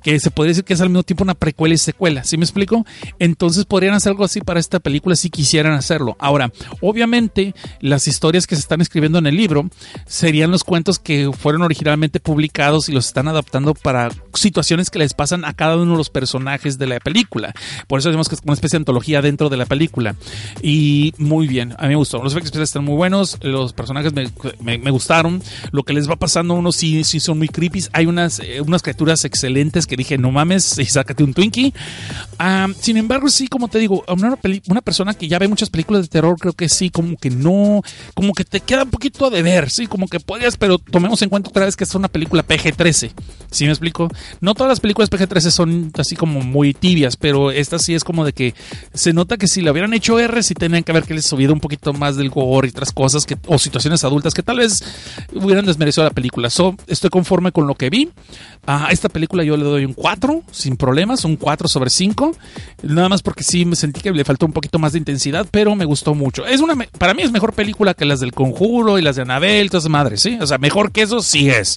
que 0.03 0.19
se 0.20 0.31
podría 0.31 0.51
decir 0.51 0.65
que 0.65 0.74
es 0.74 0.81
al 0.81 0.89
mismo 0.89 1.03
tiempo 1.03 1.24
una 1.24 1.35
precuela 1.35 1.74
y 1.74 1.79
secuela, 1.79 2.24
¿sí 2.24 2.37
me 2.37 2.45
explico? 2.45 2.85
Entonces 3.19 3.65
podrían 3.65 3.95
hacer 3.95 4.11
algo 4.11 4.24
así 4.24 4.41
para 4.41 4.61
esta 4.61 4.81
película 4.81 5.16
si 5.16 5.31
quisieran 5.31 5.73
hacerlo. 5.73 6.16
Ahora, 6.19 6.53
obviamente, 6.81 7.55
las 7.81 8.07
historias 8.09 8.47
que 8.47 8.55
se 8.55 8.61
están 8.61 8.81
escribiendo 8.81 9.19
en 9.19 9.27
el 9.27 9.37
libro 9.37 9.69
serían 10.07 10.51
los 10.51 10.65
cuentos 10.65 10.99
que 10.99 11.31
fueron 11.33 11.62
originalmente 11.62 12.20
publicados 12.20 12.89
y 12.89 12.93
los 12.93 13.07
están 13.07 13.29
adaptando 13.29 13.74
para 13.74 14.11
situaciones 14.35 14.91
que 14.91 14.99
les 14.99 15.15
pasan 15.15 15.45
a 15.45 15.55
cada 15.55 15.77
uno 15.77 15.93
de 15.93 15.99
los 15.99 16.11
personajes 16.11 16.79
de 16.79 16.87
la 16.87 17.01
película. 17.01 17.55
Por 17.87 17.99
eso 17.99 18.09
decimos 18.09 18.29
que 18.29 18.35
es 18.35 18.41
una 18.45 18.55
especie 18.55 18.79
de 18.79 18.83
antología 18.83 19.23
dentro 19.23 19.49
de 19.49 19.57
la 19.57 19.66
película. 19.66 20.16
Y 20.62 21.15
muy 21.19 21.47
bien, 21.47 21.74
a 21.79 21.83
mí 21.83 21.89
me 21.89 21.97
gustó. 21.97 22.23
Los 22.23 22.33
efectos 22.33 22.49
especiales 22.49 22.70
están 22.70 22.85
muy 22.85 22.95
buenos, 22.95 23.39
los 23.43 23.73
personajes 23.73 24.12
me, 24.12 24.79
me, 24.79 24.91
gustaron. 24.91 25.43
Lo 25.70 25.83
que 25.85 25.93
les 25.93 26.09
va 26.09 26.16
pasando 26.16 26.55
a 26.55 26.59
unos 26.59 26.77
sí, 26.77 27.05
sí 27.05 27.20
son 27.20 27.39
muy 27.39 27.49
creepy. 27.49 27.85
Hay 27.93 28.07
unas, 28.07 28.41
eh, 28.41 28.61
unas 28.61 28.83
criaturas 28.83 29.24
excelentes 29.24 29.87
dije, 29.97 30.19
no 30.19 30.31
mames, 30.31 30.78
y 30.78 30.85
sácate 30.85 31.24
un 31.24 31.35
Twinkie. 31.35 31.73
Ah, 32.39 32.69
sin 32.81 32.97
embargo, 32.97 33.28
sí, 33.28 33.48
como 33.48 33.69
te 33.69 33.78
digo, 33.78 34.05
una, 34.09 34.36
una, 34.69 34.81
persona 34.81 35.14
que 35.14 35.28
ya 35.28 35.39
ve 35.39 35.48
muchas 35.48 35.70
películas 35.70 36.02
de 36.02 36.09
terror, 36.09 36.36
creo 36.39 36.52
que 36.52 36.69
sí, 36.69 36.90
como 36.90 37.16
que 37.16 37.31
no, 37.31 37.82
como 38.14 38.32
que 38.32 38.44
te 38.44 38.60
queda 38.60 38.82
un 38.82 38.90
poquito 38.90 39.31
de 39.31 39.43
ver, 39.43 39.70
sí, 39.70 39.86
como 39.86 40.09
que 40.09 40.19
podrías, 40.19 40.56
pero 40.56 40.78
tomemos 40.78 41.23
en 41.23 41.28
cuenta 41.28 41.51
otra 41.51 41.66
vez 41.66 41.77
que 41.77 41.85
es 41.85 41.94
una 41.94 42.09
película 42.09 42.47
PG-13. 42.47 43.12
¿Sí 43.51 43.64
me 43.64 43.70
explico? 43.70 44.09
No 44.40 44.55
todas 44.55 44.70
las 44.70 44.81
películas 44.81 45.10
PG-13 45.10 45.51
son 45.51 45.93
así 45.98 46.16
como 46.16 46.40
muy 46.40 46.74
tibias, 46.74 47.16
pero 47.16 47.51
esta 47.51 47.78
sí 47.78 47.94
es 47.94 48.02
como 48.02 48.24
de 48.24 48.32
que 48.32 48.55
se 48.94 49.12
nota 49.12 49.36
que 49.36 49.47
si 49.47 49.60
la 49.60 49.73
hubieran 49.73 49.94
hecho 49.94 50.19
R, 50.19 50.43
sí 50.43 50.55
tenían 50.55 50.82
que 50.82 50.93
haber 50.93 51.05
que 51.05 51.14
les 51.14 51.27
subido 51.27 51.52
un 51.52 51.60
poquito 51.60 51.93
más 51.93 52.16
del 52.16 52.31
gore 52.31 52.69
y 52.69 52.70
otras 52.70 52.93
cosas 52.93 53.27
que, 53.27 53.36
o 53.47 53.59
situaciones 53.59 54.05
adultas 54.05 54.35
que 54.35 54.43
tal 54.43 54.59
vez 54.59 54.82
hubieran 55.35 55.66
desmerecido 55.66 56.05
la 56.05 56.10
película. 56.10 56.51
So, 56.51 56.77
estoy 56.86 57.10
conforme 57.10 57.52
con 57.52 57.66
lo 57.66 57.74
que 57.74 57.90
vi. 57.90 58.10
A 58.66 58.89
esta 58.90 59.09
película 59.09 59.43
yo 59.43 59.56
le 59.56 59.64
doy 59.64 59.82
un 59.87 59.95
4 59.95 60.43
sin 60.51 60.77
problemas, 60.77 61.25
un 61.25 61.37
4 61.37 61.69
sobre 61.69 61.91
5. 61.91 62.37
Nada 62.83 63.09
más 63.09 63.23
porque 63.23 63.45
sí 63.45 63.65
me 63.65 63.77
sentí 63.77 64.01
que 64.01 64.13
le 64.13 64.25
faltó 64.25 64.47
un 64.47 64.53
poquito 64.53 64.79
más 64.79 64.93
de 64.93 64.99
intensidad, 64.99 65.47
pero 65.51 65.75
me 65.77 65.85
gustó 65.85 66.15
mucho. 66.15 66.47
Es 66.47 66.61
una, 66.61 66.75
para 66.99 67.15
mí 67.15 67.23
es 67.23 67.33
mejor 67.33 67.53
película 67.53 67.95
que 67.95 68.05
las 68.05 68.21
del 68.21 68.33
Conjuro 68.33 68.99
y 68.99 69.03
las 69.03 69.17
de 69.17 69.23
Anabel, 69.23 69.71
todas 69.71 69.89
madres, 69.89 70.23
¿sí? 70.23 70.39
O 70.41 70.47
sea, 70.47 70.59
mejor 70.59 70.93
que 70.93 71.03
eso 71.03 71.21
sí 71.21 71.49
es. 71.51 71.77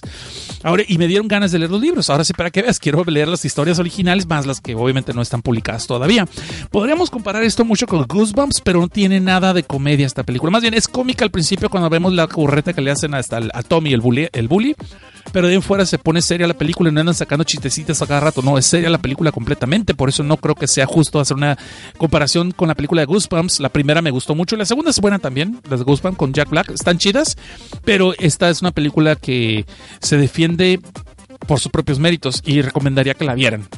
Ahora, 0.62 0.82
y 0.86 0.98
me 0.98 1.06
dieron 1.06 1.28
ganas 1.28 1.52
de 1.52 1.58
leer 1.58 1.70
los 1.70 1.80
libros. 1.80 2.10
Ahora 2.10 2.24
sí, 2.24 2.32
para 2.32 2.50
que 2.50 2.62
veas, 2.62 2.78
quiero 2.78 3.04
leer 3.04 3.28
las 3.28 3.44
historias 3.44 3.78
originales, 3.78 4.26
más 4.26 4.46
las 4.46 4.60
que 4.60 4.74
obviamente 4.74 5.12
no 5.12 5.22
están 5.22 5.42
publicadas 5.42 5.86
todavía. 5.86 6.26
Podríamos 6.70 7.10
comparar 7.10 7.44
esto 7.44 7.64
mucho 7.64 7.86
con 7.86 8.04
Goosebumps, 8.06 8.60
pero 8.62 8.80
no 8.80 8.88
tiene 8.88 9.20
nada 9.20 9.52
de 9.52 9.62
comedia 9.62 10.06
esta 10.06 10.22
película. 10.22 10.50
Más 10.50 10.62
bien 10.62 10.74
es 10.74 10.88
cómica 10.88 11.24
al 11.24 11.30
principio 11.30 11.70
cuando 11.70 11.90
vemos 11.90 12.12
la 12.12 12.26
curreta 12.26 12.72
que 12.72 12.80
le 12.80 12.90
hacen 12.90 13.14
hasta 13.14 13.40
a 13.52 13.62
Tommy, 13.62 13.92
el 13.92 14.00
bully, 14.00 14.28
el 14.32 14.48
bully 14.48 14.74
pero 15.32 15.48
de 15.48 15.54
en 15.54 15.62
fuera 15.62 15.86
se 15.86 15.98
pone 15.98 16.22
seria 16.22 16.46
la 16.46 16.54
película 16.54 16.90
y 16.90 16.92
no 16.92 17.00
andan 17.00 17.14
sacando 17.14 17.44
chistecitas 17.44 18.00
a 18.02 18.06
cada 18.06 18.20
rato. 18.20 18.42
No, 18.42 18.58
es 18.58 18.66
seria 18.66 18.90
la 18.90 18.98
película 18.98 19.32
completamente. 19.32 19.94
Por 19.94 20.08
eso 20.08 20.22
no 20.22 20.36
creo 20.36 20.54
que 20.54 20.66
sea 20.66 20.86
justo 20.86 21.20
hacer 21.20 21.36
una 21.36 21.58
comparación 21.98 22.52
con 22.52 22.68
la 22.68 22.74
película 22.74 23.02
de 23.02 23.06
Goosebumps. 23.06 23.60
La 23.60 23.68
primera 23.68 24.02
me 24.02 24.10
gustó 24.10 24.34
mucho, 24.34 24.56
la 24.56 24.64
segunda 24.64 24.90
es 24.90 25.00
buena 25.00 25.18
también, 25.18 25.60
las 25.68 25.80
de 25.80 25.84
Goosebumps 25.84 26.18
con 26.18 26.32
Jack 26.32 26.50
Black, 26.50 26.70
están 26.70 26.98
chidas, 26.98 27.36
pero 27.84 28.14
esta 28.18 28.48
es 28.50 28.60
una 28.60 28.70
película 28.70 29.16
que 29.16 29.66
se 30.00 30.16
defiende 30.16 30.80
por 31.46 31.60
sus 31.60 31.70
propios 31.70 31.98
méritos 31.98 32.42
y 32.44 32.62
recomendaría 32.62 33.14
que 33.14 33.24
la 33.24 33.34
vieran 33.34 33.68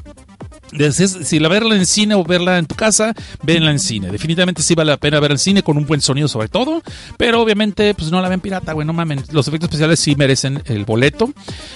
si 1.25 1.39
la 1.39 1.49
verla 1.49 1.75
en 1.77 1.87
cine 1.87 2.15
o 2.15 2.25
verla 2.25 2.59
en 2.59 2.67
tu 2.67 2.75
casa, 2.75 3.15
venla 3.43 3.71
en 3.71 3.79
cine. 3.79 4.11
Definitivamente 4.11 4.63
sí 4.63 4.75
vale 4.75 4.91
la 4.91 4.97
pena 4.97 5.21
ver 5.21 5.33
el 5.33 5.39
cine 5.39 5.63
con 5.63 5.77
un 5.77 5.87
buen 5.87 6.01
sonido 6.01 6.29
sobre 6.29 6.49
todo, 6.49 6.83
pero 7.17 7.41
obviamente 7.41 7.95
pues 7.95 8.11
no 8.11 8.21
la 8.21 8.29
ven 8.29 8.41
pirata, 8.41 8.73
güey, 8.73 8.87
no 8.87 8.93
mamen. 8.93 9.23
Los 9.33 9.49
efectos 9.49 9.69
especiales 9.69 10.01
sí 10.01 10.17
merecen 10.17 10.63
el 10.67 10.85
boleto. 10.85 11.33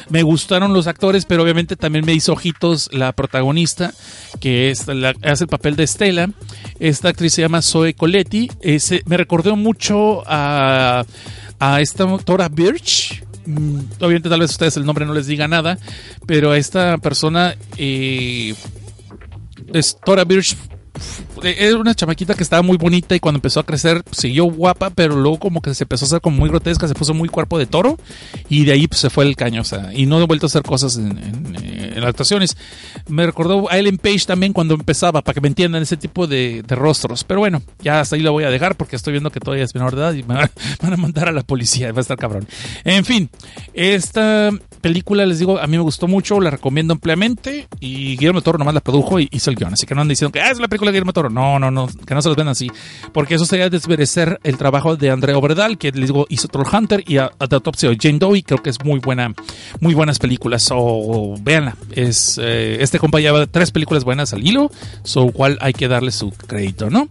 Me 0.08 0.22
gustaron 0.22 0.72
los 0.72 0.86
actores, 0.86 1.24
pero 1.24 1.42
obviamente 1.42 1.76
también 1.76 2.04
me 2.04 2.12
hizo 2.12 2.32
ojitos 2.32 2.90
la 2.92 3.12
protagonista, 3.12 3.92
que 4.40 4.70
es 4.70 4.86
hace 5.22 5.44
el 5.44 5.48
papel 5.48 5.76
de 5.76 5.84
Estela. 5.84 6.30
Esta 6.78 7.08
actriz 7.08 7.34
se 7.34 7.42
llama 7.42 7.62
Zoe 7.62 7.94
Coletti. 7.94 8.50
Ese, 8.60 9.02
me 9.06 9.16
recordó 9.16 9.56
mucho 9.56 10.22
a, 10.26 11.04
a 11.58 11.80
esta 11.80 12.04
doctora 12.04 12.48
Birch 12.48 13.22
mm, 13.46 13.78
obviamente 14.00 14.28
tal 14.28 14.40
vez 14.40 14.50
ustedes 14.50 14.76
el 14.76 14.84
nombre 14.84 15.06
no 15.06 15.14
les 15.14 15.26
diga 15.26 15.48
nada, 15.48 15.78
pero 16.26 16.50
a 16.50 16.58
esta 16.58 16.98
persona 16.98 17.54
eh, 17.76 18.54
es 19.72 19.96
Tora 20.04 20.24
Birch 20.24 20.56
era 21.42 21.76
una 21.76 21.94
chamaquita 21.94 22.34
que 22.34 22.42
estaba 22.42 22.62
muy 22.62 22.76
bonita 22.76 23.14
y 23.14 23.20
cuando 23.20 23.38
empezó 23.38 23.60
a 23.60 23.66
crecer 23.66 24.02
siguió 24.10 24.44
guapa, 24.44 24.90
pero 24.90 25.16
luego 25.16 25.38
como 25.38 25.62
que 25.62 25.74
se 25.74 25.84
empezó 25.84 26.04
a 26.04 26.06
hacer 26.06 26.20
como 26.20 26.36
muy 26.36 26.48
grotesca, 26.48 26.86
se 26.86 26.94
puso 26.94 27.14
muy 27.14 27.28
cuerpo 27.28 27.58
de 27.58 27.66
toro 27.66 27.98
y 28.48 28.64
de 28.64 28.72
ahí 28.72 28.86
pues, 28.86 29.00
se 29.00 29.10
fue 29.10 29.24
el 29.24 29.36
caño, 29.36 29.62
o 29.62 29.64
sea, 29.64 29.92
y 29.92 30.06
no 30.06 30.20
he 30.20 30.26
vuelto 30.26 30.46
a 30.46 30.48
hacer 30.48 30.62
cosas 30.62 30.96
en, 30.96 31.18
en, 31.56 32.04
actuaciones. 32.04 32.56
Me 33.08 33.24
recordó 33.26 33.70
a 33.70 33.78
Ellen 33.78 33.98
Page 33.98 34.26
también 34.26 34.52
cuando 34.52 34.74
empezaba, 34.74 35.22
para 35.22 35.34
que 35.34 35.40
me 35.40 35.48
entiendan 35.48 35.82
ese 35.82 35.96
tipo 35.96 36.26
de, 36.26 36.62
de, 36.66 36.74
rostros, 36.74 37.24
pero 37.24 37.40
bueno, 37.40 37.62
ya 37.80 38.00
hasta 38.00 38.16
ahí 38.16 38.22
lo 38.22 38.32
voy 38.32 38.44
a 38.44 38.50
dejar 38.50 38.76
porque 38.76 38.96
estoy 38.96 39.12
viendo 39.12 39.30
que 39.30 39.40
todavía 39.40 39.64
es 39.64 39.74
menor 39.74 39.94
de 39.94 40.02
edad 40.02 40.14
y 40.14 40.22
me 40.22 40.34
van 40.82 40.92
a 40.92 40.96
mandar 40.96 41.28
a 41.28 41.32
la 41.32 41.42
policía, 41.42 41.92
va 41.92 41.98
a 41.98 42.02
estar 42.02 42.18
cabrón. 42.18 42.46
En 42.84 43.04
fin, 43.04 43.30
esta 43.74 44.50
película, 44.80 45.24
les 45.26 45.38
digo, 45.38 45.58
a 45.58 45.66
mí 45.66 45.76
me 45.76 45.82
gustó 45.82 46.08
mucho, 46.08 46.40
la 46.40 46.50
recomiendo 46.50 46.92
ampliamente 46.92 47.68
y 47.80 48.16
Guillermo 48.16 48.42
Toro 48.42 48.58
nomás 48.58 48.74
la 48.74 48.80
produjo 48.80 49.20
y 49.20 49.28
hizo 49.30 49.50
el 49.50 49.56
guion, 49.56 49.74
así 49.74 49.86
que 49.86 49.94
no 49.94 50.00
andan 50.00 50.10
diciendo 50.10 50.32
que 50.32 50.40
ah, 50.40 50.50
es 50.50 50.58
la 50.58 50.68
película 50.68 50.81
de 50.90 50.92
Guillermo 50.92 51.12
Toro. 51.12 51.30
No, 51.30 51.58
no, 51.58 51.70
no, 51.70 51.88
que 52.06 52.14
no 52.14 52.22
se 52.22 52.28
los 52.28 52.36
ven 52.36 52.48
así, 52.48 52.70
porque 53.12 53.34
eso 53.34 53.44
sería 53.44 53.70
desmerecer 53.70 54.40
el 54.42 54.56
trabajo 54.56 54.96
de 54.96 55.10
Andrea 55.10 55.36
Obredal, 55.36 55.78
que 55.78 55.92
les 55.92 56.08
digo, 56.08 56.26
hizo 56.28 56.48
Troll 56.48 56.66
Hunter 56.72 57.04
y 57.06 57.18
a, 57.18 57.30
The 57.38 57.56
Autopsy 57.56 57.88
de 57.88 57.98
Jane 58.00 58.18
Doe, 58.18 58.42
creo 58.42 58.62
que 58.62 58.70
es 58.70 58.82
muy 58.84 59.00
buena, 59.00 59.32
muy 59.80 59.94
buenas 59.94 60.18
películas, 60.18 60.68
o 60.72 61.34
véanla, 61.40 61.76
es, 61.92 62.38
eh, 62.42 62.78
este 62.80 62.98
compa 62.98 63.20
lleva 63.20 63.46
tres 63.46 63.70
películas 63.70 64.04
buenas 64.04 64.32
al 64.32 64.46
hilo, 64.46 64.70
so 65.04 65.30
cual 65.32 65.58
hay 65.60 65.72
que 65.72 65.88
darle 65.88 66.12
su 66.12 66.30
crédito, 66.30 66.90
¿no? 66.90 67.08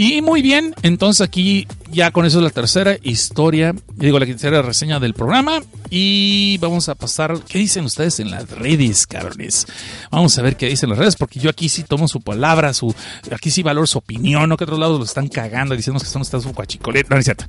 Y 0.00 0.22
muy 0.22 0.42
bien, 0.42 0.76
entonces 0.82 1.26
aquí 1.26 1.66
ya 1.90 2.12
con 2.12 2.24
eso 2.24 2.38
es 2.38 2.44
la 2.44 2.50
tercera 2.50 2.96
historia, 3.02 3.74
digo 3.96 4.20
la 4.20 4.26
tercera 4.26 4.62
reseña 4.62 5.00
del 5.00 5.12
programa 5.12 5.60
y 5.90 6.56
vamos 6.58 6.88
a 6.88 6.94
pasar, 6.94 7.40
¿qué 7.48 7.58
dicen 7.58 7.84
ustedes 7.84 8.20
en 8.20 8.30
las 8.30 8.48
redes, 8.48 9.08
cabrones? 9.08 9.66
Vamos 10.12 10.38
a 10.38 10.42
ver 10.42 10.56
qué 10.56 10.68
dicen 10.68 10.90
las 10.90 10.98
redes 10.98 11.16
porque 11.16 11.40
yo 11.40 11.50
aquí 11.50 11.68
sí 11.68 11.82
tomo 11.82 12.06
su 12.06 12.20
palabra, 12.20 12.72
su 12.74 12.94
aquí 13.32 13.50
sí 13.50 13.64
valoro 13.64 13.88
su 13.88 13.98
opinión, 13.98 14.48
no 14.48 14.56
que 14.56 14.62
otros 14.62 14.78
lados 14.78 15.00
lo 15.00 15.04
están 15.04 15.26
cagando 15.26 15.74
diciendo 15.74 15.98
que 15.98 16.06
son 16.06 16.22
ustedes 16.22 16.44
un 16.44 16.52
guachicolete, 16.52 17.08
no, 17.10 17.16
es 17.16 17.24
cierto. 17.24 17.46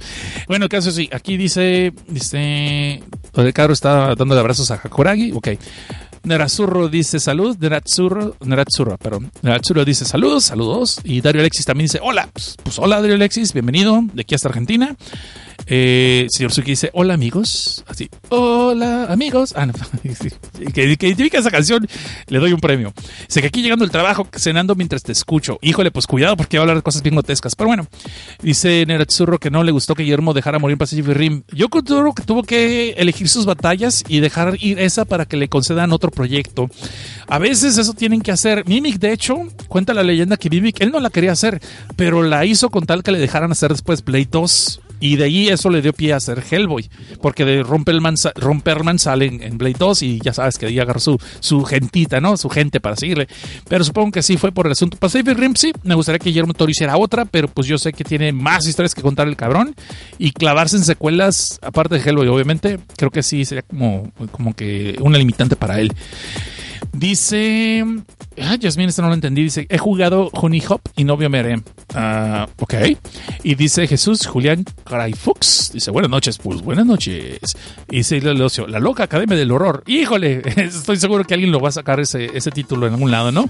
Bueno, 0.48 0.68
caso 0.70 0.90
sí, 0.90 1.08
aquí 1.14 1.38
dice, 1.38 1.94
dice, 2.08 3.04
el 3.36 3.54
cabro 3.54 3.74
está 3.74 4.16
dando 4.16 4.34
de 4.34 4.40
abrazos 4.40 4.72
a 4.72 4.82
Hakuragi, 4.84 5.34
ok. 5.34 5.50
Nerazurro 6.24 6.90
dice 6.90 7.20
salud, 7.20 7.58
Nerazzurro, 7.60 8.36
Nerazzurro, 8.46 8.98
perdón. 8.98 9.32
Nerazzurro 9.42 9.86
dice 9.86 10.06
saludos, 10.06 10.46
saludos. 10.46 11.00
Y 11.04 11.22
Dario 11.22 11.42
Alexis 11.42 11.66
también 11.66 11.86
dice 11.86 12.00
hola. 12.02 12.30
Pues, 12.32 12.56
pues 12.62 12.78
hola 12.80 13.00
Dario 13.02 13.16
Alexis, 13.16 13.54
bienvenido 13.54 14.02
de 14.14 14.22
aquí 14.22 14.36
hasta 14.36 14.50
Argentina. 14.50 14.96
Eh, 15.68 16.28
señor 16.30 16.52
Suki 16.52 16.72
dice, 16.72 16.90
hola 16.94 17.14
amigos. 17.14 17.84
Así, 17.88 18.10
hola 18.30 19.06
amigos. 19.06 19.54
Ah, 19.56 19.66
no, 19.66 19.74
que, 20.74 20.84
identifica 20.84 21.38
esa 21.38 21.52
canción, 21.52 21.88
le 22.28 22.40
doy 22.40 22.54
un 22.54 22.60
premio. 22.60 22.94
Sé 23.28 23.42
que 23.42 23.48
aquí 23.48 23.62
llegando 23.62 23.86
el 23.86 23.92
trabajo, 23.92 24.28
cenando 24.36 24.76
mientras 24.76 25.04
te 25.04 25.12
escucho. 25.12 25.60
Híjole, 25.62 25.92
pues 25.92 26.08
cuidado 26.08 26.36
porque 26.38 26.58
va 26.58 26.62
a 26.62 26.64
hablar 26.64 26.78
de 26.78 26.84
cosas 26.84 27.04
bien. 27.04 27.16
Pero 27.58 27.68
bueno, 27.68 27.88
dice 28.42 28.86
Nerazzurro 28.86 29.40
que 29.40 29.52
no 29.52 29.64
le 29.64 29.72
gustó 29.72 29.96
que 29.96 30.04
Guillermo 30.04 30.34
dejara 30.34 30.60
morir 30.60 30.78
Pacific 30.78 31.14
Rim. 31.16 31.44
Yo 31.52 31.70
creo 31.70 32.14
que 32.14 32.24
tuvo 32.24 32.44
que 32.44 32.92
elegir 32.92 33.28
sus 33.30 33.46
batallas 33.46 34.04
y 34.08 34.20
dejar 34.20 34.56
ir 34.60 34.80
esa 34.80 35.06
para 35.06 35.26
que 35.26 35.38
le 35.38 35.48
concedan 35.48 35.92
otro 35.92 36.12
proyecto. 36.12 36.70
A 37.28 37.40
veces 37.40 37.78
eso 37.78 37.94
tienen 37.94 38.22
que 38.22 38.32
hacer. 38.32 38.68
Mimic, 38.68 39.00
de 39.00 39.14
hecho, 39.14 39.36
cuenta 39.68 39.94
la 39.94 40.04
leyenda 40.04 40.38
que 40.38 40.50
Mimic, 40.50 40.82
él 40.82 40.92
no 40.92 41.00
la 41.00 41.10
quería 41.10 41.32
hacer, 41.32 41.62
pero 41.96 42.24
la 42.24 42.46
hizo 42.46 42.70
con 42.70 42.86
tal 42.86 43.04
que 43.04 43.12
le 43.12 43.20
dejaran 43.20 43.52
hacer 43.52 43.72
después 43.72 44.02
Play 44.02 44.28
2. 44.30 44.82
Y 45.00 45.16
de 45.16 45.26
ahí 45.26 45.48
eso 45.48 45.70
le 45.70 45.82
dio 45.82 45.94
pie 45.94 46.14
a 46.14 46.18
hacer 46.18 46.44
Hellboy. 46.50 46.90
Porque 47.22 47.46
de 47.46 47.64
Romperman, 47.64 48.18
sale 49.00 49.26
en, 49.26 49.58
Blade 49.58 49.76
2 49.78 50.04
y 50.04 50.20
ya 50.20 50.34
sabes 50.34 50.58
que 50.58 50.68
ahí 50.68 50.80
agarró 50.80 51.00
su, 51.00 51.18
su 51.40 51.64
gentita, 51.64 52.20
¿no? 52.20 52.38
Su 52.38 52.50
gente 52.50 52.80
para 52.80 52.96
seguirle. 52.96 53.28
Pero 53.68 53.84
supongo 53.84 54.12
que 54.12 54.24
sí 54.24 54.38
fue 54.38 54.52
por 54.52 54.66
el 54.66 54.74
asunto. 54.74 54.98
Pacific 54.98 55.38
Rim 55.38 55.56
sí, 55.56 55.74
me 55.84 55.96
gustaría 55.96 56.20
que 56.20 56.30
Guillermo 56.30 56.54
Toro 56.54 56.72
hiciera 56.72 56.98
otra, 56.98 57.26
pero 57.26 57.48
pues 57.48 57.68
yo 57.68 57.78
sé 57.78 57.94
que 57.94 58.04
tiene 58.04 58.32
más 58.32 58.68
historias 58.68 58.96
que 58.96 59.02
contar 59.02 59.28
el 59.28 59.36
cabrón. 59.36 59.76
Y 60.18 60.32
clavarse 60.32 60.78
en 60.78 60.84
secuelas, 60.84 61.60
aparte 61.62 61.96
de 61.96 62.02
Hellboy, 62.02 62.28
obviamente, 62.28 62.80
creo 62.98 63.12
que 63.12 63.24
sí 63.24 63.46
sería 63.46 63.64
como, 63.64 64.12
como 64.32 64.54
que 64.56 64.96
una 65.00 65.18
limitante 65.18 65.56
para 65.56 65.80
él. 65.80 65.94
Dice. 66.94 67.84
Ah, 68.42 68.58
Jasmine, 68.62 68.90
esto 68.90 69.02
no 69.02 69.10
lo 69.10 69.14
entendí. 69.14 69.44
Dice: 69.44 69.68
He 69.70 69.78
jugado 69.78 70.30
Honey 70.34 70.64
Hop 70.70 70.82
y 70.96 71.04
no 71.04 71.18
vio 71.18 71.30
Mere. 71.30 71.62
Ah, 71.94 72.48
ok. 72.60 72.74
Y 73.44 73.56
dice 73.56 73.88
Jesús 73.88 74.26
Julián 74.26 74.66
Caraifux. 74.86 75.72
Dice: 75.74 75.92
Buenas 75.92 76.10
noches, 76.10 76.38
pues 76.38 76.62
buenas 76.62 76.86
noches. 76.86 77.40
Y 77.90 77.98
dice 77.98 78.20
Leocio: 78.22 78.68
La 78.68 78.80
loca 78.80 79.04
Academia 79.04 79.38
del 79.38 79.52
Horror. 79.52 79.84
Híjole, 79.88 80.42
estoy 80.56 80.98
seguro 80.98 81.24
que 81.26 81.34
alguien 81.34 81.52
lo 81.52 81.60
va 81.60 81.70
a 81.70 81.74
sacar 81.74 82.00
ese, 82.00 82.30
ese 82.34 82.52
título 82.52 82.88
en 82.88 82.94
algún 82.94 83.12
lado, 83.12 83.32
¿no? 83.32 83.50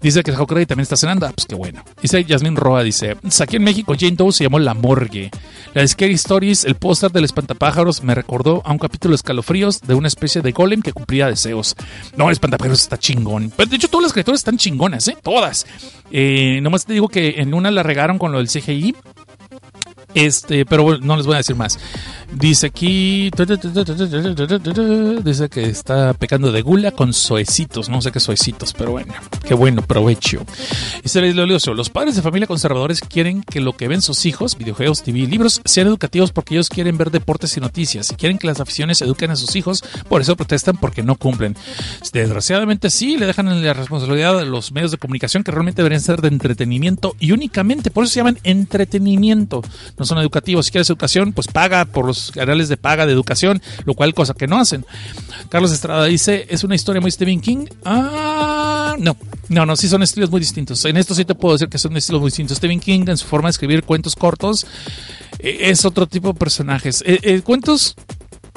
Dice 0.00 0.22
que 0.22 0.30
Hakurai 0.30 0.66
también 0.66 0.82
está 0.82 0.96
cenando. 0.96 1.26
Ah, 1.26 1.32
pues 1.34 1.46
qué 1.46 1.54
bueno. 1.54 1.82
Dice 2.00 2.24
Jasmine 2.24 2.56
Roa: 2.56 2.82
Dice: 2.82 3.16
Aquí 3.40 3.56
en 3.56 3.64
México, 3.64 3.94
Jane 3.98 4.16
Doe 4.16 4.32
se 4.32 4.44
llamó 4.44 4.58
La 4.58 4.74
Morgue. 4.74 5.30
La 5.74 5.86
Scary 5.86 6.14
Stories, 6.14 6.64
el 6.64 6.76
póster 6.76 7.12
del 7.12 7.24
espantapájaros, 7.24 8.02
me 8.02 8.14
recordó 8.14 8.62
a 8.64 8.72
un 8.72 8.78
capítulo 8.78 9.14
escalofríos 9.14 9.80
de 9.82 9.94
una 9.94 10.08
especie 10.08 10.42
de 10.42 10.52
golem 10.52 10.82
que 10.82 10.92
cumplía 10.92 11.28
deseos. 11.28 11.76
No, 12.16 12.30
está 12.72 12.98
chingón. 12.98 13.52
Pero 13.56 13.70
de 13.70 13.76
hecho, 13.76 13.88
todas 13.88 14.04
las 14.04 14.12
criaturas 14.12 14.40
están 14.40 14.58
chingonas, 14.58 15.08
¿eh? 15.08 15.16
Todas. 15.22 15.66
Eh, 16.10 16.60
nomás 16.62 16.84
te 16.84 16.92
digo 16.92 17.08
que 17.08 17.40
en 17.40 17.54
una 17.54 17.70
la 17.70 17.82
regaron 17.82 18.18
con 18.18 18.32
lo 18.32 18.38
del 18.38 18.48
CGI. 18.48 18.94
Este, 20.18 20.66
pero 20.66 20.82
bueno, 20.82 21.06
no 21.06 21.16
les 21.16 21.26
voy 21.26 21.34
a 21.34 21.38
decir 21.38 21.54
más. 21.54 21.78
Dice 22.32 22.66
aquí. 22.66 23.30
Dice 25.24 25.48
que 25.48 25.62
está 25.62 26.12
pecando 26.14 26.50
de 26.50 26.60
gula 26.60 26.90
con 26.90 27.12
soecitos. 27.12 27.88
No 27.88 28.02
sé 28.02 28.10
qué 28.10 28.18
soecitos, 28.18 28.74
pero 28.74 28.90
bueno. 28.90 29.14
Qué 29.46 29.54
bueno, 29.54 29.82
provecho. 29.82 30.44
Dice 31.02 31.32
Lolioso: 31.32 31.72
Los 31.72 31.88
padres 31.88 32.16
de 32.16 32.22
familia 32.22 32.48
conservadores 32.48 33.00
quieren 33.00 33.42
que 33.42 33.60
lo 33.60 33.76
que 33.76 33.86
ven 33.86 34.02
sus 34.02 34.26
hijos, 34.26 34.58
videojuegos, 34.58 35.04
TV 35.04 35.20
y 35.20 35.26
libros, 35.26 35.62
sean 35.64 35.86
educativos 35.86 36.32
porque 36.32 36.54
ellos 36.54 36.68
quieren 36.68 36.98
ver 36.98 37.12
deportes 37.12 37.56
y 37.56 37.60
noticias. 37.60 38.10
Y 38.10 38.16
quieren 38.16 38.38
que 38.38 38.48
las 38.48 38.58
aficiones 38.58 39.00
eduquen 39.00 39.30
a 39.30 39.36
sus 39.36 39.54
hijos. 39.54 39.84
Por 40.08 40.20
eso 40.20 40.34
protestan 40.34 40.78
porque 40.78 41.04
no 41.04 41.14
cumplen. 41.14 41.56
Desgraciadamente, 42.12 42.90
sí, 42.90 43.16
le 43.16 43.26
dejan 43.26 43.62
la 43.62 43.72
responsabilidad 43.72 44.40
a 44.40 44.44
los 44.44 44.72
medios 44.72 44.90
de 44.90 44.98
comunicación 44.98 45.44
que 45.44 45.52
realmente 45.52 45.82
deberían 45.82 46.02
ser 46.02 46.20
de 46.20 46.28
entretenimiento 46.28 47.14
y 47.20 47.30
únicamente. 47.30 47.92
Por 47.92 48.02
eso 48.02 48.12
se 48.14 48.20
llaman 48.20 48.38
entretenimiento. 48.42 49.62
No 49.96 50.07
son 50.08 50.18
educativos. 50.18 50.66
Si 50.66 50.72
quieres 50.72 50.90
educación, 50.90 51.32
pues 51.32 51.46
paga 51.46 51.84
por 51.84 52.06
los 52.06 52.30
canales 52.30 52.68
de 52.68 52.76
paga 52.76 53.06
de 53.06 53.12
educación, 53.12 53.62
lo 53.84 53.94
cual 53.94 54.14
cosa 54.14 54.34
que 54.34 54.46
no 54.46 54.58
hacen. 54.58 54.84
Carlos 55.48 55.72
Estrada 55.72 56.04
dice, 56.06 56.46
¿es 56.50 56.64
una 56.64 56.74
historia 56.74 57.00
muy 57.00 57.10
Stephen 57.10 57.40
King? 57.40 57.66
Ah, 57.84 58.96
no. 58.98 59.16
No, 59.48 59.64
no, 59.64 59.76
sí 59.76 59.88
son 59.88 60.02
estilos 60.02 60.30
muy 60.30 60.40
distintos. 60.40 60.84
En 60.84 60.96
esto 60.96 61.14
sí 61.14 61.24
te 61.24 61.34
puedo 61.34 61.54
decir 61.54 61.68
que 61.68 61.78
son 61.78 61.96
estilos 61.96 62.20
muy 62.20 62.28
distintos. 62.28 62.58
Stephen 62.58 62.80
King 62.80 63.04
en 63.08 63.16
su 63.16 63.26
forma 63.26 63.48
de 63.48 63.52
escribir 63.52 63.82
cuentos 63.82 64.14
cortos 64.14 64.66
eh, 65.38 65.58
es 65.70 65.84
otro 65.84 66.06
tipo 66.06 66.32
de 66.32 66.38
personajes. 66.38 67.02
Eh, 67.06 67.18
eh, 67.22 67.40
cuentos 67.40 67.96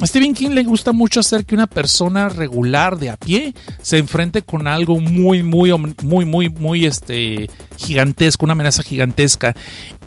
a 0.01 0.07
Stephen 0.07 0.33
King 0.33 0.49
le 0.51 0.63
gusta 0.63 0.91
mucho 0.91 1.19
hacer 1.19 1.45
que 1.45 1.55
una 1.55 1.67
persona 1.67 2.29
regular 2.29 2.97
de 2.97 3.09
a 3.09 3.17
pie 3.17 3.53
se 3.81 3.97
enfrente 3.97 4.41
con 4.41 4.67
algo 4.67 4.99
muy, 4.99 5.43
muy, 5.43 5.71
muy, 6.03 6.25
muy, 6.25 6.49
muy 6.49 6.85
este, 6.85 7.49
gigantesco, 7.77 8.45
una 8.45 8.53
amenaza 8.53 8.83
gigantesca. 8.83 9.55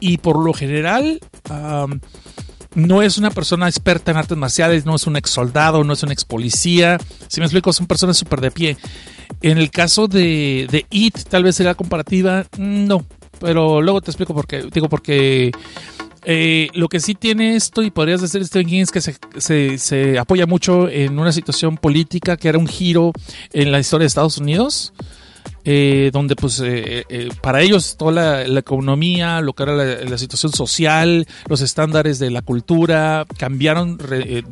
Y 0.00 0.18
por 0.18 0.44
lo 0.44 0.52
general, 0.52 1.20
no 2.74 3.02
es 3.02 3.18
una 3.18 3.30
persona 3.30 3.68
experta 3.68 4.10
en 4.10 4.16
artes 4.16 4.36
marciales, 4.36 4.84
no 4.84 4.96
es 4.96 5.06
un 5.06 5.16
ex 5.16 5.30
soldado, 5.30 5.84
no 5.84 5.92
es 5.92 6.02
un 6.02 6.10
ex 6.10 6.24
policía. 6.24 6.98
Si 7.28 7.40
me 7.40 7.46
explico, 7.46 7.72
son 7.72 7.86
personas 7.86 8.16
súper 8.16 8.40
de 8.40 8.50
pie. 8.50 8.76
En 9.42 9.58
el 9.58 9.70
caso 9.70 10.08
de, 10.08 10.66
de 10.70 10.86
It, 10.90 11.18
tal 11.28 11.44
vez 11.44 11.56
sería 11.56 11.74
comparativa, 11.74 12.46
no. 12.58 13.04
Pero 13.40 13.82
luego 13.82 14.00
te 14.00 14.10
explico 14.10 14.34
por 14.34 14.46
qué. 14.46 14.66
Digo, 14.72 14.88
porque 14.88 15.52
eh, 16.24 16.68
lo 16.74 16.88
que 16.88 17.00
sí 17.00 17.14
tiene 17.14 17.56
esto, 17.56 17.82
y 17.82 17.90
podrías 17.90 18.20
decir 18.20 18.44
Stephen 18.44 18.68
King, 18.68 18.82
es 18.82 18.90
que 18.90 19.00
se, 19.00 19.16
se, 19.38 19.78
se, 19.78 20.18
apoya 20.18 20.46
mucho 20.46 20.88
en 20.88 21.18
una 21.18 21.32
situación 21.32 21.76
política 21.76 22.36
que 22.36 22.48
era 22.48 22.58
un 22.58 22.66
giro 22.66 23.12
en 23.52 23.72
la 23.72 23.80
historia 23.80 24.04
de 24.04 24.08
Estados 24.08 24.38
Unidos. 24.38 24.92
Eh, 25.66 26.10
donde 26.12 26.36
pues 26.36 26.60
eh, 26.60 27.04
eh, 27.08 27.30
para 27.40 27.62
ellos 27.62 27.96
toda 27.96 28.44
la, 28.46 28.58
economía, 28.58 29.40
lo 29.40 29.54
que 29.54 29.62
era 29.62 29.74
la, 29.74 30.18
situación 30.18 30.52
social, 30.52 31.26
los 31.48 31.62
estándares 31.62 32.18
de 32.18 32.30
la 32.30 32.42
cultura 32.42 33.26
cambiaron 33.38 33.98
eh, 34.10 34.42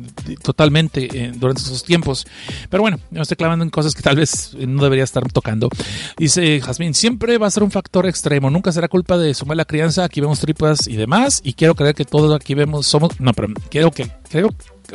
totalmente 0.41 1.31
durante 1.35 1.61
esos 1.61 1.83
tiempos. 1.83 2.25
Pero 2.69 2.81
bueno, 2.81 2.99
me 3.11 3.21
estoy 3.21 3.37
clavando 3.37 3.63
en 3.63 3.69
cosas 3.69 3.93
que 3.93 4.01
tal 4.01 4.15
vez 4.15 4.55
no 4.55 4.81
debería 4.83 5.03
estar 5.03 5.23
tocando. 5.31 5.69
Dice 6.17 6.59
Jasmine, 6.61 6.95
siempre 6.95 7.37
va 7.37 7.47
a 7.47 7.51
ser 7.51 7.63
un 7.63 7.71
factor 7.71 8.07
extremo, 8.07 8.49
nunca 8.49 8.71
será 8.71 8.87
culpa 8.87 9.17
de 9.17 9.33
su 9.35 9.45
mala 9.45 9.65
crianza, 9.65 10.03
aquí 10.03 10.19
vemos 10.19 10.39
tripas 10.39 10.87
y 10.87 10.95
demás, 10.95 11.41
y 11.43 11.53
quiero 11.53 11.75
creer 11.75 11.93
que 11.93 12.05
todos 12.05 12.35
aquí 12.35 12.55
vemos, 12.55 12.87
somos, 12.87 13.19
no, 13.19 13.33
pero 13.33 13.49
quiero 13.69 13.91
que, 13.91 14.09
creo 14.29 14.49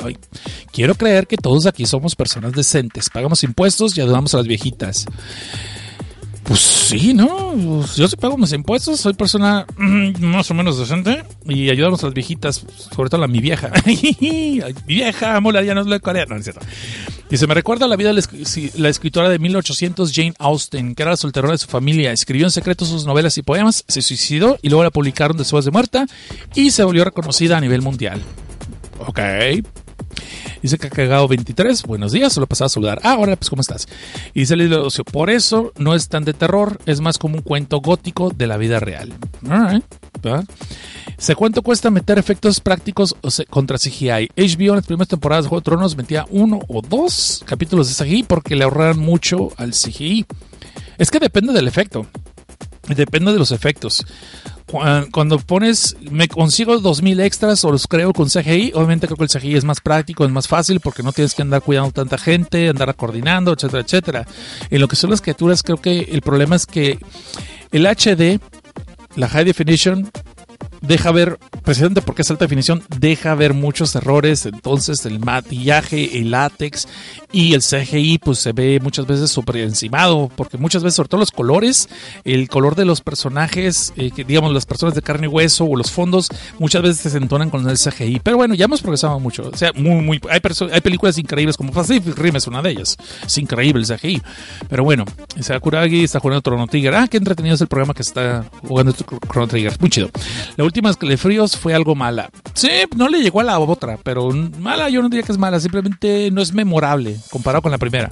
Ay, 0.04 0.16
quiero 0.70 0.94
creer 0.94 1.26
que 1.26 1.36
todos 1.36 1.66
aquí 1.66 1.86
somos 1.86 2.14
personas 2.14 2.52
decentes, 2.52 3.10
pagamos 3.10 3.42
impuestos 3.42 3.96
y 3.96 4.00
ayudamos 4.00 4.34
a 4.34 4.38
las 4.38 4.46
viejitas. 4.46 5.06
Pues 6.48 6.60
sí, 6.60 7.12
¿no? 7.12 7.52
Pues 7.52 7.96
yo 7.96 8.08
sí 8.08 8.16
pago 8.16 8.38
mis 8.38 8.54
impuestos, 8.54 8.98
soy 9.00 9.12
persona 9.12 9.66
mm, 9.76 10.24
más 10.24 10.50
o 10.50 10.54
menos 10.54 10.78
decente 10.78 11.22
y 11.46 11.68
ayudamos 11.68 12.02
a 12.02 12.06
las 12.06 12.14
viejitas, 12.14 12.64
sobre 12.96 13.10
todo 13.10 13.22
a 13.22 13.28
mi 13.28 13.40
vieja. 13.40 13.70
mi 13.84 14.62
vieja, 14.86 15.38
mola, 15.40 15.62
ya 15.62 15.74
no 15.74 15.82
es 15.82 15.86
la 15.88 15.98
corea, 15.98 16.24
no, 16.24 16.36
es 16.36 16.44
cierto. 16.44 16.62
Dice, 17.28 17.46
me 17.46 17.52
recuerda 17.52 17.86
la 17.86 17.96
vida 17.96 18.14
de 18.14 18.24
la 18.76 18.88
escritora 18.88 19.28
de 19.28 19.38
1800 19.38 20.10
Jane 20.10 20.32
Austen, 20.38 20.94
que 20.94 21.02
era 21.02 21.10
la 21.10 21.18
solterona 21.18 21.52
de 21.52 21.58
su 21.58 21.66
familia. 21.66 22.12
Escribió 22.12 22.46
en 22.46 22.50
secreto 22.50 22.86
sus 22.86 23.04
novelas 23.04 23.36
y 23.36 23.42
poemas, 23.42 23.84
se 23.86 24.00
suicidó 24.00 24.58
y 24.62 24.70
luego 24.70 24.84
la 24.84 24.90
publicaron 24.90 25.36
después 25.36 25.66
de 25.66 25.70
muerta 25.70 26.06
y 26.54 26.70
se 26.70 26.82
volvió 26.82 27.04
reconocida 27.04 27.58
a 27.58 27.60
nivel 27.60 27.82
mundial. 27.82 28.22
Ok, 29.06 29.20
Dice 30.62 30.78
que 30.78 30.88
ha 30.88 30.90
cagado 30.90 31.28
23. 31.28 31.82
Buenos 31.84 32.12
días, 32.12 32.32
solo 32.32 32.46
pasaba 32.46 32.66
a 32.66 32.70
saludar. 32.70 33.00
Ah, 33.02 33.12
ahora 33.12 33.36
pues, 33.36 33.50
¿cómo 33.50 33.60
estás? 33.60 33.88
Y 34.34 34.40
dice 34.40 34.54
el 34.54 34.72
ocio. 34.72 35.04
Por 35.04 35.30
eso 35.30 35.72
no 35.78 35.94
es 35.94 36.08
tan 36.08 36.24
de 36.24 36.34
terror, 36.34 36.78
es 36.86 37.00
más 37.00 37.18
como 37.18 37.36
un 37.36 37.42
cuento 37.42 37.80
gótico 37.80 38.30
de 38.30 38.46
la 38.46 38.56
vida 38.56 38.80
real. 38.80 39.12
Alright. 39.48 39.84
¿Se 41.16 41.34
cuánto 41.34 41.62
cuesta 41.62 41.90
meter 41.90 42.18
efectos 42.18 42.60
prácticos 42.60 43.16
contra 43.50 43.78
CGI? 43.78 44.30
HBO 44.36 44.70
en 44.70 44.76
las 44.76 44.86
primeras 44.86 45.08
temporadas 45.08 45.44
de 45.44 45.48
Juego 45.48 45.60
de 45.60 45.64
Tronos 45.64 45.96
metía 45.96 46.26
uno 46.30 46.60
o 46.68 46.82
dos 46.82 47.42
capítulos 47.44 47.88
de 47.88 48.04
CGI 48.04 48.22
porque 48.24 48.56
le 48.56 48.64
ahorraron 48.64 48.98
mucho 48.98 49.50
al 49.56 49.72
CGI. 49.72 50.26
Es 50.98 51.10
que 51.10 51.20
depende 51.20 51.52
del 51.52 51.68
efecto. 51.68 52.06
Depende 52.88 53.32
de 53.32 53.38
los 53.38 53.52
efectos 53.52 54.04
cuando 55.10 55.38
pones, 55.38 55.96
me 56.10 56.28
consigo 56.28 56.78
2000 56.78 57.20
extras 57.20 57.64
o 57.64 57.72
los 57.72 57.86
creo 57.86 58.12
con 58.12 58.28
CGI, 58.28 58.72
obviamente 58.74 59.06
creo 59.06 59.16
que 59.16 59.24
el 59.24 59.30
CGI 59.30 59.56
es 59.56 59.64
más 59.64 59.80
práctico, 59.80 60.24
es 60.24 60.30
más 60.30 60.46
fácil 60.46 60.80
porque 60.80 61.02
no 61.02 61.12
tienes 61.12 61.34
que 61.34 61.42
andar 61.42 61.62
cuidando 61.62 61.92
tanta 61.92 62.18
gente, 62.18 62.68
andar 62.68 62.94
coordinando, 62.94 63.52
etcétera, 63.52 63.82
etcétera. 63.82 64.26
En 64.70 64.80
lo 64.80 64.88
que 64.88 64.96
son 64.96 65.10
las 65.10 65.22
criaturas, 65.22 65.62
creo 65.62 65.78
que 65.78 66.00
el 66.00 66.20
problema 66.20 66.56
es 66.56 66.66
que 66.66 66.98
el 67.72 67.86
HD 67.86 68.40
la 69.16 69.28
High 69.28 69.46
Definition 69.46 70.10
deja 70.80 71.10
ver, 71.12 71.38
precisamente 71.64 72.02
porque 72.02 72.22
es 72.22 72.30
alta 72.30 72.44
definición, 72.44 72.82
deja 72.98 73.34
ver 73.34 73.54
muchos 73.54 73.94
errores. 73.94 74.46
Entonces, 74.46 75.04
el 75.06 75.20
maquillaje, 75.20 76.18
el 76.18 76.30
látex 76.30 76.88
y 77.32 77.54
el 77.54 77.62
CGI, 77.62 78.18
pues 78.18 78.38
se 78.38 78.52
ve 78.52 78.80
muchas 78.82 79.06
veces 79.06 79.30
super 79.30 79.56
encimado, 79.56 80.30
porque 80.34 80.58
muchas 80.58 80.82
veces, 80.82 80.96
sobre 80.96 81.08
todo 81.08 81.20
los 81.20 81.30
colores, 81.30 81.88
el 82.24 82.48
color 82.48 82.74
de 82.74 82.84
los 82.84 83.00
personajes, 83.00 83.92
eh, 83.96 84.10
que 84.10 84.24
digamos 84.24 84.52
las 84.52 84.66
personas 84.66 84.94
de 84.94 85.02
carne 85.02 85.26
y 85.26 85.28
hueso 85.28 85.64
o 85.64 85.76
los 85.76 85.90
fondos, 85.90 86.28
muchas 86.58 86.82
veces 86.82 87.12
se 87.12 87.18
entonan 87.18 87.50
con 87.50 87.68
el 87.68 87.76
CGI. 87.76 88.20
Pero 88.20 88.36
bueno, 88.36 88.54
ya 88.54 88.64
hemos 88.66 88.80
progresado 88.80 89.18
mucho. 89.20 89.50
O 89.52 89.56
sea, 89.56 89.72
muy, 89.74 90.02
muy, 90.02 90.20
hay, 90.30 90.40
hay 90.72 90.80
películas 90.80 91.18
increíbles 91.18 91.56
como 91.56 91.72
Pacific 91.72 92.16
Rim 92.16 92.36
es 92.36 92.46
una 92.46 92.62
de 92.62 92.70
ellas. 92.70 92.96
Es 93.24 93.38
increíble 93.38 93.82
el 93.82 93.86
CGI. 93.86 94.22
Pero 94.68 94.84
bueno, 94.84 95.04
Sakuragi 95.40 96.04
está 96.04 96.20
jugando 96.20 96.40
Chrono 96.40 96.66
Trigger. 96.66 96.94
Ah, 96.94 97.08
qué 97.08 97.16
entretenido 97.16 97.54
es 97.54 97.60
el 97.60 97.68
programa 97.68 97.94
que 97.94 98.02
está 98.02 98.44
jugando 98.66 98.92
Chrono 98.92 99.48
Trigger. 99.48 99.76
Muy 99.80 99.90
chido. 99.90 100.10
La 100.56 100.64
última 100.68 100.90
Escalefríos 100.90 101.56
fue 101.56 101.74
algo 101.74 101.94
mala. 101.94 102.30
Sí, 102.54 102.68
no 102.96 103.08
le 103.08 103.20
llegó 103.20 103.40
a 103.40 103.44
la 103.44 103.58
otra, 103.58 103.98
pero 104.02 104.30
mala 104.30 104.88
yo 104.88 105.02
no 105.02 105.08
diría 105.08 105.24
que 105.24 105.32
es 105.32 105.38
mala, 105.38 105.60
simplemente 105.60 106.30
no 106.30 106.40
es 106.40 106.52
memorable 106.52 107.16
comparado 107.30 107.62
con 107.62 107.72
la 107.72 107.78
primera. 107.78 108.10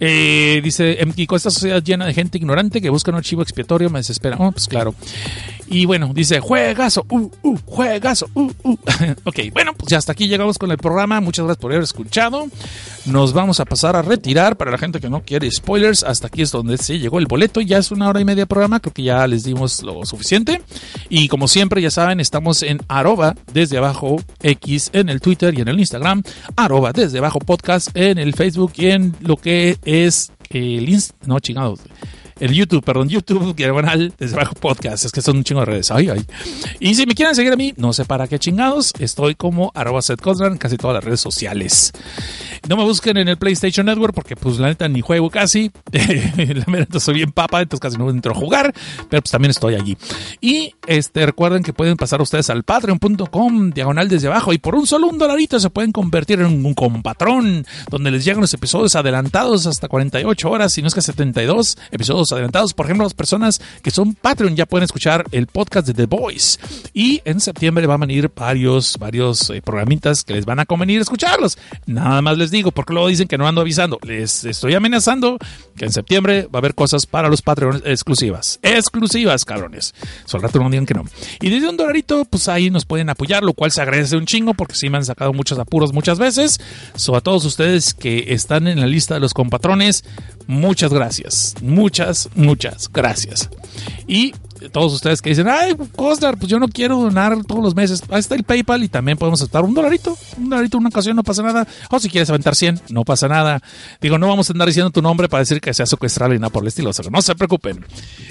Eh, 0.00 0.60
dice 0.62 0.98
Mkiko, 1.06 1.36
esta 1.36 1.50
sociedad 1.50 1.82
llena 1.82 2.06
de 2.06 2.14
gente 2.14 2.38
ignorante 2.38 2.80
que 2.80 2.90
busca 2.90 3.10
un 3.10 3.16
archivo 3.16 3.42
expiatorio 3.42 3.90
me 3.90 4.00
desespera. 4.00 4.36
Oh, 4.38 4.52
pues 4.52 4.68
claro. 4.68 4.94
Y 5.66 5.86
bueno, 5.86 6.12
dice, 6.14 6.40
juegazo, 6.40 7.06
uh, 7.10 7.30
uh, 7.42 7.58
juegazo, 7.64 8.28
uh, 8.34 8.50
uh. 8.62 8.76
ok, 9.24 9.38
bueno, 9.52 9.72
pues 9.74 9.90
ya 9.90 9.98
hasta 9.98 10.12
aquí 10.12 10.28
llegamos 10.28 10.58
con 10.58 10.70
el 10.70 10.78
programa. 10.78 11.20
Muchas 11.20 11.44
gracias 11.44 11.60
por 11.60 11.72
haber 11.72 11.84
escuchado. 11.84 12.46
Nos 13.06 13.32
vamos 13.32 13.60
a 13.60 13.64
pasar 13.64 13.96
a 13.96 14.02
retirar 14.02 14.56
para 14.56 14.70
la 14.70 14.78
gente 14.78 15.00
que 15.00 15.08
no 15.08 15.22
quiere 15.22 15.50
spoilers. 15.50 16.02
Hasta 16.02 16.26
aquí 16.26 16.42
es 16.42 16.52
donde 16.52 16.78
se 16.78 16.98
llegó 16.98 17.18
el 17.18 17.26
boleto. 17.26 17.60
Ya 17.60 17.78
es 17.78 17.90
una 17.90 18.08
hora 18.08 18.20
y 18.20 18.24
media 18.24 18.46
programa, 18.46 18.80
creo 18.80 18.92
que 18.92 19.02
ya 19.02 19.26
les 19.26 19.44
dimos 19.44 19.82
lo 19.82 20.04
suficiente. 20.04 20.62
Y 21.08 21.28
como 21.28 21.48
siempre, 21.48 21.80
ya 21.80 21.90
saben, 21.90 22.20
estamos 22.20 22.62
en 22.62 22.80
arroba 22.88 23.34
desde 23.52 23.78
abajo 23.78 24.16
X 24.42 24.90
en 24.92 25.08
el 25.08 25.20
Twitter 25.20 25.56
y 25.56 25.62
en 25.62 25.68
el 25.68 25.78
Instagram, 25.78 26.22
arroba 26.56 26.92
desde 26.92 27.18
abajo 27.18 27.38
podcast 27.38 27.88
en 27.94 28.18
el 28.18 28.34
Facebook 28.34 28.72
y 28.76 28.86
en 28.86 29.14
lo 29.20 29.36
que 29.36 29.78
es 29.84 30.32
el 30.50 30.88
Inst 30.88 31.12
no 31.26 31.40
chingados 31.40 31.80
el 32.40 32.52
YouTube, 32.52 32.84
perdón, 32.84 33.08
YouTube, 33.08 33.54
canal 33.84 34.12
desde 34.18 34.36
abajo 34.36 34.54
podcast. 34.54 35.04
Es 35.04 35.12
que 35.12 35.20
son 35.20 35.38
un 35.38 35.44
chingo 35.44 35.60
de 35.60 35.66
redes. 35.66 35.90
Ay, 35.90 36.08
ay. 36.08 36.24
Y 36.80 36.94
si 36.94 37.06
me 37.06 37.14
quieren 37.14 37.34
seguir 37.34 37.52
a 37.52 37.56
mí, 37.56 37.74
no 37.76 37.92
sé 37.92 38.04
para 38.04 38.26
qué 38.26 38.38
chingados, 38.38 38.92
estoy 38.98 39.34
como 39.34 39.72
arroba 39.74 40.00
en 40.40 40.58
casi 40.58 40.76
todas 40.76 40.94
las 40.94 41.04
redes 41.04 41.20
sociales. 41.20 41.92
No 42.68 42.76
me 42.76 42.84
busquen 42.84 43.16
en 43.18 43.28
el 43.28 43.36
PlayStation 43.36 43.86
Network 43.86 44.14
porque 44.14 44.36
pues 44.36 44.58
la 44.58 44.68
neta 44.68 44.88
ni 44.88 45.00
juego 45.00 45.30
casi. 45.30 45.70
la 45.92 46.64
neta 46.66 47.00
soy 47.00 47.14
bien 47.14 47.32
papa, 47.32 47.60
entonces 47.60 47.80
casi 47.80 47.98
no 47.98 48.08
entro 48.10 48.32
a 48.32 48.34
jugar, 48.34 48.72
pero 49.10 49.22
pues 49.22 49.30
también 49.30 49.50
estoy 49.50 49.74
allí. 49.74 49.96
Y 50.40 50.74
este 50.86 51.26
recuerden 51.26 51.62
que 51.62 51.72
pueden 51.72 51.96
pasar 51.96 52.22
ustedes 52.22 52.50
al 52.50 52.62
patreon.com 52.64 53.70
diagonal 53.70 54.08
desde 54.08 54.28
abajo 54.28 54.52
y 54.52 54.58
por 54.58 54.74
un 54.74 54.86
solo 54.86 55.08
un 55.08 55.18
dolarito 55.18 55.60
se 55.60 55.70
pueden 55.70 55.92
convertir 55.92 56.40
en 56.40 56.64
un 56.64 56.74
compatrón 56.74 57.66
donde 57.90 58.10
les 58.10 58.24
llegan 58.24 58.40
los 58.40 58.54
episodios 58.54 58.96
adelantados 58.96 59.66
hasta 59.66 59.88
48 59.88 60.50
horas, 60.50 60.72
si 60.72 60.82
no 60.82 60.88
es 60.88 60.94
que 60.94 61.02
72 61.02 61.76
episodios 61.90 62.23
adelantados. 62.32 62.74
Por 62.74 62.86
ejemplo, 62.86 63.04
las 63.04 63.14
personas 63.14 63.60
que 63.82 63.90
son 63.90 64.14
Patreon 64.14 64.56
ya 64.56 64.66
pueden 64.66 64.84
escuchar 64.84 65.24
el 65.32 65.46
podcast 65.46 65.86
de 65.86 65.94
The 65.94 66.06
Voice. 66.06 66.58
Y 66.92 67.22
en 67.24 67.40
septiembre 67.40 67.86
van 67.86 68.02
a 68.02 68.06
venir 68.06 68.30
varios, 68.34 68.98
varios 68.98 69.50
eh, 69.50 69.62
programitas 69.62 70.24
que 70.24 70.34
les 70.34 70.44
van 70.44 70.60
a 70.60 70.66
convenir 70.66 71.00
escucharlos. 71.00 71.58
Nada 71.86 72.22
más 72.22 72.38
les 72.38 72.50
digo, 72.50 72.70
porque 72.70 72.92
luego 72.92 73.08
dicen 73.08 73.28
que 73.28 73.38
no 73.38 73.46
ando 73.46 73.60
avisando. 73.60 73.98
Les 74.02 74.44
estoy 74.44 74.74
amenazando 74.74 75.38
que 75.76 75.84
en 75.84 75.92
septiembre 75.92 76.42
va 76.42 76.58
a 76.58 76.58
haber 76.58 76.74
cosas 76.74 77.06
para 77.06 77.28
los 77.28 77.42
Patreons 77.42 77.82
exclusivas. 77.84 78.58
Exclusivas, 78.62 79.44
cabrones. 79.44 79.94
Solo 80.24 80.44
rato 80.44 80.58
no 80.58 80.70
digan 80.70 80.86
que 80.86 80.94
no. 80.94 81.04
Y 81.40 81.50
desde 81.50 81.68
un 81.68 81.76
dolarito, 81.76 82.24
pues 82.24 82.48
ahí 82.48 82.70
nos 82.70 82.84
pueden 82.84 83.10
apoyar, 83.10 83.42
lo 83.42 83.54
cual 83.54 83.70
se 83.70 83.82
agradece 83.82 84.16
un 84.16 84.26
chingo 84.26 84.54
porque 84.54 84.74
sí 84.74 84.88
me 84.88 84.98
han 84.98 85.04
sacado 85.04 85.32
muchos 85.32 85.58
apuros 85.58 85.92
muchas 85.92 86.18
veces. 86.18 86.60
So, 86.96 87.16
a 87.16 87.20
todos 87.20 87.44
ustedes 87.44 87.94
que 87.94 88.26
están 88.28 88.68
en 88.68 88.80
la 88.80 88.86
lista 88.86 89.14
de 89.14 89.20
los 89.20 89.34
compatrones, 89.34 90.04
muchas 90.46 90.92
gracias. 90.92 91.54
Muchas, 91.62 92.13
muchas 92.34 92.90
gracias. 92.92 93.50
Y 94.06 94.34
todos 94.72 94.92
ustedes 94.92 95.20
que 95.20 95.30
dicen, 95.30 95.48
ay, 95.48 95.74
Costar, 95.96 96.38
pues 96.38 96.48
yo 96.48 96.58
no 96.58 96.68
quiero 96.68 96.98
donar 96.98 97.36
todos 97.44 97.62
los 97.62 97.74
meses. 97.74 98.02
Ahí 98.10 98.20
está 98.20 98.34
el 98.34 98.44
PayPal 98.44 98.84
y 98.84 98.88
también 98.88 99.18
podemos 99.18 99.40
aceptar 99.40 99.64
un 99.64 99.74
dolarito. 99.74 100.16
Un 100.38 100.50
dolarito 100.50 100.78
una 100.78 100.88
ocasión, 100.88 101.16
no 101.16 101.22
pasa 101.22 101.42
nada. 101.42 101.66
O 101.90 101.98
si 101.98 102.08
quieres 102.08 102.30
aventar 102.30 102.54
100, 102.54 102.82
no 102.90 103.04
pasa 103.04 103.28
nada. 103.28 103.62
Digo, 104.00 104.18
no 104.18 104.28
vamos 104.28 104.48
a 104.48 104.52
andar 104.52 104.68
diciendo 104.68 104.90
tu 104.90 105.02
nombre 105.02 105.28
para 105.28 105.40
decir 105.40 105.60
que 105.60 105.74
sea 105.74 105.86
secuestrado 105.86 106.34
y 106.34 106.38
nada 106.38 106.50
por 106.50 106.62
el 106.62 106.68
estilo. 106.68 106.90
No 107.10 107.22
se 107.22 107.34
preocupen. 107.34 107.84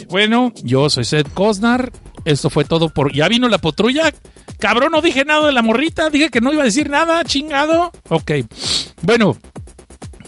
Bueno, 0.09 0.51
yo 0.63 0.89
soy 0.89 1.05
Seth 1.05 1.31
Cosnar. 1.33 1.91
Esto 2.25 2.49
fue 2.49 2.65
todo 2.65 2.89
por. 2.89 3.13
¿Ya 3.13 3.27
vino 3.27 3.49
la 3.49 3.57
patrulla? 3.57 4.13
Cabrón, 4.59 4.91
no 4.93 5.01
dije 5.01 5.25
nada 5.25 5.45
de 5.45 5.51
la 5.51 5.61
morrita. 5.61 6.09
Dije 6.09 6.29
que 6.29 6.41
no 6.41 6.53
iba 6.53 6.61
a 6.61 6.65
decir 6.65 6.89
nada, 6.89 7.23
chingado. 7.25 7.91
Ok. 8.09 8.31
Bueno, 9.01 9.37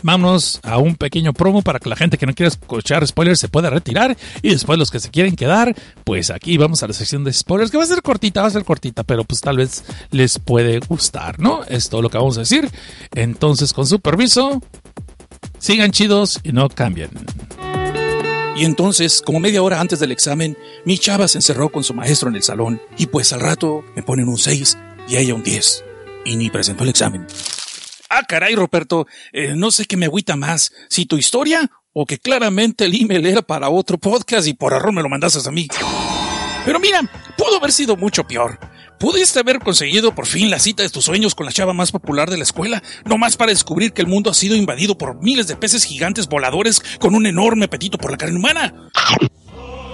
vámonos 0.05 0.59
a 0.61 0.77
un 0.77 0.95
pequeño 0.95 1.33
promo 1.33 1.63
para 1.63 1.79
que 1.79 1.89
la 1.89 1.95
gente 1.95 2.19
que 2.19 2.27
no 2.27 2.33
quiera 2.35 2.49
escuchar 2.49 3.05
spoilers 3.07 3.39
se 3.39 3.49
pueda 3.49 3.71
retirar 3.71 4.15
y 4.43 4.49
después 4.49 4.77
los 4.77 4.91
que 4.91 4.99
se 4.99 5.09
quieren 5.09 5.35
quedar, 5.35 5.75
pues 6.03 6.29
aquí 6.29 6.57
vamos 6.57 6.83
a 6.83 6.87
la 6.87 6.93
sección 6.93 7.23
de 7.23 7.33
spoilers 7.33 7.71
que 7.71 7.77
va 7.77 7.83
a 7.83 7.87
ser 7.87 8.03
cortita, 8.03 8.43
va 8.43 8.47
a 8.47 8.51
ser 8.51 8.63
cortita, 8.63 9.03
pero 9.03 9.23
pues 9.23 9.41
tal 9.41 9.57
vez 9.57 9.83
les 10.11 10.37
puede 10.37 10.77
gustar, 10.79 11.39
¿no? 11.39 11.63
Es 11.63 11.89
todo 11.89 12.03
lo 12.03 12.11
que 12.11 12.19
vamos 12.19 12.37
a 12.37 12.41
decir. 12.41 12.69
Entonces, 13.15 13.73
con 13.73 13.87
su 13.87 13.99
permiso, 13.99 14.61
sigan 15.57 15.89
chidos 15.89 16.39
y 16.43 16.51
no 16.51 16.69
cambien. 16.69 17.09
Y 18.55 18.63
entonces, 18.63 19.23
como 19.25 19.39
media 19.39 19.63
hora 19.63 19.81
antes 19.81 19.99
del 19.99 20.11
examen, 20.11 20.55
mi 20.85 20.99
chava 20.99 21.27
se 21.27 21.39
encerró 21.39 21.69
con 21.69 21.83
su 21.83 21.95
maestro 21.95 22.29
en 22.29 22.35
el 22.35 22.43
salón 22.43 22.79
y 22.95 23.07
pues 23.07 23.33
al 23.33 23.39
rato 23.39 23.83
me 23.95 24.03
ponen 24.03 24.27
un 24.27 24.37
6 24.37 24.77
y 25.09 25.17
ella 25.17 25.33
un 25.33 25.41
10. 25.41 25.83
Y 26.25 26.35
ni 26.35 26.51
presentó 26.51 26.83
el 26.83 26.89
examen. 26.89 27.25
Ah, 28.09 28.23
caray, 28.23 28.55
Roberto, 28.55 29.07
eh, 29.33 29.53
no 29.55 29.71
sé 29.71 29.85
qué 29.85 29.97
me 29.97 30.05
agüita 30.05 30.35
más, 30.35 30.71
si 30.89 31.05
tu 31.05 31.17
historia 31.17 31.69
o 31.93 32.05
que 32.05 32.19
claramente 32.19 32.85
el 32.85 33.01
email 33.01 33.25
era 33.25 33.41
para 33.41 33.69
otro 33.69 33.97
podcast 33.97 34.47
y 34.47 34.53
por 34.53 34.73
error 34.73 34.91
me 34.91 35.01
lo 35.01 35.09
mandaste 35.09 35.47
a 35.47 35.51
mí. 35.51 35.67
Pero 36.65 36.79
mira, 36.79 37.01
pudo 37.37 37.57
haber 37.57 37.71
sido 37.71 37.95
mucho 37.95 38.25
peor. 38.25 38.59
Pudiste 38.99 39.39
haber 39.39 39.59
conseguido 39.59 40.15
por 40.15 40.25
fin 40.25 40.49
la 40.49 40.59
cita 40.59 40.83
de 40.83 40.89
tus 40.89 41.05
sueños 41.05 41.35
con 41.35 41.45
la 41.45 41.51
chava 41.51 41.73
más 41.73 41.91
popular 41.91 42.29
de 42.29 42.37
la 42.37 42.43
escuela, 42.43 42.81
no 43.05 43.17
más 43.17 43.37
para 43.37 43.51
descubrir 43.51 43.93
que 43.93 44.01
el 44.01 44.07
mundo 44.07 44.31
ha 44.31 44.33
sido 44.33 44.55
invadido 44.55 44.97
por 44.97 45.21
miles 45.21 45.47
de 45.47 45.55
peces 45.55 45.83
gigantes 45.83 46.27
voladores 46.27 46.81
con 46.99 47.13
un 47.13 47.25
enorme 47.25 47.65
apetito 47.65 47.97
por 47.97 48.11
la 48.11 48.17
carne 48.17 48.37
humana. 48.37 48.89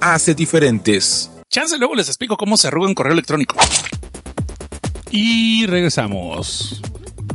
hace 0.00 0.34
diferentes. 0.34 1.30
Chance 1.50 1.78
luego 1.78 1.94
les 1.94 2.08
explico 2.08 2.36
cómo 2.36 2.56
se 2.56 2.68
arruga 2.68 2.88
un 2.88 2.94
correo 2.94 3.12
electrónico. 3.12 3.56
Y 5.10 5.66
regresamos. 5.66 6.82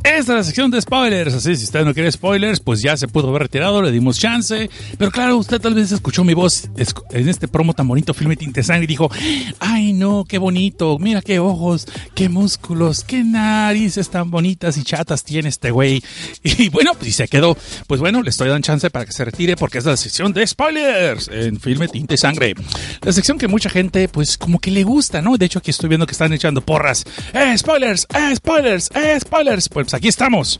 Esta 0.04 0.20
es 0.20 0.28
la 0.28 0.44
sección 0.44 0.72
de 0.72 0.82
spoilers. 0.82 1.34
Así, 1.36 1.56
si 1.56 1.66
usted 1.66 1.86
no 1.86 1.94
quiere 1.94 2.12
spoilers, 2.12 2.60
pues 2.60 2.82
ya 2.82 2.98
se 2.98 3.08
pudo 3.08 3.30
haber 3.30 3.44
retirado, 3.44 3.84
le 3.84 3.92
dimos 3.92 4.18
chance. 4.20 4.70
Pero 4.98 5.12
claro, 5.12 5.38
usted 5.38 5.62
tal 5.62 5.76
vez 5.76 5.92
escuchó 5.92 6.24
mi 6.24 6.34
voz 6.34 6.70
en 7.12 7.30
este 7.30 7.48
promo 7.48 7.74
tan 7.74 7.88
bonito, 7.88 8.14
filme 8.16 8.36
Tinte 8.36 8.64
Sangre, 8.64 8.86
y 8.86 8.88
dijo: 8.88 9.12
Ay, 9.60 9.94
no, 9.94 10.26
qué 10.28 10.40
bonito, 10.40 10.98
mira 11.00 11.22
qué 11.22 11.38
ojos, 11.40 11.88
qué 12.16 12.30
músculos, 12.30 13.04
qué 13.04 13.24
narices 13.24 14.10
tan 14.10 14.32
bonitas 14.32 14.76
y 14.78 14.84
chatas 14.84 15.24
tiene 15.24 15.50
este 15.50 15.72
güey. 15.72 16.04
Y 16.44 16.70
bueno, 16.70 16.94
pues 16.96 17.10
y 17.10 17.12
se 17.12 17.28
quedó. 17.28 17.56
Pues 17.88 18.02
bueno, 18.02 18.22
le 18.24 18.30
estoy 18.30 18.50
dando 18.50 18.66
chance 18.66 18.90
para 18.90 19.06
que 19.06 19.12
se 19.12 19.24
retire 19.24 19.56
porque 19.56 19.78
es 19.78 19.86
la 19.86 19.96
sección 19.98 20.34
de 20.34 20.46
spoilers 20.46 21.30
en 21.32 21.60
filme 21.60 21.88
Tinte 21.88 22.18
Sangre. 22.18 22.56
La 23.02 23.12
sección 23.12 23.38
que 23.38 23.48
mucha 23.48 23.70
gente, 23.70 24.08
pues 24.08 24.38
como 24.38 24.60
que 24.60 24.72
le 24.72 24.84
gusta, 24.84 25.22
¿no? 25.22 25.38
De 25.38 25.46
hecho, 25.46 25.60
aquí 25.60 25.72
estoy 25.72 25.90
viendo 25.90 26.06
que 26.08 26.14
están 26.14 26.34
echando 26.34 26.62
porras. 26.62 27.06
¡Eh, 27.34 27.58
spoilers! 27.58 28.08
¡Eh, 28.14 28.36
spoilers! 28.36 28.90
¡Eh, 28.96 29.20
spoilers! 29.20 29.70
Pues 29.70 29.91
aquí 29.94 30.08
estamos. 30.08 30.60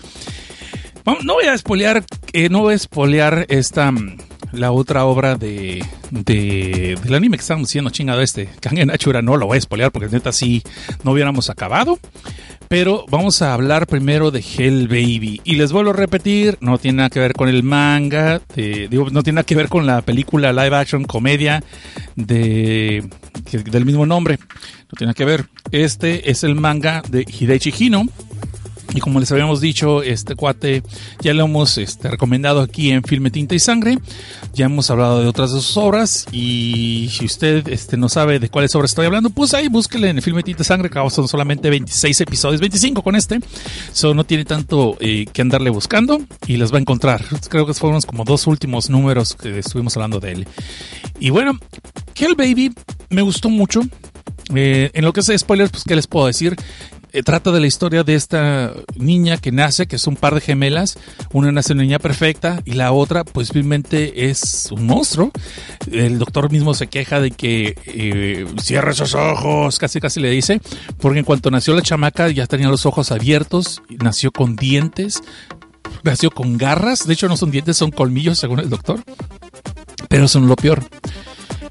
No 1.24 1.34
voy 1.34 1.46
a 1.46 1.54
espolear, 1.54 2.04
eh, 2.34 2.50
no 2.50 2.60
voy 2.62 2.74
a 2.74 2.76
espolear 2.76 3.46
esta 3.50 3.92
la 4.52 4.72
otra 4.72 5.06
obra 5.06 5.36
de, 5.36 5.84
de 6.10 6.98
del 7.02 7.16
anime 7.16 7.38
que 7.38 7.42
estamos 7.42 7.70
diciendo 7.70 7.90
chingado 7.90 8.22
este, 8.22 8.50
Kangen 8.60 8.92
Achura, 8.92 9.22
no 9.22 9.38
lo 9.38 9.48
voy 9.48 9.56
a 9.56 9.60
espolear 9.60 9.92
porque 9.92 10.10
neta 10.10 10.32
sí 10.32 10.62
no 11.04 11.12
hubiéramos 11.12 11.50
acabado. 11.50 12.00
Pero 12.68 13.06
vamos 13.10 13.42
a 13.42 13.54
hablar 13.54 13.86
primero 13.86 14.32
de 14.32 14.40
Hell 14.40 14.88
Baby. 14.88 15.42
Y 15.44 15.56
les 15.56 15.74
vuelvo 15.74 15.90
a 15.90 15.94
repetir, 15.94 16.58
no 16.62 16.78
tiene 16.78 16.98
nada 16.98 17.10
que 17.10 17.20
ver 17.20 17.34
con 17.34 17.50
el 17.50 17.64
manga, 17.64 18.42
digo, 18.56 19.10
no 19.10 19.24
tiene 19.24 19.36
nada 19.36 19.46
que 19.46 19.56
ver 19.56 19.68
con 19.68 19.86
la 19.86 20.02
película 20.04 20.54
live 20.54 20.78
action 20.78 21.04
comedia 21.04 21.62
de, 22.16 23.04
del 23.52 23.86
mismo 23.86 24.06
nombre. 24.06 24.38
No 24.38 24.98
tiene 24.98 25.08
nada 25.08 25.16
que 25.16 25.26
ver. 25.26 25.50
Este 25.74 26.32
es 26.32 26.46
el 26.46 26.56
manga 26.56 27.02
de 27.10 27.26
Hideichi 27.28 27.74
Hino 27.78 28.06
y 28.94 29.00
como 29.00 29.20
les 29.20 29.32
habíamos 29.32 29.62
dicho, 29.62 30.04
este 30.04 30.36
cuate 30.36 30.84
ya 31.22 31.34
lo 31.34 31.46
hemos 31.46 31.78
este, 31.78 32.10
recomendado 32.10 32.62
aquí 32.62 32.92
en 32.92 33.04
Filme 33.04 33.32
Tinta 33.32 33.56
y 33.56 33.60
Sangre. 33.60 33.98
Ya 34.54 34.66
hemos 34.66 34.90
hablado 34.90 35.22
de 35.22 35.28
otras 35.28 35.54
de 35.54 35.62
sus 35.62 35.78
obras. 35.78 36.26
Y 36.32 37.10
si 37.12 37.26
usted 37.26 37.68
este, 37.70 37.96
no 37.98 38.10
sabe 38.10 38.40
de 38.40 38.50
cuáles 38.50 38.76
obras 38.76 38.92
estoy 38.92 39.06
hablando, 39.06 39.30
pues 39.30 39.54
ahí 39.54 39.70
búsquele 39.70 40.10
en 40.10 40.22
Filme 40.22 40.44
Tinta 40.44 40.64
y 40.64 40.66
Sangre, 40.66 40.90
que 40.90 41.10
son 41.10 41.28
solamente 41.28 41.70
26 41.70 42.22
episodios, 42.22 42.60
25 42.60 43.02
con 43.02 43.16
este. 43.16 43.40
Eso 43.92 44.14
no 44.14 44.26
tiene 44.26 44.46
tanto 44.46 44.98
eh, 45.00 45.26
que 45.32 45.42
andarle 45.42 45.70
buscando 45.70 46.20
y 46.48 46.58
las 46.58 46.74
va 46.74 46.78
a 46.78 46.82
encontrar. 46.82 47.24
Creo 47.50 47.66
que 47.66 47.74
fueron 47.74 48.02
como 48.02 48.26
dos 48.26 48.48
últimos 48.48 48.90
números 48.90 49.36
que 49.36 49.60
estuvimos 49.60 49.96
hablando 49.96 50.20
de 50.20 50.34
él. 50.34 50.48
Y 51.20 51.30
bueno, 51.30 51.58
Hell 52.16 52.36
Baby 52.36 52.74
me 53.10 53.22
gustó 53.22 53.50
mucho. 53.50 53.82
Eh, 54.54 54.92
en 54.94 55.06
lo 55.06 55.14
que 55.14 55.22
es 55.22 55.32
spoilers, 55.38 55.72
pues, 55.72 55.84
¿qué 55.86 55.96
les 55.96 56.08
puedo 56.08 56.28
decir? 56.28 56.58
Eh, 57.14 57.24
trata 57.24 57.52
de 57.52 57.60
la 57.60 57.68
historia 57.68 58.04
de 58.04 58.16
esta 58.16 58.74
niña 58.96 59.38
que 59.38 59.52
nace, 59.52 59.86
que 59.86 59.98
es 59.98 60.08
un 60.08 60.16
par 60.16 60.34
de 60.34 60.42
gemelas. 60.42 60.98
Una 61.34 61.52
nace 61.52 61.74
una 61.74 61.84
niña 61.84 62.00
perfecta 62.00 62.62
y 62.64 62.74
la 62.74 62.94
otra, 62.94 63.26
pues 63.26 63.48
simplemente 63.48 64.30
es 64.30 64.70
un 64.72 64.86
monstruo. 64.86 65.32
El 65.92 66.20
doctor 66.20 66.52
mismo 66.52 66.74
se 66.74 66.88
queja 66.88 67.20
de 67.20 67.32
que 67.32 67.76
eh, 67.86 68.46
cierra 68.62 68.92
esos 68.92 69.14
ojos, 69.14 69.78
casi 69.78 70.00
casi 70.00 70.22
le 70.22 70.30
dice, 70.30 70.62
porque 71.00 71.20
en 71.20 71.26
cuanto 71.26 71.52
nació 71.52 71.76
la 71.76 71.82
chamaca 71.82 72.30
ya 72.30 72.48
tenía 72.48 72.70
los 72.70 72.86
ojos 72.86 73.12
abiertos, 73.12 73.82
nació 74.02 74.32
con 74.32 74.56
dientes, 74.56 75.22
nació 76.04 76.32
con 76.32 76.58
garras. 76.58 77.06
De 77.06 77.14
hecho, 77.14 77.28
no 77.28 77.36
son 77.36 77.52
dientes, 77.52 77.76
son 77.76 77.92
colmillos, 77.92 78.40
según 78.40 78.60
el 78.60 78.70
doctor. 78.70 79.04
Pero 80.08 80.28
son 80.28 80.48
lo 80.48 80.56
peor 80.56 80.82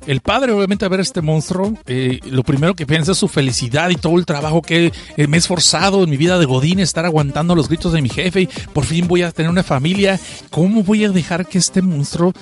el 0.06 0.20
padre, 0.20 0.52
obviamente, 0.52 0.84
a 0.84 0.88
ver 0.88 1.00
este 1.00 1.20
monstruo, 1.20 1.74
eh, 1.86 2.20
lo 2.24 2.42
primero 2.42 2.74
que 2.74 2.86
piensa 2.86 3.12
es 3.12 3.18
su 3.18 3.28
felicidad 3.28 3.90
y 3.90 3.96
todo 3.96 4.18
el 4.18 4.26
trabajo 4.26 4.62
que 4.62 4.92
eh, 5.16 5.26
me 5.26 5.36
he 5.36 5.40
esforzado 5.40 6.02
en 6.02 6.10
mi 6.10 6.16
vida 6.16 6.38
de 6.38 6.46
Godín, 6.46 6.80
estar 6.80 7.04
aguantando 7.04 7.54
los 7.54 7.68
gritos 7.68 7.92
de 7.92 8.02
mi 8.02 8.08
jefe 8.08 8.42
y 8.42 8.46
por 8.72 8.84
fin 8.84 9.06
voy 9.08 9.22
a 9.22 9.32
tener 9.32 9.50
una 9.50 9.62
familia. 9.62 10.18
¿Cómo 10.50 10.82
voy 10.82 11.04
a 11.04 11.10
dejar 11.10 11.46
que 11.46 11.58
este 11.58 11.82
monstruo 11.82 12.32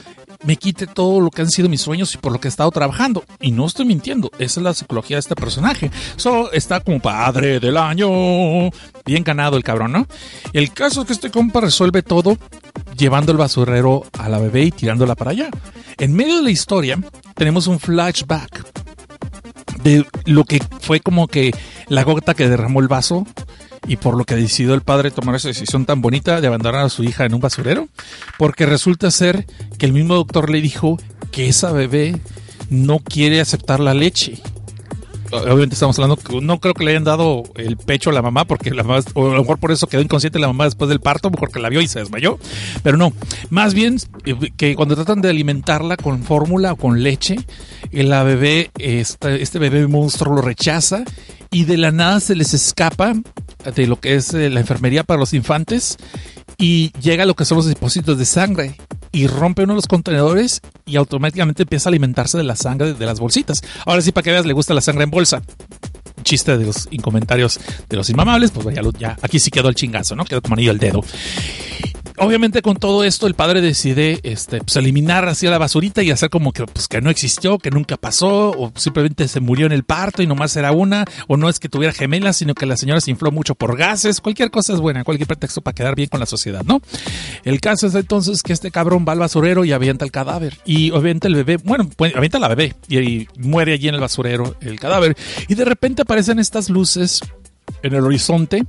me 0.45 0.57
quite 0.57 0.87
todo 0.87 1.21
lo 1.21 1.31
que 1.31 1.43
han 1.43 1.51
sido 1.51 1.69
mis 1.69 1.81
sueños 1.81 2.15
y 2.15 2.19
por 2.19 2.33
lo 2.33 2.41
que 2.41 2.49
he 2.49 2.51
estado 2.51 2.71
trabajando. 2.71 3.25
Y 3.41 3.51
no 3.51 3.67
estoy 3.67 3.87
mintiendo, 3.87 4.31
esa 4.39 4.61
es 4.61 4.65
la 4.65 4.75
psicología 4.75 5.17
de 5.17 5.21
este 5.21 5.35
personaje. 5.35 5.91
So, 6.17 6.53
está 6.53 6.81
como 6.81 7.01
padre 7.01 7.61
del 7.61 7.77
año. 7.77 8.71
Bien 9.05 9.25
ganado 9.25 9.57
el 9.57 9.65
cabrón, 9.65 9.93
¿no? 9.93 10.07
El 10.53 10.73
caso 10.73 11.01
es 11.03 11.07
que 11.07 11.13
este 11.13 11.31
compa 11.31 11.61
resuelve 11.61 12.03
todo 12.03 12.39
llevando 12.97 13.33
el 13.33 13.39
basurero 13.39 14.05
a 14.19 14.29
la 14.29 14.39
bebé 14.39 14.65
y 14.65 14.71
tirándola 14.71 15.15
para 15.15 15.33
allá. 15.33 15.49
En 15.99 16.15
medio 16.15 16.37
de 16.37 16.43
la 16.43 16.51
historia 16.51 16.99
tenemos 17.35 17.67
un 17.67 17.79
flashback 17.79 18.67
de 19.83 20.05
lo 20.25 20.45
que 20.45 20.63
fue 20.81 21.01
como 21.01 21.29
que 21.29 21.53
la 21.89 22.03
gota 22.03 22.35
que 22.35 22.49
derramó 22.49 22.81
el 22.81 22.89
vaso 22.89 23.27
y 23.89 23.97
por 23.97 24.17
lo 24.17 24.25
que 24.25 24.37
decidió 24.37 24.75
el 24.75 24.83
padre 24.83 25.11
tomar 25.11 25.35
esa 25.35 25.49
decisión 25.49 25.87
tan 25.87 26.03
bonita 26.03 26.41
de 26.41 26.47
abandonar 26.47 26.85
a 26.85 26.91
su 26.91 27.03
hija 27.03 27.25
en 27.25 27.35
un 27.35 27.41
basurero, 27.41 27.89
porque 28.37 28.67
resulta 28.67 29.11
ser 29.11 29.47
que 29.79 29.87
el 29.87 29.95
mismo 29.95 30.15
doctor 30.15 30.51
le 30.51 30.61
dijo 30.61 30.99
que 31.33 31.49
esa 31.49 31.73
bebé 31.73 32.21
no 32.69 32.99
quiere 32.99 33.41
aceptar 33.41 33.81
la 33.81 33.95
leche. 33.95 34.41
Obviamente 35.31 35.75
estamos 35.75 35.99
hablando, 35.99 36.19
no 36.41 36.59
creo 36.59 36.73
que 36.73 36.85
le 36.85 36.93
hayan 36.93 37.05
dado 37.05 37.43
el 37.57 37.77
pecho 37.77 38.09
a 38.09 38.13
la 38.15 38.23
mamá, 38.23 38.47
porque 38.47 38.71
la 38.71 38.83
mamá, 38.83 39.01
o 39.13 39.31
a 39.31 39.35
lo 39.35 39.41
mejor 39.41 39.59
por 39.59 39.73
eso 39.73 39.87
quedó 39.87 40.01
inconsciente 40.01 40.39
la 40.39 40.47
mamá 40.47 40.65
después 40.65 40.89
del 40.89 41.01
parto, 41.01 41.31
porque 41.31 41.59
la 41.59 41.69
vio 41.69 41.83
y 41.83 41.89
se 41.89 41.99
desmayó, 41.99 42.39
pero 42.83 42.97
no, 42.97 43.13
más 43.51 43.75
bien 43.75 43.99
eh, 44.25 44.37
que 44.57 44.75
cuando 44.75 44.95
tratan 44.95 45.21
de 45.21 45.29
alimentarla 45.29 45.99
con 45.99 46.23
fórmula 46.23 46.73
o 46.73 46.77
con 46.77 47.03
leche, 47.03 47.37
eh, 47.93 48.03
la 48.05 48.23
bebé, 48.23 48.71
este, 48.79 49.43
este 49.43 49.59
bebé 49.59 49.87
monstruo 49.87 50.35
lo 50.35 50.43
rechaza 50.43 51.05
y 51.51 51.65
de 51.65 51.77
la 51.77 51.91
nada 51.91 52.21
se 52.21 52.35
les 52.35 52.55
escapa 52.55 53.15
de 53.65 53.87
lo 53.87 53.99
que 54.01 54.15
es 54.15 54.35
eh, 54.35 54.51
la 54.51 54.61
enfermería 54.61 55.05
para 55.05 55.19
los 55.19 55.35
infantes 55.35 55.97
y 56.57 56.93
llega 57.01 57.23
a 57.23 57.27
lo 57.27 57.35
que 57.35 57.45
son 57.45 57.57
los 57.57 57.67
depósitos 57.67 58.19
de 58.19 58.25
sangre 58.25 58.77
y 59.13 59.27
rompe 59.27 59.63
uno 59.63 59.73
de 59.73 59.77
los 59.77 59.87
contenedores 59.87 60.61
y 60.87 60.97
automáticamente 60.97 61.63
empieza 61.63 61.89
a 61.89 61.91
alimentarse 61.91 62.37
de 62.37 62.45
la 62.45 62.57
sangre 62.57 62.95
de 62.95 63.07
las 63.07 63.21
bolsitas. 63.21 63.63
Ahora 63.87 64.03
sí, 64.03 64.13
para 64.13 64.25
que 64.25 64.33
veas, 64.33 64.47
le 64.47 64.53
gusta 64.53 64.75
la 64.75 64.81
sangre 64.81 65.05
en 65.05 65.11
bolsa. 65.11 65.43
Chiste 66.25 66.59
de 66.59 66.67
los 66.67 66.89
incomentarios 66.91 67.61
de 67.89 67.97
los 67.97 68.11
inmamables, 68.11 68.51
pues 68.51 68.75
ya, 68.75 68.83
ya 68.99 69.17
aquí 69.23 69.39
sí 69.39 69.51
quedó 69.51 69.69
el 69.69 69.75
chingazo, 69.75 70.17
¿no? 70.17 70.25
Quedó 70.25 70.43
como 70.43 70.55
anillo 70.55 70.73
el 70.73 70.79
dedo 70.79 71.03
obviamente 72.21 72.63
con 72.63 72.77
todo 72.77 73.05
esto 73.05 73.27
el 73.27 73.35
padre 73.35 73.61
decide 73.61 74.21
este, 74.23 74.59
pues, 74.59 74.77
eliminar 74.77 75.29
así 75.29 75.47
la 75.47 75.59
basurita 75.59 76.03
y 76.03 76.11
hacer 76.11 76.31
como 76.31 76.53
que, 76.53 76.65
pues, 76.65 76.89
que 76.89 77.01
no 77.01 77.11
existió, 77.11 77.59
que 77.59 77.71
nunca 77.71 77.97
pasó, 77.97 78.51
o 78.51 78.73
simplemente 78.77 79.29
se 79.29 79.41
murió 79.41 79.67
en 79.67 79.73
el 79.73 79.85
parto 79.85 80.23
y 80.23 80.27
nomás 80.27 80.57
era 80.57 80.73
una, 80.73 81.05
o 81.27 81.37
no 81.37 81.49
es 81.49 81.59
que 81.59 81.69
tuviera 81.69 81.93
gemelas, 81.93 82.37
sino 82.37 82.55
que 82.55 82.67
la 82.67 82.77
señora 82.77 83.01
se 83.01 83.11
infló 83.11 83.31
mucho 83.31 83.55
por 83.55 83.77
gases, 83.77 84.21
cualquier 84.21 84.51
cosa 84.51 84.73
es 84.73 84.81
buena, 84.81 85.05
cualquier 85.05 85.27
pretexto 85.27 85.61
para 85.61 85.75
quedar 85.75 85.95
bien 85.95 86.09
con 86.09 86.21
la 86.21 86.27
sociedad, 86.27 86.63
¿no? 86.65 86.81
El 87.45 87.61
caso 87.61 87.87
es 87.87 87.95
entonces 87.95 88.43
que 88.43 88.53
este 88.53 88.71
cabrón 88.71 89.05
va 89.07 89.13
al 89.13 89.19
basurero 89.19 89.65
y 89.65 89.73
avienta 89.73 90.05
el 90.05 90.11
cadáver, 90.11 90.59
y 90.65 90.91
obviamente 90.91 91.29
el 91.29 91.35
bebé, 91.35 91.57
bueno, 91.57 91.89
pues, 91.97 92.15
avienta 92.15 92.39
la 92.39 92.49
bebé 92.49 92.75
y 92.89 93.27
muere 93.37 93.73
allí 93.73 93.89
en 93.89 93.95
el 93.95 94.01
basurero 94.01 94.57
el 94.61 94.79
cadáver, 94.79 95.17
y 95.49 95.55
de 95.55 95.65
repente 95.65 96.03
aparecen 96.03 96.39
estas 96.39 96.71
luces 96.71 97.21
en 97.83 97.95
el 97.95 98.05
horizonte 98.05 98.65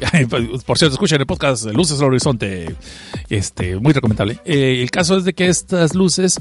por 0.66 0.78
cierto, 0.78 0.94
escuchen 0.94 1.20
el 1.20 1.26
podcast 1.26 1.66
Luces 1.66 2.00
al 2.00 2.06
Horizonte, 2.06 2.74
este, 3.28 3.76
muy 3.76 3.92
recomendable. 3.92 4.38
Eh, 4.44 4.80
el 4.82 4.90
caso 4.90 5.16
es 5.16 5.24
de 5.24 5.32
que 5.32 5.48
estas 5.48 5.94
luces 5.94 6.38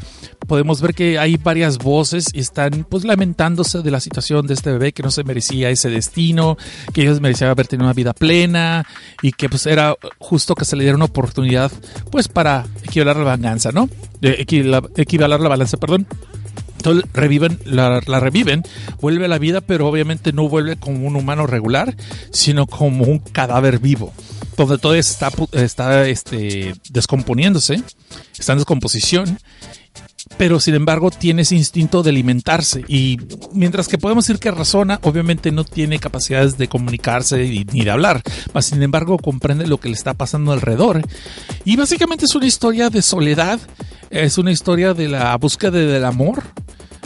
podemos 0.47 0.81
ver 0.81 0.93
que 0.93 1.19
hay 1.19 1.37
varias 1.37 1.77
voces 1.77 2.27
y 2.33 2.39
están 2.39 2.85
pues 2.89 3.03
lamentándose 3.03 3.81
de 3.81 3.91
la 3.91 3.99
situación 3.99 4.47
de 4.47 4.53
este 4.53 4.71
bebé 4.71 4.93
que 4.93 5.03
no 5.03 5.11
se 5.11 5.23
merecía 5.23 5.69
ese 5.69 5.89
destino, 5.89 6.57
que 6.93 7.03
ellos 7.03 7.21
merecían 7.21 7.49
haber 7.49 7.67
tenido 7.67 7.85
una 7.85 7.93
vida 7.93 8.13
plena 8.13 8.85
y 9.21 9.31
que 9.31 9.49
pues 9.49 9.65
era 9.65 9.95
justo 10.19 10.55
que 10.55 10.65
se 10.65 10.75
le 10.75 10.83
diera 10.83 10.95
una 10.95 11.05
oportunidad 11.05 11.71
pues 12.11 12.27
para 12.27 12.65
equivalar 12.83 13.17
la 13.17 13.35
venganza, 13.35 13.71
¿no? 13.71 13.89
equivalar 14.21 15.39
la 15.39 15.49
balanza, 15.49 15.77
perdón. 15.77 16.07
Entonces 16.81 17.05
reviven, 17.13 17.59
la, 17.63 17.99
reviven, 17.99 18.63
vuelve 18.99 19.25
a 19.25 19.27
la 19.27 19.37
vida, 19.37 19.61
pero 19.61 19.87
obviamente 19.87 20.33
no 20.33 20.49
vuelve 20.49 20.77
como 20.77 21.05
un 21.05 21.15
humano 21.15 21.45
regular, 21.45 21.95
sino 22.31 22.65
como 22.65 23.05
un 23.05 23.19
cadáver 23.19 23.77
vivo, 23.77 24.11
donde 24.57 24.79
todo 24.79 24.95
está, 24.95 25.31
está 25.51 26.07
este, 26.07 26.73
descomponiéndose, 26.89 27.83
está 28.35 28.53
en 28.53 28.57
descomposición, 28.57 29.37
pero 30.37 30.59
sin 30.59 30.73
embargo 30.73 31.11
tiene 31.11 31.43
ese 31.43 31.55
instinto 31.55 32.01
de 32.01 32.09
alimentarse. 32.09 32.83
Y 32.87 33.19
mientras 33.53 33.87
que 33.87 33.99
podemos 33.99 34.25
decir 34.25 34.39
que 34.39 34.49
razona, 34.49 34.99
obviamente 35.03 35.51
no 35.51 35.63
tiene 35.63 35.99
capacidades 35.99 36.57
de 36.57 36.67
comunicarse 36.67 37.37
ni 37.71 37.83
de 37.83 37.91
hablar, 37.91 38.23
mas 38.55 38.65
sin 38.65 38.81
embargo 38.81 39.19
comprende 39.19 39.67
lo 39.67 39.79
que 39.79 39.89
le 39.89 39.93
está 39.93 40.15
pasando 40.15 40.51
alrededor. 40.51 41.03
Y 41.63 41.75
básicamente 41.75 42.25
es 42.25 42.33
una 42.33 42.47
historia 42.47 42.89
de 42.89 43.03
soledad, 43.03 43.59
es 44.11 44.37
una 44.37 44.51
historia 44.51 44.93
de 44.93 45.07
la 45.07 45.35
búsqueda 45.37 45.71
del 45.71 46.05
amor, 46.05 46.43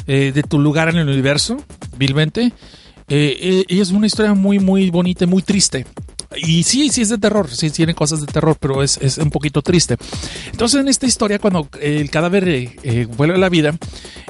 eh, 0.07 0.31
de 0.33 0.43
tu 0.43 0.59
lugar 0.59 0.89
en 0.89 0.97
el 0.97 1.07
universo, 1.07 1.57
vilmente. 1.97 2.51
Eh, 3.07 3.37
eh, 3.39 3.65
y 3.67 3.79
es 3.79 3.91
una 3.91 4.07
historia 4.07 4.33
muy, 4.33 4.59
muy 4.59 4.89
bonita 4.89 5.25
y 5.25 5.27
muy 5.27 5.43
triste. 5.43 5.85
Y 6.37 6.63
sí, 6.63 6.89
sí 6.89 7.01
es 7.01 7.09
de 7.09 7.17
terror, 7.17 7.49
sí 7.49 7.69
tiene 7.69 7.93
cosas 7.93 8.21
de 8.21 8.27
terror, 8.27 8.57
pero 8.59 8.83
es, 8.83 8.97
es 8.97 9.17
un 9.17 9.29
poquito 9.29 9.61
triste. 9.61 9.97
Entonces 10.51 10.79
en 10.79 10.87
esta 10.87 11.05
historia, 11.05 11.39
cuando 11.39 11.67
el 11.81 12.09
cadáver 12.09 12.47
eh, 12.47 12.75
eh, 12.83 13.07
vuelve 13.17 13.35
a 13.35 13.37
la 13.37 13.49
vida, 13.49 13.75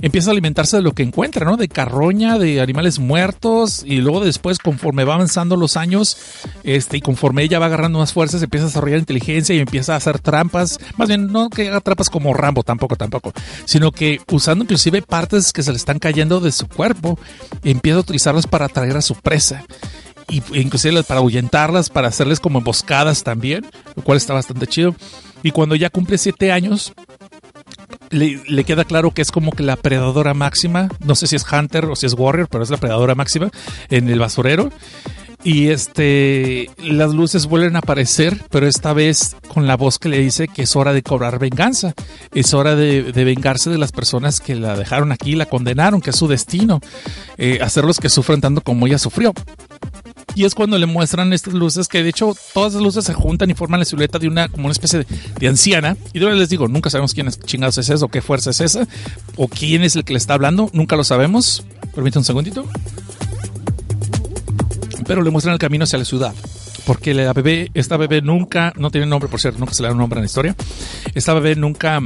empieza 0.02 0.30
a 0.30 0.32
alimentarse 0.32 0.78
de 0.78 0.84
lo 0.84 0.94
que 0.94 1.04
encuentra, 1.04 1.46
¿no? 1.46 1.58
De 1.58 1.68
carroña, 1.68 2.38
de 2.38 2.62
animales 2.62 3.00
muertos, 3.00 3.84
y 3.86 3.98
luego 3.98 4.24
después, 4.24 4.60
conforme 4.60 5.04
va 5.04 5.16
avanzando 5.16 5.56
los 5.56 5.78
años, 5.78 6.18
este, 6.64 6.98
y 6.98 7.02
conforme 7.02 7.44
ella 7.44 7.60
va 7.60 7.68
agarrando 7.68 8.00
más 8.00 8.14
fuerzas, 8.14 8.42
empieza 8.42 8.66
a 8.66 8.70
desarrollar 8.70 9.00
inteligencia 9.00 9.56
y 9.56 9.60
empieza 9.60 9.94
a 9.94 9.98
hacer 9.98 10.20
trampas, 10.20 10.80
más 10.98 11.08
bien 11.08 11.32
no 11.32 11.50
que 11.50 11.70
haga 11.70 11.82
trampas 11.82 12.10
como 12.10 12.34
Rambo, 12.34 12.64
tampoco, 12.64 12.96
tampoco, 12.96 13.34
sino 13.66 13.92
que 13.92 14.20
usando 14.32 14.64
inclusive 14.64 15.02
partes 15.02 15.54
que 15.54 15.64
se 15.64 15.72
le 15.72 15.78
están 15.78 16.00
cayendo 16.00 16.40
de 16.40 16.52
su 16.52 16.68
cuerpo, 16.68 17.20
empieza 17.64 17.98
a 17.98 18.02
utilizarlas 18.02 18.48
para 18.48 18.66
atraer 18.66 18.98
a 18.98 19.02
su 19.02 19.16
presa 19.16 19.66
y 20.30 20.42
inclusive 20.54 21.04
para 21.04 21.20
ahuyentarlas, 21.20 21.90
para 21.90 22.08
hacerles 22.08 22.40
como 22.40 22.60
emboscadas 22.60 23.24
también, 23.24 23.66
lo 23.96 24.04
cual 24.04 24.18
está 24.18 24.34
bastante 24.34 24.68
chido. 24.68 24.96
Y 25.44 25.52
cuando 25.52 25.76
ya 25.76 25.90
cumple 25.90 26.18
siete 26.18 26.52
años, 26.52 26.94
le, 28.10 28.64
queda 28.64 28.86
claro 28.86 29.12
que 29.12 29.22
es 29.22 29.32
como 29.32 29.52
que 29.52 29.64
la 29.64 29.76
predadora 29.76 30.34
máxima, 30.34 30.90
no 31.00 31.16
sé 31.16 31.28
si 31.28 31.36
es 31.36 31.46
Hunter 31.52 31.86
o 31.86 31.96
si 31.96 32.06
es 32.06 32.14
Warrior, 32.14 32.48
pero 32.50 32.64
es 32.64 32.70
la 32.70 32.78
predadora 32.78 33.16
máxima 33.16 33.50
en 33.90 34.10
el 34.10 34.20
basurero. 34.20 34.72
Y 35.44 35.68
este, 35.68 36.72
las 36.80 37.14
luces 37.14 37.46
vuelven 37.46 37.76
a 37.76 37.80
aparecer, 37.80 38.42
pero 38.50 38.66
esta 38.66 38.94
vez 38.94 39.36
con 39.48 39.68
la 39.68 39.78
voz 39.78 40.00
que 40.00 40.10
le 40.10 40.18
dice 40.18 40.48
que 40.48 40.64
es 40.64 40.76
hora 40.76 40.92
de 40.92 41.04
cobrar 41.04 41.38
venganza. 41.38 41.94
Es 42.34 42.56
hora 42.56 42.76
de, 42.76 43.04
de 43.04 43.24
vengarse 43.24 43.70
de 43.70 43.78
las 43.78 43.92
personas 43.92 44.40
que 44.40 44.56
la 44.56 44.76
dejaron 44.76 45.12
aquí, 45.12 45.36
la 45.36 45.46
condenaron, 45.46 46.02
que 46.02 46.10
es 46.10 46.16
su 46.16 46.28
destino. 46.28 46.80
Eh, 47.38 47.60
hacerlos 47.62 48.00
que 48.00 48.10
sufran 48.10 48.42
tanto 48.42 48.62
como 48.62 48.88
ella 48.88 48.98
sufrió. 48.98 49.34
Y 50.36 50.46
es 50.46 50.56
cuando 50.56 50.78
le 50.78 50.86
muestran 50.86 51.32
estas 51.34 51.54
luces, 51.54 51.88
que 51.88 52.04
de 52.04 52.10
hecho 52.10 52.36
todas 52.54 52.74
las 52.74 52.82
luces 52.82 53.06
se 53.06 53.14
juntan 53.14 53.50
y 53.50 53.54
forman 53.54 53.80
la 53.80 53.86
silueta 53.86 54.20
de 54.20 54.28
una, 54.28 54.50
como 54.50 54.66
una 54.66 54.74
especie 54.74 55.06
de, 55.40 55.48
anciana. 55.48 55.96
Y 56.14 56.20
yo 56.20 56.30
les 56.30 56.50
digo, 56.50 56.68
nunca 56.68 56.90
sabemos 56.90 57.14
quién 57.14 57.28
es 57.28 57.40
chingados 57.40 57.78
es 57.78 57.90
eso, 57.90 58.08
qué 58.10 58.22
fuerza 58.22 58.50
es 58.50 58.60
esa, 58.60 58.88
o 59.38 59.48
quién 59.48 59.84
es 59.84 59.96
el 59.96 60.04
que 60.04 60.14
le 60.14 60.18
está 60.18 60.34
hablando, 60.34 60.70
nunca 60.74 60.96
lo 60.96 61.04
sabemos. 61.04 61.64
Permítame 61.94 62.22
un 62.22 62.26
segundito 62.26 62.66
pero 65.06 65.22
le 65.22 65.30
muestran 65.30 65.54
el 65.54 65.60
camino 65.60 65.84
hacia 65.84 66.00
la 66.00 66.06
ciudad. 66.06 66.34
Porque 66.86 67.14
la 67.14 67.34
bebé, 67.34 67.72
esta 67.74 67.98
bebé 67.98 68.22
nunca, 68.22 68.74
no 68.78 68.92
tiene 68.92 69.08
nombre 69.08 69.30
por 69.30 69.42
cierto, 69.42 69.60
nunca 69.60 69.74
se 69.74 69.82
le 69.82 69.88
da 69.88 69.94
un 69.94 70.00
nombre 70.00 70.20
en 70.20 70.24
la 70.24 70.28
historia. 70.28 70.56
Esta 71.14 71.34
bebé 71.34 71.56
nunca 71.56 72.00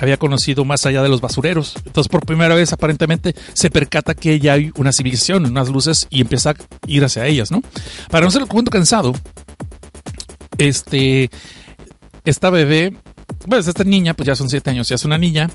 había 0.00 0.16
conocido 0.16 0.64
más 0.64 0.86
allá 0.86 1.02
de 1.02 1.08
los 1.08 1.20
basureros. 1.20 1.74
Entonces, 1.84 2.10
por 2.10 2.24
primera 2.24 2.54
vez, 2.54 2.72
aparentemente, 2.72 3.34
se 3.52 3.70
percata 3.70 4.14
que 4.14 4.40
ya 4.40 4.54
hay 4.54 4.72
una 4.76 4.92
civilización, 4.92 5.46
unas 5.46 5.68
luces, 5.68 6.06
y 6.10 6.20
empieza 6.20 6.50
a 6.50 6.54
ir 6.86 7.04
hacia 7.04 7.26
ellas, 7.26 7.50
¿no? 7.50 7.62
Para 8.10 8.24
no 8.24 8.30
ser 8.30 8.42
el 8.42 8.48
cuento 8.48 8.70
cansado, 8.70 9.12
este, 10.58 11.30
esta 12.24 12.50
bebé, 12.50 12.96
pues 13.48 13.66
esta 13.66 13.84
niña, 13.84 14.14
pues 14.14 14.26
ya 14.26 14.36
son 14.36 14.48
siete 14.48 14.70
años, 14.70 14.88
ya 14.88 14.94
es 14.94 15.04
una 15.04 15.18
niña, 15.18 15.50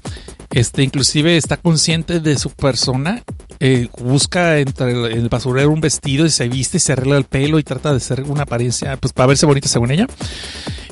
este, 0.51 0.83
inclusive 0.83 1.37
está 1.37 1.57
consciente 1.57 2.19
de 2.19 2.37
su 2.37 2.51
persona 2.51 3.23
eh, 3.59 3.87
busca 3.99 4.59
entre 4.59 4.91
el, 4.91 5.05
el, 5.05 5.29
basurero 5.29 5.71
un 5.71 5.81
vestido 5.81 6.25
y 6.25 6.29
se 6.29 6.47
viste 6.47 6.77
y 6.77 6.79
se 6.79 6.93
arregla 6.93 7.17
el 7.17 7.25
pelo 7.25 7.59
y 7.59 7.63
trata 7.63 7.93
de 7.93 7.99
ser 7.99 8.23
una 8.23 8.43
apariencia, 8.43 8.97
pues 8.97 9.13
para 9.13 9.27
verse 9.27 9.45
bonita 9.45 9.67
según 9.67 9.91
ella. 9.91 10.07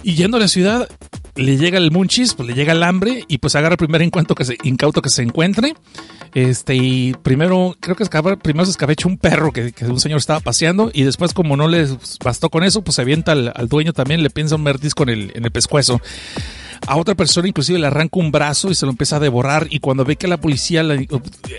Y 0.03 0.13
yendo 0.13 0.37
a 0.37 0.39
la 0.39 0.47
ciudad, 0.47 0.87
le 1.35 1.57
llega 1.57 1.77
el 1.77 1.91
munchis, 1.91 2.33
pues 2.33 2.47
le 2.47 2.55
llega 2.55 2.73
el 2.73 2.83
hambre 2.83 3.25
y 3.27 3.39
pues 3.39 3.55
agarra 3.55 3.73
el 3.73 3.77
primer 3.77 4.01
incauto 4.01 4.35
que 4.35 4.45
se, 4.45 4.57
incauto 4.63 5.01
que 5.01 5.09
se 5.09 5.21
encuentre. 5.21 5.73
Este, 6.33 6.75
y 6.75 7.13
primero, 7.13 7.75
creo 7.79 7.95
que 7.95 8.03
escapa, 8.03 8.35
primero 8.35 8.65
se 8.65 8.71
escabecha 8.71 9.07
un 9.07 9.17
perro 9.17 9.51
que, 9.51 9.71
que, 9.71 9.85
un 9.85 9.99
señor 9.99 10.19
estaba 10.19 10.41
paseando 10.41 10.91
y 10.93 11.03
después 11.03 11.33
como 11.33 11.55
no 11.57 11.67
le 11.67 11.87
bastó 12.23 12.49
con 12.49 12.63
eso, 12.63 12.83
pues 12.83 12.95
se 12.95 13.01
avienta 13.01 13.31
al, 13.31 13.51
al 13.55 13.67
dueño 13.67 13.93
también, 13.93 14.21
le 14.21 14.29
piensa 14.29 14.55
un 14.55 14.63
merdisco 14.63 15.03
en 15.03 15.09
el, 15.09 15.31
en 15.35 15.45
el 15.45 15.51
pescuezo 15.51 16.01
a 16.87 16.97
otra 16.97 17.15
persona 17.15 17.47
inclusive 17.47 17.79
le 17.79 17.87
arranca 17.87 18.19
un 18.19 18.31
brazo 18.31 18.71
y 18.71 18.75
se 18.75 18.85
lo 18.85 18.91
empieza 18.91 19.17
a 19.17 19.19
devorar 19.19 19.67
y 19.69 19.79
cuando 19.79 20.05
ve 20.05 20.15
que 20.15 20.27
la 20.27 20.37
policía 20.37 20.83
la, 20.83 20.95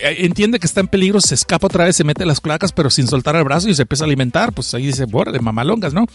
entiende 0.02 0.58
que 0.58 0.66
está 0.66 0.80
en 0.80 0.88
peligro 0.88 1.20
se 1.20 1.34
escapa 1.34 1.66
otra 1.66 1.84
vez, 1.84 1.96
se 1.96 2.04
mete 2.04 2.24
las 2.26 2.40
cloacas 2.40 2.72
pero 2.72 2.90
sin 2.90 3.06
soltar 3.06 3.36
el 3.36 3.44
brazo 3.44 3.68
y 3.68 3.74
se 3.74 3.82
empieza 3.82 4.04
a 4.04 4.06
alimentar, 4.06 4.52
pues 4.52 4.72
ahí 4.74 4.86
dice, 4.86 5.04
bueno, 5.04 5.32
de 5.32 5.40
mamalongas, 5.40 5.94
¿no? 5.94 6.06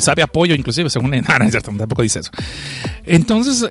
Sabe 0.00 0.22
apoyo 0.22 0.54
inclusive, 0.54 0.90
según 0.90 1.14
en 1.14 1.24
ah, 1.28 1.38
tampoco 1.62 2.02
dice 2.02 2.20
eso. 2.20 2.30
Entonces, 3.04 3.70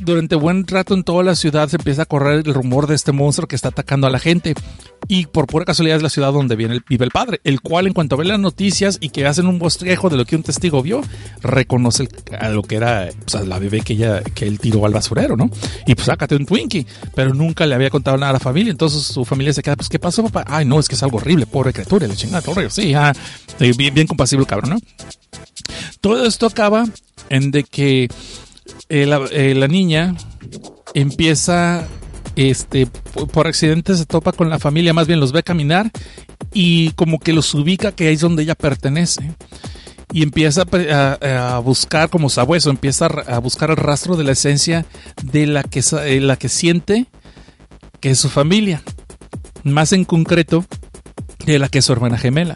durante 0.00 0.36
buen 0.36 0.66
rato 0.66 0.94
en 0.94 1.04
toda 1.04 1.22
la 1.22 1.34
ciudad 1.34 1.68
se 1.68 1.76
empieza 1.76 2.02
a 2.02 2.06
correr 2.06 2.42
el 2.46 2.54
rumor 2.54 2.86
de 2.86 2.94
este 2.94 3.12
monstruo 3.12 3.48
que 3.48 3.56
está 3.56 3.68
atacando 3.68 4.06
a 4.06 4.10
la 4.10 4.18
gente. 4.18 4.54
Y 5.06 5.26
por 5.26 5.46
pura 5.46 5.64
casualidad 5.64 5.96
es 5.96 6.02
la 6.02 6.10
ciudad 6.10 6.32
donde 6.32 6.56
viene 6.56 6.74
el, 6.74 6.84
vive 6.88 7.04
el 7.04 7.10
padre, 7.10 7.40
el 7.44 7.60
cual 7.60 7.86
en 7.86 7.92
cuanto 7.92 8.16
ve 8.16 8.24
las 8.24 8.38
noticias 8.38 8.98
y 9.00 9.10
que 9.10 9.26
hacen 9.26 9.46
un 9.46 9.58
bosquejo 9.58 10.10
de 10.10 10.16
lo 10.16 10.24
que 10.24 10.36
un 10.36 10.42
testigo 10.42 10.82
vio, 10.82 11.00
reconoce 11.40 12.08
a 12.38 12.48
lo 12.48 12.62
que 12.62 12.76
era 12.76 13.08
la 13.46 13.58
bebé 13.58 13.80
que, 13.80 13.94
ella, 13.94 14.22
él 14.40 14.58
tiró 14.58 14.84
al 14.84 14.92
basurero, 14.92 15.36
¿no? 15.36 15.50
Y 15.86 15.94
pues 15.94 16.06
sácate 16.06 16.36
un 16.36 16.46
Twinkie, 16.46 16.86
pero 17.14 17.32
nunca 17.32 17.64
le 17.64 17.74
había 17.74 17.90
contado 17.90 18.16
nada 18.16 18.30
a 18.30 18.32
la 18.34 18.40
familia, 18.40 18.70
entonces 18.70 19.02
su 19.02 19.24
familia 19.24 19.52
se 19.52 19.62
queda, 19.62 19.76
pues 19.76 19.88
¿qué 19.88 19.98
pasó 19.98 20.24
papá? 20.24 20.44
Ay 20.46 20.64
no, 20.64 20.78
es 20.80 20.88
que 20.88 20.94
es 20.94 21.02
algo 21.02 21.18
horrible, 21.18 21.46
pobre 21.46 21.72
criatura, 21.72 22.06
le 22.06 22.16
chingada, 22.16 22.42
pobre, 22.42 22.68
sí, 22.68 22.92
ah, 22.94 23.12
bien, 23.58 23.94
bien 23.94 24.06
compasible 24.06 24.46
cabrón, 24.46 24.70
¿no? 24.70 24.78
Todo 26.00 26.26
esto 26.26 26.46
acaba 26.46 26.84
en 27.30 27.50
de 27.50 27.64
que 27.64 28.08
eh, 28.88 29.06
la, 29.06 29.24
eh, 29.30 29.54
la, 29.54 29.68
niña 29.68 30.14
empieza, 30.94 31.86
este, 32.36 32.86
por, 32.86 33.46
accidente 33.46 33.96
se 33.96 34.06
topa 34.06 34.32
con 34.32 34.50
la 34.50 34.58
familia, 34.58 34.92
más 34.92 35.06
bien 35.06 35.20
los 35.20 35.32
ve 35.32 35.42
caminar 35.42 35.90
y 36.52 36.90
como 36.92 37.18
que 37.18 37.32
los 37.32 37.52
ubica 37.54 37.92
que 37.92 38.08
ahí 38.08 38.14
es 38.14 38.20
donde 38.20 38.42
ella 38.42 38.54
pertenece. 38.54 39.32
Y 40.10 40.22
empieza 40.22 40.64
a, 40.90 41.56
a 41.56 41.58
buscar 41.58 42.08
como 42.08 42.30
sabueso, 42.30 42.70
empieza 42.70 43.06
a 43.06 43.38
buscar 43.40 43.70
el 43.70 43.76
rastro 43.76 44.16
de 44.16 44.24
la 44.24 44.32
esencia 44.32 44.86
de 45.22 45.46
la 45.46 45.62
que, 45.62 45.82
eh, 46.04 46.20
la 46.20 46.36
que 46.36 46.48
siente 46.48 47.06
que 48.00 48.10
es 48.10 48.18
su 48.18 48.30
familia. 48.30 48.82
Más 49.64 49.92
en 49.92 50.06
concreto, 50.06 50.64
de 51.44 51.58
la 51.58 51.68
que 51.68 51.80
es 51.80 51.84
su 51.84 51.92
hermana 51.92 52.16
gemela. 52.16 52.54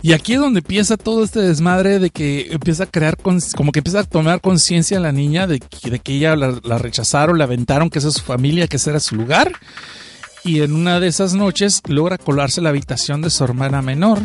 Y 0.00 0.12
aquí 0.12 0.34
es 0.34 0.40
donde 0.40 0.60
empieza 0.60 0.96
todo 0.96 1.24
este 1.24 1.40
desmadre 1.40 1.98
de 1.98 2.10
que 2.10 2.52
empieza 2.52 2.84
a 2.84 2.86
crear, 2.86 3.16
como 3.16 3.72
que 3.72 3.80
empieza 3.80 4.00
a 4.00 4.04
tomar 4.04 4.40
conciencia 4.40 5.00
la 5.00 5.12
niña 5.12 5.46
de 5.46 5.58
que, 5.58 6.12
ella 6.12 6.36
la, 6.36 6.78
rechazaron, 6.78 7.38
la 7.38 7.44
aventaron, 7.44 7.90
que 7.90 7.98
esa 7.98 8.08
es 8.08 8.14
su 8.14 8.22
familia, 8.22 8.68
que 8.68 8.76
ese 8.76 8.90
era 8.90 9.00
su 9.00 9.16
lugar. 9.16 9.52
Y 10.44 10.60
en 10.62 10.74
una 10.74 11.00
de 11.00 11.08
esas 11.08 11.34
noches 11.34 11.82
logra 11.88 12.16
colarse 12.16 12.60
la 12.60 12.68
habitación 12.68 13.22
de 13.22 13.30
su 13.30 13.42
hermana 13.42 13.82
menor. 13.82 14.20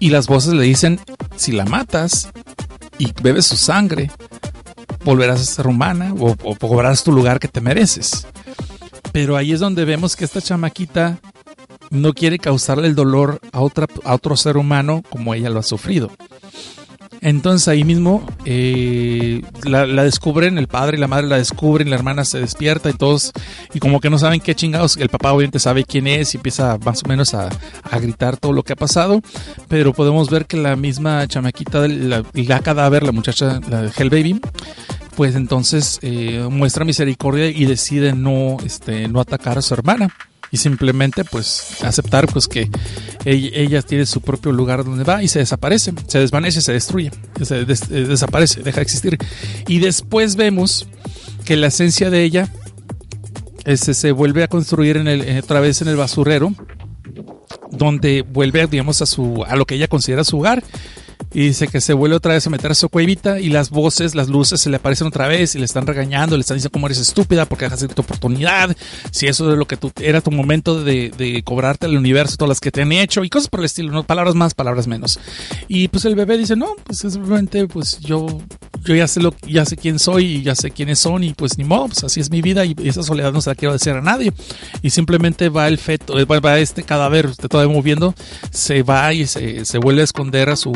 Y 0.00 0.08
las 0.08 0.26
voces 0.26 0.54
le 0.54 0.64
dicen, 0.64 0.98
si 1.36 1.52
la 1.52 1.66
matas 1.66 2.30
y 2.98 3.12
bebes 3.22 3.46
su 3.46 3.56
sangre, 3.56 4.10
volverás 5.04 5.40
a 5.40 5.44
ser 5.44 5.66
humana 5.66 6.14
o, 6.18 6.34
o 6.42 6.56
cobrarás 6.56 7.04
tu 7.04 7.12
lugar 7.12 7.40
que 7.40 7.48
te 7.48 7.60
mereces. 7.60 8.26
Pero 9.12 9.36
ahí 9.36 9.52
es 9.52 9.60
donde 9.60 9.84
vemos 9.84 10.16
que 10.16 10.24
esta 10.24 10.40
chamaquita 10.40 11.20
no 11.92 12.14
quiere 12.14 12.38
causarle 12.38 12.88
el 12.88 12.94
dolor 12.94 13.38
a, 13.52 13.60
otra, 13.60 13.86
a 14.04 14.14
otro 14.14 14.36
ser 14.36 14.56
humano 14.56 15.02
como 15.10 15.34
ella 15.34 15.50
lo 15.50 15.60
ha 15.60 15.62
sufrido. 15.62 16.10
Entonces 17.20 17.68
ahí 17.68 17.84
mismo 17.84 18.26
eh, 18.44 19.42
la, 19.64 19.86
descubren, 20.02 20.58
el 20.58 20.66
padre 20.66 20.96
y 20.96 21.00
la 21.00 21.06
madre 21.06 21.28
la 21.28 21.36
descubren, 21.36 21.88
la 21.88 21.94
hermana 21.94 22.24
se 22.24 22.40
despierta 22.40 22.90
y 22.90 22.94
todos, 22.94 23.32
y 23.72 23.78
como 23.78 24.00
que 24.00 24.10
no 24.10 24.18
saben 24.18 24.40
qué 24.40 24.56
chingados, 24.56 24.96
el 24.96 25.08
papá 25.08 25.32
obviamente 25.32 25.60
sabe 25.60 25.84
quién 25.84 26.08
es 26.08 26.34
y 26.34 26.38
empieza 26.38 26.78
más 26.84 27.04
o 27.04 27.08
menos 27.08 27.34
a, 27.34 27.48
a 27.48 27.98
gritar 28.00 28.38
todo 28.38 28.52
lo 28.52 28.64
que 28.64 28.72
ha 28.72 28.76
pasado, 28.76 29.20
pero 29.68 29.92
podemos 29.92 30.30
ver 30.30 30.46
que 30.46 30.56
la 30.56 30.74
misma 30.74 31.24
chamaquita, 31.28 31.86
la, 31.86 32.24
la 32.32 32.60
cadáver, 32.60 33.04
la 33.04 33.12
muchacha, 33.12 33.60
la 33.68 33.88
Hell 33.96 34.10
Baby, 34.10 34.40
pues 35.14 35.36
entonces 35.36 36.00
eh, 36.02 36.48
muestra 36.50 36.84
misericordia 36.84 37.50
y 37.50 37.66
decide 37.66 38.14
no, 38.14 38.56
este, 38.64 39.06
no 39.06 39.20
atacar 39.20 39.58
a 39.58 39.62
su 39.62 39.74
hermana 39.74 40.12
y 40.52 40.58
simplemente 40.58 41.24
pues 41.24 41.78
aceptar 41.82 42.26
pues 42.30 42.46
que 42.46 42.70
ella, 43.24 43.80
tiene 43.80 44.04
su 44.04 44.20
propio 44.20 44.52
lugar 44.52 44.84
donde 44.84 45.02
va 45.02 45.22
y 45.22 45.28
se 45.28 45.38
desaparece, 45.38 45.94
se 46.06 46.18
desvanece, 46.18 46.60
se 46.60 46.72
destruye, 46.72 47.10
se 47.40 47.64
des, 47.64 47.88
desaparece, 47.88 48.62
deja 48.62 48.76
de 48.76 48.82
existir. 48.82 49.18
Y 49.66 49.78
después 49.78 50.36
vemos 50.36 50.86
que 51.46 51.56
la 51.56 51.68
esencia 51.68 52.10
de 52.10 52.22
ella 52.22 52.48
este, 53.64 53.94
se 53.94 54.12
vuelve 54.12 54.44
a 54.44 54.48
construir 54.48 54.98
en 54.98 55.08
el, 55.08 55.38
otra 55.42 55.60
vez 55.60 55.80
en 55.80 55.88
el 55.88 55.96
basurero, 55.96 56.54
donde 57.70 58.20
vuelve 58.20 58.66
digamos 58.66 59.00
a 59.00 59.06
su 59.06 59.44
a 59.46 59.56
lo 59.56 59.64
que 59.64 59.76
ella 59.76 59.88
considera 59.88 60.22
su 60.22 60.38
hogar 60.38 60.62
y 61.34 61.46
dice 61.46 61.68
que 61.68 61.80
se 61.80 61.92
vuelve 61.92 62.16
otra 62.16 62.34
vez 62.34 62.46
a 62.46 62.50
meter 62.50 62.70
a 62.72 62.74
su 62.74 62.88
cuevita 62.88 63.40
y 63.40 63.48
las 63.48 63.70
voces, 63.70 64.14
las 64.14 64.28
luces 64.28 64.60
se 64.60 64.70
le 64.70 64.76
aparecen 64.76 65.06
otra 65.06 65.28
vez 65.28 65.54
y 65.54 65.58
le 65.58 65.64
están 65.64 65.86
regañando, 65.86 66.36
le 66.36 66.42
están 66.42 66.56
diciendo 66.56 66.72
cómo 66.72 66.86
eres 66.86 66.98
estúpida 66.98 67.46
porque 67.46 67.64
dejas 67.64 67.80
de 67.80 67.88
tu 67.88 68.02
oportunidad, 68.02 68.76
si 69.10 69.26
eso 69.26 69.50
es 69.50 69.58
lo 69.58 69.66
que 69.66 69.76
tú, 69.76 69.90
era 70.00 70.20
tu 70.20 70.30
momento 70.30 70.82
de, 70.82 71.10
de 71.16 71.42
cobrarte 71.42 71.86
al 71.86 71.96
universo, 71.96 72.36
todas 72.36 72.50
las 72.50 72.60
que 72.60 72.70
te 72.70 72.82
han 72.82 72.92
hecho 72.92 73.24
y 73.24 73.30
cosas 73.30 73.48
por 73.48 73.60
el 73.60 73.66
estilo, 73.66 73.92
¿no? 73.92 74.04
palabras 74.04 74.34
más, 74.34 74.54
palabras 74.54 74.86
menos. 74.86 75.18
Y 75.68 75.88
pues 75.88 76.04
el 76.04 76.14
bebé 76.14 76.36
dice, 76.36 76.56
no, 76.56 76.74
pues 76.84 76.98
simplemente 76.98 77.66
pues 77.66 77.98
yo, 78.00 78.26
yo 78.84 78.94
ya 78.94 79.08
sé 79.08 79.20
lo, 79.20 79.34
ya 79.46 79.64
sé 79.64 79.76
quién 79.76 79.98
soy 79.98 80.24
y 80.26 80.42
ya 80.42 80.54
sé 80.54 80.70
quiénes 80.70 80.98
son 80.98 81.24
y 81.24 81.32
pues 81.34 81.56
ni 81.56 81.64
modo, 81.64 81.86
pues 81.86 82.04
así 82.04 82.20
es 82.20 82.30
mi 82.30 82.42
vida 82.42 82.64
y 82.64 82.74
esa 82.84 83.02
soledad 83.02 83.32
no 83.32 83.40
se 83.40 83.50
la 83.50 83.54
quiero 83.54 83.72
decir 83.72 83.92
a 83.92 84.00
nadie. 84.00 84.32
Y 84.82 84.90
simplemente 84.90 85.48
va 85.48 85.68
el 85.68 85.78
feto, 85.78 86.18
eh, 86.18 86.24
va 86.24 86.58
este 86.58 86.82
cadáver, 86.82 87.26
usted 87.26 87.48
todavía 87.48 87.74
moviendo, 87.74 88.14
se 88.50 88.82
va 88.82 89.12
y 89.12 89.26
se, 89.26 89.64
se 89.64 89.78
vuelve 89.78 90.02
a 90.02 90.04
esconder 90.04 90.50
a 90.50 90.56
su 90.56 90.72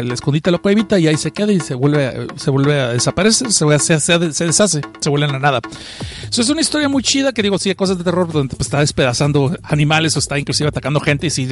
el 0.00 0.10
escondite 0.12 0.50
lo 0.50 0.60
evita 0.64 0.98
y 0.98 1.06
ahí 1.06 1.16
se 1.16 1.30
queda 1.30 1.52
y 1.52 1.60
se 1.60 1.74
vuelve, 1.74 2.26
se 2.36 2.50
vuelve 2.50 2.80
a 2.80 2.88
desaparecer, 2.88 3.50
se, 3.52 4.00
se, 4.00 4.18
deshace, 4.18 4.80
se 5.00 5.10
vuelve 5.10 5.26
a 5.26 5.32
la 5.32 5.38
nada. 5.38 5.60
Eso 6.28 6.42
es 6.42 6.48
una 6.48 6.60
historia 6.60 6.88
muy 6.88 7.02
chida 7.02 7.32
que 7.32 7.42
digo, 7.42 7.58
sí, 7.58 7.68
hay 7.68 7.74
cosas 7.74 7.98
de 7.98 8.04
terror 8.04 8.30
donde 8.30 8.54
pues, 8.56 8.66
está 8.66 8.80
despedazando 8.80 9.56
animales 9.62 10.16
o 10.16 10.18
está 10.18 10.38
inclusive 10.38 10.68
atacando 10.68 11.00
gente 11.00 11.26
y 11.28 11.30
si 11.30 11.48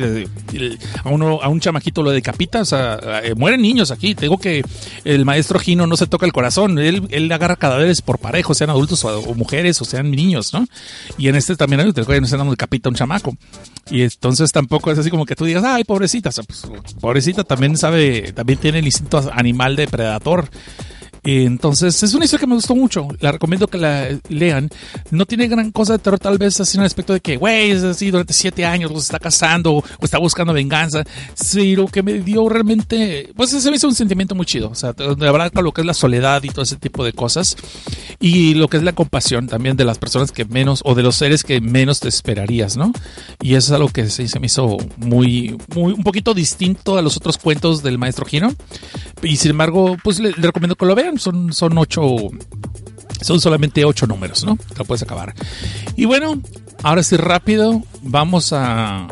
a 1.05 1.09
uno, 1.09 1.41
a 1.43 1.49
un 1.49 1.61
chamaquito 1.61 2.03
lo 2.03 2.11
decapita, 2.11 2.61
o 2.61 2.65
sea, 2.65 2.99
eh, 3.23 3.35
mueren 3.35 3.63
niños 3.63 3.91
aquí. 3.91 4.15
Tengo 4.15 4.39
que 4.39 4.65
el 5.05 5.25
maestro 5.25 5.59
Gino 5.59 5.87
no 5.87 5.97
se 5.97 6.07
toca 6.07 6.27
el 6.27 6.33
corazón, 6.33 6.79
él, 6.79 7.07
él 7.11 7.31
agarra 7.31 7.57
cadáveres 7.57 8.03
por 8.03 8.19
parejo, 8.19 8.55
sean 8.55 8.71
adultos 8.71 9.05
o, 9.05 9.35
mujeres 9.35 9.81
o 9.81 9.85
sean 9.85 10.11
niños, 10.11 10.53
¿no? 10.53 10.67
Y 11.17 11.29
en 11.29 11.37
este 11.37 11.57
también 11.57 11.81
hay 11.81 11.93
no 12.21 12.27
se 12.27 12.37
decapita 12.37 12.89
a 12.89 12.91
un 12.91 12.97
chamaco. 12.97 13.37
Y 13.91 14.03
entonces 14.03 14.53
tampoco 14.53 14.91
es 14.91 14.99
así 14.99 15.11
como 15.11 15.25
que 15.25 15.35
tú 15.35 15.45
digas, 15.45 15.65
ay, 15.65 15.85
pobrecita, 15.85 16.31
pues, 16.31 16.67
pobrecita 17.01 17.45
también 17.45 17.77
sabe, 17.77 18.33
también 18.39 18.61
tiene 18.61 18.79
el 18.79 18.87
instinto 18.87 19.21
animal 19.33 19.75
depredador. 19.75 20.49
Entonces, 21.25 22.03
es 22.03 22.15
una 22.15 22.25
historia 22.25 22.41
que 22.41 22.47
me 22.47 22.55
gustó 22.55 22.75
mucho. 22.75 23.09
La 23.21 23.33
recomiendo 23.33 23.67
que 23.67 23.79
la 23.79 24.09
lean. 24.29 24.69
No 25.11 25.27
tiene 25.27 25.49
gran 25.49 25.71
cosa 25.71 25.95
de 25.95 25.99
terror, 25.99 26.19
tal 26.19 26.39
vez 26.39 26.61
así 26.61 26.77
en 26.77 26.83
el 26.83 26.87
aspecto 26.87 27.13
de 27.13 27.21
que, 27.21 27.37
güey, 27.37 27.71
es 27.71 27.83
así, 27.83 28.11
durante 28.11 28.33
siete 28.33 28.65
años 28.65 28.93
se 28.93 28.99
está 28.99 29.19
casando 29.19 29.75
o 29.75 29.85
está 30.03 30.19
buscando 30.19 30.53
venganza. 30.53 31.05
Sí, 31.35 31.77
lo 31.77 31.87
que 31.87 32.03
me 32.03 32.15
dio 32.15 32.49
realmente, 32.49 33.31
pues 33.37 33.51
se 33.51 33.71
me 33.71 33.77
hizo 33.77 33.89
un 33.89 33.95
sentimiento 33.95 34.35
muy 34.35 34.47
chido. 34.47 34.71
O 34.71 34.75
sea, 34.75 34.93
de 34.93 35.15
verdad, 35.15 35.53
lo 35.55 35.73
que 35.73 35.83
es 35.83 35.87
la 35.87 35.95
soledad 35.95 36.43
y 36.43 36.49
todo 36.49 36.63
ese 36.63 36.77
tipo 36.77 37.05
de 37.05 37.13
cosas. 37.13 37.57
Y 38.21 38.55
lo 38.55 38.69
que 38.69 38.77
es 38.77 38.83
la 38.83 38.93
compasión 38.93 39.47
también 39.47 39.77
de 39.77 39.85
las 39.85 39.99
personas 39.99 40.33
que 40.33 40.45
menos, 40.45 40.81
o 40.85 40.95
de 40.95 41.03
los 41.03 41.17
seres 41.17 41.45
que 41.45 41.61
menos 41.61 42.01
te 42.01 42.09
esperarías, 42.09 42.77
¿no? 42.77 42.93
Y 43.41 43.55
eso 43.55 43.73
es 43.73 43.77
algo 43.77 43.89
que 43.89 44.09
sí, 44.11 44.29
se 44.29 44.41
me 44.41 44.47
hizo 44.47 44.77
muy, 44.97 45.57
muy, 45.75 45.93
un 45.93 46.03
poquito 46.03 46.35
distinto 46.35 46.97
a 46.97 47.03
los 47.03 47.17
otros 47.17 47.39
cuentos 47.39 47.83
del 47.83 47.99
maestro 47.99 48.25
Gino. 48.27 48.53
Y 49.23 49.37
sin 49.37 49.53
embargo, 49.53 49.97
pues 50.03 50.21
le 50.21 50.33
recomiendo 50.33 50.77
que 50.77 50.87
lo 50.87 50.95
vean 50.95 51.08
son, 51.17 51.53
son 51.53 51.79
ocho, 51.79 52.03
son 53.23 53.41
solamente 53.41 53.85
ocho 53.85 54.07
números, 54.07 54.45
¿no? 54.45 54.57
Te 54.57 54.79
lo 54.79 54.85
puedes 54.85 55.03
acabar. 55.03 55.35
Y 55.97 56.05
bueno, 56.05 56.41
ahora 56.83 57.03
sí 57.03 57.17
rápido, 57.17 57.83
vamos 58.03 58.53
a 58.53 59.09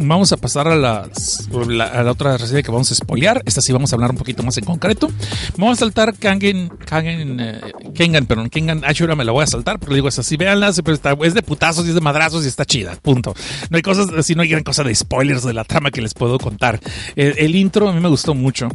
vamos 0.00 0.32
a 0.32 0.36
pasar 0.36 0.68
a, 0.68 0.76
las, 0.76 1.48
a 1.52 2.02
la 2.02 2.10
otra 2.10 2.36
receta 2.36 2.62
que 2.62 2.70
vamos 2.70 2.90
a 2.90 2.94
espolear. 2.94 3.42
Esta 3.44 3.60
sí 3.60 3.72
vamos 3.72 3.92
a 3.92 3.96
hablar 3.96 4.10
un 4.10 4.16
poquito 4.16 4.42
más 4.42 4.56
en 4.58 4.64
concreto. 4.64 5.10
Vamos 5.56 5.78
a 5.78 5.80
saltar 5.80 6.14
Kangen, 6.16 6.68
Kangen, 6.68 7.38
eh, 7.40 7.60
Kengan, 7.94 8.26
perdón, 8.26 8.50
Kengan 8.50 8.84
Ashura 8.84 9.14
me 9.14 9.24
la 9.24 9.32
voy 9.32 9.44
a 9.44 9.46
saltar, 9.46 9.78
pero 9.78 9.94
digo, 9.94 10.08
es 10.08 10.18
así, 10.18 10.36
véanla, 10.36 10.68
es 10.68 11.34
de 11.34 11.42
putazos 11.42 11.86
y 11.86 11.90
es 11.90 11.94
de 11.94 12.00
madrazos 12.00 12.44
y 12.44 12.48
está 12.48 12.64
chida, 12.64 12.96
punto. 12.96 13.34
No 13.68 13.76
hay 13.76 13.82
cosas 13.82 14.08
así, 14.16 14.34
no 14.34 14.42
hay 14.42 14.48
gran 14.48 14.62
cosa 14.62 14.82
de 14.84 14.94
spoilers 14.94 15.44
de 15.44 15.52
la 15.52 15.64
trama 15.64 15.90
que 15.90 16.00
les 16.00 16.14
puedo 16.14 16.38
contar. 16.38 16.80
El, 17.16 17.54
intro 17.54 17.88
a 17.88 17.92
mí 17.92 18.00
me 18.00 18.08
gustó 18.08 18.34
mucho. 18.34 18.68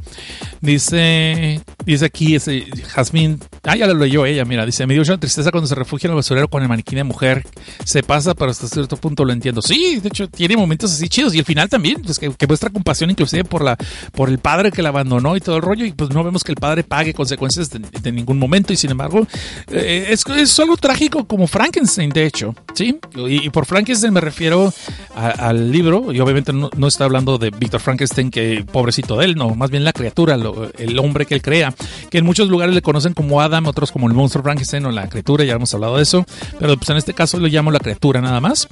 Dice, 0.61 1.61
dice 1.85 2.05
aquí, 2.05 2.35
ese 2.35 2.65
Jasmine, 2.87 3.37
ah, 3.63 3.75
ya 3.75 3.87
lo 3.87 3.95
leyó 3.95 4.25
ella, 4.25 4.45
mira, 4.45 4.65
dice, 4.65 4.85
me 4.85 4.93
dio 4.93 5.01
mucha 5.01 5.17
tristeza 5.17 5.51
cuando 5.51 5.67
se 5.67 5.75
refugia 5.75 6.07
en 6.07 6.11
el 6.11 6.15
basurero 6.17 6.47
con 6.47 6.61
el 6.61 6.69
maniquí 6.69 6.95
de 6.95 7.03
mujer. 7.03 7.45
Se 7.83 8.03
pasa, 8.03 8.33
pero 8.35 8.51
hasta 8.51 8.67
cierto 8.67 8.97
punto 8.97 9.25
lo 9.25 9.33
entiendo. 9.33 9.61
Sí, 9.61 9.99
de 10.01 10.09
hecho, 10.09 10.27
tiene 10.27 10.57
momentos 10.57 10.91
así 10.91 11.07
Y 11.17 11.39
el 11.39 11.45
final 11.45 11.69
también, 11.69 12.01
pues 12.01 12.19
que, 12.19 12.47
muestra 12.47 12.69
compasión 12.69 13.09
inclusive 13.09 13.43
por 13.43 13.63
la 13.63 13.77
por 14.11 14.29
el 14.29 14.37
padre 14.39 14.71
que 14.71 14.81
la 14.81 14.89
abandonó 14.89 15.35
y 15.35 15.41
todo 15.41 15.57
el 15.57 15.61
rollo. 15.61 15.85
Y 15.85 15.91
pues 15.91 16.09
no 16.09 16.23
vemos 16.23 16.43
que 16.43 16.51
el 16.51 16.57
padre 16.57 16.83
pague 16.83 17.13
consecuencias 17.13 17.69
de, 17.69 18.11
ningún 18.11 18.37
momento. 18.37 18.73
Y 18.73 18.77
sin 18.77 18.91
embargo, 18.91 19.25
eh, 19.71 20.07
es, 20.09 20.25
es, 20.27 20.59
algo 20.59 20.77
trágico 20.77 21.25
como 21.25 21.47
Frankenstein, 21.47 22.09
de 22.09 22.25
hecho. 22.25 22.55
¿sí? 22.73 22.99
Y, 23.15 23.49
por 23.49 23.65
Frankenstein 23.65 24.13
me 24.13 24.21
refiero 24.21 24.73
al 25.15 25.71
libro. 25.71 26.11
Y 26.11 26.19
obviamente 26.19 26.51
no, 26.53 26.87
está 26.87 27.05
hablando 27.05 27.37
de 27.37 27.49
Víctor 27.51 27.79
Frankenstein, 27.79 28.29
que 28.29 28.65
pobrecito 28.69 29.17
de 29.17 29.25
él, 29.25 29.35
no. 29.35 29.55
Más 29.55 29.71
bien 29.71 29.83
la 29.83 29.93
criatura, 29.93 30.37
el 30.77 30.99
hombre 30.99 31.25
que 31.25 31.35
él 31.35 31.41
crea. 31.41 31.73
Que 32.09 32.19
en 32.19 32.25
muchos 32.25 32.49
lugares 32.49 32.75
le 32.75 32.81
conocen 32.81 33.13
como 33.13 33.41
Adam, 33.41 33.67
otros 33.67 33.91
como 33.91 34.07
el 34.07 34.13
monstruo 34.13 34.43
Frankenstein 34.43 34.85
o 34.85 34.91
la 34.91 35.07
criatura. 35.07 35.43
Ya 35.43 35.53
hemos 35.53 35.73
hablado 35.73 35.97
de 35.97 36.03
eso. 36.03 36.25
Pero 36.59 36.75
pues 36.77 36.89
en 36.89 36.97
este 36.97 37.13
caso 37.13 37.39
lo 37.39 37.47
llamo 37.47 37.71
la 37.71 37.79
criatura 37.79 38.21
nada 38.21 38.41
más 38.41 38.67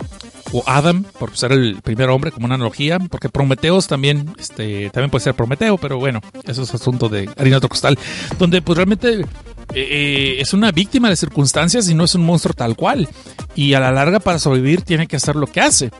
o 0.53 0.63
Adam, 0.67 1.03
por 1.19 1.35
ser 1.35 1.51
el 1.51 1.81
primer 1.81 2.09
hombre, 2.09 2.31
como 2.33 2.45
una 2.45 2.55
analogía, 2.55 2.99
porque 2.99 3.29
Prometeos 3.29 3.87
también, 3.87 4.33
este, 4.39 4.89
también 4.89 5.09
puede 5.09 5.23
ser 5.23 5.33
Prometeo, 5.33 5.77
pero 5.77 5.97
bueno, 5.99 6.21
eso 6.45 6.63
es 6.63 6.73
asunto 6.73 7.09
de 7.09 7.29
harina 7.37 7.57
otro 7.57 7.69
costal, 7.69 7.97
donde 8.37 8.61
pues 8.61 8.77
realmente 8.77 9.21
eh, 9.21 9.25
eh, 9.73 10.35
es 10.39 10.53
una 10.53 10.71
víctima 10.71 11.09
de 11.09 11.15
circunstancias 11.15 11.89
y 11.89 11.95
no 11.95 12.03
es 12.03 12.15
un 12.15 12.25
monstruo 12.25 12.53
tal 12.53 12.75
cual. 12.75 13.07
Y 13.55 13.73
a 13.73 13.79
la 13.79 13.91
larga 13.91 14.19
para 14.19 14.39
sobrevivir 14.39 14.81
tiene 14.81 15.07
que 15.07 15.15
hacer 15.15 15.35
lo 15.35 15.47
que 15.47 15.61
hace. 15.61 15.91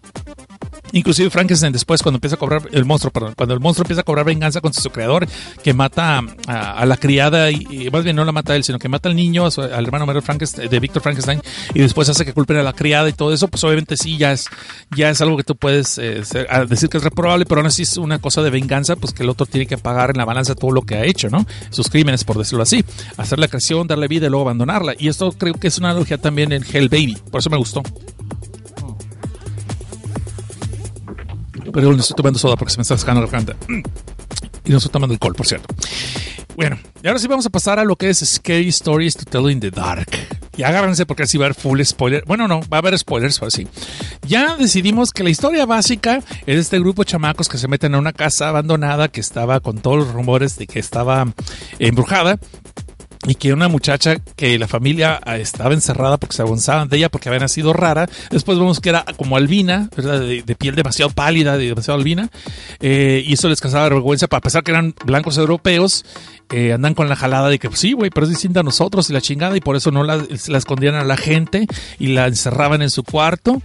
Inclusive 0.94 1.30
Frankenstein 1.30 1.74
después 1.74 2.02
cuando 2.02 2.18
empieza 2.18 2.36
a 2.36 2.40
cobrar 2.40 2.70
el 2.72 2.86
monstruo, 2.86 3.12
cuando 3.12 3.54
el 3.54 3.60
monstruo 3.60 3.84
empieza 3.84 4.02
a 4.02 4.04
cobrar 4.04 4.26
venganza 4.26 4.62
contra 4.62 4.82
su 4.82 4.90
creador, 4.92 5.28
que 5.64 5.74
mata 5.74 6.22
a, 6.48 6.86
la 6.86 6.98
criada 6.98 7.52
y, 7.52 7.90
más 7.92 8.04
bien 8.04 8.16
no 8.16 8.24
la 8.24 8.32
mata 8.32 8.54
a 8.54 8.56
él, 8.56 8.64
sino 8.64 8.80
que 8.80 8.88
mata 8.88 9.10
al 9.10 9.16
niño, 9.16 9.46
al 9.46 9.86
hermano 9.86 10.06
mayor 10.06 10.24
de 10.24 10.80
Víctor 10.80 11.02
Frankenstein 11.02 11.42
y 11.74 11.80
después 11.80 12.08
hace 12.10 12.24
que 12.26 12.34
culpen 12.34 12.58
a 12.58 12.64
la 12.64 12.74
criada 12.74 13.10
y 13.10 13.14
todo 13.14 13.34
eso, 13.34 13.48
pues 13.48 13.64
obviamente 13.64 13.98
sí 13.98 14.18
ya 14.18 14.32
es 14.32 14.48
ya 14.96 15.10
es 15.10 15.22
algo 15.22 15.38
que 15.38 15.44
tú 15.44 15.56
puedes 15.56 15.98
eh, 15.98 16.22
decir 16.68 16.90
que 16.90 16.98
es 16.98 17.04
reprobable, 17.04 17.46
pero 17.46 17.62
aún 17.62 17.68
así 17.68 17.84
es 17.84 17.98
una 17.98 18.20
cosa 18.20 18.42
de 18.42 18.50
venganza, 18.50 18.96
pues 18.96 19.14
que 19.14 19.24
el 19.24 19.30
otro 19.30 19.46
tiene 19.46 19.66
que 19.66 19.78
pagar 19.78 20.12
en 20.12 20.18
la 20.18 20.26
balanza 20.26 20.56
todo 20.56 20.72
lo 20.72 20.84
que 20.84 20.96
ha 20.96 21.06
hecho, 21.06 21.30
¿no? 21.30 21.46
Sus 21.72 21.90
crímenes, 21.90 22.24
por 22.24 22.38
decirlo 22.38 22.64
así, 22.64 22.86
hacer 23.18 23.40
la 23.40 23.48
creación, 23.48 23.88
darle 23.88 24.08
vida 24.08 24.28
y 24.28 24.30
luego 24.30 24.46
abandonarla. 24.46 24.94
Y 24.98 25.08
esto 25.08 25.32
creo 25.32 25.54
que 25.56 25.68
es 25.68 25.78
una 25.78 25.90
analogía 25.90 26.18
también 26.18 26.52
en 26.52 26.64
Hell 26.64 26.90
Baby, 26.90 27.18
por 27.32 27.40
eso 27.40 27.50
me 27.50 27.58
gustó. 27.58 27.82
Pero 31.74 31.92
no 31.92 32.00
estoy 32.00 32.16
tomando 32.16 32.40
soda 32.40 32.56
porque 32.56 32.72
se 32.72 32.78
me 32.78 32.84
está 32.84 32.98
sacando 32.98 33.22
la 33.22 33.28
garganta. 33.28 33.56
Y 34.66 34.72
no 34.72 34.78
estoy 34.78 34.92
tomando 34.92 35.14
alcohol, 35.14 35.36
por 35.36 35.46
cierto. 35.46 35.68
Bueno, 36.56 36.78
y 37.02 37.08
ahora 37.08 37.20
sí 37.20 37.28
vamos 37.28 37.46
a 37.48 37.50
pasar 37.50 37.80
a 37.80 37.84
lo 37.84 37.96
que 37.96 38.10
es 38.10 38.20
Scary 38.20 38.70
Stories 38.70 39.16
to 39.18 39.26
Tell 39.26 39.52
in 39.52 39.60
the 39.60 39.72
Dark. 39.72 40.08
Y 40.56 40.62
agárrense 40.62 41.06
porque 41.08 41.24
así 41.24 41.38
va 41.38 41.46
a 41.46 41.48
haber 41.48 41.60
full 41.60 41.82
spoiler. 41.82 42.24
Bueno, 42.28 42.48
no, 42.48 42.62
va 42.72 42.78
a 42.78 42.80
haber 42.80 42.98
spoilers, 42.98 43.40
pero 43.40 43.50
sí. 43.50 43.68
Ya 44.28 44.56
decidimos 44.56 45.10
que 45.10 45.24
la 45.24 45.32
historia 45.32 45.66
básica 45.66 46.22
es 46.46 46.60
este 46.60 46.80
grupo 46.80 47.04
de 47.04 47.08
chamacos 47.10 47.50
que 47.50 47.58
se 47.58 47.68
meten 47.68 47.96
a 47.96 47.98
una 47.98 48.14
casa 48.14 48.50
abandonada 48.50 49.08
que 49.08 49.20
estaba 49.20 49.60
con 49.62 49.80
todos 49.80 49.98
los 49.98 50.14
rumores 50.14 50.58
de 50.58 50.68
que 50.68 50.80
estaba 50.80 51.26
embrujada 51.80 52.38
y 53.26 53.36
que 53.36 53.54
una 53.54 53.68
muchacha 53.68 54.18
que 54.36 54.58
la 54.60 54.68
familia 54.68 55.20
ah, 55.24 55.38
estaba 55.38 55.74
encerrada 55.74 56.18
porque 56.18 56.36
se 56.36 56.42
avanzaban 56.42 56.90
de 56.90 56.98
ella 56.98 57.10
porque 57.10 57.30
había 57.30 57.40
nacido 57.40 57.74
rara. 57.74 58.10
Después 58.30 58.58
vemos 58.58 58.80
que 58.80 58.90
era 58.90 59.06
como 59.18 59.38
albina, 59.38 59.90
De, 59.96 60.56
piel 60.58 60.76
demasiado 60.76 61.12
pálida, 61.12 61.58
de 61.58 61.68
demasiado 61.68 62.00
albina. 62.00 62.30
Eh, 62.80 63.24
y 63.26 63.34
eso 63.34 63.50
les 63.50 63.62
causaba 63.62 63.90
vergüenza, 63.90 64.28
para 64.28 64.42
pesar 64.42 64.64
que 64.64 64.72
eran 64.72 64.94
blancos 65.06 65.38
europeos, 65.38 66.06
eh, 66.52 66.74
andan 66.74 66.94
con 66.94 67.10
la 67.10 67.16
jalada 67.16 67.50
de 67.50 67.58
que 67.58 67.70
pues, 67.70 67.80
sí, 67.80 67.94
güey, 67.94 68.12
pero 68.12 68.26
es 68.26 68.30
distinta 68.30 68.60
a 68.60 68.64
nosotros 68.64 69.10
y 69.10 69.14
la 69.14 69.22
chingada, 69.22 69.58
y 69.58 69.62
por 69.62 69.76
eso 69.76 69.90
no 69.90 70.04
la, 70.04 70.24
la, 70.48 70.58
escondían 70.58 70.96
a 70.96 71.04
la 71.04 71.18
gente 71.18 71.66
y 71.98 72.08
la 72.08 72.28
encerraban 72.28 72.82
en 72.82 72.90
su 72.90 73.04
cuarto. 73.04 73.62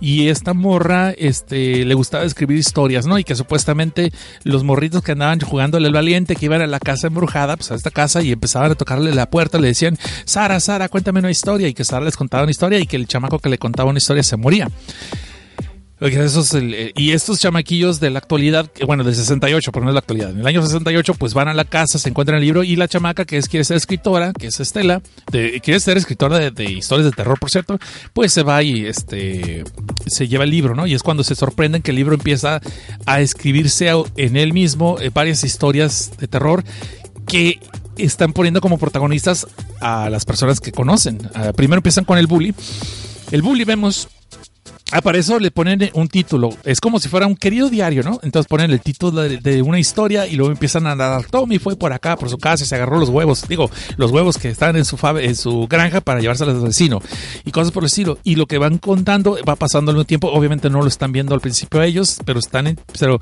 Y 0.00 0.28
esta 0.28 0.54
morra 0.54 1.10
este, 1.10 1.84
le 1.84 1.94
gustaba 1.94 2.24
escribir 2.24 2.58
historias, 2.58 3.06
¿no? 3.06 3.18
Y 3.18 3.24
que 3.24 3.36
supuestamente 3.36 4.12
los 4.42 4.64
morritos 4.64 5.02
que 5.02 5.12
andaban 5.12 5.40
jugando 5.40 5.78
el 5.78 5.92
valiente, 5.92 6.34
que 6.34 6.46
iban 6.46 6.62
a 6.62 6.66
la 6.66 6.80
casa 6.80 7.06
embrujada, 7.06 7.56
pues 7.56 7.70
a 7.70 7.74
esta 7.74 7.90
casa 7.90 8.22
y 8.22 8.32
empezaban 8.32 8.72
a 8.72 8.74
la 9.10 9.28
puerta, 9.28 9.58
le 9.58 9.66
decían, 9.66 9.98
Sara, 10.24 10.60
Sara, 10.60 10.88
cuéntame 10.88 11.18
una 11.18 11.30
historia, 11.32 11.66
y 11.66 11.74
que 11.74 11.84
Sara 11.84 12.04
les 12.04 12.16
contaba 12.16 12.44
una 12.44 12.52
historia 12.52 12.78
y 12.78 12.86
que 12.86 12.96
el 12.96 13.08
chamaco 13.08 13.40
que 13.40 13.48
le 13.48 13.58
contaba 13.58 13.90
una 13.90 13.98
historia 13.98 14.22
se 14.22 14.36
moría. 14.36 14.68
Eh, 16.04 16.92
y 16.96 17.12
estos 17.12 17.38
chamaquillos 17.38 18.00
de 18.00 18.10
la 18.10 18.18
actualidad, 18.18 18.68
bueno, 18.86 19.04
del 19.04 19.14
68, 19.14 19.70
pero 19.70 19.84
no 19.84 19.90
es 19.90 19.94
la 19.94 20.00
actualidad. 20.00 20.30
En 20.30 20.40
el 20.40 20.46
año 20.46 20.60
68, 20.60 21.14
pues 21.14 21.32
van 21.32 21.46
a 21.46 21.54
la 21.54 21.64
casa, 21.64 21.96
se 21.98 22.08
encuentran 22.08 22.38
el 22.38 22.44
libro 22.44 22.64
y 22.64 22.74
la 22.74 22.88
chamaca 22.88 23.24
que 23.24 23.36
es, 23.36 23.48
quiere 23.48 23.62
ser 23.62 23.76
escritora, 23.76 24.32
que 24.32 24.48
es 24.48 24.58
Estela, 24.58 25.00
de, 25.30 25.60
quiere 25.60 25.78
ser 25.78 25.96
escritora 25.96 26.50
de, 26.50 26.64
historias 26.64 27.04
de 27.04 27.12
terror, 27.12 27.38
por 27.38 27.50
cierto, 27.50 27.78
pues 28.12 28.32
se 28.32 28.42
va 28.42 28.64
y 28.64 28.84
este 28.84 29.62
se 30.06 30.26
lleva 30.26 30.42
el 30.42 30.50
libro, 30.50 30.74
¿no? 30.74 30.88
Y 30.88 30.94
es 30.94 31.04
cuando 31.04 31.22
se 31.22 31.36
sorprenden 31.36 31.82
que 31.82 31.92
el 31.92 31.96
libro 31.96 32.14
empieza 32.14 32.60
a 33.06 33.20
escribirse 33.20 33.88
en 34.16 34.36
él 34.36 34.52
mismo 34.52 34.98
eh, 35.00 35.10
varias 35.14 35.44
historias 35.44 36.10
de 36.18 36.26
terror 36.26 36.64
que 37.28 37.60
están 37.96 38.32
poniendo 38.32 38.60
como 38.60 38.78
protagonistas 38.78 39.46
a 39.80 40.10
las 40.10 40.24
personas 40.24 40.60
que 40.60 40.72
conocen. 40.72 41.30
Ah, 41.34 41.52
primero 41.54 41.78
empiezan 41.78 42.04
con 42.04 42.18
el 42.18 42.26
bully. 42.26 42.54
El 43.30 43.42
bully 43.42 43.64
vemos 43.64 44.08
Ah, 44.94 45.00
para 45.00 45.18
eso 45.18 45.38
le 45.38 45.50
ponen 45.50 45.90
un 45.94 46.06
título. 46.08 46.50
Es 46.64 46.78
como 46.80 47.00
si 47.00 47.08
fuera 47.08 47.26
un 47.26 47.34
querido 47.34 47.70
diario, 47.70 48.02
¿no? 48.02 48.20
Entonces 48.22 48.46
ponen 48.46 48.70
el 48.70 48.80
título 48.80 49.22
de, 49.22 49.62
una 49.62 49.78
historia 49.78 50.26
y 50.26 50.36
luego 50.36 50.52
empiezan 50.52 50.86
a 50.86 50.94
narrar. 50.94 51.24
Tommy 51.26 51.58
fue 51.58 51.76
por 51.76 51.92
acá, 51.92 52.16
por 52.16 52.28
su 52.28 52.36
casa 52.36 52.64
y 52.64 52.66
se 52.66 52.74
agarró 52.74 52.98
los 52.98 53.08
huevos. 53.08 53.46
Digo, 53.48 53.70
los 53.96 54.10
huevos 54.10 54.36
que 54.36 54.50
están 54.50 54.76
en 54.76 54.84
su, 54.84 54.98
en 55.18 55.34
su 55.34 55.66
granja 55.66 56.00
para 56.02 56.20
llevárselos 56.20 56.56
al 56.56 56.68
vecino. 56.68 57.00
Y 57.44 57.50
cosas 57.52 57.72
por 57.72 57.82
el 57.84 57.86
estilo. 57.86 58.18
Y 58.22 58.36
lo 58.36 58.46
que 58.46 58.58
van 58.58 58.78
contando 58.78 59.38
va 59.48 59.56
pasando 59.56 59.90
al 59.90 59.96
mismo 59.96 60.04
tiempo. 60.06 60.28
Obviamente 60.30 60.68
no 60.68 60.82
lo 60.82 60.88
están 60.88 61.10
viendo 61.10 61.34
al 61.34 61.40
principio 61.40 61.82
ellos, 61.82 62.18
pero 62.24 62.38
están 62.38 62.66
en. 62.66 62.78
Pero 62.98 63.18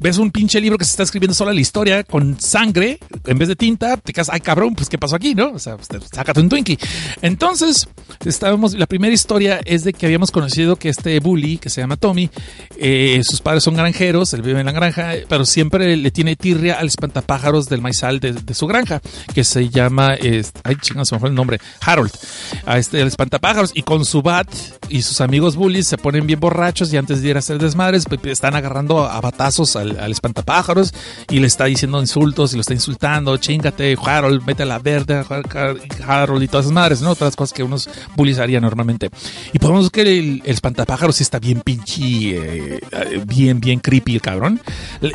ves 0.00 0.18
un 0.18 0.30
pinche 0.30 0.60
libro 0.60 0.76
que 0.76 0.84
se 0.84 0.90
está 0.90 1.04
escribiendo 1.04 1.34
sola 1.34 1.52
la 1.54 1.60
historia 1.60 2.04
con 2.04 2.38
sangre 2.38 2.98
en 3.26 3.38
vez 3.38 3.48
de 3.48 3.56
tinta. 3.56 3.96
Te 3.96 4.12
quedas, 4.12 4.28
ay 4.30 4.40
cabrón, 4.40 4.74
pues 4.74 4.88
qué 4.90 4.98
pasó 4.98 5.16
aquí, 5.16 5.34
¿no? 5.34 5.52
O 5.52 5.58
sea, 5.58 5.76
pues, 5.76 5.88
te- 5.88 6.00
sácate 6.00 6.40
un 6.40 6.48
Twinkie. 6.50 6.78
Entonces, 7.22 7.88
estábamos. 8.24 8.74
La 8.74 8.86
primera 8.86 9.14
historia 9.14 9.60
es 9.64 9.84
de 9.84 9.92
que 9.92 10.06
habíamos 10.06 10.30
conocido 10.30 10.76
que 10.76 10.88
este 10.90 11.13
bully, 11.20 11.58
que 11.58 11.70
se 11.70 11.80
llama 11.80 11.96
Tommy, 11.96 12.30
eh, 12.78 13.20
sus 13.24 13.40
padres 13.40 13.62
son 13.64 13.74
granjeros, 13.74 14.32
él 14.34 14.42
vive 14.42 14.60
en 14.60 14.66
la 14.66 14.72
granja, 14.72 15.12
pero 15.28 15.44
siempre 15.46 15.96
le 15.96 16.10
tiene 16.10 16.36
tirria 16.36 16.74
al 16.78 16.86
espantapájaros 16.86 17.68
del 17.68 17.80
maizal 17.80 18.20
de, 18.20 18.54
su 18.54 18.66
granja, 18.66 19.00
que 19.34 19.44
se 19.44 19.68
llama, 19.68 20.14
es- 20.14 20.52
ay 20.64 20.76
se 20.82 20.94
me 20.94 21.28
el 21.28 21.34
nombre, 21.34 21.58
Harold, 21.80 22.10
a 22.66 22.78
este, 22.78 23.00
el 23.00 23.08
espantapájaros, 23.08 23.72
y 23.74 23.82
con 23.82 24.04
su 24.04 24.22
bat 24.22 24.48
y 24.88 25.02
sus 25.02 25.20
amigos 25.20 25.56
bullies 25.56 25.86
se 25.86 25.98
ponen 25.98 26.26
bien 26.26 26.40
borrachos 26.40 26.92
y 26.92 26.96
antes 26.96 27.22
de 27.22 27.28
ir 27.30 27.36
a 27.36 27.38
hacer 27.40 27.58
desmadres, 27.58 28.04
están 28.24 28.54
agarrando 28.54 29.04
a 29.04 29.20
batazos 29.20 29.76
al, 29.76 29.98
al 29.98 30.12
espantapájaros 30.12 30.92
y 31.30 31.40
le 31.40 31.46
está 31.46 31.64
diciendo 31.66 32.00
insultos 32.00 32.52
y 32.52 32.56
lo 32.56 32.60
está 32.60 32.74
insultando, 32.74 33.36
chingate, 33.36 33.96
Harold, 34.02 34.44
vete 34.44 34.62
a 34.62 34.66
la 34.66 34.78
verde, 34.78 35.24
Harold 36.06 36.42
y 36.42 36.48
todas 36.48 36.66
esas 36.66 36.74
madres, 36.74 37.00
¿no? 37.00 37.16
Las 37.18 37.36
cosas 37.36 37.52
que 37.52 37.62
unos 37.62 37.88
bullies 38.16 38.38
harían 38.38 38.62
normalmente. 38.62 39.10
Y 39.52 39.58
podemos 39.58 39.84
ver 39.84 39.92
que 39.92 40.18
el 40.18 40.42
espantapájaros 40.44 41.03
sí 41.12 41.22
está 41.22 41.38
bien 41.38 41.60
pinche, 41.60 42.36
eh, 42.36 42.80
bien, 43.26 43.60
bien 43.60 43.80
creepy 43.80 44.14
el 44.14 44.20
cabrón. 44.20 44.60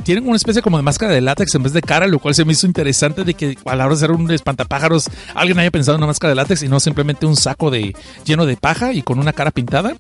Tienen 0.04 0.28
una 0.28 0.38
especie 0.38 0.62
como 0.62 0.78
de 0.78 0.84
máscara 0.84 1.14
de 1.14 1.22
látex 1.22 1.56
en 1.56 1.64
vez 1.64 1.74
de 1.74 1.82
cara, 1.82 2.08
lo 2.08 2.20
cual 2.20 2.36
se 2.36 2.46
me 2.46 2.54
hizo 2.54 2.68
interesante 2.68 3.24
de 3.24 3.34
que 3.34 3.58
a 3.66 3.76
la 3.76 3.86
hora 3.86 3.96
de 3.96 4.00
hacer 4.00 4.12
un 4.12 4.30
espantapájaros 4.32 5.10
alguien 5.34 5.60
haya 5.60 5.72
pensado 5.72 5.96
en 5.96 6.00
una 6.00 6.08
máscara 6.08 6.30
de 6.30 6.36
látex 6.36 6.64
y 6.64 6.68
no 6.68 6.80
simplemente 6.80 7.26
un 7.26 7.36
saco 7.36 7.72
de 7.72 7.96
lleno 8.26 8.46
de 8.46 8.58
paja 8.58 8.94
y 8.94 9.02
con 9.02 9.20
una 9.20 9.34
cara 9.34 9.52
pintada. 9.52 9.96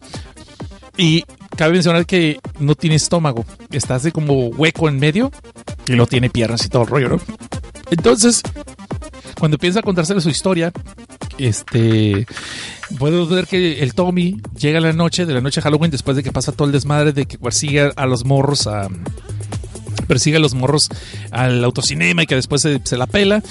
Y 0.98 1.24
cabe 1.56 1.74
mencionar 1.74 2.06
que 2.06 2.40
no 2.60 2.76
tiene 2.76 2.98
estómago, 2.98 3.46
está 3.72 3.96
así 3.96 4.12
como 4.12 4.48
hueco 4.48 4.90
en 4.90 5.00
medio 5.00 5.32
y 5.88 5.94
no 5.94 6.08
tiene 6.08 6.30
piernas 6.30 6.66
y 6.66 6.70
todo 6.70 6.84
el 6.84 6.90
rollo, 6.90 7.10
¿no? 7.10 7.22
Entonces, 7.90 8.44
cuando 9.40 9.56
empieza 9.56 9.80
a 9.80 9.84
contársele 9.84 10.22
su 10.22 10.30
historia, 10.30 10.72
este 11.48 12.28
puedo 12.98 13.28
ver 13.28 13.48
que 13.48 13.82
el 13.82 13.94
Tommy 13.94 14.42
llega 14.58 14.80
la 14.80 14.94
noche 14.94 15.26
de 15.26 15.34
la 15.34 15.42
noche 15.42 15.62
de 15.62 15.64
Halloween 15.64 15.92
después 15.92 16.18
de 16.18 16.24
que 16.24 16.32
pasa 16.32 16.52
todo 16.52 16.68
el 16.68 16.72
desmadre 16.72 17.14
de 17.14 17.26
que 17.26 17.38
persigue 17.38 17.92
a 17.96 18.06
los 18.06 18.26
morros 18.26 18.68
a 18.68 18.88
persigue 20.08 20.38
a 20.38 20.40
los 20.40 20.56
morros 20.56 20.90
al 21.32 21.64
autocinema 21.64 22.24
y 22.24 22.26
que 22.26 22.36
después 22.36 22.62
se, 22.62 22.82
se 22.84 22.98
la 22.98 23.06
pela. 23.08 23.44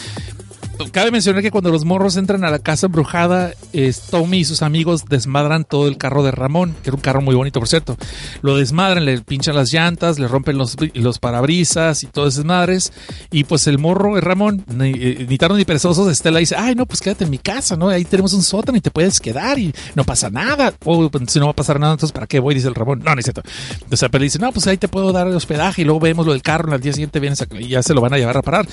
Cabe 0.92 1.10
mencionar 1.10 1.42
que 1.42 1.50
cuando 1.50 1.70
los 1.70 1.84
morros 1.84 2.16
entran 2.16 2.44
a 2.44 2.50
la 2.50 2.59
casa 2.59 2.86
embrujada, 2.86 3.52
es 3.72 4.00
Tommy 4.02 4.38
y 4.38 4.44
sus 4.44 4.62
amigos 4.62 5.05
desmadran 5.09 5.64
todo 5.64 5.86
el 5.88 5.96
carro 5.98 6.22
de 6.22 6.30
Ramón, 6.30 6.74
que 6.82 6.90
era 6.90 6.96
un 6.96 7.00
carro 7.02 7.20
muy 7.20 7.34
bonito, 7.34 7.60
por 7.60 7.68
cierto. 7.68 7.96
Lo 8.42 8.56
desmadran, 8.56 9.05
le 9.05 9.20
pinchan 9.20 9.55
las 9.55 9.72
llantas, 9.72 10.18
le 10.18 10.28
rompen 10.28 10.56
los, 10.56 10.76
los 10.94 11.18
parabrisas 11.18 12.02
y 12.02 12.06
todas 12.06 12.34
esas 12.34 12.44
madres. 12.44 12.92
Y 13.30 13.44
pues 13.44 13.66
el 13.66 13.78
morro, 13.78 14.16
el 14.16 14.22
Ramón, 14.22 14.64
ni, 14.68 14.90
eh, 14.90 15.26
ni 15.28 15.38
ni 15.56 15.64
perezosos, 15.64 16.10
Estela 16.10 16.38
dice, 16.38 16.56
ay, 16.56 16.74
no, 16.74 16.86
pues 16.86 17.00
quédate 17.00 17.24
en 17.24 17.30
mi 17.30 17.38
casa, 17.38 17.76
¿no? 17.76 17.88
Ahí 17.88 18.05
tenemos 18.05 18.32
un 18.32 18.42
sótano 18.42 18.78
y 18.78 18.80
te 18.80 18.90
puedes 18.90 19.20
quedar 19.20 19.59
y 19.59 19.72
no 19.94 20.05
pasa 20.05 20.30
nada. 20.30 20.72
O 20.84 21.09
pues, 21.10 21.24
si 21.30 21.38
no 21.38 21.46
va 21.46 21.52
a 21.52 21.56
pasar 21.56 21.78
nada, 21.80 21.92
entonces 21.94 22.12
¿para 22.12 22.26
qué 22.26 22.38
voy? 22.40 22.55
Dice 22.55 22.68
el 22.68 22.74
Ramón. 22.74 23.00
No, 23.05 23.14
no 23.14 23.18
es 23.20 23.24
cierto. 23.24 23.42
O 23.90 23.96
sea, 23.96 24.09
pero 24.09 24.22
dice, 24.24 24.38
no, 24.38 24.52
pues 24.52 24.66
ahí 24.66 24.76
te 24.78 24.88
puedo 24.88 25.12
dar 25.12 25.26
hospedaje 25.28 25.82
y 25.82 25.84
luego 25.84 26.00
vemos 26.00 26.26
lo 26.26 26.32
del 26.32 26.42
carro, 26.42 26.72
al 26.72 26.80
día 26.80 26.92
siguiente 26.92 27.20
vienes 27.20 27.42
a- 27.42 27.46
y 27.59 27.68
ya 27.68 27.82
se 27.82 27.94
lo 27.94 28.00
van 28.00 28.14
a 28.14 28.18
llevar 28.18 28.36
a 28.36 28.42
parar. 28.42 28.66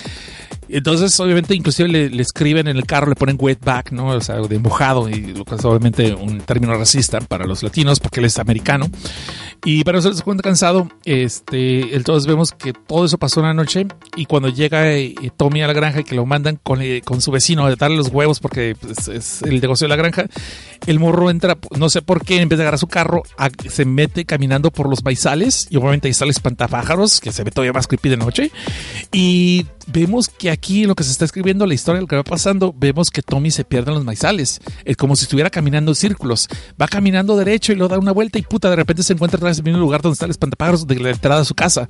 Entonces, 0.68 1.20
obviamente, 1.20 1.54
inclusive 1.56 1.88
le, 1.96 2.10
le 2.10 2.22
escriben 2.22 2.68
en 2.68 2.78
el 2.78 2.86
carro, 2.86 3.08
le 3.08 3.16
ponen 3.16 3.38
wetback, 3.40 3.92
¿no? 3.92 4.08
O 4.10 4.22
sea, 4.22 4.36
de 4.38 4.60
mojado, 4.60 5.10
y 5.10 5.34
lo 5.34 5.46
que 5.46 5.56
es 5.56 5.66
obviamente 5.66 6.14
un 6.14 6.40
término 6.42 6.76
racista 6.78 7.20
para 7.22 7.46
los 7.46 7.64
latinos, 7.64 8.00
porque 8.00 8.20
él 8.20 8.26
es 8.26 8.38
americano. 8.40 8.90
Y 9.64 9.84
para 9.84 9.98
nosotros, 9.98 10.22
cuando 10.22 10.44
cansado, 10.44 10.90
este, 11.06 11.96
entonces 11.96 12.28
vemos 12.28 12.52
que 12.52 12.74
todo 12.74 13.06
eso 13.06 13.18
pasó 13.18 13.40
una 13.40 13.54
noche, 13.54 13.88
y 14.16 14.26
cuando 14.26 14.50
llega 14.50 14.92
eh, 14.94 15.16
Tommy 15.38 15.62
a 15.62 15.68
la 15.68 15.74
granja 15.74 16.02
y 16.02 16.04
que 16.04 16.16
lo 16.16 16.26
mandan 16.26 16.60
con, 16.62 16.82
eh, 16.82 17.02
con 17.04 17.22
su 17.22 17.32
vecino 17.32 17.66
a 17.66 17.76
darle 17.76 17.98
los 17.98 18.10
huevos, 18.10 18.40
porque 18.40 18.76
pues, 18.80 19.08
es 19.08 19.42
el 19.42 19.62
negocio 19.62 19.86
de 19.86 19.90
la 19.90 19.96
granja, 19.96 20.26
el 20.86 21.00
morro 21.00 21.30
entra, 21.30 21.58
no 21.78 21.90
sé 21.90 22.02
por 22.02 22.24
qué, 22.26 22.42
en 22.42 22.50
vez 22.50 22.58
de 22.58 22.64
agarrar 22.64 22.80
su 22.80 22.88
carro, 22.88 23.24
a- 23.38 23.50
se 23.70 23.86
mete 23.86 24.26
caminando 24.26 24.72
por 24.72 24.90
los 24.90 25.04
maizales, 25.04 25.68
y 25.70 25.78
obviamente 25.78 26.08
ahí 26.08 26.14
el 26.20 26.30
espantapájaros, 26.30 27.20
que 27.20 27.32
se 27.32 27.44
ve 27.44 27.52
todavía 27.52 27.74
más 27.74 27.88
creepy 27.88 28.10
de 28.10 28.18
noche. 28.18 28.52
Y 29.12 29.66
vemos 29.88 30.30
que 30.30 30.50
aquí 30.50 30.86
lo 30.86 30.96
que 30.96 31.04
se 31.04 31.12
está 31.12 31.26
escribiendo 31.26 31.66
la 31.66 31.74
historia, 31.74 32.02
lo 32.02 32.08
que 32.08 32.16
va 32.16 32.24
pasando, 32.24 32.74
vemos 32.78 33.10
que 33.10 33.22
Tommy 33.22 33.52
se 33.52 33.64
pierde 33.64 33.92
en 33.92 33.96
los 33.96 34.06
maizales. 34.06 34.60
Es 34.84 34.98
como 34.98 35.16
si 35.16 35.24
estuviera 35.24 35.50
caminando 35.50 35.92
en 35.92 35.96
círculos. 35.96 36.48
Va 36.82 36.88
caminando 36.88 37.38
derecho 37.38 37.72
y 37.72 37.76
luego 37.76 37.94
da 37.94 38.00
una 38.00 38.12
vuelta 38.12 38.40
y 38.40 38.44
puta, 38.44 38.70
de 38.70 38.76
repente 38.76 39.04
se 39.04 39.14
encuentra 39.14 39.40
en 39.40 39.56
el 39.56 39.64
mismo 39.64 39.80
lugar 39.80 40.02
donde 40.02 40.14
está 40.14 40.26
el 40.26 40.32
espantapájaros 40.32 40.88
de 40.88 41.00
la 41.00 41.12
entrada 41.12 41.40
de 41.40 41.46
su 41.46 41.56
casa. 41.56 41.88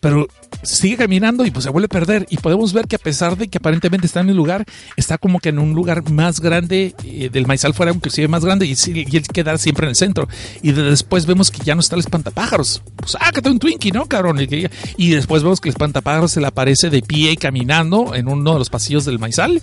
Pero 0.00 0.26
sigue 0.62 0.96
caminando 0.96 1.44
y 1.44 1.50
pues 1.50 1.64
se 1.64 1.70
vuelve 1.70 1.84
a 1.84 1.88
perder. 1.88 2.26
Y 2.30 2.38
podemos 2.38 2.72
ver 2.72 2.86
que 2.86 2.96
a 2.96 2.98
pesar 2.98 3.36
de 3.36 3.48
que 3.48 3.58
aparentemente 3.58 4.06
está 4.06 4.20
en 4.20 4.30
un 4.30 4.36
lugar, 4.36 4.64
está 4.96 5.18
como 5.18 5.40
que 5.40 5.50
en 5.50 5.58
un 5.58 5.74
lugar 5.74 6.10
más 6.10 6.40
grande 6.40 6.94
eh, 7.04 7.28
del 7.30 7.46
maizal 7.46 7.74
fuera, 7.74 7.92
inclusive 7.92 8.26
más 8.26 8.42
grande, 8.44 8.64
y, 8.66 8.74
y 8.86 9.16
él 9.16 9.26
queda 9.32 9.58
siempre 9.58 9.84
en 9.84 9.90
el 9.90 9.96
centro. 9.96 10.26
Y 10.62 10.72
de- 10.72 10.84
después 10.84 11.26
vemos 11.26 11.50
que 11.50 11.62
ya 11.64 11.74
no 11.74 11.80
está 11.82 11.96
el 11.96 12.00
espantapájaros. 12.00 12.82
Pues 12.96 13.12
sácate 13.12 13.50
un 13.50 13.58
Twinkie, 13.58 13.92
¿no, 13.92 14.06
cabrón? 14.06 14.40
Y, 14.40 14.66
y 14.96 15.10
después 15.10 15.42
vemos 15.42 15.60
que 15.60 15.68
el 15.68 15.74
espantapájaros 15.74 16.30
se 16.32 16.40
le 16.40 16.46
aparece 16.46 16.88
de 16.88 17.02
pie 17.02 17.36
caminando 17.36 18.14
en 18.14 18.26
uno 18.28 18.54
de 18.54 18.58
los 18.58 18.70
pasillos 18.70 19.04
del 19.04 19.18
maizal. 19.18 19.60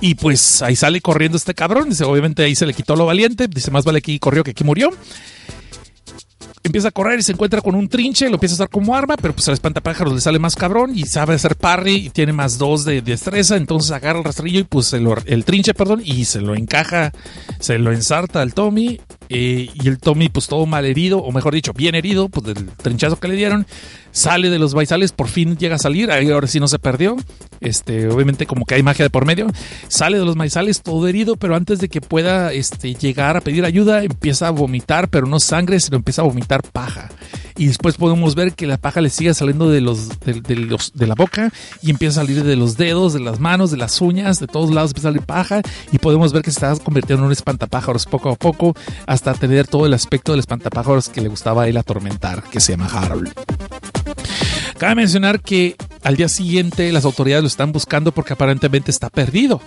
Y 0.00 0.14
pues 0.14 0.62
ahí 0.62 0.76
sale 0.76 1.00
corriendo 1.00 1.36
este 1.36 1.54
cabrón. 1.54 1.88
Dice, 1.88 2.04
obviamente 2.04 2.44
ahí 2.44 2.54
se 2.54 2.64
le 2.66 2.74
quitó 2.74 2.94
lo 2.94 3.06
valiente. 3.06 3.48
Dice, 3.48 3.72
más 3.72 3.84
vale 3.84 4.00
que 4.02 4.16
corrió 4.20 4.44
que 4.44 4.52
aquí 4.52 4.62
murió. 4.62 4.90
Empieza 6.62 6.88
a 6.88 6.90
correr 6.90 7.18
y 7.18 7.22
se 7.22 7.32
encuentra 7.32 7.60
con 7.60 7.74
un 7.74 7.88
trinche, 7.88 8.28
lo 8.28 8.34
empieza 8.34 8.54
a 8.54 8.56
usar 8.56 8.68
como 8.68 8.94
arma, 8.94 9.16
pero 9.16 9.34
pues 9.34 9.48
al 9.48 9.54
espantapájaros 9.54 10.12
le 10.12 10.20
sale 10.20 10.38
más 10.38 10.56
cabrón 10.56 10.92
y 10.94 11.06
sabe 11.06 11.34
hacer 11.34 11.56
parry 11.56 11.94
y 11.94 12.10
tiene 12.10 12.32
más 12.32 12.58
dos 12.58 12.84
de 12.84 13.00
destreza, 13.00 13.56
entonces 13.56 13.90
agarra 13.90 14.18
el 14.18 14.24
rastrillo 14.24 14.60
y 14.60 14.64
pues 14.64 14.92
el 14.92 15.44
trinche, 15.44 15.74
perdón, 15.74 16.02
y 16.04 16.24
se 16.24 16.40
lo 16.40 16.54
encaja, 16.54 17.12
se 17.60 17.78
lo 17.78 17.92
ensarta 17.92 18.42
al 18.42 18.54
Tommy 18.54 19.00
eh, 19.28 19.68
y 19.72 19.88
el 19.88 19.98
Tommy 19.98 20.28
pues 20.28 20.46
todo 20.46 20.66
mal 20.66 20.84
herido, 20.84 21.18
o 21.18 21.32
mejor 21.32 21.54
dicho, 21.54 21.72
bien 21.72 21.94
herido, 21.94 22.28
pues 22.28 22.46
del 22.46 22.68
trinchazo 22.68 23.18
que 23.18 23.28
le 23.28 23.36
dieron, 23.36 23.66
sale 24.10 24.50
de 24.50 24.58
los 24.58 24.74
baizales, 24.74 25.12
por 25.12 25.28
fin 25.28 25.56
llega 25.56 25.76
a 25.76 25.78
salir, 25.78 26.10
ahí 26.10 26.30
ahora 26.30 26.46
sí 26.46 26.60
no 26.60 26.68
se 26.68 26.78
perdió, 26.78 27.16
este, 27.60 28.08
obviamente 28.08 28.46
como 28.46 28.64
que 28.64 28.74
hay 28.74 28.82
magia 28.82 29.04
de 29.04 29.10
por 29.10 29.26
medio, 29.26 29.46
sale 29.88 30.18
de 30.18 30.24
los 30.24 30.36
maizales 30.36 30.82
todo 30.82 31.06
herido, 31.08 31.36
pero 31.36 31.56
antes 31.56 31.78
de 31.78 31.88
que 31.88 32.00
pueda 32.00 32.52
este, 32.52 32.94
llegar 32.94 33.36
a 33.36 33.40
pedir 33.40 33.64
ayuda, 33.64 34.02
empieza 34.02 34.48
a 34.48 34.50
vomitar, 34.50 35.08
pero 35.08 35.26
no 35.26 35.40
sangre, 35.40 35.80
sino 35.80 35.96
empieza 35.96 36.22
a 36.22 36.26
vomitar 36.26 36.62
paja. 36.62 37.08
Y 37.58 37.66
después 37.66 37.96
podemos 37.96 38.36
ver 38.36 38.52
que 38.54 38.68
la 38.68 38.76
paja 38.76 39.00
le 39.00 39.10
sigue 39.10 39.34
saliendo 39.34 39.68
de 39.68 39.80
los, 39.80 40.08
de, 40.20 41.06
la 41.06 41.14
boca 41.16 41.52
y 41.82 41.90
empieza 41.90 42.20
a 42.20 42.24
salir 42.24 42.44
de 42.44 42.54
los 42.54 42.76
dedos, 42.76 43.12
de 43.12 43.20
las 43.20 43.40
manos, 43.40 43.72
de 43.72 43.76
las 43.76 44.00
uñas, 44.00 44.38
de 44.38 44.46
todos 44.46 44.70
lados 44.70 44.92
empieza 44.92 45.08
a 45.08 45.12
salir 45.12 45.26
paja 45.26 45.60
y 45.90 45.98
podemos 45.98 46.32
ver 46.32 46.42
que 46.42 46.52
se 46.52 46.64
está 46.64 46.82
convirtiendo 46.84 47.24
en 47.24 47.26
un 47.26 47.32
espantapájaros 47.32 48.06
poco 48.06 48.30
a 48.30 48.36
poco 48.36 48.76
hasta 49.06 49.34
tener 49.34 49.66
todo 49.66 49.86
el 49.86 49.94
aspecto 49.94 50.32
del 50.32 50.38
espantapájaros 50.38 51.08
que 51.08 51.20
le 51.20 51.28
gustaba 51.28 51.64
a 51.64 51.68
él 51.68 51.76
atormentar, 51.76 52.44
que 52.44 52.60
se 52.60 52.72
llama 52.72 52.86
Harold. 52.86 53.32
Cabe 54.78 54.94
mencionar 54.94 55.40
que 55.40 55.74
al 56.04 56.16
día 56.16 56.28
siguiente 56.28 56.92
las 56.92 57.04
autoridades 57.04 57.42
lo 57.42 57.48
están 57.48 57.72
buscando 57.72 58.12
porque 58.12 58.34
aparentemente 58.34 58.92
está 58.92 59.10
perdido. 59.10 59.60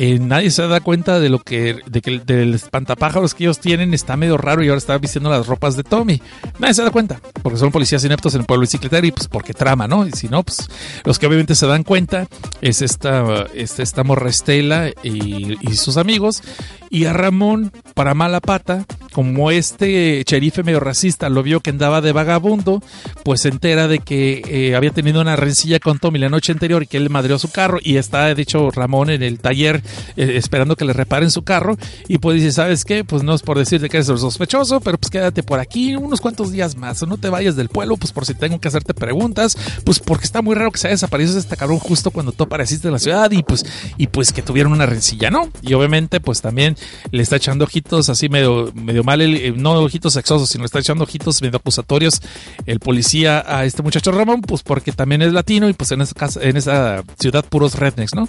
Eh, 0.00 0.20
nadie 0.20 0.52
se 0.52 0.64
da 0.68 0.78
cuenta 0.78 1.18
de 1.18 1.28
lo 1.28 1.40
que, 1.40 1.80
de 1.86 2.00
que 2.00 2.10
el 2.10 2.24
del 2.24 2.54
espantapájaros 2.54 3.34
que 3.34 3.42
ellos 3.42 3.58
tienen 3.58 3.94
está 3.94 4.16
medio 4.16 4.36
raro 4.36 4.62
y 4.62 4.68
ahora 4.68 4.78
está 4.78 4.96
vistiendo 4.96 5.28
las 5.28 5.48
ropas 5.48 5.74
de 5.76 5.82
Tommy. 5.82 6.22
Nadie 6.60 6.74
se 6.74 6.84
da 6.84 6.92
cuenta, 6.92 7.20
porque 7.42 7.58
son 7.58 7.72
policías 7.72 8.04
ineptos 8.04 8.32
en 8.34 8.42
el 8.42 8.46
pueblo 8.46 8.60
bicicletero 8.60 9.04
y 9.04 9.10
pues 9.10 9.26
porque 9.26 9.54
trama, 9.54 9.88
¿no? 9.88 10.06
Y 10.06 10.12
si 10.12 10.28
no, 10.28 10.44
pues 10.44 10.70
los 11.04 11.18
que 11.18 11.26
obviamente 11.26 11.56
se 11.56 11.66
dan 11.66 11.82
cuenta 11.82 12.28
es 12.60 12.80
esta, 12.80 13.46
es 13.54 13.80
esta 13.80 14.04
Estela 14.28 14.90
y, 15.02 15.56
sus 15.74 15.96
amigos. 15.96 16.44
Y 16.90 17.04
a 17.04 17.12
Ramón, 17.12 17.72
para 17.94 18.14
mala 18.14 18.40
pata, 18.40 18.86
como 19.12 19.50
este 19.50 20.22
sherife 20.24 20.62
medio 20.62 20.80
racista 20.80 21.28
lo 21.28 21.42
vio 21.42 21.60
que 21.60 21.70
andaba 21.70 22.00
de 22.00 22.12
vagabundo, 22.12 22.82
pues 23.24 23.42
se 23.42 23.48
entera 23.48 23.88
de 23.88 23.98
que 23.98 24.42
eh, 24.48 24.76
había 24.76 24.90
tenido 24.90 25.20
una 25.20 25.36
rencilla 25.36 25.80
con 25.80 25.98
Tommy 25.98 26.18
la 26.18 26.28
noche 26.28 26.52
anterior 26.52 26.84
y 26.84 26.86
que 26.86 26.96
él 26.96 27.10
madreó 27.10 27.38
su 27.38 27.50
carro 27.50 27.78
y 27.82 27.96
está, 27.96 28.32
de 28.32 28.40
hecho, 28.40 28.70
Ramón 28.70 29.10
en 29.10 29.22
el 29.22 29.40
taller 29.40 29.82
eh, 30.16 30.32
esperando 30.36 30.76
que 30.76 30.84
le 30.84 30.92
reparen 30.92 31.30
su 31.30 31.42
carro 31.42 31.76
y 32.08 32.18
pues 32.18 32.36
dice, 32.36 32.52
¿sabes 32.52 32.84
qué? 32.84 33.04
Pues 33.04 33.22
no 33.22 33.34
es 33.34 33.42
por 33.42 33.58
decirte 33.58 33.88
que 33.88 33.98
eres 33.98 34.06
sospechoso, 34.06 34.80
pero 34.80 34.98
pues 34.98 35.10
quédate 35.10 35.42
por 35.42 35.60
aquí 35.60 35.96
unos 35.96 36.20
cuantos 36.20 36.52
días 36.52 36.76
más, 36.76 37.02
no 37.06 37.16
te 37.16 37.28
vayas 37.28 37.56
del 37.56 37.68
pueblo, 37.68 37.96
pues 37.96 38.12
por 38.12 38.26
si 38.26 38.34
tengo 38.34 38.60
que 38.60 38.68
hacerte 38.68 38.94
preguntas, 38.94 39.56
pues 39.84 39.98
porque 39.98 40.24
está 40.24 40.42
muy 40.42 40.54
raro 40.54 40.70
que 40.70 40.78
se 40.78 40.88
haya 40.88 40.94
desaparecido 40.94 41.38
este 41.38 41.56
cabrón 41.56 41.78
justo 41.78 42.10
cuando 42.10 42.32
tú 42.32 42.44
apareciste 42.44 42.88
en 42.88 42.92
la 42.92 42.98
ciudad 42.98 43.30
y 43.30 43.42
pues, 43.42 43.64
y 43.96 44.06
pues 44.08 44.32
que 44.32 44.42
tuvieron 44.42 44.72
una 44.72 44.86
rencilla, 44.86 45.30
¿no? 45.30 45.48
Y 45.62 45.74
obviamente 45.74 46.20
pues 46.20 46.40
también 46.40 46.76
le 47.10 47.22
está 47.22 47.36
echando 47.36 47.64
ojitos 47.64 48.08
así 48.08 48.28
medio, 48.28 48.72
medio 48.74 49.04
mal, 49.04 49.20
eh, 49.20 49.52
no 49.56 49.72
ojitos 49.74 50.12
sexosos, 50.12 50.48
sino 50.48 50.64
está 50.64 50.78
echando 50.78 51.04
ojitos 51.04 51.42
medio 51.42 51.58
acusatorios 51.58 52.20
el 52.66 52.80
policía 52.80 53.44
a 53.46 53.64
este 53.64 53.82
muchacho 53.82 54.12
Ramón, 54.12 54.42
pues 54.42 54.62
porque 54.62 54.92
también 54.92 55.22
es 55.22 55.32
latino 55.32 55.68
y 55.68 55.72
pues 55.72 55.92
en 55.92 56.00
esa, 56.00 56.14
casa, 56.14 56.40
en 56.42 56.56
esa 56.56 57.02
ciudad 57.18 57.44
puros 57.44 57.74
rednecks, 57.74 58.14
¿no? 58.14 58.28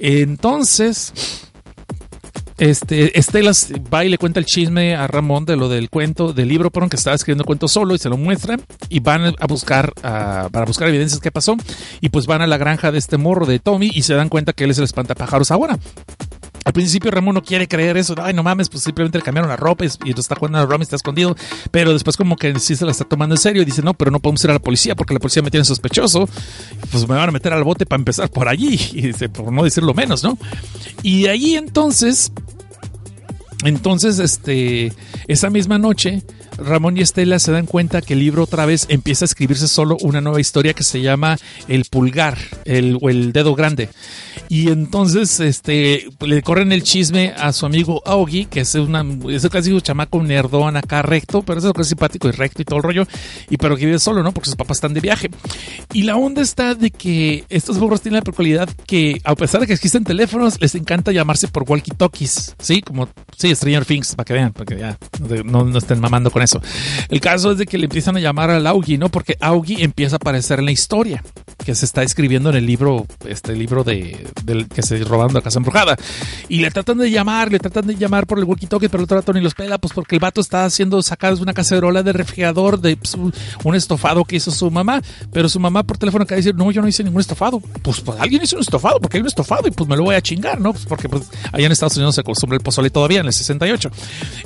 Entonces, 0.00 1.12
este, 2.58 3.16
Estela 3.16 3.52
va 3.92 4.04
y 4.04 4.08
le 4.08 4.18
cuenta 4.18 4.40
el 4.40 4.46
chisme 4.46 4.96
a 4.96 5.06
Ramón 5.06 5.44
de 5.44 5.56
lo 5.56 5.68
del 5.68 5.90
cuento, 5.90 6.32
del 6.32 6.48
libro, 6.48 6.70
por 6.70 6.88
que 6.88 6.96
estaba 6.96 7.14
escribiendo 7.14 7.44
cuento 7.44 7.68
solo 7.68 7.94
y 7.94 7.98
se 7.98 8.08
lo 8.08 8.16
muestra 8.16 8.56
y 8.88 8.98
van 9.00 9.34
a 9.38 9.46
buscar, 9.46 9.92
para 10.02 10.64
buscar 10.64 10.88
evidencias 10.88 11.20
que 11.20 11.30
pasó 11.30 11.56
y 12.00 12.08
pues 12.08 12.26
van 12.26 12.42
a 12.42 12.46
la 12.46 12.56
granja 12.58 12.90
de 12.90 12.98
este 12.98 13.16
morro 13.16 13.46
de 13.46 13.60
Tommy 13.60 13.90
y 13.94 14.02
se 14.02 14.14
dan 14.14 14.28
cuenta 14.28 14.52
que 14.52 14.64
él 14.64 14.70
es 14.70 14.78
el 14.78 14.84
espantapájaros 14.84 15.50
ahora. 15.52 15.78
Al 16.68 16.74
principio 16.74 17.10
Ramón 17.10 17.34
no 17.34 17.42
quiere 17.42 17.66
creer 17.66 17.96
eso, 17.96 18.14
ay 18.20 18.34
no 18.34 18.42
mames, 18.42 18.68
pues 18.68 18.84
simplemente 18.84 19.16
le 19.16 19.24
cambiaron 19.24 19.48
la 19.48 19.56
ropa 19.56 19.86
y, 19.86 20.10
está 20.10 20.34
jugando 20.34 20.58
a 20.58 20.66
la 20.66 20.76
y 20.76 20.82
está 20.82 20.96
escondido, 20.96 21.34
pero 21.70 21.94
después 21.94 22.18
como 22.18 22.36
que 22.36 22.58
sí 22.60 22.76
se 22.76 22.84
la 22.84 22.90
está 22.90 23.06
tomando 23.06 23.36
en 23.36 23.40
serio 23.40 23.62
y 23.62 23.64
dice, 23.64 23.80
no, 23.80 23.94
pero 23.94 24.10
no 24.10 24.20
podemos 24.20 24.44
ir 24.44 24.50
a 24.50 24.52
la 24.52 24.58
policía 24.58 24.94
porque 24.94 25.14
la 25.14 25.18
policía 25.18 25.42
me 25.42 25.50
tiene 25.50 25.64
sospechoso, 25.64 26.28
pues 26.92 27.08
me 27.08 27.14
van 27.14 27.30
a 27.30 27.32
meter 27.32 27.54
al 27.54 27.64
bote 27.64 27.86
para 27.86 28.00
empezar 28.00 28.28
por 28.28 28.48
allí, 28.48 28.78
y 28.92 29.00
dice, 29.00 29.30
por 29.30 29.50
no 29.50 29.64
decirlo 29.64 29.94
menos, 29.94 30.22
¿no? 30.22 30.36
Y 31.02 31.28
allí 31.28 31.56
entonces, 31.56 32.32
entonces, 33.64 34.18
este, 34.18 34.92
esa 35.26 35.48
misma 35.48 35.78
noche, 35.78 36.22
Ramón 36.58 36.98
y 36.98 37.00
Estela 37.00 37.38
se 37.38 37.50
dan 37.50 37.64
cuenta 37.64 38.02
que 38.02 38.12
el 38.12 38.18
libro 38.18 38.42
otra 38.42 38.66
vez 38.66 38.84
empieza 38.90 39.24
a 39.24 39.26
escribirse 39.26 39.68
solo 39.68 39.96
una 40.02 40.20
nueva 40.20 40.38
historia 40.38 40.74
que 40.74 40.82
se 40.82 41.00
llama 41.00 41.38
El 41.66 41.86
pulgar 41.86 42.36
el, 42.66 42.98
o 43.00 43.08
el 43.08 43.32
dedo 43.32 43.54
grande. 43.54 43.88
Y 44.48 44.68
entonces 44.68 45.40
este, 45.40 46.08
le 46.20 46.42
corren 46.42 46.72
el 46.72 46.82
chisme 46.82 47.34
a 47.36 47.52
su 47.52 47.66
amigo 47.66 48.02
Augie, 48.04 48.46
que 48.46 48.60
es, 48.60 48.74
una, 48.74 49.04
es 49.30 49.48
casi 49.48 49.72
un 49.72 49.80
chamaco 49.80 50.22
nerdón 50.22 50.76
acá 50.76 51.02
recto, 51.02 51.42
pero 51.42 51.60
es, 51.60 51.88
simpático 51.88 52.28
y 52.28 52.32
recto 52.32 52.62
y 52.62 52.64
todo 52.64 52.78
el 52.78 52.82
rollo, 52.82 53.06
y 53.48 53.56
pero 53.56 53.76
que 53.76 53.86
vive 53.86 53.98
solo, 53.98 54.22
¿no? 54.22 54.32
Porque 54.32 54.46
sus 54.46 54.56
papás 54.56 54.78
están 54.78 54.94
de 54.94 55.00
viaje. 55.00 55.30
Y 55.92 56.02
la 56.02 56.16
onda 56.16 56.42
está 56.42 56.74
de 56.74 56.90
que 56.90 57.44
estos 57.48 57.78
burros 57.78 58.00
tienen 58.00 58.20
la 58.20 58.24
peculiaridad 58.24 58.68
que, 58.86 59.20
a 59.24 59.34
pesar 59.34 59.60
de 59.60 59.66
que 59.66 59.72
existen 59.72 60.04
teléfonos, 60.04 60.60
les 60.60 60.74
encanta 60.74 61.12
llamarse 61.12 61.48
por 61.48 61.64
walkie-talkies, 61.64 62.54
¿sí? 62.58 62.82
Como, 62.82 63.08
sí, 63.36 63.54
Stranger 63.54 63.84
Things, 63.84 64.14
para 64.14 64.24
que 64.24 64.32
vean, 64.34 64.52
para 64.52 64.64
que 64.64 64.78
ya 64.78 64.98
no, 65.44 65.64
no 65.64 65.78
estén 65.78 66.00
mamando 66.00 66.30
con 66.30 66.42
eso. 66.42 66.60
El 67.08 67.20
caso 67.20 67.52
es 67.52 67.58
de 67.58 67.66
que 67.66 67.78
le 67.78 67.84
empiezan 67.84 68.16
a 68.16 68.20
llamar 68.20 68.50
al 68.50 68.66
Augie, 68.66 68.98
¿no? 68.98 69.08
Porque 69.08 69.36
Augie 69.40 69.82
empieza 69.82 70.16
a 70.16 70.18
aparecer 70.18 70.58
en 70.58 70.66
la 70.66 70.72
historia 70.72 71.22
que 71.64 71.74
se 71.74 71.84
está 71.84 72.02
escribiendo 72.02 72.50
en 72.50 72.56
el 72.56 72.66
libro, 72.66 73.06
este 73.26 73.54
libro 73.54 73.84
de, 73.84 74.26
del 74.44 74.68
que 74.68 74.82
se 74.82 74.98
robaron 75.04 75.28
de 75.28 75.38
la 75.38 75.42
casa 75.42 75.58
embrujada. 75.58 75.96
Y 76.48 76.58
le 76.58 76.70
tratan 76.70 76.98
de 76.98 77.10
llamar, 77.10 77.50
le 77.50 77.58
tratan 77.58 77.86
de 77.86 77.96
llamar 77.96 78.26
por 78.26 78.38
el 78.38 78.44
walkie-talkie, 78.44 78.88
pero 78.88 79.02
el 79.02 79.08
trato 79.08 79.32
ni 79.32 79.40
los 79.40 79.54
pela, 79.54 79.78
pues 79.78 79.92
porque 79.92 80.16
el 80.16 80.20
vato 80.20 80.40
está 80.40 80.64
haciendo 80.64 81.02
sacar 81.02 81.34
una 81.34 81.52
cacerola 81.52 82.02
de 82.02 82.12
refrigerador 82.12 82.80
de 82.80 82.96
pues, 82.96 83.14
un 83.14 83.74
estofado 83.74 84.24
que 84.24 84.36
hizo 84.36 84.50
su 84.50 84.70
mamá, 84.70 85.02
pero 85.32 85.48
su 85.48 85.60
mamá 85.60 85.82
por 85.82 85.98
teléfono 85.98 86.24
acaba 86.24 86.36
de 86.36 86.42
decir, 86.42 86.54
no, 86.54 86.70
yo 86.70 86.80
no 86.80 86.88
hice 86.88 87.04
ningún 87.04 87.20
estofado. 87.20 87.60
Pues, 87.60 88.00
pues 88.00 88.18
alguien 88.20 88.42
hizo 88.42 88.56
un 88.56 88.62
estofado, 88.62 88.98
porque 89.00 89.18
hay 89.18 89.20
un 89.22 89.28
estofado 89.28 89.68
y 89.68 89.70
pues 89.70 89.88
me 89.88 89.96
lo 89.96 90.04
voy 90.04 90.14
a 90.14 90.20
chingar, 90.20 90.60
¿no? 90.60 90.72
Pues 90.72 90.86
porque 90.86 91.08
allá 91.52 91.66
en 91.66 91.72
Estados 91.72 91.96
Unidos 91.96 92.14
se 92.14 92.20
acostumbra 92.20 92.56
el 92.56 92.62
pozole 92.62 92.90
todavía 92.90 93.20
en 93.20 93.26
el 93.26 93.32
68. 93.32 93.90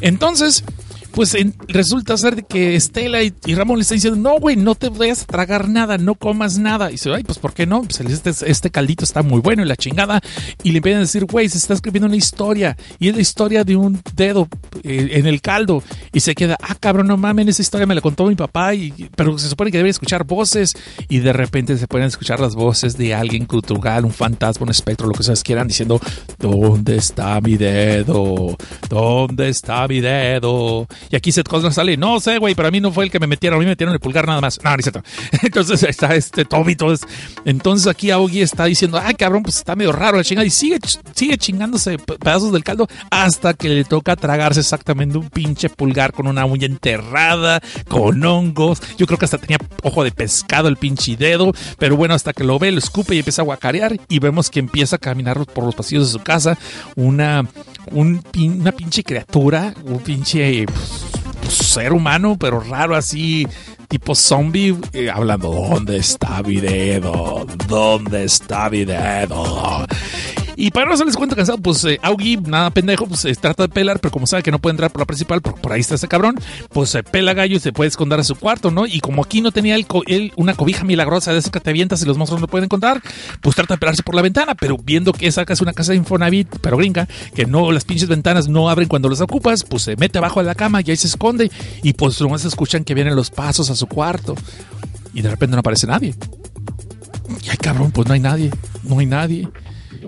Entonces, 0.01 0.65
pues 1.13 1.37
resulta 1.69 2.17
ser 2.17 2.45
que 2.45 2.75
Estela 2.75 3.23
y, 3.23 3.33
Ramón 3.55 3.77
le 3.79 3.83
están 3.83 3.97
diciendo, 3.97 4.19
no, 4.19 4.39
güey, 4.39 4.57
no 4.57 4.75
te 4.75 4.89
vayas 4.89 5.23
a 5.23 5.27
tragar 5.27 5.69
nada, 5.69 5.99
no 5.99 6.15
comas 6.15 6.59
nada. 6.59 6.89
Y 6.89 6.93
dice, 6.93 7.13
ay, 7.15 7.23
pues 7.23 7.39
¿por 7.39 7.53
qué 7.53 7.67
no? 7.67 7.83
Pues 7.83 8.01
este, 8.01 8.51
este 8.51 8.71
caldito 8.71 9.05
está 9.05 9.23
muy 9.23 9.41
bueno 9.41 9.63
y 9.63 9.67
la 9.67 9.77
chingada. 9.77 10.21
Y 10.63 10.73
le 10.73 10.79
empiezan 10.79 10.99
a 10.99 11.03
decir, 11.03 11.25
güey, 11.27 11.49
se 11.49 11.59
está 11.59 11.75
escribiendo 11.75 12.07
una 12.07 12.17
historia. 12.17 12.77
Y 12.99 13.09
es 13.09 13.15
la 13.15 13.21
historia 13.21 13.65
de 13.65 13.77
un 13.77 14.01
dedo 14.15 14.49
eh, 14.83 15.11
en 15.13 15.27
el 15.27 15.41
caldo. 15.41 15.83
Y 16.13 16.21
se 16.21 16.35
queda, 16.35 16.57
ah, 16.61 16.75
cabrón, 16.79 17.07
no 17.07 17.17
mames, 17.17 17.49
esa 17.49 17.63
historia 17.63 17.87
me 17.87 17.95
la 17.95 18.01
contó 18.01 18.27
mi 18.27 18.35
papá. 18.35 18.75
Y, 18.75 19.11
pero 19.15 19.39
se 19.39 19.49
supone 19.49 19.71
que 19.71 19.79
debe 19.79 19.91
escuchar 19.91 20.25
voces. 20.25 20.75
Y 21.09 21.19
de 21.19 21.33
repente 21.33 21.77
se 21.77 21.87
pueden 21.87 22.09
escuchar 22.09 22.41
las 22.41 22.55
voces 22.55 22.97
de 22.97 23.15
alguien 23.15 23.47
cultural, 23.47 24.05
un 24.05 24.13
fantasma, 24.13 24.65
un 24.65 24.71
espectro, 24.71 25.07
lo 25.07 25.15
que 25.15 25.21
ustedes 25.21 25.43
quieran, 25.43 25.69
diciendo, 25.69 26.01
¿dónde 26.39 26.97
está 26.97 27.41
mi 27.41 27.57
dedo? 27.57 28.57
¿Dónde 28.89 29.49
está 29.49 29.87
mi 29.89 30.01
dedo? 30.01 30.87
Y 31.11 31.17
aquí 31.17 31.33
Seth 31.33 31.49
Cosner 31.49 31.73
sale, 31.73 31.97
no 31.97 32.21
sé, 32.21 32.39
güey, 32.39 32.55
pero 32.55 32.69
a 32.69 32.71
mí 32.71 32.81
no 32.81 32.93
fue 32.93 33.05
el 33.05 33.11
que 33.11 33.19
me 33.19 33.27
metieron, 33.27 33.57
a 33.57 33.61
mí 33.61 33.65
me 33.65 33.73
metieron 33.73 33.93
el 33.93 34.01
pulgar 34.01 34.27
nada 34.27 34.41
más. 34.41 34.61
No, 34.63 34.71
no 34.71 34.77
es 34.77 34.85
cierto. 34.85 35.03
Entonces 35.43 35.83
está 35.83 36.15
este 36.15 36.45
Tommy, 36.45 36.77
todo 36.77 36.95
Entonces 37.45 37.87
aquí 37.87 38.11
Augie 38.11 38.43
está 38.43 38.65
diciendo, 38.65 39.01
ay, 39.03 39.15
cabrón, 39.15 39.43
pues 39.43 39.57
está 39.57 39.77
medio 39.77 39.93
raro 39.93 40.17
la 40.17 40.25
chingada. 40.25 40.47
Y 40.47 40.51
sigue, 40.51 40.79
sigue 41.15 41.39
chingándose 41.39 41.99
pedazos 41.99 42.53
del 42.53 42.65
caldo 42.65 42.89
hasta 43.11 43.55
que 43.55 43.69
le 43.69 43.85
toca 43.85 44.17
tragarse 44.17 44.61
exactamente 44.61 45.19
un 45.19 45.29
pinche 45.31 45.69
pulgar 45.69 46.13
con 46.13 46.27
una 46.27 46.45
uña 46.45 46.67
enterrada, 46.67 47.61
con 47.89 48.25
hongos. 48.25 48.81
Yo 48.99 49.07
creo 49.07 49.19
que 49.19 49.25
hasta 49.25 49.39
tenía 49.39 49.59
ojo 49.83 50.05
de 50.05 50.11
pescado 50.13 50.69
el 50.69 50.77
pinche 50.77 51.17
dedo. 51.17 51.53
Pero 51.79 51.97
bueno, 51.97 52.15
hasta 52.15 52.33
que 52.33 52.45
lo 52.45 52.59
ve, 52.59 52.73
lo 52.73 52.79
escupe 52.79 53.15
y 53.15 53.19
empieza 53.19 53.43
a 53.43 53.45
guacarear. 53.45 53.99
Y 54.09 54.19
vemos 54.19 54.51
que 54.51 54.61
empieza 54.61 54.97
a 54.97 54.99
caminar 54.99 55.45
por 55.47 55.65
los 55.65 55.75
pasillos 55.75 56.07
de 56.07 56.19
su 56.19 56.25
casa 56.25 56.59
una, 56.97 57.47
un, 57.91 58.23
una 58.37 58.73
pinche 58.73 59.03
criatura, 59.03 59.75
un 59.85 59.99
pinche 60.01 60.67
pues, 60.67 60.92
ser 61.49 61.93
humano, 61.93 62.37
pero 62.39 62.61
raro 62.61 62.97
así, 62.97 63.47
tipo 63.89 64.15
zombie, 64.15 64.77
eh, 64.93 65.11
hablando, 65.11 65.51
¿dónde 65.51 65.99
está 65.99 66.43
mi 66.43 66.57
dedo? 66.57 67.47
¿Dónde 67.69 68.25
está 68.25 68.71
mi 68.71 68.85
dedo? 68.85 69.87
Y 70.57 70.71
para 70.71 70.87
no 70.87 70.95
hacerles 70.95 71.17
cuenta 71.17 71.35
cansado, 71.35 71.59
pues 71.59 71.85
eh, 71.85 71.99
Augie, 72.03 72.37
nada 72.37 72.71
pendejo, 72.71 73.07
pues 73.07 73.21
se 73.21 73.35
trata 73.35 73.65
de 73.65 73.69
pelar, 73.69 74.01
pero 74.01 74.13
como 74.13 74.27
sabe 74.27 74.43
que 74.43 74.51
no 74.51 74.59
puede 74.59 74.73
entrar 74.73 74.91
por 74.91 75.01
la 75.01 75.07
principal, 75.07 75.41
por, 75.41 75.61
por 75.61 75.73
ahí 75.73 75.81
está 75.81 75.95
ese 75.95 76.09
cabrón, 76.09 76.37
pues 76.71 76.91
se 76.91 77.03
pela 77.03 77.35
gallo 77.35 77.57
y 77.57 77.61
se 77.61 77.73
puede 77.73 77.89
esconder 77.89 78.21
a 78.21 78.25
su 78.25 78.35
cuarto, 78.37 78.71
¿no? 78.71 78.87
Y 78.87 79.01
como 79.01 79.23
aquí 79.23 79.41
no 79.41 79.51
tenía 79.53 79.77
él, 79.77 80.33
una 80.37 80.55
cobija 80.55 80.85
milagrosa 80.85 81.33
de 81.33 81.39
esas 81.39 81.51
que 81.51 81.61
te 81.61 81.71
avientas 81.71 82.03
y 82.03 82.07
los 82.07 82.19
monstruos 82.19 82.41
no 82.41 82.49
pueden 82.49 82.65
encontrar, 82.65 83.03
pues 83.41 83.57
trata 83.57 83.75
de 83.75 83.79
pelarse 83.79 84.03
por 84.03 84.15
la 84.15 84.23
ventana, 84.23 84.55
pero 84.55 84.77
viendo 84.77 85.13
que 85.13 85.27
esa 85.27 85.45
es 85.49 85.61
una 85.61 85.73
casa 85.73 85.93
de 85.93 85.99
Infonavit, 85.99 86.49
pero 86.61 86.77
gringa, 86.77 87.09
que 87.35 87.47
no, 87.47 87.73
las 87.73 87.85
pinches 87.85 88.09
ventanas 88.09 88.49
no 88.49 88.69
abren 88.69 88.89
cuando 88.89 89.09
las 89.09 89.21
ocupas, 89.21 89.65
pues 89.65 89.83
se 89.83 89.97
mete 89.97 90.19
abajo 90.19 90.41
de 90.41 90.47
la 90.47 90.55
cama 90.55 90.81
y 90.83 90.91
ahí 90.91 90.97
se 90.97 91.07
esconde 91.07 91.51
y 91.83 91.93
pues 91.95 92.21
nomás 92.21 92.45
escuchan 92.45 92.85
que 92.85 92.95
vienen 92.95 93.17
los 93.17 93.31
pasos 93.31 93.71
a 93.71 93.77
su 93.77 93.87
cuarto 93.87 94.35
y 95.15 95.23
de 95.23 95.31
repente 95.31 95.57
no 95.57 95.61
aparece 95.61 95.87
nadie. 95.87 96.15
Y 97.43 97.49
ay 97.49 97.57
cabrón, 97.57 97.91
pues 97.93 98.07
no 98.09 98.15
hay 98.15 98.21
nadie, 98.21 98.51
no 98.83 98.99
hay 98.99 99.07
nadie. 99.07 99.49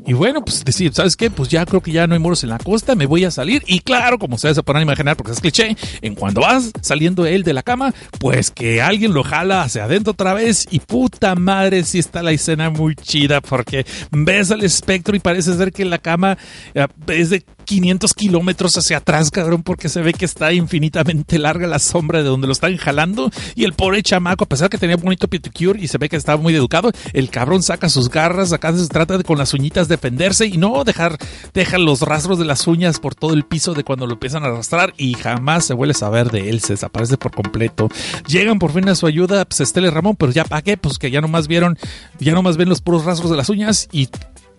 Y 0.06 0.12
bueno, 0.12 0.44
pues 0.44 0.64
decir, 0.64 0.92
¿sabes 0.92 1.16
qué? 1.16 1.30
Pues 1.30 1.48
ya 1.48 1.64
creo 1.66 1.80
que 1.80 1.92
ya 1.92 2.06
no 2.06 2.14
hay 2.14 2.20
moros 2.20 2.42
en 2.44 2.50
la 2.50 2.58
costa, 2.58 2.94
me 2.94 3.06
voy 3.06 3.24
a 3.24 3.30
salir. 3.30 3.62
Y 3.66 3.80
claro, 3.80 4.18
como 4.18 4.36
ustedes 4.36 4.56
se 4.56 4.62
podrán 4.62 4.82
imaginar, 4.82 5.16
porque 5.16 5.32
es 5.32 5.40
cliché, 5.40 5.76
en 6.02 6.14
cuando 6.14 6.40
vas 6.40 6.72
saliendo 6.80 7.26
él 7.26 7.42
de 7.42 7.52
la 7.52 7.62
cama, 7.62 7.94
pues 8.18 8.50
que 8.50 8.82
alguien 8.82 9.14
lo 9.14 9.22
jala 9.22 9.62
hacia 9.62 9.84
adentro 9.84 10.12
otra 10.12 10.34
vez. 10.34 10.66
Y 10.70 10.80
puta 10.80 11.34
madre, 11.34 11.84
si 11.84 11.98
está 11.98 12.22
la 12.22 12.32
escena 12.32 12.70
muy 12.70 12.94
chida, 12.94 13.40
porque 13.40 13.86
ves 14.10 14.50
al 14.50 14.64
espectro 14.64 15.16
y 15.16 15.20
parece 15.20 15.56
ser 15.56 15.72
que 15.72 15.84
la 15.84 15.98
cama 15.98 16.38
eh, 16.74 16.86
es 17.08 17.30
de 17.30 17.44
500 17.64 18.14
kilómetros 18.14 18.76
hacia 18.76 18.98
atrás, 18.98 19.30
cabrón, 19.30 19.62
porque 19.62 19.88
se 19.88 20.02
ve 20.02 20.12
que 20.12 20.24
está 20.24 20.52
infinitamente 20.52 21.38
larga 21.38 21.66
la 21.66 21.78
sombra 21.78 22.22
de 22.22 22.28
donde 22.28 22.46
lo 22.46 22.52
están 22.52 22.76
jalando. 22.76 23.30
Y 23.54 23.64
el 23.64 23.72
pobre 23.72 24.02
chamaco, 24.02 24.44
a 24.44 24.48
pesar 24.48 24.70
que 24.70 24.78
tenía 24.78 24.96
bonito 24.96 25.28
pedicure 25.28 25.80
y 25.80 25.88
se 25.88 25.98
ve 25.98 26.08
que 26.08 26.16
estaba 26.16 26.40
muy 26.40 26.54
educado, 26.54 26.90
el 27.12 27.30
cabrón 27.30 27.62
saca 27.62 27.88
sus 27.88 28.08
garras, 28.08 28.52
acá 28.52 28.72
se 28.76 28.86
trata 28.88 29.18
de 29.18 29.24
con 29.24 29.38
las 29.38 29.54
uñitas 29.54 29.88
defenderse 29.88 30.46
y 30.46 30.56
no 30.56 30.84
dejar, 30.84 31.18
deja 31.52 31.78
los 31.78 32.02
rastros 32.02 32.38
de 32.38 32.44
las 32.44 32.66
uñas 32.66 33.00
por 33.00 33.14
todo 33.14 33.34
el 33.34 33.44
piso 33.44 33.74
de 33.74 33.84
cuando 33.84 34.06
lo 34.06 34.14
empiezan 34.14 34.44
a 34.44 34.46
arrastrar 34.46 34.94
y 34.96 35.14
jamás 35.14 35.64
se 35.64 35.74
vuelve 35.74 35.92
a 35.92 35.94
saber 35.94 36.30
de 36.30 36.50
él, 36.50 36.60
se 36.60 36.74
desaparece 36.74 37.16
por 37.16 37.32
completo. 37.32 37.88
Llegan 38.26 38.58
por 38.58 38.72
fin 38.72 38.88
a 38.88 38.94
su 38.94 39.06
ayuda, 39.06 39.44
pues 39.44 39.60
Estela 39.60 39.88
y 39.88 39.90
Ramón, 39.90 40.16
pero 40.16 40.32
ya 40.32 40.44
para 40.44 40.62
qué, 40.62 40.76
pues 40.76 40.98
que 40.98 41.10
ya 41.10 41.20
nomás 41.20 41.48
vieron, 41.48 41.78
ya 42.18 42.32
nomás 42.32 42.56
ven 42.56 42.68
los 42.68 42.80
puros 42.80 43.04
rastros 43.04 43.30
de 43.30 43.36
las 43.36 43.48
uñas 43.48 43.88
y 43.92 44.08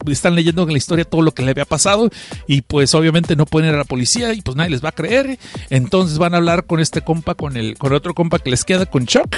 están 0.08 0.36
leyendo 0.36 0.64
en 0.64 0.72
la 0.72 0.78
historia 0.78 1.06
todo 1.06 1.22
lo 1.22 1.34
que 1.34 1.44
le 1.44 1.52
había 1.52 1.66
pasado 1.66 2.10
y 2.48 2.62
pues 2.62 2.94
obviamente 2.96 3.36
no 3.36 3.46
pueden 3.46 3.70
ir 3.70 3.76
a 3.76 3.80
la 3.80 3.84
policía 3.84 4.34
y 4.34 4.42
pues 4.42 4.56
nadie 4.56 4.72
les 4.72 4.84
va 4.84 4.90
a 4.90 4.94
creer. 4.94 5.40
Entonces 5.70 6.18
van 6.18 6.34
a 6.34 6.38
hablar 6.38 6.66
con 6.66 6.80
este 6.80 7.02
compa, 7.02 7.36
con 7.36 7.58
el, 7.58 7.78
con 7.78 7.94
otro 7.94 8.14
compa 8.14 8.40
que 8.40 8.50
les 8.50 8.64
queda, 8.64 8.86
con 8.86 9.06
Chuck, 9.06 9.36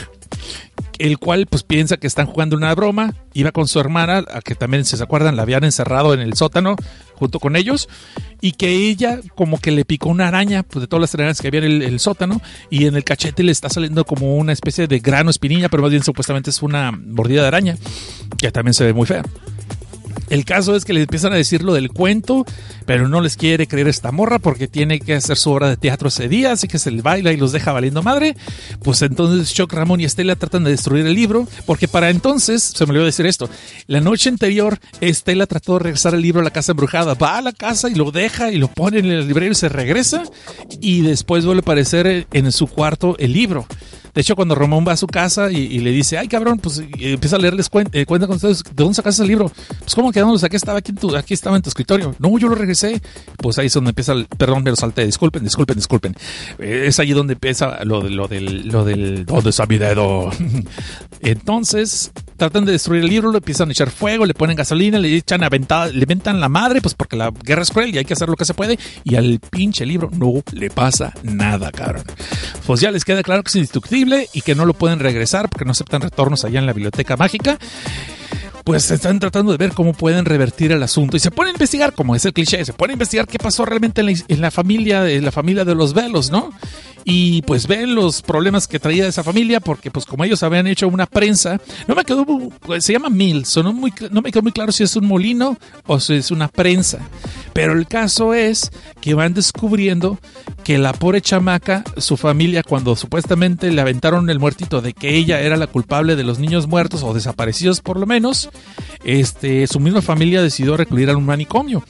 el 1.00 1.18
cual 1.20 1.46
pues 1.48 1.64
piensa 1.64 1.98
que 1.98 2.08
están 2.08 2.26
jugando 2.26 2.58
una 2.58 2.74
broma, 2.74 3.14
iba 3.34 3.52
con 3.52 3.68
su 3.68 3.80
hermana, 3.80 4.24
a 4.32 4.42
que 4.42 4.56
también 4.56 4.86
si 4.86 4.98
se 4.98 5.04
acuerdan 5.04 5.36
la 5.36 5.44
habían 5.44 5.64
encerrado 5.64 6.14
en 6.14 6.20
el 6.20 6.34
sótano 6.34 6.76
junto 7.16 7.40
con 7.40 7.56
ellos 7.56 7.88
y 8.42 8.54
que 8.54 8.70
ella 8.70 9.20
como 9.36 9.60
que 9.60 9.72
le 9.72 9.86
picó 9.86 10.10
una 10.10 10.28
araña, 10.28 10.64
pues 10.64 10.82
de 10.82 10.88
todas 10.88 11.02
las 11.02 11.16
arañas 11.16 11.42
que 11.42 11.48
había 11.48 11.62
en 11.62 11.82
el, 11.82 12.00
sótano 12.00 12.42
y 12.70 12.86
en 12.86 12.96
el 12.96 13.04
cachete 13.04 13.44
le 13.44 13.52
está 13.52 13.70
saliendo 13.70 14.06
como 14.06 14.36
una 14.38 14.54
especie 14.54 14.88
de 14.88 15.00
grano 15.00 15.30
espinilla, 15.30 15.70
pero 15.70 15.84
más 15.84 15.92
bien 15.92 16.04
supuestamente 16.04 16.50
es 16.50 16.62
una 16.62 16.92
mordida 16.92 17.42
de 17.42 17.48
araña, 17.48 17.78
que 18.38 18.52
también 18.52 18.74
se 18.74 18.86
ve 18.86 18.94
muy 18.94 19.06
fea. 19.06 19.24
El 20.30 20.46
caso 20.46 20.76
es 20.76 20.86
que 20.86 20.94
le 20.94 21.02
empiezan 21.02 21.34
a 21.34 21.38
decir 21.38 21.64
lo 21.64 21.74
del 21.74 21.90
cuento, 21.90 22.46
pero 22.86 23.08
no 23.08 23.22
les 23.22 23.38
quiere 23.38 23.68
creer 23.68 23.88
esta 23.88 24.12
morra 24.12 24.40
porque 24.40 24.68
tiene 24.68 25.00
que 25.00 25.16
hacer 25.16 25.38
su 25.38 25.52
obra 25.52 25.70
de 25.70 25.78
teatro 25.78 26.10
ese 26.10 26.28
día, 26.28 26.52
así 26.52 26.68
que 26.68 26.80
se 26.80 26.92
le 26.92 27.02
baila 27.02 27.32
y 27.32 27.38
los 27.38 27.52
deja 27.52 27.72
valiendo 27.72 28.04
madre. 28.04 28.36
Pues 28.84 29.02
entonces 29.02 29.54
Chuck, 29.54 29.72
Ramón 29.74 30.02
y 30.02 30.06
Estela 30.06 30.36
tratan 30.36 30.64
de 30.64 30.72
destruir 30.72 31.06
el 31.06 31.14
libro, 31.14 31.48
porque 31.66 31.88
para 31.88 32.10
entonces, 32.10 32.64
se 32.64 32.86
me 32.86 32.92
olvidó 32.92 33.06
decir 33.06 33.26
esto, 33.26 33.50
la 33.88 34.02
noche 34.02 34.30
anterior 34.30 34.80
Estela 35.02 35.48
trató 35.48 35.74
de 35.74 35.80
regresar 35.80 36.14
el 36.14 36.22
libro 36.22 36.42
a 36.42 36.44
la 36.44 36.52
casa 36.52 36.74
embrujada, 36.74 37.14
va 37.14 37.38
a 37.38 37.42
la 37.42 37.52
casa 37.52 37.90
y 37.90 37.96
lo 37.96 38.12
deja 38.12 38.52
y 38.52 38.58
lo 38.58 38.68
pone 38.68 39.00
en 39.00 39.06
el 39.06 39.28
librero 39.28 39.52
y 39.52 39.56
se 39.56 39.70
regresa 39.70 40.24
y 40.82 41.02
después 41.02 41.46
vuelve 41.46 41.60
a 41.60 41.62
aparecer 41.62 42.28
en 42.32 42.52
su 42.52 42.68
cuarto 42.68 43.16
el 43.20 43.34
libro. 43.34 43.66
De 44.18 44.22
hecho, 44.22 44.36
cuando 44.36 44.56
Ramón 44.56 44.84
va 44.84 44.94
a 44.94 44.98
su 44.98 45.06
casa 45.06 45.52
y, 45.52 45.78
le 45.78 45.92
dice, 45.92 46.18
ay 46.18 46.28
cabrón, 46.28 46.58
pues 46.58 46.82
empieza 46.98 47.36
a 47.36 47.40
leerles 47.40 47.70
eh, 47.92 48.08
cuenta 48.08 48.26
con 48.26 48.38
ustedes, 48.38 48.64
¿de 48.64 48.72
dónde 48.74 48.96
sacaste 48.96 49.22
el 49.22 49.28
libro? 49.28 49.52
Pues 49.82 49.94
cómo 49.94 50.12
que 50.12 50.22
dónde 50.22 50.44
Estaba 50.58 50.80
aquí, 50.80 50.92
aquí 51.16 51.36
estaba 51.36 51.56
en 51.56 51.62
tu 51.62 51.70
escritorio. 51.70 52.16
No, 52.18 52.36
yo 52.40 52.48
lo 52.48 52.56
regresé. 52.56 53.00
Pues 53.38 53.60
ahí 53.60 53.68
es 53.68 53.74
donde 53.76 53.92
empieza, 53.92 54.14
el, 54.14 54.26
perdón, 54.26 54.64
me 54.64 54.72
lo 54.72 54.76
salté, 54.76 55.06
disculpen, 55.06 55.44
disculpen, 55.44 55.76
disculpen. 55.76 56.16
Eh, 56.58 56.86
es 56.88 57.00
ahí 57.00 57.12
donde 57.12 57.34
empieza 57.34 57.84
lo, 57.86 58.02
lo 58.10 58.28
del, 58.28 58.70
lo 58.70 58.84
del, 58.84 59.24
¿dónde 59.28 59.52
está 59.52 59.68
mi 59.68 59.78
dedo? 59.78 60.32
Entonces, 61.22 62.12
tratan 62.38 62.66
de 62.66 62.72
destruir 62.72 63.04
el 63.04 63.10
libro, 63.10 63.32
le 63.32 63.40
empiezan 63.40 63.70
a 63.70 63.72
echar 63.72 63.90
fuego, 63.90 64.26
le 64.26 64.34
ponen 64.34 64.56
gasolina, 64.56 65.00
le 65.00 65.16
echan 65.16 65.44
aventada, 65.44 65.88
le 65.88 66.06
ventan 66.06 66.40
la 66.40 66.50
madre, 66.50 66.82
pues 66.82 66.94
porque 66.94 67.18
la 67.18 67.32
guerra 67.32 67.64
es 67.64 67.72
cruel 67.72 67.94
y 67.94 67.98
hay 67.98 68.06
que 68.06 68.14
hacer 68.14 68.30
lo 68.30 68.36
que 68.36 68.46
se 68.46 68.54
puede. 68.54 68.80
Y 69.04 69.16
al 69.16 69.40
pinche 69.40 69.86
libro 69.86 70.10
no 70.14 70.42
le 70.52 70.70
pasa 70.70 71.14
nada, 71.24 71.72
cabrón. 71.72 72.04
Pues 72.66 72.80
ya 72.80 72.92
les 72.92 73.04
queda 73.04 73.24
claro 73.24 73.44
que 73.44 73.50
es 73.50 73.56
indestructible 73.56 74.30
y 74.34 74.42
que 74.42 74.56
no 74.56 74.66
lo 74.66 74.74
pueden 74.74 75.00
regresar 75.00 75.50
porque 75.50 75.66
no 75.66 75.72
aceptan 75.72 76.02
retornos 76.02 76.46
allá 76.46 76.60
en 76.60 76.66
la 76.66 76.74
biblioteca 76.74 77.18
mágica 77.18 77.58
pues 78.68 78.92
están 78.92 79.18
tratando 79.18 79.54
de 79.54 79.58
ver 79.58 79.72
cómo 79.72 79.94
pueden 79.94 80.26
revertir 80.26 80.74
el 80.74 80.84
asunto 80.84 81.16
y 81.16 81.22
se 81.22 81.32
ponen 81.32 81.52
a 81.52 81.54
investigar, 81.54 81.94
como 81.94 82.18
es 82.18 82.26
el 82.26 82.34
cliché, 82.34 82.66
se 82.66 82.74
ponen 82.74 82.92
a 82.92 82.96
investigar 82.96 83.26
qué 83.26 83.40
pasó 83.40 83.64
realmente 83.64 84.02
en 84.02 84.08
la, 84.08 84.14
en 84.28 84.42
la 84.42 84.52
familia, 84.52 85.10
en 85.10 85.24
la 85.24 85.32
familia 85.32 85.64
de 85.64 85.74
los 85.74 85.94
velos, 85.94 86.32
¿no? 86.32 86.52
y 87.10 87.42
pues 87.44 87.68
ven 87.68 87.96
los 87.96 88.22
problemas 88.22 88.68
que 88.68 88.80
traía 88.80 89.08
esa 89.08 89.24
familia 89.24 89.62
porque 89.62 89.90
pues 89.90 90.06
como 90.06 90.26
ellos 90.26 90.44
habían 90.44 90.68
hecho 90.68 90.90
una 90.90 91.06
prensa, 91.06 91.58
no 91.88 91.96
me 91.96 92.04
quedó, 92.04 92.26
pues, 92.26 92.84
se 92.84 92.92
llama 92.92 93.10
Mills, 93.10 93.56
muy, 93.64 93.94
no 94.12 94.22
me 94.22 94.30
quedó 94.30 94.42
muy 94.42 94.52
claro 94.52 94.74
si 94.74 94.84
es 94.84 94.94
un 94.98 95.08
molino 95.08 95.58
o 95.86 96.02
si 96.02 96.16
es 96.16 96.32
una 96.32 96.50
prensa, 96.50 97.00
pero 97.54 97.72
el 97.72 97.88
caso 97.88 98.34
es 98.34 98.74
que 99.00 99.14
van 99.14 99.34
descubriendo 99.34 100.20
que 100.66 100.78
la 100.78 100.92
pobre 100.92 101.22
chamaca, 101.22 101.86
su 101.96 102.18
familia 102.18 102.62
cuando 102.62 102.94
supuestamente 102.98 103.72
le 103.72 103.80
aventaron 103.80 104.30
el 104.30 104.40
muertito 104.40 104.82
de 104.82 104.92
que 104.92 105.16
ella 105.16 105.40
era 105.40 105.56
la 105.56 105.68
culpable 105.68 106.18
de 106.18 106.26
los 106.26 106.40
niños 106.40 106.68
muertos 106.68 107.04
o 107.04 107.14
desaparecidos 107.14 107.80
por 107.80 107.98
lo 107.98 108.06
menos, 108.06 108.50
este, 109.04 109.68
su 109.68 109.80
misma 109.80 110.02
familia 110.02 110.42
decidió 110.42 110.78
recluir 110.78 111.10
a 111.10 111.18
un 111.18 111.26
manicomio 111.26 111.84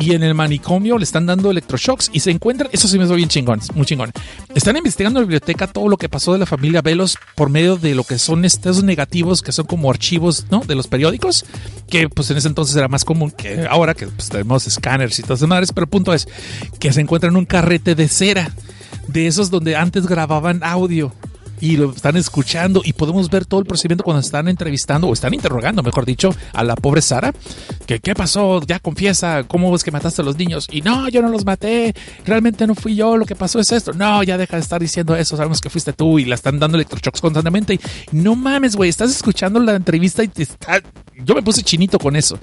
y 0.00 0.14
en 0.14 0.22
el 0.22 0.34
manicomio 0.34 0.96
le 0.96 1.04
están 1.04 1.26
dando 1.26 1.50
electroshocks 1.50 2.10
y 2.12 2.20
se 2.20 2.30
encuentran, 2.30 2.70
eso 2.72 2.88
sí 2.88 2.98
me 2.98 3.04
hizo 3.04 3.14
bien 3.14 3.28
chingón, 3.28 3.60
muy 3.74 3.84
chingón. 3.84 4.12
Están 4.54 4.76
investigando 4.76 5.18
en 5.18 5.24
la 5.24 5.26
biblioteca 5.26 5.66
todo 5.66 5.88
lo 5.88 5.98
que 5.98 6.08
pasó 6.08 6.32
de 6.32 6.38
la 6.38 6.46
familia 6.46 6.80
Velos 6.80 7.18
por 7.34 7.50
medio 7.50 7.76
de 7.76 7.94
lo 7.94 8.04
que 8.04 8.18
son 8.18 8.44
estos 8.44 8.82
negativos 8.82 9.42
que 9.42 9.52
son 9.52 9.66
como 9.66 9.90
archivos, 9.90 10.46
¿no? 10.50 10.60
De 10.60 10.74
los 10.74 10.86
periódicos, 10.86 11.44
que 11.88 12.08
pues 12.08 12.30
en 12.30 12.38
ese 12.38 12.48
entonces 12.48 12.74
era 12.76 12.88
más 12.88 13.04
común 13.04 13.30
que 13.30 13.66
ahora 13.68 13.94
que 13.94 14.06
pues, 14.06 14.30
tenemos 14.30 14.66
escáneres 14.66 15.18
y 15.18 15.22
todas 15.22 15.40
esas 15.40 15.48
madres, 15.48 15.72
pero 15.72 15.84
el 15.84 15.90
punto 15.90 16.14
es 16.14 16.26
que 16.78 16.92
se 16.92 17.00
encuentran 17.02 17.36
un 17.36 17.44
carrete 17.44 17.94
de 17.94 18.08
cera 18.08 18.50
de 19.06 19.26
esos 19.26 19.50
donde 19.50 19.76
antes 19.76 20.06
grababan 20.06 20.62
audio 20.62 21.12
y 21.60 21.76
lo 21.76 21.92
están 21.92 22.16
escuchando 22.16 22.82
y 22.84 22.92
podemos 22.92 23.30
ver 23.30 23.44
todo 23.44 23.60
el 23.60 23.66
procedimiento 23.66 24.04
cuando 24.04 24.20
están 24.20 24.48
entrevistando 24.48 25.08
o 25.08 25.12
están 25.12 25.34
interrogando, 25.34 25.82
mejor 25.82 26.04
dicho, 26.04 26.34
a 26.52 26.64
la 26.64 26.74
pobre 26.74 27.02
Sara. 27.02 27.32
Que 27.86 28.00
qué 28.00 28.14
pasó, 28.14 28.60
ya 28.62 28.78
confiesa, 28.78 29.44
cómo 29.44 29.74
es 29.74 29.84
que 29.84 29.90
mataste 29.90 30.22
a 30.22 30.24
los 30.24 30.36
niños. 30.36 30.66
Y 30.70 30.82
no, 30.82 31.08
yo 31.08 31.22
no 31.22 31.28
los 31.28 31.44
maté, 31.44 31.94
realmente 32.24 32.66
no 32.66 32.74
fui 32.74 32.94
yo, 32.94 33.16
lo 33.16 33.26
que 33.26 33.36
pasó 33.36 33.60
es 33.60 33.72
esto. 33.72 33.92
No, 33.92 34.22
ya 34.22 34.38
deja 34.38 34.56
de 34.56 34.62
estar 34.62 34.80
diciendo 34.80 35.16
eso, 35.16 35.36
sabemos 35.36 35.60
que 35.60 35.70
fuiste 35.70 35.92
tú 35.92 36.18
y 36.18 36.24
la 36.24 36.34
están 36.34 36.58
dando 36.58 36.76
electroshocks 36.76 37.20
constantemente. 37.20 37.78
No 38.12 38.36
mames, 38.36 38.76
güey, 38.76 38.90
estás 38.90 39.10
escuchando 39.10 39.60
la 39.60 39.74
entrevista 39.74 40.24
y 40.24 40.28
te 40.28 40.42
está... 40.42 40.82
Yo 41.22 41.34
me 41.34 41.42
puse 41.42 41.62
chinito 41.62 41.98
con 41.98 42.16
eso 42.16 42.38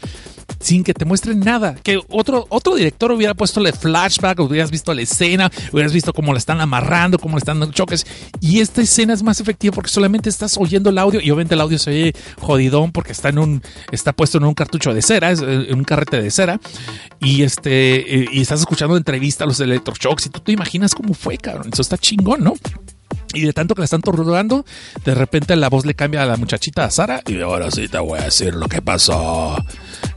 sin 0.60 0.84
que 0.84 0.94
te 0.94 1.06
muestren 1.06 1.40
nada. 1.40 1.76
Que 1.84 2.00
otro, 2.10 2.46
otro 2.50 2.76
director 2.76 3.12
hubiera 3.12 3.34
puesto 3.34 3.60
el 3.60 3.72
flashback, 3.74 4.40
hubieras 4.40 4.72
visto 4.72 4.94
la 4.94 5.02
escena, 5.02 5.52
hubieras 5.72 5.94
visto 5.94 6.14
cómo 6.14 6.34
la 6.34 6.40
están 6.40 6.62
amarrando, 6.62 7.18
cómo 7.20 7.38
le 7.38 7.40
están 7.40 7.60
dando 7.60 7.74
choques. 7.74 8.06
Y 8.40 8.60
esta 8.60 8.82
escena 8.82 9.14
es 9.14 9.24
más 9.24 9.40
efectiva 9.40 9.74
porque 9.74 9.90
solamente 9.90 10.30
estás 10.30 10.58
oyendo 10.58 10.90
el 10.90 10.98
audio 10.98 11.20
y 11.22 11.32
obviamente 11.32 11.56
el 11.56 11.62
audio 11.62 11.80
se 11.80 11.92
oye 11.92 12.14
jodidón 12.40 12.92
porque 12.92 13.12
está 13.12 13.30
en 13.30 13.40
un, 13.40 13.62
está 13.92 14.14
puesto 14.14 14.38
en 14.38 14.46
un 14.46 14.54
cartucho 14.54 14.94
de 14.94 15.02
cera, 15.02 15.32
en 15.32 15.78
un 15.78 15.84
carrete 15.84 16.22
de 16.22 16.32
cera. 16.32 16.60
Y 17.20 17.44
este, 17.44 18.28
y 18.32 18.42
estás 18.42 18.60
escuchando 18.60 18.96
la 18.96 19.00
entrevista 19.00 19.44
a 19.44 19.48
los 19.48 19.60
electroshocks 19.60 20.28
y 20.28 20.30
tú 20.30 20.40
te 20.40 20.52
imaginas 20.52 20.94
cómo 20.94 21.14
fue, 21.14 21.38
cabrón. 21.38 21.70
Eso 21.72 21.82
está 21.82 21.98
chingón, 21.98 22.44
¿no? 22.44 22.54
Y 23.34 23.42
de 23.42 23.54
tanto 23.54 23.76
que 23.76 23.82
la 23.82 23.86
están 23.86 24.02
torturando, 24.02 24.66
de 25.04 25.16
repente 25.16 25.56
la 25.56 25.70
voz 25.70 25.86
le 25.86 25.94
cambia 25.94 26.24
a 26.24 26.26
la 26.26 26.38
muchachita 26.38 26.86
a 26.86 26.92
Sara 26.92 27.22
y 27.28 27.40
ahora 27.42 27.70
sí 27.72 27.88
te 27.88 27.98
voy 28.00 28.20
a 28.20 28.24
decir 28.24 28.56
lo 28.56 28.68
que 28.68 28.82
pasó. 28.82 29.58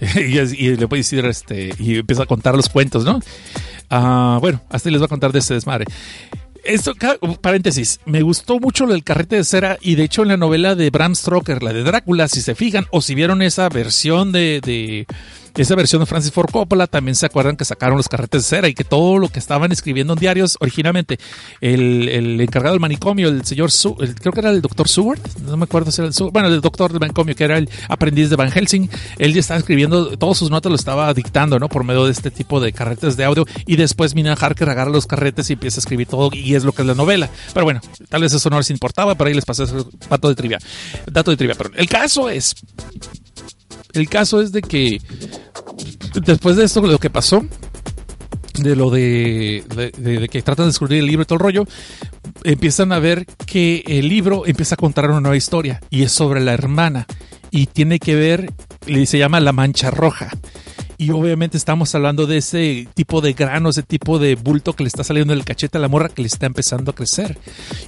y, 0.16 0.76
le 0.76 0.88
puede 0.88 1.00
decir, 1.00 1.24
este, 1.24 1.74
y 1.78 1.98
empieza 1.98 2.22
a 2.22 2.26
contar 2.26 2.54
los 2.54 2.68
cuentos, 2.68 3.04
¿no? 3.04 3.20
Ah, 3.90 4.38
bueno, 4.40 4.62
hasta 4.70 4.90
les 4.90 5.00
voy 5.00 5.06
a 5.06 5.08
contar 5.08 5.32
de 5.32 5.40
ese 5.40 5.54
desmadre. 5.54 5.86
Esto, 6.62 6.92
paréntesis, 7.40 8.00
me 8.04 8.22
gustó 8.22 8.60
mucho 8.60 8.84
lo 8.84 8.92
del 8.92 9.02
carrete 9.02 9.36
de 9.36 9.44
cera 9.44 9.78
y 9.80 9.94
de 9.94 10.04
hecho 10.04 10.22
en 10.22 10.28
la 10.28 10.36
novela 10.36 10.74
de 10.74 10.90
Bram 10.90 11.14
Stoker, 11.14 11.62
la 11.62 11.72
de 11.72 11.82
Drácula, 11.82 12.28
si 12.28 12.42
se 12.42 12.54
fijan 12.54 12.86
o 12.90 13.00
si 13.00 13.14
vieron 13.14 13.40
esa 13.40 13.68
versión 13.70 14.30
de 14.30 15.06
esa 15.56 15.74
versión 15.74 16.00
de 16.00 16.06
Francis 16.06 16.32
Ford 16.32 16.50
Coppola 16.50 16.86
también 16.86 17.14
se 17.14 17.26
acuerdan 17.26 17.56
que 17.56 17.64
sacaron 17.64 17.96
los 17.96 18.08
carretes 18.08 18.42
de 18.42 18.48
cera 18.48 18.68
y 18.68 18.74
que 18.74 18.84
todo 18.84 19.18
lo 19.18 19.28
que 19.28 19.38
estaban 19.38 19.72
escribiendo 19.72 20.14
en 20.14 20.18
diarios 20.18 20.56
originalmente, 20.60 21.18
el, 21.60 22.40
encargado 22.40 22.74
del 22.74 22.80
manicomio, 22.80 23.28
el 23.28 23.44
señor, 23.44 23.70
creo 24.20 24.32
que 24.32 24.40
era 24.40 24.50
el 24.50 24.62
doctor 24.62 24.88
Seward, 24.88 25.20
no 25.42 25.56
me 25.56 25.64
acuerdo 25.64 25.90
si 25.90 26.00
era 26.00 26.08
el 26.08 26.14
Seward, 26.14 26.32
bueno, 26.32 26.48
el 26.48 26.60
doctor 26.60 26.90
del 26.90 27.00
manicomio 27.00 27.34
que 27.34 27.44
era 27.44 27.58
el 27.58 27.68
aprendiz 27.88 28.30
de 28.30 28.36
Van 28.36 28.50
Helsing, 28.50 28.88
él 29.18 29.34
ya 29.34 29.40
estaba 29.40 29.58
escribiendo, 29.58 30.16
todas 30.16 30.38
sus 30.38 30.50
notas 30.50 30.70
lo 30.70 30.76
estaba 30.76 31.12
dictando, 31.14 31.58
¿no? 31.58 31.68
Por 31.68 31.84
medio 31.84 32.06
de 32.06 32.12
este 32.12 32.30
tipo 32.30 32.60
de 32.60 32.72
carretes 32.72 33.16
de 33.16 33.24
audio 33.24 33.46
y 33.66 33.76
después 33.76 34.14
Mina 34.14 34.34
Harker 34.34 34.68
agarra 34.68 34.90
los 34.90 35.06
carretes 35.06 35.50
y 35.50 35.54
empieza 35.54 35.78
a 35.78 35.80
escribir 35.80 36.06
todo 36.06 36.30
y 36.32 36.54
es 36.54 36.64
lo 36.64 36.72
que 36.72 36.82
es 36.82 36.88
la 36.88 36.94
novela. 36.94 37.30
Pero 37.52 37.64
bueno, 37.64 37.80
tal 38.08 38.22
vez 38.22 38.32
eso 38.32 38.50
no 38.50 38.58
les 38.58 38.70
importaba, 38.70 39.14
pero 39.14 39.28
ahí 39.28 39.34
les 39.34 39.44
pasé 39.44 39.64
ese 39.64 39.76
dato 40.08 40.28
de 40.28 40.34
trivia. 40.34 40.58
Dato 41.06 41.30
de 41.30 41.36
trivia, 41.36 41.54
perdón. 41.54 41.74
El 41.76 41.88
caso 41.88 42.28
es 42.28 42.54
el 43.92 44.08
caso 44.08 44.40
es 44.40 44.52
de 44.52 44.62
que 44.62 45.00
después 46.24 46.56
de 46.56 46.64
esto, 46.64 46.80
lo 46.82 46.98
que 46.98 47.10
pasó, 47.10 47.44
de 48.54 48.76
lo 48.76 48.90
de, 48.90 49.64
de, 49.96 50.28
que 50.28 50.42
tratan 50.42 50.64
de 50.64 50.70
descubrir 50.70 51.00
el 51.00 51.06
libro 51.06 51.22
y 51.22 51.26
todo 51.26 51.36
el 51.36 51.42
rollo, 51.42 51.64
empiezan 52.44 52.92
a 52.92 52.98
ver 52.98 53.26
que 53.46 53.82
el 53.86 54.08
libro 54.08 54.46
empieza 54.46 54.74
a 54.74 54.78
contar 54.78 55.10
una 55.10 55.20
nueva 55.20 55.36
historia 55.36 55.80
y 55.90 56.02
es 56.02 56.12
sobre 56.12 56.40
la 56.40 56.52
hermana 56.52 57.06
y 57.50 57.66
tiene 57.66 57.98
que 57.98 58.14
ver, 58.14 58.52
se 59.06 59.18
llama 59.18 59.40
La 59.40 59.52
Mancha 59.52 59.90
Roja. 59.90 60.30
Y 61.00 61.12
obviamente 61.12 61.56
estamos 61.56 61.94
hablando 61.94 62.26
de 62.26 62.36
ese 62.36 62.86
tipo 62.92 63.22
de 63.22 63.32
grano, 63.32 63.70
ese 63.70 63.82
tipo 63.82 64.18
de 64.18 64.34
bulto 64.34 64.74
que 64.74 64.82
le 64.82 64.88
está 64.88 65.02
saliendo 65.02 65.32
del 65.32 65.46
cachete 65.46 65.78
a 65.78 65.80
la 65.80 65.88
morra 65.88 66.10
que 66.10 66.20
le 66.20 66.28
está 66.28 66.44
empezando 66.44 66.90
a 66.90 66.94
crecer. 66.94 67.38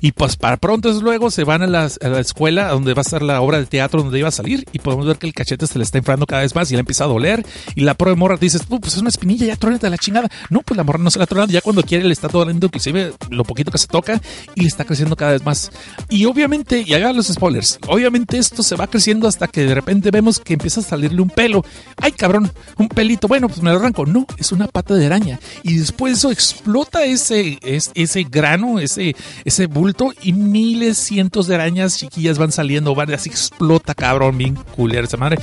Y 0.01 0.13
pues 0.13 0.37
para 0.37 0.57
pronto 0.57 0.89
es 0.89 1.03
luego 1.03 1.31
se 1.31 1.45
van 1.45 1.61
a 1.61 1.67
la, 1.67 1.91
escuela 2.19 2.69
donde 2.69 2.95
va 2.95 3.01
a 3.01 3.03
estar 3.03 3.21
la 3.21 3.43
obra 3.43 3.59
de 3.59 3.67
teatro 3.67 4.03
donde 4.03 4.19
iba 4.19 4.29
a 4.29 4.33
salir 4.33 4.65
y 4.73 4.79
podemos 4.79 5.07
ver 5.07 5.19
que 5.19 5.27
el 5.27 5.35
cachete 5.35 5.67
se 5.67 5.77
le 5.77 5.85
está 5.85 5.99
inflando 5.99 6.25
cada 6.25 6.41
vez 6.41 6.55
más 6.55 6.71
y 6.71 6.75
le 6.75 6.81
empieza 6.81 7.05
a 7.05 7.07
doler. 7.07 7.45
Y 7.75 7.83
la 7.83 7.93
pobre 7.93 8.15
morra 8.15 8.39
dice, 8.41 8.59
pues 8.67 8.95
es 8.95 9.01
una 9.03 9.11
espinilla, 9.11 9.45
ya 9.45 9.57
trónate 9.57 9.91
la 9.91 9.99
chingada. 9.99 10.31
No, 10.49 10.63
pues 10.63 10.79
la 10.79 10.83
morra 10.83 10.99
no 10.99 11.11
se 11.11 11.19
la 11.19 11.27
tronando, 11.27 11.53
ya 11.53 11.61
cuando 11.61 11.83
quiere 11.83 12.05
le 12.05 12.15
está 12.15 12.29
doliendo 12.29 12.69
inclusive 12.69 13.13
lo 13.29 13.45
poquito 13.45 13.71
que 13.71 13.77
se 13.77 13.89
toca 13.89 14.23
y 14.55 14.63
le 14.63 14.69
está 14.69 14.87
creciendo 14.87 15.17
cada 15.17 15.33
vez 15.33 15.45
más. 15.45 15.71
Y 16.09 16.25
obviamente, 16.25 16.83
y 16.87 16.95
hagan 16.95 17.15
los 17.15 17.27
spoilers, 17.27 17.79
obviamente 17.89 18.39
esto 18.39 18.63
se 18.63 18.75
va 18.75 18.87
creciendo 18.87 19.29
hasta 19.29 19.49
que 19.49 19.67
de 19.67 19.75
repente 19.75 20.11
vemos 20.11 20.41
que 20.41 20.55
empieza 20.55 20.81
a 20.81 20.83
salirle 20.83 21.21
un 21.21 21.29
pelo. 21.29 21.63
Ay 21.99 22.13
cabrón, 22.13 22.51
un 22.79 22.89
pelo 22.89 23.02
bueno, 23.29 23.49
pues 23.49 23.63
me 23.63 23.71
lo 23.71 23.77
arranco. 23.79 24.07
No, 24.07 24.27
es 24.39 24.53
una 24.53 24.67
pata 24.67 24.95
de 24.95 25.07
araña. 25.07 25.39
Y 25.63 25.77
después 25.79 26.19
eso 26.19 26.31
explota 26.31 27.05
ese, 27.05 27.59
ese 27.63 28.23
grano, 28.25 28.79
ese, 28.79 29.15
ese 29.45 29.67
bulto 29.67 30.13
y 30.23 30.33
miles, 30.33 30.99
cientos 30.99 31.47
de 31.47 31.55
arañas 31.57 31.99
chiquillas 31.99 32.39
van 32.39 32.53
saliendo, 32.53 32.95
van 32.95 33.13
así 33.13 33.29
explota, 33.29 33.95
cabrón, 33.95 34.39
bien 34.39 34.55
culera 34.77 35.05
esa 35.05 35.17
madre. 35.17 35.39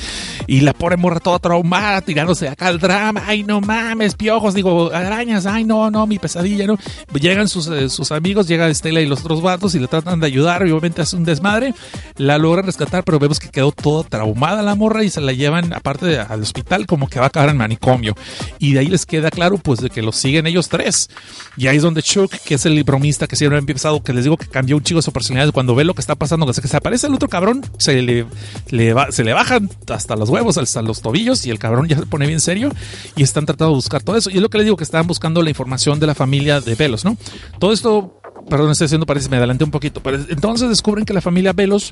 Y 0.48 0.62
la 0.62 0.74
pobre 0.74 0.98
morra 0.98 1.20
toda 1.20 1.40
traumada, 1.40 2.02
tirándose 2.02 2.48
acá 2.48 2.70
el 2.70 2.80
drama. 2.80 3.24
Ay, 3.28 3.44
no 3.44 3.62
mames, 3.62 4.16
piojos, 4.16 4.54
digo, 4.54 4.92
arañas, 4.94 5.46
ay, 5.46 5.64
no, 5.64 5.90
no, 5.92 6.08
mi 6.08 6.20
pesadilla, 6.20 6.66
¿no? 6.68 6.78
Llegan 7.14 7.48
sus, 7.48 7.68
eh, 7.68 7.90
sus 7.90 8.12
amigos, 8.12 8.48
llega 8.48 8.68
Estela 8.70 9.02
y 9.02 9.06
los 9.06 9.20
otros 9.22 9.42
vatos 9.42 9.76
y 9.76 9.80
le 9.80 9.88
tratan 9.88 10.20
de 10.20 10.28
ayudar, 10.28 10.64
obviamente 10.64 11.02
hace 11.02 11.16
un 11.16 11.24
desmadre. 11.26 11.74
la 12.18 12.38
logran 12.38 12.66
rescatar, 12.66 13.04
pero 13.04 13.18
vemos 13.20 13.40
que 13.40 13.50
quedó 13.50 13.72
toda 13.72 14.04
traumada 14.04 14.62
la 14.62 14.76
morra 14.76 15.04
y 15.04 15.10
se 15.10 15.22
la 15.22 15.32
llevan 15.32 15.74
aparte 15.74 16.06
de- 16.06 16.20
al 16.20 16.42
hospital 16.42 16.86
como 16.86 17.08
que 17.08 17.20
va 17.20 17.26
a 17.26 17.28
acabar 17.30 17.49
en 17.52 17.58
manicomio. 17.58 18.16
Y 18.60 18.74
de 18.74 18.80
ahí 18.80 18.88
les 18.88 19.06
queda 19.06 19.30
claro 19.32 19.58
pues 19.58 19.80
de 19.80 19.90
que 19.90 20.02
los 20.02 20.16
siguen 20.16 20.48
ellos 20.48 20.70
tres. 20.70 21.10
Y 21.58 21.68
ahí 21.68 21.78
es 21.78 21.84
donde 21.84 22.02
Chuck, 22.04 22.32
que 22.46 22.56
es 22.56 22.66
el 22.66 22.84
bromista 22.84 23.28
que 23.28 23.36
siempre 23.36 23.58
ha 23.58 23.60
empezado, 23.60 24.02
que 24.04 24.14
les 24.14 24.24
digo 24.24 24.38
que 24.38 24.48
cambió 24.48 24.78
un 24.78 24.84
chico 24.84 25.02
su 25.02 25.12
personalidad, 25.12 25.54
cuando 25.54 25.76
ve 25.76 25.84
lo 25.84 25.94
que 25.94 26.02
está 26.02 26.16
pasando, 26.16 26.46
que 26.46 26.54
se, 26.54 26.78
aparece 26.78 27.08
el 27.08 27.14
otro 27.14 27.28
cabrón, 27.30 27.66
se 27.78 28.02
le, 28.02 28.94
va- 28.94 29.12
se 29.12 29.24
le 29.24 29.34
bajan 29.34 29.70
hasta 29.88 30.16
los 30.16 30.30
huevos, 30.30 30.58
hasta 30.58 30.82
los 30.82 31.02
tobillos 31.02 31.46
y 31.46 31.50
el 31.50 31.60
cabrón 31.60 31.88
ya 31.88 31.98
se 31.98 32.06
pone 32.06 32.28
bien 32.28 32.40
serio 32.40 32.72
y 33.16 33.24
están 33.24 33.46
tratando 33.46 33.72
de 33.72 33.76
buscar 33.76 34.04
todo 34.04 34.16
eso. 34.18 34.30
Y 34.30 34.36
es 34.36 34.42
lo 34.42 34.50
que 34.50 34.58
les 34.58 34.66
digo 34.66 34.78
que 34.78 34.84
estaban 34.84 35.08
buscando 35.08 35.42
la 35.42 35.50
información 35.50 36.00
de 36.00 36.08
la 36.08 36.16
familia 36.16 36.62
de 36.62 36.76
Velos, 36.76 37.06
¿no? 37.06 37.18
Todo 37.60 37.72
esto 37.74 38.16
perdón, 38.50 38.72
estoy 38.72 38.86
haciendo 38.86 39.06
parece, 39.06 39.30
me 39.30 39.38
adelanté 39.38 39.64
un 39.64 39.70
poquito, 39.70 40.02
pero 40.02 40.18
entonces 40.28 40.70
descubren 40.70 41.06
que 41.06 41.14
la 41.14 41.22
familia 41.22 41.54
Velos 41.54 41.92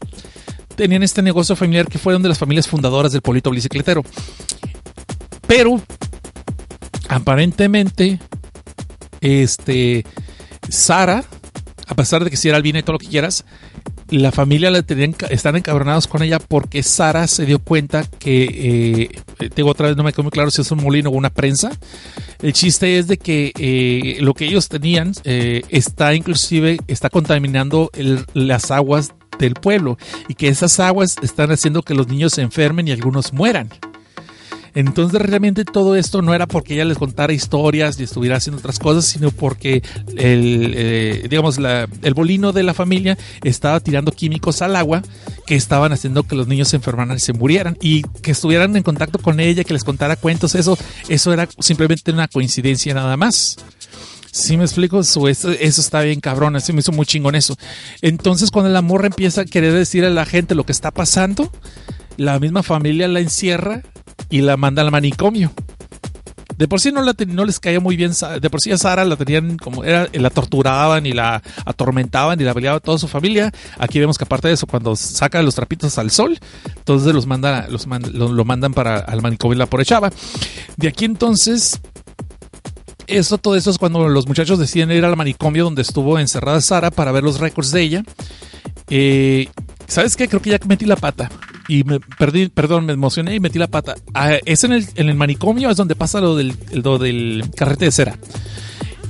tenían 0.76 1.04
este 1.04 1.22
negocio 1.22 1.56
familiar 1.56 1.88
que 1.88 1.98
fueron 2.00 2.24
de 2.24 2.30
las 2.30 2.38
familias 2.40 2.68
fundadoras 2.68 3.12
del 3.12 3.22
polito 3.22 3.52
bicicletero. 3.52 4.04
Pero 5.48 5.82
aparentemente 7.10 8.20
este 9.22 10.06
Sara, 10.70 11.24
a 11.88 11.96
pesar 11.96 12.24
de 12.24 12.30
que 12.30 12.38
si 12.38 12.50
era 12.50 12.58
albina 12.58 12.80
y 12.80 12.84
todo 12.84 12.94
lo 12.94 13.00
que 13.00 13.08
quieras, 13.08 13.46
la 14.10 14.32
familia 14.32 14.72
la 14.72 14.82
tenían, 14.84 15.16
están 15.30 15.56
encabronados 15.56 16.08
con 16.08 16.24
ella 16.24 16.40
porque 16.40 16.84
Sara 16.84 17.28
se 17.28 17.46
dio 17.46 17.60
cuenta 17.60 18.06
que, 18.06 19.12
eh, 19.40 19.50
tengo 19.50 19.70
otra 19.70 19.88
vez, 19.88 19.98
no 19.98 20.04
me 20.04 20.14
quedó 20.14 20.24
muy 20.24 20.32
claro 20.32 20.52
si 20.52 20.62
es 20.62 20.72
un 20.72 20.82
molino 20.82 21.10
o 21.10 21.14
una 21.14 21.30
prensa. 21.30 21.72
El 22.42 22.54
chiste 22.54 22.98
es 23.00 23.08
de 23.08 23.18
que 23.18 23.52
eh, 23.58 24.18
lo 24.22 24.34
que 24.34 24.46
ellos 24.46 24.70
tenían 24.70 25.12
eh, 25.24 25.64
está 25.70 26.14
inclusive, 26.14 26.78
está 26.88 27.10
contaminando 27.10 27.92
las 28.34 28.72
aguas 28.72 29.14
del 29.40 29.54
pueblo 29.54 29.98
y 30.28 30.36
que 30.36 30.48
esas 30.48 30.80
aguas 30.80 31.18
están 31.22 31.52
haciendo 31.52 31.84
que 31.84 31.94
los 31.94 32.08
niños 32.08 32.34
se 32.34 32.42
enfermen 32.42 32.88
y 32.88 32.92
algunos 32.92 33.34
mueran. 33.34 33.70
Entonces 34.78 35.20
realmente 35.20 35.66
todo 35.66 35.96
esto 35.96 36.22
no 36.22 36.36
era 36.36 36.46
porque 36.46 36.76
ella 36.76 36.86
les 36.86 37.00
contara 37.00 37.34
historias 37.34 38.00
y 38.00 38.04
estuviera 38.04 38.36
haciendo 38.36 38.60
otras 38.60 38.78
cosas, 38.78 39.06
sino 39.06 39.32
porque 39.32 39.82
el, 40.16 40.72
eh, 40.76 41.26
digamos, 41.28 41.58
el 41.58 42.14
bolino 42.14 42.52
de 42.52 42.62
la 42.62 42.76
familia 42.76 43.18
estaba 43.44 43.80
tirando 43.80 44.12
químicos 44.12 44.62
al 44.62 44.76
agua 44.76 45.02
que 45.48 45.56
estaban 45.56 45.94
haciendo 45.94 46.22
que 46.22 46.36
los 46.36 46.48
niños 46.48 46.68
se 46.68 46.76
enfermaran 46.76 47.18
y 47.18 47.20
se 47.20 47.34
murieran 47.34 47.76
y 47.82 48.04
que 48.22 48.30
estuvieran 48.30 48.76
en 48.78 48.84
contacto 48.84 49.18
con 49.18 49.40
ella, 49.40 49.64
que 49.64 49.74
les 49.74 49.84
contara 49.84 50.16
cuentos, 50.16 50.54
eso, 50.54 50.78
eso 51.10 51.34
era 51.34 51.50
simplemente 51.58 52.12
una 52.12 52.28
coincidencia 52.28 52.94
nada 52.94 53.18
más. 53.18 53.58
Sí, 54.30 54.58
me 54.58 54.66
explico, 54.66 55.00
eso 55.00 55.28
está 55.28 56.02
bien 56.02 56.20
cabrón, 56.20 56.56
así 56.56 56.72
me 56.72 56.82
hizo 56.82 56.92
muy 56.92 57.08
chingón 57.08 57.34
eso. 57.34 57.58
Entonces, 58.04 58.52
cuando 58.52 58.70
la 58.70 58.84
morra 58.84 59.08
empieza 59.08 59.42
a 59.42 59.46
querer 59.46 59.74
decir 59.74 60.06
a 60.06 60.12
la 60.12 60.28
gente 60.28 60.54
lo 60.54 60.68
que 60.68 60.72
está 60.72 60.92
pasando, 60.92 61.52
la 62.18 62.40
misma 62.40 62.62
familia 62.62 63.08
la 63.08 63.22
encierra 63.22 63.82
y 64.30 64.42
la 64.42 64.58
manda 64.58 64.82
al 64.82 64.92
manicomio. 64.92 65.52
De 66.58 66.68
por 66.68 66.82
sí 66.82 66.92
no, 66.92 67.04
la 67.04 67.14
les 67.46 67.60
caía 67.60 67.80
muy 67.80 67.96
bien, 67.96 68.14
de 68.42 68.50
por 68.50 68.62
sí 68.62 68.72
a 68.72 68.78
Sara 68.80 69.06
la 69.06 69.16
tenían 69.16 69.58
como, 69.58 69.84
era, 69.84 70.08
la 70.12 70.32
torturaban 70.32 71.06
y 71.06 71.14
la 71.14 71.44
atormentaban 71.66 72.42
y 72.42 72.44
la 72.44 72.54
peleaba 72.56 72.80
toda 72.80 72.98
su 72.98 73.08
familia. 73.08 73.52
Aquí 73.78 74.00
vemos 74.00 74.18
que 74.18 74.24
aparte 74.24 74.48
de 74.48 74.56
eso, 74.56 74.66
cuando 74.66 74.96
saca 74.96 75.40
los 75.44 75.54
trapitos 75.54 76.00
al 76.00 76.10
sol, 76.10 76.40
entonces 76.76 77.14
los 77.14 77.28
los 77.28 78.32
lo 78.32 78.46
mandan 78.46 78.74
para 78.74 78.98
al 78.98 79.22
manicomio 79.22 79.56
y 79.56 79.60
la 79.60 79.68
porechaba. 79.68 80.12
De 80.78 80.88
aquí 80.88 81.06
entonces, 81.06 81.80
eso, 83.06 83.38
todo 83.38 83.56
eso 83.56 83.70
es 83.70 83.78
cuando 83.78 84.10
los 84.10 84.28
muchachos 84.28 84.58
deciden 84.58 84.92
ir 84.92 85.06
al 85.06 85.16
manicomio 85.16 85.64
donde 85.64 85.84
estuvo 85.84 86.18
encerrada 86.18 86.60
Sara 86.62 86.90
para 86.90 87.12
ver 87.12 87.24
los 87.24 87.40
récords 87.40 87.72
de 87.72 87.82
ella. 87.82 88.04
Eh, 88.90 89.48
¿Sabes 89.88 90.16
qué? 90.16 90.28
Creo 90.28 90.42
que 90.42 90.50
ya 90.50 90.60
metí 90.68 90.86
la 90.86 90.96
pata. 90.96 91.30
Y 91.68 91.84
me 91.84 92.00
perdí, 92.00 92.50
perdón, 92.50 92.86
me 92.86 92.94
emocioné 92.94 93.36
y 93.36 93.40
metí 93.40 93.60
la 93.60 93.68
pata. 93.68 93.96
Ah, 94.14 94.36
es 94.46 94.64
en 94.64 94.74
el, 94.74 94.86
en 94.96 95.10
el 95.10 95.16
manicomio, 95.16 95.70
es 95.70 95.78
donde 95.78 95.96
pasa 95.96 96.22
lo 96.22 96.36
del, 96.36 96.56
lo 96.72 96.98
del 96.98 97.44
carrete 97.56 97.86
de 97.86 97.92
cera. 97.92 98.18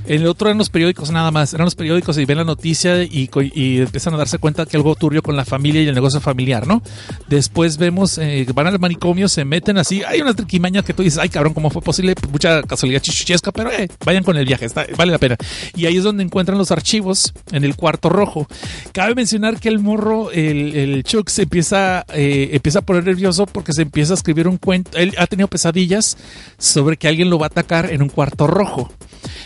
El 0.08 0.26
otro 0.26 0.48
eran 0.48 0.58
los 0.58 0.70
periódicos 0.70 1.12
nada 1.12 1.32
más, 1.32 1.54
eran 1.54 1.66
los 1.66 1.76
periódicos 1.76 2.18
y 2.18 2.24
ven 2.24 2.38
la 2.38 2.46
noticia 2.46 3.04
y, 3.04 3.30
y 3.54 3.82
empiezan 3.82 4.14
a 4.14 4.18
darse 4.18 4.38
cuenta 4.38 4.66
que 4.66 4.78
algo 4.78 4.96
turbio 4.96 5.22
con 5.22 5.36
la 5.36 5.44
familia 5.44 5.82
y 5.82 5.88
el 5.88 5.96
negocio 5.96 6.22
familiar, 6.22 6.66
¿no? 6.66 6.82
Después 7.28 7.78
vemos, 7.78 8.18
eh, 8.18 8.46
van 8.56 8.68
al 8.68 8.80
manicomio, 8.80 9.28
se 9.28 9.44
meten 9.44 9.78
así, 9.78 10.04
hay 10.04 10.22
una 10.22 10.34
triquimaña 10.34 10.82
que 10.82 10.94
tú 10.94 11.04
dices, 11.04 11.20
ay 11.20 11.28
cabrón, 11.28 11.54
¿cómo 11.54 11.70
fue 11.70 11.82
posible? 11.82 12.16
Mucha 12.32 12.64
casualidad 12.64 13.02
chichuchesca, 13.02 13.52
pero 13.52 13.70
eh, 13.70 13.90
vayan 14.06 14.24
con 14.24 14.38
el 14.38 14.46
viaje, 14.46 14.68
vale 14.96 15.12
la 15.12 15.18
pena. 15.18 15.36
Y 15.76 15.88
ahí 15.88 15.98
es 15.98 16.04
donde 16.04 16.24
encuentran 16.24 16.58
los 16.58 16.72
archivos 16.72 17.34
en 17.52 17.66
el 17.66 17.76
cuarto 17.76 18.08
rojo. 18.08 18.48
Cabe 18.94 19.14
mencionar 19.14 19.60
que 19.60 19.68
el 19.68 19.80
morro, 19.80 20.32
el, 20.32 20.74
el 20.74 21.04
Chuck, 21.04 21.28
se 21.28 21.44
empieza, 21.44 22.06
eh, 22.14 22.52
empieza 22.54 22.80
a 22.80 22.82
poner 22.82 23.04
nervioso 23.04 23.46
porque 23.46 23.74
se 23.74 23.82
empieza 23.82 24.14
a 24.14 24.16
escribir 24.16 24.48
un 24.48 24.58
cuento, 24.58 24.98
él 24.98 25.14
ha 25.18 25.28
tenido 25.28 25.50
pesadillas 25.50 26.18
sobre 26.58 26.96
que 26.96 27.10
alguien 27.10 27.30
lo 27.30 27.40
va 27.40 27.48
a 27.48 27.50
atacar 27.50 27.92
en 27.92 28.02
un 28.02 28.10
cuarto 28.10 28.48
rojo. 28.48 28.90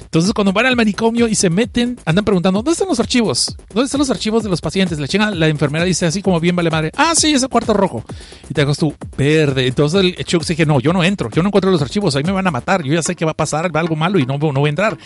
Entonces, 0.01 0.33
cuando 0.33 0.51
van 0.52 0.65
al 0.65 0.76
manicomio 0.76 1.28
y 1.28 1.36
se 1.36 1.49
meten, 1.49 1.99
andan 2.06 2.26
preguntando, 2.26 2.60
¿dónde 2.60 2.72
están 2.72 2.88
los 2.88 2.99
archivos? 2.99 3.56
¿Dónde 3.73 3.86
están 3.86 3.99
los 3.99 4.10
archivos 4.10 4.44
de 4.44 4.49
los 4.49 4.61
pacientes? 4.61 4.99
La 4.99 5.07
chinga, 5.07 5.32
la 5.32 5.48
enfermera 5.48 5.86
dice 5.86 6.06
así 6.06 6.22
como 6.22 6.40
bien 6.40 6.56
vale 6.56 6.69
madre, 6.69 6.91
ah, 6.98 7.14
sí, 7.15 7.34
es 7.34 7.44
el 7.44 7.49
cuarto 7.49 7.73
rojo. 7.73 8.03
Y 8.49 8.53
te 8.53 8.61
hagas 8.61 8.78
tú, 8.78 8.94
verde. 9.18 9.68
Entonces 9.68 10.02
el 10.18 10.26
Chuck 10.26 10.44
se 10.44 10.53
dije, 10.53 10.65
no, 10.65 10.80
yo 10.80 10.94
no 10.94 11.03
entro, 11.03 11.30
yo 11.30 11.41
no 11.41 11.49
encuentro 11.49 11.72
los 11.72 11.82
archivos, 11.82 12.15
ahí 12.15 12.23
me 12.23 12.32
van 12.32 12.48
a 12.48 12.52
matar, 12.52 12.84
yo 12.84 12.94
ya 12.94 13.02
sé 13.02 13.15
que 13.15 13.26
va 13.26 13.32
a 13.32 13.36
pasar 13.36 13.72
algo 13.73 13.95
malo 13.95 14.19
y 14.19 14.26
no, 14.26 14.38
no 14.38 14.60
voy 14.60 14.68
a 14.68 14.69
entrar. 14.69 14.98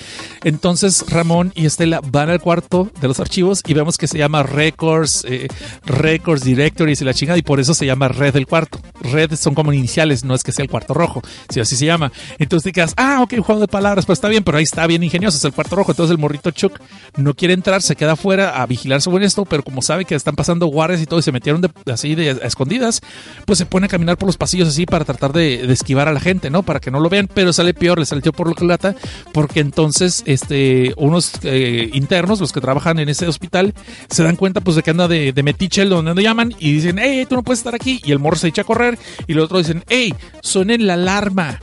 Entonces 0.44 1.06
Ramón 1.10 1.52
y 1.56 1.66
Estela 1.66 2.02
van 2.02 2.30
al 2.30 2.42
cuarto 2.42 2.92
de 3.00 3.08
los 3.08 3.20
archivos 3.20 3.62
y 3.66 3.74
vemos 3.74 3.98
que 3.98 4.08
se 4.08 4.18
llama 4.18 4.44
Records, 4.44 5.26
eh, 5.28 5.48
Records 5.86 6.44
Directories 6.44 7.02
y 7.02 7.06
la 7.06 7.14
chingada, 7.14 7.38
y 7.38 7.42
por 7.42 7.60
eso 7.60 7.74
se 7.74 7.86
llama 7.86 8.08
Red 8.08 8.34
del 8.34 8.48
cuarto. 8.48 8.80
Red 9.02 9.36
son 9.36 9.54
como 9.56 9.74
iniciales, 9.74 10.24
no 10.24 10.36
es 10.36 10.44
que 10.44 10.52
sea 10.52 10.64
el 10.64 10.70
cuarto 10.70 10.94
rojo, 10.94 11.22
si 11.50 11.60
así 11.60 11.76
se 11.76 11.86
llama. 11.86 12.12
Entonces 12.40 12.64
te 12.66 12.72
quedas, 12.72 12.94
ah, 12.98 13.20
ok, 13.22 13.38
juego 13.40 13.62
de 13.62 13.68
palabras, 13.68 14.06
pues 14.06 14.18
está 14.18 14.28
bien, 14.28 14.44
pero 14.44 14.58
ahí 14.58 14.64
está 14.64 14.88
bien 14.88 15.04
ingenioso, 15.04 15.35
es 15.38 15.45
el 15.45 15.53
cuarto 15.53 15.76
rojo. 15.76 15.91
Entonces 15.91 16.12
el 16.12 16.18
morrito 16.18 16.52
Chuck 16.52 16.80
no 17.18 17.34
quiere 17.34 17.53
entrar, 17.53 17.82
se 17.82 17.95
queda 17.95 18.14
afuera 18.14 18.62
a 18.62 18.66
vigilar 18.66 19.02
sobre 19.02 19.26
esto, 19.26 19.45
pero 19.45 19.64
como 19.64 19.82
sabe 19.82 20.06
que 20.06 20.16
están 20.16 20.36
pasando 20.36 20.66
guardias 20.68 21.02
y 21.02 21.06
todo 21.06 21.20
y 21.20 21.24
se 21.24 21.32
metieron 21.32 21.62
de- 21.62 21.70
así 21.91 22.16
de 22.16 22.32
escondidas, 22.44 23.02
pues 23.45 23.57
se 23.60 23.66
pone 23.66 23.86
a 23.86 23.90
caminar 23.90 24.18
por 24.18 24.28
los 24.28 24.38
pasillos 24.38 24.68
así 24.70 24.86
para 24.86 25.06
tratar 25.06 25.34
de, 25.34 25.72
esquivar 25.72 26.07
a 26.07 26.14
la 26.14 26.20
gente, 26.20 26.49
¿no? 26.49 26.64
Para 26.64 26.80
que 26.80 26.91
no 26.91 26.99
lo 26.99 27.10
vean, 27.10 27.28
pero 27.34 27.52
sale 27.53 27.74
peor, 27.74 27.99
le 27.99 28.06
salió 28.06 28.32
por 28.32 28.48
la 28.48 28.56
culata, 28.56 28.95
porque 29.34 29.60
entonces 29.60 30.24
este, 30.26 30.94
unos 30.98 31.34
eh, 31.44 31.90
internos, 31.94 32.40
los 32.40 32.52
que 32.52 32.62
trabajan 32.62 32.99
en 32.99 33.10
ese 33.10 33.28
hospital, 33.28 33.74
se 34.10 34.24
dan 34.24 34.36
cuenta 34.36 34.62
pues 34.62 34.76
de 34.76 34.84
que 34.84 34.91
anda 34.91 35.07
de, 35.07 35.34
de 35.34 35.44
donde 35.90 36.16
lo 36.16 36.22
llaman 36.22 36.53
y 36.60 36.74
dicen, 36.74 36.98
hey, 36.99 37.26
tú 37.28 37.36
no 37.36 37.44
puedes 37.44 37.60
estar 37.60 37.76
aquí. 37.76 38.02
Y 38.03 38.12
el 38.12 38.20
morro 38.20 38.38
se 38.38 38.48
echa 38.48 38.62
a 38.62 38.66
correr 38.66 38.98
y 39.28 39.34
los 39.34 39.45
otros 39.45 39.68
dicen, 39.68 39.84
hey, 39.90 40.14
suenen 40.41 40.88
la 40.88 40.94
alarma. 40.94 41.60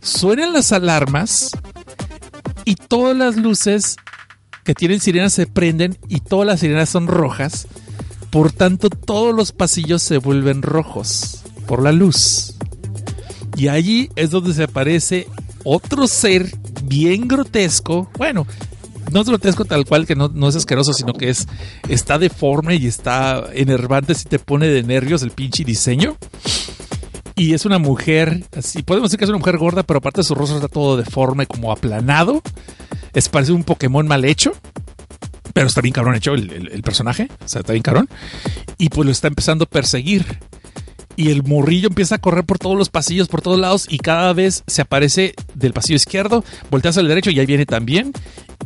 Suenan 0.00 0.52
las 0.52 0.72
alarmas 0.72 1.50
y 2.68 2.74
todas 2.74 3.16
las 3.16 3.36
luces 3.36 3.96
que 4.62 4.74
tienen 4.74 5.00
sirenas 5.00 5.32
se 5.32 5.46
prenden 5.46 5.96
y 6.06 6.20
todas 6.20 6.46
las 6.46 6.60
sirenas 6.60 6.90
son 6.90 7.06
rojas. 7.06 7.66
Por 8.28 8.52
tanto, 8.52 8.90
todos 8.90 9.34
los 9.34 9.52
pasillos 9.52 10.02
se 10.02 10.18
vuelven 10.18 10.60
rojos 10.60 11.44
por 11.66 11.82
la 11.82 11.92
luz. 11.92 12.56
Y 13.56 13.68
allí 13.68 14.10
es 14.16 14.28
donde 14.28 14.52
se 14.52 14.64
aparece 14.64 15.28
otro 15.64 16.06
ser 16.06 16.52
bien 16.84 17.26
grotesco. 17.26 18.10
Bueno, 18.18 18.46
no 19.12 19.22
es 19.22 19.26
grotesco 19.26 19.64
tal 19.64 19.86
cual 19.86 20.06
que 20.06 20.14
no, 20.14 20.28
no 20.28 20.50
es 20.50 20.56
asqueroso, 20.56 20.92
sino 20.92 21.14
que 21.14 21.30
es 21.30 21.46
está 21.88 22.18
deforme 22.18 22.76
y 22.76 22.86
está 22.86 23.46
enervante 23.54 24.14
si 24.14 24.26
te 24.26 24.38
pone 24.38 24.66
de 24.66 24.82
nervios 24.82 25.22
el 25.22 25.30
pinche 25.30 25.64
diseño. 25.64 26.18
Y 27.38 27.54
es 27.54 27.64
una 27.64 27.78
mujer, 27.78 28.42
así 28.56 28.82
podemos 28.82 29.10
decir 29.10 29.18
que 29.20 29.24
es 29.24 29.28
una 29.28 29.38
mujer 29.38 29.58
gorda, 29.58 29.84
pero 29.84 29.98
aparte 29.98 30.22
de 30.22 30.24
su 30.24 30.34
rostro 30.34 30.56
está 30.56 30.66
todo 30.66 30.96
deforme, 30.96 31.46
como 31.46 31.70
aplanado. 31.70 32.42
Es 33.14 33.28
parece 33.28 33.52
un 33.52 33.62
Pokémon 33.62 34.08
mal 34.08 34.24
hecho. 34.24 34.52
Pero 35.52 35.68
está 35.68 35.80
bien 35.80 35.92
cabrón 35.92 36.16
hecho 36.16 36.34
el, 36.34 36.82
personaje. 36.82 37.28
O 37.44 37.48
sea, 37.48 37.60
está 37.60 37.72
bien 37.72 37.84
cabrón. 37.84 38.08
Y 38.76 38.88
pues 38.88 39.06
lo 39.06 39.12
está 39.12 39.28
empezando 39.28 39.64
a 39.64 39.68
perseguir. 39.68 40.40
Y 41.14 41.30
el 41.30 41.44
morrillo 41.44 41.88
empieza 41.88 42.16
a 42.16 42.18
correr 42.18 42.44
por 42.44 42.58
todos 42.58 42.76
los 42.76 42.90
pasillos, 42.90 43.28
por 43.28 43.40
todos 43.40 43.58
lados. 43.58 43.86
Y 43.88 43.98
cada 43.98 44.32
vez 44.32 44.64
se 44.66 44.82
aparece 44.82 45.34
del 45.54 45.72
pasillo 45.72 45.96
izquierdo, 45.96 46.44
voltea 46.70 46.90
hacia 46.90 47.00
el 47.00 47.08
derecho 47.08 47.30
y 47.30 47.38
ahí 47.38 47.46
viene 47.46 47.66
también. 47.66 48.12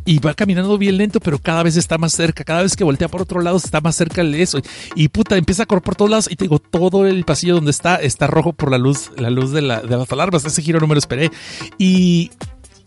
Y 0.05 0.19
va 0.19 0.35
caminando 0.35 0.77
bien 0.79 0.97
lento, 0.97 1.21
pero 1.21 1.39
cada 1.39 1.63
vez 1.63 1.77
está 1.77 1.99
más 1.99 2.13
cerca. 2.13 2.45
Cada 2.45 2.63
vez 2.63 2.77
que 2.77 2.85
voltea 2.85 3.09
por 3.09 3.23
otro 3.23 3.41
lado, 3.41 3.57
está 3.57 3.81
más 3.81 3.97
cerca 3.97 4.25
de 4.25 4.43
eso. 4.43 4.61
Y 4.95 5.09
puta, 5.09 5.37
empieza 5.37 5.63
a 5.63 5.67
correr 5.67 5.83
por 5.83 5.95
todos 5.95 6.11
lados. 6.11 6.29
Y 6.31 6.37
te 6.37 6.45
digo, 6.45 6.59
todo 6.59 7.07
el 7.07 7.25
pasillo 7.25 7.55
donde 7.55 7.71
está, 7.71 7.97
está 7.97 8.27
rojo 8.27 8.53
por 8.53 8.71
la 8.71 8.79
luz, 8.79 9.11
la 9.17 9.31
luz 9.31 9.53
de, 9.53 9.63
la, 9.63 9.81
de 9.81 9.97
las 9.97 10.11
alarmas. 10.11 10.45
Ese 10.45 10.63
giro 10.63 10.81
no 10.81 10.87
me 10.87 10.95
lo 10.95 10.99
esperé. 10.99 11.31
Y 11.79 12.31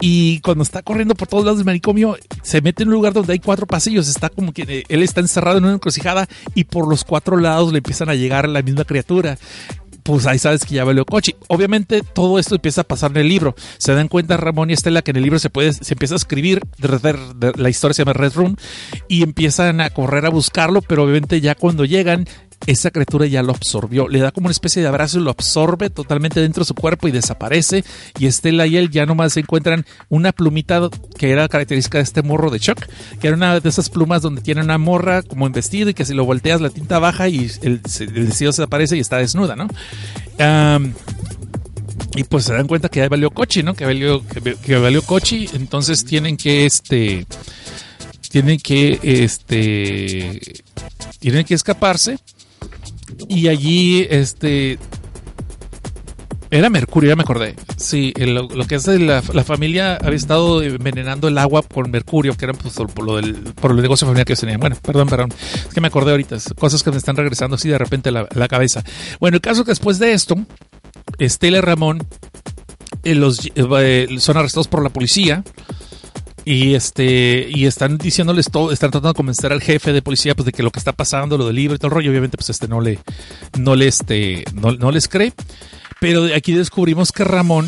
y 0.02 0.40
cuando 0.42 0.64
está 0.64 0.82
corriendo 0.82 1.16
por 1.16 1.28
todos 1.28 1.46
lados 1.46 1.58
del 1.60 1.66
manicomio, 1.66 2.18
se 2.42 2.62
mete 2.62 2.84
en 2.84 2.90
un 2.90 2.96
lugar 2.96 3.14
donde 3.14 3.34
hay 3.34 3.40
cuatro 3.40 3.66
pasillos. 3.66 4.08
Está 4.08 4.30
como 4.30 4.52
que 4.52 4.64
eh, 4.64 4.84
él 4.90 5.04
está 5.04 5.22
encerrado 5.22 5.58
en 5.58 5.66
una 5.66 5.74
encrucijada 5.74 6.28
y 6.54 6.66
por 6.66 6.88
los 6.88 7.04
cuatro 7.04 7.38
lados 7.38 7.72
le 7.72 7.78
empiezan 7.78 8.10
a 8.10 8.16
llegar 8.16 8.50
la 8.50 8.62
misma 8.62 8.84
criatura. 8.84 9.38
Pues 10.06 10.28
ahí 10.28 10.38
sabes 10.38 10.64
que 10.66 10.76
ya 10.76 10.84
valió 10.84 11.04
coche. 11.04 11.36
Obviamente 11.48 12.04
todo 12.04 12.38
esto 12.38 12.54
empieza 12.54 12.82
a 12.82 12.84
pasar 12.84 13.10
en 13.10 13.18
el 13.18 13.28
libro. 13.28 13.56
Se 13.80 13.92
dan 13.96 14.08
cuenta 14.08 14.38
Ramón 14.38 14.70
y 14.70 14.74
Estela 14.74 15.02
que 15.02 15.10
en 15.10 15.18
el 15.18 15.24
libro 15.24 15.40
se 15.40 15.50
puede, 15.50 15.74
se 15.74 15.96
empieza 15.96 16.14
a 16.14 16.18
escribir, 16.18 16.62
de- 16.78 17.54
la 17.56 17.70
historia 17.72 17.96
se 17.96 18.04
llama 18.04 18.14
Red 18.14 18.34
Room, 18.36 18.56
y 19.08 19.24
empiezan 19.24 19.82
a 19.82 19.90
correr 19.90 20.28
a 20.28 20.30
buscarlo, 20.30 20.84
pero 20.84 21.02
obviamente 21.04 21.42
ya 21.42 21.56
cuando 21.56 21.86
llegan, 21.86 22.28
esa 22.68 22.92
criatura 22.92 23.26
ya 23.26 23.44
lo 23.44 23.52
absorbió. 23.52 24.08
Le 24.08 24.20
da 24.20 24.32
como 24.32 24.48
una 24.48 24.52
especie 24.52 24.82
de 24.82 24.88
abrazo 24.88 25.20
y 25.20 25.24
lo 25.24 25.32
absorbe 25.32 25.90
totalmente 25.90 26.40
dentro 26.40 26.62
de 26.62 26.68
su 26.68 26.76
cuerpo 26.76 27.08
y 27.08 27.12
desaparece. 27.12 27.84
Y 28.20 28.26
Estela 28.26 28.68
y 28.68 28.78
él 28.78 28.90
ya 28.90 29.06
nomás 29.06 29.34
se 29.34 29.42
encuentran 29.42 29.86
una 30.10 30.32
plumita 30.32 30.90
que 31.18 31.32
era 31.32 31.48
característica 31.48 32.00
de 32.00 32.04
este 32.04 32.22
morro 32.22 32.50
de 32.50 32.60
Chuck, 32.60 32.86
que 33.20 33.28
era 33.28 33.36
una 33.36 33.60
de 33.60 33.70
esas 33.70 33.90
plumas 33.90 34.22
donde 34.22 34.42
tiene 34.42 34.62
una 34.62 34.78
morra 34.78 35.22
como 35.22 35.48
en 35.48 35.54
vestido 35.54 35.90
y 35.90 35.94
que 35.94 36.06
si 36.06 36.14
lo 36.14 36.26
volteas 36.26 36.62
la 36.62 36.70
tinta 36.70 37.00
baja 37.00 37.28
y 37.30 37.52
el, 37.62 37.82
el 38.00 38.08
vestido 38.26 38.52
se 38.52 38.62
desaparece 38.62 38.98
y 38.98 39.00
está 39.00 39.18
desnuda, 39.18 39.56
¿no? 39.56 39.68
y 42.16 42.24
pues 42.24 42.46
se 42.46 42.54
dan 42.54 42.68
cuenta 42.68 42.90
que 42.90 43.00
ya 43.00 43.10
valió 43.10 43.30
coche, 43.30 43.62
¿no? 43.62 43.74
Que 43.74 43.86
valió, 43.86 44.24
que, 44.64 44.78
valió 44.78 45.02
coche, 45.02 45.48
entonces 45.54 46.06
tienen 46.06 46.38
que 46.38 46.66
este 46.66 47.26
tienen 48.30 48.60
que 48.60 49.00
este 49.02 50.42
tienen 51.20 51.46
que 51.46 51.54
escaparse 51.54 52.18
y 53.28 53.48
allí 53.48 54.08
este 54.10 54.78
era 56.52 56.70
mercurio, 56.70 57.10
ya 57.10 57.16
me 57.16 57.24
acordé. 57.24 57.56
Sí, 57.76 58.14
lo, 58.18 58.48
que 58.66 58.76
es 58.76 58.88
la, 58.88 59.22
familia 59.22 59.96
había 59.98 60.16
estado 60.16 60.62
envenenando 60.62 61.28
el 61.28 61.38
agua 61.38 61.64
con 61.64 61.92
mercurio, 61.92 62.36
que 62.38 62.46
era 62.46 62.54
pues, 62.54 62.76
por, 62.76 63.04
lo 63.04 63.18
del, 63.18 63.36
por 63.56 63.72
el 63.72 63.82
negocio 63.82 64.08
familiar 64.08 64.26
que 64.26 64.36
tenían. 64.36 64.60
Bueno, 64.60 64.78
perdón, 64.82 65.10
perdón. 65.10 65.34
Es 65.54 65.74
que 65.74 65.82
me 65.82 65.88
acordé 65.88 66.12
ahorita. 66.12 66.38
Cosas 66.58 66.84
que 66.84 66.92
me 66.92 66.98
están 66.98 67.18
regresando 67.18 67.56
así 67.56 67.68
de 67.68 67.78
repente 67.78 68.12
la, 68.12 68.28
la 68.34 68.48
cabeza. 68.48 68.84
Bueno, 69.20 69.36
el 69.36 69.42
caso 69.42 69.66
que 69.66 69.72
después 69.72 70.00
de 70.00 70.14
esto, 70.14 70.36
Estela 71.18 71.58
y 71.58 71.62
Ramón 71.62 72.08
eh, 73.04 73.16
los, 73.16 73.52
eh, 73.56 74.08
son 74.20 74.38
arrestados 74.38 74.68
por 74.68 74.84
la 74.84 74.90
policía 74.90 75.44
y 76.46 76.76
este 76.76 77.48
y 77.50 77.66
están 77.66 77.98
diciéndoles 77.98 78.52
todo 78.52 78.72
están 78.72 78.92
tratando 78.92 79.10
de 79.10 79.16
convencer 79.16 79.52
al 79.52 79.62
jefe 79.62 79.92
de 79.92 80.04
policía 80.04 80.36
pues 80.36 80.46
de 80.46 80.52
que 80.52 80.62
lo 80.62 80.70
que 80.70 80.78
está 80.78 80.94
pasando 80.94 81.40
lo 81.40 81.48
del 81.48 81.56
libro 81.56 81.76
y 81.76 81.80
todo 81.80 81.88
el 81.88 81.96
rollo 81.96 82.12
obviamente 82.12 82.38
pues 82.38 82.52
este 82.52 82.68
no 82.68 82.80
le 82.80 83.00
no 83.58 83.76
le 83.76 83.88
este 83.88 84.46
no, 84.54 84.92
les 84.92 85.08
cree. 85.08 85.34
Pero 86.00 86.26
aquí 86.36 86.54
descubrimos 86.54 87.12
que 87.12 87.24
Ramón 87.24 87.68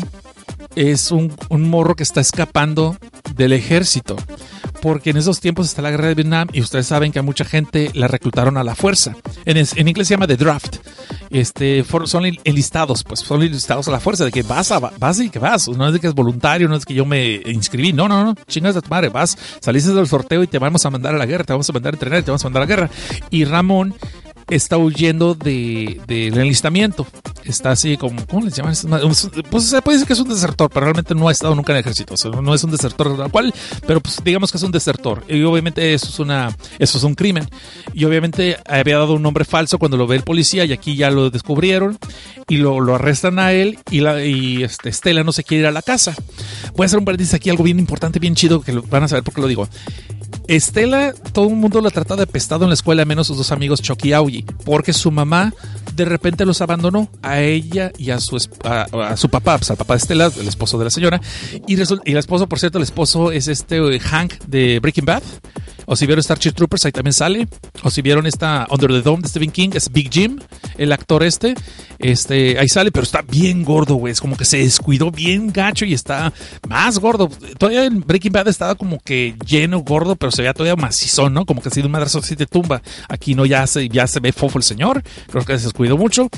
es 0.76 1.10
un, 1.10 1.34
un 1.48 1.68
morro 1.68 1.96
que 1.96 2.02
está 2.02 2.20
escapando 2.20 2.96
del 3.34 3.52
ejército 3.52 4.16
porque 4.80 5.10
en 5.10 5.16
esos 5.16 5.40
tiempos 5.40 5.66
está 5.66 5.82
la 5.82 5.90
guerra 5.90 6.08
de 6.08 6.14
Vietnam 6.14 6.48
y 6.52 6.60
ustedes 6.60 6.86
saben 6.86 7.12
que 7.12 7.18
a 7.18 7.22
mucha 7.22 7.44
gente 7.44 7.90
la 7.94 8.08
reclutaron 8.08 8.56
a 8.56 8.64
la 8.64 8.74
fuerza. 8.74 9.16
En, 9.44 9.56
en 9.56 9.88
inglés 9.88 10.08
se 10.08 10.14
llama 10.14 10.26
The 10.26 10.36
Draft. 10.36 10.76
Este, 11.30 11.84
son 12.04 12.24
enlistados, 12.44 13.04
pues 13.04 13.20
son 13.20 13.42
enlistados 13.42 13.88
a 13.88 13.90
la 13.90 14.00
fuerza, 14.00 14.24
de 14.24 14.32
que 14.32 14.42
vas, 14.42 14.72
a, 14.72 14.78
vas 14.78 15.20
y 15.20 15.30
que 15.30 15.38
vas. 15.38 15.68
No 15.68 15.86
es 15.86 15.92
de 15.92 16.00
que 16.00 16.06
es 16.06 16.14
voluntario, 16.14 16.68
no 16.68 16.76
es 16.76 16.84
que 16.84 16.94
yo 16.94 17.04
me 17.04 17.42
inscribí. 17.46 17.92
No, 17.92 18.08
no, 18.08 18.24
no, 18.24 18.34
chingas 18.46 18.74
de 18.74 18.82
tu 18.82 18.88
madre, 18.88 19.08
vas, 19.08 19.36
saliste 19.60 19.92
del 19.92 20.06
sorteo 20.06 20.42
y 20.42 20.46
te 20.46 20.58
vamos 20.58 20.84
a 20.86 20.90
mandar 20.90 21.14
a 21.14 21.18
la 21.18 21.26
guerra, 21.26 21.44
te 21.44 21.52
vamos 21.52 21.68
a 21.68 21.72
mandar 21.72 21.94
a 21.94 21.96
entrenar 21.96 22.22
te 22.22 22.30
vamos 22.30 22.44
a 22.44 22.48
mandar 22.48 22.62
a 22.62 22.66
la 22.66 22.68
guerra. 22.68 22.90
Y 23.30 23.44
Ramón 23.44 23.94
está 24.50 24.78
huyendo 24.78 25.34
del 25.34 26.00
de, 26.06 26.26
enlistamiento. 26.28 27.06
Está 27.44 27.70
así 27.70 27.96
como, 27.96 28.24
¿cómo 28.26 28.44
le 28.46 28.50
llaman? 28.50 28.74
Pues 29.50 29.64
se 29.64 29.82
puede 29.82 29.96
decir 29.96 30.06
que 30.06 30.12
es 30.12 30.20
un 30.20 30.28
desertor, 30.28 30.70
pero 30.70 30.86
realmente 30.86 31.14
no 31.14 31.28
ha 31.28 31.32
estado 31.32 31.54
nunca 31.54 31.72
en 31.72 31.78
el 31.78 31.80
ejército. 31.80 32.14
no 32.42 32.54
es 32.54 32.64
un 32.64 32.70
desertor 32.70 33.16
tal 33.16 33.30
cual, 33.30 33.54
pero 33.86 34.00
pues 34.00 34.22
digamos 34.22 34.50
que 34.50 34.58
es 34.58 34.62
un 34.62 34.72
desertor. 34.72 35.24
Y 35.28 35.42
obviamente 35.42 35.94
eso 35.94 36.08
es 36.08 36.18
una, 36.18 36.54
eso 36.78 36.98
es 36.98 37.04
un 37.04 37.14
crimen. 37.14 37.48
Y 37.94 38.04
obviamente 38.04 38.56
había 38.66 38.98
dado 38.98 39.14
un 39.14 39.22
nombre 39.22 39.44
falso 39.44 39.78
cuando 39.78 39.96
lo 39.96 40.06
ve 40.06 40.16
el 40.16 40.22
policía 40.22 40.64
y 40.64 40.72
aquí 40.72 40.96
ya 40.96 41.10
lo 41.10 41.30
descubrieron 41.30 41.98
y 42.48 42.56
lo, 42.56 42.80
lo 42.80 42.94
arrestan 42.94 43.38
a 43.38 43.52
él 43.52 43.78
y, 43.90 44.00
la, 44.00 44.24
y 44.24 44.62
este, 44.62 44.88
Estela 44.88 45.24
no 45.24 45.32
se 45.32 45.44
quiere 45.44 45.62
ir 45.62 45.66
a 45.66 45.72
la 45.72 45.82
casa. 45.82 46.14
Voy 46.76 46.84
a 46.84 46.86
hacer 46.86 46.98
un 46.98 47.04
paréntesis 47.04 47.34
aquí, 47.34 47.50
algo 47.50 47.64
bien 47.64 47.78
importante, 47.78 48.18
bien 48.18 48.34
chido, 48.34 48.60
que 48.60 48.72
van 48.72 49.02
a 49.02 49.08
saber 49.08 49.24
por 49.24 49.34
qué 49.34 49.40
lo 49.40 49.46
digo. 49.46 49.68
Estela, 50.48 51.12
todo 51.32 51.48
el 51.48 51.56
mundo 51.56 51.80
la 51.82 51.90
trata 51.90 52.16
de 52.16 52.26
pestado 52.26 52.64
en 52.64 52.70
la 52.70 52.74
escuela, 52.74 53.04
menos 53.04 53.26
sus 53.26 53.36
dos 53.36 53.52
amigos 53.52 53.82
Chucky 53.82 54.08
y 54.08 54.12
Augie, 54.14 54.44
porque 54.64 54.94
su 54.94 55.10
mamá 55.10 55.52
de 55.94 56.06
repente 56.06 56.46
los 56.46 56.62
abandonó 56.62 57.10
a 57.22 57.40
ella 57.40 57.92
y 57.98 58.10
a 58.10 58.18
su, 58.18 58.38
a, 58.64 59.16
su 59.16 59.28
papá, 59.28 59.58
pues 59.58 59.70
al 59.70 59.76
papá 59.76 59.94
de 59.94 59.98
Estela, 59.98 60.32
el 60.40 60.48
esposo 60.48 60.78
de 60.78 60.84
la 60.84 60.90
señora. 60.90 61.20
Y, 61.66 61.74
y 61.74 62.12
el 62.12 62.16
esposo, 62.16 62.48
por 62.48 62.58
cierto, 62.58 62.78
el 62.78 62.84
esposo 62.84 63.30
es 63.30 63.46
este 63.46 63.76
eh, 63.76 64.00
Hank 64.00 64.38
de 64.46 64.80
Breaking 64.80 65.04
Bad. 65.04 65.22
O 65.90 65.96
si 65.96 66.04
vieron 66.04 66.22
Starship 66.22 66.52
Troopers, 66.52 66.84
ahí 66.84 66.92
también 66.92 67.14
sale. 67.14 67.48
O 67.82 67.90
si 67.90 68.02
vieron 68.02 68.26
esta 68.26 68.66
Under 68.70 68.90
the 68.90 69.00
Dome 69.00 69.22
de 69.22 69.28
Stephen 69.28 69.50
King, 69.50 69.70
es 69.72 69.90
Big 69.90 70.10
Jim, 70.12 70.38
el 70.76 70.92
actor 70.92 71.22
este. 71.22 71.54
Este, 71.98 72.58
ahí 72.58 72.68
sale, 72.68 72.92
pero 72.92 73.04
está 73.04 73.22
bien 73.22 73.64
gordo, 73.64 73.94
güey. 73.94 74.12
Es 74.12 74.20
como 74.20 74.36
que 74.36 74.44
se 74.44 74.58
descuidó 74.58 75.10
bien 75.10 75.50
gacho 75.50 75.86
y 75.86 75.94
está 75.94 76.30
más 76.68 76.98
gordo. 76.98 77.30
Todavía 77.56 77.86
en 77.86 78.00
Breaking 78.00 78.32
Bad 78.32 78.48
estaba 78.48 78.74
como 78.74 79.00
que 79.00 79.34
lleno, 79.46 79.78
gordo, 79.80 80.14
pero 80.14 80.30
se 80.30 80.42
veía 80.42 80.52
todavía 80.52 80.76
macizón, 80.76 81.32
¿no? 81.32 81.46
Como 81.46 81.62
que 81.62 81.70
así 81.70 81.80
de 81.80 81.86
un 81.86 81.92
madrazo 81.92 82.18
así 82.18 82.36
te 82.36 82.44
tumba. 82.44 82.82
Aquí 83.08 83.34
no, 83.34 83.46
ya 83.46 83.66
se, 83.66 83.88
ya 83.88 84.06
se 84.06 84.20
ve 84.20 84.32
fofo 84.32 84.58
el 84.58 84.64
señor. 84.64 85.02
Creo 85.30 85.42
que 85.46 85.56
se 85.58 85.64
descuidó 85.64 85.96
mucho. 85.96 86.28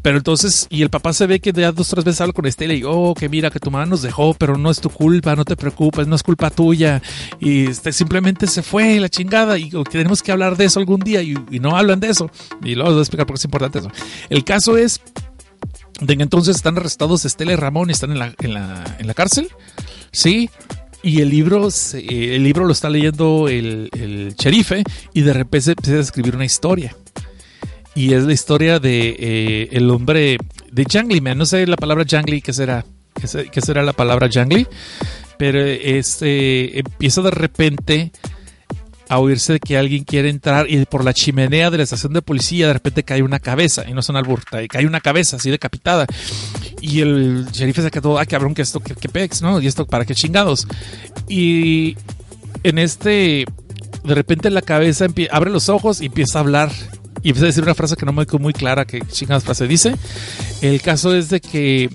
Pero 0.00 0.16
entonces, 0.16 0.68
y 0.70 0.82
el 0.82 0.90
papá 0.90 1.12
se 1.12 1.26
ve 1.26 1.40
que 1.40 1.52
ya 1.52 1.72
dos, 1.72 1.88
tres 1.88 2.04
veces 2.04 2.20
habla 2.20 2.32
con 2.32 2.46
Estela 2.46 2.74
y, 2.74 2.84
oh, 2.86 3.14
que 3.18 3.28
mira, 3.28 3.50
que 3.50 3.58
tu 3.58 3.72
mamá 3.72 3.84
nos 3.84 4.02
dejó, 4.02 4.34
pero 4.34 4.56
no 4.56 4.70
es 4.70 4.80
tu 4.80 4.90
culpa, 4.90 5.34
no 5.34 5.44
te 5.44 5.56
preocupes, 5.56 6.06
no 6.06 6.14
es 6.14 6.22
culpa 6.22 6.50
tuya. 6.50 7.02
Y 7.40 7.66
este, 7.66 7.92
simplemente 7.92 8.46
se 8.46 8.62
fue 8.62 8.91
la 9.00 9.08
chingada 9.08 9.58
y 9.58 9.70
tenemos 9.90 10.22
que 10.22 10.32
hablar 10.32 10.56
de 10.56 10.66
eso 10.66 10.80
algún 10.80 11.00
día 11.00 11.22
y, 11.22 11.34
no 11.60 11.76
hablan 11.76 12.00
de 12.00 12.10
eso. 12.10 12.30
Y 12.62 12.74
luego 12.74 12.90
les 12.90 12.94
voy 12.94 12.98
a 12.98 13.02
explicar 13.02 13.26
por 13.26 13.34
qué 13.34 13.38
es 13.38 13.44
importante 13.44 13.78
eso. 13.78 13.90
El 14.30 14.44
caso 14.44 14.76
es 14.76 15.00
de 16.00 16.16
que 16.16 16.22
entonces 16.22 16.56
están 16.56 16.76
arrestados 16.76 17.24
Estela 17.24 17.52
y 17.52 17.56
Ramón 17.56 17.90
y 17.90 17.92
están 17.92 18.10
en 18.12 18.18
la, 18.18 18.34
en 18.40 18.54
la, 18.54 18.96
en 18.98 19.06
la 19.06 19.14
cárcel. 19.14 19.48
Sí, 20.10 20.50
y 21.02 21.20
el 21.20 21.30
libro, 21.30 21.68
el 21.94 22.42
libro 22.42 22.64
lo 22.64 22.72
está 22.72 22.88
leyendo 22.90 23.48
el, 23.48 23.88
el 23.92 24.34
sherife 24.36 24.84
y 25.12 25.22
de 25.22 25.32
repente 25.32 25.72
empieza 25.72 25.98
a 25.98 26.00
escribir 26.00 26.34
una 26.36 26.44
historia. 26.44 26.96
Y 27.94 28.14
es 28.14 28.24
la 28.24 28.32
historia 28.32 28.78
de 28.78 29.16
eh, 29.18 29.68
el 29.72 29.90
hombre 29.90 30.38
de 30.70 30.86
Jangly 30.88 31.20
Man. 31.20 31.38
No 31.38 31.46
sé 31.46 31.66
la 31.66 31.76
palabra 31.76 32.04
Jangly, 32.08 32.40
¿qué 32.40 32.52
será? 32.52 32.84
¿Qué, 33.14 33.60
será 33.60 33.82
la 33.82 33.92
palabra 33.92 34.28
Jangly? 34.30 34.66
Pero 35.36 35.60
este 35.60 36.78
empieza 36.78 37.20
de 37.20 37.30
repente 37.30 38.12
a 39.12 39.18
oírse 39.18 39.52
de 39.52 39.60
que 39.60 39.76
alguien 39.76 40.04
quiere 40.04 40.30
entrar 40.30 40.70
y 40.70 40.86
por 40.86 41.04
la 41.04 41.12
chimenea 41.12 41.70
de 41.70 41.76
la 41.76 41.82
estación 41.82 42.14
de 42.14 42.22
policía 42.22 42.68
de 42.68 42.72
repente 42.72 43.02
cae 43.02 43.22
una 43.22 43.40
cabeza, 43.40 43.84
y 43.86 43.92
no 43.92 44.00
son 44.00 44.16
albur, 44.16 44.42
cae 44.42 44.86
una 44.86 45.02
cabeza 45.02 45.36
así 45.36 45.50
decapitada. 45.50 46.06
Y 46.80 47.00
el 47.00 47.44
sheriff 47.52 47.76
se 47.76 47.90
quedó, 47.90 48.18
ah, 48.18 48.24
cabrón, 48.24 48.54
que 48.54 48.62
esto, 48.62 48.80
que, 48.80 48.94
que 48.94 49.10
pex, 49.10 49.42
¿no? 49.42 49.60
Y 49.60 49.66
esto, 49.66 49.86
¿para 49.86 50.06
qué 50.06 50.14
chingados? 50.14 50.66
Y 51.28 51.94
en 52.62 52.78
este, 52.78 53.44
de 54.02 54.14
repente 54.14 54.48
la 54.48 54.62
cabeza 54.62 55.04
abre 55.30 55.50
los 55.50 55.68
ojos 55.68 56.00
y 56.00 56.06
empieza 56.06 56.38
a 56.38 56.40
hablar. 56.40 56.72
Y 57.22 57.28
empieza 57.28 57.44
a 57.44 57.48
decir 57.48 57.64
una 57.64 57.74
frase 57.74 57.96
que 57.96 58.06
no 58.06 58.14
me 58.14 58.24
quedó 58.24 58.38
muy 58.38 58.54
clara, 58.54 58.86
que 58.86 59.02
chingados 59.02 59.44
frase 59.44 59.68
dice. 59.68 59.94
El 60.62 60.80
caso 60.80 61.14
es 61.14 61.28
de 61.28 61.42
que 61.42 61.90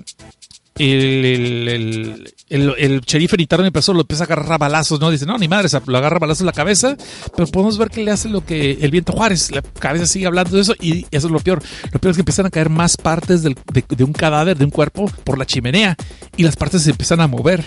el, 0.78 1.68
el, 1.68 2.34
el, 2.48 2.74
el 2.78 3.00
sheriff 3.00 3.34
en 3.34 3.64
empezó, 3.64 3.92
lo 3.92 4.02
empieza 4.02 4.24
a 4.24 4.26
agarrar 4.26 4.52
a 4.52 4.58
balazos, 4.58 5.00
¿no? 5.00 5.10
Dice, 5.10 5.26
no, 5.26 5.36
ni 5.38 5.48
madre, 5.48 5.68
lo 5.86 5.98
agarra 5.98 6.16
a 6.16 6.20
balazos 6.20 6.40
en 6.40 6.46
la 6.46 6.52
cabeza, 6.52 6.96
pero 7.36 7.48
podemos 7.48 7.78
ver 7.78 7.90
que 7.90 8.02
le 8.02 8.10
hace 8.10 8.28
lo 8.28 8.44
que 8.44 8.78
el 8.80 8.90
viento 8.90 9.12
Juárez, 9.12 9.50
la 9.50 9.62
cabeza 9.62 10.06
sigue 10.06 10.26
hablando 10.26 10.56
de 10.56 10.62
eso 10.62 10.74
y 10.80 11.06
eso 11.10 11.26
es 11.26 11.32
lo 11.32 11.40
peor. 11.40 11.62
Lo 11.92 12.00
peor 12.00 12.10
es 12.10 12.16
que 12.16 12.22
empiezan 12.22 12.46
a 12.46 12.50
caer 12.50 12.70
más 12.70 12.96
partes 12.96 13.42
de, 13.42 13.54
de 13.72 14.04
un 14.04 14.12
cadáver, 14.12 14.56
de 14.56 14.64
un 14.64 14.70
cuerpo, 14.70 15.10
por 15.24 15.38
la 15.38 15.46
chimenea 15.46 15.96
y 16.36 16.42
las 16.42 16.56
partes 16.56 16.82
se 16.82 16.90
empiezan 16.90 17.20
a 17.20 17.26
mover 17.26 17.64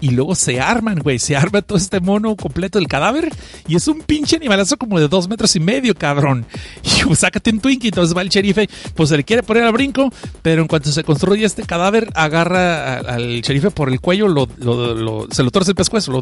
y 0.00 0.10
luego 0.10 0.34
se 0.34 0.60
arman, 0.60 0.98
güey. 0.98 1.18
Se 1.18 1.36
arma 1.36 1.62
todo 1.62 1.78
este 1.78 2.00
mono 2.00 2.36
completo 2.36 2.78
del 2.78 2.88
cadáver. 2.88 3.30
Y 3.66 3.76
es 3.76 3.88
un 3.88 4.00
pinche 4.00 4.36
animalazo 4.36 4.76
como 4.76 5.00
de 5.00 5.08
dos 5.08 5.28
metros 5.28 5.54
y 5.56 5.60
medio, 5.60 5.94
cabrón. 5.94 6.46
Y 6.82 7.04
pues, 7.04 7.20
sácate 7.20 7.50
un 7.50 7.60
Twinkie. 7.60 7.88
Entonces 7.88 8.16
va 8.16 8.22
el 8.22 8.28
sherife, 8.28 8.68
pues 8.94 9.08
se 9.08 9.16
le 9.16 9.24
quiere 9.24 9.42
poner 9.42 9.64
al 9.64 9.72
brinco. 9.72 10.12
Pero 10.42 10.62
en 10.62 10.68
cuanto 10.68 10.90
se 10.90 11.04
construye 11.04 11.44
este 11.44 11.62
cadáver, 11.62 12.10
agarra 12.14 12.98
al 12.98 13.40
sherife 13.42 13.70
por 13.70 13.88
el 13.88 14.00
cuello, 14.00 14.28
lo, 14.28 14.46
se 15.30 15.42
lo 15.42 15.50
torce 15.50 15.72
el 15.72 15.74
pescuezo, 15.74 16.20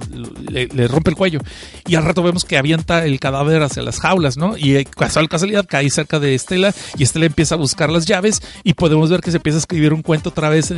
le, 0.49 0.89
rompe 0.89 1.11
el 1.11 1.17
cuello. 1.17 1.41
Y 1.87 1.95
al 1.95 2.05
rato 2.05 2.23
vemos 2.23 2.45
que 2.45 2.57
avienta 2.57 3.05
el 3.05 3.21
cadáver 3.21 3.63
hacia 3.63 3.83
las 3.83 4.01
jaulas, 4.01 4.37
¿no? 4.37 4.57
Y 4.57 4.77
eh, 4.77 4.85
casual 4.85 5.29
casualidad 5.29 5.67
cae 5.69 5.89
cerca 5.91 6.19
de 6.19 6.35
Estela. 6.35 6.75
Y 6.97 7.03
Estela 7.03 7.27
empieza 7.27 7.55
a 7.55 7.59
buscar 7.59 7.91
las 7.91 8.07
llaves. 8.07 8.43
Y 8.63 8.75
podemos 8.75 9.11
ver 9.11 9.21
que 9.21 9.31
se 9.31 9.39
empieza 9.39 9.59
a 9.59 9.61
escribir 9.61 9.93
un 9.93 10.03
cuento 10.03 10.31
otra 10.31 10.49
vez. 10.49 10.71
Eh, 10.71 10.77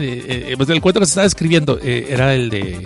eh, 0.51 0.57
el 0.59 0.81
cuento 0.81 1.01
que 1.01 1.07
se 1.07 1.11
estaba 1.11 1.27
escribiendo 1.27 1.79
era 1.81 2.35
el 2.35 2.51
de 2.51 2.86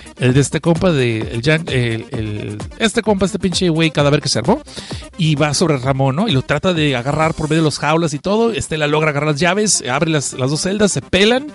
el 0.21 0.35
de 0.35 0.39
este 0.39 0.61
compa 0.61 0.91
de 0.91 1.41
el, 2.11 2.57
este 2.77 3.01
compa, 3.01 3.25
este 3.25 3.39
pinche 3.39 3.69
güey 3.69 3.89
cadáver 3.89 4.21
que 4.21 4.29
se 4.29 4.39
armó 4.39 4.61
y 5.17 5.33
va 5.35 5.53
sobre 5.55 5.77
Ramón, 5.77 6.15
¿no? 6.15 6.27
Y 6.27 6.31
lo 6.31 6.43
trata 6.43 6.73
de 6.73 6.95
agarrar 6.95 7.33
por 7.33 7.49
medio 7.49 7.63
de 7.63 7.65
los 7.65 7.79
jaulas 7.79 8.13
y 8.13 8.19
todo. 8.19 8.51
Estela 8.51 8.87
logra 8.87 9.09
agarrar 9.09 9.31
las 9.31 9.39
llaves, 9.39 9.83
abre 9.89 10.11
las, 10.11 10.33
las 10.33 10.51
dos 10.51 10.61
celdas, 10.61 10.91
se 10.91 11.01
pelan 11.01 11.51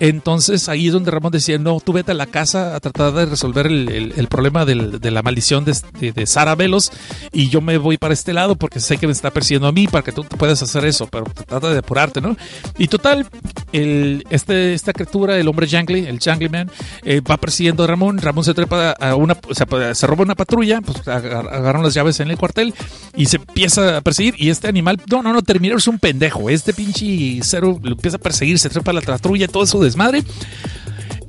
entonces 0.00 0.70
ahí 0.70 0.86
es 0.86 0.94
donde 0.94 1.10
Ramón 1.10 1.30
decía, 1.30 1.58
no, 1.58 1.78
tú 1.78 1.92
vete 1.92 2.12
a 2.12 2.14
la 2.14 2.24
casa 2.24 2.74
a 2.74 2.80
tratar 2.80 3.12
de 3.12 3.26
resolver 3.26 3.66
el, 3.66 4.28
problema 4.28 4.64
de 4.64 5.10
la 5.10 5.22
maldición 5.22 5.64
de, 5.64 6.26
Sara 6.26 6.54
Velos 6.54 6.90
y 7.32 7.50
yo 7.50 7.60
me 7.60 7.76
voy 7.76 7.98
para 7.98 8.14
este 8.14 8.32
lado 8.32 8.56
porque 8.56 8.80
sé 8.80 8.96
que 8.96 9.06
me 9.06 9.12
está 9.12 9.30
persiguiendo 9.30 9.68
a 9.68 9.72
mí 9.72 9.88
para 9.88 10.02
que 10.02 10.12
tú 10.12 10.24
puedas 10.24 10.62
hacer 10.62 10.86
eso, 10.86 11.06
pero 11.06 11.26
trata 11.46 11.70
de 11.70 11.78
apurarte, 11.78 12.22
¿no? 12.22 12.34
Y 12.78 12.88
total, 12.88 13.26
el, 13.72 14.24
este, 14.30 14.72
esta 14.72 14.94
criatura, 14.94 15.36
el 15.36 15.46
hombre 15.48 15.68
Jangly, 15.68 16.06
el 16.06 16.18
Jangly 16.18 16.48
Man, 16.48 16.70
eh, 17.04 17.20
va 17.20 17.36
persiguiendo 17.36 17.84
a 17.84 17.86
Ramón 17.86 17.99
Ramón, 18.18 18.44
se 18.44 18.54
trepa 18.54 18.90
a 18.92 19.14
una, 19.14 19.34
pues, 19.34 19.58
se 19.94 20.06
roba 20.06 20.22
una 20.22 20.34
patrulla, 20.34 20.80
pues 20.80 21.06
agar- 21.06 21.48
agarran 21.52 21.82
las 21.82 21.94
llaves 21.94 22.18
en 22.20 22.30
el 22.30 22.36
cuartel 22.38 22.74
y 23.16 23.26
se 23.26 23.36
empieza 23.36 23.96
a 23.98 24.00
perseguir 24.00 24.34
y 24.38 24.50
este 24.50 24.68
animal, 24.68 25.00
no, 25.10 25.22
no, 25.22 25.32
no, 25.32 25.42
Terminator 25.42 25.78
es 25.78 25.88
un 25.88 25.98
pendejo, 25.98 26.48
este 26.50 26.72
pinche 26.72 27.38
cero 27.42 27.78
lo 27.82 27.92
empieza 27.92 28.16
a 28.16 28.20
perseguir, 28.20 28.58
se 28.58 28.68
trepa 28.70 28.90
a 28.90 28.94
la 28.94 29.00
patrulla, 29.02 29.46
todo 29.48 29.66
su 29.66 29.80
desmadre. 29.82 30.22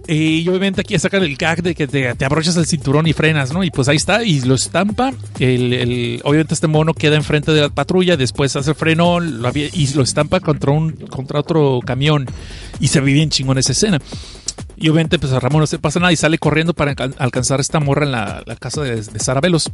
Eh, 0.07 0.15
Y 0.43 0.49
obviamente 0.49 0.81
aquí 0.81 0.97
sacan 0.97 1.23
el 1.23 1.35
gag 1.37 1.61
de 1.61 1.75
que 1.75 1.87
te, 1.87 2.09
abrochas 2.25 2.57
el 2.57 2.65
cinturón 2.65 3.05
y 3.07 3.13
frenas, 3.13 3.53
¿no? 3.53 3.63
Y 3.63 3.69
pues 3.69 3.87
ahí 3.87 3.95
está, 3.97 4.23
y 4.23 4.41
lo 4.41 4.55
estampa. 4.55 5.13
El, 5.39 5.73
el- 5.73 6.21
obviamente 6.23 6.53
este 6.55 6.67
mono 6.67 6.93
queda 6.93 7.15
enfrente 7.15 7.51
de 7.53 7.61
la 7.61 7.69
patrulla, 7.69 8.17
después 8.17 8.55
hace 8.55 8.73
freno 8.73 9.19
lo 9.19 9.51
y 9.55 9.87
lo 9.93 10.01
estampa 10.01 10.39
contra, 10.39 10.71
un, 10.71 10.91
contra 10.93 11.39
otro 11.39 11.79
camión. 11.85 12.25
Y 12.79 12.87
se 12.87 12.99
ve 12.99 13.13
bien 13.13 13.29
chingón 13.29 13.57
esa 13.59 13.71
escena. 13.73 13.99
Y 14.81 14.89
obviamente 14.89 15.19
pues 15.19 15.31
a 15.31 15.39
Ramón 15.39 15.61
no 15.61 15.67
se 15.67 15.77
pasa 15.77 15.99
nada 15.99 16.11
y 16.11 16.15
sale 16.15 16.39
corriendo 16.39 16.73
para 16.73 16.95
alcan- 16.95 17.13
alcanzar 17.19 17.59
esta 17.59 17.79
morra 17.79 18.03
en 18.03 18.11
la, 18.11 18.41
la 18.45 18.55
casa 18.55 18.81
de, 18.81 18.95
de 18.95 19.19
Sara 19.19 19.39
Velos. 19.39 19.71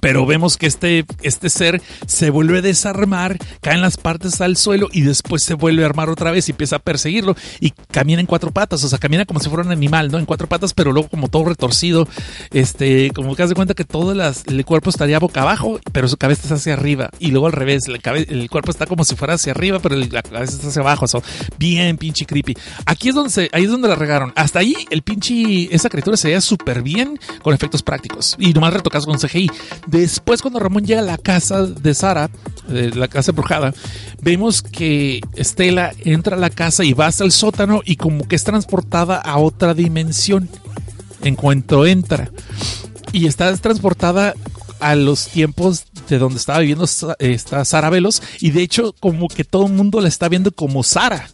Pero 0.00 0.26
vemos 0.26 0.56
que 0.56 0.66
este, 0.66 1.04
este 1.22 1.50
ser 1.50 1.82
se 2.06 2.30
vuelve 2.30 2.58
a 2.58 2.62
desarmar, 2.62 3.38
caen 3.60 3.80
las 3.80 3.96
partes 3.96 4.40
al 4.40 4.56
suelo 4.56 4.88
y 4.92 5.02
después 5.02 5.42
se 5.42 5.54
vuelve 5.54 5.82
a 5.82 5.86
armar 5.86 6.08
otra 6.08 6.30
vez 6.30 6.48
y 6.48 6.52
empieza 6.52 6.76
a 6.76 6.78
perseguirlo 6.78 7.36
y 7.60 7.70
camina 7.90 8.20
en 8.20 8.26
cuatro 8.26 8.50
patas, 8.50 8.82
o 8.84 8.88
sea, 8.88 8.98
camina 8.98 9.24
como 9.24 9.40
si 9.40 9.48
fuera 9.48 9.64
un 9.64 9.72
animal, 9.72 10.10
¿no? 10.10 10.18
En 10.18 10.26
cuatro 10.26 10.48
patas, 10.48 10.74
pero 10.74 10.92
luego 10.92 11.08
como 11.08 11.28
todo 11.28 11.44
retorcido, 11.44 12.08
este, 12.52 13.10
como 13.10 13.34
que 13.36 13.42
haz 13.42 13.48
de 13.48 13.54
cuenta 13.54 13.74
que 13.74 13.84
todo 13.84 14.12
el 14.12 14.64
cuerpo 14.64 14.90
estaría 14.90 15.18
boca 15.18 15.42
abajo, 15.42 15.80
pero 15.92 16.08
su 16.08 16.16
cabeza 16.16 16.42
está 16.42 16.54
hacia 16.54 16.74
arriba 16.74 17.10
y 17.18 17.30
luego 17.30 17.46
al 17.46 17.52
revés, 17.52 17.84
el, 17.86 18.00
el 18.28 18.50
cuerpo 18.50 18.70
está 18.70 18.86
como 18.86 19.04
si 19.04 19.16
fuera 19.16 19.34
hacia 19.34 19.52
arriba, 19.52 19.78
pero 19.80 19.96
la 19.96 20.22
cabeza 20.22 20.54
está 20.54 20.68
hacia 20.68 20.82
abajo, 20.82 21.06
o 21.12 21.22
bien 21.58 21.96
pinche 21.96 22.26
creepy. 22.26 22.56
Aquí 22.86 23.08
es 23.08 23.14
donde 23.14 23.30
se, 23.30 23.50
ahí 23.52 23.64
es 23.64 23.70
donde 23.70 23.88
la 23.88 23.94
regaron. 23.94 24.32
Hasta 24.36 24.58
ahí 24.60 24.74
el 24.90 25.02
pinche, 25.02 25.74
esa 25.74 25.88
criatura 25.88 26.16
se 26.16 26.28
veía 26.28 26.40
súper 26.40 26.82
bien 26.82 27.18
con 27.42 27.54
efectos 27.54 27.82
prácticos 27.82 28.36
y 28.38 28.52
nomás 28.52 28.74
retocados 28.74 29.06
con 29.06 29.18
CGI. 29.18 29.50
Después, 29.90 30.40
cuando 30.40 30.60
Ramón 30.60 30.84
llega 30.86 31.00
a 31.00 31.04
la 31.04 31.18
casa 31.18 31.66
de 31.66 31.94
Sara, 31.94 32.30
eh, 32.68 32.92
la 32.94 33.08
casa 33.08 33.32
embrujada, 33.32 33.74
vemos 34.22 34.62
que 34.62 35.20
Estela 35.34 35.92
entra 36.04 36.36
a 36.36 36.38
la 36.38 36.50
casa 36.50 36.84
y 36.84 36.92
va 36.92 37.06
hasta 37.06 37.24
el 37.24 37.32
sótano 37.32 37.80
y 37.84 37.96
como 37.96 38.28
que 38.28 38.36
es 38.36 38.44
transportada 38.44 39.16
a 39.16 39.38
otra 39.38 39.74
dimensión 39.74 40.48
en 41.24 41.34
cuanto 41.34 41.86
entra. 41.86 42.30
Y 43.12 43.26
está 43.26 43.54
transportada 43.56 44.34
a 44.78 44.94
los 44.94 45.26
tiempos 45.26 45.84
de 46.08 46.18
donde 46.18 46.38
estaba 46.38 46.60
viviendo 46.60 46.86
Sa- 46.86 47.16
esta 47.18 47.64
Sara 47.64 47.90
Velos 47.90 48.22
y 48.40 48.50
de 48.50 48.62
hecho 48.62 48.94
como 49.00 49.26
que 49.28 49.44
todo 49.44 49.66
el 49.66 49.72
mundo 49.72 50.00
la 50.00 50.08
está 50.08 50.28
viendo 50.28 50.52
como 50.52 50.82
Sara. 50.84 51.28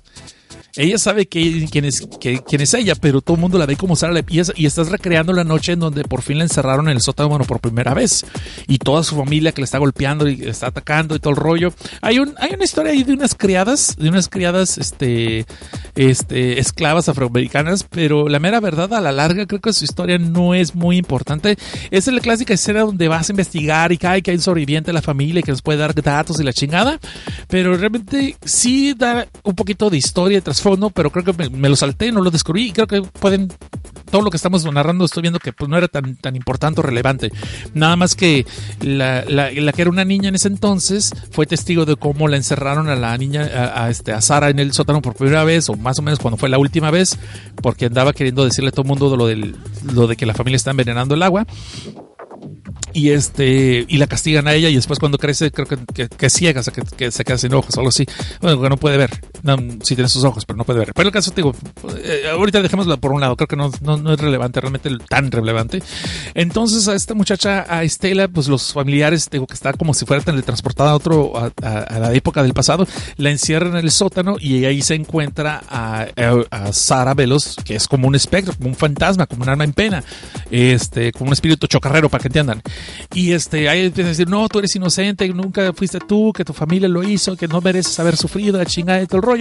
Ella 0.76 0.98
sabe 0.98 1.26
que, 1.26 1.66
quién, 1.70 1.84
es, 1.84 2.06
que- 2.20 2.40
quién 2.46 2.60
es 2.60 2.74
ella, 2.74 2.94
pero 2.94 3.20
todo 3.20 3.36
el 3.36 3.40
mundo 3.40 3.58
la 3.58 3.66
ve 3.66 3.76
como 3.76 3.96
Sara 3.96 4.20
y, 4.28 4.38
es- 4.40 4.52
y 4.56 4.66
estás 4.66 4.88
recreando 4.90 5.32
la 5.32 5.44
noche 5.44 5.72
en 5.72 5.80
donde 5.80 6.04
por 6.04 6.22
fin 6.22 6.38
la 6.38 6.44
encerraron 6.44 6.88
en 6.88 6.96
el 6.96 7.00
sótano 7.00 7.38
por 7.44 7.60
primera 7.60 7.94
vez. 7.94 8.24
Y 8.68 8.78
toda 8.78 9.02
su 9.02 9.16
familia 9.16 9.52
que 9.52 9.60
le 9.60 9.64
está 9.66 9.78
golpeando 9.78 10.28
y 10.28 10.36
le 10.36 10.50
está 10.50 10.68
atacando 10.68 11.14
y 11.14 11.18
todo 11.18 11.30
el 11.30 11.36
rollo. 11.36 11.72
Hay, 12.02 12.18
un, 12.18 12.34
hay 12.38 12.54
una 12.54 12.64
historia 12.64 12.92
ahí 12.92 13.02
de 13.04 13.12
unas 13.12 13.34
criadas, 13.34 13.96
de 13.98 14.08
unas 14.08 14.28
criadas 14.28 14.78
este, 14.78 15.46
este, 15.94 16.58
esclavas 16.60 17.08
afroamericanas, 17.08 17.84
pero 17.84 18.28
la 18.28 18.38
mera 18.38 18.60
verdad 18.60 18.92
a 18.94 19.00
la 19.00 19.12
larga 19.12 19.46
creo 19.46 19.60
que 19.60 19.72
su 19.72 19.84
historia 19.84 20.18
no 20.18 20.54
es 20.54 20.74
muy 20.74 20.96
importante. 20.98 21.56
Esa 21.90 22.10
es 22.10 22.14
la 22.14 22.20
clásica 22.20 22.54
escena 22.54 22.80
donde 22.80 23.08
vas 23.08 23.28
a 23.28 23.32
investigar 23.32 23.92
y 23.92 23.98
cae 23.98 24.22
que 24.22 24.30
hay 24.30 24.36
un 24.36 24.42
sobreviviente 24.42 24.88
de 24.90 24.94
la 24.94 25.02
familia 25.02 25.42
que 25.42 25.50
nos 25.52 25.62
puede 25.62 25.78
dar 25.78 25.94
datos 25.94 26.40
y 26.40 26.44
la 26.44 26.52
chingada, 26.52 26.98
pero 27.48 27.76
realmente 27.76 28.36
sí 28.44 28.94
da 28.96 29.26
un 29.42 29.54
poquito 29.54 29.88
de 29.90 29.96
historia 29.98 30.38
de 30.38 30.42
trasfondo, 30.42 30.65
pero 30.94 31.10
creo 31.10 31.24
que 31.24 31.50
me, 31.50 31.68
lo 31.68 31.76
salté, 31.76 32.10
no 32.10 32.20
lo 32.20 32.30
descubrí 32.30 32.68
y 32.68 32.72
creo 32.72 32.86
que 32.86 33.02
pueden 33.02 33.48
todo 34.10 34.22
lo 34.22 34.30
que 34.30 34.36
estamos 34.36 34.64
narrando 34.72 35.04
estoy 35.04 35.22
viendo 35.22 35.38
que 35.38 35.52
pues 35.52 35.68
no 35.68 35.76
era 35.76 35.88
tan, 35.88 36.16
tan 36.16 36.36
importante 36.36 36.80
o 36.80 36.82
relevante. 36.82 37.30
Nada 37.74 37.96
más 37.96 38.14
que 38.14 38.46
la, 38.80 39.24
que 39.24 39.82
era 39.82 39.90
una 39.90 40.04
niña 40.04 40.28
en 40.28 40.34
ese 40.34 40.48
entonces 40.48 41.12
fue 41.30 41.46
testigo 41.46 41.84
de 41.84 41.96
cómo 41.96 42.28
la 42.28 42.36
encerraron 42.36 42.88
a 42.88 42.96
la 42.96 43.16
niña, 43.18 43.42
a, 43.74 43.90
este, 43.90 44.12
a 44.12 44.20
Sara 44.20 44.50
en 44.50 44.58
el 44.58 44.72
sótano 44.72 45.02
por 45.02 45.14
primera 45.14 45.44
vez, 45.44 45.68
o 45.68 45.76
más 45.76 45.98
o 45.98 46.02
menos 46.02 46.18
cuando 46.18 46.36
fue 46.36 46.48
la 46.48 46.58
última 46.58 46.90
vez, 46.90 47.18
porque 47.62 47.86
andaba 47.86 48.12
queriendo 48.12 48.44
decirle 48.44 48.68
a 48.68 48.72
todo 48.72 48.82
el 48.82 48.88
mundo 48.88 49.16
lo, 49.16 49.28
lo 49.92 50.06
de 50.06 50.16
que 50.16 50.26
la 50.26 50.34
familia 50.34 50.56
está 50.56 50.70
envenenando 50.70 51.14
el 51.14 51.22
agua 51.22 51.46
y 52.92 53.10
este 53.10 53.84
y 53.88 53.98
la 53.98 54.06
castigan 54.06 54.48
a 54.48 54.54
ella 54.54 54.68
y 54.68 54.74
después 54.74 54.98
cuando 54.98 55.18
crece 55.18 55.50
creo 55.50 55.66
que, 55.66 55.76
que, 55.94 56.08
que 56.08 56.30
ciega, 56.30 56.60
o 56.60 56.62
sea, 56.62 56.72
que, 56.72 57.10
se 57.10 57.24
queda 57.24 57.38
sin 57.38 57.52
ojos 57.54 57.76
algo 57.76 57.90
así. 57.90 58.06
Bueno, 58.40 58.60
que 58.60 58.68
no 58.68 58.76
puede 58.76 58.96
ver. 58.96 59.10
No, 59.46 59.56
sí 59.80 59.94
tiene 59.94 60.08
sus 60.08 60.24
ojos, 60.24 60.44
pero 60.44 60.56
no 60.56 60.64
puede 60.64 60.80
ver. 60.80 60.92
Pero 60.92 61.08
el 61.08 61.12
caso, 61.12 61.30
te 61.30 61.36
digo, 61.36 61.54
eh, 61.98 62.24
ahorita 62.32 62.60
dejémoslo 62.60 62.98
por 62.98 63.12
un 63.12 63.20
lado, 63.20 63.36
creo 63.36 63.46
que 63.46 63.54
no, 63.54 63.70
no, 63.80 64.12
es 64.12 64.18
relevante, 64.18 64.60
realmente 64.60 64.90
tan 65.08 65.30
relevante. 65.30 65.80
Entonces 66.34 66.88
a 66.88 66.96
esta 66.96 67.14
muchacha, 67.14 67.64
a 67.68 67.84
Estela, 67.84 68.26
pues 68.26 68.48
los 68.48 68.72
familiares, 68.72 69.28
digo 69.30 69.46
que 69.46 69.54
está 69.54 69.72
como 69.72 69.94
si 69.94 70.04
fuera 70.04 70.20
teletransportada 70.24 70.90
a 70.90 70.96
otro, 70.96 71.32
a, 71.36 71.98
la 72.00 72.12
época 72.12 72.42
del 72.42 72.54
pasado, 72.54 72.88
la 73.18 73.30
encierran 73.30 73.76
en 73.76 73.84
el 73.84 73.92
sótano 73.92 74.34
y 74.40 74.64
ahí 74.64 74.82
se 74.82 74.96
encuentra 74.96 75.62
a, 75.68 76.06
Sara 76.72 77.14
Velos, 77.14 77.54
que 77.64 77.76
es 77.76 77.86
como 77.86 78.08
un 78.08 78.16
espectro, 78.16 78.52
como 78.54 78.70
un 78.70 78.74
fantasma, 78.74 79.26
como 79.26 79.44
un 79.44 79.48
alma 79.48 79.62
en 79.62 79.74
pena, 79.74 80.02
este, 80.50 81.12
como 81.12 81.28
un 81.28 81.34
espíritu 81.34 81.68
chocarrero, 81.68 82.08
para 82.08 82.22
que 82.22 82.28
entiendan. 82.28 82.62
Y 83.14 83.30
este, 83.30 83.68
ahí 83.68 83.86
empieza 83.86 84.08
a 84.08 84.10
decir, 84.10 84.28
no, 84.28 84.48
tú 84.48 84.58
eres 84.58 84.74
inocente, 84.74 85.28
nunca 85.28 85.72
fuiste 85.72 86.00
tú, 86.00 86.32
que 86.32 86.44
tu 86.44 86.52
familia 86.52 86.88
lo 86.88 87.04
hizo, 87.04 87.36
que 87.36 87.46
no 87.46 87.60
mereces 87.60 87.96
haber 88.00 88.16
sufrido, 88.16 88.58
la 88.58 88.66
chingada 88.66 89.00
y 89.02 89.06
todo 89.06 89.18
el 89.18 89.22
rollo. 89.22 89.35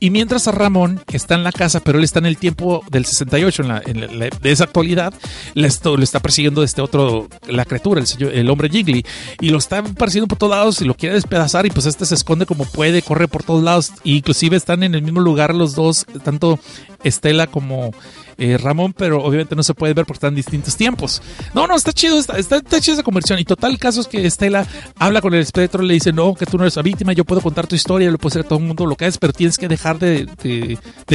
Y 0.00 0.10
mientras 0.10 0.48
a 0.48 0.52
Ramón, 0.52 1.00
está 1.12 1.34
en 1.34 1.44
la 1.44 1.52
casa, 1.52 1.80
pero 1.80 1.98
él 1.98 2.04
está 2.04 2.18
en 2.18 2.26
el 2.26 2.36
tiempo 2.36 2.82
del 2.90 3.04
68, 3.04 3.62
en 3.62 3.68
la, 3.68 3.82
en 3.84 4.00
la- 4.00 4.06
la- 4.06 4.30
de 4.40 4.50
esa 4.52 4.64
actualidad, 4.64 5.12
le, 5.54 5.66
esto- 5.68 5.96
le 5.96 6.04
está 6.04 6.20
persiguiendo 6.20 6.62
este 6.62 6.80
otro, 6.82 7.28
la 7.48 7.64
criatura, 7.64 8.02
el 8.32 8.50
hombre 8.50 8.68
Jiggly, 8.68 9.04
y 9.40 9.50
lo 9.50 9.58
está 9.58 9.82
persiguiendo 9.82 10.28
por 10.28 10.38
todos 10.38 10.50
lados 10.50 10.80
y 10.80 10.84
lo 10.84 10.94
quiere 10.94 11.14
despedazar 11.14 11.66
y 11.66 11.70
pues 11.70 11.86
este 11.86 12.04
se 12.06 12.14
esconde 12.14 12.46
como 12.46 12.64
puede, 12.64 13.02
corre 13.02 13.28
por 13.28 13.42
todos 13.42 13.62
lados, 13.62 13.92
e 14.04 14.10
inclusive 14.10 14.56
están 14.56 14.82
en 14.82 14.94
el 14.94 15.02
mismo 15.02 15.20
lugar 15.20 15.54
los 15.54 15.74
dos, 15.74 16.06
tanto 16.24 16.58
Estela 17.04 17.46
como 17.46 17.92
eh, 18.38 18.56
Ramón, 18.56 18.94
pero 18.96 19.22
obviamente 19.22 19.54
no 19.56 19.62
se 19.62 19.74
puede 19.74 19.94
ver 19.94 20.06
porque 20.06 20.18
están 20.18 20.34
distintos 20.34 20.76
tiempos. 20.76 21.20
No, 21.54 21.66
no, 21.66 21.76
está 21.76 21.92
chido, 21.92 22.18
está, 22.18 22.40
chida 22.80 22.94
esa 22.94 23.02
conversión. 23.02 23.38
Y 23.38 23.44
total, 23.44 23.72
el 23.72 23.78
caso 23.78 24.00
es 24.00 24.06
que 24.06 24.24
Estela 24.26 24.66
habla 24.98 25.20
con 25.20 25.34
el 25.34 25.40
espectro, 25.40 25.82
le 25.82 25.94
dice, 25.94 26.12
no, 26.12 26.34
que 26.34 26.46
tú 26.46 26.56
no 26.56 26.64
eres 26.64 26.76
la 26.76 26.82
víctima, 26.82 27.12
yo 27.12 27.24
puedo 27.24 27.40
contar 27.40 27.66
tu 27.66 27.74
historia, 27.74 28.10
lo 28.10 28.18
puede 28.18 28.34
hacer 28.34 28.44
todo 28.44 28.58
el 28.58 28.64
mundo 28.64 28.86
lo 28.86 28.96
que 28.96 29.06
es, 29.06 29.18
pero 29.18 29.32
tienes 29.32 29.58
que 29.58 29.68
dejar 29.68 29.98
de, 29.98 30.26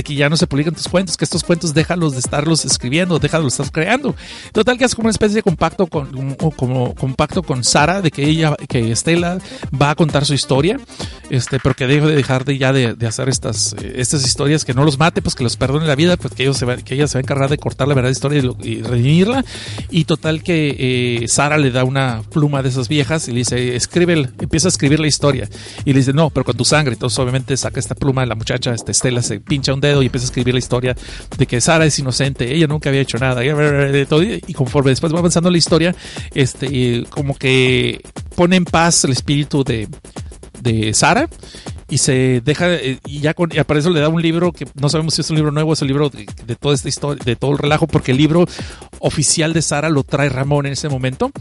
que 0.04 0.16
ya 0.16 0.30
no 0.30 0.38
se 0.38 0.48
publiquen 0.48 0.74
tus 0.76 0.88
cuentos, 0.88 1.18
que 1.18 1.26
estos 1.26 1.44
cuentos 1.44 1.74
déjalos 1.74 2.14
de 2.14 2.20
estarlos 2.20 2.66
escribiendo, 2.66 3.20
déjalos 3.20 3.58
de 3.58 3.64
estar 3.64 3.72
creando. 3.72 4.16
Total, 4.52 4.78
que 4.78 4.86
hace 4.86 4.95
como 4.95 5.06
una 5.08 5.12
especie 5.12 5.36
de 5.36 5.44
compacto 5.44 5.88
con, 5.88 6.36
como 6.56 6.94
compacto 6.95 7.41
con 7.44 7.64
Sara, 7.64 8.02
de 8.02 8.12
que 8.12 8.24
ella, 8.28 8.56
que 8.68 8.91
Estela 8.91 9.40
va 9.80 9.91
a 9.91 9.95
contar 9.95 10.26
su 10.26 10.34
historia, 10.34 10.80
este, 11.30 11.60
pero 11.60 11.76
que 11.76 11.88
deje 11.88 12.06
de 12.08 12.16
dejar 12.16 12.45
de 12.45 12.58
ya 12.58 12.74
de, 12.74 12.95
hacer 13.08 13.30
estas, 13.30 13.74
eh, 13.82 13.94
estas 13.98 14.26
historias, 14.26 14.66
que 14.66 14.74
no 14.74 14.84
los 14.84 14.98
mate, 15.00 15.22
pues 15.22 15.36
que 15.36 15.44
los 15.44 15.56
perdone 15.58 15.88
la 15.88 15.95
vida, 15.95 16.18
pues 16.18 16.34
que 16.34 16.44
ellos 16.44 16.58
se 16.58 16.66
va- 16.66 16.78
que 16.78 16.95
ella 16.95 17.08
se 17.14 17.18
va 17.18 17.19
a 17.19 17.23
encargar 17.23 17.49
de 17.49 17.57
cortar 17.57 17.88
la 17.88 17.94
verdad 17.94 18.10
historia 18.10 18.41
y, 18.64 18.68
y 18.69 18.81
redimirla. 18.81 19.45
Y 19.90 20.06
total 20.06 20.41
que 20.44 20.76
eh, 21.23 21.27
Sara 21.27 21.57
le 21.57 21.72
da 21.72 21.84
una 21.84 22.23
pluma 22.31 22.61
de 22.64 22.69
esas 22.69 22.88
viejas 22.90 23.27
y 23.27 23.31
le 23.31 23.38
dice, 23.40 23.76
escribe, 23.76 24.14
el- 24.14 24.30
empieza 24.40 24.68
a 24.68 24.69
escribir 24.69 24.99
la 24.99 25.07
historia. 25.07 25.48
Y 25.85 25.94
le 25.94 25.99
dice, 25.99 26.14
no, 26.14 26.30
pero 26.30 26.44
con 26.44 26.57
tu 26.57 26.65
sangre. 26.65 26.94
Entonces 26.94 27.18
obviamente 27.19 27.56
saca 27.56 27.80
esta 27.80 27.95
pluma 27.95 28.22
de 28.22 28.27
la 28.27 28.35
muchacha, 28.35 28.73
este 28.73 28.91
Estela 28.91 29.22
se 29.22 29.40
pincha 29.40 29.73
un 29.73 29.80
dedo 29.81 30.02
y 30.02 30.07
empieza 30.07 30.26
a 30.26 30.30
escribir 30.30 30.53
la 30.53 30.60
historia 30.60 30.95
de 31.38 31.45
que 31.48 31.61
Sara 31.61 31.85
es 31.85 31.98
inocente, 31.99 32.53
ella 32.53 32.68
nunca 32.68 32.90
había 32.90 33.02
hecho 33.02 33.18
nada. 33.18 33.44
Y, 33.45 34.53
conforme 34.53 34.90
después 34.91 35.14
va 35.14 35.19
avanzando 35.19 35.49
la 35.52 35.57
historia, 35.57 35.95
este, 36.34 37.06
como 37.10 37.35
que 37.35 38.02
pone 38.35 38.56
en 38.56 38.65
paz 38.65 39.03
el 39.03 39.11
espíritu 39.11 39.64
de, 39.64 39.88
de 40.61 40.94
Sara 40.94 41.30
y 41.94 41.99
se 41.99 42.41
deja 42.44 42.74
eh, 42.74 42.98
y 43.06 43.20
ya 43.20 43.36
con, 43.36 43.49
para 43.49 43.80
eso 43.80 43.91
le 43.91 43.99
da 43.99 44.10
un 44.10 44.20
libro 44.20 44.52
que 44.52 44.65
no 44.74 44.90
sabemos 44.90 45.14
si 45.14 45.22
es 45.22 45.30
un 45.30 45.36
libro 45.36 45.52
nuevo 45.52 45.74
es 45.74 45.82
el 45.84 45.88
libro 45.88 46.10
de, 46.10 46.26
toda 46.56 46.74
esta 46.74 46.90
historia 46.90 47.24
de 47.24 47.36
todo 47.36 47.52
el 47.52 47.60
relajo 47.60 47.86
porque 47.86 48.14
el 48.14 48.18
libro 48.18 48.48
oficial 48.98 49.53
de 49.53 49.61
Sara 49.61 49.91
lo 49.91 50.03
trae 50.03 50.28
Ramón 50.28 50.65
en 50.65 50.74
ese 50.74 50.90
momento. 50.90 51.32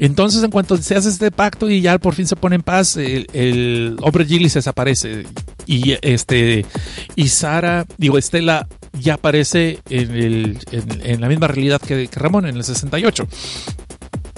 Entonces 0.00 0.42
en 0.42 0.50
cuanto 0.50 0.76
se 0.78 0.96
hace 0.96 1.10
este 1.10 1.30
pacto 1.30 1.70
y 1.70 1.80
ya 1.80 1.96
por 1.98 2.14
fin 2.14 2.26
se 2.26 2.34
pone 2.34 2.56
en 2.56 2.62
paz 2.62 2.96
el, 2.96 3.96
hombre 4.02 4.24
Gilly 4.24 4.48
se 4.48 4.58
desaparece. 4.58 5.26
Y 5.66 5.96
este 6.02 6.66
y 7.14 7.28
Sara 7.28 7.86
digo 7.96 8.18
Estela 8.18 8.66
ya 9.00 9.14
aparece 9.14 9.78
en 9.90 11.20
la 11.20 11.28
misma 11.28 11.46
realidad 11.46 11.80
que, 11.80 12.08
que 12.08 12.18
Ramón 12.18 12.46
en 12.46 12.56
el 12.56 12.64
68 12.64 13.28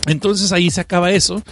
entonces 0.06 0.52
ahí 0.52 0.70
se 0.70 0.82
acaba 0.82 1.12
eso. 1.12 1.42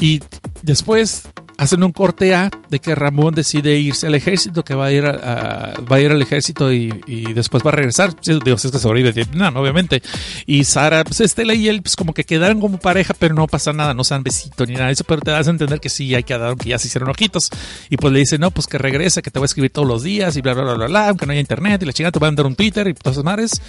Y 0.00 0.20
después 0.62 1.24
hacen 1.58 1.82
un 1.82 1.92
corte 1.92 2.34
A 2.34 2.50
de 2.70 2.78
que 2.78 2.94
Ramón 2.94 3.34
decide 3.34 3.76
irse 3.78 4.06
al 4.06 4.14
ejército, 4.14 4.64
que 4.64 4.74
va 4.74 4.86
a 4.86 4.92
ir, 4.92 5.04
a, 5.04 5.74
va 5.90 5.96
a 5.96 6.00
ir 6.00 6.12
al 6.12 6.22
ejército 6.22 6.72
y, 6.72 6.94
y, 7.06 7.32
después 7.32 7.64
va 7.64 7.70
a 7.70 7.72
regresar. 7.72 8.14
Digo, 8.22 8.56
si 8.56 8.68
es 8.68 8.72
que 8.72 8.78
sobrevive 8.78 9.12
Vietnam, 9.12 9.56
obviamente. 9.56 10.00
Y 10.46 10.64
Sara, 10.64 11.02
pues 11.02 11.20
Estela 11.20 11.54
y 11.54 11.68
él, 11.68 11.82
pues 11.82 11.96
como 11.96 12.14
que 12.14 12.22
quedaron 12.24 12.60
como 12.60 12.78
pareja, 12.78 13.12
pero 13.18 13.34
no 13.34 13.46
pasa 13.48 13.72
nada, 13.72 13.92
no 13.92 14.04
se 14.04 14.14
dan 14.14 14.22
besito 14.22 14.64
ni 14.66 14.74
nada 14.74 14.86
de 14.86 14.92
eso, 14.92 15.04
pero 15.04 15.20
te 15.20 15.32
das 15.32 15.48
a 15.48 15.50
entender 15.50 15.80
que 15.80 15.88
sí, 15.88 16.14
hay 16.14 16.22
que 16.22 16.38
dar, 16.38 16.56
que 16.56 16.68
ya 16.68 16.78
se 16.78 16.86
hicieron 16.86 17.10
ojitos. 17.10 17.50
Y 17.90 17.96
pues 17.96 18.12
le 18.12 18.20
dice, 18.20 18.38
no, 18.38 18.52
pues 18.52 18.68
que 18.68 18.78
regrese, 18.78 19.20
que 19.20 19.32
te 19.32 19.40
voy 19.40 19.44
a 19.44 19.46
escribir 19.46 19.72
todos 19.72 19.88
los 19.88 20.04
días 20.04 20.36
y 20.36 20.40
bla, 20.40 20.54
bla, 20.54 20.62
bla, 20.62 20.74
bla, 20.74 20.86
bla 20.86 21.08
aunque 21.08 21.26
no 21.26 21.32
haya 21.32 21.40
internet 21.40 21.82
y 21.82 21.86
la 21.86 21.92
chingada 21.92 22.12
te 22.12 22.20
va 22.20 22.28
a 22.28 22.30
mandar 22.30 22.46
un 22.46 22.54
Twitter 22.54 22.86
y 22.86 22.94
todas 22.94 23.16
esas 23.16 23.24
madres. 23.24 23.60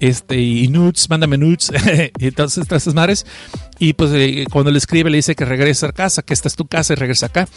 Este, 0.00 0.40
y 0.40 0.68
nudes, 0.68 1.10
mándame 1.10 1.36
nudes. 1.36 1.70
y 2.18 2.30
todas 2.30 2.56
esas 2.56 2.94
madres. 2.94 3.26
Y 3.78 3.94
pues 3.94 4.10
eh, 4.14 4.44
cuando 4.50 4.70
le 4.70 4.78
escribe 4.78 5.10
le 5.10 5.16
dice 5.16 5.34
que 5.34 5.44
regrese 5.44 5.86
a 5.86 5.92
casa, 5.92 6.22
que 6.22 6.34
esta 6.34 6.48
es 6.48 6.56
tu 6.56 6.66
casa 6.66 6.92
y 6.92 6.96
regresa 6.96 7.26
acá. 7.26 7.48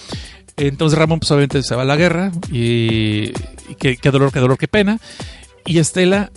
Entonces 0.55 0.97
Ramón 0.97 1.19
pues 1.19 1.31
obviamente 1.31 1.61
se 1.63 1.75
va 1.75 1.83
a 1.83 1.85
la 1.85 1.95
guerra 1.95 2.31
y, 2.51 3.31
y 3.69 3.75
qué, 3.79 3.97
qué, 3.97 4.11
dolor, 4.11 4.31
qué 4.31 4.39
dolor, 4.39 4.57
qué 4.57 4.67
pena. 4.67 4.99
Y 5.65 5.79
Estela 5.79 6.31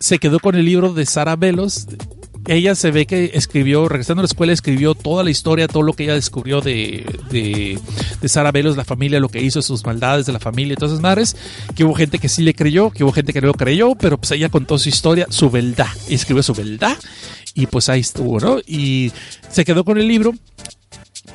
se 0.00 0.18
quedó 0.18 0.38
con 0.38 0.54
el 0.54 0.64
libro 0.64 0.92
de 0.94 1.04
Sara 1.04 1.36
Velos. 1.36 1.86
Ella 2.48 2.74
se 2.74 2.90
ve 2.90 3.06
que 3.06 3.32
escribió, 3.34 3.88
regresando 3.90 4.20
a 4.20 4.24
la 4.24 4.26
escuela, 4.26 4.54
escribió 4.54 4.94
toda 4.94 5.22
la 5.22 5.30
historia, 5.30 5.68
todo 5.68 5.82
lo 5.82 5.92
que 5.92 6.04
ella 6.04 6.14
descubrió 6.14 6.62
de, 6.62 7.04
de, 7.30 7.78
de 8.20 8.28
Sara 8.28 8.52
Velos, 8.52 8.76
la 8.76 8.86
familia, 8.86 9.20
lo 9.20 9.28
que 9.28 9.42
hizo, 9.42 9.60
sus 9.60 9.84
maldades 9.84 10.24
de 10.24 10.32
la 10.32 10.40
familia 10.40 10.72
y 10.72 10.76
todas 10.76 10.92
esas 10.92 11.02
madres. 11.02 11.36
Que 11.76 11.84
hubo 11.84 11.94
gente 11.94 12.18
que 12.18 12.30
sí 12.30 12.42
le 12.42 12.54
creyó, 12.54 12.90
que 12.90 13.04
hubo 13.04 13.12
gente 13.12 13.34
que 13.34 13.42
no 13.42 13.52
creyó, 13.52 13.94
pero 13.96 14.16
pues 14.16 14.30
ella 14.30 14.48
contó 14.48 14.78
su 14.78 14.88
historia, 14.88 15.26
su 15.28 15.50
verdad. 15.50 15.88
Escribió 16.08 16.42
su 16.42 16.54
verdad. 16.54 16.96
Y 17.54 17.66
pues 17.66 17.90
ahí 17.90 18.00
estuvo, 18.00 18.40
¿no? 18.40 18.58
Y 18.66 19.12
se 19.50 19.66
quedó 19.66 19.84
con 19.84 19.98
el 19.98 20.08
libro 20.08 20.32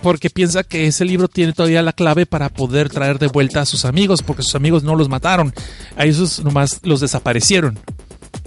porque 0.02 0.30
piensa 0.30 0.64
que 0.64 0.88
ese 0.88 1.06
libro 1.06 1.27
tiene 1.27 1.53
todavía 1.53 1.81
la 1.81 1.94
clave 1.94 2.26
para 2.26 2.49
poder 2.49 2.90
traer 2.90 3.19
de 3.19 3.27
vuelta 3.27 3.61
a 3.61 3.65
sus 3.65 3.85
amigos, 3.85 4.22
porque 4.22 4.44
sus 4.44 4.56
amigos 4.56 4.84
no 4.84 4.95
los 4.95 5.10
mataron, 5.10 5.53
a 5.95 6.06
esos 6.06 6.44
nomás 6.44 6.80
los 6.84 6.99
desaparecieron. 6.99 7.80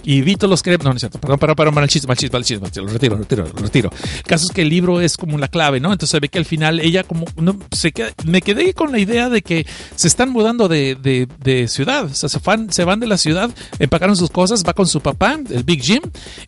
Y 0.07 0.21
Vito 0.21 0.47
los 0.47 0.63
cree. 0.63 0.77
No, 0.77 0.85
no 0.85 0.93
es 0.93 1.01
cierto. 1.01 1.19
Perdón, 1.19 1.37
perdón, 1.37 1.55
perdón, 1.57 1.73
mal 1.73 1.89
chiste, 1.89 2.07
mal 2.07 2.15
chiste, 2.15 2.33
mal 2.33 2.41
chiste. 2.45 2.81
Lo 2.81 2.87
retiro, 2.87 3.15
lo 3.15 3.23
retiro, 3.23 3.43
lo 3.43 3.61
retiro. 3.61 3.91
El 4.15 4.23
caso 4.23 4.45
es 4.47 4.55
que 4.55 4.61
el 4.61 4.69
libro 4.69 5.01
es 5.01 5.17
como 5.17 5.37
la 5.37 5.49
clave, 5.49 5.81
¿no? 5.81 5.91
Entonces 5.91 6.11
se 6.11 6.21
ve 6.21 6.29
que 6.29 6.37
al 6.37 6.45
final 6.45 6.79
ella 6.79 7.03
como. 7.03 7.25
No, 7.35 7.59
se 7.71 7.91
queda, 7.91 8.13
me 8.23 8.41
quedé 8.41 8.73
con 8.73 8.93
la 8.93 8.99
idea 8.99 9.27
de 9.27 9.41
que 9.41 9.67
se 9.97 10.07
están 10.07 10.29
mudando 10.29 10.69
de, 10.69 10.95
de, 10.95 11.27
de 11.43 11.67
ciudad. 11.67 12.05
O 12.05 12.13
sea, 12.13 12.29
se 12.29 12.39
van, 12.39 12.71
se 12.71 12.85
van 12.85 13.01
de 13.01 13.07
la 13.07 13.17
ciudad, 13.17 13.51
empacaron 13.79 14.15
sus 14.15 14.29
cosas, 14.29 14.63
va 14.65 14.71
con 14.71 14.87
su 14.87 15.01
papá, 15.01 15.37
el 15.49 15.65
Big 15.65 15.81
Jim, 15.81 16.01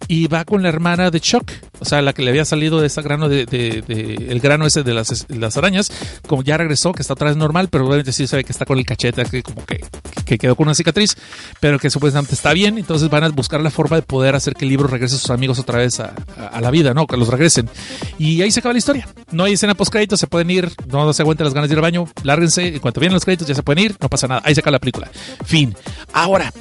y 0.07 0.27
va 0.27 0.45
con 0.45 0.63
la 0.63 0.69
hermana 0.69 1.11
de 1.11 1.19
Chuck. 1.19 1.51
O 1.81 1.85
sea, 1.85 2.01
la 2.01 2.13
que 2.13 2.21
le 2.21 2.29
había 2.29 2.45
salido 2.45 2.79
de 2.79 2.87
ese 2.87 3.01
grano 3.01 3.27
de, 3.27 3.45
de, 3.45 3.83
de 3.85 4.27
el 4.29 4.39
grano 4.39 4.67
ese 4.67 4.83
de 4.83 4.93
las, 4.93 5.25
las, 5.27 5.57
arañas, 5.57 5.91
como 6.27 6.43
ya 6.43 6.55
regresó, 6.55 6.93
que 6.93 7.01
está 7.01 7.13
otra 7.13 7.27
vez 7.27 7.35
normal, 7.35 7.67
pero 7.69 7.85
obviamente 7.85 8.13
sí 8.13 8.25
se 8.25 8.37
ve 8.37 8.45
que 8.45 8.53
está 8.53 8.63
con 8.63 8.77
el 8.77 8.85
cachete, 8.85 9.25
que 9.25 9.43
como 9.43 9.65
que, 9.65 9.83
que 10.25 10.37
quedó 10.37 10.55
con 10.55 10.67
una 10.67 10.75
cicatriz, 10.75 11.17
pero 11.59 11.77
que 11.77 11.89
supuestamente 11.89 12.35
está 12.35 12.53
bien. 12.53 12.77
Entonces 12.77 13.09
van 13.09 13.25
a 13.25 13.29
buscar 13.29 13.48
la 13.57 13.71
forma 13.71 13.95
de 13.95 14.01
poder 14.03 14.35
hacer 14.35 14.53
que 14.53 14.65
el 14.65 14.69
libro 14.69 14.87
regrese 14.87 15.15
a 15.15 15.19
sus 15.19 15.29
amigos 15.29 15.59
otra 15.59 15.79
vez 15.79 15.99
a, 15.99 16.13
la 16.59 16.71
vida, 16.71 16.93
¿no? 16.93 17.07
Que 17.07 17.17
los 17.17 17.27
regresen. 17.27 17.69
Y 18.17 18.41
ahí 18.41 18.51
se 18.51 18.59
acaba 18.59 18.73
la 18.73 18.79
historia. 18.79 19.07
No 19.31 19.43
hay 19.43 19.53
escena 19.53 19.75
post 19.75 19.91
créditos, 19.91 20.19
se 20.19 20.27
pueden 20.27 20.49
ir, 20.49 20.71
no 20.87 21.11
se 21.13 21.21
aguanten 21.21 21.45
las 21.45 21.53
ganas 21.53 21.69
de 21.69 21.73
ir 21.73 21.79
al 21.79 21.83
baño, 21.83 22.07
lárguense, 22.23 22.67
en 22.67 22.79
cuanto 22.79 22.99
vienen 22.99 23.15
los 23.15 23.25
créditos 23.25 23.47
ya 23.47 23.55
se 23.55 23.63
pueden 23.63 23.85
ir, 23.85 23.97
no 23.99 24.09
pasa 24.09 24.27
nada. 24.27 24.41
Ahí 24.45 24.53
se 24.53 24.61
acaba 24.61 24.73
la 24.73 24.79
película. 24.79 25.09
Fin. 25.45 25.75
Ahora, 26.13 26.51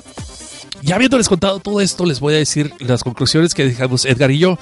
ya 0.82 0.94
habiéndoles 0.94 1.28
contado 1.28 1.58
todo 1.60 1.80
esto, 1.80 2.06
les 2.06 2.20
voy 2.20 2.34
a 2.34 2.38
decir 2.38 2.72
las 2.78 3.02
conclusiones 3.02 3.54
que 3.54 3.64
dejamos 3.64 4.04
Edgar 4.04 4.30
y 4.30 4.38
yo. 4.38 4.58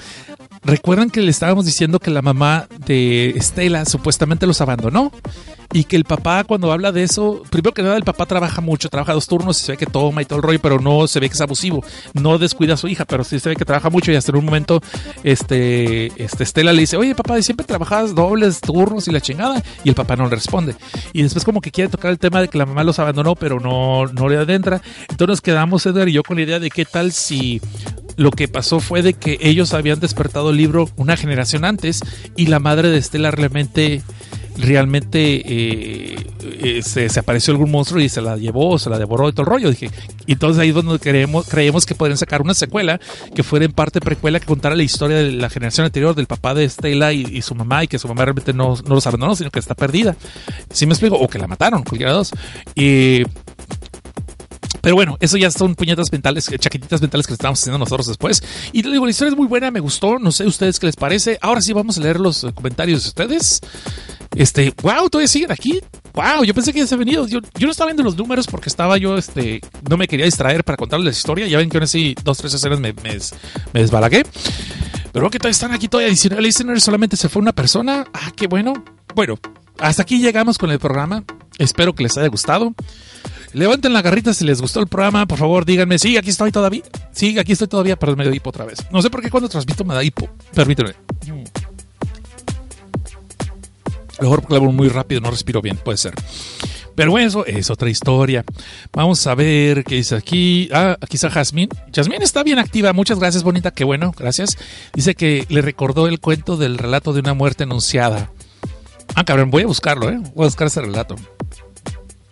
Recuerdan 0.65 1.11
que 1.11 1.21
le 1.21 1.31
estábamos 1.31 1.65
diciendo 1.65 2.01
que 2.01 2.11
la 2.11 2.23
mamá 2.23 2.67
de 2.87 3.31
Estela 3.31 3.85
supuestamente 3.85 4.47
los 4.47 4.61
abandonó 4.61 5.13
y 5.73 5.85
que 5.85 5.97
el 5.97 6.05
papá 6.05 6.45
cuando 6.45 6.73
habla 6.73 6.93
de 6.93 7.03
eso, 7.03 7.43
primero 7.51 7.73
que 7.73 7.83
nada 7.83 7.97
el 7.97 8.05
papá 8.05 8.27
trabaja 8.27 8.61
mucho, 8.61 8.89
trabaja 8.89 9.13
dos 9.13 9.27
turnos 9.27 9.61
y 9.61 9.65
se 9.65 9.73
ve 9.73 9.79
que 9.79 9.87
toma 9.87 10.23
y 10.23 10.25
todo 10.25 10.39
el 10.39 10.43
rollo, 10.43 10.59
pero 10.61 10.79
no 10.79 11.07
se 11.07 11.21
ve 11.21 11.29
que 11.29 11.35
es 11.35 11.41
abusivo, 11.41 11.85
no 12.15 12.39
descuida 12.39 12.75
a 12.75 12.77
su 12.77 12.89
hija, 12.89 13.05
pero 13.05 13.25
sí 13.25 13.39
se 13.39 13.49
ve 13.49 13.57
que 13.57 13.65
trabaja 13.65 13.91
mucho 13.91 14.13
y 14.13 14.17
hasta 14.17 14.33
en 14.33 14.39
un 14.39 14.45
momento 14.45 14.81
este, 15.23 16.07
este 16.23 16.45
Estela 16.45 16.73
le 16.73 16.81
dice, 16.81 16.97
oye 16.97 17.15
papá, 17.15 17.41
siempre 17.43 17.67
trabajas 17.67 18.15
dobles 18.15 18.61
turnos 18.61 19.09
y 19.09 19.13
la 19.13 19.21
chingada 19.21 19.63
y 19.85 19.89
el 19.89 19.95
papá 19.95 20.17
no 20.17 20.25
le 20.25 20.31
responde. 20.31 20.75
Y 21.13 21.23
después 21.23 21.45
como 21.45 21.61
que 21.61 21.71
quiere 21.71 21.91
tocar 21.91 22.11
el 22.11 22.19
tema 22.19 22.41
de 22.41 22.49
que 22.49 22.59
la 22.59 22.67
mamá 22.67 22.85
los 22.85 22.99
abandonó, 22.99 23.35
pero 23.35 23.61
no, 23.61 24.07
no 24.07 24.29
le 24.29 24.37
adentra. 24.37 24.81
Entonces 25.03 25.29
nos 25.29 25.41
quedamos 25.41 25.85
Edgar 25.87 26.09
y 26.09 26.13
yo 26.13 26.23
con 26.23 26.37
la 26.37 26.43
idea 26.43 26.59
de 26.59 26.71
qué 26.71 26.85
tal 26.85 27.13
si 27.13 27.61
lo 28.17 28.31
que 28.31 28.49
pasó 28.49 28.81
fue 28.81 29.03
de 29.03 29.15
que 29.15 29.39
ellos 29.41 29.75
habían 29.75 30.01
despertado 30.01 30.51
el 30.51 30.57
libro 30.57 30.89
una 30.97 31.17
generación 31.17 31.65
antes 31.65 32.01
y 32.37 32.47
la 32.47 32.61
madre 32.61 32.91
de 32.91 32.99
Estela 32.99 33.31
realmente 33.31 34.03
realmente 34.59 35.43
eh, 35.45 36.27
eh, 36.43 36.83
se, 36.83 37.07
apareció 37.19 37.53
algún 37.53 37.71
monstruo 37.71 38.01
y 38.01 38.09
se 38.09 38.21
la 38.21 38.37
llevó, 38.37 38.79
se 38.79 38.91
la 38.91 38.99
devoró 38.99 39.29
y 39.29 39.33
todo 39.33 39.43
el 39.43 39.49
rollo. 39.49 39.71
Dije, 39.71 39.91
entonces 40.27 40.61
ahí 40.61 40.71
es 40.71 40.75
donde 40.75 40.99
creemos, 40.99 41.47
creemos 41.47 41.87
que 41.87 41.95
podrían 41.95 42.19
sacar 42.19 42.43
una 42.43 42.55
secuela 42.55 43.01
que 43.35 43.43
fuera 43.43 43.65
en 43.65 43.73
parte 43.73 44.01
precuela 44.01 44.41
que 44.41 44.47
contara 44.47 44.75
la 44.75 44.83
historia 44.83 45.19
de 45.19 45.33
la 45.33 45.51
generación 45.51 45.85
anterior 45.85 46.15
del 46.15 46.27
papá 46.27 46.55
de 46.55 46.65
Estela 46.65 47.13
y, 47.13 47.43
su 47.43 47.55
mamá 47.55 47.85
y 47.85 47.89
que 47.89 47.99
su 47.99 48.09
mamá 48.09 48.25
realmente 48.25 48.53
no, 48.53 48.77
no 48.87 48.95
los 48.95 49.07
abandonó, 49.07 49.37
sino 49.37 49.51
que 49.51 49.59
está 49.59 49.75
perdida. 49.75 50.17
¿Sí 50.71 50.87
me 50.87 50.93
explico? 50.93 51.17
O 51.17 51.29
que 51.29 51.39
la 51.39 51.47
mataron, 51.47 51.83
cualquiera 51.83 52.13
de 52.13 52.19
dos. 52.19 52.31
Y 52.75 53.23
pero 54.87 54.95
bueno, 54.95 55.17
eso 55.19 55.37
ya 55.37 55.51
son 55.51 55.75
puñetas 55.75 56.13
mentales, 56.13 56.49
chaquetitas 56.61 57.01
mentales 57.01 57.27
que 57.27 57.33
estamos 57.33 57.59
haciendo 57.59 57.77
nosotros 57.77 58.07
después. 58.07 58.41
Y 58.71 58.83
digo, 58.83 59.05
la 59.05 59.11
historia 59.11 59.33
es 59.33 59.37
muy 59.37 59.49
buena, 59.49 59.73
me 59.73 59.81
gustó. 59.81 60.21
No 60.21 60.31
sé 60.31 60.47
ustedes 60.47 60.79
qué 60.79 60.87
les 60.87 60.95
parece. 60.95 61.41
Ahora 61.43 61.61
sí 61.61 61.73
vamos 61.73 61.99
a 61.99 62.03
leer 62.03 62.21
los 62.21 62.47
comentarios 62.55 63.03
de 63.03 63.09
ustedes. 63.09 63.61
Este, 64.37 64.73
wow, 64.83 65.11
todavía 65.11 65.27
siguen 65.27 65.51
aquí. 65.51 65.81
Wow, 66.13 66.45
yo 66.45 66.55
pensé 66.55 66.73
que 66.73 66.79
ya 66.79 66.87
se 66.87 66.95
habían 66.95 67.07
venido. 67.07 67.27
Yo, 67.27 67.41
yo, 67.59 67.67
no 67.67 67.73
estaba 67.73 67.89
viendo 67.89 68.05
los 68.05 68.17
números 68.17 68.47
porque 68.47 68.69
estaba 68.69 68.97
yo, 68.97 69.19
este, 69.19 69.61
no 69.91 69.97
me 69.97 70.07
quería 70.07 70.25
distraer 70.25 70.63
para 70.63 70.77
contarles 70.77 71.05
la 71.05 71.11
historia. 71.11 71.49
Ya 71.49 71.59
ven 71.59 71.69
que 71.69 71.79
ahora 71.79 71.89
sí, 71.89 72.15
dos, 72.23 72.39
tres 72.39 72.55
escenas 72.55 72.79
me, 72.79 72.93
me, 72.93 73.19
me 73.73 73.81
desbalagué. 73.81 74.23
Pero 75.11 75.29
que 75.31 75.41
todavía 75.41 75.51
están 75.51 75.73
aquí, 75.73 75.89
todavía 75.89 76.11
19 76.11 76.41
listeners, 76.41 76.85
solamente 76.85 77.17
se 77.17 77.29
fue 77.29 77.43
una 77.43 77.53
persona. 77.53 78.07
Ah, 78.15 78.31
qué 78.37 78.47
bueno. 78.47 78.85
Bueno, 79.17 79.37
hasta 79.81 80.03
aquí 80.03 80.21
llegamos 80.21 80.59
con 80.59 80.71
el 80.71 80.79
programa. 80.79 81.25
Espero 81.59 81.93
que 81.93 82.05
les 82.05 82.17
haya 82.17 82.29
gustado. 82.29 82.73
Levanten 83.57 83.95
la 83.95 84.03
garrita 84.03 84.35
si 84.35 84.45
les 84.45 84.61
gustó 84.61 84.81
el 84.81 84.87
programa, 84.87 85.25
por 85.25 85.39
favor, 85.39 85.65
díganme, 85.65 85.99
sí, 85.99 86.19
aquí 86.19 86.29
estoy 86.29 86.53
todavía. 86.53 86.83
Sí, 87.13 87.39
aquí 87.39 87.53
estoy 87.53 87.69
todavía, 87.69 87.99
pero 87.99 88.15
me 88.15 88.23
dio 88.25 88.35
hipo 88.35 88.51
otra 88.51 88.67
vez. 88.67 88.81
No 88.91 89.01
sé 89.01 89.09
por 89.09 89.23
qué 89.23 89.31
cuando 89.31 89.49
transmito 89.49 89.83
me 89.83 89.95
da 89.95 90.05
hipo. 90.05 90.29
Permíteme. 90.53 90.93
Mejor 94.21 94.45
hablo 94.51 94.73
muy 94.73 94.91
rápido, 94.91 95.23
no 95.23 95.31
respiro 95.31 95.63
bien, 95.63 95.79
puede 95.79 95.97
ser. 95.97 96.13
Pero 96.95 97.11
bueno, 97.11 97.29
eso 97.29 97.47
es 97.47 97.71
otra 97.71 97.89
historia. 97.89 98.45
Vamos 98.93 99.27
a 99.27 99.35
ver 99.35 99.85
qué 99.85 99.95
dice 99.95 100.17
aquí. 100.17 100.69
Ah, 100.71 100.99
aquí 101.01 101.17
está 101.17 101.31
Jasmine. 101.31 101.71
Jasmine 101.95 102.23
está 102.23 102.43
bien 102.43 102.59
activa. 102.59 102.93
Muchas 102.93 103.19
gracias, 103.19 103.43
bonita. 103.43 103.71
Qué 103.71 103.85
bueno, 103.85 104.13
gracias. 104.19 104.59
Dice 104.93 105.15
que 105.15 105.47
le 105.49 105.63
recordó 105.63 106.09
el 106.09 106.21
cuento 106.21 106.59
del 106.59 106.77
relato 106.77 107.15
de 107.15 107.21
una 107.21 107.33
muerte 107.33 107.63
anunciada. 107.63 108.31
Ah, 109.15 109.25
cabrón, 109.25 109.51
voy 109.51 109.63
a 109.63 109.67
buscarlo, 109.67 110.11
¿eh? 110.11 110.19
Voy 110.35 110.45
a 110.45 110.49
buscar 110.49 110.67
ese 110.67 110.83
relato. 110.83 111.17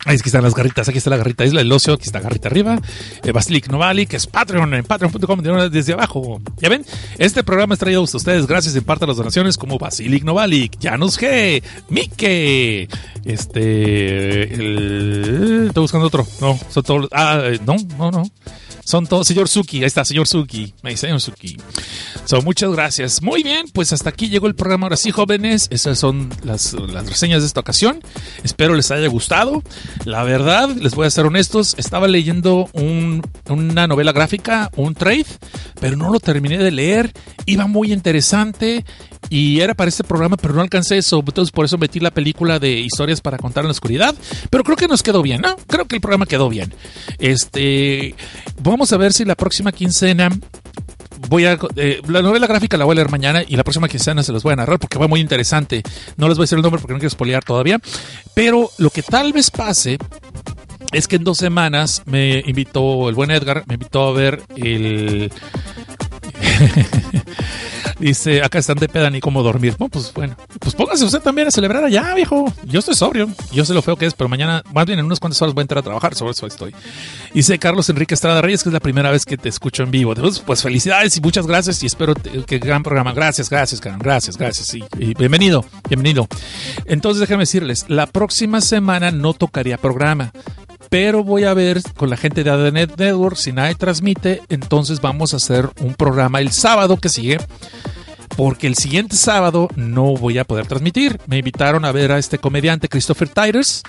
Ahí 0.05 0.17
aquí 0.17 0.29
están 0.29 0.43
las 0.43 0.55
garritas, 0.55 0.89
aquí 0.89 0.99
está 0.99 1.11
la 1.11 1.17
garrita 1.17 1.45
Isla 1.45 1.61
del 1.61 1.73
Ocio, 1.73 1.95
aquí 1.95 2.05
está 2.05 2.21
garrita 2.21 2.49
arriba, 2.49 2.79
eh, 3.23 3.33
Basilic 3.33 3.69
Novali, 3.69 4.07
que 4.07 4.17
es 4.17 4.27
Patreon, 4.27 4.75
en 4.75 4.85
patreon.com 4.85 5.41
desde 5.71 5.95
abajo. 5.95 6.41
Ya 6.59 6.69
ven, 6.69 6.85
este 7.19 7.43
programa 7.43 7.75
es 7.75 7.81
traído 7.81 8.01
a 8.01 8.05
ustedes 8.05 8.47
gracias 8.47 8.77
en 8.77 8.85
parte 8.85 9.05
a 9.05 9.09
las 9.09 9.17
donaciones 9.17 9.57
como 9.57 9.79
Basilic 9.79 10.25
Novalik, 10.25 10.77
Janus 10.81 11.19
G, 11.19 11.63
Mike, 11.89 12.89
este, 13.25 14.55
el, 14.55 15.65
estoy 15.69 15.81
buscando 15.81 16.07
otro, 16.07 16.27
no, 16.41 16.59
son 16.69 16.83
todos, 16.83 17.09
ah, 17.13 17.43
no, 17.65 17.77
no, 17.99 18.11
no. 18.11 18.25
Son 18.85 19.07
todos, 19.07 19.27
señor 19.27 19.49
Suki, 19.49 19.79
ahí 19.79 19.85
está, 19.85 20.05
señor 20.05 20.27
Suki, 20.27 20.75
me 20.83 20.91
dice 20.91 21.07
señor 21.07 21.21
Suki. 21.21 21.57
So, 22.27 22.43
muchas 22.43 22.71
gracias. 22.71 23.23
Muy 23.23 23.43
bien, 23.43 23.67
pues 23.73 23.93
hasta 23.93 24.11
aquí 24.11 24.29
llegó 24.29 24.47
el 24.47 24.55
programa. 24.55 24.87
Ahora 24.87 24.97
sí, 24.97 25.11
jóvenes, 25.11 25.69
esas 25.71 25.99
son 25.99 26.31
las, 26.43 26.75
las 26.75 27.07
reseñas 27.07 27.41
de 27.41 27.47
esta 27.47 27.61
ocasión. 27.61 28.01
Espero 28.43 28.75
les 28.75 28.91
haya 28.91 29.09
gustado. 29.09 29.63
La 30.05 30.23
verdad, 30.23 30.69
les 30.69 30.95
voy 30.95 31.07
a 31.07 31.11
ser 31.11 31.27
honestos, 31.27 31.75
estaba 31.79 32.09
leyendo 32.09 32.69
un, 32.73 33.23
una 33.49 33.87
novela 33.87 34.13
gráfica, 34.13 34.71
un 34.77 34.95
trade, 34.95 35.27
pero 35.81 35.97
no 35.97 36.11
lo 36.13 36.21
terminé 36.21 36.59
de 36.59 36.71
leer. 36.71 37.13
Iba 37.47 37.67
muy 37.67 37.93
interesante 37.93 38.85
y 39.31 39.61
era 39.61 39.75
para 39.75 39.89
este 39.89 40.05
programa, 40.05 40.37
pero 40.37 40.55
no 40.55 40.61
alcancé 40.61 40.99
eso. 40.99 41.23
Entonces, 41.27 41.51
por 41.51 41.65
eso 41.65 41.79
metí 41.79 42.01
la 42.01 42.11
película 42.11 42.59
de 42.59 42.81
historias 42.81 43.21
para 43.21 43.39
contar 43.39 43.63
en 43.65 43.69
la 43.69 43.73
oscuridad. 43.73 44.15
Pero 44.51 44.65
creo 44.65 44.77
que 44.77 44.89
nos 44.89 45.03
quedó 45.03 45.23
bien, 45.23 45.41
¿no? 45.41 45.57
Creo 45.67 45.87
que 45.87 45.97
el 45.97 46.01
programa 46.01 46.27
quedó 46.27 46.49
bien. 46.49 46.75
Este, 47.19 48.15
vamos 48.75 48.93
a 48.93 48.97
ver 48.97 49.13
si 49.13 49.25
la 49.25 49.37
próxima 49.37 49.71
quincena 49.71 50.29
voy 51.29 51.45
a 51.45 51.57
eh, 51.77 52.01
la 52.09 52.23
novela 52.23 52.49
gráfica 52.49 52.77
la 52.77 52.85
voy 52.85 52.95
a 52.95 52.97
leer 52.97 53.09
mañana 53.09 53.45
y 53.47 53.55
la 53.55 53.63
próxima 53.63 53.89
quincena 53.89 54.25
se 54.25 54.33
los 54.33 54.43
voy 54.43 54.55
a 54.55 54.57
narrar 54.57 54.81
porque 54.81 54.99
va 54.99 55.07
muy 55.07 55.21
interesante. 55.21 55.85
No 56.17 56.27
les 56.27 56.37
voy 56.37 56.43
a 56.43 56.47
decir 56.47 56.59
el 56.59 56.63
nombre 56.63 56.81
porque 56.81 56.93
no 56.93 56.99
quiero 56.99 57.11
spoilear 57.11 57.45
todavía, 57.45 57.79
pero 58.35 58.69
lo 58.79 58.91
que 58.91 59.05
tal 59.05 59.33
vez 59.33 59.53
pase 59.53 59.97
es 60.91 61.07
que 61.07 61.15
en 61.15 61.23
dos 61.23 61.39
semanas 61.39 62.03
me 62.07 62.43
invitó 62.45 63.09
el 63.09 63.15
buen 63.15 63.31
Edgar, 63.31 63.63
me 63.69 63.75
invitó 63.75 64.09
a 64.09 64.13
ver 64.13 64.43
el 64.57 65.33
Dice, 67.99 68.43
acá 68.43 68.59
están 68.59 68.77
de 68.79 68.89
peda 68.89 69.11
ni 69.11 69.21
cómo 69.21 69.43
dormir. 69.43 69.77
Pues 69.77 70.13
bueno, 70.13 70.37
pues 70.59 70.75
póngase 70.75 71.05
usted 71.05 71.21
también 71.21 71.49
a 71.49 71.51
celebrar 71.51 71.85
allá, 71.85 72.15
viejo. 72.15 72.53
Yo 72.65 72.81
estoy 72.81 72.95
sobrio. 72.95 73.29
Yo 73.53 73.65
sé 73.65 73.75
lo 73.75 73.83
feo 73.83 73.97
que 73.97 74.07
es, 74.07 74.15
pero 74.15 74.29
mañana, 74.29 74.63
más 74.73 74.87
bien 74.87 74.99
en 74.99 75.07
unas 75.07 75.21
cuantas 75.21 75.41
horas 75.43 75.55
voy 75.55 75.63
a 75.63 75.65
entrar 75.65 75.79
a 75.79 75.83
trabajar. 75.83 76.15
Sobre 76.15 76.33
eso 76.33 76.47
estoy. 76.47 76.75
Dice 77.33 77.59
Carlos 77.59 77.89
Enrique 77.89 78.15
Estrada 78.15 78.41
Reyes, 78.43 78.63
que 78.63 78.69
es 78.69 78.73
la 78.73 78.81
primera 78.81 79.11
vez 79.11 79.25
que 79.25 79.37
te 79.37 79.49
escucho 79.49 79.83
en 79.83 79.91
vivo. 79.91 80.15
Pues, 80.15 80.41
pues 80.41 80.63
felicidades 80.63 81.17
y 81.17 81.21
muchas 81.21 81.47
gracias 81.47 81.83
y 81.83 81.87
espero 81.87 82.15
que 82.15 82.59
gran 82.59 82.83
programa. 82.83 83.13
Gracias, 83.13 83.51
gracias, 83.51 83.81
gracias, 83.81 84.37
gracias. 84.37 84.75
Y, 84.75 85.15
bienvenido, 85.15 85.65
bienvenido. 85.89 86.27
Entonces 86.87 87.21
déjenme 87.21 87.43
decirles, 87.43 87.87
la 87.89 88.07
próxima 88.07 88.61
semana 88.61 89.11
no 89.11 89.35
tocaría 89.35 89.79
programa 89.79 90.33
pero 90.95 91.25
voy 91.25 91.43
a 91.43 91.55
ver 91.55 91.83
con 91.97 92.09
la 92.09 92.17
gente 92.17 92.45
de 92.45 92.51
ADNet 92.51 92.97
Network 92.97 93.37
si 93.37 93.51
nadie 93.51 93.75
transmite, 93.75 94.43
entonces 94.49 95.01
vamos 95.01 95.35
a 95.35 95.39
hacer 95.39 95.69
un 95.81 95.95
programa 95.95 96.41
el 96.41 96.53
sábado 96.53 96.99
que 96.99 97.09
sigue. 97.09 97.39
Porque 98.37 98.69
el 98.69 98.77
siguiente 98.77 99.17
sábado 99.17 99.69
no 99.75 100.15
voy 100.15 100.39
a 100.39 100.45
poder 100.45 100.69
transmitir. 100.69 101.19
Me 101.27 101.39
invitaron 101.39 101.85
a 101.85 101.91
ver 101.91 102.13
a 102.13 102.19
este 102.19 102.39
comediante 102.39 102.89
Christopher 102.89 103.29
Tires. 103.29 103.83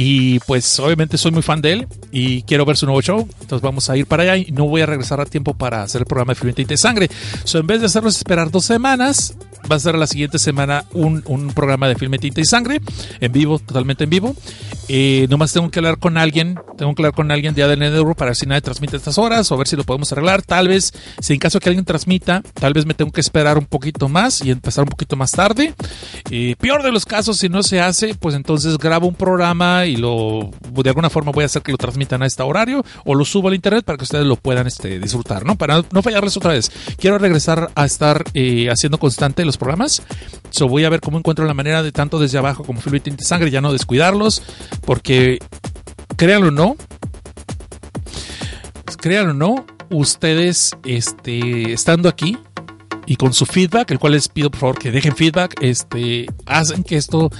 Y 0.00 0.38
pues 0.38 0.78
obviamente 0.78 1.18
soy 1.18 1.32
muy 1.32 1.42
fan 1.42 1.60
de 1.60 1.72
él 1.72 1.88
y 2.12 2.42
quiero 2.42 2.64
ver 2.64 2.76
su 2.76 2.86
nuevo 2.86 3.02
show. 3.02 3.28
Entonces 3.40 3.60
vamos 3.60 3.90
a 3.90 3.96
ir 3.96 4.06
para 4.06 4.22
allá 4.22 4.36
y 4.36 4.52
no 4.52 4.68
voy 4.68 4.80
a 4.80 4.86
regresar 4.86 5.20
a 5.20 5.26
tiempo 5.26 5.54
para 5.54 5.82
hacer 5.82 6.02
el 6.02 6.06
programa 6.06 6.34
de 6.34 6.54
y 6.56 6.64
de 6.64 6.76
Sangre. 6.76 7.10
So, 7.42 7.58
en 7.58 7.66
vez 7.66 7.80
de 7.80 7.86
hacerlos 7.86 8.16
esperar 8.16 8.48
dos 8.52 8.64
semanas, 8.64 9.34
va 9.70 9.74
a 9.74 9.80
ser 9.80 9.96
la 9.96 10.06
siguiente 10.06 10.38
semana 10.38 10.84
un, 10.92 11.24
un 11.26 11.48
programa 11.48 11.88
de 11.88 11.96
filme 11.96 12.18
Tinta 12.18 12.40
y 12.40 12.44
Sangre 12.44 12.80
en 13.20 13.32
vivo, 13.32 13.58
totalmente 13.58 14.04
en 14.04 14.10
vivo. 14.10 14.36
Eh, 14.88 15.26
nomás 15.28 15.52
tengo 15.52 15.70
que 15.70 15.80
hablar 15.80 15.98
con 15.98 16.16
alguien, 16.16 16.58
tengo 16.78 16.94
que 16.94 17.02
hablar 17.02 17.14
con 17.14 17.30
alguien 17.30 17.54
de 17.54 17.62
ADN 17.62 17.82
Euro 17.94 18.14
para 18.14 18.30
ver 18.30 18.36
si 18.36 18.46
nadie 18.46 18.62
transmite 18.62 18.96
estas 18.96 19.18
horas 19.18 19.50
o 19.52 19.56
ver 19.56 19.68
si 19.68 19.76
lo 19.76 19.84
podemos 19.84 20.10
arreglar. 20.12 20.42
Tal 20.42 20.68
vez, 20.68 20.92
si 21.20 21.34
en 21.34 21.38
caso 21.38 21.60
que 21.60 21.68
alguien 21.68 21.84
transmita, 21.84 22.42
tal 22.54 22.72
vez 22.72 22.86
me 22.86 22.94
tengo 22.94 23.10
que 23.10 23.20
esperar 23.20 23.58
un 23.58 23.66
poquito 23.66 24.08
más 24.08 24.42
y 24.44 24.50
empezar 24.50 24.84
un 24.84 24.90
poquito 24.90 25.16
más 25.16 25.32
tarde. 25.32 25.74
Eh, 26.30 26.54
peor 26.58 26.82
de 26.82 26.92
los 26.92 27.04
casos, 27.04 27.38
si 27.38 27.48
no 27.48 27.62
se 27.62 27.80
hace, 27.80 28.14
pues 28.14 28.34
entonces 28.34 28.78
grabo 28.78 29.08
un 29.08 29.14
programa 29.14 29.87
y 29.88 29.96
lo 29.96 30.50
de 30.72 30.90
alguna 30.90 31.10
forma 31.10 31.32
voy 31.32 31.42
a 31.42 31.46
hacer 31.46 31.62
que 31.62 31.72
lo 31.72 31.78
transmitan 31.78 32.22
a 32.22 32.26
este 32.26 32.42
horario 32.42 32.84
o 33.04 33.14
lo 33.14 33.24
subo 33.24 33.48
al 33.48 33.54
internet 33.54 33.84
para 33.84 33.96
que 33.96 34.04
ustedes 34.04 34.26
lo 34.26 34.36
puedan 34.36 34.66
este, 34.66 34.98
disfrutar, 34.98 35.44
¿no? 35.44 35.56
Para 35.56 35.82
no 35.92 36.02
fallarles 36.02 36.36
otra 36.36 36.52
vez. 36.52 36.70
Quiero 36.96 37.18
regresar 37.18 37.70
a 37.74 37.84
estar 37.84 38.24
eh, 38.34 38.68
haciendo 38.70 38.98
constante 38.98 39.44
los 39.44 39.56
programas. 39.56 40.02
So 40.50 40.68
voy 40.68 40.84
a 40.84 40.90
ver 40.90 41.00
cómo 41.00 41.18
encuentro 41.18 41.44
la 41.44 41.54
manera 41.54 41.82
de 41.82 41.92
tanto 41.92 42.18
desde 42.18 42.38
abajo 42.38 42.64
como 42.64 42.80
Fluid 42.80 43.02
de 43.02 43.24
Sangre 43.24 43.50
ya 43.50 43.60
no 43.60 43.72
descuidarlos 43.72 44.42
porque 44.84 45.38
créanlo 46.16 46.48
o 46.48 46.52
no, 46.52 46.76
créanlo 49.00 49.32
o 49.32 49.34
no, 49.34 49.66
ustedes 49.90 50.72
este, 50.84 51.72
estando 51.72 52.08
aquí 52.08 52.36
y 53.06 53.16
con 53.16 53.32
su 53.32 53.46
feedback, 53.46 53.90
el 53.90 53.98
cual 53.98 54.12
les 54.12 54.28
pido 54.28 54.50
por 54.50 54.60
favor 54.60 54.78
que 54.78 54.90
dejen 54.90 55.16
feedback, 55.16 55.62
este, 55.62 56.26
hacen 56.44 56.82
que 56.82 56.96
esto 56.96 57.30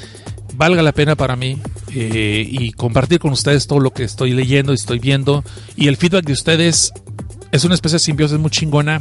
valga 0.59 0.83
la 0.83 0.93
pena 0.93 1.15
para 1.15 1.37
mí 1.37 1.57
eh, 1.95 2.45
y 2.47 2.73
compartir 2.73 3.21
con 3.21 3.31
ustedes 3.31 3.69
todo 3.69 3.79
lo 3.79 3.93
que 3.93 4.03
estoy 4.03 4.33
leyendo 4.33 4.73
y 4.73 4.75
estoy 4.75 4.99
viendo. 4.99 5.45
Y 5.77 5.87
el 5.87 5.97
feedback 5.97 6.27
de 6.27 6.33
ustedes 6.33 6.93
es 7.53 7.65
una 7.65 7.75
especie 7.75 7.95
de 7.95 8.01
simbiosis 8.01 8.39
muy 8.39 8.51
chingona. 8.51 9.01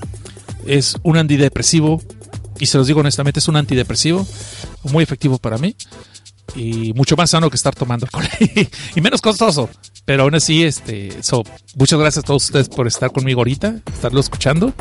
Es 0.66 0.98
un 1.04 1.18
antidepresivo. 1.18 2.02
Y 2.60 2.68
se 2.68 2.78
los 2.78 2.88
digo 2.88 3.02
honestamente, 3.02 3.40
es 3.40 3.48
un 3.48 3.56
antidepresivo 3.56 4.26
muy 4.84 5.04
efectivo 5.04 5.38
para 5.38 5.58
mí 5.58 5.76
y 6.56 6.94
mucho 6.94 7.16
más 7.16 7.32
sano 7.32 7.50
que 7.50 7.56
estar 7.56 7.76
tomando 7.76 8.06
alcohol 8.06 8.26
y 8.96 9.02
menos 9.02 9.22
costoso. 9.22 9.70
Pero 10.06 10.24
aún 10.24 10.36
así, 10.36 10.64
este, 10.64 11.22
so, 11.22 11.44
muchas 11.76 12.00
gracias 12.00 12.24
a 12.24 12.28
todos 12.28 12.46
ustedes 12.46 12.70
por 12.70 12.88
estar 12.88 13.12
conmigo 13.12 13.42
ahorita, 13.42 13.82
estarlo 13.92 14.20
escuchando. 14.20 14.74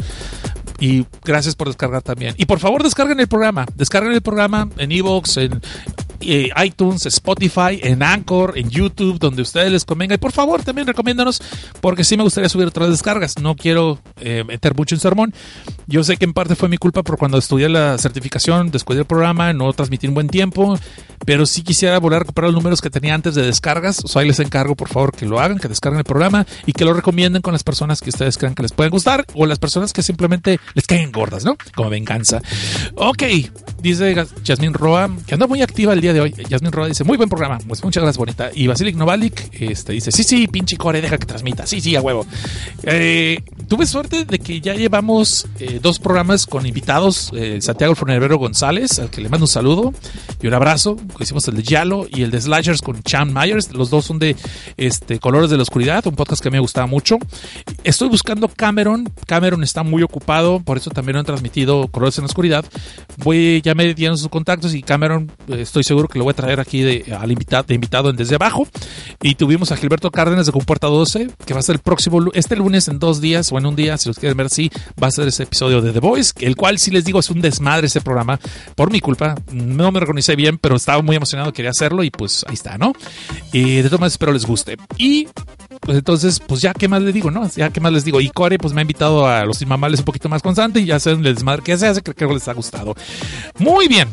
Y 0.78 1.06
gracias 1.24 1.54
por 1.54 1.68
descargar 1.68 2.02
también. 2.02 2.34
Y 2.36 2.44
por 2.44 2.60
favor, 2.60 2.82
descarguen 2.82 3.18
el 3.18 3.28
programa. 3.28 3.66
Descarguen 3.74 4.12
el 4.12 4.20
programa 4.20 4.68
en 4.76 4.92
Evox, 4.92 5.38
en 5.38 5.62
eh, 6.20 6.50
iTunes, 6.64 7.06
Spotify, 7.06 7.80
en 7.82 8.02
Anchor, 8.02 8.56
en 8.56 8.70
YouTube, 8.70 9.18
donde 9.18 9.42
ustedes 9.42 9.70
les 9.72 9.84
convenga. 9.84 10.14
Y 10.14 10.18
por 10.18 10.32
favor, 10.32 10.62
también 10.62 10.86
recomiéndanos, 10.86 11.42
porque 11.80 12.04
sí 12.04 12.16
me 12.16 12.22
gustaría 12.22 12.48
subir 12.48 12.66
otras 12.66 12.90
descargas. 12.90 13.38
No 13.38 13.56
quiero 13.56 13.98
eh, 14.20 14.44
meter 14.46 14.74
mucho 14.74 14.94
en 14.94 15.00
sermón. 15.00 15.34
Yo 15.86 16.04
sé 16.04 16.16
que 16.16 16.24
en 16.24 16.32
parte 16.32 16.56
fue 16.56 16.68
mi 16.68 16.78
culpa 16.78 17.02
por 17.02 17.18
cuando 17.18 17.38
estudié 17.38 17.68
la 17.68 17.98
certificación, 17.98 18.70
descuidé 18.70 19.00
el 19.00 19.06
programa, 19.06 19.52
no 19.52 19.72
transmití 19.72 20.06
un 20.06 20.14
buen 20.14 20.28
tiempo. 20.28 20.78
Pero 21.24 21.46
sí 21.46 21.62
quisiera 21.62 21.98
volver 21.98 22.16
a 22.16 22.20
recuperar 22.20 22.50
los 22.50 22.62
números 22.62 22.80
que 22.80 22.90
tenía 22.90 23.14
antes 23.14 23.34
de 23.34 23.42
descargas. 23.42 24.04
O 24.04 24.08
sea, 24.08 24.22
ahí 24.22 24.28
les 24.28 24.40
encargo, 24.40 24.74
por 24.74 24.88
favor, 24.88 25.12
que 25.12 25.26
lo 25.26 25.40
hagan, 25.40 25.58
que 25.58 25.68
descarguen 25.68 25.98
el 25.98 26.04
programa 26.04 26.46
y 26.66 26.72
que 26.72 26.84
lo 26.84 26.92
recomienden 26.92 27.42
con 27.42 27.52
las 27.52 27.64
personas 27.64 28.00
que 28.00 28.10
ustedes 28.10 28.36
crean 28.38 28.54
que 28.54 28.62
les 28.62 28.72
pueden 28.72 28.90
gustar 28.90 29.24
o 29.34 29.46
las 29.46 29.58
personas 29.58 29.92
que 29.92 30.02
simplemente 30.02 30.60
les 30.74 30.86
caen 30.86 31.12
gordas, 31.12 31.44
¿no? 31.44 31.56
Como 31.74 31.90
venganza. 31.90 32.42
Ok, 32.94 33.22
dice 33.80 34.14
Jasmine 34.44 34.72
Roa, 34.72 35.10
que 35.26 35.34
anda 35.34 35.46
muy 35.46 35.62
activa 35.62 35.92
el 35.92 36.00
de 36.12 36.20
hoy. 36.20 36.34
Jasmine 36.48 36.70
Roa 36.70 36.88
dice, 36.88 37.04
muy 37.04 37.16
buen 37.16 37.28
programa. 37.28 37.58
Pues 37.66 37.82
muchas 37.82 38.02
gracias, 38.02 38.18
bonita. 38.18 38.50
Y 38.54 38.66
Basilic 38.66 38.96
Novalik 38.96 39.50
este, 39.60 39.92
dice, 39.92 40.12
sí, 40.12 40.22
sí, 40.22 40.48
pinche 40.48 40.76
core, 40.76 41.00
deja 41.00 41.18
que 41.18 41.26
transmita. 41.26 41.66
Sí, 41.66 41.80
sí, 41.80 41.96
a 41.96 42.00
huevo. 42.00 42.26
Eh, 42.84 43.42
tuve 43.68 43.86
suerte 43.86 44.24
de 44.24 44.38
que 44.38 44.60
ya 44.60 44.74
llevamos 44.74 45.46
eh, 45.58 45.80
dos 45.82 45.98
programas 45.98 46.46
con 46.46 46.66
invitados. 46.66 47.30
Eh, 47.34 47.60
Santiago 47.60 47.94
Fornevero 47.94 48.38
González, 48.38 48.98
al 48.98 49.10
que 49.10 49.20
le 49.20 49.28
mando 49.28 49.44
un 49.44 49.48
saludo 49.48 49.92
y 50.42 50.46
un 50.46 50.54
abrazo. 50.54 50.96
Hicimos 51.18 51.46
el 51.48 51.56
de 51.56 51.62
Yalo 51.62 52.06
y 52.08 52.22
el 52.22 52.30
de 52.30 52.40
Slashers 52.40 52.82
con 52.82 53.02
Chan 53.02 53.32
Myers. 53.32 53.72
Los 53.72 53.90
dos 53.90 54.04
son 54.04 54.18
de 54.18 54.36
este, 54.76 55.18
Colores 55.18 55.50
de 55.50 55.56
la 55.56 55.62
Oscuridad, 55.62 56.06
un 56.06 56.14
podcast 56.14 56.42
que 56.42 56.50
me 56.50 56.60
gustaba 56.60 56.86
mucho. 56.86 57.18
Estoy 57.84 58.08
buscando 58.08 58.48
Cameron. 58.48 59.10
Cameron 59.26 59.62
está 59.62 59.82
muy 59.82 60.02
ocupado, 60.02 60.60
por 60.60 60.76
eso 60.76 60.90
también 60.90 61.14
no 61.14 61.20
han 61.20 61.26
transmitido 61.26 61.88
Colores 61.88 62.18
en 62.18 62.22
la 62.22 62.26
Oscuridad. 62.26 62.64
Voy, 63.18 63.60
ya 63.62 63.74
me 63.74 63.94
dieron 63.94 64.18
sus 64.18 64.28
contactos 64.28 64.74
y 64.74 64.82
Cameron, 64.82 65.30
estoy 65.48 65.84
seguro 65.84 65.95
que 66.08 66.18
lo 66.18 66.24
voy 66.24 66.32
a 66.32 66.34
traer 66.34 66.60
aquí 66.60 66.82
de, 66.82 67.16
al 67.18 67.30
invitado, 67.30 67.64
de 67.64 67.74
invitado 67.74 68.12
Desde 68.12 68.34
Abajo. 68.36 68.68
Y 69.22 69.34
tuvimos 69.34 69.72
a 69.72 69.76
Gilberto 69.76 70.10
Cárdenas 70.10 70.46
de 70.46 70.52
Compuerta 70.52 70.86
12, 70.86 71.30
que 71.44 71.54
va 71.54 71.60
a 71.60 71.62
ser 71.62 71.76
el 71.76 71.80
próximo, 71.80 72.20
este 72.34 72.56
lunes 72.56 72.88
en 72.88 72.98
dos 72.98 73.20
días 73.20 73.50
o 73.52 73.58
en 73.58 73.66
un 73.66 73.76
día, 73.76 73.96
si 73.98 74.08
los 74.08 74.18
quieren 74.18 74.36
ver, 74.36 74.50
sí, 74.50 74.70
va 75.02 75.08
a 75.08 75.10
ser 75.10 75.28
ese 75.28 75.44
episodio 75.44 75.80
de 75.80 75.92
The 75.92 76.00
Voice, 76.00 76.32
el 76.40 76.56
cual, 76.56 76.78
si 76.78 76.90
les 76.90 77.04
digo, 77.04 77.20
es 77.20 77.30
un 77.30 77.40
desmadre 77.40 77.86
ese 77.86 78.00
programa, 78.00 78.38
por 78.74 78.90
mi 78.90 79.00
culpa. 79.00 79.34
No 79.52 79.90
me 79.92 80.00
reconocí 80.00 80.34
bien, 80.36 80.58
pero 80.58 80.76
estaba 80.76 81.02
muy 81.02 81.16
emocionado, 81.16 81.52
quería 81.52 81.70
hacerlo 81.70 82.02
y 82.04 82.10
pues 82.10 82.44
ahí 82.48 82.54
está, 82.54 82.78
¿no? 82.78 82.92
Y 83.52 83.76
de 83.76 83.84
todas 83.84 84.00
maneras 84.00 84.12
espero 84.14 84.32
les 84.32 84.46
guste. 84.46 84.76
Y 84.98 85.28
pues 85.80 85.98
entonces, 85.98 86.40
pues 86.40 86.60
ya, 86.60 86.72
¿qué 86.72 86.88
más 86.88 87.02
les 87.02 87.14
digo, 87.14 87.30
no? 87.30 87.48
Ya, 87.50 87.70
¿qué 87.70 87.80
más 87.80 87.92
les 87.92 88.04
digo? 88.04 88.20
Y 88.20 88.30
Core, 88.30 88.58
pues 88.58 88.72
me 88.74 88.80
ha 88.80 88.82
invitado 88.82 89.26
a 89.26 89.44
los 89.44 89.60
inmamables 89.62 90.00
un 90.00 90.06
poquito 90.06 90.28
más 90.28 90.42
constante 90.42 90.80
y 90.80 90.86
ya 90.86 90.98
saben 90.98 91.24
el 91.24 91.34
desmadre 91.34 91.62
que 91.62 91.76
se 91.76 91.86
hace, 91.86 92.02
creo 92.02 92.28
que 92.28 92.34
les 92.34 92.48
ha 92.48 92.54
gustado. 92.54 92.94
Muy 93.58 93.88
bien. 93.88 94.08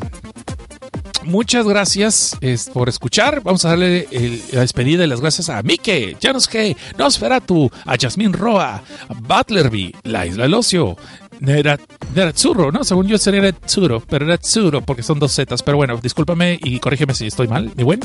Muchas 1.24 1.66
gracias 1.66 2.36
es, 2.40 2.68
por 2.68 2.88
escuchar. 2.88 3.42
Vamos 3.42 3.64
a 3.64 3.70
darle 3.70 4.06
el, 4.10 4.42
la 4.52 4.60
despedida 4.60 5.04
y 5.04 5.06
las 5.06 5.20
gracias 5.20 5.48
a 5.48 5.62
Mike, 5.62 6.16
Janos 6.20 6.50
G, 6.50 6.76
Nosferatu, 6.98 7.70
a 7.84 7.96
Jasmine 7.98 8.36
Roa, 8.36 8.82
a 9.08 9.14
Butlerby, 9.14 9.94
La 10.02 10.26
Isla 10.26 10.44
del 10.44 10.54
Ocio, 10.54 10.96
Nera, 11.40 11.78
Neratsuro, 12.14 12.70
¿no? 12.70 12.84
Según 12.84 13.06
yo 13.06 13.18
sería 13.18 13.40
Neratsuro, 13.40 14.00
pero 14.00 14.24
Neratsuro 14.24 14.80
porque 14.82 15.02
son 15.02 15.18
dos 15.18 15.34
zetas. 15.34 15.62
Pero 15.62 15.76
bueno, 15.76 15.98
discúlpame 16.02 16.58
y 16.62 16.78
corrígeme 16.78 17.14
si 17.14 17.26
estoy 17.26 17.48
mal, 17.48 17.72
mi 17.76 17.82
buen. 17.82 18.00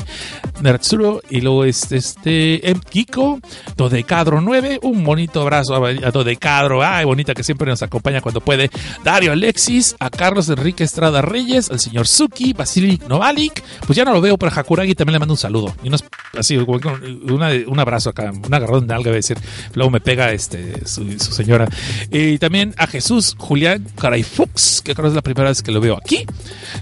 Neratsuro 0.60 1.22
y 1.30 1.40
luego 1.40 1.64
este, 1.64 1.96
este 1.96 2.60
Kiko, 2.88 3.40
Dodecadro 3.76 4.40
9, 4.40 4.80
un 4.82 5.04
bonito 5.04 5.42
abrazo 5.42 5.84
a 5.84 6.10
Dodecadro, 6.10 6.82
ay, 6.82 7.04
bonita 7.04 7.34
que 7.34 7.42
siempre 7.42 7.68
nos 7.68 7.82
acompaña 7.82 8.20
cuando 8.20 8.40
puede. 8.40 8.70
Dario 9.04 9.32
Alexis, 9.32 9.96
a 9.98 10.10
Carlos 10.10 10.48
Enrique 10.48 10.84
Estrada 10.84 11.22
Reyes, 11.22 11.70
al 11.70 11.80
señor 11.80 12.06
Suki, 12.06 12.52
Basilic 12.52 13.06
Novalik, 13.08 13.62
pues 13.86 13.96
ya 13.96 14.04
no 14.04 14.12
lo 14.12 14.20
veo, 14.20 14.36
pero 14.38 14.52
Hakuragi 14.54 14.94
también 14.94 15.14
le 15.14 15.18
mando 15.20 15.34
un 15.34 15.38
saludo. 15.38 15.74
Y 15.82 15.90
así, 16.38 16.56
un 16.56 17.80
abrazo 17.80 18.10
acá, 18.10 18.32
un 18.32 18.52
agarrón 18.52 18.86
de 18.86 18.94
algo, 18.94 19.10
a 19.10 19.14
decir. 19.14 19.38
Luego 19.74 19.90
me 19.90 20.00
pega 20.00 20.32
este, 20.32 20.86
su 20.86 21.18
señora. 21.18 21.68
Y 22.10 22.38
también 22.38 22.74
a 22.76 22.86
Jesús 22.86 23.19
Julián 23.38 23.86
Caraifux, 23.96 24.82
que 24.82 24.94
creo 24.94 25.08
es 25.08 25.14
la 25.14 25.22
primera 25.22 25.48
vez 25.48 25.62
que 25.62 25.72
lo 25.72 25.80
veo 25.80 25.96
aquí. 25.96 26.24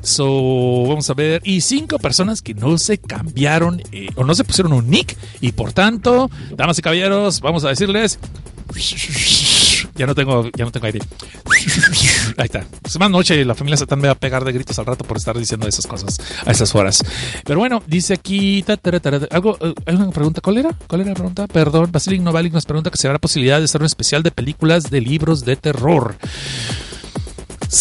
So, 0.02 0.84
vamos 0.86 1.08
a 1.10 1.14
ver. 1.14 1.40
Y 1.44 1.60
cinco 1.60 1.98
personas 1.98 2.42
que 2.42 2.54
no 2.54 2.78
se 2.78 2.98
cambiaron 2.98 3.82
eh, 3.92 4.08
o 4.16 4.24
no 4.24 4.34
se 4.34 4.44
pusieron 4.44 4.72
un 4.72 4.88
nick. 4.88 5.16
Y 5.40 5.52
por 5.52 5.72
tanto, 5.72 6.30
damas 6.56 6.78
y 6.78 6.82
caballeros, 6.82 7.40
vamos 7.40 7.64
a 7.64 7.68
decirles. 7.68 8.18
Ya 9.98 10.06
no 10.06 10.14
tengo, 10.14 10.48
ya 10.56 10.64
no 10.64 10.70
tengo 10.70 10.86
aire. 10.86 11.00
Ahí 12.36 12.44
está. 12.44 12.64
Es 12.84 12.98
más 12.98 13.10
noche 13.10 13.44
la 13.44 13.56
familia 13.56 13.76
Satán 13.76 14.00
me 14.00 14.06
va 14.06 14.12
a 14.12 14.18
pegar 14.18 14.44
de 14.44 14.52
gritos 14.52 14.78
al 14.78 14.86
rato 14.86 15.04
por 15.04 15.16
estar 15.16 15.36
diciendo 15.36 15.66
esas 15.66 15.88
cosas 15.88 16.18
a 16.46 16.52
esas 16.52 16.72
horas. 16.74 17.04
Pero 17.44 17.58
bueno, 17.58 17.82
dice 17.86 18.14
aquí. 18.14 18.64
algo, 19.30 19.58
¿Hay 19.86 19.96
una 19.96 20.10
pregunta? 20.10 20.40
¿Cuál 20.40 20.58
era? 20.58 20.70
¿Cuál 20.86 21.00
era 21.00 21.10
la 21.10 21.14
pregunta? 21.16 21.46
Perdón. 21.48 21.90
Basilic 21.90 22.22
Novalik 22.22 22.52
nos 22.52 22.64
pregunta 22.64 22.90
que 22.90 22.96
si 22.96 23.08
habrá 23.08 23.18
posibilidad 23.18 23.58
de 23.58 23.64
hacer 23.64 23.80
un 23.80 23.86
especial 23.86 24.22
de 24.22 24.30
películas 24.30 24.84
de 24.84 25.00
libros 25.00 25.44
de 25.44 25.56
terror. 25.56 26.16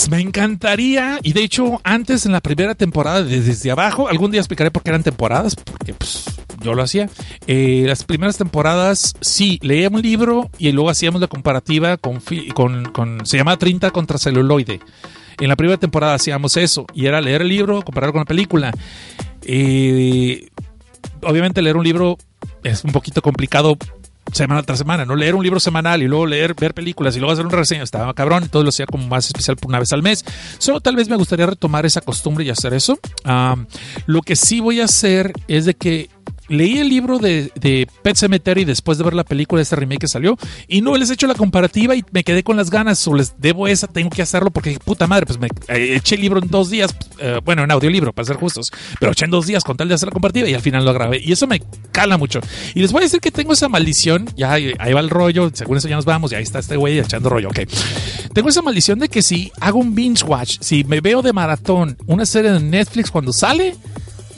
Me 0.09 0.19
encantaría, 0.19 1.19
y 1.21 1.33
de 1.33 1.43
hecho, 1.43 1.79
antes 1.83 2.25
en 2.25 2.31
la 2.31 2.41
primera 2.41 2.75
temporada 2.75 3.23
de 3.23 3.41
Desde 3.41 3.71
Abajo, 3.71 4.07
algún 4.07 4.31
día 4.31 4.41
explicaré 4.41 4.71
por 4.71 4.83
qué 4.83 4.89
eran 4.89 5.03
temporadas, 5.03 5.55
porque 5.55 5.93
pues 5.93 6.25
yo 6.61 6.73
lo 6.73 6.83
hacía. 6.83 7.09
Eh, 7.47 7.83
las 7.87 8.03
primeras 8.03 8.37
temporadas, 8.37 9.13
sí, 9.21 9.59
leía 9.61 9.89
un 9.89 10.01
libro 10.01 10.49
y 10.57 10.71
luego 10.71 10.89
hacíamos 10.89 11.21
la 11.21 11.27
comparativa 11.27 11.97
con, 11.97 12.21
con, 12.93 13.25
se 13.25 13.37
llama 13.37 13.57
30 13.57 13.91
contra 13.91 14.17
celuloide. 14.17 14.79
En 15.39 15.49
la 15.49 15.55
primera 15.55 15.77
temporada 15.77 16.15
hacíamos 16.15 16.57
eso, 16.57 16.87
y 16.93 17.05
era 17.05 17.21
leer 17.21 17.41
el 17.43 17.49
libro, 17.49 17.83
compararlo 17.83 18.13
con 18.13 18.21
la 18.21 18.25
película. 18.25 18.71
Eh, 19.43 20.49
obviamente 21.21 21.61
leer 21.61 21.77
un 21.77 21.83
libro 21.83 22.17
es 22.63 22.83
un 22.83 22.91
poquito 22.91 23.21
complicado 23.21 23.77
semana 24.33 24.63
tras 24.63 24.79
semana, 24.79 25.05
¿no? 25.05 25.15
Leer 25.15 25.35
un 25.35 25.43
libro 25.43 25.59
semanal 25.59 26.01
y 26.03 26.07
luego 26.07 26.25
leer, 26.25 26.53
ver 26.53 26.73
películas 26.73 27.15
y 27.15 27.19
luego 27.19 27.33
hacer 27.33 27.45
una 27.45 27.55
reseña, 27.55 27.83
estaba 27.83 28.13
cabrón, 28.13 28.49
todo 28.49 28.63
lo 28.63 28.69
hacía 28.69 28.85
como 28.85 29.07
más 29.07 29.27
especial 29.27 29.57
una 29.65 29.79
vez 29.79 29.93
al 29.93 30.03
mes. 30.03 30.25
Solo 30.57 30.81
tal 30.81 30.95
vez 30.95 31.09
me 31.09 31.15
gustaría 31.15 31.45
retomar 31.45 31.85
esa 31.85 32.01
costumbre 32.01 32.43
y 32.43 32.49
hacer 32.49 32.73
eso. 32.73 32.99
Ah, 33.23 33.55
lo 34.05 34.21
que 34.21 34.35
sí 34.35 34.59
voy 34.59 34.81
a 34.81 34.85
hacer 34.85 35.33
es 35.47 35.65
de 35.65 35.75
que 35.75 36.09
leí 36.47 36.77
el 36.79 36.89
libro 36.89 37.19
de, 37.19 37.51
de, 37.55 37.87
Pet 38.01 38.15
Cemetery 38.15 38.65
después 38.65 38.97
de 38.97 39.03
ver 39.03 39.13
la 39.13 39.23
película 39.23 39.59
de 39.59 39.63
este 39.63 39.75
remake 39.75 40.01
que 40.01 40.07
salió 40.07 40.37
y 40.67 40.81
no 40.81 40.95
les 40.97 41.09
he 41.09 41.13
hecho 41.13 41.27
la 41.27 41.35
comparativa 41.35 41.95
y 41.95 42.03
me 42.11 42.23
quedé 42.23 42.43
con 42.43 42.57
las 42.57 42.69
ganas 42.69 43.05
o 43.07 43.13
les 43.13 43.35
debo 43.37 43.67
esa, 43.67 43.87
tengo 43.87 44.09
que 44.09 44.21
hacerlo 44.21 44.51
porque 44.51 44.77
puta 44.83 45.07
madre, 45.07 45.25
pues 45.25 45.39
me 45.39 45.47
eh, 45.67 45.95
eché 45.95 46.15
el 46.15 46.21
libro 46.21 46.41
en 46.41 46.49
dos 46.49 46.69
días, 46.69 46.95
eh, 47.19 47.39
bueno, 47.43 47.63
en 47.63 47.71
audiolibro, 47.71 48.13
para 48.13 48.25
ser 48.25 48.37
justos, 48.37 48.71
pero 48.99 49.11
eché 49.11 49.25
en 49.25 49.31
dos 49.31 49.45
días 49.45 49.63
con 49.63 49.77
tal 49.77 49.87
de 49.87 49.95
hacer 49.95 50.07
la 50.07 50.13
comparativa 50.13 50.47
y 50.47 50.53
al 50.53 50.61
final 50.61 50.85
lo 50.85 50.93
grabé 50.93 51.21
y 51.23 51.31
eso 51.31 51.47
me 51.47 51.61
cala 51.91 52.17
mucho. 52.17 52.39
Y 52.73 52.81
les 52.81 52.91
voy 52.91 53.01
a 53.01 53.05
decir 53.05 53.19
que 53.19 53.31
tengo 53.31 53.53
esa 53.53 53.69
maldición, 53.69 54.27
ya 54.35 54.53
ahí 54.53 54.93
va 54.93 54.99
el 54.99 55.09
rollo, 55.09 55.49
según 55.53 55.77
eso 55.77 55.87
ya 55.87 55.95
nos 55.95 56.05
vamos 56.05 56.31
y 56.31 56.35
ahí 56.35 56.43
está 56.43 56.59
este 56.59 56.77
güey 56.77 56.99
echando 56.99 57.29
rollo, 57.29 57.49
ok. 57.49 57.59
Tengo 58.33 58.49
esa 58.49 58.61
maldición 58.61 58.99
de 58.99 59.09
que 59.09 59.21
si 59.21 59.51
hago 59.59 59.79
un 59.79 59.95
binge 59.95 60.23
watch, 60.23 60.57
si 60.61 60.83
me 60.83 61.01
veo 61.01 61.21
de 61.21 61.33
maratón 61.33 61.97
una 62.05 62.25
serie 62.25 62.51
de 62.51 62.59
Netflix 62.59 63.11
cuando 63.11 63.33
sale, 63.33 63.75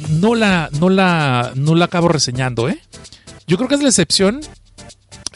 no 0.09 0.35
la, 0.35 0.69
no 0.79 0.89
la, 0.89 1.51
no 1.55 1.75
la 1.75 1.85
acabo 1.85 2.07
reseñando, 2.07 2.69
¿eh? 2.69 2.79
Yo 3.47 3.57
creo 3.57 3.67
que 3.67 3.75
es 3.75 3.81
la 3.81 3.89
excepción. 3.89 4.41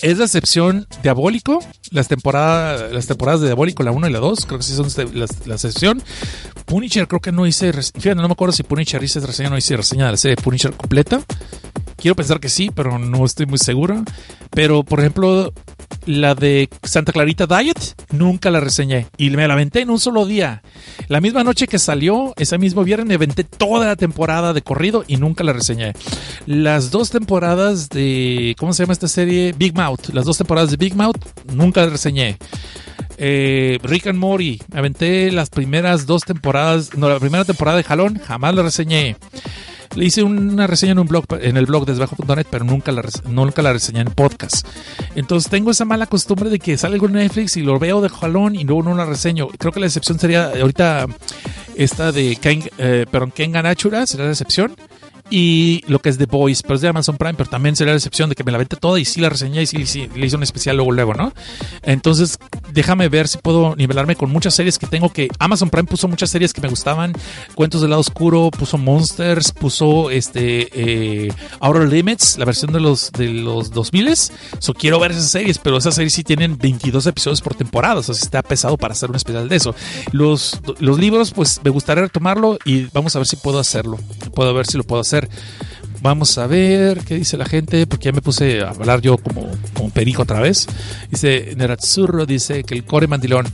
Es 0.01 0.17
la 0.17 0.25
excepción 0.25 0.85
Diabólico, 1.01 1.59
las 1.92 2.09
temporadas, 2.09 2.92
las 2.92 3.08
temporadas 3.08 3.40
de 3.40 3.48
Diabólico, 3.48 3.83
la 3.83 3.92
1 3.92 4.09
y 4.09 4.11
la 4.11 4.19
2, 4.19 4.45
creo 4.48 4.58
que 4.59 4.66
sí 4.66 4.74
son 4.75 4.88
la, 5.14 5.25
la 5.45 5.53
excepción. 5.56 6.03
Punisher 6.66 7.08
creo 7.08 7.22
que 7.22 7.32
no 7.32 7.48
hice, 7.48 7.72
fíjate, 7.72 8.16
no 8.16 8.27
me 8.27 8.33
acuerdo 8.33 8.51
si 8.51 8.64
Punisher 8.64 9.01
hice 9.01 9.22
reseña 9.22 9.48
o 9.48 9.51
no 9.51 9.58
hice 9.58 9.77
reseña 9.77 10.08
de 10.08 10.11
la 10.11 10.17
serie 10.17 10.35
Punisher 10.35 10.74
completa. 10.74 11.22
Quiero 11.95 12.16
pensar 12.16 12.42
que 12.42 12.50
sí, 12.50 12.69
pero 12.74 13.00
no 13.00 13.24
estoy 13.24 13.45
muy 13.45 13.59
seguro. 13.59 14.03
Pero, 14.50 14.83
por 14.83 15.00
ejemplo, 15.00 15.53
la 16.06 16.36
de 16.36 16.70
Santa 16.84 17.12
Clarita 17.12 17.48
Diet, 17.48 17.78
nunca 18.12 18.52
la 18.52 18.60
reseñé. 18.60 19.08
Y 19.18 19.30
me 19.30 19.48
la 19.48 19.53
aventé 19.53 19.82
en 19.82 19.90
un 19.90 20.00
solo 20.00 20.26
día. 20.26 20.62
La 21.08 21.22
misma 21.22 21.44
noche 21.44 21.68
que 21.68 21.80
salió, 21.80 22.34
ese 22.38 22.58
mismo 22.58 22.84
viernes, 22.84 23.08
me 23.08 23.16
aventé 23.16 23.44
toda 23.44 23.88
la 23.88 23.95
temporada 23.95 24.53
de 24.53 24.62
corrido 24.62 25.03
y 25.08 25.18
nunca 25.18 25.44
la 25.44 25.53
reseñé. 25.53 25.94
Las 26.45 26.92
dos 26.92 27.10
temporadas 27.10 27.90
de. 27.90 28.56
¿Cómo 28.58 28.74
se 28.74 28.84
llama 28.84 28.94
esta 28.94 29.08
serie? 29.08 29.53
Big 29.58 29.76
Mouth. 29.76 30.10
Las 30.14 30.26
dos 30.26 30.38
temporadas 30.38 30.72
de 30.72 30.78
Big 30.78 30.95
Mouth, 30.95 31.18
nunca 31.53 31.82
la 31.82 31.92
reseñé. 31.92 32.38
Eh, 33.18 33.78
Rick 33.84 34.08
and 34.08 34.18
Morty, 34.18 34.62
aventé 34.74 35.32
las 35.32 35.50
primeras 35.50 36.06
dos 36.06 36.24
temporadas. 36.24 36.98
No, 36.98 37.10
la 37.10 37.20
primera 37.20 37.45
temporada 37.45 37.78
de 37.78 37.84
Jalón, 37.84 38.20
jamás 38.20 38.56
la 38.56 38.64
reseñé. 38.64 39.18
Le 39.96 40.06
hice 40.06 40.24
una 40.24 40.68
reseña 40.68 40.94
en 40.94 41.00
un 41.00 41.08
blog, 41.08 41.26
en 41.40 41.58
el 41.58 41.66
blog 41.66 41.86
desbajo.net, 41.86 42.48
pero 42.50 42.66
nunca 42.66 42.92
la, 42.92 43.04
nunca 43.30 43.62
la 43.62 43.74
reseñé 43.74 44.02
en 44.02 44.08
podcast. 44.08 44.68
Entonces 45.16 45.50
tengo 45.52 45.72
esa 45.72 45.86
mala 45.86 46.08
costumbre 46.08 46.50
de 46.50 46.60
que 46.60 46.78
sale 46.78 46.96
algo 46.96 47.08
en 47.08 47.14
Netflix 47.14 47.58
y 47.58 47.62
lo 47.62 47.78
veo 47.80 48.02
de 48.02 48.10
jalón 48.10 48.56
y 48.56 48.64
luego 48.64 48.84
no 48.84 48.96
la 48.96 49.06
reseño. 49.06 49.48
Creo 49.50 49.72
que 49.72 49.80
la 49.80 49.86
excepción 49.86 50.20
sería 50.20 50.52
ahorita 50.60 51.08
esta 51.76 52.12
de 52.12 52.36
Ken, 52.38 52.64
eh, 52.78 53.06
perdón, 53.10 53.32
Ken 53.32 53.52
Ganachura, 53.52 54.06
será 54.06 54.26
la 54.26 54.32
excepción 54.32 54.76
y 55.30 55.84
lo 55.88 56.00
que 56.00 56.10
es 56.10 56.18
The 56.18 56.26
Boys, 56.26 56.61
pero 56.61 56.76
es 56.76 56.82
de 56.82 56.88
Amazon 56.88 57.18
Prime, 57.18 57.34
pero 57.35 57.50
también 57.50 57.76
sería 57.76 57.93
la 57.93 57.98
excepción 57.98 58.30
de 58.30 58.35
que 58.35 58.43
me 58.43 58.52
la 58.52 58.58
vente 58.58 58.76
toda 58.76 59.00
y 59.00 59.06
sí 59.06 59.22
la 59.22 59.30
reseñé 59.30 59.64
y 59.64 59.66
sí, 59.66 60.10
le 60.16 60.26
hice 60.26 60.35
un 60.35 60.43
especial 60.43 60.76
luego, 60.76 60.92
luego, 60.92 61.14
¿no? 61.14 61.34
Entonces, 61.82 62.38
déjame 62.72 63.10
ver 63.10 63.27
si 63.27 63.38
puedo 63.38 63.76
nivelarme 63.76 64.16
con 64.16 64.30
muchas 64.30 64.53
series 64.53 64.77
que 64.77 64.88
tengo 64.88 65.11
que 65.11 65.30
Amazon 65.40 65.69
Prime 65.69 65.85
puso 65.85 66.08
muchas 66.08 66.30
series 66.30 66.53
que 66.53 66.61
me 66.61 66.68
gustaban, 66.69 67.14
Cuentos 67.56 67.82
del 67.82 67.92
lado 67.92 68.02
oscuro, 68.02 68.52
puso 68.52 68.77
Monsters, 68.77 69.52
puso 69.52 70.10
este 70.10 70.69
eh, 70.74 71.32
Limits, 71.90 72.38
la 72.38 72.45
versión 72.45 72.72
de 72.72 72.80
los 72.80 73.11
de 73.11 73.30
los 73.30 73.72
2000 73.72 74.03
so 74.60 74.74
quiero 74.74 75.00
ver 75.00 75.11
esas 75.11 75.30
series, 75.30 75.58
pero 75.58 75.77
esas 75.77 75.95
series 75.95 76.14
sí 76.14 76.24
tienen 76.24 76.58
22 76.58 77.06
episodios 77.08 77.42
por 77.42 77.56
temporada, 77.56 78.00
o 78.00 78.03
sea, 78.03 78.16
está 78.16 78.42
pesado 78.42 78.77
para 78.77 78.93
hacer 78.93 79.10
un 79.10 79.16
especial 79.16 79.48
de 79.48 79.56
eso. 79.56 79.76
Los, 80.11 80.60
los 80.80 81.00
libros, 81.00 81.32
pues 81.32 81.61
me 81.64 81.69
gustaría 81.69 82.03
retomarlo 82.03 82.58
y 82.66 82.85
vamos 82.93 83.16
a 83.16 83.19
ver 83.19 83.27
si 83.27 83.35
puedo 83.35 83.60
hacerlo. 83.60 83.98
Puedo 84.34 84.53
ver 84.53 84.66
si 84.66 84.77
lo 84.77 84.84
puedo 84.84 85.02
hacer. 85.02 85.12
Vamos 86.01 86.38
a 86.38 86.48
ver 86.48 87.00
qué 87.06 87.16
dice 87.16 87.38
la 87.38 87.45
gente, 87.45 87.88
porque 87.88 88.06
ya 88.06 88.11
me 88.11 88.22
puse 88.22 88.61
a 88.61 88.72
hablar 88.72 89.00
yo 89.00 89.17
como, 89.17 89.50
como 89.74 89.90
perico 89.90 90.24
otra 90.24 90.42
vez. 90.42 90.67
Dice 91.09 91.53
Nerazzurro, 91.56 92.25
dice 92.25 92.66
que 92.66 92.75
el 92.75 92.83
core 92.83 93.08
mandilón 93.08 93.48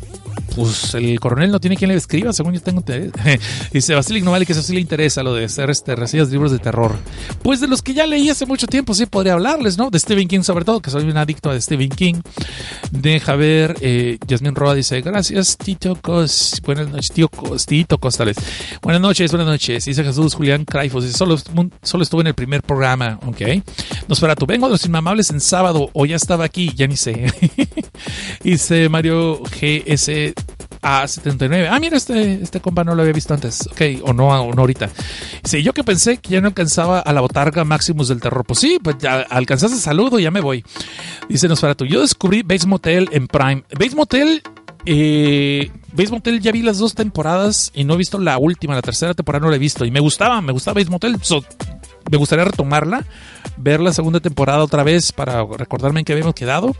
pues 0.55 0.93
el 0.95 1.19
coronel 1.19 1.51
no 1.51 1.59
tiene 1.59 1.75
quien 1.75 1.89
le 1.89 1.95
escriba, 1.95 2.33
según 2.33 2.53
yo 2.53 2.61
tengo 2.61 2.79
interés. 2.79 3.11
Dice 3.71 3.95
Basilic 3.95 4.23
no 4.23 4.31
vale 4.31 4.45
que 4.45 4.53
eso 4.53 4.61
sí 4.61 4.73
le 4.73 4.81
interesa, 4.81 5.23
lo 5.23 5.33
de 5.33 5.45
hacer 5.45 5.69
este, 5.69 5.95
libros 6.29 6.51
de 6.51 6.59
terror. 6.59 6.97
Pues 7.43 7.59
de 7.59 7.67
los 7.67 7.81
que 7.81 7.93
ya 7.93 8.05
leí 8.05 8.29
hace 8.29 8.45
mucho 8.45 8.67
tiempo, 8.67 8.93
sí 8.93 9.05
podría 9.05 9.33
hablarles, 9.33 9.77
¿no? 9.77 9.89
De 9.89 9.99
Stephen 9.99 10.27
King 10.27 10.41
sobre 10.41 10.65
todo, 10.65 10.81
que 10.81 10.89
soy 10.89 11.03
un 11.03 11.17
adicto 11.17 11.49
a 11.49 11.59
Stephen 11.59 11.89
King. 11.89 12.21
Deja 12.91 13.35
ver, 13.35 13.75
eh, 13.81 14.17
Yasmin 14.27 14.55
Roa 14.55 14.75
dice, 14.75 15.01
gracias 15.01 15.57
Tito 15.57 15.95
Cos, 16.01 16.61
buenas 16.65 16.89
noches, 16.89 17.11
tío 17.11 17.29
Cos, 17.29 17.65
Tito 17.65 17.97
Costales. 17.97 18.37
Buenas 18.81 19.01
noches, 19.01 19.31
buenas 19.31 19.47
noches. 19.47 19.85
Dice 19.85 20.03
Jesús 20.03 20.33
Julián 20.35 20.65
Craifos, 20.65 21.03
dice, 21.03 21.17
solo, 21.17 21.37
solo 21.81 22.03
estuve 22.03 22.21
en 22.21 22.27
el 22.27 22.33
primer 22.35 22.63
programa, 22.63 23.19
ok. 23.25 23.41
tú 24.37 24.45
vengo 24.45 24.67
de 24.67 24.73
los 24.73 24.85
inmamables 24.85 25.29
en 25.29 25.39
sábado, 25.39 25.89
o 25.93 26.05
ya 26.05 26.15
estaba 26.15 26.45
aquí, 26.45 26.71
ya 26.75 26.87
ni 26.87 26.97
sé. 26.97 27.31
dice 28.43 28.89
Mario 28.89 29.41
GS 29.43 30.33
a 30.81 31.07
79. 31.07 31.67
Ah, 31.69 31.79
mira, 31.79 31.97
este, 31.97 32.41
este 32.41 32.61
compa 32.61 32.83
no 32.83 32.95
lo 32.95 33.01
había 33.01 33.13
visto 33.13 33.33
antes. 33.33 33.67
Ok, 33.67 33.81
o 34.03 34.13
no, 34.13 34.31
ahorita. 34.31 34.89
Sí, 35.43 35.61
yo 35.63 35.73
que 35.73 35.83
pensé 35.83 36.17
que 36.17 36.31
ya 36.31 36.41
no 36.41 36.47
alcanzaba 36.47 36.99
a 36.99 37.13
la 37.13 37.21
botarga 37.21 37.63
Maximus 37.63 38.07
del 38.07 38.21
terror. 38.21 38.45
Pues 38.45 38.59
sí, 38.59 38.79
pues 38.81 38.97
ya 38.99 39.21
alcanzaste 39.21 39.77
saludo, 39.77 40.19
ya 40.19 40.31
me 40.31 40.41
voy. 40.41 40.63
Dice 41.27 41.47
tú 41.47 41.85
Yo 41.85 42.01
descubrí 42.01 42.41
Bates 42.41 42.65
Motel 42.65 43.09
en 43.11 43.27
Prime. 43.27 43.63
Bates 43.71 43.95
Motel. 43.95 44.41
Eh, 44.85 45.69
Motel 46.09 46.39
ya 46.39 46.51
vi 46.51 46.61
las 46.61 46.77
dos 46.77 46.95
temporadas 46.95 47.71
y 47.75 47.83
no 47.83 47.95
he 47.95 47.97
visto 47.97 48.17
la 48.17 48.37
última, 48.37 48.75
la 48.75 48.81
tercera 48.81 49.13
temporada 49.13 49.43
no 49.43 49.49
la 49.49 49.57
he 49.57 49.59
visto 49.59 49.83
y 49.83 49.91
me 49.91 49.99
gustaba, 49.99 50.41
me 50.41 50.53
gustaba 50.53 50.75
Bates 50.75 50.89
Motel. 50.89 51.17
me 52.09 52.17
gustaría 52.17 52.45
retomarla, 52.45 53.05
ver 53.57 53.81
la 53.81 53.91
segunda 53.91 54.21
temporada 54.21 54.63
otra 54.63 54.83
vez 54.83 55.11
para 55.11 55.45
recordarme 55.45 55.99
en 55.99 56.05
qué 56.05 56.13
habíamos 56.13 56.33
quedado 56.33 56.75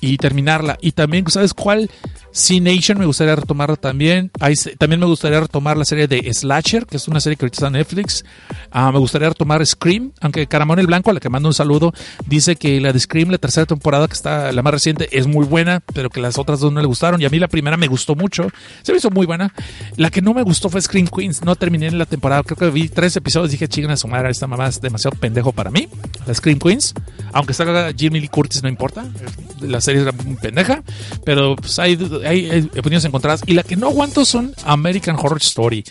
y 0.00 0.16
terminarla. 0.16 0.78
Y 0.80 0.92
también, 0.92 1.24
¿sabes 1.28 1.54
cuál? 1.54 1.90
C 2.38 2.60
Nation 2.60 2.98
me 2.98 3.04
gustaría 3.04 3.34
retomarla 3.34 3.74
también. 3.74 4.30
también 4.78 5.00
me 5.00 5.06
gustaría 5.06 5.40
retomar 5.40 5.76
la 5.76 5.84
serie 5.84 6.06
de 6.06 6.32
Slasher, 6.32 6.86
que 6.86 6.96
es 6.96 7.08
una 7.08 7.18
serie 7.18 7.36
que 7.36 7.44
ahorita 7.44 7.56
está 7.56 7.66
en 7.66 7.72
Netflix. 7.72 8.24
Ah, 8.70 8.92
me 8.92 9.00
gustaría 9.00 9.28
retomar 9.28 9.66
Scream, 9.66 10.12
aunque 10.20 10.46
Caramón 10.46 10.78
el 10.78 10.86
Blanco, 10.86 11.10
a 11.10 11.14
la 11.14 11.18
que 11.20 11.28
mando 11.28 11.48
un 11.48 11.54
saludo, 11.54 11.92
dice 12.26 12.54
que 12.54 12.80
la 12.80 12.92
de 12.92 13.00
Scream, 13.00 13.30
la 13.30 13.38
tercera 13.38 13.66
temporada, 13.66 14.06
que 14.06 14.14
está 14.14 14.52
la 14.52 14.62
más 14.62 14.72
reciente, 14.72 15.08
es 15.10 15.26
muy 15.26 15.46
buena, 15.46 15.82
pero 15.92 16.10
que 16.10 16.20
las 16.20 16.38
otras 16.38 16.60
dos 16.60 16.72
no 16.72 16.80
le 16.80 16.86
gustaron. 16.86 17.20
Y 17.20 17.24
a 17.24 17.28
mí 17.28 17.40
la 17.40 17.48
primera 17.48 17.76
me 17.76 17.88
gustó 17.88 18.14
mucho, 18.14 18.48
se 18.82 18.92
me 18.92 18.98
hizo 18.98 19.10
muy 19.10 19.26
buena. 19.26 19.52
La 19.96 20.10
que 20.10 20.22
no 20.22 20.32
me 20.32 20.42
gustó 20.42 20.68
fue 20.68 20.80
Scream 20.80 21.08
Queens, 21.08 21.42
no 21.42 21.56
terminé 21.56 21.88
en 21.88 21.98
la 21.98 22.06
temporada, 22.06 22.44
creo 22.44 22.56
que 22.56 22.70
vi 22.70 22.88
tres 22.88 23.16
episodios, 23.16 23.50
dije, 23.50 23.66
chingan 23.66 23.90
a 23.90 23.96
su 23.96 24.06
madre, 24.06 24.30
esta 24.30 24.46
mamá 24.46 24.68
es 24.68 24.80
demasiado 24.80 25.16
pendejo 25.18 25.50
para 25.50 25.72
mí. 25.72 25.88
La 26.24 26.34
Scream 26.34 26.60
Queens, 26.60 26.94
aunque 27.32 27.52
salga 27.52 27.92
Jimmy 27.92 28.20
Lee 28.20 28.28
Curtis, 28.28 28.62
no 28.62 28.68
importa, 28.68 29.04
la 29.60 29.80
serie 29.80 30.06
es 30.08 30.24
muy 30.24 30.36
pendeja, 30.36 30.84
pero 31.24 31.56
pues 31.56 31.80
hay 31.80 31.96
hay, 32.28 32.70
opiniones 32.78 33.04
encontradas. 33.04 33.42
Y 33.46 33.54
la 33.54 33.62
que 33.62 33.76
no 33.76 33.88
aguanto 33.88 34.24
son 34.24 34.54
American 34.64 35.16
Horror 35.16 35.38
Story. 35.38 35.84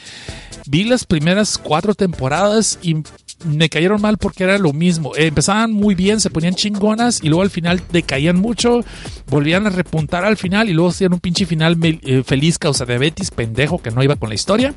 Vi 0.66 0.84
las 0.84 1.06
primeras 1.06 1.58
cuatro 1.58 1.96
temporadas 1.96 2.80
y 2.82 2.98
me 3.46 3.70
cayeron 3.70 4.02
mal 4.02 4.18
porque 4.18 4.44
era 4.44 4.58
lo 4.58 4.74
mismo. 4.74 5.16
Eh, 5.16 5.28
empezaban 5.28 5.72
muy 5.72 5.96
bien, 5.96 6.20
se 6.20 6.30
ponían 6.30 6.56
chingonas 6.56 7.24
y 7.24 7.30
luego 7.30 7.44
al 7.44 7.50
final 7.50 7.82
decaían 7.92 8.38
mucho, 8.38 8.84
volvían 9.28 9.68
a 9.68 9.70
repuntar 9.70 10.26
al 10.26 10.38
final 10.38 10.70
y 10.70 10.74
luego 10.74 10.90
hacían 10.90 11.14
un 11.14 11.20
pinche 11.20 11.46
final 11.46 11.78
eh, 11.84 12.24
feliz 12.26 12.58
causa 12.58 12.86
de 12.86 12.98
Betis, 12.98 13.32
pendejo 13.32 13.80
que 13.80 13.92
no 13.92 14.04
iba 14.04 14.16
con 14.16 14.30
la 14.30 14.36
historia. 14.36 14.74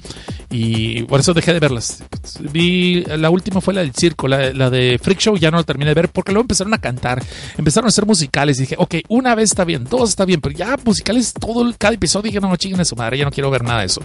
Y 0.50 1.02
por 1.04 1.20
eso 1.20 1.32
dejé 1.32 1.52
de 1.52 1.60
verlas. 1.60 2.02
Vi, 2.52 3.04
la 3.04 3.30
última 3.30 3.60
fue 3.60 3.74
la 3.74 3.80
del 3.80 3.92
circo, 3.94 4.28
la, 4.28 4.70
de 4.70 4.98
Freak 5.02 5.20
Show, 5.20 5.36
ya 5.36 5.50
no 5.50 5.58
la 5.58 5.62
terminé 5.62 5.90
de 5.90 5.94
ver 5.94 6.08
porque 6.08 6.32
luego 6.32 6.42
empezaron 6.42 6.74
a 6.74 6.78
cantar, 6.78 7.22
empezaron 7.56 7.86
a 7.86 7.90
hacer 7.90 8.04
musicales 8.04 8.58
y 8.58 8.62
dije, 8.62 8.74
ok, 8.78 8.96
una 9.08 9.34
vez 9.34 9.50
está 9.50 9.64
bien, 9.64 9.84
dos 9.84 10.10
está 10.10 10.24
bien, 10.24 10.40
pero 10.40 10.56
ya 10.56 10.76
musicales 10.84 11.32
todo, 11.32 11.72
cada 11.78 11.94
episodio 11.94 12.24
dije, 12.24 12.40
no, 12.40 12.54
chinguen 12.56 12.80
a 12.80 12.84
su 12.84 12.96
madre, 12.96 13.18
ya 13.18 13.24
no 13.24 13.30
quiero 13.30 13.50
ver 13.50 13.62
nada 13.62 13.80
de 13.80 13.86
eso. 13.86 14.02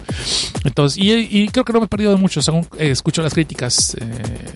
Entonces, 0.64 0.98
y, 1.02 1.48
creo 1.48 1.64
que 1.64 1.72
no 1.72 1.80
me 1.80 1.86
he 1.86 1.88
perdido 1.88 2.12
de 2.12 2.16
mucho, 2.16 2.40
según 2.40 2.66
eh, 2.78 2.90
escucho 2.90 3.22
las 3.22 3.34
críticas 3.34 3.96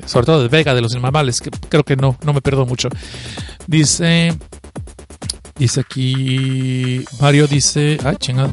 sobre 0.07 0.27
todo 0.27 0.43
de 0.43 0.49
Vega, 0.49 0.75
de 0.75 0.81
los 0.81 0.95
inmamables, 0.95 1.41
que 1.41 1.51
creo 1.51 1.85
que 1.85 1.97
no, 1.97 2.17
no 2.25 2.33
me 2.33 2.41
pierdo 2.41 2.67
mucho. 2.67 2.89
Dice, 3.67 4.37
dice 5.57 5.81
aquí, 5.81 7.05
Mario 7.21 7.47
dice, 7.47 7.99
ay, 8.05 8.17
chingado. 8.17 8.53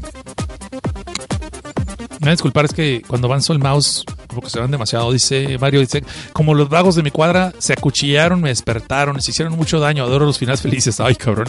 Me 2.19 2.31
disculpar, 2.31 2.65
es 2.65 2.73
que 2.73 3.01
cuando 3.07 3.27
avanzo 3.27 3.53
el 3.53 3.59
mouse, 3.59 4.03
como 4.27 4.41
que 4.41 4.49
se 4.49 4.59
van 4.59 4.71
demasiado. 4.71 5.11
Dice 5.11 5.57
Mario, 5.59 5.79
dice, 5.79 6.03
como 6.33 6.53
los 6.53 6.69
vagos 6.69 6.95
de 6.95 7.03
mi 7.03 7.11
cuadra 7.11 7.53
se 7.57 7.73
acuchillaron, 7.73 8.41
me 8.41 8.49
despertaron, 8.49 9.15
les 9.15 9.27
hicieron 9.29 9.55
mucho 9.55 9.79
daño, 9.79 10.03
adoro 10.03 10.25
los 10.25 10.37
finales 10.37 10.61
felices. 10.61 10.99
Ay, 10.99 11.15
cabrón. 11.15 11.47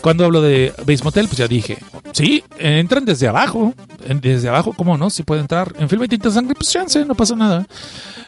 Cuando 0.00 0.24
hablo 0.24 0.40
de 0.40 0.72
Base 0.86 1.04
Motel, 1.04 1.26
pues 1.26 1.38
ya 1.38 1.48
dije, 1.48 1.78
Sí, 2.12 2.42
entran 2.58 3.04
desde 3.04 3.28
abajo. 3.28 3.74
Desde 4.08 4.48
abajo, 4.48 4.72
¿cómo 4.72 4.96
no? 4.96 5.10
Si 5.10 5.22
puede 5.22 5.40
entrar. 5.40 5.74
En 5.78 5.88
Filme 5.88 6.08
Tinta 6.08 6.30
Sangre, 6.30 6.54
pues 6.54 6.70
chance, 6.70 7.04
no 7.04 7.14
pasa 7.14 7.36
nada. 7.36 7.66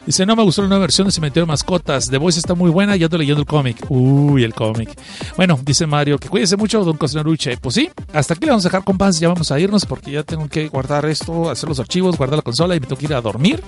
Dice, 0.05 0.25
no 0.25 0.35
me 0.35 0.43
gustó 0.43 0.61
la 0.61 0.67
nueva 0.67 0.81
versión 0.81 1.07
de 1.07 1.11
Cementerio 1.11 1.45
de 1.45 1.47
Mascotas. 1.47 2.09
The 2.09 2.17
Voice 2.17 2.39
está 2.39 2.53
muy 2.53 2.69
buena 2.69 2.95
y 2.95 3.03
ando 3.03 3.17
leyendo 3.17 3.41
el 3.41 3.47
cómic. 3.47 3.77
Uy, 3.89 4.43
el 4.43 4.53
cómic. 4.53 4.97
Bueno, 5.35 5.59
dice 5.63 5.85
Mario, 5.87 6.17
que 6.17 6.29
cuídese 6.29 6.57
mucho, 6.57 6.83
don 6.83 6.97
Cosnaruche. 6.97 7.57
Pues 7.57 7.75
sí, 7.75 7.89
hasta 8.13 8.33
aquí 8.33 8.45
le 8.45 8.51
vamos 8.51 8.65
a 8.65 8.69
dejar 8.69 8.83
con 8.83 8.97
paz. 8.97 9.19
Ya 9.19 9.27
vamos 9.27 9.51
a 9.51 9.59
irnos 9.59 9.85
porque 9.85 10.11
ya 10.11 10.23
tengo 10.23 10.47
que 10.47 10.67
guardar 10.67 11.05
esto, 11.05 11.49
hacer 11.49 11.69
los 11.69 11.79
archivos, 11.79 12.17
guardar 12.17 12.37
la 12.37 12.43
consola 12.43 12.75
y 12.75 12.79
me 12.79 12.87
tengo 12.87 12.99
que 12.99 13.05
ir 13.05 13.13
a 13.13 13.21
dormir 13.21 13.63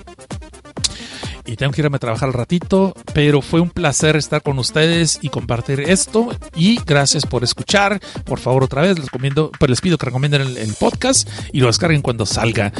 y 1.46 1.56
tengo 1.56 1.72
que 1.72 1.82
irme 1.82 1.96
a 1.96 2.00
trabajar 2.00 2.28
al 2.28 2.32
ratito, 2.32 2.94
pero 3.12 3.42
fue 3.42 3.60
un 3.60 3.70
placer 3.70 4.16
estar 4.16 4.42
con 4.42 4.58
ustedes 4.58 5.18
y 5.22 5.28
compartir 5.28 5.80
esto 5.80 6.28
y 6.54 6.80
gracias 6.84 7.26
por 7.26 7.44
escuchar. 7.44 8.00
Por 8.24 8.38
favor, 8.38 8.64
otra 8.64 8.82
vez 8.82 8.96
les, 8.96 9.06
recomiendo, 9.06 9.50
pues 9.58 9.70
les 9.70 9.80
pido 9.80 9.98
que 9.98 10.06
recomienden 10.06 10.42
el, 10.42 10.74
podcast 10.74 11.28
y 11.52 11.60
lo 11.60 11.68
descarguen 11.68 12.02
cuando 12.02 12.26
salga. 12.26 12.72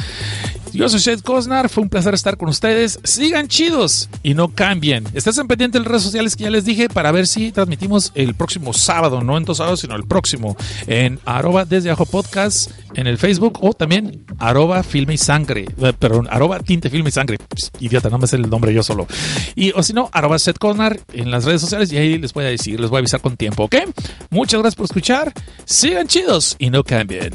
Yo 0.73 0.89
soy 0.89 0.99
Shed 0.99 1.21
Cosnar, 1.21 1.69
fue 1.69 1.83
un 1.83 1.89
placer 1.89 2.13
estar 2.13 2.35
con 2.35 2.49
ustedes. 2.49 2.99
Sigan 3.03 3.47
chidos 3.47 4.09
y 4.23 4.33
no 4.33 4.49
cambien. 4.49 5.05
Estén 5.13 5.47
pendientes 5.47 5.79
de 5.79 5.83
las 5.85 5.87
redes 5.87 6.03
sociales 6.03 6.35
que 6.35 6.43
ya 6.43 6.49
les 6.49 6.65
dije 6.65 6.89
para 6.89 7.11
ver 7.11 7.27
si 7.27 7.53
transmitimos 7.53 8.11
el 8.15 8.35
próximo 8.35 8.73
sábado, 8.73 9.21
no 9.21 9.37
en 9.37 9.45
dos 9.45 9.57
sábados, 9.57 9.79
sino 9.79 9.95
el 9.95 10.03
próximo, 10.03 10.57
en 10.87 11.19
arroba 11.25 11.63
desde 11.63 11.89
abajo 11.89 12.05
podcast 12.05 12.71
en 12.95 13.07
el 13.07 13.17
Facebook 13.17 13.59
o 13.61 13.73
también 13.73 14.25
arroba 14.39 14.83
filme 14.83 15.13
y 15.13 15.17
sangre, 15.17 15.65
eh, 15.81 15.93
perdón, 15.97 16.27
arroba 16.29 16.59
tinte 16.59 16.89
filme 16.89 17.09
y 17.09 17.11
sangre. 17.11 17.37
Idiota, 17.79 18.09
no 18.09 18.17
me 18.17 18.27
sé 18.27 18.35
el 18.37 18.49
nombre 18.49 18.73
yo 18.73 18.83
solo. 18.83 19.07
Y 19.55 19.71
o 19.75 19.83
si 19.83 19.93
no, 19.93 20.09
arroba 20.11 20.39
Seth 20.39 20.57
Cosnar 20.57 20.99
en 21.13 21.31
las 21.31 21.45
redes 21.45 21.61
sociales 21.61 21.91
y 21.91 21.97
ahí 21.97 22.17
les 22.17 22.33
voy 22.33 22.45
a 22.45 22.49
decir, 22.49 22.79
les 22.79 22.89
voy 22.89 22.97
a 22.97 22.99
avisar 22.99 23.21
con 23.21 23.37
tiempo, 23.37 23.63
¿ok? 23.63 23.75
Muchas 24.29 24.59
gracias 24.59 24.75
por 24.75 24.85
escuchar. 24.85 25.33
Sigan 25.65 26.07
chidos 26.07 26.55
y 26.59 26.69
no 26.69 26.83
cambien. 26.83 27.33